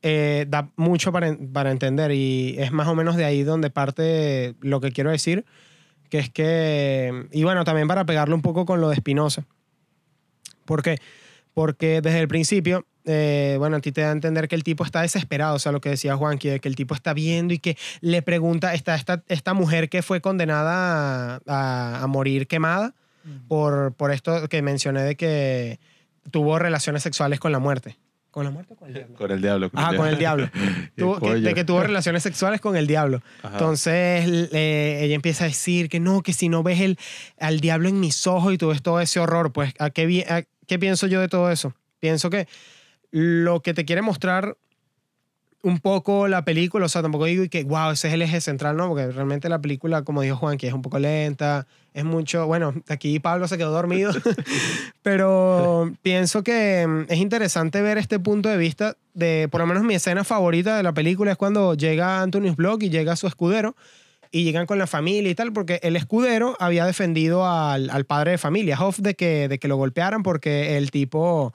eh, 0.01 0.45
da 0.47 0.69
mucho 0.75 1.11
para, 1.11 1.35
para 1.51 1.71
entender 1.71 2.11
y 2.11 2.55
es 2.59 2.71
más 2.71 2.87
o 2.87 2.95
menos 2.95 3.15
de 3.15 3.25
ahí 3.25 3.43
donde 3.43 3.69
parte 3.69 4.55
lo 4.61 4.79
que 4.79 4.91
quiero 4.91 5.09
decir, 5.09 5.45
que 6.09 6.19
es 6.19 6.29
que, 6.29 7.27
y 7.31 7.43
bueno, 7.43 7.63
también 7.63 7.87
para 7.87 8.05
pegarlo 8.05 8.35
un 8.35 8.41
poco 8.41 8.65
con 8.65 8.81
lo 8.81 8.89
de 8.89 8.97
Spinoza. 8.97 9.45
¿Por 10.65 10.83
qué? 10.83 10.99
Porque 11.53 12.01
desde 12.01 12.19
el 12.19 12.27
principio, 12.27 12.85
eh, 13.05 13.55
bueno, 13.57 13.77
a 13.77 13.79
ti 13.79 13.91
te 13.91 14.01
da 14.01 14.09
a 14.09 14.11
entender 14.11 14.47
que 14.47 14.55
el 14.55 14.63
tipo 14.63 14.83
está 14.83 15.01
desesperado, 15.01 15.55
o 15.55 15.59
sea, 15.59 15.71
lo 15.71 15.81
que 15.81 15.89
decía 15.89 16.15
Juan, 16.15 16.37
que, 16.37 16.59
que 16.59 16.67
el 16.67 16.75
tipo 16.75 16.93
está 16.93 17.13
viendo 17.13 17.53
y 17.53 17.59
que 17.59 17.77
le 18.01 18.21
pregunta, 18.21 18.73
está 18.73 18.95
esta, 18.95 19.23
esta 19.27 19.53
mujer 19.53 19.89
que 19.89 20.03
fue 20.03 20.21
condenada 20.21 21.41
a 21.47 22.05
morir 22.07 22.47
quemada 22.47 22.93
por, 23.47 23.93
por 23.93 24.11
esto 24.11 24.47
que 24.49 24.61
mencioné 24.61 25.01
de 25.03 25.15
que 25.15 25.79
tuvo 26.31 26.59
relaciones 26.59 27.03
sexuales 27.03 27.39
con 27.39 27.51
la 27.51 27.59
muerte. 27.59 27.97
¿Con 28.31 28.43
la 28.43 28.51
muerte 28.51 28.73
o 28.73 28.75
con 28.75 28.87
el 28.89 28.93
diablo? 28.93 29.15
Con 29.17 29.31
el 29.31 29.41
diablo. 29.41 29.71
Ajá, 29.73 29.95
con 29.97 30.07
el 30.07 30.17
diablo. 30.19 30.49
Tuvo- 30.95 31.19
que- 31.19 31.35
de 31.41 31.53
que 31.55 31.63
tuvo 31.63 31.81
relaciones 31.81 32.21
sexuales 32.21 32.61
con 32.61 32.75
el 32.75 32.85
diablo. 32.85 33.23
Ajá. 33.41 33.53
Entonces 33.53 34.49
eh, 34.53 34.99
ella 35.01 35.15
empieza 35.15 35.45
a 35.45 35.47
decir 35.47 35.89
que 35.89 35.99
no, 35.99 36.21
que 36.21 36.33
si 36.33 36.47
no 36.49 36.61
ves 36.61 36.81
el, 36.81 36.99
al 37.39 37.59
diablo 37.61 37.89
en 37.89 37.99
mis 37.99 38.27
ojos 38.27 38.53
y 38.53 38.57
tú 38.59 38.67
ves 38.67 38.83
todo 38.83 38.99
ese 39.01 39.19
horror, 39.19 39.51
pues 39.53 39.73
¿a 39.79 39.89
qué, 39.89 40.23
a- 40.29 40.43
¿qué 40.67 40.77
pienso 40.77 41.07
yo 41.07 41.19
de 41.19 41.29
todo 41.29 41.49
eso? 41.49 41.73
Pienso 41.99 42.29
que 42.29 42.47
lo 43.11 43.61
que 43.61 43.73
te 43.73 43.85
quiere 43.85 44.01
mostrar 44.03 44.55
un 45.67 45.79
poco 45.79 46.29
la 46.29 46.45
película, 46.45 46.85
o 46.85 46.89
sea, 46.89 47.01
tampoco 47.01 47.25
digo 47.25 47.43
que, 47.49 47.65
wow, 47.65 47.91
ese 47.91 48.07
es 48.07 48.13
el 48.13 48.21
eje 48.21 48.39
central, 48.39 48.77
¿no? 48.77 48.87
Porque 48.87 49.07
realmente 49.07 49.49
la 49.49 49.59
película, 49.59 50.03
como 50.03 50.21
dijo 50.21 50.37
Juan, 50.37 50.57
que 50.57 50.67
es 50.67 50.73
un 50.73 50.81
poco 50.81 50.97
lenta, 50.97 51.67
es 51.93 52.05
mucho, 52.05 52.47
bueno, 52.47 52.73
aquí 52.87 53.19
Pablo 53.19 53.49
se 53.49 53.57
quedó 53.57 53.71
dormido, 53.71 54.13
pero 55.03 55.91
pienso 56.01 56.41
que 56.41 56.87
mm, 56.87 57.11
es 57.11 57.17
interesante 57.17 57.81
ver 57.81 57.97
este 57.97 58.17
punto 58.17 58.47
de 58.47 58.55
vista 58.55 58.95
de, 59.13 59.49
por 59.51 59.59
lo 59.59 59.67
menos 59.67 59.83
mi 59.83 59.95
escena 59.95 60.23
favorita 60.23 60.77
de 60.77 60.83
la 60.83 60.93
película 60.93 61.31
es 61.31 61.37
cuando 61.37 61.73
llega 61.73 62.21
Antonius 62.21 62.55
Block 62.55 62.83
y 62.83 62.89
llega 62.89 63.17
su 63.17 63.27
escudero 63.27 63.75
y 64.31 64.45
llegan 64.45 64.67
con 64.67 64.77
la 64.77 64.87
familia 64.87 65.29
y 65.29 65.35
tal, 65.35 65.51
porque 65.51 65.81
el 65.83 65.97
escudero 65.97 66.55
había 66.59 66.85
defendido 66.85 67.45
al, 67.45 67.89
al 67.89 68.05
padre 68.05 68.31
de 68.31 68.37
familia, 68.37 68.79
Hoff, 68.79 68.99
de 68.99 69.15
que, 69.15 69.49
de 69.49 69.59
que 69.59 69.67
lo 69.67 69.75
golpearan 69.75 70.23
porque 70.23 70.77
el 70.77 70.91
tipo, 70.91 71.53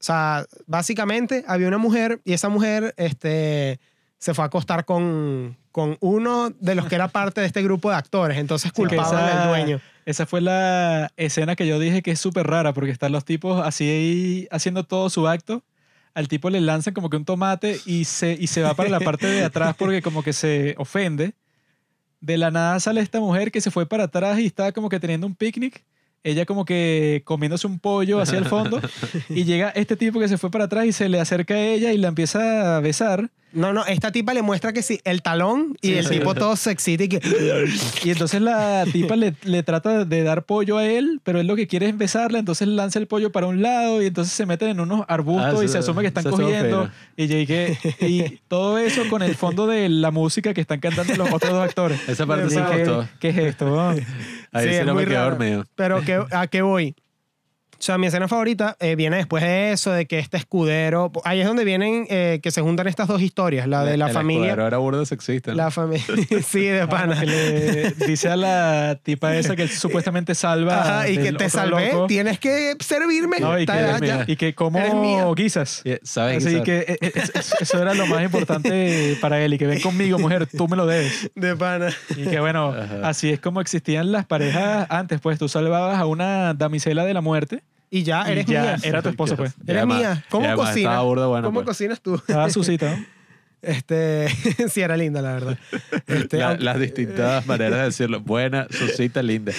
o 0.00 0.02
sea, 0.04 0.44
básicamente 0.66 1.44
había 1.46 1.68
una 1.68 1.78
mujer 1.78 2.20
y 2.24 2.32
esa 2.34 2.48
mujer 2.48 2.94
este, 2.96 3.80
se 4.18 4.34
fue 4.34 4.44
a 4.44 4.46
acostar 4.46 4.84
con, 4.84 5.56
con 5.72 5.96
uno 6.00 6.50
de 6.50 6.74
los 6.74 6.86
que 6.86 6.94
era 6.94 7.08
parte 7.08 7.40
de 7.40 7.46
este 7.46 7.62
grupo 7.62 7.90
de 7.90 7.96
actores, 7.96 8.38
entonces 8.38 8.72
culpaban 8.72 9.06
esa- 9.24 9.42
al 9.42 9.48
dueño. 9.48 9.80
Esa 10.06 10.26
fue 10.26 10.42
la 10.42 11.10
escena 11.16 11.56
que 11.56 11.66
yo 11.66 11.78
dije 11.78 12.02
que 12.02 12.10
es 12.10 12.20
súper 12.20 12.46
rara 12.46 12.74
porque 12.74 12.90
están 12.90 13.12
los 13.12 13.24
tipos 13.24 13.64
así 13.64 14.46
haciendo 14.50 14.84
todo 14.84 15.08
su 15.08 15.26
acto. 15.26 15.62
Al 16.12 16.28
tipo 16.28 16.50
le 16.50 16.60
lanzan 16.60 16.92
como 16.94 17.08
que 17.10 17.16
un 17.16 17.24
tomate 17.24 17.80
y 17.86 18.04
se, 18.04 18.36
y 18.38 18.46
se 18.48 18.60
va 18.62 18.74
para 18.74 18.90
la 18.90 19.00
parte 19.00 19.26
de 19.26 19.42
atrás 19.44 19.74
porque 19.78 20.02
como 20.02 20.22
que 20.22 20.32
se 20.34 20.74
ofende. 20.78 21.32
De 22.20 22.36
la 22.38 22.50
nada 22.50 22.78
sale 22.80 23.00
esta 23.00 23.18
mujer 23.18 23.50
que 23.50 23.60
se 23.62 23.70
fue 23.70 23.86
para 23.86 24.04
atrás 24.04 24.38
y 24.38 24.46
estaba 24.46 24.72
como 24.72 24.88
que 24.90 25.00
teniendo 25.00 25.26
un 25.26 25.34
picnic. 25.34 25.82
Ella 26.24 26.46
como 26.46 26.64
que 26.64 27.22
comiéndose 27.24 27.66
un 27.66 27.78
pollo 27.78 28.18
hacia 28.20 28.38
el 28.38 28.46
fondo. 28.46 28.80
y 29.28 29.44
llega 29.44 29.70
este 29.70 29.94
tipo 29.96 30.18
que 30.18 30.28
se 30.28 30.38
fue 30.38 30.50
para 30.50 30.64
atrás 30.64 30.86
y 30.86 30.92
se 30.92 31.08
le 31.08 31.20
acerca 31.20 31.54
a 31.54 31.60
ella 31.60 31.92
y 31.92 31.98
la 31.98 32.08
empieza 32.08 32.76
a 32.76 32.80
besar. 32.80 33.30
No, 33.54 33.72
no, 33.72 33.86
esta 33.86 34.10
tipa 34.12 34.34
le 34.34 34.42
muestra 34.42 34.72
que 34.72 34.82
sí, 34.82 35.00
el 35.04 35.22
talón 35.22 35.76
y 35.80 35.88
Sí, 35.88 35.94
el 35.94 36.06
sí. 36.06 36.18
tipo 36.18 36.34
todo 36.34 36.56
se 36.56 36.70
excita 36.72 37.04
y 37.04 37.08
que... 37.08 37.20
Y 38.04 38.10
entonces 38.10 38.40
la 38.42 38.84
tipa 38.92 39.16
le, 39.16 39.34
le 39.44 39.62
trata 39.62 40.04
de 40.04 40.22
dar 40.22 40.42
pollo 40.44 40.76
a 40.78 40.86
él, 40.86 41.20
pero 41.22 41.40
él 41.40 41.46
lo 41.46 41.56
que 41.56 41.66
quiere 41.66 41.88
es 41.88 41.96
besarla, 41.96 42.38
entonces 42.38 42.66
lanza 42.68 42.98
el 42.98 43.06
pollo 43.06 43.30
para 43.32 43.46
un 43.46 43.62
lado 43.62 44.02
y 44.02 44.06
entonces 44.06 44.34
se 44.34 44.44
meten 44.44 44.70
en 44.70 44.80
unos 44.80 45.04
arbustos 45.08 45.60
Ah, 45.60 45.64
y 45.64 45.68
se 45.68 45.78
asume 45.78 46.02
que 46.02 46.08
están 46.08 46.24
cogiendo. 46.24 46.90
Y, 47.16 48.40
todo 48.48 48.78
eso 48.78 49.02
con 49.08 49.22
el 49.22 49.34
fondo 49.34 49.66
de 49.66 49.88
la 49.88 50.10
música 50.10 50.52
que 50.54 50.60
están 50.60 50.80
cantando 50.80 51.14
los 51.16 51.32
otros 51.32 51.52
dos 51.52 51.62
actores. 51.64 52.08
Esa 52.08 52.26
parte 52.26 52.50
sí 52.50 52.56
me 52.56 52.78
gustó. 52.78 53.08
¿Qué 53.20 53.28
es 53.30 53.38
esto? 53.38 53.88
Ahí 53.88 53.98
Sí, 54.00 54.70
sí, 54.70 54.74
es 54.76 54.86
me 54.86 55.04
raro. 55.04 55.30
dormido. 55.30 55.64
Pero 55.74 56.00
que, 56.02 56.22
¿a 56.30 56.46
qué 56.46 56.62
voy? 56.62 56.94
O 57.78 57.82
sea, 57.84 57.98
mi 57.98 58.06
escena 58.06 58.28
favorita 58.28 58.76
eh, 58.80 58.94
viene 58.96 59.16
después 59.16 59.42
de 59.42 59.72
eso, 59.72 59.90
de 59.92 60.06
que 60.06 60.18
este 60.18 60.36
escudero. 60.36 61.12
Ahí 61.24 61.40
es 61.40 61.46
donde 61.46 61.64
vienen 61.64 62.06
eh, 62.08 62.40
que 62.42 62.50
se 62.50 62.62
juntan 62.62 62.86
estas 62.86 63.08
dos 63.08 63.20
historias, 63.20 63.66
la 63.68 63.84
de 63.84 63.96
la 63.96 64.06
El 64.08 64.12
familia. 64.14 64.44
escudero 64.46 64.66
era 64.66 64.78
burda 64.78 65.04
sexista. 65.04 65.50
¿no? 65.50 65.56
La 65.58 65.70
familia. 65.70 66.04
sí, 66.46 66.64
de 66.64 66.86
pana. 66.86 67.20
Que 67.20 67.26
le 67.26 68.06
dice 68.06 68.28
a 68.28 68.36
la 68.36 68.98
tipa 69.02 69.36
esa 69.36 69.54
que 69.56 69.62
él 69.62 69.68
supuestamente 69.70 70.34
salva. 70.34 70.80
Ajá, 70.80 71.08
y 71.08 71.18
que 71.18 71.32
te 71.32 71.50
salvé, 71.50 71.92
loco. 71.92 72.06
tienes 72.06 72.38
que 72.38 72.74
servirme. 72.80 73.38
No, 73.40 73.58
y, 73.58 73.66
que, 73.66 74.24
y 74.28 74.36
que 74.36 74.54
mía. 74.94 75.26
guisas. 75.36 75.82
Y- 75.84 75.94
¿Sabes? 76.02 76.46
Así 76.46 76.56
qué? 76.56 76.62
que 76.62 76.78
eh, 76.94 76.98
eh, 77.00 77.12
es- 77.14 77.32
es- 77.34 77.54
eso 77.60 77.82
era 77.82 77.92
lo 77.94 78.06
más 78.06 78.22
importante 78.22 79.16
para 79.20 79.40
él. 79.44 79.54
Y 79.54 79.58
que 79.58 79.66
ven 79.66 79.80
conmigo, 79.80 80.18
mujer, 80.18 80.46
tú 80.46 80.68
me 80.68 80.76
lo 80.76 80.86
debes. 80.86 81.30
De 81.34 81.54
pana. 81.56 81.88
Y 82.16 82.24
que 82.26 82.40
bueno, 82.40 82.68
Ajá. 82.72 83.00
así 83.08 83.30
es 83.30 83.40
como 83.40 83.60
existían 83.60 84.12
las 84.12 84.24
parejas 84.26 84.86
antes, 84.90 85.20
pues 85.20 85.38
tú 85.38 85.48
salvabas 85.48 85.98
a 85.98 86.06
una 86.06 86.54
damisela 86.54 87.04
de 87.04 87.14
la 87.14 87.20
muerte 87.20 87.62
Y 87.94 88.02
ya 88.02 88.24
y 88.28 88.32
eres 88.32 88.46
ya 88.46 88.62
mía. 88.62 88.76
era 88.82 89.02
tu 89.02 89.08
esposo, 89.10 89.36
pues. 89.36 89.52
Y 89.66 89.70
Eres 89.70 89.82
además- 89.82 89.98
mía. 89.98 90.24
¿Cómo 90.30 90.44
y 90.44 90.46
además 90.48 90.68
cocinas? 90.70 90.90
estaba 90.90 91.02
burda 91.04 91.26
bueno, 91.26 91.46
¿Cómo 91.48 91.54
pues. 91.62 91.66
cocinas 91.68 92.00
tú? 92.00 92.14
Estaba 92.26 92.50
su 92.50 92.64
cita, 92.64 92.96
¿no? 92.96 93.04
Este, 93.62 94.28
sí, 94.70 94.80
era 94.82 94.96
linda, 94.96 95.22
la 95.22 95.32
verdad. 95.34 95.58
Este, 96.06 96.36
La- 96.38 96.48
aunque- 96.48 96.64
las 96.64 96.80
distintas 96.80 97.46
maneras 97.46 97.78
de 97.78 97.84
decirlo. 97.84 98.20
Buena, 98.20 98.66
Susita, 98.70 99.22
linda. 99.22 99.52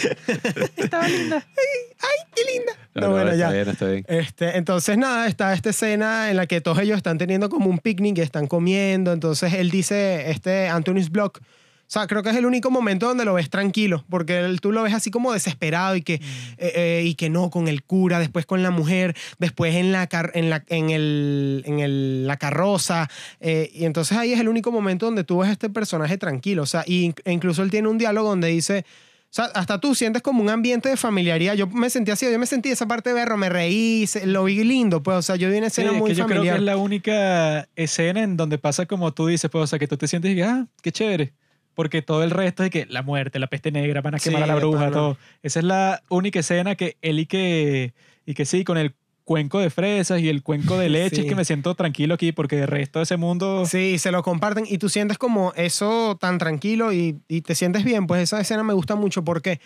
Estaba 0.75 1.07
linda. 1.07 1.37
¡Ay, 1.47 2.27
qué 2.35 2.41
linda! 2.53 2.73
No, 2.93 3.01
No, 3.01 3.07
no, 3.07 3.13
bueno, 3.13 3.31
está 3.31 3.37
ya. 3.47 3.51
bien, 3.51 3.69
está 3.69 3.85
bien. 3.87 4.05
Este, 4.07 4.57
entonces, 4.57 4.97
nada, 4.97 5.27
está 5.27 5.53
esta 5.53 5.69
escena 5.69 6.29
en 6.29 6.37
la 6.37 6.45
que 6.45 6.59
todos 6.61 6.77
ellos 6.79 6.97
están 6.97 7.17
teniendo 7.17 7.49
como 7.49 7.69
un 7.69 7.79
picnic, 7.79 8.17
están 8.19 8.47
comiendo. 8.47 9.11
Entonces, 9.13 9.53
él 9.53 9.71
dice, 9.71 10.29
este 10.29 10.67
Antonius 10.67 11.09
Block, 11.09 11.39
o 11.87 11.91
sea, 11.95 12.07
creo 12.07 12.23
que 12.23 12.29
es 12.31 12.35
el 12.35 12.45
único 12.47 12.71
momento 12.71 13.07
donde 13.07 13.25
lo 13.25 13.35
ves 13.35 13.49
tranquilo, 13.49 14.03
porque 14.09 14.39
él- 14.39 14.59
tú 14.59 14.71
lo 14.71 14.81
ves 14.83 14.93
así 14.93 15.11
como 15.11 15.31
desesperado 15.31 15.95
y 15.95 16.01
que, 16.01 16.15
eh, 16.15 16.21
eh, 16.57 17.03
y 17.05 17.13
que 17.15 17.29
no, 17.29 17.49
con 17.51 17.67
el 17.67 17.83
cura, 17.83 18.19
después 18.19 18.45
con 18.45 18.63
la 18.63 18.71
mujer, 18.71 19.15
después 19.39 19.75
en 19.75 19.91
la, 19.91 20.07
car- 20.07 20.31
en 20.33 20.49
la, 20.49 20.63
en 20.67 20.89
el, 20.89 21.63
en 21.65 21.79
el- 21.79 22.27
la 22.27 22.37
carroza. 22.37 23.09
eh, 23.39 23.69
y 23.73 23.85
entonces 23.85 24.17
ahí 24.17 24.33
es 24.33 24.39
el 24.39 24.47
único 24.49 24.71
momento 24.71 25.05
donde 25.05 25.23
tú 25.23 25.39
ves 25.39 25.49
a 25.49 25.51
este 25.53 25.69
personaje 25.69 26.17
tranquilo. 26.17 26.63
O 26.63 26.65
sea, 26.65 26.83
y, 26.87 27.13
e 27.23 27.31
incluso 27.31 27.61
él 27.63 27.69
tiene 27.71 27.87
un 27.87 27.97
diálogo 27.97 28.29
donde 28.29 28.47
dice... 28.47 28.85
O 29.27 29.35
sea, 29.35 29.45
hasta 29.53 29.81
tú 29.81 29.93
sientes 29.95 30.21
como 30.21 30.41
un 30.41 30.49
ambiente 30.49 30.87
de 30.87 30.95
familiaridad. 30.95 31.55
Yo 31.55 31.67
me 31.67 31.89
sentí 31.89 32.09
así, 32.09 32.25
yo 32.31 32.39
me 32.39 32.45
sentí 32.45 32.69
esa 32.69 32.87
parte 32.87 33.09
de 33.09 33.15
berro, 33.15 33.35
me 33.35 33.49
reí, 33.49 34.05
lo 34.23 34.45
vi 34.45 34.63
lindo, 34.63 35.03
pues, 35.03 35.17
o 35.17 35.21
sea, 35.21 35.35
yo 35.35 35.49
vi 35.51 35.57
una 35.57 35.69
Sí, 35.69 35.81
escena 35.81 35.91
es 35.91 35.97
muy 35.99 36.11
que 36.11 36.15
yo 36.15 36.25
creo 36.25 36.41
que 36.41 36.47
familiar. 36.51 36.55
es 36.59 36.63
la 36.63 36.77
única 36.77 37.67
escena 37.75 38.23
en 38.23 38.37
donde 38.37 38.57
pasa 38.59 38.85
como 38.85 39.13
tú 39.13 39.27
dices, 39.27 39.51
pues, 39.51 39.63
o 39.65 39.67
sea, 39.67 39.77
que 39.77 39.87
tú 39.89 39.97
te 39.97 40.07
sientes 40.07 40.33
y 40.33 40.41
ah, 40.41 40.65
qué 40.81 40.89
chévere. 40.93 41.33
Porque 41.75 42.01
todo 42.01 42.23
el 42.23 42.31
resto 42.31 42.63
es 42.63 42.71
que 42.71 42.85
la 42.87 43.03
muerte, 43.03 43.37
la 43.37 43.47
peste 43.47 43.71
negra, 43.71 44.01
van 44.01 44.15
a 44.15 44.19
Sí, 44.19 44.29
quemar 44.29 44.43
a 44.43 44.47
la 44.47 44.55
bruja, 44.55 44.89
todo. 44.91 45.17
Esa 45.43 45.59
es 45.59 45.65
la 45.65 46.01
única 46.09 46.39
escena 46.39 46.75
que 46.75 46.97
él 47.01 47.19
y 47.19 47.25
que, 47.27 47.93
y 48.25 48.33
que 48.33 48.45
sí, 48.45 48.63
con 48.63 48.77
el 48.77 48.95
cuenco 49.25 49.59
de 49.59 49.69
fresas 49.69 50.21
y 50.21 50.29
el 50.29 50.41
cuenco 50.43 50.77
de 50.77 50.87
leche, 50.89 51.15
Sí. 51.17 51.21
es 51.23 51.27
que 51.27 51.35
me 51.35 51.45
siento 51.45 51.75
tranquilo 51.75 52.13
aquí 52.13 52.31
porque 52.31 52.61
el 52.61 52.67
resto 52.67 52.99
de 52.99 53.03
ese 53.03 53.17
mundo... 53.17 53.65
Sí, 53.65 53.97
se 53.99 54.11
lo 54.11 54.23
comparten 54.23 54.65
y 54.67 54.77
tú 54.77 54.87
sientes 54.87 55.17
como 55.17 55.51
eso 55.55 56.17
tan 56.19 56.37
tranquilo 56.37 56.93
y, 56.93 57.19
y 57.27 57.41
te 57.41 57.55
sientes 57.55 57.83
bien. 57.83 58.07
Pues 58.07 58.21
esa 58.23 58.39
escena 58.39 58.63
me 58.63 58.73
gusta 58.73 58.95
mucho. 58.95 59.23
¿Por 59.23 59.41
qué? 59.41 59.59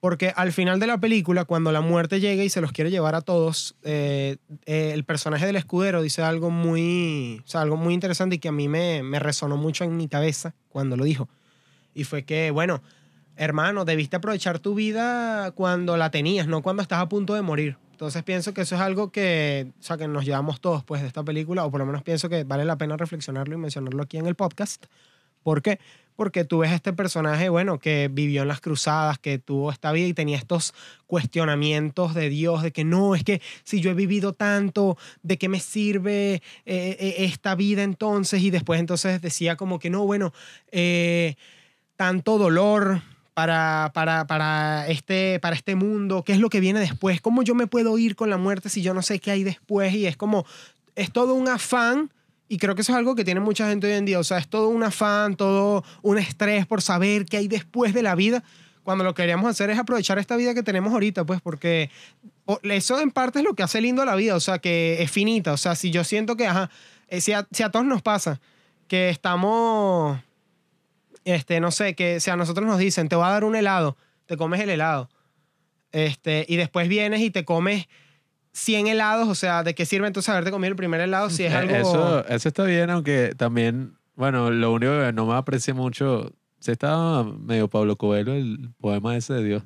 Porque 0.00 0.32
al 0.34 0.50
final 0.50 0.80
de 0.80 0.88
la 0.88 0.98
película, 0.98 1.44
cuando 1.44 1.70
la 1.70 1.80
muerte 1.80 2.18
llega 2.18 2.42
y 2.42 2.48
se 2.48 2.60
los 2.60 2.72
quiere 2.72 2.90
llevar 2.90 3.14
a 3.14 3.20
todos, 3.20 3.76
eh, 3.84 4.38
eh, 4.66 4.90
el 4.94 5.04
personaje 5.04 5.46
del 5.46 5.54
escudero 5.54 6.02
dice 6.02 6.22
algo 6.22 6.50
muy, 6.50 7.40
o 7.44 7.48
sea, 7.48 7.60
algo 7.60 7.76
muy 7.76 7.94
interesante 7.94 8.34
y 8.34 8.38
que 8.40 8.48
a 8.48 8.52
mí 8.52 8.66
me, 8.66 9.04
me 9.04 9.20
resonó 9.20 9.56
mucho 9.56 9.84
en 9.84 9.96
mi 9.96 10.08
cabeza 10.08 10.54
cuando 10.70 10.96
lo 10.96 11.04
dijo. 11.04 11.28
Y 11.94 12.04
fue 12.04 12.24
que, 12.24 12.50
bueno, 12.50 12.82
hermano, 13.36 13.84
debiste 13.84 14.16
aprovechar 14.16 14.58
tu 14.58 14.74
vida 14.74 15.52
cuando 15.52 15.96
la 15.96 16.10
tenías, 16.10 16.46
no 16.46 16.62
cuando 16.62 16.82
estás 16.82 17.00
a 17.00 17.08
punto 17.08 17.34
de 17.34 17.42
morir. 17.42 17.76
Entonces 17.92 18.22
pienso 18.24 18.52
que 18.52 18.62
eso 18.62 18.74
es 18.74 18.80
algo 18.80 19.12
que, 19.12 19.68
o 19.78 19.82
sea, 19.82 19.96
que 19.96 20.08
nos 20.08 20.24
llevamos 20.24 20.60
todos 20.60 20.82
pues 20.82 21.02
de 21.02 21.06
esta 21.06 21.22
película, 21.22 21.64
o 21.64 21.70
por 21.70 21.80
lo 21.80 21.86
menos 21.86 22.02
pienso 22.02 22.28
que 22.28 22.44
vale 22.44 22.64
la 22.64 22.76
pena 22.76 22.96
reflexionarlo 22.96 23.54
y 23.54 23.58
mencionarlo 23.58 24.02
aquí 24.02 24.16
en 24.16 24.26
el 24.26 24.34
podcast. 24.34 24.86
¿Por 25.42 25.62
qué? 25.62 25.78
Porque 26.16 26.44
tú 26.44 26.58
ves 26.58 26.72
este 26.72 26.92
personaje, 26.92 27.48
bueno, 27.48 27.78
que 27.78 28.08
vivió 28.12 28.42
en 28.42 28.48
las 28.48 28.60
cruzadas, 28.60 29.18
que 29.18 29.38
tuvo 29.38 29.70
esta 29.70 29.92
vida 29.92 30.08
y 30.08 30.14
tenía 30.14 30.36
estos 30.36 30.74
cuestionamientos 31.06 32.14
de 32.14 32.28
Dios, 32.28 32.62
de 32.62 32.70
que 32.70 32.84
no, 32.84 33.14
es 33.14 33.24
que 33.24 33.40
si 33.64 33.80
yo 33.80 33.90
he 33.90 33.94
vivido 33.94 34.32
tanto, 34.32 34.98
¿de 35.22 35.38
qué 35.38 35.48
me 35.48 35.58
sirve 35.58 36.34
eh, 36.34 36.42
eh, 36.66 37.14
esta 37.18 37.54
vida 37.54 37.82
entonces? 37.82 38.42
Y 38.42 38.50
después 38.50 38.78
entonces 38.78 39.22
decía 39.22 39.56
como 39.56 39.78
que 39.78 39.90
no, 39.90 40.04
bueno, 40.04 40.32
eh, 40.70 41.36
tanto 41.96 42.38
dolor 42.38 43.02
para, 43.34 43.90
para, 43.94 44.26
para, 44.26 44.86
este, 44.88 45.38
para 45.40 45.56
este 45.56 45.74
mundo, 45.74 46.22
qué 46.22 46.32
es 46.32 46.38
lo 46.38 46.50
que 46.50 46.60
viene 46.60 46.80
después, 46.80 47.20
cómo 47.20 47.42
yo 47.42 47.54
me 47.54 47.66
puedo 47.66 47.96
ir 47.98 48.16
con 48.16 48.30
la 48.30 48.36
muerte 48.36 48.68
si 48.68 48.82
yo 48.82 48.94
no 48.94 49.02
sé 49.02 49.18
qué 49.18 49.30
hay 49.30 49.44
después 49.44 49.94
y 49.94 50.06
es 50.06 50.16
como, 50.16 50.44
es 50.94 51.12
todo 51.12 51.34
un 51.34 51.48
afán 51.48 52.12
y 52.48 52.58
creo 52.58 52.74
que 52.74 52.82
eso 52.82 52.92
es 52.92 52.98
algo 52.98 53.14
que 53.14 53.24
tiene 53.24 53.40
mucha 53.40 53.68
gente 53.68 53.86
hoy 53.86 53.94
en 53.94 54.04
día, 54.04 54.18
o 54.18 54.24
sea, 54.24 54.36
es 54.38 54.48
todo 54.48 54.68
un 54.68 54.82
afán, 54.82 55.36
todo 55.36 55.84
un 56.02 56.18
estrés 56.18 56.66
por 56.66 56.82
saber 56.82 57.24
qué 57.24 57.38
hay 57.38 57.48
después 57.48 57.94
de 57.94 58.02
la 58.02 58.14
vida, 58.14 58.44
cuando 58.82 59.04
lo 59.04 59.14
que 59.14 59.22
queríamos 59.22 59.48
hacer 59.48 59.70
es 59.70 59.78
aprovechar 59.78 60.18
esta 60.18 60.36
vida 60.36 60.52
que 60.52 60.62
tenemos 60.62 60.92
ahorita, 60.92 61.24
pues 61.24 61.40
porque 61.40 61.90
eso 62.64 63.00
en 63.00 63.10
parte 63.10 63.38
es 63.38 63.44
lo 63.44 63.54
que 63.54 63.62
hace 63.62 63.80
lindo 63.80 64.04
la 64.04 64.16
vida, 64.16 64.34
o 64.34 64.40
sea, 64.40 64.58
que 64.58 65.02
es 65.02 65.10
finita, 65.10 65.52
o 65.52 65.56
sea, 65.56 65.74
si 65.74 65.90
yo 65.90 66.04
siento 66.04 66.36
que, 66.36 66.46
ajá, 66.46 66.68
eh, 67.08 67.20
si 67.20 67.32
a, 67.32 67.46
si 67.50 67.62
a 67.62 67.70
todos 67.70 67.86
nos 67.86 68.02
pasa 68.02 68.40
que 68.88 69.08
estamos 69.08 70.18
este, 71.24 71.60
no 71.60 71.70
sé, 71.70 71.94
que 71.94 72.20
si 72.20 72.30
a 72.30 72.36
nosotros 72.36 72.66
nos 72.66 72.78
dicen, 72.78 73.08
te 73.08 73.16
voy 73.16 73.26
a 73.26 73.30
dar 73.30 73.44
un 73.44 73.56
helado, 73.56 73.96
te 74.26 74.36
comes 74.36 74.60
el 74.60 74.70
helado. 74.70 75.08
Este, 75.92 76.46
y 76.48 76.56
después 76.56 76.88
vienes 76.88 77.20
y 77.20 77.30
te 77.30 77.44
comes 77.44 77.86
100 78.52 78.86
helados, 78.86 79.28
o 79.28 79.34
sea, 79.34 79.62
¿de 79.62 79.74
qué 79.74 79.86
sirve 79.86 80.06
entonces 80.06 80.28
haberte 80.30 80.50
comido 80.50 80.70
el 80.70 80.76
primer 80.76 81.00
helado 81.00 81.30
si 81.30 81.44
es 81.44 81.52
Eh, 81.52 81.56
algo... 81.56 81.74
Eso, 81.74 82.26
eso 82.26 82.48
está 82.48 82.64
bien, 82.64 82.90
aunque 82.90 83.34
también, 83.36 83.94
bueno, 84.14 84.50
lo 84.50 84.72
único 84.72 84.92
que 84.92 85.12
no 85.12 85.26
me 85.26 85.34
aprecia 85.34 85.74
mucho, 85.74 86.32
se 86.58 86.72
está 86.72 87.24
medio 87.24 87.68
Pablo 87.68 87.96
Coelho, 87.96 88.32
el 88.34 88.70
poema 88.80 89.16
ese 89.16 89.34
de 89.34 89.44
Dios. 89.44 89.62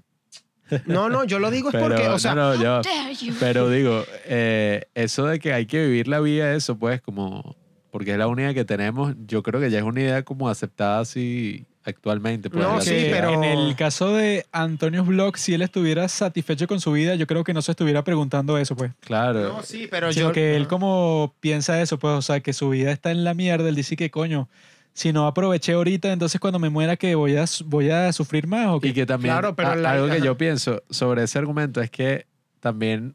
No, 0.87 1.09
no, 1.09 1.25
yo 1.25 1.39
lo 1.39 1.51
digo 1.51 1.69
es 1.69 1.75
Pero, 1.75 1.89
porque, 1.89 2.09
o 2.09 2.19
sea, 2.19 2.35
no, 2.35 2.55
no, 2.57 2.83
you? 3.13 3.35
Pero 3.39 3.69
digo, 3.69 4.05
eh, 4.25 4.87
eso 4.95 5.25
de 5.27 5.39
que 5.39 5.53
hay 5.53 5.67
que 5.67 5.85
vivir 5.87 6.09
la 6.09 6.19
vida, 6.21 6.55
eso 6.55 6.77
pues 6.77 7.01
como, 7.01 7.57
porque 7.97 8.13
es 8.13 8.19
la 8.19 8.27
única 8.27 8.53
que 8.53 8.67
tenemos, 8.67 9.15
yo 9.27 9.43
creo 9.43 9.59
que 9.59 9.71
ya 9.71 9.79
es 9.79 9.85
una 9.85 10.03
idea 10.03 10.23
como 10.23 10.51
aceptada 10.51 11.01
así 11.01 11.65
actualmente. 11.83 12.51
Pues, 12.51 12.63
No, 12.63 12.79
sí, 12.83 13.07
pero- 13.11 13.33
En 13.33 13.43
el 13.43 13.75
caso 13.75 14.15
de 14.15 14.45
Antonio 14.53 15.03
Block, 15.03 15.37
si 15.39 15.55
él 15.55 15.63
estuviera 15.63 16.07
satisfecho 16.07 16.67
con 16.67 16.79
su 16.79 16.93
vida, 16.93 17.15
yo 17.15 17.27
creo 17.27 17.43
que 17.43 17.55
no 17.55 17.63
se 17.63 17.71
estuviera 17.71 18.05
preguntando 18.05 18.59
eso, 18.59 18.77
pues. 18.77 18.93
Claro. 19.01 19.45
no, 19.49 19.63
sí, 19.63 19.89
pero 19.91 20.13
Sino 20.13 20.27
yo... 20.27 20.33
que 20.33 20.57
él 20.57 20.69
como 20.69 21.35
piensa 21.41 21.81
eso, 21.81 21.99
pues, 21.99 22.13
o 22.13 22.21
sea, 22.21 22.41
que 22.41 22.53
su 22.53 22.69
vida 22.69 22.93
está 22.93 23.11
en 23.13 23.25
la 23.25 23.33
mierda, 23.33 23.67
él 23.67 23.75
dice 23.75 23.97
que, 23.97 24.11
coño, 24.11 24.47
si 24.93 25.15
no 25.15 25.27
aproveché 25.27 25.73
ahorita, 25.73 26.13
entonces 26.13 26.39
cuando 26.39 26.59
me 26.59 26.69
muera, 26.69 26.97
que 26.99 27.15
voy 27.15 27.35
a, 27.39 27.47
voy 27.65 27.89
a 27.89 28.13
sufrir 28.13 28.47
más 28.47 28.67
o 28.67 28.79
qué? 28.81 28.89
Y 28.89 28.93
que 28.93 29.07
también, 29.07 29.33
Claro, 29.33 29.57
pero 29.57 29.71
a- 29.71 29.77
la- 29.77 29.93
algo 29.93 30.05
que 30.09 30.17
ajá. 30.17 30.25
yo 30.25 30.37
pienso 30.37 30.83
sobre 30.91 31.23
ese 31.23 31.39
argumento 31.39 31.81
es 31.81 31.91
que 31.91 32.27
también, 32.61 33.15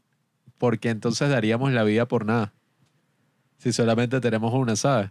porque 0.58 0.88
entonces 0.90 1.28
daríamos 1.30 1.70
la 1.70 1.84
vida 1.84 2.08
por 2.08 2.26
nada? 2.26 2.52
Si 3.62 3.72
solamente 3.72 4.20
tenemos 4.20 4.52
una, 4.52 4.74
¿sabes? 4.74 5.10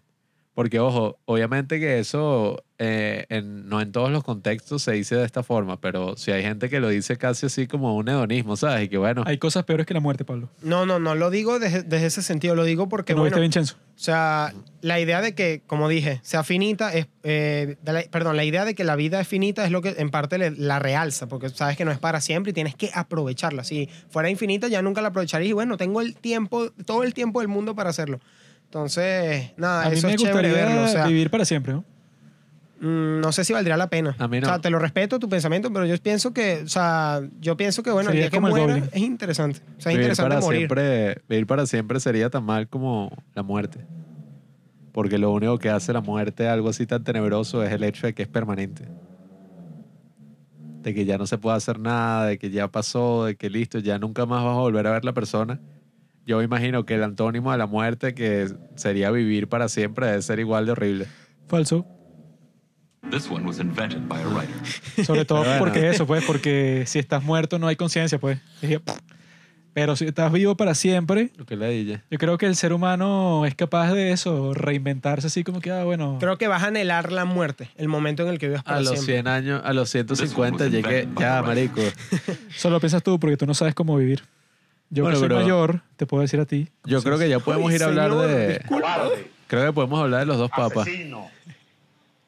Porque, 0.53 0.79
ojo, 0.81 1.17
obviamente 1.23 1.79
que 1.79 1.99
eso 1.99 2.61
eh, 2.77 3.25
en- 3.29 3.69
no 3.69 3.79
en 3.79 3.93
todos 3.93 4.11
los 4.11 4.21
contextos 4.25 4.81
se 4.81 4.91
dice 4.91 5.15
de 5.15 5.23
esta 5.23 5.43
forma, 5.43 5.79
pero 5.79 6.17
si 6.17 6.31
hay 6.31 6.41
gente 6.43 6.67
que 6.69 6.81
lo 6.81 6.89
dice 6.89 7.15
casi 7.15 7.45
así 7.45 7.67
como 7.67 7.95
un 7.95 8.09
hedonismo, 8.09 8.57
¿sabes? 8.57 8.85
Y 8.85 8.89
que 8.89 8.97
bueno, 8.97 9.23
Hay 9.25 9.37
cosas 9.37 9.63
peores 9.63 9.85
que 9.85 9.93
la 9.93 10.01
muerte, 10.01 10.25
Pablo. 10.25 10.49
No, 10.61 10.85
no, 10.85 10.99
no 10.99 11.15
lo 11.15 11.29
digo 11.29 11.57
desde, 11.59 11.83
desde 11.83 12.07
ese 12.07 12.21
sentido, 12.21 12.55
lo 12.55 12.65
digo 12.65 12.89
porque, 12.89 13.13
¿No 13.13 13.19
bueno, 13.21 13.29
viste 13.35 13.39
Vincenzo? 13.41 13.75
O 13.95 14.03
sea, 14.03 14.53
la 14.81 14.99
idea 14.99 15.21
de 15.21 15.35
que, 15.35 15.61
como 15.67 15.87
dije, 15.87 16.19
sea 16.23 16.43
finita, 16.43 16.91
es, 16.93 17.07
eh, 17.23 17.77
la- 17.85 18.03
perdón, 18.11 18.35
la 18.35 18.43
idea 18.43 18.65
de 18.65 18.73
que 18.75 18.83
la 18.83 18.97
vida 18.97 19.21
es 19.21 19.27
finita 19.29 19.63
es 19.63 19.71
lo 19.71 19.81
que 19.81 19.95
en 19.97 20.09
parte 20.09 20.37
le- 20.37 20.51
la 20.51 20.79
realza, 20.79 21.27
porque 21.27 21.47
sabes 21.49 21.77
que 21.77 21.85
no 21.85 21.91
es 21.91 21.99
para 21.99 22.19
siempre 22.19 22.49
y 22.49 22.53
tienes 22.53 22.75
que 22.75 22.89
aprovecharla. 22.93 23.63
Si 23.63 23.87
fuera 24.09 24.29
infinita, 24.29 24.67
ya 24.67 24.81
nunca 24.81 25.01
la 25.01 25.09
aprovecharías 25.09 25.49
y 25.51 25.53
bueno, 25.53 25.77
tengo 25.77 26.01
el 26.01 26.15
tiempo, 26.17 26.71
todo 26.85 27.03
el 27.03 27.13
tiempo 27.13 27.39
del 27.39 27.47
mundo 27.47 27.73
para 27.75 27.91
hacerlo. 27.91 28.19
Entonces, 28.71 29.51
nada, 29.57 29.87
A 29.87 29.89
mí 29.89 29.97
eso 29.97 30.07
me 30.07 30.13
es 30.13 30.21
chévere 30.21 30.47
gustaría 30.47 30.65
verlo. 30.65 30.85
O 30.85 30.87
sea, 30.87 31.05
vivir 31.05 31.29
para 31.29 31.43
siempre, 31.43 31.73
¿no? 31.73 31.83
mm, 32.79 33.19
no 33.19 33.33
sé 33.33 33.43
si 33.43 33.51
valdría 33.51 33.75
la 33.75 33.89
pena. 33.89 34.15
A 34.17 34.29
mí 34.29 34.39
no. 34.39 34.47
O 34.47 34.49
sea, 34.49 34.59
te 34.59 34.69
lo 34.69 34.79
respeto 34.79 35.19
tu 35.19 35.27
pensamiento, 35.27 35.73
pero 35.73 35.85
yo 35.85 35.97
pienso 35.97 36.33
que, 36.33 36.61
o 36.63 36.69
sea, 36.69 37.21
yo 37.41 37.57
pienso 37.57 37.83
que, 37.83 37.91
bueno, 37.91 38.11
el 38.11 38.13
Sería 38.13 38.21
día 38.21 38.29
que 38.29 38.37
como 38.37 38.47
el 38.47 38.65
muera 38.65 38.89
es 38.93 39.01
interesante. 39.01 39.59
O 39.77 39.81
sea, 39.81 39.91
es 39.91 39.97
vivir 39.97 40.03
interesante 40.03 40.29
para, 40.29 40.39
morir. 40.39 40.59
siempre, 40.59 41.21
vivir 41.27 41.47
para 41.47 41.65
siempre 41.65 41.99
sería 41.99 42.29
tan 42.29 42.45
mal 42.45 42.69
como 42.69 43.11
la 43.35 43.43
muerte. 43.43 43.79
Porque 44.93 45.17
lo 45.17 45.33
único 45.33 45.57
que 45.57 45.69
hace 45.69 45.91
la 45.91 45.99
muerte 45.99 46.47
algo 46.47 46.69
así 46.69 46.85
tan 46.85 47.03
tenebroso 47.03 47.63
es 47.63 47.73
el 47.73 47.83
hecho 47.83 48.07
de 48.07 48.13
que 48.13 48.23
es 48.23 48.29
permanente. 48.29 48.85
De 50.81 50.93
que 50.93 51.03
ya 51.03 51.17
no 51.17 51.27
se 51.27 51.37
puede 51.37 51.57
hacer 51.57 51.77
nada, 51.77 52.27
de 52.27 52.37
que 52.37 52.49
ya 52.51 52.69
pasó, 52.69 53.25
de 53.25 53.35
que 53.35 53.49
listo, 53.49 53.79
ya 53.79 53.99
nunca 53.99 54.25
más 54.25 54.45
vas 54.45 54.55
a 54.55 54.59
volver 54.61 54.87
a 54.87 54.91
ver 54.91 55.03
la 55.03 55.11
persona. 55.11 55.59
Yo 56.31 56.37
me 56.37 56.45
imagino 56.45 56.85
que 56.85 56.95
el 56.95 57.03
antónimo 57.03 57.51
de 57.51 57.57
la 57.57 57.65
muerte, 57.65 58.13
que 58.13 58.47
sería 58.75 59.11
vivir 59.11 59.49
para 59.49 59.67
siempre, 59.67 60.07
debe 60.07 60.21
ser 60.21 60.39
igual 60.39 60.65
de 60.65 60.71
horrible. 60.71 61.07
Falso. 61.49 61.85
This 63.09 63.29
one 63.29 63.45
was 63.45 63.59
invented 63.59 64.07
by 64.07 64.21
a 64.21 64.27
writer. 64.29 64.55
Sobre 65.05 65.25
todo 65.25 65.39
bueno. 65.39 65.59
porque 65.59 65.89
eso, 65.89 66.07
pues, 66.07 66.23
porque 66.23 66.85
si 66.87 66.99
estás 66.99 67.21
muerto 67.21 67.59
no 67.59 67.67
hay 67.67 67.75
conciencia, 67.75 68.17
pues. 68.17 68.39
Pero 69.73 69.97
si 69.97 70.05
estás 70.05 70.31
vivo 70.31 70.55
para 70.55 70.73
siempre, 70.73 71.31
Lo 71.35 71.45
que 71.45 71.57
le 71.57 71.67
dije. 71.69 72.01
yo 72.09 72.17
creo 72.17 72.37
que 72.37 72.45
el 72.45 72.55
ser 72.55 72.71
humano 72.71 73.45
es 73.45 73.53
capaz 73.53 73.91
de 73.91 74.13
eso, 74.13 74.53
reinventarse 74.53 75.27
así 75.27 75.43
como 75.43 75.59
que, 75.59 75.69
ah, 75.69 75.83
bueno, 75.83 76.15
Creo 76.21 76.37
que 76.37 76.47
vas 76.47 76.63
a 76.63 76.67
anhelar 76.67 77.11
la 77.11 77.25
muerte, 77.25 77.71
el 77.75 77.89
momento 77.89 78.23
en 78.23 78.29
el 78.29 78.39
que 78.39 78.47
vivas 78.47 78.63
para 78.63 78.77
A 78.77 78.79
los 78.79 78.91
siempre. 78.91 79.15
100 79.15 79.27
años, 79.27 79.61
a 79.65 79.73
los 79.73 79.89
150 79.89 80.67
llegué. 80.69 81.09
Ya, 81.19 81.41
marico. 81.41 81.81
solo 82.55 82.79
piensas 82.79 83.03
tú 83.03 83.19
porque 83.19 83.35
tú 83.35 83.45
no 83.45 83.53
sabes 83.53 83.75
cómo 83.75 83.97
vivir. 83.97 84.23
Yo 84.93 85.03
Bueno, 85.03 85.15
que 85.15 85.19
soy 85.21 85.29
pero- 85.29 85.39
mayor, 85.41 85.81
te 85.95 86.05
puedo 86.05 86.21
decir 86.21 86.39
a 86.41 86.45
ti. 86.45 86.67
Yo 86.83 87.01
creo 87.01 87.17
que 87.17 87.27
ya 87.29 87.39
podemos 87.39 87.71
ir 87.73 87.81
a 87.81 87.85
hablar 87.87 88.11
señor, 88.11 88.27
de. 88.27 88.61
Creo 89.47 89.65
que 89.67 89.73
podemos 89.73 89.99
hablar 90.01 90.19
de 90.21 90.25
los 90.27 90.37
dos 90.37 90.49
papas 90.49 90.85
asesino, 90.87 91.27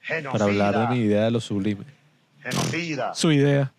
genocida, 0.02 0.32
para 0.32 0.46
hablar 0.46 0.90
de 0.90 0.96
mi 0.96 1.02
idea 1.04 1.24
de 1.26 1.32
lo 1.32 1.40
sublime. 1.42 1.84
genocida. 2.42 3.14
Su 3.14 3.32
idea. 3.32 3.72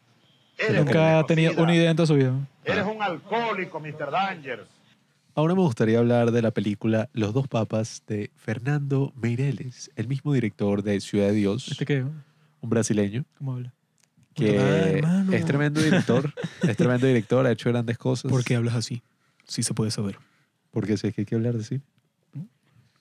Nunca 0.73 1.19
ha 1.19 1.27
tenido 1.27 1.61
una 1.63 1.75
idea 1.75 1.91
en 1.91 1.97
toda 1.97 2.07
su 2.07 2.15
vida. 2.15 2.33
Eres 2.65 2.85
un 2.87 3.03
alcohólico, 3.03 3.81
Mr. 3.81 4.11
Dangers. 4.11 4.63
Ahora 5.35 5.55
me 5.55 5.61
gustaría 5.63 5.99
hablar 5.99 6.31
de 6.31 6.43
la 6.43 6.53
película 6.53 7.09
Los 7.13 7.35
dos 7.35 7.49
papas 7.49 8.03
de 8.07 8.31
Fernando 8.37 9.13
Meireles, 9.21 9.91
el 9.97 10.07
mismo 10.07 10.33
director 10.33 10.83
de 10.85 11.01
Ciudad 11.01 11.27
de 11.27 11.33
Dios, 11.33 11.69
¿Este 11.73 11.85
qué? 11.85 12.03
un 12.61 12.71
brasileño 12.71 13.25
¿Cómo 13.39 13.55
habla? 13.55 13.73
Que 14.35 15.01
Ah, 15.05 15.25
es 15.33 15.45
tremendo 15.45 15.81
director, 15.81 16.33
es 16.63 16.77
tremendo 16.77 17.07
director, 17.07 17.47
ha 17.47 17.53
hecho 17.53 17.71
grandes 17.71 17.97
cosas. 17.99 18.31
hablas 18.51 18.75
así? 18.75 19.03
Sí 19.47 19.63
se 19.63 19.75
puede 19.75 19.91
saber. 19.91 20.19
Porque 20.71 20.97
si 20.97 21.07
es 21.09 21.15
que 21.15 21.23
hay 21.23 21.25
que 21.27 21.35
hablar 21.37 21.55
de 21.57 21.65
cine. 21.65 21.81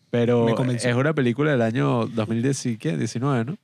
Pero 0.10 0.48
es 0.70 0.86
una 0.96 1.14
película 1.14 1.52
del 1.52 1.62
año 1.64 2.06
2019, 2.06 3.46
¿no? 3.46 3.58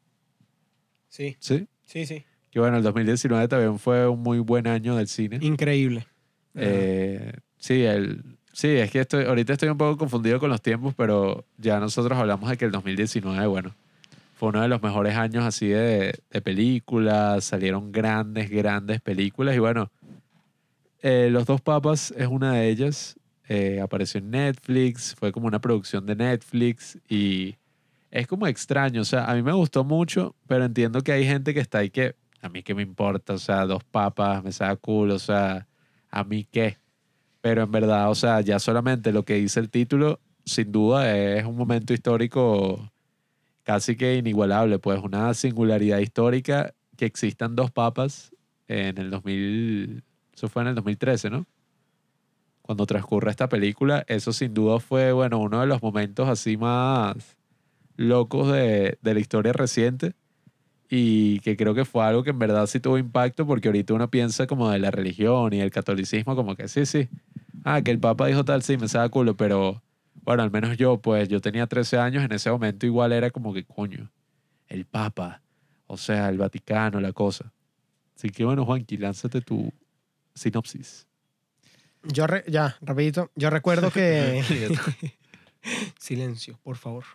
Sí, 1.08 1.38
Sí. 1.40 1.68
sí, 1.86 2.06
sí. 2.06 2.24
Que 2.52 2.60
bueno, 2.60 2.78
el 2.78 2.84
2019 2.84 3.48
también 3.48 3.78
fue 3.78 4.08
un 4.08 4.22
muy 4.24 4.40
buen 4.40 4.66
año 4.66 4.96
del 4.96 5.08
cine. 5.08 5.38
Increíble. 5.41 6.08
Eh, 6.56 7.34
sí, 7.60 7.84
el, 7.84 8.24
sí, 8.52 8.70
es 8.70 8.90
que 8.90 9.02
estoy, 9.02 9.26
ahorita 9.26 9.54
estoy 9.54 9.70
un 9.70 9.78
poco 9.78 9.98
confundido 9.98 10.40
con 10.40 10.50
los 10.50 10.62
tiempos, 10.62 10.96
pero 10.98 11.46
ya 11.60 11.80
nosotros 11.80 12.18
hablamos 12.18 12.50
de 12.50 12.58
que 12.58 12.66
el 12.66 12.72
2019, 12.72 13.46
bueno, 13.46 13.76
fue 14.40 14.49
uno 14.49 14.61
de 14.61 14.70
los 14.70 14.82
mejores 14.82 15.18
años 15.18 15.44
así 15.44 15.68
de, 15.68 16.18
películas, 16.41 17.44
salieron 17.44 17.91
grandes, 17.91 18.49
grandes 18.49 19.02
películas 19.02 19.53
y 19.53 19.60
bueno, 19.60 19.91
eh, 21.02 21.28
Los 21.30 21.45
dos 21.45 21.60
papas 21.60 22.14
es 22.18 22.28
una 22.28 22.53
de 22.53 22.70
ellas, 22.70 23.18
eh, 23.49 23.82
apareció 23.82 24.20
en 24.20 24.32
Netflix, 24.32 25.14
fue 25.20 25.34
como 25.34 25.48
una 25.48 25.60
producción 25.60 26.06
de 26.06 26.16
Netflix 26.16 26.98
y 27.10 27.56
es 28.11 28.28
como 28.28 28.48
extraño, 28.48 29.02
o 29.02 29.06
sea, 29.06 29.26
a 29.26 29.36
mí 29.36 29.44
me 29.44 29.52
gustó 29.52 29.84
mucho, 29.84 30.36
pero 30.48 30.64
entiendo 30.64 31.02
que 31.02 31.11
hay 31.11 31.26
gente 31.26 31.53
que 31.53 31.60
está 31.60 31.80
ahí 31.80 31.90
que, 31.90 32.16
a 32.41 32.48
mí 32.48 32.64
qué 32.64 32.74
me 32.74 32.82
importa, 32.82 33.34
o 33.34 33.40
sea, 33.40 33.66
dos 33.66 33.84
papas, 33.84 34.41
me 34.41 34.53
saca 34.53 34.78
cool, 34.78 35.11
o 35.11 35.20
sea, 35.20 35.68
a 36.10 36.24
mí 36.24 36.48
qué. 36.49 36.78
Pero 37.41 37.64
en 37.64 37.72
verdad, 37.72 38.10
o 38.10 38.16
sea, 38.16 38.40
ya 38.40 38.57
solamente 38.60 39.11
lo 39.11 39.24
que 39.24 39.36
dice 39.36 39.60
el 39.60 39.70
título, 39.70 40.22
sin 40.45 40.72
duda 40.72 41.14
es 41.14 41.44
un 41.45 41.57
momento 41.57 41.94
histórico 41.94 42.90
casi 43.70 43.96
que 43.96 44.16
inigualable, 44.16 44.80
pues 44.80 45.00
una 45.00 45.32
singularidad 45.36 46.00
histórica 46.00 46.74
que 46.98 47.06
existan 47.06 47.56
dos 47.56 47.70
papas 47.70 48.36
en 48.68 48.98
el 48.98 49.12
2000, 49.12 50.04
eso 50.34 50.48
fue 50.48 50.64
en 50.64 50.70
el 50.70 50.74
2013, 50.74 51.30
¿no? 51.30 51.46
Cuando 52.64 52.88
transcurre 52.88 53.30
esta 53.30 53.48
película, 53.48 54.04
eso 54.08 54.34
sin 54.34 54.56
duda 54.56 54.80
fue, 54.80 55.12
bueno, 55.12 55.38
uno 55.38 55.62
de 55.62 55.68
los 55.68 55.84
momentos 55.84 56.28
así 56.28 56.58
más 56.58 57.38
locos 57.96 58.52
de, 58.52 58.98
de 59.04 59.14
la 59.14 59.20
historia 59.20 59.54
reciente 59.54 60.16
y 60.90 61.40
que 61.41 61.56
creo 61.56 61.76
que 61.76 61.86
fue 61.86 62.04
algo 62.04 62.24
que 62.24 62.32
en 62.32 62.40
verdad 62.40 62.66
sí 62.66 62.80
tuvo 62.80 62.98
impacto 62.98 63.46
porque 63.46 63.68
ahorita 63.68 63.94
uno 63.94 64.10
piensa 64.10 64.48
como 64.48 64.72
de 64.72 64.80
la 64.80 64.90
religión 64.90 65.54
y 65.54 65.62
el 65.62 65.70
catolicismo 65.70 66.36
como 66.36 66.56
que 66.56 66.68
sí, 66.68 66.88
sí, 66.88 67.08
ah, 67.66 67.84
que 67.84 67.91
el 67.91 68.00
Papa 68.00 68.26
dijo 68.26 68.44
tal, 68.44 68.64
sí, 68.64 68.78
me 68.78 68.88
saca 68.88 69.10
culo, 69.10 69.38
pero 69.38 69.84
bueno, 70.30 70.43
al 70.43 70.51
menos 70.51 70.77
yo, 70.77 71.01
pues 71.01 71.27
yo 71.27 71.41
tenía 71.41 71.65
13 71.65 71.97
años, 71.97 72.23
en 72.23 72.31
ese 72.31 72.51
momento 72.51 72.85
igual 72.85 73.14
era 73.14 73.31
como 73.31 73.51
que 73.51 73.64
coño, 73.64 74.11
el 74.68 74.85
Papa, 74.85 75.41
o 75.88 75.97
sea, 75.97 76.30
el 76.30 76.38
Vaticano, 76.38 77.01
la 77.01 77.14
cosa. 77.14 77.51
Así 78.15 78.30
que 78.30 78.45
bueno, 78.45 78.64
Juanqui, 78.64 78.97
lánzate 78.97 79.41
tu 79.41 79.73
sinopsis. 80.35 81.07
Yo, 82.03 82.27
re- 82.27 82.43
ya, 82.47 82.77
rapidito. 82.81 83.31
Yo 83.34 83.49
recuerdo 83.49 83.89
que... 83.89 84.43
Silencio, 85.99 86.60
por 86.61 86.77
favor. 86.77 87.06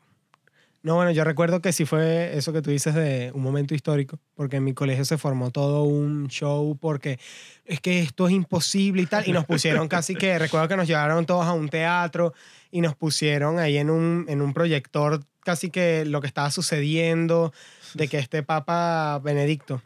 No, 0.84 0.96
bueno, 0.96 1.12
yo 1.12 1.24
recuerdo 1.24 1.62
que 1.62 1.72
sí 1.72 1.86
fue 1.86 2.36
eso 2.36 2.52
que 2.52 2.60
tú 2.60 2.70
dices 2.70 2.94
de 2.94 3.30
un 3.32 3.42
momento 3.42 3.74
histórico, 3.74 4.18
porque 4.34 4.56
en 4.56 4.64
mi 4.64 4.74
colegio 4.74 5.06
se 5.06 5.16
formó 5.16 5.50
todo 5.50 5.84
un 5.84 6.26
show 6.28 6.76
porque 6.78 7.18
es 7.64 7.80
que 7.80 8.00
esto 8.00 8.26
es 8.26 8.34
imposible 8.34 9.00
y 9.00 9.06
tal, 9.06 9.26
y 9.26 9.32
nos 9.32 9.46
pusieron 9.46 9.88
casi 9.88 10.14
que, 10.14 10.38
recuerdo 10.38 10.68
que 10.68 10.76
nos 10.76 10.86
llevaron 10.86 11.24
todos 11.24 11.46
a 11.46 11.54
un 11.54 11.70
teatro 11.70 12.34
y 12.74 12.80
nos 12.80 12.96
pusieron 12.96 13.60
ahí 13.60 13.76
en 13.78 13.88
un, 13.88 14.24
en 14.28 14.42
un 14.42 14.52
proyector 14.52 15.20
casi 15.44 15.70
que 15.70 16.04
lo 16.04 16.20
que 16.20 16.26
estaba 16.26 16.50
sucediendo, 16.50 17.52
de 17.94 18.08
que 18.08 18.18
este 18.18 18.42
Papa 18.42 19.20
Benedicto 19.22 19.80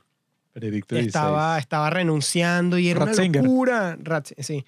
Benedicto 0.55 0.97
estaba, 0.97 1.59
estaba 1.59 1.91
renunciando 1.91 2.79
y 2.79 2.89
era 2.89 3.05
Ratzinger. 3.05 3.43
una 3.43 3.49
locura. 3.51 3.99
Ratz- 3.99 4.35
sí. 4.39 4.65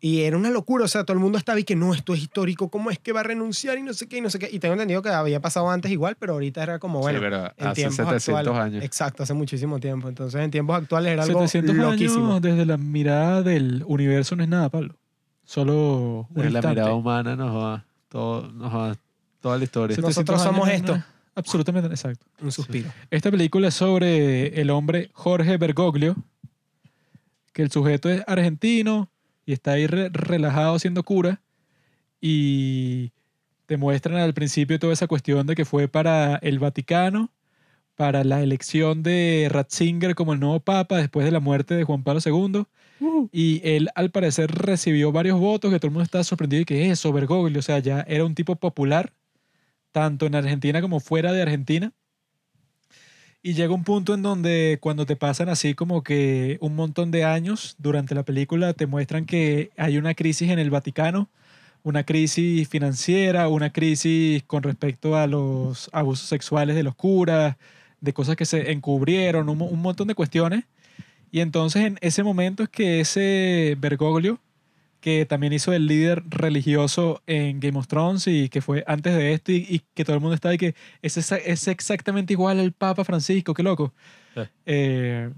Y 0.00 0.22
era 0.22 0.36
una 0.36 0.50
locura, 0.50 0.84
o 0.86 0.88
sea, 0.88 1.04
todo 1.04 1.14
el 1.14 1.20
mundo 1.20 1.38
estaba 1.38 1.60
y 1.60 1.62
que 1.62 1.76
no, 1.76 1.94
esto 1.94 2.14
es 2.14 2.20
histórico, 2.20 2.68
¿cómo 2.68 2.90
es 2.90 2.98
que 2.98 3.12
va 3.12 3.20
a 3.20 3.22
renunciar 3.22 3.78
y 3.78 3.82
no 3.82 3.94
sé 3.94 4.08
qué 4.08 4.18
y 4.18 4.20
no 4.20 4.28
sé 4.28 4.40
qué? 4.40 4.48
Y 4.50 4.58
tengo 4.58 4.74
entendido 4.74 5.00
que 5.00 5.10
había 5.10 5.40
pasado 5.40 5.70
antes 5.70 5.92
igual, 5.92 6.16
pero 6.18 6.32
ahorita 6.32 6.64
era 6.64 6.78
como, 6.80 6.98
bueno, 6.98 7.20
sí, 7.20 7.24
pero 7.24 7.36
en 7.56 7.66
hace 7.68 7.74
tiempos 7.82 7.96
700 7.96 8.28
actuales. 8.28 8.62
años. 8.64 8.84
Exacto, 8.84 9.22
hace 9.22 9.34
muchísimo 9.34 9.78
tiempo. 9.78 10.08
Entonces, 10.08 10.40
en 10.40 10.50
tiempos 10.50 10.76
actuales 10.76 11.12
era 11.12 11.22
algo 11.22 11.46
700 11.46 11.76
loquísimo. 11.76 12.26
años 12.32 12.42
desde 12.42 12.66
la 12.66 12.76
mirada 12.76 13.42
del 13.42 13.84
universo 13.86 14.34
no 14.34 14.42
es 14.42 14.48
nada, 14.48 14.68
Pablo. 14.68 14.96
Solo 15.46 16.28
un 16.34 16.52
la 16.52 16.60
mirada 16.60 16.94
humana 16.94 17.34
nos 17.36 17.56
va, 17.56 17.84
todo, 18.08 18.50
nos 18.52 18.74
va 18.74 18.96
toda 19.40 19.56
la 19.56 19.64
historia. 19.64 19.94
700 19.96 20.16
Nosotros 20.26 20.42
somos 20.42 20.68
esto. 20.68 21.02
Absolutamente, 21.34 21.88
exacto. 21.88 22.26
Un 22.40 22.50
suspiro. 22.52 22.90
Esta 23.10 23.30
película 23.30 23.68
es 23.68 23.74
sobre 23.74 24.60
el 24.60 24.70
hombre 24.70 25.10
Jorge 25.14 25.56
Bergoglio, 25.56 26.16
que 27.52 27.62
el 27.62 27.70
sujeto 27.70 28.10
es 28.10 28.22
argentino 28.26 29.08
y 29.46 29.52
está 29.52 29.72
ahí 29.72 29.86
re- 29.86 30.08
relajado 30.12 30.74
haciendo 30.74 31.02
cura 31.04 31.40
y 32.20 33.12
te 33.66 33.76
muestran 33.76 34.16
al 34.18 34.34
principio 34.34 34.78
toda 34.78 34.92
esa 34.92 35.06
cuestión 35.06 35.46
de 35.46 35.54
que 35.54 35.64
fue 35.64 35.88
para 35.88 36.36
el 36.36 36.58
Vaticano, 36.58 37.30
para 37.96 38.24
la 38.24 38.42
elección 38.42 39.02
de 39.02 39.48
Ratzinger 39.50 40.14
como 40.14 40.34
el 40.34 40.40
nuevo 40.40 40.60
papa 40.60 40.98
después 40.98 41.24
de 41.24 41.32
la 41.32 41.40
muerte 41.40 41.74
de 41.74 41.84
Juan 41.84 42.02
Pablo 42.02 42.20
II. 42.24 42.64
Y 43.32 43.60
él 43.64 43.88
al 43.94 44.10
parecer 44.10 44.50
recibió 44.50 45.12
varios 45.12 45.40
votos 45.40 45.70
que 45.70 45.78
todo 45.78 45.88
el 45.88 45.92
mundo 45.92 46.04
estaba 46.04 46.24
sorprendido 46.24 46.62
y 46.62 46.64
que 46.64 46.90
eso, 46.90 47.12
Bergoglio, 47.12 47.58
o 47.58 47.62
sea, 47.62 47.78
ya 47.78 48.00
era 48.08 48.24
un 48.24 48.34
tipo 48.34 48.56
popular, 48.56 49.12
tanto 49.92 50.26
en 50.26 50.34
Argentina 50.34 50.80
como 50.80 51.00
fuera 51.00 51.32
de 51.32 51.42
Argentina. 51.42 51.92
Y 53.42 53.54
llega 53.54 53.72
un 53.74 53.84
punto 53.84 54.14
en 54.14 54.22
donde 54.22 54.78
cuando 54.80 55.06
te 55.06 55.14
pasan 55.14 55.48
así 55.48 55.74
como 55.74 56.02
que 56.02 56.58
un 56.60 56.74
montón 56.74 57.10
de 57.10 57.24
años 57.24 57.76
durante 57.78 58.14
la 58.14 58.24
película 58.24 58.72
te 58.72 58.86
muestran 58.86 59.24
que 59.24 59.70
hay 59.76 59.98
una 59.98 60.14
crisis 60.14 60.50
en 60.50 60.58
el 60.58 60.70
Vaticano, 60.70 61.28
una 61.82 62.04
crisis 62.04 62.68
financiera, 62.68 63.48
una 63.48 63.72
crisis 63.72 64.42
con 64.42 64.64
respecto 64.64 65.16
a 65.16 65.26
los 65.28 65.88
abusos 65.92 66.28
sexuales 66.28 66.74
de 66.74 66.82
los 66.82 66.96
curas, 66.96 67.56
de 68.00 68.12
cosas 68.12 68.36
que 68.36 68.44
se 68.44 68.72
encubrieron, 68.72 69.48
un, 69.48 69.60
un 69.62 69.80
montón 69.82 70.08
de 70.08 70.14
cuestiones. 70.14 70.64
Y 71.30 71.40
entonces 71.40 71.84
en 71.84 71.98
ese 72.00 72.22
momento 72.22 72.62
es 72.62 72.68
que 72.68 73.00
ese 73.00 73.76
Bergoglio, 73.78 74.38
que 75.00 75.26
también 75.26 75.52
hizo 75.52 75.72
el 75.72 75.86
líder 75.86 76.22
religioso 76.28 77.22
en 77.26 77.60
Game 77.60 77.78
of 77.78 77.86
Thrones 77.86 78.26
y 78.26 78.48
que 78.48 78.60
fue 78.60 78.82
antes 78.86 79.14
de 79.14 79.34
esto 79.34 79.52
y, 79.52 79.66
y 79.68 79.82
que 79.94 80.04
todo 80.04 80.16
el 80.16 80.22
mundo 80.22 80.34
está 80.34 80.48
de 80.48 80.58
que 80.58 80.74
es, 81.02 81.16
exa- 81.16 81.40
es 81.44 81.68
exactamente 81.68 82.32
igual 82.32 82.58
al 82.58 82.72
Papa 82.72 83.04
Francisco, 83.04 83.54
qué 83.54 83.62
loco. 83.62 83.92
Sí. 84.34 84.40
Eh, 84.66 85.30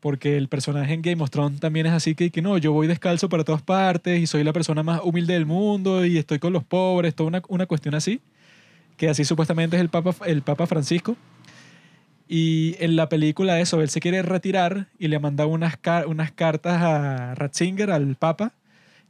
porque 0.00 0.36
el 0.36 0.48
personaje 0.48 0.92
en 0.92 1.02
Game 1.02 1.22
of 1.22 1.30
Thrones 1.30 1.60
también 1.60 1.86
es 1.86 1.92
así 1.92 2.14
que, 2.14 2.30
que 2.30 2.42
no, 2.42 2.58
yo 2.58 2.72
voy 2.72 2.86
descalzo 2.86 3.28
para 3.28 3.44
todas 3.44 3.62
partes 3.62 4.20
y 4.20 4.26
soy 4.26 4.42
la 4.44 4.52
persona 4.52 4.82
más 4.82 5.00
humilde 5.04 5.34
del 5.34 5.46
mundo 5.46 6.04
y 6.04 6.18
estoy 6.18 6.38
con 6.38 6.52
los 6.52 6.64
pobres, 6.64 7.14
toda 7.14 7.28
una, 7.28 7.42
una 7.48 7.66
cuestión 7.66 7.94
así, 7.94 8.20
que 8.96 9.08
así 9.08 9.24
supuestamente 9.24 9.76
es 9.76 9.80
el 9.80 9.88
Papa, 9.88 10.14
el 10.26 10.42
Papa 10.42 10.66
Francisco. 10.66 11.16
Y 12.26 12.76
en 12.80 12.96
la 12.96 13.08
película 13.08 13.60
eso, 13.60 13.82
él 13.82 13.90
se 13.90 14.00
quiere 14.00 14.22
retirar 14.22 14.88
y 14.98 15.08
le 15.08 15.18
manda 15.18 15.46
unas, 15.46 15.76
car- 15.76 16.06
unas 16.06 16.32
cartas 16.32 16.80
a 16.82 17.34
Ratzinger, 17.34 17.90
al 17.90 18.16
Papa, 18.16 18.52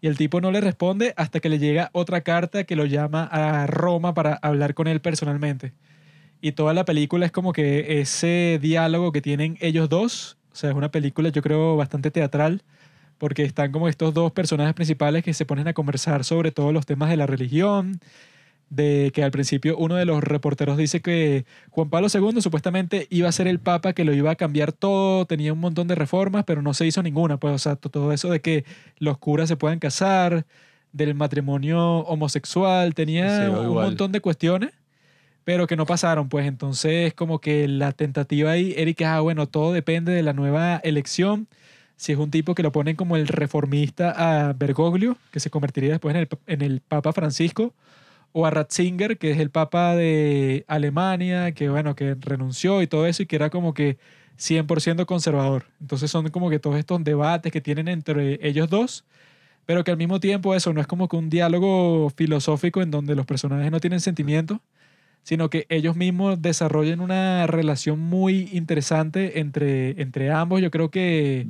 y 0.01 0.07
el 0.09 0.17
tipo 0.17 0.41
no 0.41 0.51
le 0.51 0.61
responde 0.61 1.15
hasta 1.17 1.41
que 1.41 1.49
le 1.49 1.59
llega 1.59 1.91
otra 1.93 2.23
carta 2.23 2.65
que 2.65 2.77
lo 2.77 2.85
llama 2.85 3.25
a 3.25 3.67
Roma 3.67 4.15
para 4.15 4.35
hablar 4.43 4.75
con 4.75 4.87
él 4.89 5.01
personalmente. 5.01 5.73
Y 6.41 6.53
toda 6.53 6.75
la 6.75 6.85
película 6.85 7.25
es 7.25 7.33
como 7.33 7.53
que 7.53 8.01
ese 8.01 8.59
diálogo 8.61 9.13
que 9.13 9.23
tienen 9.23 9.57
ellos 9.61 9.89
dos, 9.89 10.37
o 10.53 10.57
sea, 10.57 10.71
es 10.71 10.77
una 10.77 10.91
película 10.91 11.31
yo 11.31 11.41
creo 11.41 11.77
bastante 11.77 12.11
teatral, 12.11 12.63
porque 13.17 13.45
están 13.45 13.73
como 13.73 13.89
estos 13.89 14.13
dos 14.13 14.33
personajes 14.33 14.75
principales 14.75 15.23
que 15.25 15.33
se 15.33 15.47
ponen 15.47 15.69
a 15.69 15.73
conversar 15.73 16.25
sobre 16.25 16.51
todos 16.51 16.75
los 16.75 16.85
temas 16.85 17.09
de 17.09 17.17
la 17.17 17.27
religión, 17.27 17.99
de 18.71 19.13
que 19.15 19.23
al 19.23 19.31
principio 19.31 19.77
uno 19.77 19.95
de 19.95 20.05
los 20.05 20.23
reporteros 20.25 20.77
dice 20.77 21.01
que 21.01 21.45
Juan 21.71 21.91
Pablo 21.91 22.09
II 22.13 22.41
supuestamente 22.43 23.07
iba 23.11 23.29
a 23.29 23.33
ser 23.33 23.47
el 23.47 23.61
papa 23.61 23.93
que 23.93 24.05
lo 24.05 24.13
iba 24.13 24.31
a 24.33 24.37
cambiar 24.37 24.73
todo, 24.73 25.27
tenía 25.27 25.53
un 25.53 25.61
montón 25.61 25.87
de 25.87 25.95
reformas, 25.95 26.45
pero 26.45 26.61
no 26.63 26.75
se 26.75 26.87
hizo 26.87 27.03
ninguna, 27.03 27.37
pues, 27.37 27.55
o 27.55 27.59
sea, 27.59 27.77
to- 27.77 27.89
todo 27.91 28.13
eso 28.13 28.31
de 28.31 28.41
que 28.41 28.65
los 28.99 29.19
curas 29.19 29.49
se 29.49 29.57
puedan 29.57 29.79
casar, 29.79 30.45
del 30.93 31.15
matrimonio 31.15 31.99
homosexual, 32.01 32.95
tenía 32.95 33.51
un 33.51 33.65
igual. 33.67 33.87
montón 33.87 34.13
de 34.13 34.21
cuestiones, 34.21 34.71
pero 35.45 35.67
que 35.67 35.77
no 35.77 35.87
pasaron, 35.87 36.29
pues, 36.29 36.47
entonces 36.47 37.13
como 37.15 37.41
que 37.41 37.69
la 37.69 37.93
tentativa 37.93 38.53
ahí 38.53 38.95
que, 38.95 39.05
ah, 39.05 39.21
bueno, 39.21 39.47
todo 39.47 39.73
depende 39.73 40.13
de 40.13 40.23
la 40.23 40.33
nueva 40.33 40.77
elección, 40.85 41.49
si 41.97 42.13
es 42.13 42.19
un 42.19 42.31
tipo 42.31 42.55
que 42.55 42.63
lo 42.63 42.73
ponen 42.73 42.97
como 42.97 43.17
el 43.17 43.29
reformista 43.29 44.11
a 44.49 44.53
Bergoglio, 44.53 45.17
que 45.31 45.39
se 45.41 45.51
convertiría 45.51 45.91
después 45.91 46.15
en 46.15 46.21
el, 46.23 46.29
en 46.47 46.63
el 46.63 46.81
Papa 46.81 47.13
Francisco, 47.13 47.73
o 48.37 48.47
a 48.47 48.51
Ratzinger, 48.51 49.17
que 49.19 49.31
es 49.31 49.39
el 49.39 49.51
Papa 49.51 49.95
de 49.95 50.65
Alemania, 50.69 51.53
que 51.53 51.69
bueno, 51.71 51.95
que 51.95 52.17
renunció 52.21 52.83
y 52.83 52.89
todo 52.89 53.07
eso, 53.07 53.23
y 53.23 53.27
que 53.27 53.37
era 53.37 53.49
como 53.51 53.75
que 53.75 53.97
100% 54.39 55.07
conservador. 55.07 55.67
Entonces 55.81 56.11
son 56.11 56.29
como 56.31 56.51
que 56.51 56.59
todos 56.59 56.77
estos 56.77 57.05
debates 57.05 57.53
que 57.53 57.61
tienen 57.61 57.87
entre 57.89 58.41
ellos 58.47 58.69
dos, 58.69 59.05
pero 59.67 59.85
que 59.85 59.93
al 59.93 59.99
mismo 59.99 60.21
tiempo 60.21 60.55
eso 60.57 60.73
no 60.73 60.81
es 60.81 60.89
como 60.89 61.09
que 61.09 61.17
un 61.17 61.31
diálogo 61.31 62.11
filosófico 62.11 62.83
en 62.83 62.91
donde 62.91 63.15
los 63.15 63.27
personajes 63.27 63.71
no 63.71 63.81
tienen 63.81 64.01
sentimientos, 64.01 64.59
sino 65.23 65.51
que 65.51 65.67
ellos 65.71 65.97
mismos 65.97 66.43
desarrollan 66.43 67.01
una 67.01 67.47
relación 67.47 68.01
muy 68.01 68.51
interesante 68.53 69.41
entre, 69.41 70.03
entre 70.03 70.33
ambos. 70.33 70.61
Yo 70.63 70.71
creo 70.73 70.91
que 70.91 71.49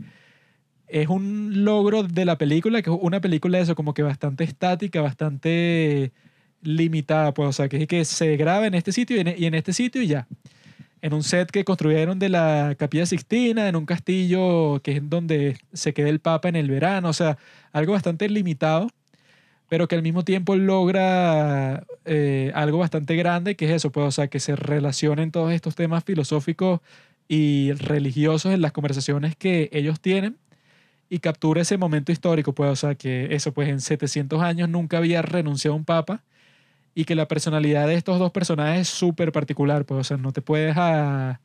es 0.88 1.08
un 1.08 1.64
logro 1.64 2.02
de 2.04 2.24
la 2.26 2.38
película, 2.38 2.82
que 2.82 2.90
es 2.90 2.96
una 3.00 3.20
película 3.20 3.58
eso 3.58 3.74
como 3.74 3.94
que 3.94 4.02
bastante 4.02 4.44
estática, 4.44 5.02
bastante 5.02 6.12
limitada, 6.64 7.34
pues, 7.34 7.48
o 7.48 7.52
sea, 7.52 7.68
que 7.68 7.78
es 7.82 7.88
que 7.88 8.04
se 8.04 8.36
graba 8.36 8.66
en 8.66 8.74
este 8.74 8.92
sitio 8.92 9.16
y 9.16 9.20
en, 9.20 9.34
y 9.36 9.46
en 9.46 9.54
este 9.54 9.72
sitio 9.72 10.02
y 10.02 10.08
ya. 10.08 10.26
En 11.02 11.12
un 11.14 11.22
set 11.22 11.50
que 11.50 11.64
construyeron 11.64 12.18
de 12.18 12.30
la 12.30 12.74
Capilla 12.78 13.06
Sixtina, 13.06 13.68
en 13.68 13.76
un 13.76 13.86
castillo 13.86 14.80
que 14.82 14.92
es 14.92 15.10
donde 15.10 15.58
se 15.72 15.92
queda 15.92 16.08
el 16.08 16.20
Papa 16.20 16.48
en 16.48 16.56
el 16.56 16.70
verano, 16.70 17.10
o 17.10 17.12
sea, 17.12 17.38
algo 17.72 17.92
bastante 17.92 18.28
limitado, 18.28 18.88
pero 19.68 19.88
que 19.88 19.96
al 19.96 20.02
mismo 20.02 20.24
tiempo 20.24 20.56
logra 20.56 21.84
eh, 22.04 22.52
algo 22.54 22.78
bastante 22.78 23.16
grande, 23.16 23.56
que 23.56 23.66
es 23.66 23.72
eso, 23.72 23.90
pues, 23.92 24.06
o 24.06 24.10
sea, 24.12 24.28
que 24.28 24.40
se 24.40 24.56
relacionen 24.56 25.30
todos 25.30 25.52
estos 25.52 25.74
temas 25.74 26.04
filosóficos 26.04 26.80
y 27.28 27.72
religiosos 27.72 28.52
en 28.54 28.62
las 28.62 28.72
conversaciones 28.72 29.36
que 29.36 29.70
ellos 29.72 30.00
tienen 30.00 30.36
y 31.10 31.18
captura 31.20 31.62
ese 31.62 31.78
momento 31.78 32.12
histórico, 32.12 32.54
pues, 32.54 32.70
o 32.70 32.76
sea, 32.76 32.94
que 32.94 33.34
eso, 33.34 33.52
pues, 33.52 33.68
en 33.68 33.80
700 33.80 34.42
años 34.42 34.68
nunca 34.68 34.98
había 34.98 35.22
renunciado 35.22 35.76
un 35.76 35.84
papa 35.84 36.22
y 36.94 37.04
que 37.04 37.14
la 37.14 37.26
personalidad 37.26 37.88
de 37.88 37.94
estos 37.94 38.18
dos 38.18 38.30
personajes 38.30 38.82
es 38.82 38.88
súper 38.88 39.32
particular, 39.32 39.84
pues, 39.84 40.00
o 40.00 40.04
sea, 40.04 40.16
no 40.16 40.32
te 40.32 40.42
puedes 40.42 40.74
ah, 40.76 41.40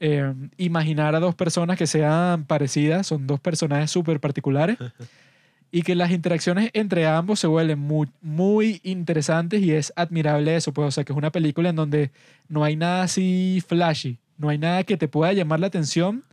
eh, 0.00 0.34
imaginar 0.56 1.14
a 1.14 1.20
dos 1.20 1.34
personas 1.34 1.78
que 1.78 1.86
sean 1.86 2.44
parecidas, 2.44 3.06
son 3.06 3.26
dos 3.26 3.40
personajes 3.40 3.90
súper 3.90 4.20
particulares 4.20 4.76
y 5.70 5.82
que 5.82 5.94
las 5.94 6.10
interacciones 6.10 6.70
entre 6.72 7.06
ambos 7.06 7.40
se 7.40 7.46
vuelven 7.46 7.78
muy, 7.78 8.08
muy 8.20 8.80
interesantes 8.82 9.62
y 9.62 9.72
es 9.72 9.92
admirable 9.96 10.56
eso, 10.56 10.72
pues, 10.72 10.88
o 10.88 10.90
sea, 10.90 11.04
que 11.04 11.12
es 11.12 11.16
una 11.16 11.30
película 11.30 11.70
en 11.70 11.76
donde 11.76 12.10
no 12.48 12.64
hay 12.64 12.76
nada 12.76 13.02
así 13.02 13.62
flashy, 13.66 14.18
no 14.38 14.48
hay 14.48 14.58
nada 14.58 14.82
que 14.82 14.96
te 14.96 15.08
pueda 15.08 15.32
llamar 15.32 15.60
la 15.60 15.68
atención 15.68 16.24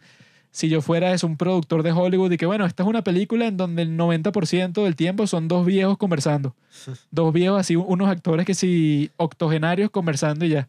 si 0.52 0.68
yo 0.68 0.82
fuera 0.82 1.14
es 1.14 1.24
un 1.24 1.38
productor 1.38 1.82
de 1.82 1.94
Hollywood 1.94 2.32
y 2.34 2.38
que 2.38 2.46
bueno, 2.46 2.66
esta 2.66 2.84
es 2.84 2.90
una 2.90 3.04
película 3.04 3.48
en 3.48 3.56
donde 3.56 3.84
el 3.84 3.98
90% 3.98 4.84
del 4.84 4.96
tiempo 4.98 5.26
son 5.26 5.48
dos 5.48 5.66
viejos 5.66 5.98
conversando. 5.98 6.56
Dos 7.12 7.34
viejos 7.34 7.60
así, 7.60 7.76
unos 7.76 8.10
actores 8.10 8.46
que 8.46 8.54
sí, 8.54 9.12
octogenarios 9.18 9.90
conversando 9.90 10.46
y 10.46 10.50
ya. 10.50 10.68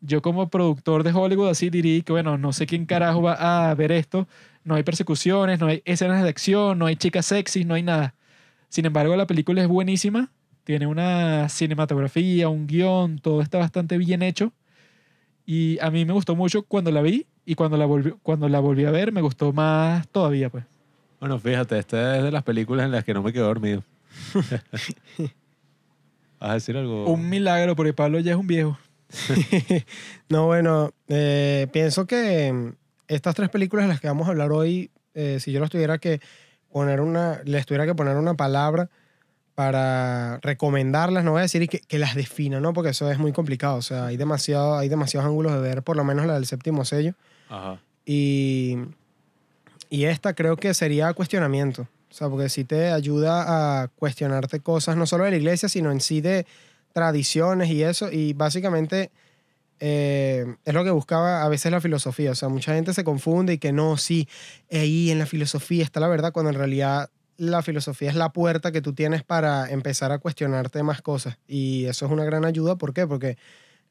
Yo 0.00 0.22
como 0.22 0.48
productor 0.48 1.02
de 1.02 1.12
Hollywood 1.12 1.50
así 1.50 1.70
diría 1.70 2.00
que 2.02 2.12
bueno, 2.12 2.38
no 2.38 2.52
sé 2.52 2.66
quién 2.66 2.86
carajo 2.86 3.20
va 3.22 3.70
a 3.70 3.74
ver 3.74 3.92
esto. 3.92 4.26
No 4.64 4.76
hay 4.76 4.82
persecuciones, 4.82 5.60
no 5.60 5.66
hay 5.66 5.82
escenas 5.84 6.22
de 6.22 6.28
acción, 6.28 6.78
no 6.78 6.86
hay 6.86 6.96
chicas 6.96 7.26
sexys, 7.26 7.66
no 7.66 7.74
hay 7.74 7.82
nada. 7.82 8.14
Sin 8.68 8.86
embargo, 8.86 9.16
la 9.16 9.26
película 9.26 9.62
es 9.62 9.68
buenísima. 9.68 10.30
Tiene 10.64 10.86
una 10.86 11.48
cinematografía, 11.48 12.48
un 12.48 12.66
guion, 12.66 13.18
todo 13.18 13.40
está 13.40 13.58
bastante 13.58 13.98
bien 13.98 14.22
hecho. 14.22 14.52
Y 15.46 15.78
a 15.80 15.90
mí 15.90 16.04
me 16.04 16.12
gustó 16.12 16.36
mucho 16.36 16.62
cuando 16.62 16.90
la 16.90 17.00
vi 17.02 17.26
y 17.48 17.54
cuando 17.54 17.78
la 17.78 17.86
volví, 17.86 18.12
cuando 18.22 18.46
la 18.46 18.60
volví 18.60 18.84
a 18.84 18.90
ver 18.90 19.10
me 19.10 19.22
gustó 19.22 19.54
más 19.54 20.06
todavía, 20.08 20.50
pues. 20.50 20.64
Bueno, 21.18 21.38
fíjate, 21.38 21.78
esta 21.78 22.18
es 22.18 22.22
de 22.22 22.30
las 22.30 22.42
películas 22.42 22.84
en 22.84 22.92
las 22.92 23.04
que 23.04 23.14
no 23.14 23.22
me 23.22 23.32
quedo 23.32 23.46
dormido. 23.46 23.82
¿Vas 26.38 26.50
a 26.50 26.52
decir 26.52 26.76
algo? 26.76 27.06
Un 27.06 27.30
milagro 27.30 27.74
porque 27.74 27.94
Pablo 27.94 28.20
ya 28.20 28.32
es 28.32 28.38
un 28.38 28.46
viejo. 28.46 28.78
No, 30.28 30.44
bueno, 30.44 30.92
eh, 31.08 31.68
pienso 31.72 32.06
que 32.06 32.52
mm, 32.52 32.74
estas 33.08 33.34
tres 33.34 33.48
películas 33.48 33.86
de 33.86 33.88
las 33.88 34.00
que 34.02 34.08
vamos 34.08 34.28
a 34.28 34.32
hablar 34.32 34.52
hoy, 34.52 34.90
eh, 35.14 35.38
si 35.40 35.50
yo 35.50 35.60
les 35.60 35.70
tuviera 35.70 35.96
que 35.96 36.20
poner 36.70 37.00
una, 37.00 37.40
les 37.46 37.64
tuviera 37.64 37.86
que 37.86 37.94
poner 37.94 38.16
una 38.16 38.34
palabra 38.34 38.90
para 39.54 40.38
recomendarlas, 40.42 41.24
no 41.24 41.30
voy 41.30 41.38
a 41.38 41.42
decir 41.42 41.66
que, 41.66 41.80
que 41.80 41.98
las 41.98 42.14
defina, 42.14 42.60
¿no? 42.60 42.74
Porque 42.74 42.90
eso 42.90 43.10
es 43.10 43.18
muy 43.18 43.32
complicado. 43.32 43.76
O 43.76 43.82
sea, 43.82 44.04
hay, 44.04 44.18
demasiado, 44.18 44.76
hay 44.76 44.90
demasiados 44.90 45.26
ángulos 45.26 45.54
de 45.54 45.60
ver, 45.60 45.82
por 45.82 45.96
lo 45.96 46.04
menos 46.04 46.26
la 46.26 46.34
del 46.34 46.44
séptimo 46.44 46.84
sello. 46.84 47.14
Y, 48.04 48.76
y 49.90 50.04
esta 50.04 50.34
creo 50.34 50.56
que 50.56 50.74
sería 50.74 51.12
cuestionamiento. 51.12 51.88
O 52.10 52.14
sea, 52.14 52.28
porque 52.28 52.48
sí 52.48 52.64
te 52.64 52.90
ayuda 52.90 53.82
a 53.82 53.88
cuestionarte 53.88 54.60
cosas, 54.60 54.96
no 54.96 55.06
solo 55.06 55.24
de 55.24 55.30
la 55.30 55.36
iglesia, 55.36 55.68
sino 55.68 55.92
en 55.92 56.00
sí 56.00 56.20
de 56.20 56.46
tradiciones 56.92 57.68
y 57.68 57.82
eso. 57.82 58.10
Y 58.10 58.32
básicamente 58.32 59.10
eh, 59.80 60.56
es 60.64 60.74
lo 60.74 60.84
que 60.84 60.90
buscaba 60.90 61.42
a 61.42 61.48
veces 61.48 61.70
la 61.70 61.80
filosofía. 61.80 62.32
O 62.32 62.34
sea, 62.34 62.48
mucha 62.48 62.74
gente 62.74 62.94
se 62.94 63.04
confunde 63.04 63.54
y 63.54 63.58
que 63.58 63.72
no, 63.72 63.96
sí, 63.96 64.28
ahí 64.70 65.10
en 65.10 65.18
la 65.18 65.26
filosofía 65.26 65.84
está 65.84 66.00
la 66.00 66.08
verdad, 66.08 66.32
cuando 66.32 66.50
en 66.50 66.56
realidad 66.56 67.10
la 67.36 67.62
filosofía 67.62 68.10
es 68.10 68.16
la 68.16 68.32
puerta 68.32 68.72
que 68.72 68.80
tú 68.80 68.94
tienes 68.94 69.22
para 69.22 69.70
empezar 69.70 70.10
a 70.10 70.18
cuestionarte 70.18 70.82
más 70.82 71.02
cosas. 71.02 71.38
Y 71.46 71.84
eso 71.84 72.06
es 72.06 72.12
una 72.12 72.24
gran 72.24 72.44
ayuda. 72.44 72.76
¿Por 72.76 72.92
qué? 72.92 73.06
Porque 73.06 73.36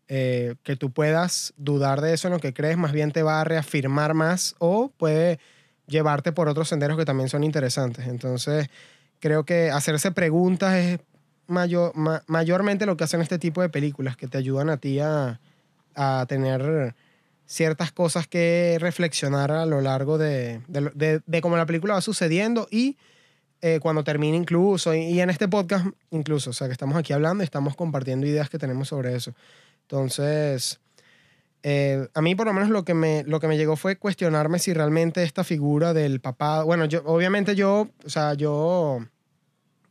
eh, 0.08 0.56
que 0.64 0.76
tú 0.76 0.92
puedas 0.92 1.53
dudar 1.58 2.02
de 2.02 2.14
eso 2.14 2.27
en 2.27 2.34
lo 2.34 2.40
que 2.40 2.53
crees, 2.53 2.77
más 2.77 2.92
bien 2.94 3.11
te 3.11 3.24
va 3.24 3.42
a 3.42 3.44
reafirmar 3.44 4.14
más 4.14 4.56
o 4.60 4.90
puede 4.98 5.40
llevarte 5.88 6.32
por 6.32 6.48
otros 6.50 6.69
senderos 6.69 6.98
que 6.98 7.06
también 7.06 7.30
son 7.30 7.44
interesantes. 7.44 8.08
Entonces, 8.08 8.69
creo 9.19 9.45
que 9.45 9.69
hacerse 9.72 10.11
preguntas 10.11 10.76
es 10.76 11.00
mayor, 11.48 11.95
ma- 11.95 12.24
mayormente 12.27 12.86
lo 12.86 12.98
que 12.98 13.03
hacen 13.06 13.22
este 13.22 13.40
tipo 13.40 13.61
de 13.61 13.69
películas, 13.69 14.18
que 14.18 14.27
te 14.27 14.38
ayudan 14.38 14.69
a 14.69 14.77
ti 14.77 15.00
a, 15.00 15.40
a 15.95 16.26
tener 16.27 16.94
ciertas 17.45 17.94
cosas 17.94 18.27
que 18.27 18.77
reflexionar 18.80 19.52
a 19.52 19.66
lo 19.66 19.80
largo 19.80 20.18
de, 20.18 20.61
de, 20.68 20.92
de- 20.94 21.22
de 21.26 21.42
cómo 21.42 21.56
la 21.56 21.66
película 21.66 21.94
va 21.94 22.02
sucediendo 22.02 22.68
y 22.69 22.98
eh, 23.61 23.80
cuando 23.82 24.03
termine 24.03 24.38
incluso, 24.38 24.94
y, 24.94 25.00
y 25.03 25.22
en 25.22 25.30
este 25.30 25.48
podcast 25.48 25.88
incluso, 26.11 26.50
o 26.52 26.53
sea, 26.53 26.68
que 26.68 26.74
estamos 26.74 26.95
aquí 26.98 27.14
hablando 27.14 27.44
y 27.44 27.45
estamos 27.45 27.76
compartiendo 27.76 28.27
ideas 28.27 28.50
que 28.50 28.60
tenemos 28.60 28.90
sobre 28.90 29.16
eso. 29.16 29.34
Entonces, 29.90 30.82
eh, 31.64 32.09
a 32.14 32.22
mí 32.22 32.35
por 32.35 32.45
lo 32.45 32.53
menos 32.53 32.69
lo 32.69 32.83
que, 32.83 32.93
me, 32.93 33.24
lo 33.24 33.40
que 33.40 33.48
me 33.48 33.57
llegó 33.57 33.77
fue 33.77 33.95
cuestionarme 33.95 34.59
si 34.59 34.74
realmente 34.74 35.24
esta 35.24 35.45
figura 35.45 35.93
del 35.93 36.19
papá, 36.19 36.64
bueno, 36.64 36.83
yo, 36.85 37.01
obviamente 37.06 37.56
yo, 37.56 37.90
o 38.06 38.09
sea, 38.09 38.33
yo, 38.33 38.51
o 38.57 39.06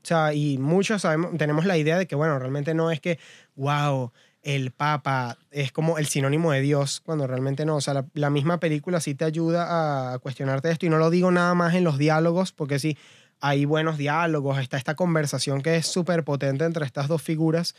sea, 0.03 0.35
y 0.35 0.59
muchos 0.59 1.01
sabemos, 1.03 1.37
tenemos 1.39 1.65
la 1.65 1.79
idea 1.79 1.97
de 1.97 2.07
que, 2.07 2.15
bueno, 2.15 2.39
realmente 2.39 2.75
no 2.75 2.91
es 2.91 3.01
que, 3.01 3.19
wow, 3.55 4.13
el 4.43 4.71
papa 4.71 5.39
es 5.51 5.73
como 5.73 5.97
el 5.97 6.07
sinónimo 6.07 6.53
de 6.53 6.61
Dios, 6.61 7.01
cuando 7.01 7.27
realmente 7.27 7.65
no, 7.65 7.77
o 7.77 7.81
sea, 7.81 7.95
la, 7.95 8.07
la 8.13 8.29
misma 8.29 8.61
película 8.61 9.01
sí 9.01 9.15
te 9.15 9.25
ayuda 9.25 10.13
a 10.13 10.19
cuestionarte 10.19 10.71
esto 10.71 10.85
y 10.85 10.91
no 10.91 10.99
lo 10.99 11.09
digo 11.09 11.31
nada 11.31 11.55
más 11.55 11.75
en 11.75 11.85
los 11.85 11.97
diálogos, 11.97 12.53
porque 12.53 12.79
sí, 12.79 12.99
hay 13.41 13.65
buenos 13.65 13.97
diálogos, 13.97 14.59
está 14.59 14.77
esta 14.77 14.95
conversación 14.95 15.63
que 15.63 15.77
es 15.77 15.87
súper 15.87 16.23
potente 16.23 16.67
entre 16.67 16.85
estas 16.85 17.09
dos 17.09 17.23
figuras 17.23 17.75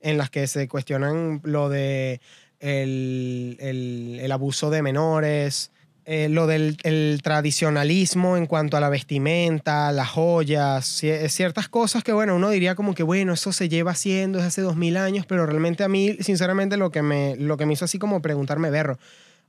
en 0.00 0.18
las 0.18 0.30
que 0.30 0.46
se 0.46 0.66
cuestionan 0.68 1.40
lo 1.44 1.68
de 1.68 2.20
el, 2.58 3.56
el- 3.60 4.18
el 4.20 4.32
abuso 4.32 4.70
de 4.70 4.82
menores, 4.82 5.70
eh, 6.06 6.28
lo 6.28 6.46
del 6.46 6.76
el 6.82 7.20
tradicionalismo 7.22 8.36
en 8.36 8.46
cuanto 8.46 8.76
a 8.76 8.80
la 8.80 8.88
vestimenta, 8.88 9.92
las 9.92 10.08
joyas, 10.08 11.02
cie- 11.02 11.28
ciertas 11.28 11.68
cosas 11.68 12.02
que, 12.02 12.12
bueno, 12.12 12.34
uno 12.36 12.50
diría 12.50 12.74
como 12.74 12.94
que, 12.94 13.02
bueno, 13.02 13.34
eso 13.34 13.52
se 13.52 13.68
lleva 13.68 13.92
haciendo 13.92 14.38
desde 14.38 14.48
hace 14.48 14.62
dos 14.62 14.76
mil 14.76 14.96
años, 14.96 15.26
pero 15.26 15.46
realmente 15.46 15.84
a 15.84 15.88
mí, 15.88 16.16
sinceramente, 16.20 16.76
lo 16.76 16.90
que 16.90 17.02
me, 17.02 17.36
lo 17.36 17.56
que 17.56 17.66
me 17.66 17.74
hizo 17.74 17.84
así 17.84 17.98
como 17.98 18.22
preguntarme, 18.22 18.70
berro, 18.70 18.98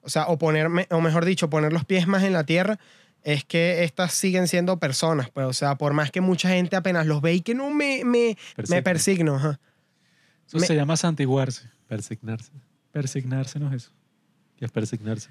o 0.01 0.09
sea, 0.09 0.27
o 0.27 0.37
ponerme, 0.37 0.87
o 0.91 1.01
mejor 1.01 1.25
dicho, 1.25 1.49
poner 1.49 1.73
los 1.73 1.85
pies 1.85 2.07
más 2.07 2.23
en 2.23 2.33
la 2.33 2.43
tierra, 2.43 2.79
es 3.23 3.43
que 3.45 3.83
estas 3.83 4.13
siguen 4.13 4.47
siendo 4.47 4.77
personas, 4.77 5.29
pues, 5.29 5.45
o 5.47 5.53
sea, 5.53 5.75
por 5.75 5.93
más 5.93 6.11
que 6.11 6.21
mucha 6.21 6.49
gente 6.49 6.75
apenas 6.75 7.05
los 7.07 7.21
ve 7.21 7.33
y 7.35 7.41
que 7.41 7.55
no 7.55 7.69
me, 7.69 8.03
me, 8.03 8.35
me 8.35 8.35
Persigno. 8.55 8.83
persigno, 8.83 9.35
ajá. 9.35 9.59
Eso 10.51 10.59
Me- 10.59 10.67
se 10.67 10.75
llama 10.75 10.97
santiguarse. 10.97 11.63
Persignarse. 11.87 12.51
Persignarse 12.91 13.59
no 13.59 13.67
es 13.69 13.83
eso. 13.83 13.91
¿Qué 14.57 14.65
es 14.65 14.71
persignarse? 14.71 15.29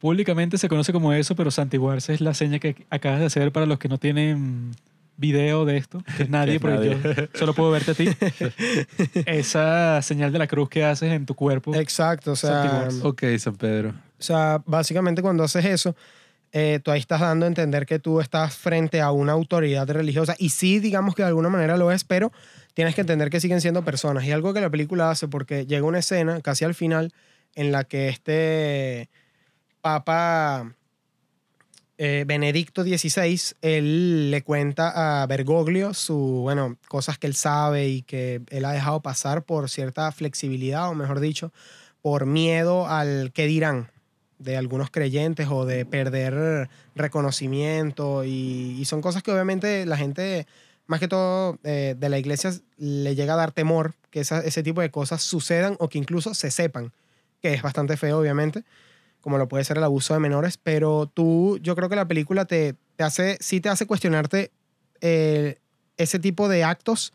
Públicamente 0.00 0.58
se 0.58 0.68
conoce 0.68 0.92
como 0.92 1.12
eso, 1.12 1.36
pero 1.36 1.50
santiguarse 1.52 2.12
es 2.14 2.20
la 2.20 2.34
seña 2.34 2.58
que 2.58 2.86
acabas 2.90 3.20
de 3.20 3.26
hacer 3.26 3.52
para 3.52 3.66
los 3.66 3.78
que 3.78 3.88
no 3.88 3.98
tienen 3.98 4.72
video 5.16 5.64
de 5.64 5.76
esto, 5.76 6.02
que 6.16 6.24
es 6.24 6.28
nadie, 6.30 6.52
Que 6.52 6.56
es 6.56 6.60
porque 6.60 6.96
nadie. 6.96 7.14
yo 7.32 7.38
solo 7.38 7.54
puedo 7.54 7.70
verte 7.70 7.92
a 7.92 7.94
ti. 7.94 8.08
Esa 9.26 10.02
señal 10.02 10.32
de 10.32 10.38
la 10.38 10.46
cruz 10.46 10.68
que 10.68 10.84
haces 10.84 11.12
en 11.12 11.26
tu 11.26 11.34
cuerpo. 11.34 11.74
Exacto, 11.74 12.32
o 12.32 12.36
sea. 12.36 12.88
Ok, 13.02 13.22
San 13.38 13.54
Pedro. 13.56 13.90
o 13.90 14.22
sea, 14.22 14.62
básicamente 14.66 15.22
cuando 15.22 15.44
haces 15.44 15.64
eso, 15.64 15.94
eh, 16.52 16.80
tú 16.82 16.90
ahí 16.90 17.00
estás 17.00 17.20
dando 17.20 17.46
a 17.46 17.48
entender 17.48 17.86
que 17.86 17.98
tú 17.98 18.20
estás 18.20 18.54
frente 18.56 19.00
a 19.00 19.10
una 19.12 19.32
autoridad 19.32 19.88
religiosa 19.88 20.34
y 20.38 20.50
sí, 20.50 20.80
digamos 20.80 21.14
que 21.14 21.22
de 21.22 21.28
alguna 21.28 21.48
manera 21.48 21.76
lo 21.76 21.90
es, 21.92 22.04
pero 22.04 22.32
tienes 22.74 22.94
que 22.94 23.02
entender 23.02 23.30
que 23.30 23.40
siguen 23.40 23.60
siendo 23.60 23.84
personas. 23.84 24.24
Y 24.24 24.32
algo 24.32 24.54
que 24.54 24.60
la 24.60 24.70
película 24.70 25.10
hace, 25.10 25.28
porque 25.28 25.66
llega 25.66 25.86
una 25.86 25.98
escena 25.98 26.40
casi 26.40 26.64
al 26.64 26.74
final 26.74 27.12
en 27.54 27.72
la 27.72 27.84
que 27.84 28.08
este 28.08 29.10
Papa 29.80 30.74
eh, 31.98 32.24
Benedicto 32.26 32.82
XVI, 32.82 33.54
él 33.60 34.30
le 34.30 34.42
cuenta 34.42 35.22
a 35.22 35.26
Bergoglio 35.26 35.94
su, 35.94 36.16
bueno, 36.42 36.76
cosas 36.88 37.18
que 37.18 37.26
él 37.26 37.34
sabe 37.34 37.88
y 37.88 38.02
que 38.02 38.40
él 38.50 38.64
ha 38.64 38.72
dejado 38.72 39.00
pasar 39.02 39.44
por 39.44 39.68
cierta 39.68 40.10
flexibilidad, 40.10 40.88
o 40.88 40.94
mejor 40.94 41.20
dicho, 41.20 41.52
por 42.00 42.26
miedo 42.26 42.88
al 42.88 43.30
que 43.32 43.46
dirán 43.46 43.90
de 44.38 44.56
algunos 44.56 44.90
creyentes 44.90 45.48
o 45.48 45.64
de 45.64 45.86
perder 45.86 46.68
reconocimiento 46.96 48.24
y, 48.24 48.76
y 48.80 48.84
son 48.86 49.00
cosas 49.00 49.22
que 49.22 49.30
obviamente 49.30 49.86
la 49.86 49.96
gente, 49.96 50.48
más 50.86 51.00
que 51.00 51.08
todo 51.08 51.58
eh, 51.64 51.94
de 51.98 52.08
la 52.08 52.18
iglesia, 52.18 52.52
le 52.76 53.14
llega 53.14 53.34
a 53.34 53.36
dar 53.36 53.52
temor 53.52 53.94
que 54.10 54.20
esa- 54.20 54.40
ese 54.40 54.62
tipo 54.62 54.80
de 54.80 54.90
cosas 54.90 55.22
sucedan 55.22 55.76
o 55.78 55.88
que 55.88 55.98
incluso 55.98 56.34
se 56.34 56.50
sepan, 56.50 56.92
que 57.40 57.54
es 57.54 57.62
bastante 57.62 57.96
feo 57.96 58.18
obviamente, 58.18 58.64
como 59.20 59.38
lo 59.38 59.48
puede 59.48 59.64
ser 59.64 59.78
el 59.78 59.84
abuso 59.84 60.14
de 60.14 60.20
menores, 60.20 60.58
pero 60.58 61.06
tú, 61.06 61.58
yo 61.62 61.76
creo 61.76 61.88
que 61.88 61.96
la 61.96 62.08
película 62.08 62.44
te, 62.44 62.74
te 62.96 63.04
hace, 63.04 63.38
sí 63.40 63.60
te 63.60 63.68
hace 63.68 63.86
cuestionarte 63.86 64.50
eh, 65.00 65.58
ese 65.96 66.18
tipo 66.18 66.48
de 66.48 66.64
actos, 66.64 67.12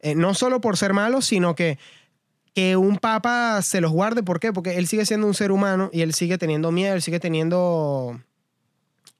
eh, 0.00 0.14
no 0.14 0.34
solo 0.34 0.60
por 0.60 0.76
ser 0.76 0.92
malos, 0.92 1.26
sino 1.26 1.54
que 1.54 1.78
que 2.54 2.74
un 2.78 2.96
papa 2.96 3.60
se 3.60 3.82
los 3.82 3.92
guarde. 3.92 4.22
¿Por 4.22 4.40
qué? 4.40 4.50
Porque 4.50 4.76
él 4.78 4.86
sigue 4.86 5.04
siendo 5.04 5.26
un 5.26 5.34
ser 5.34 5.52
humano 5.52 5.90
y 5.92 6.00
él 6.00 6.14
sigue 6.14 6.38
teniendo 6.38 6.72
miedo, 6.72 6.94
él 6.94 7.02
sigue 7.02 7.20
teniendo 7.20 8.18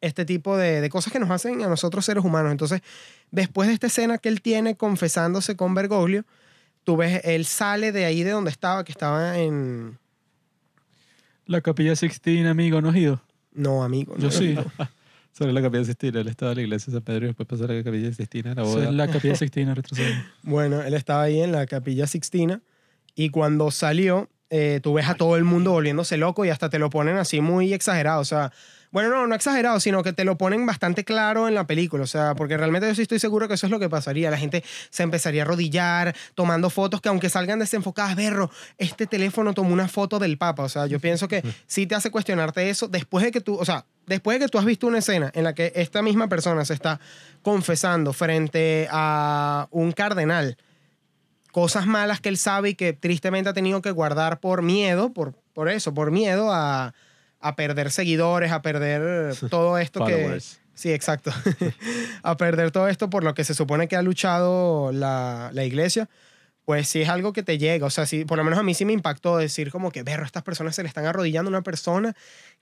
este 0.01 0.25
tipo 0.25 0.57
de, 0.57 0.81
de 0.81 0.89
cosas 0.91 1.13
que 1.13 1.19
nos 1.19 1.31
hacen 1.31 1.63
a 1.63 1.69
nosotros 1.69 2.05
seres 2.05 2.25
humanos. 2.25 2.53
Entonces, 2.53 2.83
después 3.31 3.69
de 3.69 3.75
esta 3.75 3.87
escena 3.87 4.19
que 4.19 4.29
él 4.29 4.43
tiene 4.43 4.77
confesándose 4.77 5.57
con 5.57 5.75
Bergoglio, 5.75 6.25
tú 6.85 6.97
ves, 6.97 7.21
él 7.25 7.45
sale 7.47 7.93
de 7.93 8.05
ahí 8.05 8.23
de 8.23 8.31
donde 8.31 8.51
estaba, 8.51 8.85
que 8.85 8.93
estaba 8.93 9.39
en... 9.39 9.99
La 11.47 11.61
capilla 11.61 11.95
Sixtina, 11.97 12.51
amigo, 12.51 12.81
¿no 12.81 12.91
has 12.91 12.97
ido? 12.97 13.23
No, 13.53 13.83
amigo. 13.83 14.15
Yo 14.19 14.27
no, 14.27 14.31
sí. 14.31 14.55
no. 14.55 14.65
Sobre 15.37 15.53
la 15.53 15.61
capilla 15.61 15.85
Sistina. 15.85 16.21
Él 16.21 16.29
estaba 16.29 16.53
en 16.53 16.57
la 16.57 16.63
iglesia 16.63 16.91
de 16.91 16.97
San 16.97 17.05
Pedro 17.05 17.25
y 17.25 17.29
después 17.29 17.47
pasó 17.47 17.65
a 17.65 17.69
la 17.69 17.85
capilla 17.85 18.11
Sistina, 18.11 18.55
la 18.55 18.63
boda. 18.63 18.85
es 18.85 18.95
la 18.95 19.07
capilla 19.07 19.35
Sixtina, 19.35 19.75
retrocedo. 19.75 20.15
Bueno, 20.43 20.81
él 20.81 20.95
estaba 20.95 21.23
ahí 21.23 21.43
en 21.43 21.53
la 21.53 21.67
capilla 21.67 22.07
Sixtina 22.07 22.63
y 23.15 23.29
cuando 23.29 23.71
salió, 23.71 24.31
eh, 24.51 24.81
tú 24.83 24.95
ves 24.95 25.09
a 25.09 25.15
todo 25.15 25.37
el 25.37 25.45
mundo 25.45 25.73
volviéndose 25.73 26.17
loco 26.17 26.45
y 26.45 26.51
hasta 26.51 26.71
te 26.71 26.79
lo 26.79 26.91
ponen 26.91 27.17
así 27.17 27.41
muy 27.41 27.73
exagerado. 27.73 28.21
O 28.21 28.25
sea, 28.25 28.53
bueno, 28.93 29.11
no, 29.11 29.27
no 29.27 29.35
exagerado, 29.35 29.81
sino 29.81 30.03
que 30.03 30.13
te 30.13 30.25
lo 30.25 30.39
ponen 30.39 30.65
bastante 30.65 31.05
claro 31.05 31.49
en 31.49 31.55
la 31.55 31.67
película. 31.67 32.05
O 32.05 32.07
sea, 32.07 32.35
porque 32.35 32.57
realmente 32.57 32.87
yo 32.87 32.95
sí 32.95 33.03
estoy 33.03 33.19
seguro 33.19 33.49
que 33.49 33.55
eso 33.55 33.67
es 33.67 33.71
lo 33.71 33.79
que 33.79 33.89
pasaría. 33.89 34.31
La 34.31 34.39
gente 34.39 34.65
se 34.91 35.03
empezaría 35.03 35.43
a 35.43 35.45
arrodillar, 35.45 36.15
tomando 36.35 36.71
fotos 36.71 37.01
que 37.01 37.09
aunque 37.09 37.29
salgan 37.29 37.59
desenfocadas, 37.59 38.17
berro, 38.17 38.51
este 38.79 39.07
teléfono 39.07 39.53
tomó 39.53 39.73
una 39.73 39.89
foto 39.89 40.19
del 40.19 40.39
Papa. 40.39 40.63
O 40.63 40.69
sea, 40.69 40.87
yo 40.87 41.01
pienso 41.01 41.29
que 41.29 41.43
sí 41.67 41.87
te 41.87 41.95
hace 41.95 42.11
cuestionarte 42.11 42.71
eso 42.71 42.89
después 42.89 43.25
de 43.25 43.33
que 43.33 43.41
tú, 43.41 43.57
o 43.57 43.65
sea, 43.65 43.85
después 44.07 44.39
de 44.39 44.47
que 44.47 44.51
tú 44.51 44.59
has 44.59 44.65
visto 44.65 44.87
una 44.87 44.99
escena 44.99 45.31
en 45.35 45.45
la 45.45 45.55
que 45.55 45.73
esta 45.75 46.01
misma 46.01 46.29
persona 46.29 46.65
se 46.65 46.75
está 46.75 47.01
confesando 47.43 48.13
frente 48.13 48.89
a 48.91 49.69
un 49.73 49.93
cardenal 49.93 50.57
cosas 51.57 51.87
malas 51.87 52.21
que 52.21 52.29
él 52.29 52.37
sabe 52.37 52.69
y 52.69 52.75
que 52.75 52.93
tristemente 52.93 53.49
ha 53.49 53.55
tenido 53.55 53.81
que 53.81 53.91
guardar 53.91 54.41
por 54.41 54.61
miedo, 54.61 55.15
por, 55.15 55.33
por 55.55 55.71
eso, 55.71 55.95
por 55.95 56.11
miedo 56.11 56.53
a, 56.53 56.93
a 57.41 57.57
perder 57.57 57.91
seguidores, 57.91 58.53
a 58.53 58.61
perder 58.61 59.35
todo 59.49 59.79
esto 59.79 60.05
que... 60.05 60.39
Sí, 60.75 60.93
exacto. 60.93 61.33
a 62.23 62.37
perder 62.37 62.73
todo 62.73 62.89
esto 62.89 63.09
por 63.09 63.25
lo 63.25 63.33
que 63.33 63.43
se 63.43 63.55
supone 63.55 63.89
que 63.89 63.97
ha 63.97 64.03
luchado 64.03 64.93
la, 64.93 65.49
la 65.55 65.65
iglesia, 65.65 66.11
pues 66.67 66.91
sí 66.91 67.01
es 67.01 67.09
algo 67.09 67.33
que 67.33 67.43
te 67.43 67.57
llega. 67.57 67.87
O 67.87 67.91
sea, 67.91 68.05
sí, 68.05 68.27
por 68.27 68.37
lo 68.37 68.45
menos 68.45 68.59
a 68.59 68.63
mí 68.63 68.75
sí 68.75 68.85
me 68.85 68.93
impactó 68.93 69.39
decir 69.39 69.71
como 69.71 69.91
que, 69.91 70.03
berro, 70.03 70.27
estas 70.27 70.43
personas 70.43 70.75
se 70.75 70.83
le 70.83 70.89
están 70.89 71.07
arrodillando 71.07 71.49
a 71.49 71.53
una 71.53 71.63
persona 71.63 72.15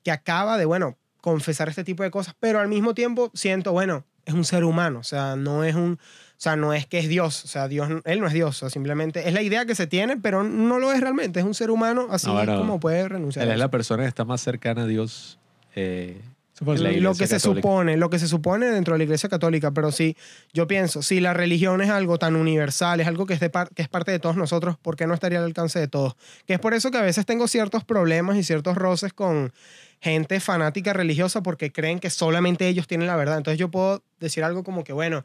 que 0.04 0.12
acaba 0.12 0.56
de, 0.56 0.66
bueno, 0.66 0.96
confesar 1.20 1.68
este 1.68 1.82
tipo 1.82 2.04
de 2.04 2.12
cosas, 2.12 2.36
pero 2.38 2.60
al 2.60 2.68
mismo 2.68 2.94
tiempo 2.94 3.32
siento, 3.34 3.72
bueno, 3.72 4.04
es 4.24 4.34
un 4.34 4.44
ser 4.44 4.62
humano, 4.62 5.00
o 5.00 5.04
sea, 5.04 5.34
no 5.34 5.64
es 5.64 5.74
un, 5.74 5.98
sea, 6.36 6.56
no 6.56 6.74
es 6.74 6.86
que 6.86 6.98
es 6.98 7.08
Dios, 7.08 7.44
o 7.44 7.48
sea, 7.48 7.68
Dios, 7.68 7.88
él 8.04 8.20
no 8.20 8.26
es 8.26 8.32
Dios, 8.32 8.56
o 8.56 8.58
sea, 8.60 8.70
simplemente 8.70 9.26
es 9.28 9.34
la 9.34 9.42
idea 9.42 9.64
que 9.66 9.74
se 9.74 9.86
tiene, 9.86 10.16
pero 10.16 10.42
no 10.44 10.78
lo 10.78 10.92
es 10.92 11.00
realmente, 11.00 11.40
es 11.40 11.46
un 11.46 11.54
ser 11.54 11.70
humano, 11.70 12.08
así 12.10 12.26
No, 12.26 12.44
como 12.58 12.80
puede 12.80 13.08
renunciar. 13.08 13.44
Él 13.44 13.50
a 13.50 13.54
es 13.54 13.58
la 13.58 13.70
persona 13.70 14.02
que 14.02 14.08
está 14.08 14.24
más 14.24 14.40
cercana 14.40 14.82
a 14.82 14.86
Dios. 14.86 15.38
eh, 15.74 16.20
lo 16.60 17.14
que 17.16 17.26
se 17.26 17.40
supone, 17.40 17.96
lo 17.96 18.10
que 18.10 18.20
se 18.20 18.28
supone 18.28 18.66
dentro 18.66 18.94
de 18.94 18.98
la 18.98 19.04
Iglesia 19.04 19.28
Católica, 19.28 19.72
pero 19.72 19.90
sí, 19.90 20.16
yo 20.52 20.68
pienso, 20.68 21.02
si 21.02 21.18
la 21.18 21.34
religión 21.34 21.80
es 21.80 21.90
algo 21.90 22.16
tan 22.16 22.36
universal, 22.36 23.00
es 23.00 23.08
algo 23.08 23.26
que 23.26 23.34
es, 23.34 23.40
de 23.40 23.50
par- 23.50 23.70
que 23.74 23.82
es 23.82 23.88
parte 23.88 24.12
de 24.12 24.20
todos 24.20 24.36
nosotros, 24.36 24.76
¿por 24.80 24.94
qué 24.96 25.08
no 25.08 25.14
estaría 25.14 25.38
al 25.38 25.44
alcance 25.46 25.80
de 25.80 25.88
todos? 25.88 26.14
Que 26.46 26.54
es 26.54 26.60
por 26.60 26.72
eso 26.74 26.92
que 26.92 26.98
a 26.98 27.02
veces 27.02 27.26
tengo 27.26 27.48
ciertos 27.48 27.82
problemas 27.84 28.36
y 28.36 28.44
ciertos 28.44 28.76
roces 28.76 29.12
con 29.12 29.52
gente 30.00 30.38
fanática 30.38 30.92
religiosa 30.92 31.42
porque 31.42 31.72
creen 31.72 31.98
que 31.98 32.10
solamente 32.10 32.68
ellos 32.68 32.86
tienen 32.86 33.08
la 33.08 33.16
verdad. 33.16 33.38
Entonces 33.38 33.58
yo 33.58 33.68
puedo 33.70 34.04
decir 34.20 34.44
algo 34.44 34.62
como 34.62 34.84
que, 34.84 34.92
bueno, 34.92 35.24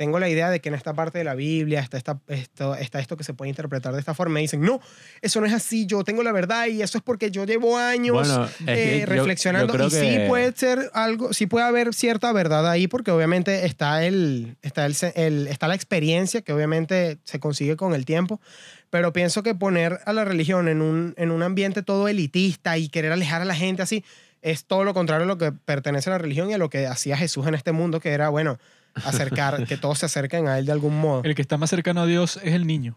tengo 0.00 0.18
la 0.18 0.30
idea 0.30 0.48
de 0.48 0.60
que 0.62 0.70
en 0.70 0.74
esta 0.74 0.94
parte 0.94 1.18
de 1.18 1.24
la 1.24 1.34
Biblia 1.34 1.80
está, 1.80 1.98
esta- 1.98 2.18
esto, 2.28 2.74
está 2.74 3.00
esto 3.00 3.18
que 3.18 3.22
se 3.22 3.34
puede 3.34 3.50
interpretar 3.50 3.92
de 3.92 4.00
esta 4.00 4.14
forma. 4.14 4.32
Me 4.32 4.40
dicen, 4.40 4.62
no, 4.62 4.80
eso 5.20 5.42
no 5.42 5.46
es 5.46 5.52
así, 5.52 5.84
yo 5.84 6.04
tengo 6.04 6.22
la 6.22 6.32
verdad 6.32 6.68
y 6.68 6.80
eso 6.80 6.96
es 6.96 7.04
porque 7.04 7.30
yo 7.30 7.44
llevo 7.44 7.76
años 7.76 8.14
Bueno, 8.16 8.48
eh, 8.66 9.00
yo- 9.00 9.06
reflexionando. 9.12 9.76
yo 9.76 9.88
y 9.88 9.90
sí 9.90 9.96
que- 10.16 10.24
puede 10.26 10.52
ser 10.56 10.90
algo, 10.94 11.34
sí 11.34 11.46
puede 11.46 11.66
haber 11.66 11.92
cierta 11.92 12.32
verdad 12.32 12.66
ahí, 12.70 12.88
porque 12.88 13.10
obviamente 13.10 13.66
está 13.66 14.02
el, 14.06 14.56
está 14.62 14.86
el, 14.86 14.96
el- 15.16 15.46
está 15.48 15.68
la 15.68 15.74
experiencia 15.74 16.40
que 16.40 16.54
obviamente 16.54 17.18
se 17.24 17.38
consigue 17.38 17.76
con 17.76 17.92
el 17.94 18.06
tiempo. 18.06 18.40
Pero 18.88 19.12
pienso 19.12 19.42
que 19.42 19.54
poner 19.54 20.00
a 20.06 20.14
la 20.14 20.24
religión 20.24 20.66
en 20.68 20.80
un, 20.80 21.12
en 21.18 21.30
un 21.30 21.42
ambiente 21.42 21.82
todo 21.82 22.08
elitista 22.08 22.78
y 22.78 22.88
querer 22.88 23.12
alejar 23.12 23.42
a 23.42 23.44
la 23.44 23.54
gente 23.54 23.82
así, 23.82 24.02
es 24.40 24.64
todo 24.64 24.82
lo 24.84 24.94
contrario 24.94 25.24
a 25.24 25.26
lo 25.28 25.36
que 25.36 25.52
pertenece 25.52 26.08
a 26.08 26.14
la 26.14 26.18
religión 26.18 26.48
y 26.48 26.54
a 26.54 26.58
lo 26.58 26.70
que 26.70 26.86
hacía 26.86 27.18
Jesús 27.18 27.46
en 27.46 27.54
este 27.54 27.72
mundo, 27.72 28.00
que 28.00 28.08
era, 28.12 28.30
bueno, 28.30 28.58
acercar, 28.94 29.66
que 29.66 29.76
todos 29.76 29.98
se 29.98 30.06
acerquen 30.06 30.48
a 30.48 30.58
él 30.58 30.66
de 30.66 30.72
algún 30.72 30.98
modo. 31.00 31.22
El 31.24 31.34
que 31.34 31.42
está 31.42 31.56
más 31.56 31.70
cercano 31.70 32.02
a 32.02 32.06
Dios 32.06 32.38
es 32.42 32.54
el 32.54 32.66
niño. 32.66 32.96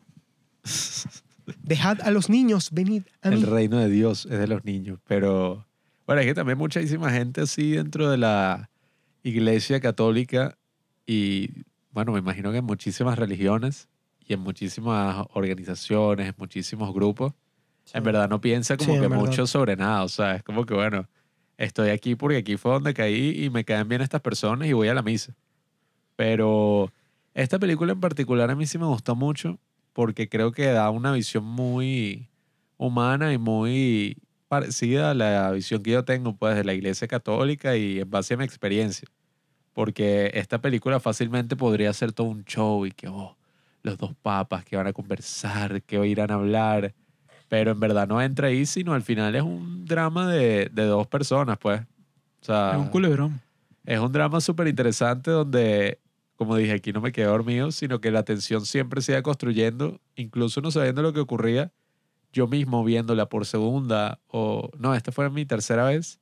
Dejad 1.62 2.02
a 2.02 2.12
los 2.12 2.30
niños, 2.30 2.70
venid 2.72 3.04
a 3.22 3.30
mí. 3.30 3.36
el 3.36 3.44
reino 3.44 3.78
de 3.78 3.90
Dios 3.90 4.26
es 4.26 4.40
de 4.40 4.48
los 4.48 4.64
niños. 4.64 5.00
Pero 5.08 5.66
bueno, 6.06 6.22
es 6.22 6.28
que 6.28 6.34
también 6.34 6.58
muchísima 6.58 7.12
gente 7.12 7.42
así 7.42 7.72
dentro 7.72 8.10
de 8.10 8.18
la 8.18 8.70
iglesia 9.24 9.80
católica 9.80 10.58
y 11.06 11.50
bueno, 11.92 12.12
me 12.12 12.20
imagino 12.20 12.52
que 12.52 12.58
en 12.58 12.66
muchísimas 12.66 13.18
religiones 13.18 13.88
y 14.26 14.34
en 14.34 14.40
muchísimas 14.40 15.26
organizaciones, 15.34 16.28
en 16.28 16.36
muchísimos 16.38 16.94
grupos, 16.94 17.34
en 17.94 18.04
verdad 18.04 18.30
no 18.30 18.42
piensa 18.42 18.78
como 18.78 18.96
Sí, 18.96 19.00
que 19.02 19.10
mucho 19.10 19.46
sobre 19.48 19.76
nada. 19.76 20.04
O 20.04 20.10
sea, 20.10 20.36
es 20.36 20.44
como 20.44 20.66
que 20.66 20.74
bueno, 20.74 21.08
estoy 21.58 21.90
aquí 21.90 22.16
porque 22.16 22.38
aquí 22.38 22.58
fue 22.58 22.72
donde 22.72 22.94
caí 22.94 23.44
y 23.44 23.50
me 23.50 23.66
caen 23.66 23.88
bien 23.88 24.02
estas 24.02 24.22
personas 24.22 24.68
y 24.68 24.74
voy 24.74 24.88
a 24.88 24.94
la 24.94 25.02
misa. 25.02 25.34
Pero 26.16 26.92
esta 27.34 27.60
película 27.60 27.94
en 27.94 28.00
particular 28.00 28.50
a 28.52 28.56
mí 28.56 28.66
sí 28.66 28.78
me 28.78 28.86
gustó 28.86 29.16
mucho 29.16 29.60
porque 29.94 30.30
creo 30.30 30.52
que 30.52 30.68
da 30.68 30.90
una 30.90 31.12
visión 31.12 31.44
muy 31.44 32.30
humana 32.78 33.34
y 33.34 33.38
muy 33.38 34.18
parecida 34.48 35.12
a 35.12 35.14
la 35.14 35.52
visión 35.52 35.82
que 35.82 35.92
yo 35.92 36.04
tengo 36.06 36.36
pues 36.36 36.56
de 36.56 36.64
la 36.64 36.74
iglesia 36.74 37.08
católica 37.08 37.76
y 37.76 38.00
en 38.00 38.10
base 38.10 38.34
a 38.34 38.38
mi 38.38 38.44
experiencia. 38.44 39.08
Porque 39.74 40.32
esta 40.36 40.62
película 40.62 41.00
fácilmente 41.00 41.56
podría 41.56 41.92
ser 41.94 42.12
todo 42.12 42.28
un 42.28 42.44
show 42.46 42.86
y 42.86 42.92
que 42.92 43.08
oh, 43.08 43.36
los 43.82 43.98
dos 43.98 44.14
papas 44.22 44.64
que 44.66 44.76
van 44.76 44.88
a 44.88 44.94
conversar, 44.94 45.82
que 45.82 46.06
irán 46.06 46.30
a 46.30 46.36
hablar, 46.36 46.94
pero 47.50 47.72
en 47.72 47.80
verdad 47.80 48.08
no 48.08 48.22
entra 48.22 48.50
ahí, 48.50 48.66
sino 48.66 48.94
al 48.94 49.02
final 49.02 49.36
es 49.36 49.42
un 49.42 49.86
drama 49.86 50.32
de, 50.32 50.70
de 50.72 50.84
dos 50.86 51.08
personas 51.08 51.58
pues. 51.58 51.82
O 52.42 52.46
sea, 52.46 52.72
Es 52.74 52.78
un 52.78 52.90
culebrón. 52.90 53.42
es 53.86 54.00
un 54.00 54.12
drama 54.12 54.42
súper 54.42 54.68
interesante 54.68 55.32
donde, 55.32 56.00
como 56.44 56.58
dije, 56.58 56.74
aquí 56.74 56.92
no 56.92 57.00
me 57.00 57.14
quedé 57.14 57.28
dormido, 57.28 57.72
sino 57.72 58.02
que 58.02 58.12
la 58.12 58.24
tensión 58.24 58.66
siempre 58.66 59.02
se 59.02 59.14
iba 59.14 59.22
construyendo, 59.22 60.02
incluso 60.18 60.60
no 60.60 60.72
sabiendo 60.72 61.02
lo 61.02 61.14
que 61.14 61.22
ocurría, 61.22 61.72
yo 62.34 62.48
mismo 62.48 62.84
viéndola 62.84 63.30
por 63.30 63.46
segunda, 63.46 64.20
o 64.28 64.70
no, 64.78 64.94
esta 64.94 65.14
fue 65.14 65.30
mi 65.30 65.46
tercera 65.46 65.86
vez, 65.86 66.20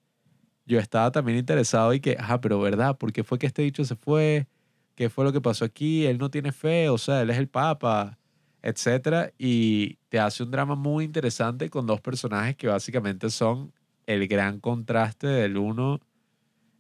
yo 0.68 0.78
estaba 0.78 1.12
también 1.12 1.40
interesado 1.40 1.92
y 1.96 2.00
que, 2.00 2.18
ajá, 2.20 2.40
pero 2.40 2.60
¿verdad? 2.60 3.00
¿Por 3.00 3.12
qué 3.12 3.24
fue 3.24 3.40
que 3.40 3.48
este 3.48 3.64
dicho 3.64 3.84
se 3.84 3.96
fue? 3.96 4.48
¿Qué 4.94 5.10
fue 5.10 5.26
lo 5.26 5.34
que 5.34 5.42
pasó 5.42 5.66
aquí? 5.66 6.06
Él 6.06 6.20
no 6.20 6.30
tiene 6.30 6.52
fe, 6.52 6.90
o 6.90 7.00
sea, 7.00 7.22
él 7.22 7.32
es 7.32 7.40
el 7.40 7.48
papa, 7.48 8.20
etcétera, 8.62 9.34
y 9.40 9.96
te 10.10 10.20
hace 10.20 10.44
un 10.44 10.52
drama 10.52 10.76
muy 10.76 11.04
interesante 11.04 11.72
con 11.72 11.88
dos 11.88 12.00
personajes 12.00 12.56
que 12.56 12.68
básicamente 12.68 13.32
son 13.32 13.74
el 14.06 14.28
gran 14.28 14.60
contraste 14.60 15.26
del 15.26 15.58
uno 15.58 16.00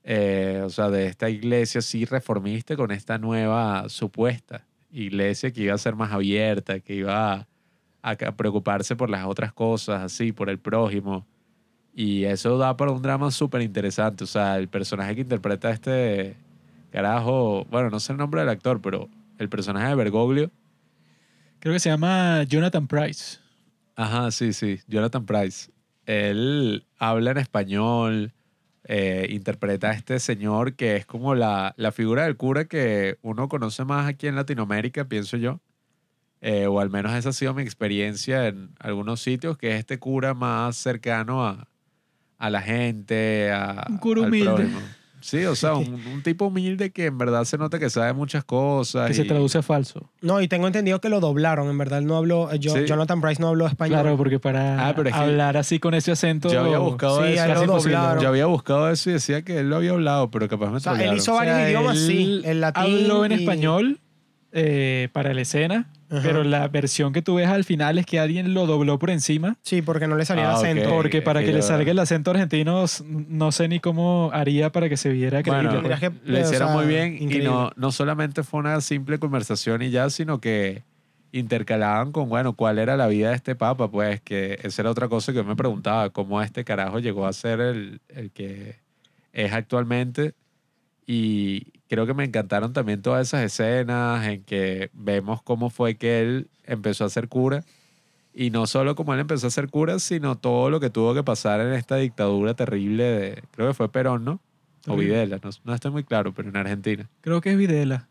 eh, 0.03 0.61
o 0.65 0.69
sea, 0.69 0.89
de 0.89 1.07
esta 1.07 1.29
iglesia 1.29 1.79
así 1.79 2.05
reformista 2.05 2.75
con 2.75 2.91
esta 2.91 3.17
nueva 3.17 3.87
supuesta 3.89 4.65
iglesia 4.91 5.51
que 5.51 5.63
iba 5.63 5.73
a 5.73 5.77
ser 5.77 5.95
más 5.95 6.11
abierta, 6.11 6.79
que 6.79 6.95
iba 6.95 7.33
a, 7.33 7.47
a 8.01 8.15
preocuparse 8.15 8.95
por 8.95 9.09
las 9.09 9.25
otras 9.25 9.53
cosas, 9.53 10.03
así, 10.03 10.31
por 10.31 10.49
el 10.49 10.59
prójimo. 10.59 11.25
Y 11.93 12.23
eso 12.23 12.57
da 12.57 12.77
para 12.77 12.91
un 12.91 13.01
drama 13.01 13.31
súper 13.31 13.61
interesante. 13.61 14.23
O 14.23 14.27
sea, 14.27 14.57
el 14.57 14.67
personaje 14.67 15.15
que 15.15 15.21
interpreta 15.21 15.69
a 15.69 15.71
este 15.71 16.35
carajo, 16.91 17.65
bueno, 17.69 17.89
no 17.89 17.99
sé 17.99 18.13
el 18.13 18.17
nombre 18.17 18.41
del 18.41 18.49
actor, 18.49 18.81
pero 18.81 19.09
el 19.37 19.49
personaje 19.49 19.87
de 19.87 19.95
Bergoglio. 19.95 20.51
Creo 21.59 21.73
que 21.73 21.79
se 21.79 21.89
llama 21.89 22.43
Jonathan 22.43 22.87
Price. 22.87 23.39
Ajá, 23.95 24.31
sí, 24.31 24.53
sí, 24.53 24.79
Jonathan 24.87 25.25
Price. 25.25 25.71
Él 26.05 26.85
habla 26.97 27.31
en 27.31 27.37
español, 27.37 28.33
eh, 28.93 29.27
interpreta 29.29 29.91
a 29.91 29.93
este 29.93 30.19
señor 30.19 30.73
que 30.73 30.97
es 30.97 31.05
como 31.05 31.33
la, 31.33 31.73
la 31.77 31.93
figura 31.93 32.25
del 32.25 32.35
cura 32.35 32.65
que 32.65 33.17
uno 33.21 33.47
conoce 33.47 33.85
más 33.85 34.05
aquí 34.05 34.27
en 34.27 34.35
Latinoamérica, 34.35 35.05
pienso 35.05 35.37
yo. 35.37 35.61
Eh, 36.41 36.67
o 36.67 36.81
al 36.81 36.89
menos 36.89 37.13
esa 37.13 37.29
ha 37.29 37.33
sido 37.33 37.53
mi 37.53 37.61
experiencia 37.61 38.49
en 38.49 38.71
algunos 38.79 39.21
sitios, 39.21 39.57
que 39.57 39.69
es 39.69 39.75
este 39.75 39.97
cura 39.97 40.33
más 40.33 40.75
cercano 40.75 41.47
a, 41.47 41.69
a 42.37 42.49
la 42.49 42.61
gente, 42.61 43.49
a, 43.53 43.85
Un 43.87 43.97
cura 43.97 44.23
humilde. 44.23 44.67
Sí, 45.21 45.45
o 45.45 45.55
sea, 45.55 45.73
un, 45.75 45.93
un 46.05 46.23
tipo 46.23 46.45
humilde 46.47 46.91
que 46.91 47.05
en 47.05 47.17
verdad 47.17 47.43
se 47.45 47.57
nota 47.57 47.79
que 47.79 47.89
sabe 47.89 48.13
muchas 48.13 48.43
cosas. 48.43 49.07
Que 49.07 49.13
se 49.13 49.23
traduce 49.25 49.57
a 49.57 49.61
falso. 49.61 50.09
No, 50.21 50.41
y 50.41 50.47
tengo 50.47 50.67
entendido 50.67 50.99
que 51.01 51.09
lo 51.09 51.19
doblaron, 51.19 51.69
en 51.69 51.77
verdad. 51.77 51.99
él 51.99 52.05
No 52.05 52.17
habló, 52.17 52.51
eh, 52.51 52.59
yo, 52.59 52.73
Sí. 52.73 52.85
Jonathan 52.85 53.21
Price 53.21 53.41
no 53.41 53.47
habló 53.49 53.67
español. 53.67 54.01
Claro, 54.01 54.17
porque 54.17 54.39
para 54.39 54.87
Ah, 54.87 54.93
pero 54.95 55.09
es 55.09 55.15
que 55.15 55.21
hablar 55.21 55.57
así 55.57 55.79
con 55.79 55.93
ese 55.93 56.11
acento. 56.11 56.51
Yo 56.51 56.61
había 56.61 56.79
buscado 56.79 57.23
Sí, 57.25 57.33
eso. 57.33 57.65
lo 57.65 57.73
doblaron. 57.79 58.21
Yo 58.23 58.29
había 58.29 58.45
buscado 58.47 58.89
eso 58.89 59.09
y 64.53 64.57
y- 64.59 64.61
eh, 64.63 65.09
para 65.13 65.33
la 65.33 65.41
escena, 65.41 65.89
Ajá. 66.09 66.21
pero 66.23 66.43
la 66.43 66.67
versión 66.67 67.13
que 67.13 67.21
tú 67.21 67.35
ves 67.35 67.47
al 67.47 67.63
final 67.63 67.97
es 67.97 68.05
que 68.05 68.19
alguien 68.19 68.53
lo 68.53 68.65
dobló 68.67 68.99
por 68.99 69.09
encima. 69.09 69.57
Sí, 69.61 69.81
porque 69.81 70.07
no 70.07 70.15
le 70.17 70.25
salía 70.25 70.47
Ah, 70.49 70.51
el 70.51 70.55
acento. 70.57 70.89
Porque 70.89 71.19
es 71.19 71.23
para 71.23 71.39
que 71.39 71.47
que, 71.47 71.53
le 71.53 71.61
salga 71.61 71.91
el 71.91 71.99
acento 71.99 72.31
argentino, 72.31 72.85
no 73.05 73.51
sé 73.51 73.67
ni 73.67 73.79
cómo 73.79 74.29
haría 74.33 74.71
para 74.71 74.89
que 74.89 74.97
se 74.97 75.09
viera 75.09 75.41
creíble. 75.41 75.69
Bueno, 75.79 75.87
pues. 75.87 75.99
Que, 75.99 76.11
lo 76.29 76.37
o 76.37 76.41
hicieron 76.41 76.67
sea, 76.69 76.77
muy 76.77 76.85
bien 76.85 77.13
y 77.13 77.23
increíble. 77.23 77.45
no, 77.49 77.71
no 77.75 77.91
solamente 77.91 78.43
fue 78.43 78.59
una 78.59 78.81
simple 78.81 79.19
conversación 79.19 79.81
y 79.81 79.89
ya, 79.89 80.09
sino 80.09 80.39
que 80.41 80.83
intercalaban 81.33 82.11
con, 82.11 82.27
bueno, 82.27 82.53
cuál 82.57 82.77
era 82.77 82.97
la 82.97 83.07
vida 83.07 83.29
de 83.29 83.35
este 83.35 83.55
papa, 83.55 83.89
pues 83.89 84.19
que 84.19 84.59
esa 84.63 84.81
era 84.81 84.91
otra 84.91 85.07
cosa 85.07 85.31
que 85.31 85.37
yo 85.37 85.45
me 85.45 85.55
preguntaba, 85.55 86.09
cómo 86.09 86.41
este 86.41 86.65
carajo 86.65 86.99
llegó 86.99 87.25
a 87.25 87.31
ser 87.31 87.61
el, 87.61 88.01
el 88.09 88.31
que 88.31 88.75
es 89.31 89.53
actualmente. 89.53 90.33
Y 91.07 91.67
creo 91.91 92.07
que 92.07 92.13
me 92.13 92.23
encantaron 92.23 92.71
también 92.71 93.01
todas 93.01 93.27
esas 93.27 93.43
escenas 93.43 94.25
en 94.25 94.43
que 94.43 94.89
vemos 94.93 95.41
cómo 95.43 95.69
fue 95.69 95.95
que 95.95 96.21
él 96.21 96.47
empezó 96.63 97.03
a 97.03 97.09
ser 97.09 97.27
cura. 97.27 97.65
Y 98.33 98.49
no 98.49 98.65
solo 98.65 98.95
como 98.95 99.13
él 99.13 99.19
empezó 99.19 99.47
a 99.47 99.49
ser 99.49 99.67
cura, 99.67 99.99
sino 99.99 100.37
todo 100.37 100.69
lo 100.69 100.79
que 100.79 100.89
tuvo 100.89 101.13
que 101.13 101.21
pasar 101.21 101.59
en 101.59 101.73
esta 101.73 101.97
dictadura 101.97 102.53
terrible 102.53 103.03
de, 103.03 103.43
creo 103.51 103.67
que 103.67 103.73
fue 103.73 103.91
Perón, 103.91 104.23
¿no? 104.23 104.39
O. 104.87 104.95
Videla, 104.95 105.41
no, 105.43 105.49
no 105.65 105.73
estoy 105.73 105.91
muy 105.91 106.05
claro, 106.05 106.33
pero 106.33 106.47
en 106.47 106.55
Argentina. 106.55 107.09
Creo 107.19 107.41
que 107.41 107.51
es 107.51 107.57
Videla. 107.57 108.07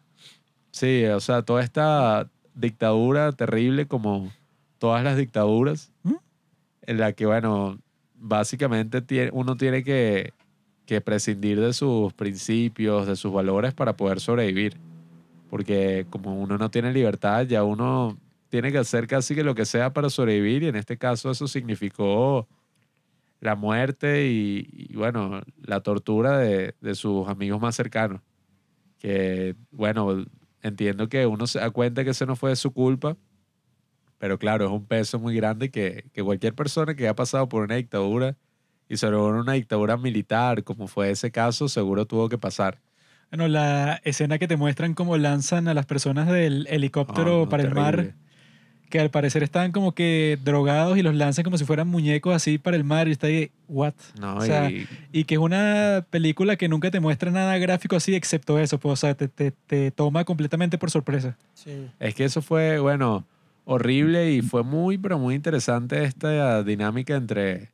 Sí, 0.73 1.07
o 1.07 1.21
sea, 1.21 1.41
toda 1.41 1.63
esta 1.63 2.29
dictadura 2.55 3.33
terrible 3.33 3.87
como 3.87 4.31
todas 4.79 5.03
las 5.03 5.17
dictaduras, 5.17 5.91
¿Mm? 6.03 6.17
en 6.83 6.99
la 6.99 7.15
que, 7.15 7.25
bueno, 7.25 7.79
básicamente 8.15 9.31
uno 9.33 9.57
tiene 9.57 9.83
que, 9.85 10.35
que 10.91 11.01
prescindir 11.01 11.61
de 11.61 11.73
sus 11.73 12.13
principios, 12.15 13.07
de 13.07 13.15
sus 13.15 13.33
valores 13.33 13.73
para 13.73 13.97
poder 13.97 14.19
sobrevivir. 14.19 14.77
Porque 15.49 16.05
como 16.11 16.35
uno 16.35 16.59
no 16.59 16.69
tiene 16.69 16.93
libertad, 16.93 17.47
ya 17.47 17.63
uno 17.63 18.19
tiene 18.49 18.73
que 18.73 18.79
hacer 18.79 19.07
casi 19.07 19.37
que 19.37 19.45
lo 19.45 19.55
que 19.55 19.67
sea 19.67 19.93
para 19.93 20.11
sobrevivir 20.11 20.65
y 20.65 20.67
en 20.67 20.75
este 20.75 20.99
caso 20.99 21.31
eso 21.31 21.47
significó 21.47 22.49
la 23.39 23.55
muerte 23.55 24.27
y, 24.27 24.93
bueno, 24.97 25.43
la 25.63 25.79
tortura 25.79 26.39
de, 26.39 26.75
de 26.81 26.95
sus 26.97 27.29
amigos 27.29 27.61
más 27.61 27.77
cercanos. 27.77 28.21
Que, 28.99 29.55
bueno, 29.71 30.25
entiendo 30.61 31.09
que 31.09 31.25
uno 31.25 31.47
se 31.47 31.61
da 31.61 31.71
cuenta 31.71 32.03
que 32.03 32.11
eso 32.11 32.27
no 32.27 32.35
fue 32.35 32.57
su 32.57 32.73
culpa, 32.73 33.17
pero 34.19 34.41
claro, 34.41 34.65
es 34.65 34.73
un 34.73 34.87
peso 34.87 35.21
muy 35.21 35.37
grande 35.37 35.71
que, 35.71 36.11
que 36.13 36.25
cualquier 36.25 36.57
persona 36.57 36.97
que 36.97 37.05
haya 37.05 37.15
pasado 37.15 37.49
por 37.49 37.63
una 37.63 37.77
dictadura 37.77 38.37
y 38.91 38.97
sobre 38.99 39.17
una 39.17 39.53
dictadura 39.55 39.97
militar, 39.97 40.65
como 40.65 40.87
fue 40.89 41.11
ese 41.13 41.31
caso, 41.31 41.69
seguro 41.69 42.05
tuvo 42.05 42.29
que 42.29 42.37
pasar. 42.37 42.79
Bueno, 43.31 43.47
la 43.49 44.01
escena 44.05 44.39
que 44.39 44.49
te 44.49 44.57
muestran 44.57 44.93
cómo 44.95 45.17
lanzan 45.17 45.69
a 45.69 45.73
las 45.75 45.87
personas 45.87 46.27
del 46.29 46.67
helicóptero 46.69 47.37
Ah, 47.37 47.45
no, 47.45 47.49
para 47.49 47.63
el 47.63 47.71
mar, 47.73 47.95
terrible. 47.97 48.15
que 48.91 48.99
al 48.99 49.11
parecer 49.11 49.45
estaban 49.45 49.71
como 49.71 49.95
que 49.95 50.37
drogados 50.43 50.99
y 50.99 51.03
los 51.03 51.15
lanzan 51.15 51.45
como 51.45 51.57
si 51.57 51.65
fueran 51.65 51.87
muñecos 51.87 52.35
así 52.35 52.59
para 52.59 52.77
el 52.77 52.83
mar 52.83 53.07
y 53.07 53.13
está 53.13 53.29
ahí, 53.29 53.53
¿what? 53.69 53.95
No, 54.21 54.35
O 54.39 54.41
sea, 54.43 54.69
y- 54.69 54.89
Y 55.13 55.23
que 55.25 55.37
es 55.37 55.41
una 55.41 56.05
película 56.11 56.57
que 56.57 56.69
nunca 56.69 56.91
te 56.91 56.99
muestra 56.99 57.31
nada 57.31 57.57
gráfico 57.59 57.95
así, 57.95 58.17
excepto 58.17 58.59
eso, 58.59 58.81
pues, 58.81 58.93
o 58.95 58.97
sea, 58.97 59.15
te, 59.15 59.29
te, 59.29 59.53
te 59.53 59.93
toma 59.93 60.25
completamente 60.25 60.77
por 60.77 60.91
sorpresa. 60.91 61.37
Sí. 61.55 61.87
Es 62.01 62.17
que 62.17 62.25
eso 62.25 62.43
fue, 62.43 62.81
bueno, 62.81 63.25
horrible 63.65 64.33
y 64.33 64.43
fue 64.43 64.65
muy, 64.65 64.99
pero 64.99 65.21
muy 65.21 65.37
interesante 65.37 66.03
esta 66.03 66.65
dinámica 66.65 67.15
entre 67.15 67.69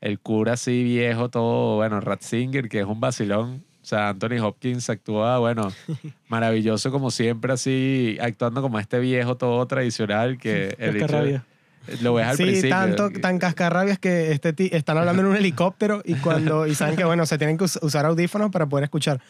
el 0.00 0.18
cura 0.18 0.54
así 0.54 0.82
viejo, 0.84 1.28
todo, 1.28 1.76
bueno, 1.76 2.00
Ratzinger, 2.00 2.68
que 2.68 2.80
es 2.80 2.86
un 2.86 3.00
vacilón. 3.00 3.62
O 3.82 3.86
sea, 3.90 4.10
Anthony 4.10 4.38
Hopkins 4.42 4.88
actúa, 4.90 5.38
bueno, 5.38 5.72
maravilloso 6.28 6.90
como 6.90 7.10
siempre, 7.10 7.52
así, 7.52 8.18
actuando 8.20 8.62
como 8.62 8.78
este 8.78 8.98
viejo 8.98 9.36
todo 9.36 9.66
tradicional 9.66 10.38
que 10.38 10.74
el 10.78 11.40
lo 12.02 12.14
ves 12.14 12.26
al 12.26 12.36
Sí, 12.36 12.42
principio. 12.44 12.70
tanto, 12.70 13.10
tan 13.10 13.38
cascarrabias 13.38 13.98
que 13.98 14.32
este 14.32 14.54
están 14.76 14.98
hablando 14.98 15.22
en 15.22 15.28
un 15.28 15.36
helicóptero 15.36 16.02
y 16.04 16.14
cuando 16.16 16.66
y 16.66 16.74
saben 16.74 16.94
que 16.94 17.04
bueno 17.04 17.24
se 17.26 17.38
tienen 17.38 17.56
que 17.56 17.64
us- 17.64 17.78
usar 17.82 18.04
audífonos 18.06 18.50
para 18.50 18.66
poder 18.68 18.84
escuchar. 18.84 19.20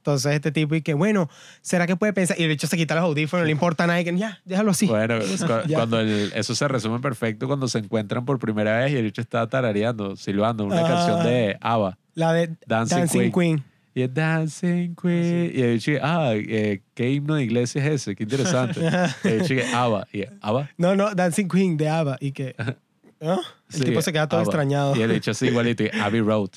Entonces 0.00 0.32
este 0.32 0.50
tipo 0.50 0.74
y 0.74 0.80
que 0.80 0.94
bueno, 0.94 1.28
¿será 1.60 1.86
que 1.86 1.94
puede 1.94 2.14
pensar? 2.14 2.40
Y 2.40 2.44
el 2.44 2.50
hecho 2.50 2.66
se 2.66 2.76
quita 2.78 2.94
los 2.94 3.04
audífonos, 3.04 3.42
no 3.42 3.46
le 3.46 3.52
importa 3.52 3.84
a 3.84 3.86
nadie, 3.86 4.02
que 4.04 4.16
ya, 4.16 4.40
déjalo 4.46 4.70
así. 4.70 4.86
Bueno, 4.86 5.18
cu- 5.18 5.72
cuando 5.74 6.00
el- 6.00 6.32
eso 6.34 6.54
se 6.54 6.66
resume 6.68 7.00
perfecto 7.00 7.46
cuando 7.46 7.68
se 7.68 7.78
encuentran 7.80 8.24
por 8.24 8.38
primera 8.38 8.78
vez 8.78 8.92
y 8.92 8.96
el 8.96 9.02
bicho 9.04 9.20
está 9.20 9.46
tarareando, 9.48 10.16
silbando 10.16 10.64
una 10.64 10.80
Ah. 10.80 10.88
canción 10.88 11.22
de 11.24 11.56
ABBA. 11.60 11.98
La 12.14 12.32
de 12.32 12.56
Dancing 12.66 12.96
Dancing, 12.98 13.18
Queen. 13.20 13.32
Queen. 13.32 13.64
Y 13.92 14.02
es 14.02 14.14
Dancing 14.14 14.94
Queen. 14.94 15.52
Y 15.54 15.60
el 15.60 15.72
bicho, 15.74 15.92
ah, 16.00 16.30
eh, 16.34 16.80
¿qué 16.94 17.10
himno 17.10 17.34
de 17.34 17.44
iglesia 17.44 17.84
es 17.84 17.92
ese? 18.02 18.16
Qué 18.16 18.22
interesante. 18.22 18.80
y 19.24 19.28
el 19.28 19.40
bicho, 19.42 19.54
ABBA. 19.76 20.06
Y 20.12 20.24
ABBA. 20.40 20.70
No, 20.78 20.96
no, 20.96 21.14
Dancing 21.14 21.46
Queen 21.48 21.76
de 21.76 21.88
ABBA 21.90 22.16
y 22.20 22.32
que 22.32 22.54
¿no? 23.20 23.40
El 23.72 23.78
Sí, 23.78 23.84
tipo 23.84 24.02
se 24.02 24.12
queda 24.12 24.28
todo 24.28 24.40
ABBA. 24.40 24.48
extrañado. 24.50 24.96
Y 24.96 25.02
el 25.02 25.12
bicho 25.12 25.30
así 25.30 25.46
igualito. 25.46 25.84
Abbey 26.02 26.20
Road. 26.20 26.50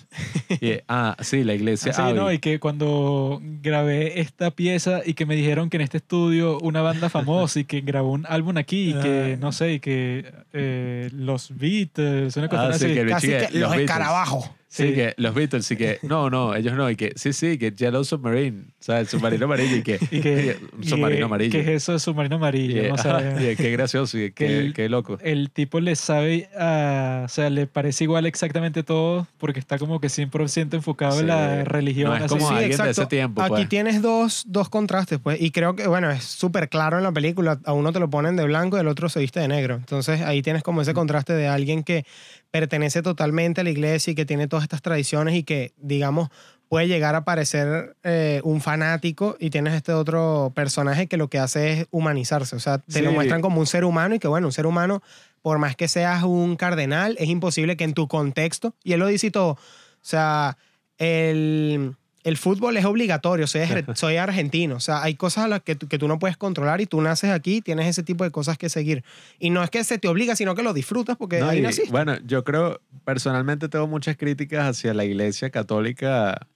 Y, 0.61 0.79
ah, 0.87 1.15
sí, 1.21 1.43
la 1.43 1.53
iglesia 1.53 1.91
Así, 1.91 2.01
Abbey. 2.01 2.13
¿no? 2.15 2.31
Y 2.31 2.39
que 2.39 2.59
cuando 2.59 3.39
grabé 3.61 4.19
esta 4.19 4.51
pieza 4.51 5.01
y 5.05 5.13
que 5.13 5.25
me 5.25 5.35
dijeron 5.35 5.69
que 5.69 5.77
en 5.77 5.81
este 5.81 5.97
estudio 5.97 6.57
una 6.59 6.81
banda 6.81 7.09
famosa 7.09 7.59
y 7.59 7.65
que 7.65 7.81
grabó 7.81 8.11
un 8.11 8.25
álbum 8.27 8.57
aquí 8.57 8.89
y 8.91 8.93
que, 9.01 9.33
Ah. 9.35 9.37
no 9.39 9.51
sé, 9.51 9.73
y 9.73 9.79
que 9.79 10.31
eh, 10.53 11.09
los 11.13 11.55
Beatles, 11.55 12.35
una 12.37 12.47
cosa 12.49 12.67
Ah, 12.69 12.73
sí, 12.73 12.85
así. 12.85 12.93
que 12.95 13.05
Casi 13.05 13.27
que 13.27 13.39
los 13.41 13.51
Beatles. 13.69 13.79
escarabajos. 13.81 14.49
Sí, 14.75 14.87
Sí. 14.87 14.93
que 14.95 15.13
los 15.17 15.35
Beatles, 15.35 15.67
sí 15.67 15.75
que, 15.77 15.99
no, 16.01 16.31
no, 16.31 16.55
ellos 16.55 16.73
no, 16.73 16.89
y 16.89 16.95
que, 16.95 17.13
sí, 17.15 17.31
sí, 17.31 17.59
que 17.59 17.69
Yellow 17.71 18.03
Submarine, 18.03 18.63
o 18.79 18.83
sea, 18.83 18.99
el 18.99 19.07
submarino 19.07 19.45
amarillo, 19.45 19.75
y 19.75 19.83
que, 19.83 19.99
Y 20.11 20.19
que, 20.19 20.57
un 20.75 20.83
y 20.83 20.87
submarino 20.87 21.19
que- 21.19 21.23
amarillo. 21.25 21.51
¿Qué 21.51 21.59
es 21.61 21.67
eso 21.67 21.91
de 21.91 21.99
submarino 21.99 22.35
Y, 22.35 22.37
amarillo? 22.37 22.87
no 22.89 22.95
ajá, 22.95 23.51
y 23.51 23.55
qué 23.55 23.69
gracioso, 23.71 24.17
y 24.17 24.31
qué, 24.31 24.57
el- 24.57 24.73
qué 24.73 24.89
loco. 24.89 25.19
el 25.21 25.51
tipo 25.51 25.79
le 25.79 25.95
sabe, 25.95 26.49
ah, 26.57 27.21
o 27.25 27.29
sea, 27.29 27.51
le 27.51 27.67
parece 27.67 28.05
igual 28.05 28.25
exactamente 28.25 28.81
todo 28.81 29.27
porque 29.37 29.59
está 29.59 29.77
como 29.77 29.99
que 29.99 30.07
100% 30.09 30.73
enfocado 30.73 31.13
en 31.15 31.19
Sí. 31.19 31.25
la 31.27 31.63
religión. 31.65 32.09
No 32.09 32.15
es 32.17 32.23
así. 32.23 32.33
como 32.33 32.49
Sí, 32.49 32.55
alguien 32.55 32.77
de 32.79 32.89
ese 32.89 33.05
tiempo, 33.05 33.41
Aquí 33.43 33.49
pues. 33.51 33.69
tienes 33.69 34.01
dos, 34.01 34.43
dos 34.47 34.69
contrastes, 34.69 35.19
pues. 35.19 35.39
Y 35.39 35.51
creo 35.51 35.75
que, 35.75 35.87
bueno, 35.87 36.09
es 36.09 36.23
súper 36.23 36.67
claro 36.69 36.97
en 36.97 37.03
la 37.03 37.11
película. 37.11 37.59
A 37.65 37.73
uno 37.73 37.93
te 37.93 37.99
lo 37.99 38.09
ponen 38.09 38.35
de 38.35 38.43
blanco 38.45 38.77
y 38.77 38.79
el 38.79 38.87
otro 38.87 39.07
se 39.07 39.19
viste 39.19 39.39
de 39.39 39.47
negro. 39.47 39.75
Entonces 39.75 40.21
ahí 40.21 40.41
tienes 40.41 40.63
como 40.63 40.81
ese 40.81 40.95
contraste 40.95 41.33
de 41.33 41.47
alguien 41.47 41.83
que 41.83 42.05
pertenece 42.53 43.01
totalmente 43.01 43.61
a 43.61 43.63
la 43.63 43.71
iglesia 43.71 44.11
y 44.11 44.15
que 44.15 44.27
tiene 44.27 44.47
todas 44.47 44.61
estas 44.61 44.83
tradiciones 44.83 45.33
y 45.33 45.41
que, 45.41 45.73
digamos, 45.77 46.29
puede 46.69 46.87
llegar 46.87 47.15
a 47.15 47.25
parecer 47.25 47.95
eh, 48.03 48.41
un 48.43 48.61
fanático 48.61 49.35
y 49.39 49.49
tienes 49.49 49.73
este 49.73 49.91
otro 49.91 50.51
personaje 50.53 51.07
que 51.07 51.17
lo 51.17 51.29
que 51.29 51.39
hace 51.39 51.71
es 51.71 51.87
humanizarse. 51.89 52.55
O 52.55 52.59
sea, 52.59 52.77
te 52.77 53.01
lo 53.01 53.11
muestran 53.11 53.41
como 53.41 53.59
un 53.59 53.65
ser 53.65 53.83
humano 53.83 54.13
y 54.13 54.19
que, 54.19 54.27
bueno, 54.27 54.45
un 54.45 54.53
ser 54.53 54.67
humano, 54.67 55.01
por 55.41 55.57
más 55.57 55.75
que 55.75 55.87
seas 55.87 56.21
un 56.21 56.55
cardenal, 56.55 57.15
es 57.17 57.27
imposible 57.27 57.75
que 57.75 57.85
en 57.85 57.95
tu 57.95 58.07
contexto, 58.07 58.75
y 58.83 58.93
él 58.93 58.99
lo 58.99 59.07
dice 59.07 59.27
y 59.27 59.31
todo, 59.31 59.53
o 59.53 59.59
sea, 60.01 60.55
el, 60.99 61.95
el 62.23 62.37
fútbol 62.37 62.77
es 62.77 62.85
obligatorio, 62.85 63.47
soy, 63.47 63.61
ar- 63.61 63.85
soy 63.97 64.15
argentino, 64.17 64.75
o 64.75 64.79
sea, 64.79 65.03
hay 65.03 65.15
cosas 65.15 65.45
a 65.45 65.47
las 65.47 65.61
que, 65.61 65.75
tú- 65.75 65.87
que 65.87 65.97
tú 65.97 66.07
no 66.07 66.19
puedes 66.19 66.37
controlar 66.37 66.79
y 66.81 66.85
tú 66.85 67.01
naces 67.01 67.31
aquí, 67.31 67.61
tienes 67.61 67.87
ese 67.87 68.03
tipo 68.03 68.23
de 68.23 68.31
cosas 68.31 68.57
que 68.57 68.69
seguir. 68.69 69.03
Y 69.39 69.49
no 69.49 69.63
es 69.63 69.69
que 69.69 69.83
se 69.83 69.97
te 69.97 70.07
obliga, 70.07 70.35
sino 70.35 70.55
que 70.55 70.63
lo 70.63 70.73
disfrutas 70.73 71.17
porque 71.17 71.39
No, 71.39 71.49
ahí 71.49 71.59
y, 71.59 71.61
naciste. 71.61 71.91
bueno, 71.91 72.17
yo 72.25 72.43
creo, 72.43 72.79
personalmente 73.05 73.67
tengo 73.69 73.87
muchas 73.87 74.15
críticas 74.17 74.65
hacia 74.67 74.93
la 74.93 75.03
iglesia 75.05 75.49
católica 75.49 76.47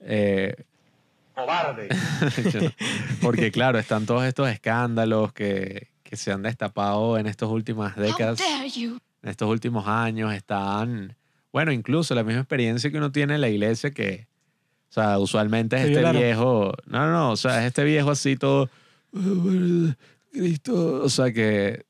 Eh, 0.00 0.54
Cobarde. 1.34 1.88
porque 3.22 3.50
claro, 3.50 3.78
están 3.78 4.06
todos 4.06 4.24
estos 4.24 4.48
escándalos 4.48 5.32
que, 5.32 5.88
que 6.02 6.16
se 6.16 6.30
han 6.32 6.42
destapado 6.42 7.18
en 7.18 7.26
estas 7.26 7.48
últimas 7.48 7.96
décadas, 7.96 8.40
en 8.40 9.00
estos 9.28 9.48
últimos 9.48 9.86
años, 9.88 10.32
están, 10.32 11.16
bueno, 11.52 11.72
incluso 11.72 12.14
la 12.14 12.22
misma 12.22 12.40
experiencia 12.42 12.90
que 12.90 12.98
uno 12.98 13.10
tiene 13.10 13.34
en 13.34 13.40
la 13.40 13.48
iglesia 13.48 13.90
que, 13.90 14.26
o 14.94 15.00
sea, 15.00 15.18
usualmente 15.18 15.74
es 15.74 15.82
Se 15.82 15.88
este 15.88 15.98
violaron. 15.98 16.22
viejo, 16.22 16.72
no, 16.86 16.98
no, 17.06 17.12
no, 17.12 17.30
o 17.32 17.36
sea, 17.36 17.60
es 17.62 17.66
este 17.66 17.82
viejo 17.82 18.12
así 18.12 18.36
todo, 18.36 18.70
Cristo, 20.32 21.02
o 21.02 21.08
sea, 21.08 21.32
que 21.32 21.84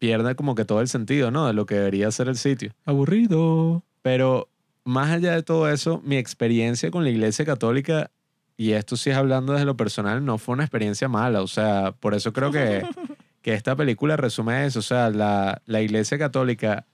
pierde 0.00 0.34
como 0.34 0.56
que 0.56 0.64
todo 0.64 0.80
el 0.80 0.88
sentido, 0.88 1.30
¿no? 1.30 1.46
De 1.46 1.52
lo 1.52 1.66
que 1.66 1.76
debería 1.76 2.10
ser 2.10 2.26
el 2.26 2.36
sitio. 2.36 2.72
Aburrido. 2.84 3.84
Pero 4.02 4.48
más 4.82 5.10
allá 5.10 5.36
de 5.36 5.44
todo 5.44 5.70
eso, 5.70 6.00
mi 6.04 6.16
experiencia 6.16 6.90
con 6.90 7.04
la 7.04 7.10
iglesia 7.10 7.44
católica, 7.44 8.10
y 8.56 8.72
esto 8.72 8.96
sí 8.96 9.10
es 9.10 9.16
hablando 9.16 9.52
desde 9.52 9.64
lo 9.64 9.76
personal, 9.76 10.24
no 10.24 10.38
fue 10.38 10.54
una 10.54 10.64
experiencia 10.64 11.08
mala. 11.08 11.42
O 11.42 11.46
sea, 11.46 11.92
por 11.92 12.14
eso 12.14 12.32
creo 12.32 12.50
que, 12.50 12.82
que 13.42 13.54
esta 13.54 13.76
película 13.76 14.16
resume 14.16 14.66
eso. 14.66 14.80
O 14.80 14.82
sea, 14.82 15.10
la, 15.10 15.62
la 15.66 15.80
iglesia 15.80 16.18
católica, 16.18 16.86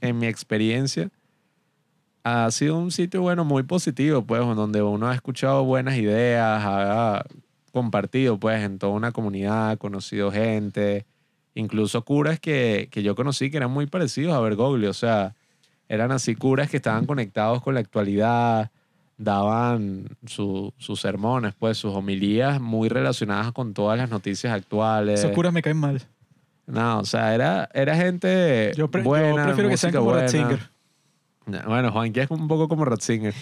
en 0.00 0.18
mi 0.18 0.26
experiencia, 0.26 1.10
ha 2.24 2.50
sido 2.50 2.78
un 2.78 2.90
sitio, 2.90 3.22
bueno, 3.22 3.44
muy 3.44 3.62
positivo, 3.62 4.22
pues, 4.22 4.40
donde 4.40 4.82
uno 4.82 5.08
ha 5.08 5.14
escuchado 5.14 5.64
buenas 5.64 5.96
ideas, 5.96 6.62
ha 6.64 7.24
compartido, 7.72 8.38
pues, 8.38 8.62
en 8.62 8.78
toda 8.78 8.92
una 8.92 9.12
comunidad, 9.12 9.78
conocido 9.78 10.30
gente, 10.30 11.06
incluso 11.54 12.04
curas 12.04 12.38
que, 12.40 12.88
que 12.90 13.02
yo 13.02 13.14
conocí 13.14 13.50
que 13.50 13.56
eran 13.56 13.70
muy 13.70 13.86
parecidos 13.86 14.34
a 14.34 14.40
Bergoglio. 14.40 14.90
O 14.90 14.94
sea, 14.94 15.34
eran 15.88 16.12
así 16.12 16.34
curas 16.34 16.68
que 16.70 16.76
estaban 16.76 17.06
conectados 17.06 17.62
con 17.62 17.74
la 17.74 17.80
actualidad, 17.80 18.70
daban 19.16 20.16
su- 20.26 20.72
sus 20.78 21.00
sermones, 21.00 21.54
pues 21.58 21.76
sus 21.78 21.94
homilías 21.94 22.60
muy 22.60 22.88
relacionadas 22.88 23.52
con 23.52 23.74
todas 23.74 23.98
las 23.98 24.08
noticias 24.10 24.52
actuales. 24.52 25.20
Esos 25.20 25.32
curas 25.32 25.52
me 25.52 25.62
caen 25.62 25.76
mal. 25.78 26.00
No, 26.66 26.98
o 27.00 27.04
sea, 27.04 27.34
era, 27.34 27.68
era 27.72 27.96
gente 27.96 28.72
Yo, 28.76 28.88
pre- 28.90 29.02
yo 29.02 29.08
buena, 29.08 29.44
prefiero 29.46 29.70
que 29.70 29.76
sean 29.78 29.92
como 29.94 30.10
buena. 30.10 30.28
Bueno, 31.66 31.90
Juanqui 31.92 32.20
es 32.20 32.30
un 32.30 32.46
poco 32.48 32.68
como 32.68 32.84
Ratzinger 32.84 33.34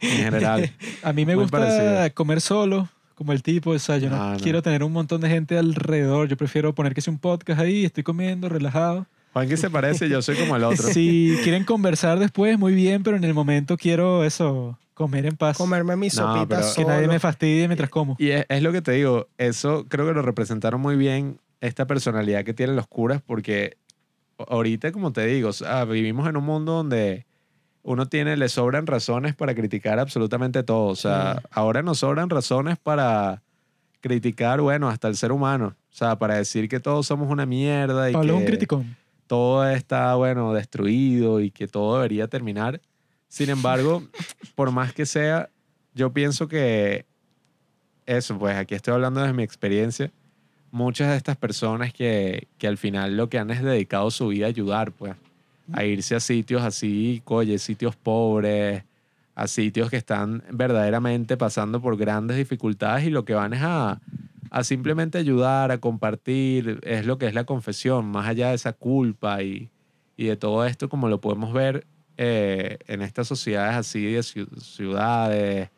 en 0.00 0.16
general. 0.24 0.70
A 1.02 1.12
mí 1.12 1.24
me 1.26 1.34
Muy 1.34 1.44
gusta 1.44 1.58
parecido. 1.58 2.14
comer 2.14 2.40
solo, 2.40 2.88
como 3.14 3.32
el 3.32 3.42
tipo. 3.42 3.70
O 3.70 3.78
sea, 3.78 3.98
yo 3.98 4.10
no, 4.10 4.16
No, 4.16 4.32
no. 4.32 4.38
quiero 4.40 4.62
tener 4.62 4.82
un 4.82 4.92
montón 4.92 5.20
de 5.20 5.28
gente 5.28 5.56
alrededor. 5.58 6.28
Yo 6.28 6.36
prefiero 6.36 6.74
poner 6.74 6.94
que 6.94 7.00
sea 7.00 7.12
un 7.12 7.18
podcast 7.18 7.60
ahí, 7.60 7.84
estoy 7.84 8.02
comiendo, 8.02 8.48
relajado. 8.48 9.06
Juanqui 9.32 9.56
se 9.56 9.70
parece, 9.70 10.08
yo 10.10 10.20
soy 10.20 10.36
como 10.36 10.56
el 10.56 10.64
otro. 10.64 10.88
Si 10.92 11.38
quieren 11.42 11.64
conversar 11.64 12.18
después, 12.18 12.58
muy 12.58 12.74
bien, 12.74 13.02
pero 13.02 13.16
en 13.16 13.24
el 13.24 13.32
momento 13.32 13.76
quiero 13.78 14.24
eso, 14.24 14.78
comer 14.94 15.24
en 15.26 15.36
paz. 15.36 15.56
Comerme 15.56 15.96
mis 15.96 16.14
No, 16.16 16.34
sopitas 16.34 16.74
pero- 16.74 16.86
que 16.86 16.92
nadie 16.92 17.08
me 17.08 17.18
fastidie 17.18 17.66
mientras 17.68 17.88
como. 17.88 18.16
Y 18.18 18.28
es, 18.30 18.44
es 18.48 18.62
lo 18.62 18.72
que 18.72 18.82
te 18.82 18.92
digo, 18.92 19.28
eso 19.38 19.86
creo 19.88 20.06
que 20.06 20.12
lo 20.12 20.20
representaron 20.22 20.80
muy 20.80 20.96
bien 20.96 21.38
esta 21.62 21.86
personalidad 21.86 22.44
que 22.44 22.52
tienen 22.52 22.76
los 22.76 22.86
curas, 22.88 23.22
porque 23.24 23.76
ahorita, 24.48 24.92
como 24.92 25.12
te 25.12 25.24
digo, 25.26 25.48
o 25.50 25.52
sea, 25.52 25.84
vivimos 25.84 26.28
en 26.28 26.36
un 26.36 26.44
mundo 26.44 26.72
donde 26.72 27.24
uno 27.82 28.06
tiene, 28.06 28.36
le 28.36 28.48
sobran 28.48 28.86
razones 28.86 29.34
para 29.34 29.54
criticar 29.54 29.98
absolutamente 29.98 30.62
todo. 30.62 30.86
O 30.86 30.96
sea, 30.96 31.38
Sí. 31.40 31.46
ahora 31.50 31.82
nos 31.82 31.98
sobran 31.98 32.30
razones 32.30 32.78
para 32.78 33.42
criticar, 34.00 34.60
bueno, 34.60 34.88
hasta 34.88 35.08
el 35.08 35.16
ser 35.16 35.32
humano. 35.32 35.74
O 35.90 35.94
sea, 35.94 36.16
para 36.16 36.36
decir 36.36 36.68
que 36.68 36.80
todos 36.80 37.06
somos 37.06 37.30
una 37.30 37.46
mierda 37.46 38.08
y 38.10 38.12
Pablo 38.12 38.34
un 38.36 38.40
que 38.40 38.46
criticón. 38.46 38.96
todo 39.26 39.68
está, 39.68 40.14
bueno, 40.14 40.52
destruido 40.52 41.40
y 41.40 41.50
que 41.50 41.66
todo 41.68 41.96
debería 41.96 42.28
terminar. 42.28 42.80
Sin 43.28 43.50
embargo, 43.50 44.02
por 44.54 44.70
más 44.72 44.92
que 44.92 45.06
sea, 45.06 45.48
yo 45.94 46.12
pienso 46.12 46.48
que 46.48 47.04
eso, 48.06 48.38
pues 48.38 48.56
aquí 48.56 48.74
estoy 48.74 48.94
hablando 48.94 49.20
desde 49.20 49.32
mi 49.34 49.42
experiencia, 49.42 50.10
muchas 50.70 51.10
de 51.10 51.16
estas 51.16 51.36
personas 51.36 51.92
que, 51.92 52.48
que 52.58 52.66
al 52.66 52.78
final 52.78 53.16
lo 53.16 53.28
que 53.28 53.38
han 53.38 53.50
es 53.50 53.62
dedicado 53.62 54.10
su 54.10 54.28
vida 54.28 54.46
a 54.46 54.48
ayudar, 54.48 54.90
pues, 54.92 55.14
a 55.72 55.84
irse 55.84 56.14
a 56.14 56.20
sitios 56.20 56.62
así, 56.62 57.22
coye, 57.24 57.58
sitios 57.58 57.96
pobres, 57.96 58.84
a 59.34 59.46
sitios 59.46 59.88
que 59.90 59.96
están 59.96 60.42
verdaderamente 60.50 61.36
pasando 61.36 61.80
por 61.80 61.96
grandes 61.96 62.36
dificultades 62.36 63.06
y 63.06 63.10
lo 63.10 63.24
que 63.24 63.34
van 63.34 63.54
es 63.54 63.62
a, 63.62 64.00
a 64.50 64.64
simplemente 64.64 65.18
ayudar, 65.18 65.70
a 65.70 65.78
compartir, 65.78 66.80
es 66.82 67.06
lo 67.06 67.16
que 67.18 67.26
es 67.26 67.34
la 67.34 67.44
confesión, 67.44 68.06
más 68.06 68.26
allá 68.28 68.50
de 68.50 68.56
esa 68.56 68.72
culpa 68.72 69.42
y, 69.42 69.70
y 70.16 70.26
de 70.26 70.36
todo 70.36 70.66
esto, 70.66 70.88
como 70.88 71.08
lo 71.08 71.20
podemos 71.20 71.52
ver 71.52 71.86
eh, 72.18 72.78
en 72.88 73.00
estas 73.00 73.28
sociedades 73.28 73.74
así 73.76 74.04
de 74.04 74.20
ciu- 74.20 74.60
ciudades, 74.60 75.70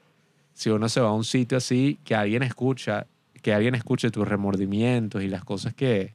si 0.52 0.70
uno 0.70 0.88
se 0.88 1.00
va 1.00 1.08
a 1.10 1.12
un 1.12 1.24
sitio 1.24 1.58
así, 1.58 1.98
que 2.04 2.14
alguien 2.16 2.42
escucha, 2.42 3.06
que 3.42 3.52
alguien 3.54 3.74
escuche 3.76 4.10
tus 4.10 4.26
remordimientos 4.26 5.22
y 5.22 5.28
las 5.28 5.44
cosas 5.44 5.74
que, 5.74 6.14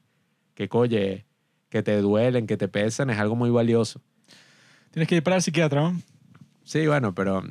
que 0.55 0.67
coye, 0.67 1.25
que 1.69 1.83
te 1.83 1.99
duelen, 2.01 2.47
que 2.47 2.57
te 2.57 2.67
pesan, 2.67 3.09
es 3.09 3.17
algo 3.19 3.35
muy 3.35 3.49
valioso. 3.49 4.01
Tienes 4.91 5.07
que 5.07 5.15
ir 5.17 5.23
para 5.23 5.35
el 5.37 5.41
psiquiatra, 5.41 5.81
¿no? 5.81 6.01
Sí, 6.63 6.85
bueno, 6.87 7.13
pero 7.15 7.43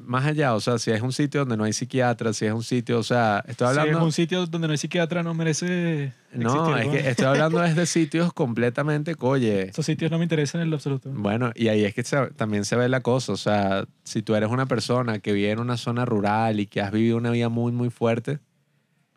más 0.00 0.24
allá, 0.26 0.54
o 0.54 0.60
sea, 0.60 0.78
si 0.78 0.90
es 0.90 1.00
un 1.00 1.12
sitio 1.12 1.40
donde 1.40 1.56
no 1.56 1.64
hay 1.64 1.72
psiquiatra, 1.72 2.32
si 2.32 2.44
es 2.46 2.52
un 2.52 2.62
sitio, 2.64 2.98
o 2.98 3.02
sea, 3.02 3.44
estoy 3.46 3.68
Si 3.72 3.78
hablando... 3.78 3.98
es 3.98 4.04
un 4.04 4.12
sitio 4.12 4.46
donde 4.46 4.66
no 4.66 4.72
hay 4.72 4.78
psiquiatra, 4.78 5.22
no 5.22 5.32
merece 5.32 6.12
no, 6.34 6.76
existir, 6.76 6.94
es 6.96 7.02
que 7.04 7.10
estoy 7.10 7.26
hablando 7.26 7.60
desde 7.60 7.86
sitios 7.86 8.32
completamente, 8.32 9.14
coye, 9.14 9.68
Esos 9.68 9.86
sitios 9.86 10.10
no 10.10 10.18
me 10.18 10.24
interesan 10.24 10.60
en 10.60 10.70
lo 10.70 10.76
absoluto. 10.76 11.10
Bueno, 11.12 11.52
y 11.54 11.68
ahí 11.68 11.84
es 11.84 11.94
que 11.94 12.02
se- 12.02 12.30
también 12.36 12.64
se 12.64 12.74
ve 12.76 12.88
la 12.88 13.00
cosa. 13.00 13.32
O 13.32 13.36
sea, 13.36 13.84
si 14.02 14.22
tú 14.22 14.34
eres 14.34 14.50
una 14.50 14.66
persona 14.66 15.18
que 15.20 15.32
vive 15.32 15.50
en 15.50 15.60
una 15.60 15.76
zona 15.76 16.04
rural 16.04 16.58
y 16.60 16.66
que 16.66 16.80
has 16.80 16.90
vivido 16.90 17.16
una 17.16 17.30
vida 17.30 17.48
muy, 17.48 17.70
muy 17.72 17.90
fuerte, 17.90 18.38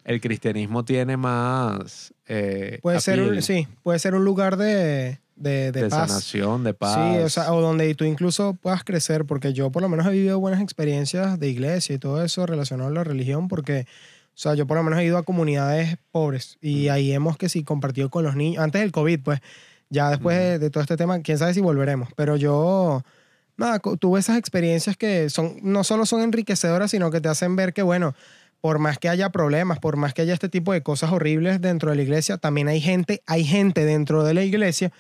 el 0.06 0.22
cristianismo 0.22 0.86
tiene 0.86 1.18
más. 1.18 2.14
eh, 2.28 2.80
Puede 2.82 3.02
ser, 3.02 3.20
un, 3.22 3.42
sí, 3.42 3.68
puede 3.84 4.00
ser 4.00 4.16
un 4.16 4.24
lugar 4.24 4.56
de, 4.56 5.20
de, 5.36 5.72
de 5.72 5.82
de 5.84 5.90
paz. 5.90 6.10
sanación, 6.10 6.64
de 6.64 6.74
paz. 6.74 6.94
Sí, 6.96 7.18
o 7.24 7.30
sea, 7.30 7.54
o 7.54 7.60
donde 7.62 7.94
tú 7.96 8.06
incluso 8.06 8.54
puedas 8.54 8.84
crecer, 8.84 9.26
porque 9.26 9.52
yo 9.52 9.72
por 9.72 9.82
lo 9.82 9.90
menos 9.90 10.06
he 10.08 10.12
vivido 10.12 10.40
buenas 10.40 10.62
experiencias 10.62 11.40
de 11.40 11.50
iglesia 11.50 11.96
y 11.96 11.98
todo 12.00 12.24
eso 12.24 12.46
relacionado 12.46 12.90
a 12.90 12.94
la 12.94 13.04
religión, 13.04 13.48
porque, 13.48 13.88
o 14.28 14.38
sea, 14.38 14.54
yo 14.54 14.66
por 14.68 14.78
lo 14.78 14.84
menos 14.84 15.00
he 15.00 15.06
ido 15.06 15.18
a 15.18 15.24
comunidades 15.24 15.98
pobres 16.12 16.58
Mm. 16.62 16.68
y 16.68 16.90
ahí 16.90 17.12
hemos 17.12 17.36
que 17.38 17.50
sí 17.50 17.64
compartido 17.64 18.10
con 18.10 18.24
los 18.24 18.36
niños, 18.36 18.64
antes 18.64 18.82
del 18.82 18.92
COVID, 18.92 19.20
pues, 19.22 19.40
ya 19.90 20.10
después 20.10 20.38
de, 20.38 20.60
de 20.60 20.70
todo 20.70 20.82
este 20.82 20.98
tema, 20.98 21.20
quién 21.22 21.38
sabe 21.38 21.54
si 21.54 21.62
volveremos, 21.62 22.10
pero 22.16 22.36
yo, 22.38 23.04
nada, 23.58 23.80
tuve 23.80 24.20
esas 24.20 24.38
experiencias 24.38 24.98
que 24.98 25.30
son, 25.30 25.58
no 25.64 25.84
solo 25.84 26.06
son 26.06 26.22
enriquecedoras, 26.22 26.92
sino 26.92 27.12
que 27.12 27.22
te 27.22 27.30
hacen 27.30 27.56
ver 27.56 27.74
que, 27.74 27.82
bueno, 27.84 28.14
por 28.66 28.80
más 28.80 28.98
que 28.98 29.10
haya 29.10 29.30
problemas, 29.30 29.78
por 29.78 29.96
más 29.96 30.16
que 30.16 30.24
haya 30.24 30.34
este 30.34 30.50
tipo 30.50 30.74
de 30.74 30.82
cosas 30.82 31.12
horribles 31.12 31.62
dentro 31.62 31.92
de 31.92 31.98
la 31.98 32.02
iglesia, 32.02 32.38
también 32.38 32.68
hay 32.68 32.82
gente, 32.82 33.22
hay 33.28 33.44
gente 33.44 33.86
dentro 33.86 34.24
de 34.24 34.34
la 34.34 34.42
iglesia 34.44 34.92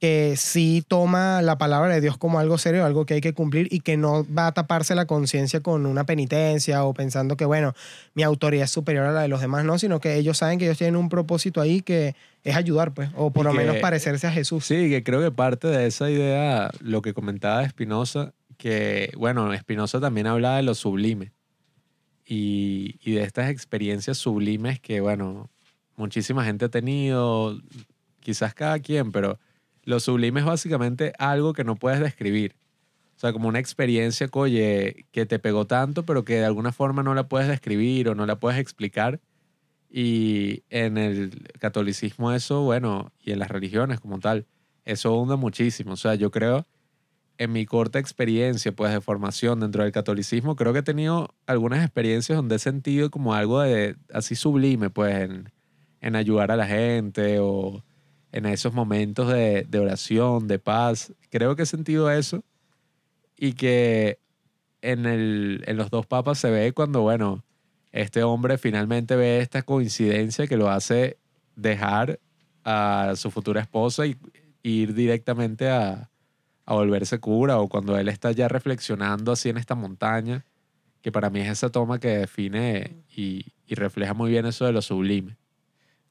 que 0.00 0.32
sí 0.38 0.82
toma 0.88 1.42
la 1.42 1.58
palabra 1.58 1.92
de 1.92 2.00
Dios 2.00 2.16
como 2.16 2.38
algo 2.38 2.56
serio, 2.56 2.86
algo 2.86 3.04
que 3.04 3.12
hay 3.12 3.20
que 3.20 3.34
cumplir 3.34 3.68
y 3.70 3.80
que 3.80 3.98
no 3.98 4.24
va 4.34 4.46
a 4.46 4.52
taparse 4.52 4.94
la 4.94 5.04
conciencia 5.04 5.60
con 5.60 5.84
una 5.84 6.04
penitencia 6.04 6.84
o 6.84 6.94
pensando 6.94 7.36
que, 7.36 7.44
bueno, 7.44 7.74
mi 8.14 8.22
autoridad 8.22 8.64
es 8.64 8.70
superior 8.70 9.04
a 9.04 9.12
la 9.12 9.20
de 9.20 9.28
los 9.28 9.42
demás, 9.42 9.62
no, 9.66 9.78
sino 9.78 10.00
que 10.00 10.14
ellos 10.16 10.38
saben 10.38 10.58
que 10.58 10.64
ellos 10.64 10.78
tienen 10.78 10.96
un 10.96 11.10
propósito 11.10 11.60
ahí 11.60 11.82
que 11.82 12.14
es 12.44 12.56
ayudar, 12.56 12.94
pues, 12.94 13.10
o 13.14 13.30
por 13.30 13.44
Y 13.44 13.48
lo 13.48 13.52
que- 13.52 13.58
menos 13.58 13.76
parecerse 13.76 14.26
a 14.26 14.32
Jesús. 14.32 14.64
Sí, 14.64 14.88
que 14.88 15.02
creo 15.04 15.20
que 15.20 15.30
parte 15.30 15.68
de 15.68 15.86
esa 15.86 16.08
idea, 16.10 16.70
lo 16.80 17.02
que 17.02 17.12
comentaba 17.12 17.62
Espinosa, 17.62 18.32
que, 18.56 19.12
bueno, 19.18 19.52
Espinosa 19.52 20.00
también 20.00 20.26
hablaba 20.28 20.56
de 20.56 20.62
lo 20.62 20.74
sublime 20.74 21.30
y, 22.34 23.12
de 23.12 23.22
estas 23.22 23.50
experiencias 23.50 24.16
sublimes 24.16 24.80
que, 24.80 25.00
bueno, 25.00 25.50
muchísima 25.96 26.44
gente 26.44 26.64
ha 26.64 26.70
tenido, 26.70 27.60
quizás 28.20 28.54
cada 28.54 28.78
quien, 28.78 29.12
pero 29.12 29.38
lo 29.84 30.00
sublime 30.00 30.40
es 30.40 30.46
básicamente 30.46 31.12
algo 31.18 31.52
que 31.52 31.64
no 31.64 31.76
puedes 31.76 32.00
describir. 32.00 32.54
O 33.16 33.20
sea, 33.20 33.34
como 33.34 33.48
una 33.48 33.58
experiencia, 33.58 34.28
oye, 34.32 35.04
que 35.12 35.26
te 35.26 35.38
pegó 35.38 35.66
tanto, 35.66 36.04
pero 36.06 36.24
que 36.24 36.36
de 36.36 36.46
alguna 36.46 36.72
forma 36.72 37.02
no 37.02 37.14
la 37.14 37.28
puedes 37.28 37.48
describir 37.48 38.08
o 38.08 38.14
no 38.14 38.24
la 38.24 38.40
puedes 38.40 38.58
explicar. 38.58 39.20
Y 39.90 40.62
en 40.70 40.96
el 40.96 41.50
catolicismo 41.60 42.32
eso, 42.32 42.62
bueno, 42.62 43.12
y 43.22 43.32
en 43.32 43.40
las 43.40 43.50
religiones 43.50 44.00
como 44.00 44.18
tal, 44.20 44.46
eso 44.86 45.10
abunda 45.10 45.36
muchísimo. 45.36 45.92
O 45.92 45.96
sea, 45.96 46.14
yo 46.14 46.30
creo, 46.30 46.66
en 47.42 47.52
mi 47.52 47.66
corta 47.66 47.98
experiencia, 47.98 48.70
pues, 48.70 48.92
de 48.92 49.00
formación 49.00 49.58
dentro 49.58 49.82
del 49.82 49.90
catolicismo, 49.90 50.54
creo 50.54 50.72
que 50.72 50.78
he 50.78 50.84
tenido 50.84 51.34
algunas 51.46 51.82
experiencias 51.84 52.36
donde 52.36 52.54
he 52.56 52.58
sentido 52.60 53.10
como 53.10 53.34
algo 53.34 53.60
de 53.60 53.96
así 54.12 54.36
sublime, 54.36 54.90
pues, 54.90 55.16
en, 55.16 55.50
en 56.00 56.14
ayudar 56.14 56.52
a 56.52 56.56
la 56.56 56.66
gente 56.66 57.38
o 57.40 57.82
en 58.30 58.46
esos 58.46 58.72
momentos 58.74 59.28
de, 59.28 59.66
oración, 59.74 60.46
de 60.46 60.60
paz. 60.60 61.12
Creo 61.30 61.56
que 61.56 61.64
he 61.64 61.66
sentido 61.66 62.10
eso 62.12 62.44
y 63.36 63.54
que 63.54 64.20
en, 64.80 65.06
el, 65.06 65.64
en 65.66 65.76
los 65.76 65.90
dos 65.90 66.06
papas 66.06 66.38
se 66.38 66.48
ve 66.48 66.72
cuando, 66.72 67.02
bueno, 67.02 67.42
este 67.90 68.22
hombre 68.22 68.56
finalmente 68.56 69.16
ve 69.16 69.40
esta 69.40 69.62
coincidencia 69.62 70.46
que 70.46 70.56
lo 70.56 70.70
hace 70.70 71.18
dejar 71.56 72.20
a 72.64 73.14
su 73.16 73.32
futura 73.32 73.60
esposa 73.60 74.06
y 74.06 74.16
ir 74.62 74.94
directamente 74.94 75.68
a, 75.68 76.11
a 76.66 76.74
volverse 76.74 77.18
cura 77.18 77.58
o 77.58 77.68
cuando 77.68 77.98
él 77.98 78.08
está 78.08 78.32
ya 78.32 78.48
reflexionando 78.48 79.32
así 79.32 79.48
en 79.48 79.56
esta 79.58 79.74
montaña 79.74 80.44
que 81.02 81.10
para 81.10 81.30
mí 81.30 81.40
es 81.40 81.48
esa 81.48 81.68
toma 81.70 81.98
que 81.98 82.08
define 82.18 82.98
y, 83.16 83.46
y 83.66 83.74
refleja 83.74 84.14
muy 84.14 84.30
bien 84.30 84.46
eso 84.46 84.64
de 84.66 84.72
lo 84.72 84.80
sublime. 84.82 85.36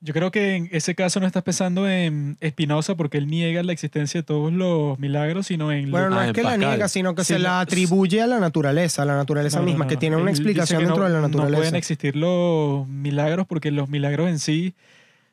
Yo 0.03 0.13
creo 0.13 0.31
que 0.31 0.55
en 0.55 0.67
ese 0.71 0.95
caso 0.95 1.19
no 1.19 1.27
estás 1.27 1.43
pensando 1.43 1.87
en 1.87 2.35
Spinoza 2.45 2.95
porque 2.95 3.19
él 3.19 3.27
niega 3.27 3.61
la 3.63 3.71
existencia 3.71 4.21
de 4.21 4.23
todos 4.25 4.51
los 4.51 4.97
milagros, 4.99 5.45
sino 5.47 5.71
en... 5.71 5.91
Bueno, 5.91 6.09
no 6.09 6.17
Ah, 6.19 6.23
es 6.23 6.27
en 6.29 6.33
que 6.33 6.41
la 6.43 6.57
niega, 6.57 6.87
sino 6.89 7.13
que 7.15 7.23
Sí, 7.23 7.33
se 7.33 7.39
la- 7.39 7.59
atribuye 7.61 8.19
a 8.21 8.25
la 8.27 8.39
naturaleza, 8.39 9.03
a 9.03 9.05
la 9.05 9.15
naturaleza 9.15 9.59
No, 9.59 9.61
no, 9.65 9.69
misma, 9.69 9.85
no, 9.85 9.89
que 9.89 9.95
no. 9.95 9.99
tiene 9.99 10.15
una 10.17 10.31
explicación 10.31 10.79
dentro 10.79 10.97
no- 11.03 11.03
de 11.07 11.09
la 11.13 11.21
No 11.21 11.27
naturaleza. 11.27 11.57
pueden 11.57 11.75
existir 11.75 12.15
los 12.15 12.87
milagros 12.87 13.45
porque 13.47 13.69
los 13.71 13.89
milagros 13.89 14.27
en 14.27 14.39
sí 14.39 14.73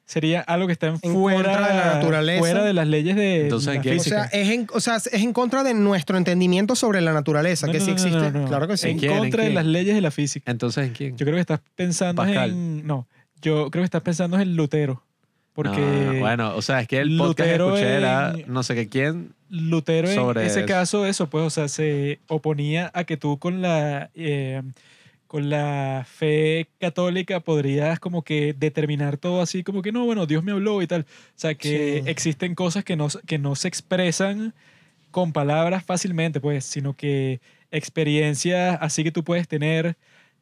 sería 0.08 0.40
algo 0.40 0.66
que 0.66 0.72
está 0.72 0.88
En 0.88 1.12
fuera, 1.12 1.42
contra 1.52 1.68
de 1.68 1.74
la 1.74 1.94
naturaleza. 1.94 2.38
fuera 2.40 2.64
de 2.64 2.72
las 2.72 2.88
leyes 2.88 3.14
de 3.14 3.42
Entonces, 3.42 3.74
la 3.76 3.80
¿qué? 3.82 3.90
o 3.90 3.92
física. 3.92 4.28
sea, 4.28 4.40
es 4.40 4.48
en, 4.48 4.66
o 4.72 4.80
sea, 4.80 4.96
es 4.96 5.12
en 5.12 5.32
contra 5.32 5.62
de 5.62 5.74
nuestro 5.74 6.16
entendimiento 6.18 6.74
sobre 6.74 7.00
la 7.02 7.12
naturaleza, 7.12 7.66
No, 7.66 7.72
que 7.72 7.78
no, 7.78 7.84
sí 7.84 7.90
no, 7.92 7.96
no, 7.96 8.02
existe. 8.08 8.32
no, 8.32 8.40
no. 8.40 8.48
Claro 8.48 8.66
que 8.66 8.76
sí. 8.76 8.88
En 8.88 8.98
quién? 8.98 9.12
¿En 9.12 9.18
contra 9.18 9.42
de 9.42 9.48
quién? 9.50 9.54
las 9.54 9.66
leyes 9.66 9.94
de 9.94 10.00
la 10.00 10.10
física. 10.10 10.50
Entonces, 10.50 10.86
¿en 10.88 10.92
quién? 10.94 11.16
Yo 11.16 11.24
creo 11.26 11.34
que 11.36 11.40
estás 11.42 11.60
pensando 11.76 12.22
Pascal. 12.22 12.50
en... 12.50 12.86
No, 12.86 13.06
yo 13.42 13.70
creo 13.70 13.82
que 13.82 13.84
estás 13.84 14.02
pensando 14.02 14.38
en 14.40 14.56
Lutero. 14.56 15.04
Porque 15.52 15.80
No, 15.80 16.20
bueno, 16.20 16.54
o 16.56 16.62
sea, 16.62 16.80
es 16.80 16.88
que 16.88 16.98
el 16.98 17.16
podcast 17.16 17.36
que 17.50 17.58
Lutero 17.58 17.74
escuché 17.76 17.96
era 17.96 18.30
en- 18.34 18.44
no 18.52 18.62
sé 18.62 18.74
qué 18.76 18.88
quién. 18.88 19.34
Lutero 19.50 20.08
en 20.08 20.14
sobre 20.14 20.46
ese 20.46 20.60
eso. 20.60 20.68
caso, 20.68 21.06
eso, 21.06 21.28
pues, 21.28 21.44
o 21.44 21.50
sea, 21.50 21.68
se 21.68 22.20
oponía 22.28 22.90
a 22.94 23.04
que 23.04 23.16
tú 23.16 23.38
con 23.38 23.60
la, 23.60 24.10
eh, 24.14 24.62
con 25.28 25.50
la 25.50 26.04
fe 26.10 26.68
católica 26.80 27.40
podrías 27.40 28.00
como 28.00 28.22
que 28.22 28.54
determinar 28.58 29.18
todo 29.18 29.42
así, 29.42 29.62
como 29.62 29.82
que 29.82 29.92
no, 29.92 30.04
bueno, 30.06 30.26
Dios 30.26 30.42
me 30.44 30.52
habló 30.52 30.82
y 30.82 30.88
tal. 30.88 31.02
O 31.02 31.06
sea, 31.36 31.54
que 31.54 32.02
Sí. 32.04 32.10
existen 32.10 32.54
cosas 32.56 32.84
que 32.84 32.96
no, 32.96 33.08
que 33.26 33.38
no 33.38 33.54
se 33.56 33.68
expresan 33.68 34.54
con 35.12 35.32
palabras 35.32 35.84
fácilmente, 35.84 36.40
pues, 36.40 36.64
sino 36.64 36.94
que 36.96 37.40
experiencias 37.70 38.78
así 38.80 39.04
que 39.04 39.12
tú 39.12 39.24
puedes 39.24 39.48
tener 39.48 39.96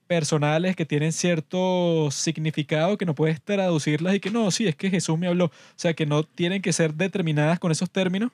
personales 0.06 0.76
que 0.76 0.86
tienen 0.86 1.12
cierto 1.12 2.10
significado 2.12 2.96
que 2.98 3.04
no 3.06 3.14
puedes 3.14 3.42
traducirlas 3.42 4.14
y 4.14 4.20
que 4.20 4.30
no, 4.30 4.50
sí, 4.52 4.66
es 4.68 4.76
que 4.76 4.90
Jesús 4.90 5.18
me 5.18 5.26
habló. 5.26 5.46
O 5.46 5.52
sea, 5.76 5.94
que 5.94 6.06
no 6.06 6.22
tienen 6.22 6.62
que 6.62 6.72
ser 6.72 6.94
determinadas 6.94 7.58
con 7.58 7.72
esos 7.72 7.90
términos, 7.90 8.30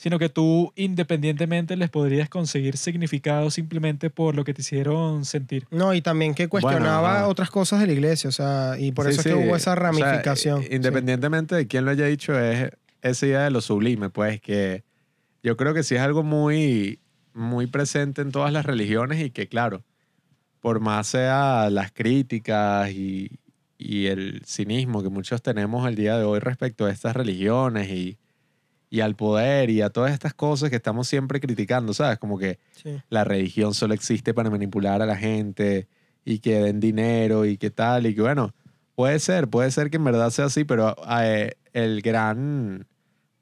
sino 0.00 0.18
que 0.18 0.30
tú 0.30 0.72
independientemente 0.76 1.76
les 1.76 1.90
podrías 1.90 2.30
conseguir 2.30 2.78
significado 2.78 3.50
simplemente 3.50 4.08
por 4.08 4.34
lo 4.34 4.44
que 4.44 4.54
te 4.54 4.62
hicieron 4.62 5.26
sentir. 5.26 5.66
No, 5.70 5.92
y 5.92 6.00
también 6.00 6.34
que 6.34 6.48
cuestionaba 6.48 7.18
ajá. 7.18 7.28
otras 7.28 7.50
cosas 7.50 7.80
de 7.80 7.86
la 7.86 7.92
iglesia, 7.92 8.28
o 8.28 8.32
sea, 8.32 8.76
y 8.78 8.92
por 8.92 9.04
Sí, 9.04 9.12
eso 9.12 9.22
sí, 9.22 9.28
es 9.28 9.34
que 9.34 9.46
hubo 9.46 9.56
esa 9.56 9.72
o 9.72 9.74
sea, 9.74 9.82
ramificación. 9.82 10.64
independientemente 10.70 11.54
de 11.54 11.66
quién 11.66 11.84
lo 11.84 11.90
haya 11.90 12.06
dicho, 12.06 12.32
es 12.40 12.70
esa 13.02 13.26
idea 13.26 13.44
de 13.44 13.50
lo 13.50 13.60
sublime, 13.60 14.08
pues 14.08 14.40
que 14.40 14.84
yo 15.42 15.58
creo 15.58 15.74
que 15.74 15.82
sí 15.82 15.96
es 15.96 16.00
algo 16.00 16.22
muy, 16.22 16.98
muy 17.34 17.66
presente 17.66 18.22
en 18.22 18.32
todas 18.32 18.54
las 18.54 18.64
religiones 18.64 19.22
y 19.22 19.28
que, 19.28 19.48
claro, 19.48 19.84
por 20.60 20.80
más 20.80 21.08
sea 21.08 21.68
las 21.68 21.92
críticas 21.92 22.90
y, 22.90 23.38
y 23.76 24.06
el 24.06 24.40
cinismo 24.46 25.02
que 25.02 25.10
muchos 25.10 25.42
tenemos 25.42 25.86
el 25.86 25.94
día 25.94 26.16
de 26.16 26.24
hoy 26.24 26.40
respecto 26.40 26.86
a 26.86 26.90
estas 26.90 27.14
religiones 27.14 27.90
y, 27.90 28.16
y 28.90 29.00
al 29.00 29.14
poder 29.14 29.70
y 29.70 29.82
a 29.82 29.90
todas 29.90 30.12
estas 30.12 30.34
cosas 30.34 30.68
que 30.68 30.76
estamos 30.76 31.06
siempre 31.06 31.38
criticando, 31.40 31.94
¿sabes? 31.94 32.18
Como 32.18 32.38
que 32.38 32.58
Sí. 32.72 33.00
la 33.08 33.22
religión 33.24 33.72
solo 33.72 33.94
existe 33.94 34.34
para 34.34 34.50
manipular 34.50 35.00
a 35.00 35.06
la 35.06 35.16
gente 35.16 35.86
y 36.24 36.40
que 36.40 36.60
den 36.60 36.80
dinero 36.80 37.44
y 37.46 37.56
que 37.56 37.70
tal 37.70 38.06
y 38.06 38.14
que 38.14 38.20
bueno, 38.22 38.52
puede 38.96 39.18
ser, 39.20 39.48
puede 39.48 39.70
ser 39.70 39.90
que 39.90 39.96
en 39.98 40.04
verdad 40.04 40.30
sea 40.30 40.46
así, 40.46 40.64
pero 40.64 40.96
eh, 41.22 41.54
el 41.72 42.02
gran 42.02 42.86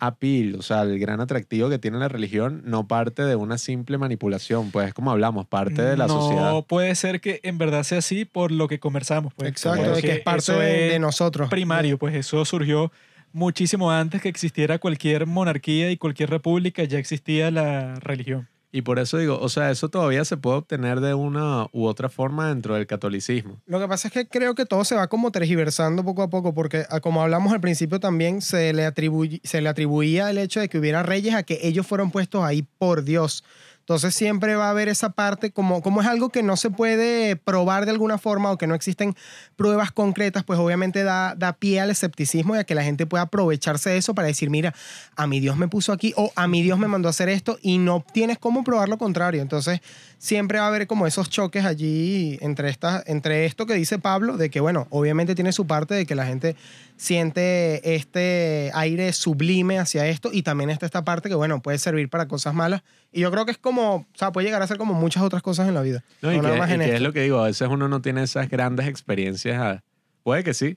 appeal, 0.01 0.55
o 0.57 0.63
sea, 0.63 0.83
el 0.83 0.99
gran 1.01 1.21
atractivo 1.21 1.69
que 1.69 1.79
tiene 1.81 1.99
la 1.99 2.07
religión 2.09 2.63
no 2.65 2.87
parte 2.87 3.23
de 3.25 3.35
una 3.35 3.59
simple 3.59 3.99
manipulación, 3.99 4.71
pues 4.71 4.95
como 4.95 5.11
hablamos, 5.11 5.47
parte 5.47 5.83
de 5.83 5.97
la 5.97 6.07
no 6.07 6.21
sociedad. 6.21 6.65
puede 6.69 6.95
ser 6.95 7.21
que 7.21 7.41
en 7.43 7.59
verdad 7.59 7.83
sea 7.83 7.99
así 7.99 8.25
por 8.25 8.53
lo 8.53 8.69
que 8.69 8.79
conversamos. 8.79 9.35
Pues, 9.35 9.49
Exacto, 9.51 9.83
Porque 9.83 9.97
de 9.97 10.03
que 10.03 10.13
es 10.13 10.21
parte 10.21 10.39
eso 10.39 10.59
de, 10.59 10.87
es 10.87 10.93
de 10.93 10.99
nosotros. 11.01 11.51
primario, 11.51 11.99
pues 11.99 12.15
eso 12.15 12.45
surgió 12.45 12.93
muchísimo 13.33 13.91
antes 13.91 14.21
que 14.23 14.29
existiera 14.29 14.79
cualquier 14.79 15.27
monarquía 15.27 15.91
y 15.91 15.97
cualquier 15.97 16.31
república, 16.31 16.85
ya 16.85 16.99
existía 16.99 17.51
la 17.51 17.95
religión. 17.97 18.49
Y 18.71 18.83
por 18.83 18.99
eso 18.99 19.17
digo, 19.17 19.39
o 19.41 19.49
sea, 19.49 19.71
eso 19.71 19.89
todavía 19.89 20.27
se 20.27 20.37
puede 20.37 20.59
obtener 20.59 21.01
de 21.01 21.15
una 21.15 21.69
u 21.73 21.87
otra 21.87 22.11
forma 22.11 22.49
dentro 22.51 22.75
del 22.75 22.87
catolicismo. 22.87 23.63
Lo 23.65 23.81
que 23.81 23.89
pasa 23.89 24.09
es 24.09 24.13
que 24.15 24.29
creo 24.29 24.55
que 24.55 24.67
todo 24.67 24.85
se 24.85 24.95
va 24.95 25.07
como 25.09 25.31
tergiversando 25.33 26.05
poco 26.05 26.23
a 26.23 26.29
poco, 26.29 26.53
porque 26.53 26.85
ah, 26.91 27.01
como 27.01 27.23
hablamos 27.23 27.55
al 27.55 27.63
principio 27.63 27.99
también 27.99 28.43
se 28.43 28.75
le, 28.75 28.87
atribuy- 28.87 29.41
se 29.43 29.63
le 29.63 29.71
atribuía 29.71 30.29
el 30.29 30.37
hecho 30.37 30.61
de 30.61 30.69
que 30.69 30.79
hubiera 30.79 31.03
reyes 31.03 31.35
a 31.35 31.45
que 31.45 31.59
ellos 31.63 31.87
fueron 31.87 32.11
puestos 32.11 32.45
ahí 32.45 32.63
por 32.77 33.05
Dios. 33.05 33.43
Entonces 33.89 34.15
siempre 34.15 34.55
va 34.55 34.67
a 34.67 34.71
haber 34.71 34.91
esa 34.91 35.09
parte, 35.09 35.51
como, 35.51 35.81
como 35.81 36.03
es 36.03 36.07
algo 36.07 36.29
que 36.29 36.43
no 36.43 36.59
se 36.59 36.69
puede 36.69 37.37
probar 37.37 37.87
de 37.87 37.91
alguna 37.91 38.19
forma 38.19 38.53
o 38.53 38.59
que 38.59 38.67
no 38.67 38.75
existen 38.75 39.17
pruebas 39.57 39.93
concretas, 39.93 40.45
pues 40.45 40.59
obviamente 40.59 41.05
da, 41.05 41.35
da 41.35 41.55
pie 41.55 41.81
al 41.81 41.89
escepticismo 41.89 42.55
y 42.55 42.59
a 42.59 42.65
que 42.65 42.75
la 42.75 42.83
gente 42.83 43.07
pueda 43.07 43.23
aprovecharse 43.23 43.89
de 43.89 43.97
eso 43.97 44.15
para 44.15 44.29
decir, 44.29 44.51
mira, 44.51 44.75
a 45.17 45.27
mi 45.27 45.41
Dios 45.41 45.57
me 45.57 45.69
puso 45.69 45.95
aquí 45.95 46.13
o 46.19 46.31
a 46.37 46.47
mi 46.49 46.63
Dios 46.63 46.79
me 46.79 46.87
mandó 46.87 47.09
a 47.09 47.13
hacer 47.13 47.31
esto 47.31 47.59
y 47.63 47.79
no 47.79 48.05
tienes 48.13 48.39
cómo 48.39 48.63
probar 48.63 48.91
lo 48.91 48.99
contrario. 48.99 49.41
Entonces 49.41 49.81
siempre 50.19 50.59
va 50.59 50.67
a 50.67 50.69
haber 50.69 50.87
como 50.87 51.07
esos 51.07 51.31
choques 51.31 51.65
allí 51.65 52.37
entre, 52.43 52.69
estas, 52.69 53.05
entre 53.07 53.47
esto 53.47 53.65
que 53.65 53.73
dice 53.73 53.99
Pablo, 53.99 54.37
de 54.37 54.51
que 54.51 54.61
bueno, 54.61 54.87
obviamente 54.91 55.35
tiene 55.35 55.53
su 55.53 55.67
parte 55.67 55.95
de 55.95 56.05
que 56.05 56.15
la 56.15 56.27
gente 56.27 56.57
siente 56.99 57.95
este 57.95 58.71
aire 58.75 59.13
sublime 59.13 59.79
hacia 59.79 60.07
esto 60.09 60.31
y 60.33 60.43
también 60.43 60.69
está 60.69 60.85
esta 60.85 61.05
parte 61.05 61.29
que 61.29 61.35
bueno, 61.37 61.63
puede 61.63 61.79
servir 61.79 62.11
para 62.11 62.27
cosas 62.27 62.55
malas. 62.55 62.83
Y 63.13 63.21
yo 63.21 63.31
creo 63.31 63.47
que 63.47 63.53
es 63.53 63.59
como, 63.59 63.95
o 63.95 64.07
sea, 64.15 64.33
puede 64.33 64.47
llegar 64.47 64.61
a 64.61 64.67
ser 64.67 64.77
como 64.77 64.95
muchas 64.95 65.23
otras 65.23 65.41
cosas 65.41 65.69
en 65.69 65.75
la 65.75 65.83
vida. 65.83 66.05
No, 66.21 66.33
y 66.33 66.37
No 66.37 66.43
que, 66.43 66.75
y 66.75 66.79
que 66.79 66.95
es 66.97 67.01
lo 67.01 67.13
que 67.13 67.23
digo, 67.23 67.39
a 67.39 67.47
veces 67.47 67.69
uno 67.69 67.89
no 67.89 68.03
tiene 68.03 68.25
esas 68.25 68.51
grandes 68.51 68.89
experiencias, 68.89 69.57
ah, 69.59 69.85
puede 70.25 70.43
que 70.43 70.53
sí, 70.53 70.77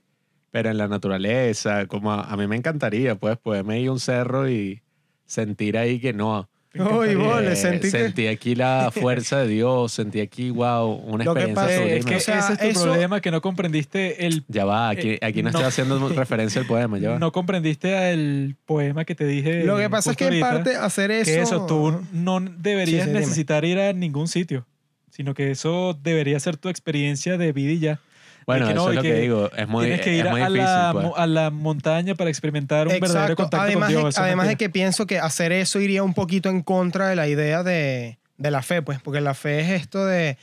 pero 0.52 0.70
en 0.70 0.78
la 0.78 0.86
naturaleza, 0.86 1.86
como 1.86 2.12
a, 2.12 2.22
a 2.22 2.36
mí 2.36 2.46
me 2.46 2.56
encantaría, 2.56 3.16
pues, 3.16 3.36
poderme 3.36 3.80
ir 3.80 3.88
a 3.88 3.92
un 3.92 4.00
cerro 4.00 4.48
y 4.48 4.82
sentir 5.26 5.76
ahí 5.76 5.98
que 5.98 6.12
no. 6.12 6.48
Uy, 6.74 7.14
vole, 7.16 7.52
eh, 7.52 7.56
sentí 7.56 7.80
que- 7.82 7.90
sentí 7.90 8.26
aquí 8.28 8.54
la 8.54 8.90
fuerza 8.92 9.40
de 9.40 9.48
Dios, 9.48 9.92
sentí 9.92 10.20
aquí, 10.20 10.50
wow, 10.50 10.90
una 11.06 11.22
Lo 11.24 11.34
que 11.34 11.40
experiencia 11.42 11.54
pasa 11.54 11.76
sublime. 11.76 11.96
Es 11.98 12.04
que 12.06 12.16
O 12.16 12.20
sea, 12.20 12.38
ese 12.38 12.52
es 12.54 12.58
tu 12.60 12.64
eso- 12.66 12.82
problema, 12.84 13.20
que 13.20 13.30
no 13.30 13.42
comprendiste 13.42 14.26
el... 14.26 14.44
Ya 14.48 14.64
va, 14.64 14.88
aquí, 14.88 15.10
eh, 15.10 15.18
aquí 15.20 15.42
no, 15.42 15.50
no. 15.50 15.58
estoy 15.58 15.64
haciendo 15.68 16.08
referencia 16.08 16.60
al 16.62 16.66
poema, 16.66 16.98
ya 16.98 17.10
va. 17.10 17.18
No 17.18 17.30
comprendiste 17.30 18.12
el 18.12 18.56
poema 18.64 19.04
que 19.04 19.14
te 19.14 19.26
dije. 19.26 19.64
Lo 19.64 19.76
que 19.76 19.90
pasa 19.90 20.12
es 20.12 20.16
que 20.16 20.24
en 20.24 20.30
ahorita, 20.42 20.50
parte 20.50 20.76
hacer 20.76 21.10
eso... 21.10 21.30
que 21.30 21.40
eso 21.42 21.66
tú 21.66 22.00
no 22.12 22.40
deberías 22.40 23.04
Sí, 23.04 23.10
sí, 23.10 23.14
necesitar 23.18 23.64
ir 23.66 23.78
a 23.78 23.92
ningún 23.92 24.26
sitio, 24.28 24.64
sino 25.10 25.34
que 25.34 25.50
eso 25.50 25.98
debería 26.02 26.40
ser 26.40 26.56
tu 26.56 26.70
experiencia 26.70 27.36
de 27.36 27.52
vida 27.52 27.72
y 27.72 27.78
ya. 27.80 28.00
Bueno, 28.46 28.66
que 28.66 28.72
eso 28.72 28.82
no, 28.84 28.88
es 28.88 28.92
y 28.92 28.96
lo 28.96 29.02
que, 29.02 29.08
que 29.12 29.20
digo, 29.20 29.50
es 29.56 29.68
muy, 29.68 29.84
Tienes 29.86 30.00
que 30.02 30.18
es 30.18 30.24
ir 30.24 30.30
muy 30.30 30.40
a, 30.40 30.46
difícil, 30.46 30.64
la, 30.64 30.90
pues. 30.92 31.06
a 31.16 31.26
la 31.26 31.50
montaña 31.50 32.14
para 32.14 32.30
experimentar 32.30 32.88
un 32.88 32.94
verdadero 32.94 33.32
Exacto. 33.32 33.42
contacto 33.42 33.64
Además, 33.66 33.86
con 33.86 33.88
Dios. 33.90 34.02
de, 34.04 34.08
eso 34.10 34.20
es 34.20 34.26
además 34.26 34.48
de 34.48 34.56
que 34.56 34.70
pienso 34.70 35.06
que 35.06 35.18
hacer 35.18 35.52
eso 35.52 35.80
iría 35.80 36.02
un 36.02 36.14
poquito 36.14 36.48
en 36.48 36.62
contra 36.62 37.08
de 37.08 37.16
la 37.16 37.28
idea 37.28 37.62
de, 37.62 38.18
de 38.36 38.50
la 38.50 38.62
fe, 38.62 38.82
pues, 38.82 39.00
porque 39.00 39.20
la 39.20 39.34
fe 39.34 39.60
es 39.60 39.82
esto 39.82 40.04
de 40.04 40.36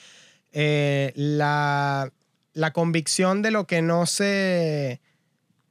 eh, 0.52 1.12
la, 1.16 2.12
la 2.54 2.74
convicción 2.74 3.42
de 3.42 3.52
lo 3.52 3.68
que 3.68 3.82
no 3.82 4.06
se... 4.06 5.02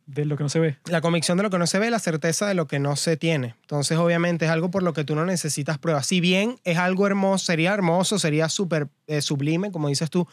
De 0.06 0.24
lo 0.24 0.38
que 0.38 0.42
no 0.42 0.48
se 0.48 0.58
ve. 0.58 0.78
La 0.86 1.02
convicción 1.02 1.36
de 1.36 1.42
lo 1.42 1.50
que 1.50 1.58
no 1.58 1.66
se 1.66 1.78
ve, 1.78 1.90
la 1.90 1.98
certeza 1.98 2.46
de 2.46 2.54
lo 2.54 2.66
que 2.66 2.78
no 2.78 2.96
se 2.96 3.18
tiene. 3.18 3.56
Entonces, 3.60 3.98
obviamente, 3.98 4.46
es 4.46 4.50
algo 4.50 4.70
por 4.70 4.82
lo 4.82 4.94
que 4.94 5.04
tú 5.04 5.14
no 5.14 5.26
necesitas 5.26 5.76
pruebas. 5.76 6.06
Si 6.06 6.22
bien 6.22 6.58
es 6.64 6.78
algo 6.78 7.06
hermoso, 7.06 7.44
sería 7.44 7.74
hermoso, 7.74 8.18
sería 8.18 8.48
súper 8.48 8.88
eh, 9.06 9.20
sublime, 9.20 9.70
como 9.70 9.88
dices 9.88 10.08
tú, 10.08 10.26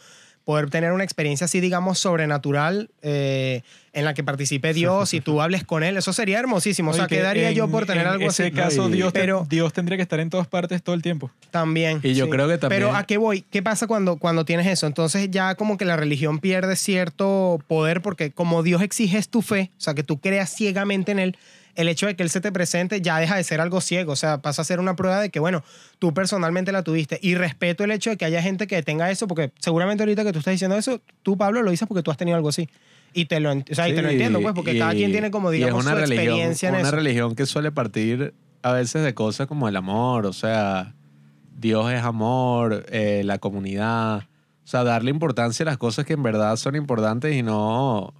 poder 0.46 0.70
tener 0.70 0.92
una 0.92 1.02
experiencia 1.02 1.46
así, 1.46 1.58
digamos, 1.58 1.98
sobrenatural, 1.98 2.88
eh, 3.02 3.62
en 3.92 4.04
la 4.04 4.14
que 4.14 4.22
participe 4.22 4.72
Dios 4.72 5.12
y 5.12 5.20
tú 5.20 5.40
hables 5.42 5.64
con 5.64 5.82
Él. 5.82 5.96
Eso 5.96 6.12
sería 6.12 6.38
hermosísimo. 6.38 6.92
O 6.92 6.94
sea, 6.94 7.04
Oye, 7.04 7.08
que 7.08 7.16
¿qué 7.16 7.22
daría 7.22 7.50
yo 7.50 7.64
en- 7.64 7.70
por 7.72 7.84
tener 7.84 8.02
en 8.06 8.12
algo 8.12 8.28
ese 8.28 8.44
así? 8.44 8.52
caso, 8.52 8.82
No, 8.82 8.88
y- 8.90 8.92
Dios, 8.98 9.12
te- 9.12 9.18
Pero- 9.20 9.44
Dios 9.50 9.72
tendría 9.72 9.96
que 9.98 10.02
estar 10.02 10.20
en 10.20 10.30
todas 10.30 10.46
partes 10.46 10.84
todo 10.84 10.94
el 10.94 11.02
tiempo. 11.02 11.32
También. 11.50 11.98
Y 12.04 12.14
yo 12.14 12.30
creo 12.30 12.46
que 12.46 12.58
también- 12.58 12.80
Pero 12.80 12.94
¿a 12.94 13.02
qué 13.04 13.16
voy? 13.18 13.42
¿Qué 13.50 13.60
pasa 13.60 13.88
cuando, 13.88 14.18
cuando 14.18 14.44
tienes 14.44 14.68
eso? 14.68 14.86
Entonces 14.86 15.28
ya 15.32 15.56
como 15.56 15.76
que 15.76 15.84
la 15.84 15.96
religión 15.96 16.38
pierde 16.38 16.76
cierto 16.76 17.58
poder 17.66 18.00
porque 18.00 18.30
como 18.30 18.62
Dios 18.62 18.82
exige 18.82 19.18
es 19.18 19.28
tu 19.28 19.42
fe, 19.42 19.72
o 19.76 19.80
sea, 19.80 19.94
que 19.94 20.04
tú 20.04 20.20
creas 20.20 20.54
ciegamente 20.54 21.10
en 21.12 21.18
Él, 21.18 21.36
el 21.76 21.88
hecho 21.88 22.06
de 22.06 22.16
que 22.16 22.22
Él 22.22 22.30
se 22.30 22.40
te 22.40 22.50
presente 22.52 23.00
ya 23.00 23.18
deja 23.18 23.36
de 23.36 23.44
ser 23.44 23.60
algo 23.60 23.80
ciego, 23.80 24.12
o 24.12 24.16
sea, 24.16 24.38
pasa 24.42 24.62
a 24.62 24.64
ser 24.64 24.80
una 24.80 24.96
prueba 24.96 25.20
de 25.20 25.30
que, 25.30 25.38
bueno, 25.40 25.62
tú 25.98 26.12
personalmente 26.14 26.72
la 26.72 26.82
tuviste. 26.82 27.18
Y 27.22 27.34
respeto 27.34 27.84
el 27.84 27.90
hecho 27.92 28.10
de 28.10 28.16
que 28.16 28.24
haya 28.24 28.42
gente 28.42 28.66
que 28.66 28.82
tenga 28.82 29.10
eso, 29.10 29.26
porque 29.28 29.52
seguramente 29.60 30.02
ahorita 30.02 30.24
que 30.24 30.32
tú 30.32 30.38
estás 30.40 30.52
diciendo 30.52 30.76
eso, 30.76 31.00
tú, 31.22 31.36
Pablo, 31.36 31.62
lo 31.62 31.70
dices 31.70 31.86
porque 31.86 32.02
tú 32.02 32.10
has 32.10 32.16
tenido 32.16 32.36
algo 32.36 32.48
así. 32.48 32.68
Y 33.12 33.26
te 33.26 33.40
lo, 33.40 33.52
o 33.52 33.62
sea, 33.70 33.88
y 33.88 33.94
te 33.94 34.02
lo 34.02 34.08
Sí, 34.08 34.14
entiendo, 34.14 34.40
pues, 34.42 34.54
porque 34.54 34.76
cada 34.78 34.94
y- 34.94 34.98
quien 34.98 35.12
tiene 35.12 35.30
como, 35.30 35.50
digamos, 35.50 35.84
una 35.84 35.92
su 35.94 35.96
religión, 36.00 36.24
experiencia 36.24 36.68
en 36.68 36.74
una 36.74 36.88
eso. 36.88 36.96
religión 36.96 37.34
que 37.34 37.46
suele 37.46 37.72
partir 37.72 38.34
a 38.62 38.72
veces 38.72 39.04
de 39.04 39.14
cosas 39.14 39.46
como 39.46 39.68
el 39.68 39.76
amor, 39.76 40.26
o 40.26 40.32
sea, 40.32 40.94
Dios 41.58 41.90
es 41.92 42.02
amor, 42.02 42.84
eh, 42.90 43.22
la 43.24 43.38
comunidad, 43.38 44.18
o 44.64 44.66
sea, 44.68 44.84
darle 44.84 45.10
importancia 45.10 45.62
a 45.62 45.66
las 45.66 45.78
cosas 45.78 46.04
que 46.04 46.12
en 46.14 46.22
verdad 46.22 46.56
son 46.56 46.74
importantes 46.76 47.34
y 47.34 47.42
no, 47.42 48.12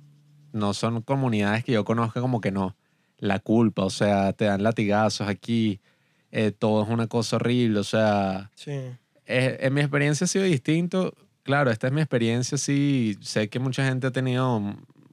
no 0.52 0.73
son 0.73 1.02
comunidades 1.02 1.65
que 1.65 1.73
yo 1.73 1.85
conozca 1.85 2.20
como 2.20 2.41
que 2.41 2.51
no. 2.52 2.76
La 3.19 3.39
culpa, 3.39 3.85
o 3.85 3.91
sea, 3.91 4.33
te 4.33 4.45
dan 4.47 4.62
latigazos 4.62 5.28
aquí, 5.28 5.81
eh, 6.33 6.53
todo 6.53 6.83
es 6.83 6.89
una 6.89 7.07
cosa 7.07 7.36
horrible, 7.36 7.78
o 7.81 7.85
sea, 7.85 8.51
Sí. 8.55 8.73
en 9.27 9.75
mi 9.75 9.81
experiencia 9.81 10.25
ha 10.25 10.28
sido 10.28 10.45
distinto. 10.45 11.15
Claro, 11.43 11.70
esta 11.70 11.86
es 11.86 11.93
mi 11.93 12.01
experiencia, 12.01 12.59
sí. 12.59 13.17
Sé 13.20 13.49
que 13.49 13.59
mucha 13.59 13.85
gente 13.86 14.07
ha 14.09 14.11
tenido 14.11 14.61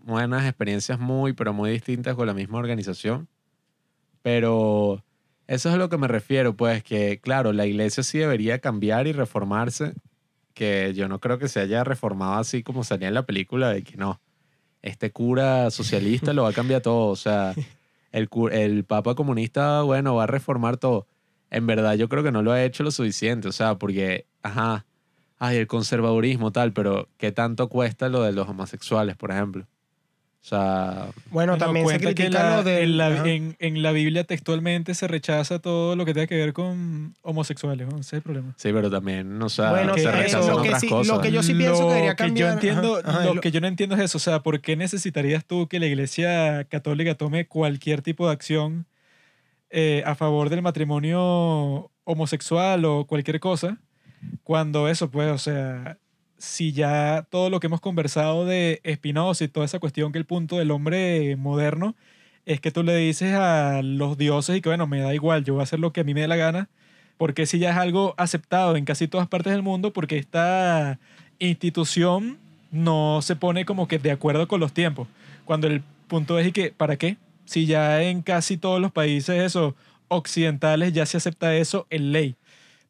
buenas 0.04 0.44
experiencias 0.46 1.00
muy, 1.00 1.34
pero 1.34 1.54
muy 1.54 1.72
distintas 1.72 2.16
con 2.16 2.28
la 2.28 2.34
misma 2.34 2.58
organización. 2.60 3.28
Pero 4.22 5.04
eso 5.48 5.70
es 5.70 5.76
a 5.76 5.78
lo 5.78 5.90
que 5.90 5.98
me 5.98 6.08
refiero, 6.08 6.56
pues 6.56 6.84
que, 6.84 7.20
claro, 7.22 7.54
la 7.54 7.66
iglesia 7.66 8.04
sí 8.04 8.18
debería 8.20 8.60
cambiar 8.60 9.08
y 9.08 9.12
reformarse, 9.12 9.94
que 10.54 10.94
yo 10.96 11.08
no 11.08 11.20
creo 11.20 11.40
que 11.40 11.48
se 11.48 11.60
haya 11.60 11.84
reformado 11.84 12.36
así 12.36 12.64
como 12.64 12.84
salía 12.84 13.08
en 13.08 13.14
la 13.16 13.26
película, 13.26 13.70
de 13.70 13.84
que 13.84 13.98
no, 13.98 14.22
este 14.82 15.12
cura 15.12 15.70
socialista 15.72 16.34
lo 16.34 16.44
va 16.44 16.50
a 16.50 16.54
cambiar 16.54 16.82
todo, 16.82 17.08
o 17.08 17.16
sea, 17.16 17.54
el, 18.14 18.30
el 18.52 18.86
papa 18.86 19.16
comunista, 19.16 19.82
bueno, 19.82 20.16
va 20.16 20.24
a 20.24 20.28
reformar 20.28 20.78
todo. 20.78 21.08
En 21.50 21.68
verdad 21.68 21.96
yo 21.96 22.08
creo 22.08 22.24
que 22.24 22.32
no 22.32 22.42
lo 22.42 22.52
ha 22.54 22.64
hecho 22.64 22.84
lo 22.84 22.92
suficiente, 22.92 23.50
o 23.50 23.52
sea, 23.52 23.78
porque, 23.78 24.28
ajá, 24.42 24.86
ay, 25.40 25.58
el 25.58 25.68
conservadurismo 25.68 26.52
tal, 26.52 26.74
pero 26.74 27.10
¿qué 27.18 27.32
tanto 27.32 27.68
cuesta 27.70 28.10
lo 28.10 28.24
de 28.24 28.32
los 28.32 28.48
homosexuales, 28.48 29.18
por 29.18 29.32
ejemplo? 29.32 29.68
O 30.44 30.46
sea, 30.46 31.08
Bueno, 31.32 31.58
también 31.58 31.88
se 31.88 32.00
que 32.00 32.06
critica 32.14 32.30
la- 32.44 32.58
lo 32.58 32.64
de... 32.64 32.84
en, 32.84 32.98
la, 32.98 33.08
ajá. 33.08 33.30
en, 33.30 33.56
en 33.60 33.82
la 33.82 33.94
Biblia 33.94 34.26
textualmente 34.26 34.94
se 34.94 35.08
rechaza 35.08 35.60
todo 35.60 35.96
lo 35.96 36.04
que 36.04 36.14
tenga 36.14 36.28
que 36.28 36.36
ver 36.36 36.52
con 36.52 37.16
homosexuales, 37.22 37.88
¿no? 37.88 37.94
ese 38.00 38.02
es 38.02 38.14
el 38.14 38.22
problema. 38.24 38.54
sí, 38.58 38.70
pero 38.74 38.92
también, 38.92 39.42
o 39.42 39.48
sea, 39.48 39.70
Bueno, 39.70 39.94
se 39.96 40.04
que- 40.04 40.12
rechazan 40.12 40.52
lo 40.52 40.62
que 40.62 40.68
otras 40.68 40.82
sí- 40.82 40.90
cosas. 40.90 41.16
lo 41.16 41.22
que 41.22 41.32
yo 41.32 41.44
sí 41.44 41.54
pienso 41.54 41.84
que 41.88 41.94
debería 41.94 42.16
cambiar, 42.16 42.48
yo 42.50 42.54
entiendo, 42.56 42.98
ajá, 42.98 43.10
ajá, 43.10 43.26
lo 43.26 43.36
lo- 43.36 43.42
que 43.42 43.52
yo 43.52 43.62
no 43.62 43.68
entiendo 43.68 43.96
es 43.96 44.02
eso, 44.02 44.18
o 44.18 44.22
sea, 44.22 44.42
¿por 44.42 44.60
qué 44.60 44.76
necesitarías 44.76 45.46
tú 45.46 45.70
que 45.70 45.80
la 45.80 45.86
iglesia 45.86 46.66
católica 46.66 47.16
tome 47.16 47.48
cualquier 47.48 48.02
tipo 48.02 48.28
de 48.28 48.34
acción 48.34 48.86
eh, 49.70 50.04
a 50.06 50.14
favor 50.14 50.50
del 50.50 50.62
matrimonio 50.62 51.90
homosexual 52.04 52.84
o 52.84 53.06
cualquier 53.06 53.40
cosa? 53.40 53.78
Cuando 54.44 54.90
eso, 54.90 55.10
pues, 55.10 55.32
o 55.32 55.38
sea, 55.38 55.98
si 56.44 56.74
ya 56.74 57.26
todo 57.30 57.50
lo 57.50 57.62
que 57.62 57.68
hemos 57.68 57.80
conversado 57.80 58.46
de 58.46 58.82
Spinoza 58.96 59.46
y 59.46 59.48
toda 59.48 59.66
esa 59.66 59.80
cuestión 59.80 60.12
que 60.12 60.20
el 60.20 60.26
punto 60.26 60.58
del 60.58 60.72
hombre 60.72 61.38
moderno 61.38 61.96
es 62.46 62.60
que 62.60 62.70
tú 62.70 62.84
le 62.84 62.98
dices 62.98 63.34
a 63.34 63.82
los 63.82 64.18
dioses 64.18 64.58
y 64.58 64.62
que, 64.62 64.68
bueno, 64.68 64.86
me 64.86 65.00
da 65.00 65.14
igual, 65.16 65.46
yo 65.46 65.54
voy 65.54 65.62
a 65.62 65.64
hacer 65.64 65.80
lo 65.80 65.94
que 65.94 66.02
a 66.02 66.04
mí 66.04 66.14
me 66.14 66.20
dé 66.22 66.28
la 66.28 66.36
gana, 66.36 66.70
porque 67.18 67.46
si 67.46 67.60
ya 67.60 67.72
es 67.72 67.78
algo 67.78 68.14
aceptado 68.18 68.76
en 68.76 68.84
casi 68.84 69.08
todas 69.08 69.30
partes 69.30 69.54
del 69.54 69.64
mundo, 69.64 69.94
porque 69.94 70.18
esta 70.18 71.00
institución 71.40 72.40
no 72.72 73.22
se 73.22 73.38
pone 73.38 73.64
como 73.64 73.88
que 73.88 73.98
de 73.98 74.12
acuerdo 74.12 74.50
con 74.50 74.60
los 74.60 74.74
tiempos. 74.74 75.08
Cuando 75.46 75.68
el 75.68 75.82
punto 76.10 76.38
es 76.40 76.48
y 76.48 76.52
que, 76.52 76.72
¿para 76.72 76.98
qué? 76.98 77.16
Si 77.46 77.66
ya 77.66 78.04
en 78.04 78.22
casi 78.22 78.58
todos 78.58 78.82
los 78.82 78.92
países 78.92 79.42
eso, 79.42 79.76
occidentales 80.10 80.92
ya 80.92 81.06
se 81.06 81.18
acepta 81.18 81.56
eso 81.56 81.88
en 81.90 82.12
ley. 82.12 82.36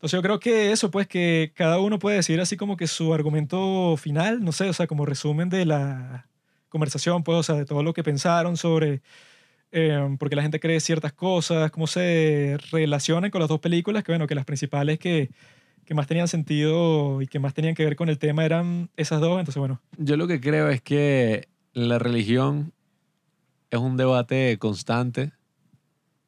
Entonces 0.03 0.17
yo 0.17 0.22
creo 0.22 0.40
que 0.41 0.73
eso, 0.73 0.91
pues 0.91 1.07
que 1.07 1.53
cada 1.56 1.80
uno 1.80 1.98
puede 1.98 2.17
decir 2.17 2.41
así 2.41 2.57
como 2.57 2.75
que 2.75 2.88
su 2.88 3.14
argumento 3.14 3.95
final, 3.95 4.43
no 4.43 4.51
sé, 4.51 4.67
o 4.67 4.73
sea, 4.73 4.85
como 4.85 5.06
resumen 5.06 5.48
de 5.48 5.65
la 5.65 6.27
conversación, 6.67 7.23
pues, 7.23 7.38
o 7.38 7.43
sea, 7.43 7.56
de 7.56 7.64
todo 7.64 7.83
lo 7.83 7.93
que 7.93 8.03
pensaron 8.03 8.57
sobre 8.57 9.01
eh, 9.72 10.17
por 10.19 10.30
qué 10.30 10.35
la 10.35 10.41
gente 10.41 10.59
cree 10.59 10.82
ciertas 10.82 11.14
cosas, 11.14 11.72
cómo 11.72 11.88
se 11.88 12.57
relacionan 12.69 13.32
con 13.32 13.40
las 13.40 13.48
dos 13.48 13.61
películas, 13.61 14.03
que 14.03 14.11
bueno, 14.11 14.27
que 14.27 14.35
las 14.35 14.43
principales 14.43 14.99
que, 14.99 15.30
que 15.85 15.93
más 15.93 16.06
tenían 16.06 16.27
sentido 16.27 17.22
y 17.22 17.27
que 17.27 17.40
más 17.40 17.53
tenían 17.53 17.73
que 17.73 17.85
ver 17.85 17.95
con 17.95 18.09
el 18.09 18.19
tema 18.19 18.43
eran 18.43 18.90
esas 18.98 19.22
dos, 19.22 19.40
entonces 19.40 19.57
bueno, 19.57 19.80
Yo 19.98 20.17
lo 20.17 20.27
que 20.27 20.41
creo 20.41 20.67
es 20.67 20.82
que 20.82 21.48
la 21.72 21.98
religión 21.98 22.73
es 23.72 23.80
un 23.80 23.95
debate 23.95 24.57
constante 24.59 25.32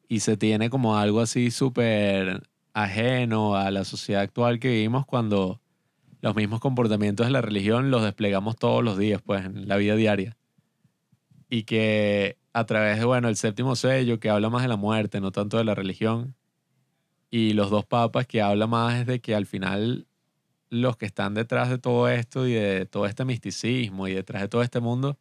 y 0.08 0.20
se 0.20 0.38
tiene 0.38 0.70
como 0.70 0.96
algo 0.96 1.20
así 1.20 1.50
súper 1.50 2.40
ajeno 2.76 3.56
a 3.56 3.70
la 3.70 3.84
sociedad 3.84 4.20
actual 4.20 4.60
que 4.60 4.68
vivimos 4.68 5.06
cuando 5.06 5.62
los 6.20 6.36
mismos 6.36 6.60
comportamientos 6.60 7.26
de 7.26 7.32
la 7.32 7.40
religión 7.40 7.90
los 7.90 8.02
desplegamos 8.02 8.56
todos 8.56 8.84
los 8.84 8.98
días, 8.98 9.22
pues, 9.22 9.46
en 9.46 9.66
la 9.66 9.78
vida 9.78 9.96
diaria. 9.96 10.36
Y 11.48 11.62
que 11.62 12.36
a 12.52 12.66
través 12.66 12.98
de, 12.98 13.06
bueno, 13.06 13.28
el 13.28 13.36
séptimo 13.36 13.76
sello 13.76 14.20
que 14.20 14.28
habla 14.28 14.50
más 14.50 14.60
de 14.60 14.68
la 14.68 14.76
muerte, 14.76 15.22
no 15.22 15.32
tanto 15.32 15.56
de 15.56 15.64
la 15.64 15.74
religión, 15.74 16.34
y 17.30 17.54
los 17.54 17.70
dos 17.70 17.86
papas 17.86 18.26
que 18.26 18.42
habla 18.42 18.66
más 18.66 19.06
de 19.06 19.20
que 19.20 19.34
al 19.34 19.46
final 19.46 20.06
los 20.68 20.98
que 20.98 21.06
están 21.06 21.32
detrás 21.32 21.70
de 21.70 21.78
todo 21.78 22.10
esto 22.10 22.46
y 22.46 22.52
de 22.52 22.84
todo 22.84 23.06
este 23.06 23.24
misticismo 23.24 24.06
y 24.06 24.12
detrás 24.14 24.42
de 24.42 24.48
todo 24.48 24.62
este 24.62 24.80
mundo 24.80 25.18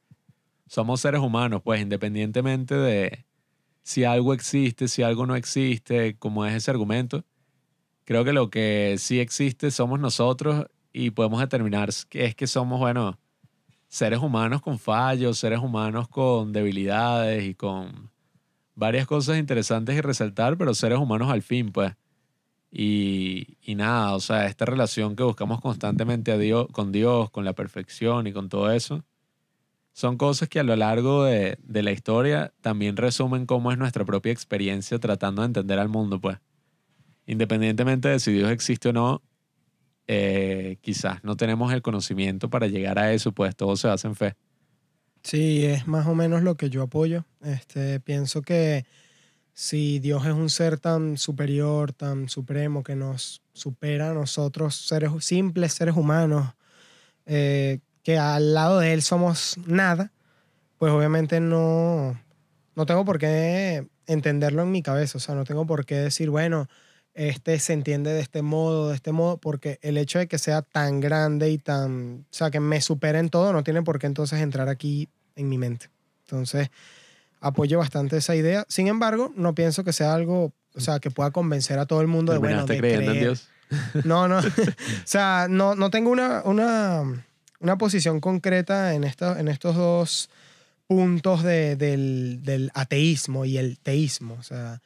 somos 0.67 0.99
seres 0.99 1.21
humanos, 1.21 1.61
pues 1.63 1.81
independientemente 1.81 2.75
de 2.75 3.25
si 3.83 4.03
algo 4.03 4.33
existe, 4.33 4.89
si 4.89 5.03
algo 5.03 5.25
no 5.25 5.35
existe, 5.37 6.17
como 6.17 6.45
es 6.45 6.53
ese 6.55 6.71
argumento, 6.71 7.23
creo 8.05 8.23
que 8.23 8.33
lo 8.33 8.49
que 8.49 8.95
sí 8.99 9.19
existe 9.19 9.71
somos 9.71 9.99
nosotros 9.99 10.67
y 10.93 11.11
podemos 11.11 11.41
determinar 11.41 11.89
que 12.09 12.25
es 12.25 12.35
que 12.35 12.47
somos, 12.47 12.79
bueno, 12.79 13.19
seres 13.89 14.19
humanos 14.19 14.61
con 14.61 14.79
fallos, 14.79 15.37
seres 15.37 15.59
humanos 15.59 16.07
con 16.07 16.53
debilidades 16.53 17.45
y 17.45 17.55
con 17.55 18.11
varias 18.75 19.07
cosas 19.07 19.37
interesantes 19.37 19.95
y 19.95 20.01
resaltar, 20.01 20.57
pero 20.57 20.73
seres 20.73 20.99
humanos 20.99 21.29
al 21.29 21.41
fin, 21.41 21.71
pues. 21.71 21.93
Y, 22.71 23.57
y 23.61 23.75
nada, 23.75 24.15
o 24.15 24.19
sea, 24.19 24.47
esta 24.47 24.65
relación 24.65 25.15
que 25.15 25.23
buscamos 25.23 25.61
constantemente 25.61 26.31
a 26.31 26.37
Dios, 26.37 26.67
con 26.71 26.91
Dios, 26.91 27.29
con 27.31 27.45
la 27.45 27.53
perfección 27.53 28.27
y 28.27 28.33
con 28.33 28.49
todo 28.49 28.71
eso, 28.71 29.03
son 29.93 30.17
cosas 30.17 30.49
que 30.49 30.59
a 30.59 30.63
lo 30.63 30.75
largo 30.75 31.23
de, 31.23 31.57
de 31.63 31.83
la 31.83 31.91
historia 31.91 32.53
también 32.61 32.97
resumen 32.97 33.45
cómo 33.45 33.71
es 33.71 33.77
nuestra 33.77 34.03
propia 34.03 34.33
experiencia 34.33 34.99
tratando 34.99 35.41
de 35.41 35.47
entender 35.47 35.79
al 35.79 35.89
mundo, 35.89 36.19
pues. 36.19 36.37
Independientemente 37.25 38.09
de 38.09 38.19
si 38.19 38.31
Dios 38.31 38.51
existe 38.51 38.89
o 38.89 38.93
no, 38.93 39.21
eh, 40.07 40.77
quizás 40.81 41.23
no 41.23 41.35
tenemos 41.35 41.73
el 41.73 41.81
conocimiento 41.81 42.49
para 42.49 42.67
llegar 42.67 42.99
a 42.99 43.11
eso, 43.13 43.31
pues 43.31 43.55
todo 43.55 43.75
se 43.75 43.87
basa 43.87 44.07
en 44.07 44.15
fe. 44.15 44.35
Sí, 45.23 45.65
es 45.65 45.87
más 45.87 46.05
o 46.05 46.13
menos 46.13 46.43
lo 46.43 46.55
que 46.55 46.69
yo 46.69 46.83
apoyo. 46.83 47.25
Este, 47.43 47.99
pienso 47.99 48.43
que 48.43 48.85
si 49.53 49.99
Dios 49.99 50.25
es 50.25 50.33
un 50.33 50.49
ser 50.49 50.79
tan 50.79 51.17
superior, 51.17 51.93
tan 51.93 52.29
supremo, 52.29 52.83
que 52.83 52.95
nos 52.95 53.41
supera 53.53 54.11
a 54.11 54.13
nosotros, 54.13 54.75
seres 54.75 55.11
simples, 55.21 55.73
seres 55.73 55.95
humanos, 55.95 56.53
eh, 57.25 57.79
que 58.03 58.19
al 58.19 58.53
lado 58.53 58.79
de 58.79 58.93
Él 58.93 59.01
somos 59.01 59.57
nada, 59.65 60.11
pues 60.77 60.91
obviamente 60.91 61.39
no, 61.39 62.21
no 62.75 62.85
tengo 62.85 63.03
por 63.05 63.17
qué 63.17 63.87
entenderlo 64.05 64.61
en 64.61 64.71
mi 64.71 64.83
cabeza. 64.83 65.17
O 65.17 65.21
sea, 65.21 65.33
no 65.33 65.45
tengo 65.45 65.65
por 65.65 65.87
qué 65.87 65.95
decir, 65.95 66.29
bueno, 66.29 66.67
este 67.15 67.57
se 67.59 67.73
entiende 67.73 68.11
de 68.13 68.19
este 68.19 68.41
modo, 68.41 68.89
de 68.89 68.95
este 68.95 69.11
modo, 69.11 69.37
porque 69.37 69.79
el 69.81 69.97
hecho 69.97 70.19
de 70.19 70.27
que 70.27 70.37
sea 70.37 70.61
tan 70.61 70.99
grande 70.99 71.49
y 71.49 71.57
tan, 71.57 72.25
o 72.29 72.33
sea, 72.33 72.51
que 72.51 72.59
me 72.59 72.81
supere 72.81 73.19
en 73.19 73.29
todo, 73.29 73.51
no 73.53 73.63
tiene 73.63 73.81
por 73.81 73.97
qué 73.99 74.05
entonces 74.07 74.39
entrar 74.41 74.69
aquí 74.69 75.09
en 75.35 75.49
mi 75.49 75.57
mente. 75.57 75.89
Entonces, 76.25 76.69
apoyo 77.39 77.77
bastante 77.79 78.17
esa 78.17 78.35
idea. 78.35 78.65
Sin 78.69 78.87
embargo, 78.87 79.31
no 79.35 79.55
pienso 79.55 79.83
que 79.83 79.93
sea 79.93 80.13
algo, 80.13 80.53
o 80.75 80.79
sea, 80.79 80.99
que 80.99 81.09
pueda 81.11 81.31
convencer 81.31 81.79
a 81.79 81.85
todo 81.85 82.01
el 82.01 82.07
mundo 82.07 82.33
de, 82.33 82.39
bueno, 82.39 82.65
¿Terminaste 82.65 82.73
de 82.73 82.79
creyendo 82.79 83.11
en 83.11 83.17
creer. 83.17 83.27
Dios? 83.27 83.49
No, 84.05 84.27
no. 84.27 84.37
o 84.39 84.43
sea, 85.05 85.47
no, 85.49 85.73
no 85.75 85.89
tengo 85.89 86.11
una, 86.11 86.41
una, 86.45 87.25
una 87.59 87.77
posición 87.77 88.19
concreta 88.19 88.93
en, 88.93 89.03
esta, 89.03 89.39
en 89.39 89.47
estos 89.47 89.75
dos 89.75 90.29
puntos 90.87 91.43
de- 91.43 91.75
del, 91.75 92.41
del 92.43 92.71
ateísmo 92.73 93.45
y 93.45 93.57
el 93.57 93.79
teísmo. 93.79 94.35
O 94.39 94.43
sea, 94.43 94.81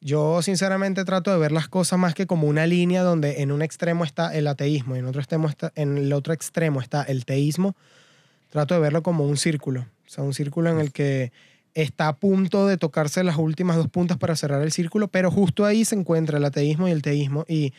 yo 0.00 0.40
sinceramente 0.40 1.04
trato 1.04 1.30
de 1.30 1.38
ver 1.38 1.52
las 1.52 1.68
cosas 1.68 1.98
más 1.98 2.14
que 2.14 2.26
como 2.26 2.48
una 2.48 2.66
línea 2.66 3.02
donde 3.02 3.42
en 3.42 3.52
un 3.52 3.60
extremo 3.60 4.04
está 4.04 4.34
el 4.34 4.46
ateísmo 4.46 4.96
y 4.96 5.00
en, 5.00 5.06
otro 5.06 5.20
extremo 5.20 5.48
está, 5.48 5.72
en 5.74 5.98
el 5.98 6.12
otro 6.12 6.32
extremo 6.32 6.80
está 6.80 7.02
el 7.02 7.26
teísmo. 7.26 7.76
Trato 8.48 8.74
de 8.74 8.80
verlo 8.80 9.02
como 9.02 9.26
un 9.26 9.36
círculo. 9.36 9.82
O 9.82 10.10
sea, 10.10 10.24
un 10.24 10.32
círculo 10.32 10.70
en 10.70 10.80
el 10.80 10.92
que 10.92 11.32
está 11.74 12.08
a 12.08 12.16
punto 12.16 12.66
de 12.66 12.78
tocarse 12.78 13.22
las 13.22 13.36
últimas 13.36 13.76
dos 13.76 13.88
puntas 13.88 14.16
para 14.16 14.34
cerrar 14.36 14.62
el 14.62 14.72
círculo, 14.72 15.08
pero 15.08 15.30
justo 15.30 15.66
ahí 15.66 15.84
se 15.84 15.94
encuentra 15.94 16.38
el 16.38 16.44
ateísmo 16.44 16.88
y 16.88 16.92
el 16.92 17.02
teísmo. 17.02 17.44
Y 17.46 17.74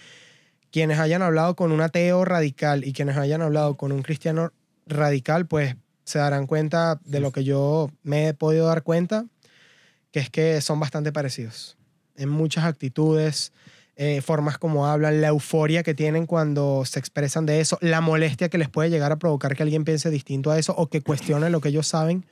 quienes 0.71 0.99
hayan 0.99 1.23
hablado 1.23 1.55
con 1.55 1.71
un 1.71 1.81
ateo 1.81 2.23
radical 2.23 2.85
y 2.85 2.93
quienes 2.93 3.17
hayan 3.17 3.41
hablado 3.41 3.75
con 3.77 3.91
un 3.91 4.03
cristiano 4.03 4.53
radical, 4.85 5.47
pues 5.47 5.75
se 6.03 6.19
darán 6.19 6.45
cuenta 6.45 7.01
de 7.03 7.19
lo 7.19 7.31
que 7.31 7.43
yo 7.43 7.89
me 8.03 8.27
he 8.27 8.33
podido 8.33 8.67
dar 8.67 8.83
cuenta, 8.83 9.25
que 10.11 10.19
es 10.19 10.29
que 10.29 10.61
son 10.61 10.79
bastante 10.79 11.11
parecidos 11.11 11.77
en 12.17 12.29
muchas 12.29 12.65
actitudes, 12.65 13.51
eh, 13.95 14.21
formas 14.21 14.57
como 14.57 14.87
hablan, 14.87 15.21
la 15.21 15.27
euforia 15.27 15.83
que 15.83 15.93
tienen 15.93 16.25
cuando 16.25 16.83
se 16.85 16.99
expresan 16.99 17.45
de 17.45 17.59
eso, 17.59 17.77
la 17.81 18.01
molestia 18.01 18.49
que 18.49 18.57
les 18.57 18.69
puede 18.69 18.89
llegar 18.89 19.11
a 19.11 19.19
provocar 19.19 19.55
que 19.55 19.63
alguien 19.63 19.83
piense 19.83 20.09
distinto 20.09 20.49
a 20.51 20.57
eso 20.57 20.73
o 20.77 20.87
que 20.87 21.01
cuestione 21.01 21.49
lo 21.49 21.61
que 21.61 21.69
ellos 21.69 21.87
saben. 21.87 22.25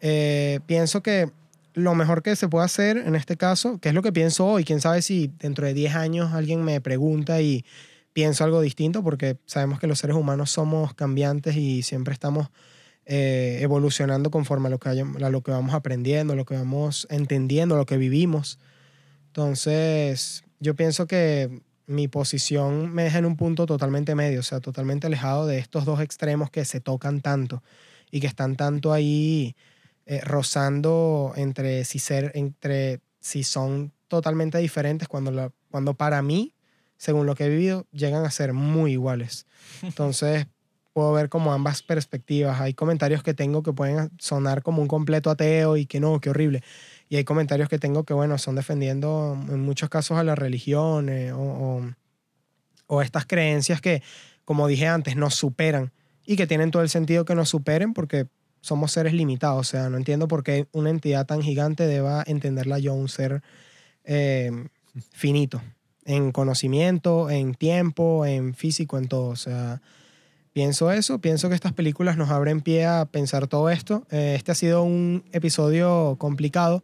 Eh, 0.00 0.60
pienso 0.66 1.02
que 1.02 1.30
lo 1.74 1.94
mejor 1.94 2.22
que 2.22 2.36
se 2.36 2.48
puede 2.48 2.64
hacer 2.66 2.98
en 2.98 3.14
este 3.16 3.36
caso, 3.36 3.78
que 3.78 3.88
es 3.88 3.94
lo 3.94 4.02
que 4.02 4.12
pienso 4.12 4.46
hoy, 4.46 4.64
quién 4.64 4.80
sabe 4.80 5.02
si 5.02 5.30
dentro 5.38 5.66
de 5.66 5.74
10 5.74 5.94
años 5.94 6.32
alguien 6.32 6.62
me 6.62 6.80
pregunta 6.80 7.40
y 7.40 7.64
pienso 8.12 8.44
algo 8.44 8.60
distinto, 8.60 9.02
porque 9.02 9.38
sabemos 9.46 9.80
que 9.80 9.86
los 9.86 9.98
seres 9.98 10.14
humanos 10.16 10.50
somos 10.50 10.94
cambiantes 10.94 11.56
y 11.56 11.82
siempre 11.82 12.12
estamos 12.14 12.48
eh, 13.06 13.58
evolucionando 13.60 14.30
conforme 14.30 14.68
a 14.68 14.70
lo, 14.70 14.78
que 14.78 14.88
hayam- 14.88 15.22
a 15.22 15.30
lo 15.30 15.42
que 15.42 15.50
vamos 15.50 15.74
aprendiendo, 15.74 16.36
lo 16.36 16.44
que 16.44 16.54
vamos 16.56 17.06
entendiendo, 17.10 17.76
lo 17.76 17.86
que 17.86 17.96
vivimos. 17.96 18.58
Entonces, 19.34 20.44
yo 20.60 20.76
pienso 20.76 21.08
que 21.08 21.60
mi 21.86 22.06
posición 22.06 22.94
me 22.94 23.02
deja 23.02 23.18
en 23.18 23.26
un 23.26 23.36
punto 23.36 23.66
totalmente 23.66 24.14
medio, 24.14 24.38
o 24.38 24.42
sea, 24.44 24.60
totalmente 24.60 25.08
alejado 25.08 25.48
de 25.48 25.58
estos 25.58 25.84
dos 25.84 26.00
extremos 26.00 26.52
que 26.52 26.64
se 26.64 26.78
tocan 26.78 27.20
tanto 27.20 27.60
y 28.12 28.20
que 28.20 28.28
están 28.28 28.54
tanto 28.54 28.92
ahí 28.92 29.56
eh, 30.06 30.20
rozando 30.20 31.32
entre 31.34 31.84
si, 31.84 31.98
ser, 31.98 32.30
entre 32.36 33.00
si 33.18 33.42
son 33.42 33.92
totalmente 34.06 34.58
diferentes 34.58 35.08
cuando, 35.08 35.32
la, 35.32 35.50
cuando 35.68 35.94
para 35.94 36.22
mí, 36.22 36.54
según 36.96 37.26
lo 37.26 37.34
que 37.34 37.46
he 37.46 37.48
vivido, 37.48 37.88
llegan 37.90 38.24
a 38.24 38.30
ser 38.30 38.52
muy 38.52 38.92
iguales. 38.92 39.46
Entonces, 39.82 40.46
puedo 40.92 41.12
ver 41.12 41.28
como 41.28 41.52
ambas 41.52 41.82
perspectivas. 41.82 42.60
Hay 42.60 42.72
comentarios 42.72 43.24
que 43.24 43.34
tengo 43.34 43.64
que 43.64 43.72
pueden 43.72 44.10
sonar 44.20 44.62
como 44.62 44.80
un 44.80 44.88
completo 44.88 45.28
ateo 45.28 45.76
y 45.76 45.86
que 45.86 45.98
no, 45.98 46.20
qué 46.20 46.30
horrible. 46.30 46.62
Y 47.14 47.16
hay 47.16 47.22
comentarios 47.22 47.68
que 47.68 47.78
tengo 47.78 48.02
que, 48.02 48.12
bueno, 48.12 48.38
son 48.38 48.56
defendiendo 48.56 49.38
en 49.48 49.60
muchos 49.60 49.88
casos 49.88 50.18
a 50.18 50.24
la 50.24 50.34
religión 50.34 51.08
eh, 51.08 51.32
o, 51.32 51.80
estas 53.02 53.24
creencias 53.24 53.80
que, 53.80 54.02
como 54.44 54.66
dije 54.66 54.88
antes, 54.88 55.14
nos 55.14 55.36
superan 55.36 55.92
y 56.26 56.34
que 56.34 56.48
tienen 56.48 56.72
todo 56.72 56.82
el 56.82 56.88
sentido 56.88 57.24
que 57.24 57.36
nos 57.36 57.50
superen 57.50 57.94
porque 57.94 58.26
somos 58.62 58.90
seres 58.90 59.12
limitados. 59.12 59.60
O 59.60 59.62
sea, 59.62 59.88
no 59.90 59.96
entiendo 59.96 60.26
por 60.26 60.42
qué 60.42 60.66
una 60.72 60.90
entidad 60.90 61.24
tan 61.24 61.40
gigante 61.40 61.86
deba 61.86 62.24
entenderla 62.26 62.80
yo 62.80 62.94
un 62.94 63.08
ser 63.08 63.44
eh, 64.02 64.50
finito 65.12 65.62
en 66.04 66.32
conocimiento, 66.32 67.30
en 67.30 67.54
tiempo, 67.54 68.26
en 68.26 68.54
físico, 68.54 68.98
en 68.98 69.06
todo. 69.06 69.28
O 69.28 69.36
sea, 69.36 69.80
pienso 70.52 70.90
eso, 70.90 71.20
pienso 71.20 71.48
que 71.48 71.54
estas 71.54 71.74
películas 71.74 72.16
nos 72.16 72.30
abren 72.30 72.60
pie 72.60 72.86
a 72.86 73.04
pensar 73.04 73.46
todo 73.46 73.70
esto. 73.70 74.04
Eh, 74.10 74.34
este 74.36 74.50
ha 74.50 74.56
sido 74.56 74.82
un 74.82 75.22
episodio 75.30 76.16
complicado, 76.18 76.82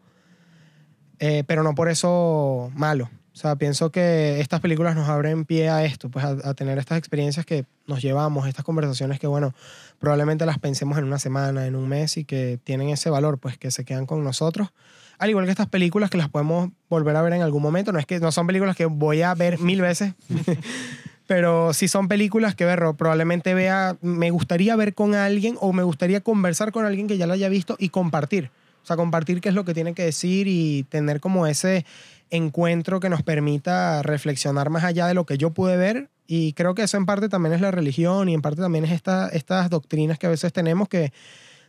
eh, 1.20 1.44
pero 1.46 1.62
no 1.62 1.74
por 1.74 1.88
eso 1.88 2.72
malo. 2.74 3.10
O 3.32 3.36
sea, 3.36 3.54
pienso 3.56 3.92
que 3.92 4.40
estas 4.40 4.60
películas 4.60 4.96
nos 4.96 5.08
abren 5.08 5.44
pie 5.44 5.68
a 5.68 5.84
esto, 5.84 6.10
pues 6.10 6.24
a, 6.24 6.54
tener 6.54 6.78
estas 6.78 6.98
experiencias 6.98 7.46
que 7.46 7.64
nos 7.86 8.02
llevamos, 8.02 8.48
estas 8.48 8.64
conversaciones 8.64 9.20
que, 9.20 9.28
bueno, 9.28 9.54
probablemente 9.98 10.44
las 10.46 10.58
pensemos 10.58 10.98
en 10.98 11.04
una 11.04 11.18
semana, 11.18 11.66
en 11.66 11.76
un 11.76 11.88
mes 11.88 12.16
y 12.16 12.24
que 12.24 12.58
tienen 12.64 12.88
ese 12.88 13.08
valor, 13.08 13.38
pues 13.38 13.56
que 13.56 13.70
se 13.70 13.84
quedan 13.84 14.06
con 14.06 14.24
nosotros. 14.24 14.72
Al 15.18 15.30
igual 15.30 15.44
que 15.44 15.52
estas 15.52 15.68
películas 15.68 16.10
que 16.10 16.18
las 16.18 16.28
podemos 16.28 16.70
volver 16.88 17.14
a 17.14 17.22
ver 17.22 17.34
en 17.34 17.42
algún 17.42 17.62
momento. 17.62 17.92
No 17.92 17.98
es 17.98 18.06
que 18.06 18.18
no 18.18 18.32
son 18.32 18.46
películas 18.46 18.74
que 18.74 18.86
voy 18.86 19.22
a 19.22 19.34
ver 19.34 19.60
mil 19.60 19.80
veces, 19.80 20.14
pero 21.26 21.72
sí 21.72 21.86
son 21.86 22.08
películas 22.08 22.54
que 22.54 22.64
ver, 22.64 22.80
probablemente 22.96 23.54
vea, 23.54 23.96
me 24.00 24.30
gustaría 24.30 24.74
ver 24.76 24.94
con 24.94 25.14
alguien 25.14 25.56
o 25.60 25.72
me 25.72 25.82
gustaría 25.82 26.20
conversar 26.20 26.72
con 26.72 26.84
alguien 26.84 27.06
que 27.06 27.16
ya 27.16 27.26
la 27.26 27.34
haya 27.34 27.48
visto 27.48 27.76
y 27.78 27.90
compartir. 27.90 28.50
O 28.82 28.86
sea, 28.86 28.96
compartir 28.96 29.40
qué 29.40 29.48
es 29.50 29.54
lo 29.54 29.64
que 29.64 29.74
tiene 29.74 29.94
que 29.94 30.04
decir 30.04 30.48
y 30.48 30.84
tener 30.84 31.20
como 31.20 31.46
ese 31.46 31.84
encuentro 32.30 33.00
que 33.00 33.08
nos 33.08 33.22
permita 33.22 34.02
reflexionar 34.02 34.70
más 34.70 34.84
allá 34.84 35.06
de 35.06 35.14
lo 35.14 35.26
que 35.26 35.38
yo 35.38 35.50
pude 35.50 35.76
ver. 35.76 36.10
Y 36.26 36.52
creo 36.52 36.74
que 36.74 36.82
eso 36.82 36.96
en 36.96 37.06
parte 37.06 37.28
también 37.28 37.54
es 37.54 37.60
la 37.60 37.70
religión 37.70 38.28
y 38.28 38.34
en 38.34 38.42
parte 38.42 38.62
también 38.62 38.84
es 38.84 38.92
esta, 38.92 39.28
estas 39.28 39.68
doctrinas 39.68 40.18
que 40.18 40.26
a 40.26 40.30
veces 40.30 40.52
tenemos 40.52 40.88
que 40.88 41.12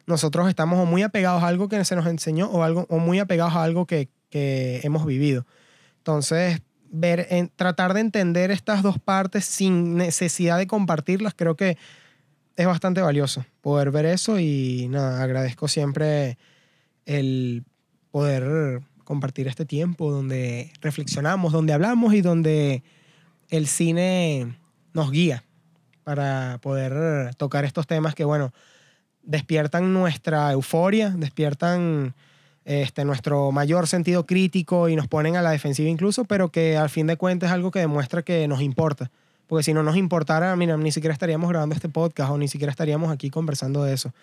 nosotros 0.05 0.47
estamos 0.49 0.79
o 0.79 0.85
muy 0.85 1.03
apegados 1.03 1.43
a 1.43 1.47
algo 1.47 1.67
que 1.67 1.83
se 1.83 1.95
nos 1.95 2.05
enseñó 2.05 2.47
o, 2.47 2.63
algo, 2.63 2.85
o 2.89 2.99
muy 2.99 3.19
apegados 3.19 3.55
a 3.55 3.63
algo 3.63 3.85
que, 3.85 4.09
que 4.29 4.81
hemos 4.83 5.05
vivido. 5.05 5.45
Entonces, 5.97 6.61
ver, 6.91 7.27
en, 7.29 7.49
tratar 7.55 7.93
de 7.93 8.01
entender 8.01 8.51
estas 8.51 8.83
dos 8.83 8.99
partes 8.99 9.45
sin 9.45 9.95
necesidad 9.95 10.57
de 10.57 10.67
compartirlas, 10.67 11.33
creo 11.35 11.55
que 11.55 11.77
es 12.55 12.67
bastante 12.67 13.01
valioso 13.01 13.45
poder 13.61 13.91
ver 13.91 14.05
eso 14.05 14.39
y 14.39 14.87
nada, 14.89 15.23
agradezco 15.23 15.67
siempre 15.67 16.37
el 17.05 17.63
poder 18.11 18.81
compartir 19.03 19.47
este 19.47 19.65
tiempo 19.65 20.11
donde 20.11 20.71
reflexionamos, 20.81 21.51
donde 21.51 21.73
hablamos 21.73 22.13
y 22.13 22.21
donde 22.21 22.83
el 23.49 23.67
cine 23.67 24.55
nos 24.93 25.11
guía 25.11 25.43
para 26.03 26.59
poder 26.61 27.35
tocar 27.35 27.65
estos 27.65 27.87
temas 27.87 28.15
que, 28.15 28.23
bueno, 28.23 28.53
despiertan 29.23 29.93
nuestra 29.93 30.51
euforia, 30.51 31.09
despiertan 31.09 32.15
este, 32.65 33.05
nuestro 33.05 33.51
mayor 33.51 33.87
sentido 33.87 34.25
crítico 34.25 34.89
y 34.89 34.95
nos 34.95 35.07
ponen 35.07 35.35
a 35.35 35.41
la 35.41 35.51
defensiva 35.51 35.89
incluso, 35.89 36.25
pero 36.25 36.49
que 36.49 36.77
al 36.77 36.89
fin 36.89 37.07
de 37.07 37.17
cuentas 37.17 37.49
es 37.49 37.53
algo 37.53 37.71
que 37.71 37.79
demuestra 37.79 38.21
que 38.23 38.47
nos 38.47 38.61
importa. 38.61 39.11
Porque 39.47 39.63
si 39.63 39.73
no 39.73 39.83
nos 39.83 39.97
importara, 39.97 40.55
mira, 40.55 40.77
ni 40.77 40.91
siquiera 40.91 41.13
estaríamos 41.13 41.49
grabando 41.49 41.75
este 41.75 41.89
podcast 41.89 42.31
o 42.31 42.37
ni 42.37 42.47
siquiera 42.47 42.71
estaríamos 42.71 43.11
aquí 43.11 43.29
conversando 43.29 43.83
de 43.83 43.93
eso. 43.93 44.13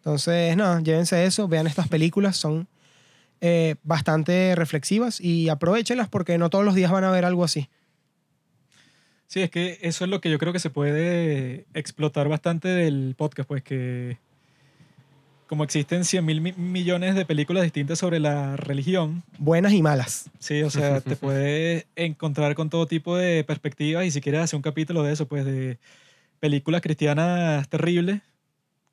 Entonces, 0.00 0.56
no, 0.56 0.80
llévense 0.80 1.24
eso, 1.26 1.46
vean 1.46 1.66
estas 1.66 1.88
películas, 1.88 2.36
son 2.36 2.66
eh, 3.42 3.76
bastante 3.82 4.54
reflexivas 4.56 5.20
y 5.20 5.50
aprovechenlas 5.50 6.08
porque 6.08 6.38
no 6.38 6.48
todos 6.48 6.64
los 6.64 6.74
días 6.74 6.90
van 6.90 7.04
a 7.04 7.10
ver 7.10 7.26
algo 7.26 7.44
así. 7.44 7.68
Sí, 9.26 9.42
es 9.42 9.50
que 9.50 9.78
eso 9.82 10.04
es 10.04 10.10
lo 10.10 10.20
que 10.20 10.30
yo 10.30 10.38
creo 10.38 10.52
que 10.52 10.58
se 10.58 10.70
puede 10.70 11.66
explotar 11.74 12.28
bastante 12.28 12.68
del 12.68 13.14
podcast, 13.16 13.46
pues 13.46 13.62
que 13.62 14.18
como 15.46 15.64
existen 15.64 16.04
100 16.04 16.24
mil 16.24 16.40
millones 16.56 17.14
de 17.14 17.24
películas 17.24 17.64
distintas 17.64 17.98
sobre 17.98 18.20
la 18.20 18.56
religión. 18.56 19.22
Buenas 19.36 19.72
y 19.72 19.82
malas. 19.82 20.30
Sí, 20.38 20.62
o 20.62 20.70
sea, 20.70 21.00
te 21.00 21.16
puedes 21.16 21.86
encontrar 21.96 22.54
con 22.54 22.70
todo 22.70 22.86
tipo 22.86 23.16
de 23.16 23.44
perspectivas 23.44 24.06
y 24.06 24.10
si 24.10 24.20
quieres 24.20 24.42
hacer 24.42 24.56
un 24.56 24.62
capítulo 24.62 25.02
de 25.02 25.12
eso, 25.12 25.26
pues 25.26 25.44
de 25.44 25.78
películas 26.40 26.80
cristianas 26.82 27.68
terribles, 27.68 28.22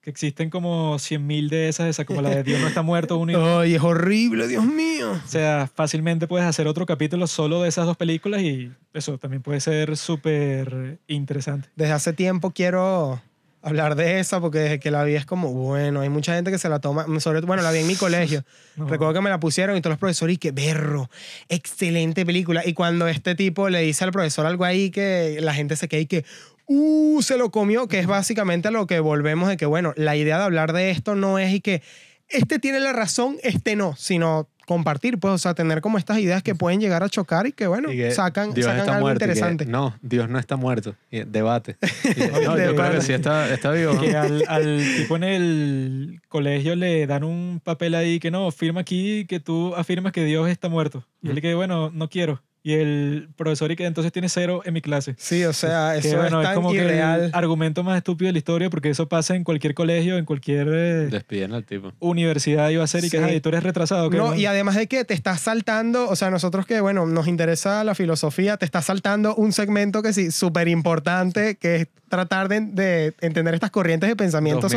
que 0.07 0.11
existen 0.11 0.49
como 0.49 0.97
100 0.99 1.27
mil 1.27 1.49
de 1.49 1.67
esas, 1.67 1.89
esa 1.89 2.05
como 2.05 2.21
la 2.21 2.29
de 2.29 2.43
Dios 2.43 2.61
no 2.61 2.67
está 2.69 2.81
muerto. 2.81 3.17
Uno 3.17 3.59
Ay, 3.59 3.75
es 3.75 3.83
horrible, 3.83 4.47
Dios 4.47 4.63
mío. 4.63 5.11
O 5.11 5.27
sea, 5.27 5.69
fácilmente 5.75 6.27
puedes 6.27 6.47
hacer 6.47 6.65
otro 6.65 6.85
capítulo 6.85 7.27
solo 7.27 7.61
de 7.61 7.67
esas 7.67 7.85
dos 7.85 7.97
películas 7.97 8.41
y 8.41 8.71
eso 8.93 9.17
también 9.17 9.41
puede 9.41 9.59
ser 9.59 9.97
súper 9.97 10.99
interesante. 11.09 11.67
Desde 11.75 11.91
hace 11.91 12.13
tiempo 12.13 12.51
quiero 12.51 13.21
hablar 13.61 13.95
de 13.95 14.21
esa 14.21 14.39
porque 14.39 14.59
desde 14.59 14.79
que 14.79 14.91
la 14.91 15.03
vi 15.03 15.15
es 15.15 15.25
como, 15.25 15.51
bueno, 15.51 15.99
hay 15.99 16.07
mucha 16.07 16.33
gente 16.35 16.51
que 16.51 16.57
se 16.57 16.69
la 16.69 16.79
toma, 16.79 17.05
sobre 17.19 17.41
bueno, 17.41 17.61
la 17.61 17.71
vi 17.71 17.79
en 17.79 17.87
mi 17.87 17.95
colegio. 17.95 18.45
no. 18.77 18.87
Recuerdo 18.87 19.13
que 19.13 19.21
me 19.21 19.29
la 19.29 19.41
pusieron 19.41 19.75
y 19.75 19.81
todos 19.81 19.91
los 19.91 19.99
profesores 19.99 20.35
y 20.35 20.37
que 20.37 20.51
berro, 20.51 21.09
excelente 21.49 22.25
película. 22.25 22.65
Y 22.65 22.73
cuando 22.73 23.09
este 23.09 23.35
tipo 23.35 23.67
le 23.67 23.81
dice 23.81 24.05
al 24.05 24.13
profesor 24.13 24.45
algo 24.45 24.63
ahí 24.63 24.89
que 24.89 25.39
la 25.41 25.53
gente 25.53 25.75
se 25.75 25.89
queda 25.89 25.99
y 25.99 26.05
que, 26.05 26.23
uh, 26.67 27.21
se 27.21 27.37
lo 27.37 27.51
comió, 27.51 27.87
que 27.87 27.99
es 27.99 28.07
básicamente 28.07 28.67
a 28.67 28.71
lo 28.71 28.87
que 28.87 28.99
volvemos 28.99 29.49
de 29.49 29.57
que, 29.57 29.65
bueno, 29.65 29.93
la 29.95 30.15
idea 30.15 30.37
de 30.37 30.43
hablar 30.43 30.73
de 30.73 30.91
esto 30.91 31.15
no 31.15 31.39
es 31.39 31.53
y 31.53 31.61
que 31.61 31.81
este 32.29 32.59
tiene 32.59 32.79
la 32.79 32.93
razón, 32.93 33.37
este 33.43 33.75
no, 33.75 33.95
sino 33.95 34.49
compartir, 34.67 35.17
pues, 35.17 35.33
o 35.33 35.37
sea, 35.37 35.53
tener 35.53 35.79
como 35.79 35.97
estas 35.97 36.19
ideas 36.19 36.43
que 36.43 36.53
pueden 36.53 36.81
llegar 36.81 37.01
a 37.01 37.07
chocar 37.07 37.47
y 37.47 37.53
que, 37.53 37.67
bueno, 37.67 37.89
Y 37.89 37.95
que 37.95 38.11
sacan, 38.11 38.53
Dios 38.53 38.65
sacan 38.65 38.81
está 38.81 38.95
algo 38.95 39.05
muerto 39.05 39.23
y 39.23 39.27
que, 39.27 39.31
interesante. 39.31 39.65
no, 39.65 39.97
Dios 40.01 40.27
no 40.29 40.37
está 40.37 40.57
muerto. 40.57 40.93
Y 41.09 41.23
debate. 41.23 41.77
Y, 42.03 42.19
no, 42.19 42.41
yo 42.41 42.53
creo 42.53 42.55
Debate. 42.55 42.95
que 42.97 43.01
sí 43.01 43.13
está, 43.13 43.53
está 43.53 43.71
vivo. 43.71 43.93
¿no? 43.93 44.01
Que 44.01 44.17
al, 44.17 44.43
al 44.49 44.83
tipo 44.97 45.15
en 45.15 45.23
el 45.23 46.21
colegio 46.27 46.75
le 46.75 47.07
dan 47.07 47.23
un 47.23 47.61
papel 47.63 47.95
ahí 47.95 48.19
que 48.19 48.29
no, 48.29 48.51
firma 48.51 48.81
aquí 48.81 49.25
que 49.25 49.39
tú 49.39 49.73
afirmas 49.75 50.11
que 50.11 50.25
Dios 50.25 50.49
está 50.49 50.67
muerto. 50.67 51.07
Y 51.21 51.29
él 51.29 51.35
le 51.35 51.41
que, 51.41 51.55
bueno, 51.55 51.89
no 51.89 52.09
quiero. 52.09 52.43
Y 52.63 52.73
el 52.73 53.29
profesor 53.37 53.71
y 53.71 53.77
que 53.77 53.85
entonces 53.85 54.11
tiene 54.11 54.27
cero 54.27 54.61
en 54.65 54.73
mi 54.73 54.81
clase. 54.81 55.15
Sí, 55.17 55.45
o 55.45 55.53
sea, 55.53 55.93
Que 56.01 56.07
eso 56.09 56.17
bueno, 56.17 56.41
es 56.41 56.45
es 56.45 56.49
tan 56.49 56.55
como 56.55 56.71
que 56.71 56.77
irreal. 56.79 57.23
el 57.25 57.31
argumento 57.33 57.81
más 57.83 57.95
estúpido 57.95 58.27
de 58.27 58.33
la 58.33 58.39
historia 58.39 58.69
porque 58.69 58.89
eso 58.89 59.07
pasa 59.07 59.35
en 59.35 59.45
cualquier 59.45 59.73
colegio, 59.73 60.17
en 60.17 60.25
cualquier 60.25 60.67
eh, 60.69 61.07
Despiden 61.09 61.53
al 61.53 61.63
tipo. 61.63 61.93
universidad 61.99 62.69
iba 62.69 62.83
a 62.83 62.87
ser 62.87 63.05
y 63.05 63.09
que 63.09 63.19
Sí. 63.19 63.23
"Ay, 63.23 63.39
tú 63.39 63.49
eres 63.49 63.63
retrasado. 63.63 64.09
No, 64.09 64.35
y 64.35 64.45
además 64.47 64.75
de 64.75 64.87
que 64.87 65.05
te 65.05 65.13
estás 65.13 65.39
saltando, 65.39 66.09
o 66.09 66.15
sea, 66.17 66.29
nosotros 66.29 66.65
que, 66.65 66.81
bueno, 66.81 67.05
nos 67.05 67.27
interesa 67.29 67.85
la 67.85 67.95
filosofía, 67.95 68.57
te 68.57 68.65
estás 68.65 68.83
saltando 68.85 69.33
un 69.35 69.53
segmento 69.53 70.01
que 70.03 70.11
sí, 70.11 70.31
súper 70.31 70.67
importante, 70.67 71.55
que 71.55 71.75
es 71.77 71.87
tratar 72.09 72.49
de, 72.49 72.59
de 72.61 73.13
entender 73.21 73.53
estas 73.53 73.71
corrientes 73.71 74.09
de 74.09 74.15
pensamiento 74.17 74.67
de 74.67 74.75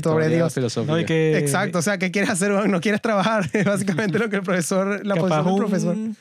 sobre, 0.00 0.28
Dios. 0.28 0.76
No, 0.86 0.98
y 0.98 1.04
que 1.04 1.38
Exacto, 1.38 1.78
o 1.78 1.82
sea, 1.82 1.98
¿qué 1.98 2.10
quieres 2.12 2.30
hacer? 2.30 2.50
No 2.68 2.80
quieres 2.80 3.00
trabajar, 3.00 3.48
es 3.52 3.64
básicamente 3.64 4.18
lo 4.20 4.28
que 4.28 4.36
el 4.36 4.42
profesor, 4.42 5.04
la 5.04 5.16
posición 5.16 5.44
del 5.70 5.88
un 5.88 6.16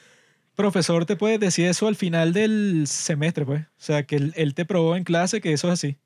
profesor. 0.61 1.05
te 1.05 1.15
puede 1.15 1.37
decir 1.37 1.67
eso 1.67 1.87
al 1.87 1.95
final 1.95 2.33
del 2.33 2.85
semestre, 2.87 3.45
pues. 3.45 3.61
O 3.61 3.67
sea, 3.77 4.03
que 4.03 4.15
él, 4.15 4.33
él 4.35 4.53
te 4.53 4.65
probó 4.65 4.95
en 4.95 5.03
clase 5.03 5.41
que 5.41 5.53
eso 5.53 5.67
es 5.67 5.73
así. 5.73 5.97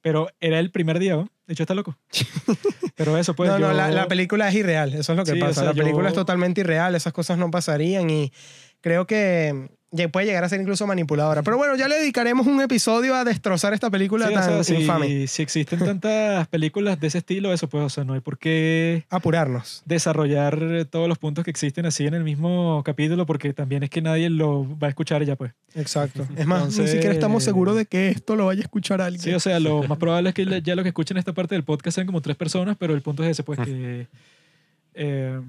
Pero 0.00 0.28
era 0.40 0.58
el 0.60 0.70
primer 0.70 0.98
día, 0.98 1.16
¿no? 1.16 1.28
De 1.46 1.54
hecho, 1.54 1.62
está 1.64 1.74
loco. 1.74 1.96
Pero 2.96 3.16
eso, 3.16 3.34
pues. 3.34 3.50
no, 3.50 3.58
no, 3.58 3.68
yo- 3.68 3.72
la, 3.76 3.90
la 3.90 4.08
película 4.08 4.48
es 4.48 4.54
irreal, 4.54 4.94
eso 4.94 5.12
es 5.12 5.16
lo 5.18 5.24
que 5.24 5.32
Sí, 5.32 5.38
o 5.38 5.40
pasa. 5.40 5.54
sea, 5.54 5.64
la 5.64 5.74
película 5.74 6.04
yo- 6.04 6.08
es 6.08 6.14
totalmente 6.14 6.60
irreal, 6.60 6.94
esas 6.94 7.12
cosas 7.12 7.38
no 7.38 7.50
pasarían 7.50 8.08
y 8.10 8.32
creo 8.80 9.06
que 9.06 9.68
puede 10.12 10.26
llegar 10.26 10.44
a 10.44 10.48
ser 10.48 10.60
incluso 10.60 10.86
manipuladora. 10.86 11.42
Pero 11.42 11.56
bueno, 11.56 11.74
ya 11.76 11.88
le 11.88 11.96
dedicaremos 11.96 12.46
un 12.46 12.60
episodio 12.60 13.14
a 13.14 13.24
destrozar 13.24 13.72
esta 13.72 13.90
película 13.90 14.26
Sí, 14.26 14.32
o 14.32 14.34
tan 14.34 14.44
sea, 14.44 14.64
si, 14.64 14.74
infame. 14.82 15.26
si 15.26 15.42
existen 15.42 15.78
tantas 15.78 16.46
películas 16.48 17.00
de 17.00 17.06
ese 17.06 17.18
estilo, 17.18 17.52
eso 17.52 17.68
pues, 17.68 17.84
o 17.84 17.88
sea, 17.88 18.04
no 18.04 18.12
hay 18.12 18.20
por 18.20 18.38
qué 18.38 19.04
Apurarnos. 19.08 19.82
desarrollar 19.86 20.84
todos 20.90 21.08
los 21.08 21.18
puntos 21.18 21.44
que 21.44 21.50
existen 21.50 21.86
así 21.86 22.06
en 22.06 22.14
el 22.14 22.24
mismo 22.24 22.82
capítulo, 22.84 23.24
porque 23.24 23.52
también 23.54 23.82
es 23.82 23.90
que 23.90 24.02
nadie 24.02 24.28
lo 24.28 24.66
va 24.78 24.88
a 24.88 24.90
escuchar 24.90 25.24
ya, 25.24 25.36
pues. 25.36 25.52
Exacto. 25.74 26.26
Es 26.36 26.46
más, 26.46 26.76
ni 26.78 26.86
siquiera 26.86 27.12
estamos 27.12 27.42
seguros 27.44 27.76
de 27.76 27.86
que 27.86 28.08
esto 28.10 28.36
lo 28.36 28.46
vaya 28.46 28.60
a 28.60 28.64
escuchar 28.64 29.00
alguien. 29.00 29.22
Sí, 29.22 29.32
o 29.32 29.40
sea, 29.40 29.58
lo 29.58 29.82
más 29.84 29.98
probable 29.98 30.30
es 30.30 30.34
que 30.34 30.62
ya 30.62 30.74
lo 30.74 30.82
que 30.82 30.88
escuchen 30.90 31.16
esta 31.16 31.32
parte 31.32 31.54
del 31.54 31.64
podcast 31.64 31.94
sean 31.94 32.06
como 32.06 32.20
tres 32.20 32.36
personas, 32.36 32.76
pero 32.78 32.94
el 32.94 33.00
punto 33.00 33.24
es 33.24 33.30
ese, 33.30 33.42
pues, 33.42 33.58
que 33.60 34.06
eh, 34.94 35.40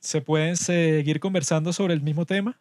se 0.00 0.20
pueden 0.20 0.56
seguir 0.56 1.20
conversando 1.20 1.72
sobre 1.72 1.94
el 1.94 2.00
mismo 2.02 2.26
tema 2.26 2.58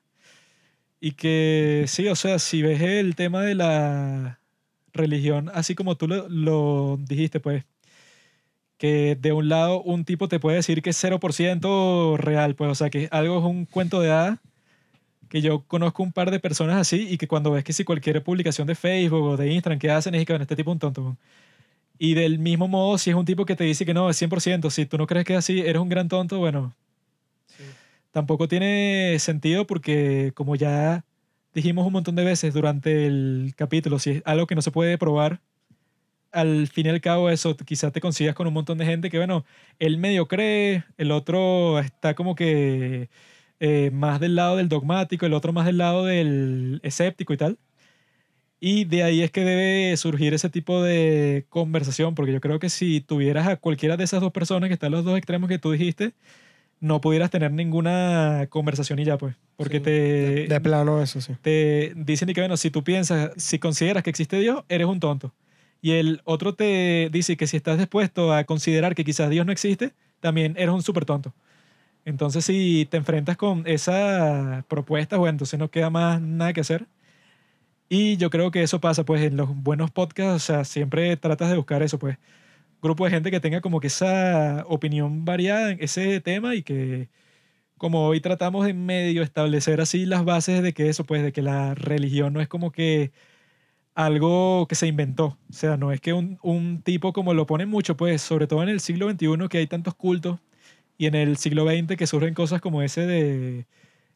Y 1.05 1.11
que 1.13 1.83
sí, 1.87 2.07
o 2.07 2.15
sea, 2.15 2.39
si 2.39 2.61
ves 2.61 2.81
el 2.81 3.15
tema 3.15 3.41
de 3.41 3.55
la 3.55 4.39
religión, 4.93 5.51
así 5.53 5.75
como 5.75 5.97
tú 5.97 6.07
lo, 6.07 6.29
lo 6.29 6.97
dijiste, 6.97 7.41
pues, 7.41 7.65
que 8.77 9.17
de 9.19 9.33
un 9.33 9.49
lado 9.49 9.81
un 9.83 10.05
tipo 10.05 10.29
te 10.29 10.39
puede 10.39 10.57
decir 10.57 10.81
que 10.81 10.91
es 10.91 11.03
0% 11.03 12.17
real, 12.17 12.55
pues, 12.55 12.71
o 12.71 12.75
sea, 12.75 12.89
que 12.89 13.09
algo 13.11 13.39
es 13.39 13.43
un 13.45 13.65
cuento 13.65 13.99
de 14.01 14.11
hadas, 14.11 14.39
que 15.29 15.41
yo 15.41 15.63
conozco 15.67 16.03
un 16.03 16.13
par 16.13 16.31
de 16.31 16.39
personas 16.39 16.77
así 16.77 17.07
y 17.09 17.17
que 17.17 17.27
cuando 17.27 17.51
ves 17.51 17.65
que 17.65 17.73
si 17.73 17.83
cualquier 17.83 18.23
publicación 18.23 18.67
de 18.67 18.75
Facebook 18.75 19.23
o 19.23 19.37
de 19.37 19.51
Instagram 19.51 19.79
que 19.79 19.91
hacen 19.91 20.15
es 20.15 20.25
que 20.25 20.33
bueno, 20.33 20.43
este 20.43 20.55
tipo 20.55 20.71
es 20.71 20.75
un 20.75 20.79
tonto. 20.79 21.01
weón". 21.03 21.19
Y 21.99 22.15
del 22.15 22.39
mismo 22.39 22.67
modo, 22.67 22.97
si 22.97 23.09
es 23.11 23.15
un 23.17 23.25
tipo 23.25 23.45
que 23.45 23.55
te 23.55 23.65
dice 23.65 23.85
que 23.85 23.93
no, 23.93 24.09
es 24.09 24.17
100%, 24.21 24.69
si 24.71 24.85
tú 24.85 24.97
no 24.97 25.07
crees 25.07 25.25
que 25.25 25.33
es 25.33 25.39
así, 25.39 25.61
eres 25.61 25.81
un 25.81 25.89
gran 25.89 26.07
tonto, 26.09 26.39
bueno, 26.39 26.73
tampoco 28.13 28.47
tiene 28.47 29.17
sentido 29.19 29.67
porque 29.67 30.31
como 30.35 30.55
ya 30.55 31.05
dijimos 31.53 31.85
un 31.85 31.93
montón 31.93 32.15
de 32.15 32.23
veces 32.23 32.53
durante 32.53 33.07
el 33.07 33.53
capítulo, 33.57 33.99
si 33.99 34.11
es 34.11 34.23
algo 34.25 34.47
que 34.47 34.55
no 34.55 34.61
se 34.61 34.71
puede 34.71 34.97
probar, 34.97 35.41
al 36.31 36.67
fin 36.67 36.87
y 36.87 36.89
al 36.89 37.01
cabo 37.01 37.29
eso 37.29 37.55
quizás 37.57 37.91
te 37.93 38.01
consigas 38.01 38.35
con 38.35 38.47
un 38.47 38.53
montón 38.53 38.77
de 38.77 38.85
gente 38.85 39.09
que, 39.09 39.17
bueno, 39.17 39.45
él 39.79 39.97
medio 39.97 40.27
cree, 40.27 40.83
el 40.97 41.11
otro 41.11 41.79
está 41.79 42.15
como 42.15 42.35
que 42.35 43.09
eh, 43.59 43.91
más 43.93 44.19
del 44.19 44.35
lado 44.35 44.57
del 44.57 44.69
dogmático, 44.69 45.25
el 45.25 45.33
otro 45.33 45.53
más 45.53 45.65
del 45.65 45.77
lado 45.79 46.05
del 46.05 46.79
escéptico 46.83 47.33
y 47.33 47.37
tal. 47.37 47.59
Y 48.59 48.85
de 48.85 49.03
ahí 49.03 49.21
es 49.21 49.31
que 49.31 49.41
debe 49.43 49.95
surgir 49.97 50.33
ese 50.33 50.49
tipo 50.49 50.81
de 50.81 51.45
conversación, 51.49 52.15
porque 52.15 52.31
yo 52.33 52.41
creo 52.41 52.59
que 52.59 52.69
si 52.69 53.01
tuvieras 53.01 53.47
a 53.47 53.57
cualquiera 53.57 53.97
de 53.97 54.05
esas 54.05 54.21
dos 54.21 54.31
personas 54.31 54.69
que 54.69 54.73
están 54.75 54.87
en 54.87 54.93
los 54.93 55.05
dos 55.05 55.17
extremos 55.17 55.49
que 55.49 55.59
tú 55.59 55.71
dijiste, 55.71 56.13
no 56.83 57.01
pudieras 57.01 57.31
tener 57.31 57.51
ninguna 57.51 58.47
conversación 58.49 58.99
y 58.99 59.05
ya, 59.05 59.17
pues. 59.17 59.35
Porque 59.55 59.79
Sí, 59.79 59.83
te, 59.83 59.91
De, 59.91 60.47
de 60.47 60.61
plano, 60.61 61.01
eso 61.01 61.21
sí. 61.21 61.33
te 61.41 61.93
dicen 61.95 62.29
y 62.29 62.33
que, 62.33 62.41
bueno, 62.41 62.57
si 62.57 62.71
tú 62.71 62.83
piensas, 62.83 63.31
si 63.37 63.59
consideras 63.59 64.03
que 64.03 64.09
existe 64.09 64.37
Dios, 64.39 64.63
eres 64.69 64.87
un 64.87 64.99
tonto. 64.99 65.33
Y 65.81 65.91
el 65.93 66.21
otro 66.25 66.55
te 66.55 67.09
dice 67.11 67.37
que 67.37 67.47
si 67.47 67.57
estás 67.57 67.77
dispuesto 67.77 68.33
a 68.33 68.45
considerar 68.45 68.95
que 68.95 69.03
quizás 69.05 69.29
Dios 69.29 69.45
no 69.45 69.51
existe, 69.51 69.93
también 70.19 70.55
eres 70.57 70.73
un 70.75 70.81
súper 70.83 71.05
tonto. 71.05 71.33
Entonces, 72.05 72.45
si 72.45 72.87
te 72.89 72.97
enfrentas 72.97 73.37
con 73.37 73.63
esa 73.67 74.65
propuesta, 74.69 75.17
bueno, 75.17 75.31
entonces 75.31 75.59
no 75.59 75.71
queda 75.71 75.89
más 75.89 76.21
nada 76.21 76.53
que 76.53 76.61
hacer. 76.61 76.87
Y 77.89 78.17
yo 78.17 78.29
creo 78.29 78.51
que 78.51 78.63
eso 78.63 78.79
pasa, 78.81 79.03
pues, 79.05 79.21
en 79.23 79.37
los 79.37 79.49
buenos 79.55 79.91
podcasts, 79.91 80.49
o 80.49 80.53
sea, 80.53 80.65
siempre 80.65 81.15
tratas 81.17 81.49
de 81.49 81.57
buscar 81.57 81.83
eso, 81.83 81.99
pues, 81.99 82.17
grupo 82.83 83.05
de 83.05 83.11
gente 83.11 83.31
que 83.31 83.39
tenga 83.39 83.61
como 83.61 83.79
que 83.79 83.87
esa 83.87 84.65
opinión 84.67 85.25
variada 85.25 85.71
en 85.71 85.79
ese 85.81 86.21
tema 86.21 86.55
y 86.55 86.63
que, 86.63 87.09
como 87.77 88.07
hoy 88.07 88.21
tratamos 88.21 88.65
de 88.65 88.73
medio 88.73 89.23
establecer 89.23 89.81
así 89.81 90.05
las 90.05 90.25
bases 90.25 90.63
de 90.63 90.73
que 90.73 90.89
eso, 90.89 91.05
pues, 91.05 91.23
de 91.23 91.33
que 91.33 91.41
la 91.43 91.75
religión 91.75 92.33
no 92.33 92.41
es 92.41 92.47
como 92.49 92.71
que 92.71 93.11
algo 93.95 94.67
que 94.67 94.75
se 94.75 94.87
inventó. 94.87 95.37
O 95.49 95.53
sea, 95.53 95.77
no 95.77 95.91
es 95.91 96.01
que 96.01 96.13
un, 96.13 96.39
un 96.43 96.81
tipo 96.83 97.13
como 97.13 97.33
lo 97.33 97.45
ponen 97.45 97.69
mucho, 97.69 97.97
pues, 97.97 98.21
sobre 98.21 98.47
todo 98.47 98.63
en 98.63 98.69
el 98.69 98.79
siglo 98.79 99.09
XXI 99.09 99.47
que 99.49 99.59
hay 99.59 99.67
tantos 99.67 99.95
cultos 99.95 100.39
y 100.97 101.07
en 101.07 101.15
el 101.15 101.37
siglo 101.37 101.65
XX 101.67 101.97
que 101.97 102.07
surgen 102.07 102.33
cosas 102.33 102.61
como 102.61 102.81
ese 102.81 103.05
de 103.07 103.67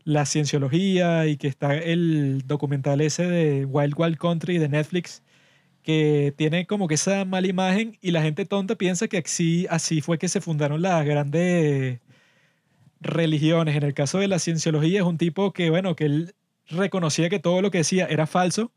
la 0.03 0.25
cienciología 0.25 1.27
y 1.27 1.37
que 1.37 1.47
está 1.47 1.75
el 1.77 2.43
documental 2.47 3.01
ese 3.01 3.27
de 3.27 3.65
Wild 3.65 3.95
Wild 3.97 4.17
Country 4.17 4.57
de 4.57 4.69
Netflix 4.69 5.23
que 5.88 6.33
tiene 6.35 6.67
como 6.67 6.90
que 6.90 6.95
esa 6.95 7.24
mala 7.24 7.48
imagen 7.48 7.98
y 8.01 8.11
la 8.11 8.22
gente 8.22 8.45
tonta 8.45 8.75
piensa 8.75 9.07
que 9.07 9.19
así, 9.19 9.67
así 9.69 10.01
fue 10.01 10.17
que 10.17 10.27
se 10.27 10.41
fundaron 10.41 10.82
las 10.82 11.06
grandes 11.06 12.01
religiones. 12.99 13.77
En 13.77 13.83
el 13.83 13.93
caso 13.93 14.19
de 14.19 14.27
la 14.27 14.40
cienciología 14.40 14.99
es 14.99 15.06
un 15.06 15.17
tipo 15.17 15.53
que, 15.53 15.69
bueno, 15.69 15.95
que 15.95 16.06
él 16.06 16.35
reconocía 16.67 17.30
que 17.30 17.40
todo 17.40 17.61
lo 17.61 17.72
que 17.72 17.80
decía 17.80 18.06
era 18.07 18.27
falso, 18.27 18.74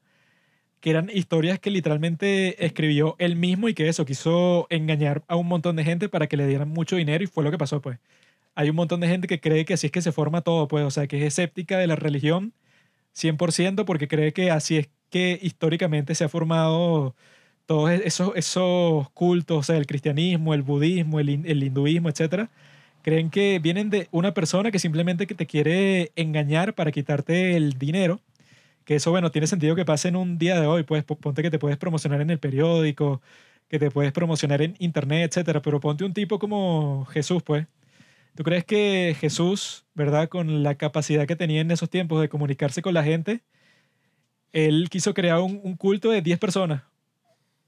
que 0.80 0.90
eran 0.90 1.10
historias 1.12 1.58
que 1.58 1.70
literalmente 1.70 2.64
escribió 2.64 3.16
él 3.18 3.36
mismo 3.36 3.68
y 3.68 3.74
que 3.74 3.88
eso 3.88 4.04
quiso 4.06 4.68
engañar 4.70 5.24
a 5.28 5.36
un 5.36 5.48
montón 5.48 5.76
de 5.76 5.84
gente 5.84 6.08
para 6.08 6.28
que 6.28 6.36
le 6.36 6.46
dieran 6.46 6.68
mucho 6.68 6.94
dinero 6.96 7.24
y 7.24 7.26
fue 7.26 7.42
lo 7.44 7.50
que 7.50 7.58
pasó, 7.58 7.80
pues. 7.80 7.98
Hay 8.54 8.70
un 8.70 8.76
montón 8.76 9.00
de 9.00 9.08
gente 9.08 9.26
que 9.28 9.40
cree 9.40 9.64
que 9.64 9.74
así 9.74 9.86
es 9.88 9.92
que 9.92 10.02
se 10.02 10.12
forma 10.12 10.42
todo, 10.42 10.68
pues, 10.68 10.84
o 10.84 10.90
sea, 10.92 11.08
que 11.08 11.18
es 11.18 11.24
escéptica 11.24 11.78
de 11.78 11.88
la 11.88 11.96
religión 11.96 12.54
100% 13.14 13.84
porque 13.84 14.08
cree 14.08 14.32
que 14.32 14.50
así 14.52 14.76
es 14.78 14.90
que 15.10 15.38
históricamente 15.42 16.14
se 16.14 16.24
ha 16.24 16.28
formado 16.28 17.14
todos 17.66 17.90
esos, 17.90 18.32
esos 18.36 19.10
cultos, 19.10 19.58
o 19.58 19.62
sea, 19.62 19.76
el 19.76 19.86
cristianismo, 19.86 20.54
el 20.54 20.62
budismo, 20.62 21.20
el, 21.20 21.28
hin- 21.30 21.44
el 21.46 21.62
hinduismo, 21.62 22.08
etcétera, 22.08 22.50
creen 23.02 23.30
que 23.30 23.58
vienen 23.60 23.90
de 23.90 24.08
una 24.12 24.34
persona 24.34 24.70
que 24.70 24.78
simplemente 24.78 25.26
te 25.26 25.46
quiere 25.46 26.12
engañar 26.16 26.74
para 26.74 26.92
quitarte 26.92 27.56
el 27.56 27.78
dinero. 27.78 28.20
Que 28.84 28.96
eso, 28.96 29.10
bueno, 29.10 29.30
tiene 29.30 29.46
sentido 29.46 29.76
que 29.76 29.84
pase 29.84 30.08
en 30.08 30.16
un 30.16 30.38
día 30.38 30.60
de 30.60 30.66
hoy, 30.66 30.82
pues 30.84 31.04
po- 31.04 31.16
ponte 31.16 31.42
que 31.42 31.50
te 31.50 31.58
puedes 31.58 31.78
promocionar 31.78 32.20
en 32.20 32.30
el 32.30 32.38
periódico, 32.40 33.20
que 33.68 33.78
te 33.78 33.90
puedes 33.90 34.12
promocionar 34.12 34.62
en 34.62 34.74
internet, 34.78 35.30
etcétera, 35.30 35.62
pero 35.62 35.80
ponte 35.80 36.04
un 36.04 36.14
tipo 36.14 36.38
como 36.38 37.06
Jesús, 37.12 37.42
pues. 37.42 37.66
¿Tú 38.36 38.44
crees 38.44 38.64
que 38.64 39.16
Jesús, 39.20 39.86
verdad, 39.94 40.28
con 40.28 40.62
la 40.62 40.76
capacidad 40.76 41.26
que 41.26 41.36
tenía 41.36 41.60
en 41.60 41.70
esos 41.70 41.90
tiempos 41.90 42.20
de 42.20 42.28
comunicarse 42.28 42.82
con 42.82 42.94
la 42.94 43.04
gente, 43.04 43.42
él 44.52 44.88
quiso 44.90 45.14
crear 45.14 45.40
un, 45.40 45.60
un 45.62 45.76
culto 45.76 46.10
de 46.10 46.22
10 46.22 46.38
personas? 46.38 46.82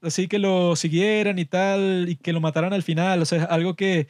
Así 0.01 0.27
que 0.27 0.37
lo 0.37 0.75
siguieran 0.75 1.39
y 1.39 1.45
tal, 1.45 2.07
y 2.09 2.15
que 2.17 2.33
lo 2.33 2.41
mataran 2.41 2.73
al 2.73 2.83
final. 2.83 3.21
O 3.21 3.25
sea, 3.25 3.43
es 3.43 3.49
algo 3.49 3.75
que 3.75 4.07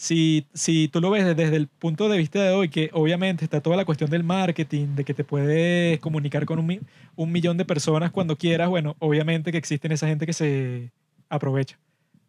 si, 0.00 0.46
si 0.54 0.88
tú 0.88 1.02
lo 1.02 1.10
ves 1.10 1.36
desde 1.36 1.56
el 1.56 1.68
punto 1.68 2.08
de 2.08 2.16
vista 2.16 2.42
de 2.42 2.52
hoy, 2.52 2.70
que 2.70 2.88
obviamente 2.94 3.44
está 3.44 3.60
toda 3.60 3.76
la 3.76 3.84
cuestión 3.84 4.08
del 4.08 4.24
marketing, 4.24 4.94
de 4.96 5.04
que 5.04 5.12
te 5.12 5.24
puedes 5.24 6.00
comunicar 6.00 6.46
con 6.46 6.58
un, 6.58 6.80
un 7.16 7.32
millón 7.32 7.58
de 7.58 7.66
personas 7.66 8.10
cuando 8.10 8.36
quieras, 8.38 8.70
bueno, 8.70 8.96
obviamente 8.98 9.52
que 9.52 9.58
existen 9.58 9.92
esa 9.92 10.06
gente 10.08 10.24
que 10.24 10.32
se 10.32 10.90
aprovecha. 11.28 11.78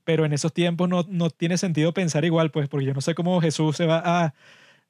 Pero 0.04 0.26
en 0.26 0.34
esos 0.34 0.54
tiempos 0.54 0.90
no, 0.90 1.06
no 1.08 1.30
tiene 1.30 1.58
sentido 1.58 1.94
pensar 1.94 2.26
igual, 2.26 2.52
pues, 2.52 2.68
porque 2.68 2.88
yo 2.88 2.94
no 2.94 3.00
sé 3.00 3.16
cómo 3.16 3.40
Jesús 3.40 3.78
se 3.78 3.86
va 3.86 4.02
a 4.04 4.34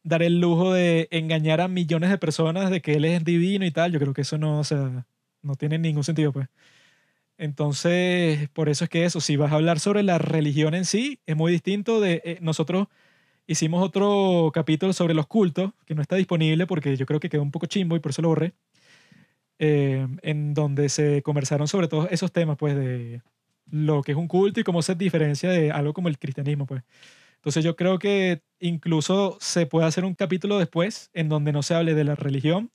dar 0.04 0.24
el 0.24 0.40
lujo 0.40 0.74
de 0.74 1.08
engañar 1.12 1.62
a 1.62 1.68
millones 1.68 2.10
de 2.10 2.18
personas 2.18 2.70
de 2.72 2.82
que 2.82 2.94
Él 2.94 3.06
es 3.06 3.24
divino 3.24 3.66
y 3.66 3.72
tal. 3.72 3.92
Yo 3.92 4.00
creo 4.00 4.14
que 4.14 4.22
eso 4.22 4.38
no, 4.38 4.60
o 4.60 4.64
sea, 4.64 5.06
no 5.42 5.56
tiene 5.56 5.78
ningún 5.80 6.04
sentido, 6.04 6.32
pues. 6.34 6.48
Entonces, 7.38 8.50
por 8.50 8.70
eso 8.70 8.84
es 8.86 8.90
que 8.90 9.06
eso, 9.06 9.20
si 9.22 9.36
vas 9.36 9.52
a 9.52 9.56
hablar 9.56 9.80
sobre 9.80 10.04
la 10.04 10.18
religión 10.20 10.76
en 10.76 10.86
sí, 10.86 11.20
es 11.26 11.36
muy 11.36 11.52
distinto 11.52 12.00
de 12.00 12.22
eh, 12.24 12.38
nosotros 12.42 12.88
hicimos 13.48 13.84
otro 13.84 14.52
capítulo 14.54 14.94
sobre 14.94 15.14
los 15.16 15.28
cultos, 15.28 15.74
que 15.86 15.96
no 15.96 16.02
está 16.04 16.16
disponible 16.18 16.68
porque 16.68 16.98
yo 16.98 17.06
creo 17.08 17.20
que 17.20 17.30
quedó 17.30 17.44
un 17.44 17.52
poco 17.52 17.68
chimbo 17.68 17.96
y 17.96 18.00
por 18.00 18.12
eso 18.12 18.22
lo 18.22 18.30
borré, 18.30 18.54
eh, 19.60 20.08
en 20.24 20.54
donde 20.54 20.90
se 20.90 21.22
conversaron 21.22 21.68
sobre 21.68 21.88
todos 21.88 22.08
esos 22.12 22.32
temas, 22.32 22.58
pues, 22.58 22.76
de 22.76 23.22
lo 23.70 24.02
que 24.04 24.12
es 24.14 24.18
un 24.18 24.28
culto 24.28 24.60
y 24.60 24.64
cómo 24.64 24.82
se 24.82 24.96
diferencia 24.96 25.50
de 25.52 25.72
algo 25.72 25.94
como 25.94 26.10
el 26.10 26.18
cristianismo, 26.20 26.66
pues. 26.66 26.84
Entonces 27.42 27.64
yo 27.64 27.76
creo 27.76 27.98
que 28.00 28.44
incluso 28.60 29.38
se 29.42 29.66
puede 29.66 29.88
hacer 29.88 30.06
un 30.06 30.14
capítulo 30.14 30.60
después 30.60 31.10
en 31.14 31.28
donde 31.28 31.52
no 31.52 31.64
se 31.64 31.74
hable 31.74 31.96
de 31.96 32.04
la 32.04 32.14
religión, 32.16 32.72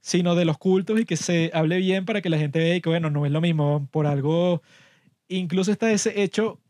sino 0.00 0.34
de 0.36 0.46
los 0.46 0.58
cultos 0.58 1.00
y 1.00 1.04
que 1.06 1.16
se 1.16 1.50
hable 1.54 1.78
bien 1.78 2.06
para 2.06 2.22
que 2.22 2.30
la 2.30 2.38
gente 2.38 2.58
vea 2.60 2.76
y 2.76 2.80
que, 2.82 2.90
bueno, 2.90 3.10
no 3.10 3.26
es 3.26 3.32
lo 3.32 3.40
mismo 3.42 3.88
por 3.92 4.06
algo. 4.06 4.62
Incluso 5.28 5.72
está 5.72 5.92
ese 5.92 6.22
hecho, 6.22 6.60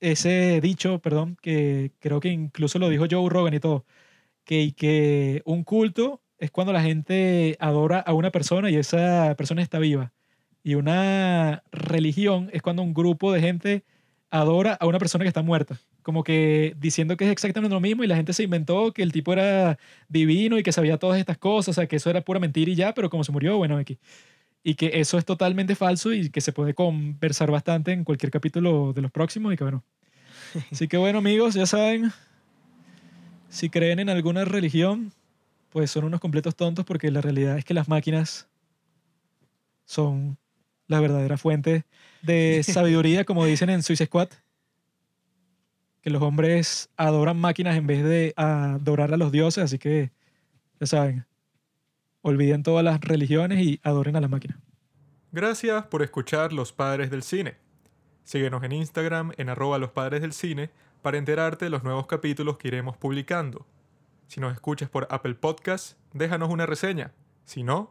ese 0.00 0.60
dicho, 0.62 1.00
perdón, 1.00 1.36
que 1.42 1.92
creo 2.00 2.20
que 2.20 2.30
incluso 2.30 2.78
lo 2.78 2.88
dijo 2.90 3.06
Joe 3.10 3.30
Rogan 3.30 3.54
y 3.54 3.60
todo, 3.60 3.86
que, 4.44 4.74
que 4.76 5.42
un 5.46 5.64
culto 5.64 6.22
es 6.38 6.50
cuando 6.50 6.72
la 6.74 6.82
gente 6.82 7.56
adora 7.60 8.00
a 8.00 8.14
una 8.14 8.30
persona 8.32 8.70
y 8.70 8.76
esa 8.76 9.34
persona 9.36 9.62
está 9.62 9.78
viva. 9.78 10.12
Y 10.62 10.74
una 10.76 11.64
religión 11.72 12.50
es 12.52 12.62
cuando 12.62 12.82
un 12.82 12.94
grupo 12.94 13.32
de 13.32 13.40
gente 13.40 13.84
adora 14.30 14.74
a 14.74 14.86
una 14.86 14.98
persona 14.98 15.24
que 15.24 15.28
está 15.28 15.42
muerta. 15.42 15.78
Como 16.02 16.24
que 16.24 16.74
diciendo 16.78 17.16
que 17.16 17.24
es 17.24 17.30
exactamente 17.30 17.74
lo 17.74 17.80
mismo 17.80 18.04
y 18.04 18.06
la 18.06 18.16
gente 18.16 18.32
se 18.32 18.42
inventó 18.42 18.92
que 18.92 19.02
el 19.02 19.12
tipo 19.12 19.32
era 19.32 19.78
divino 20.08 20.58
y 20.58 20.62
que 20.62 20.72
sabía 20.72 20.98
todas 20.98 21.18
estas 21.18 21.38
cosas, 21.38 21.68
o 21.68 21.72
sea, 21.74 21.86
que 21.86 21.96
eso 21.96 22.10
era 22.10 22.22
pura 22.22 22.40
mentira 22.40 22.70
y 22.70 22.74
ya, 22.74 22.94
pero 22.94 23.10
como 23.10 23.24
se 23.24 23.32
murió, 23.32 23.56
bueno, 23.56 23.76
aquí. 23.76 23.98
Y 24.62 24.74
que 24.74 25.00
eso 25.00 25.18
es 25.18 25.24
totalmente 25.24 25.74
falso 25.74 26.12
y 26.12 26.30
que 26.30 26.40
se 26.40 26.52
puede 26.52 26.74
conversar 26.74 27.50
bastante 27.50 27.92
en 27.92 28.04
cualquier 28.04 28.30
capítulo 28.30 28.92
de 28.92 29.02
los 29.02 29.10
próximos 29.10 29.52
y 29.52 29.56
que 29.56 29.64
bueno. 29.64 29.84
Así 30.72 30.88
que 30.88 30.96
bueno, 30.96 31.18
amigos, 31.18 31.54
ya 31.54 31.66
saben, 31.66 32.12
si 33.48 33.70
creen 33.70 33.98
en 33.98 34.10
alguna 34.10 34.44
religión, 34.44 35.12
pues 35.70 35.90
son 35.90 36.04
unos 36.04 36.20
completos 36.20 36.56
tontos 36.56 36.84
porque 36.84 37.10
la 37.10 37.20
realidad 37.20 37.58
es 37.58 37.64
que 37.64 37.74
las 37.74 37.88
máquinas 37.88 38.48
son 39.84 40.38
la 40.88 41.00
verdadera 41.00 41.38
fuente 41.38 41.84
de 42.22 42.62
sabiduría, 42.66 43.24
como 43.24 43.44
dicen 43.44 43.70
en 43.70 43.82
Suicide 43.82 44.06
Squad. 44.06 44.28
Que 46.02 46.10
los 46.10 46.22
hombres 46.22 46.90
adoran 46.96 47.38
máquinas 47.38 47.76
en 47.76 47.86
vez 47.86 48.04
de 48.04 48.32
adorar 48.36 49.12
a 49.12 49.16
los 49.16 49.30
dioses, 49.30 49.64
así 49.64 49.78
que 49.78 50.10
ya 50.80 50.86
saben, 50.86 51.26
olviden 52.22 52.62
todas 52.62 52.84
las 52.84 53.00
religiones 53.00 53.60
y 53.60 53.80
adoren 53.82 54.16
a 54.16 54.20
las 54.20 54.30
máquinas. 54.30 54.58
Gracias 55.30 55.86
por 55.86 56.02
escuchar 56.02 56.52
Los 56.52 56.72
Padres 56.72 57.10
del 57.10 57.22
Cine. 57.22 57.56
Síguenos 58.24 58.62
en 58.62 58.72
Instagram 58.72 59.32
en 59.38 59.48
arroba 59.48 59.78
los 59.78 59.90
padres 59.90 60.20
del 60.20 60.32
cine 60.32 60.70
para 61.02 61.16
enterarte 61.16 61.64
de 61.64 61.70
los 61.70 61.82
nuevos 61.82 62.06
capítulos 62.06 62.58
que 62.58 62.68
iremos 62.68 62.96
publicando. 62.96 63.66
Si 64.26 64.40
nos 64.40 64.52
escuchas 64.52 64.90
por 64.90 65.08
Apple 65.10 65.34
Podcast, 65.34 65.98
déjanos 66.12 66.50
una 66.50 66.66
reseña. 66.66 67.12
Si 67.44 67.62
no, 67.62 67.90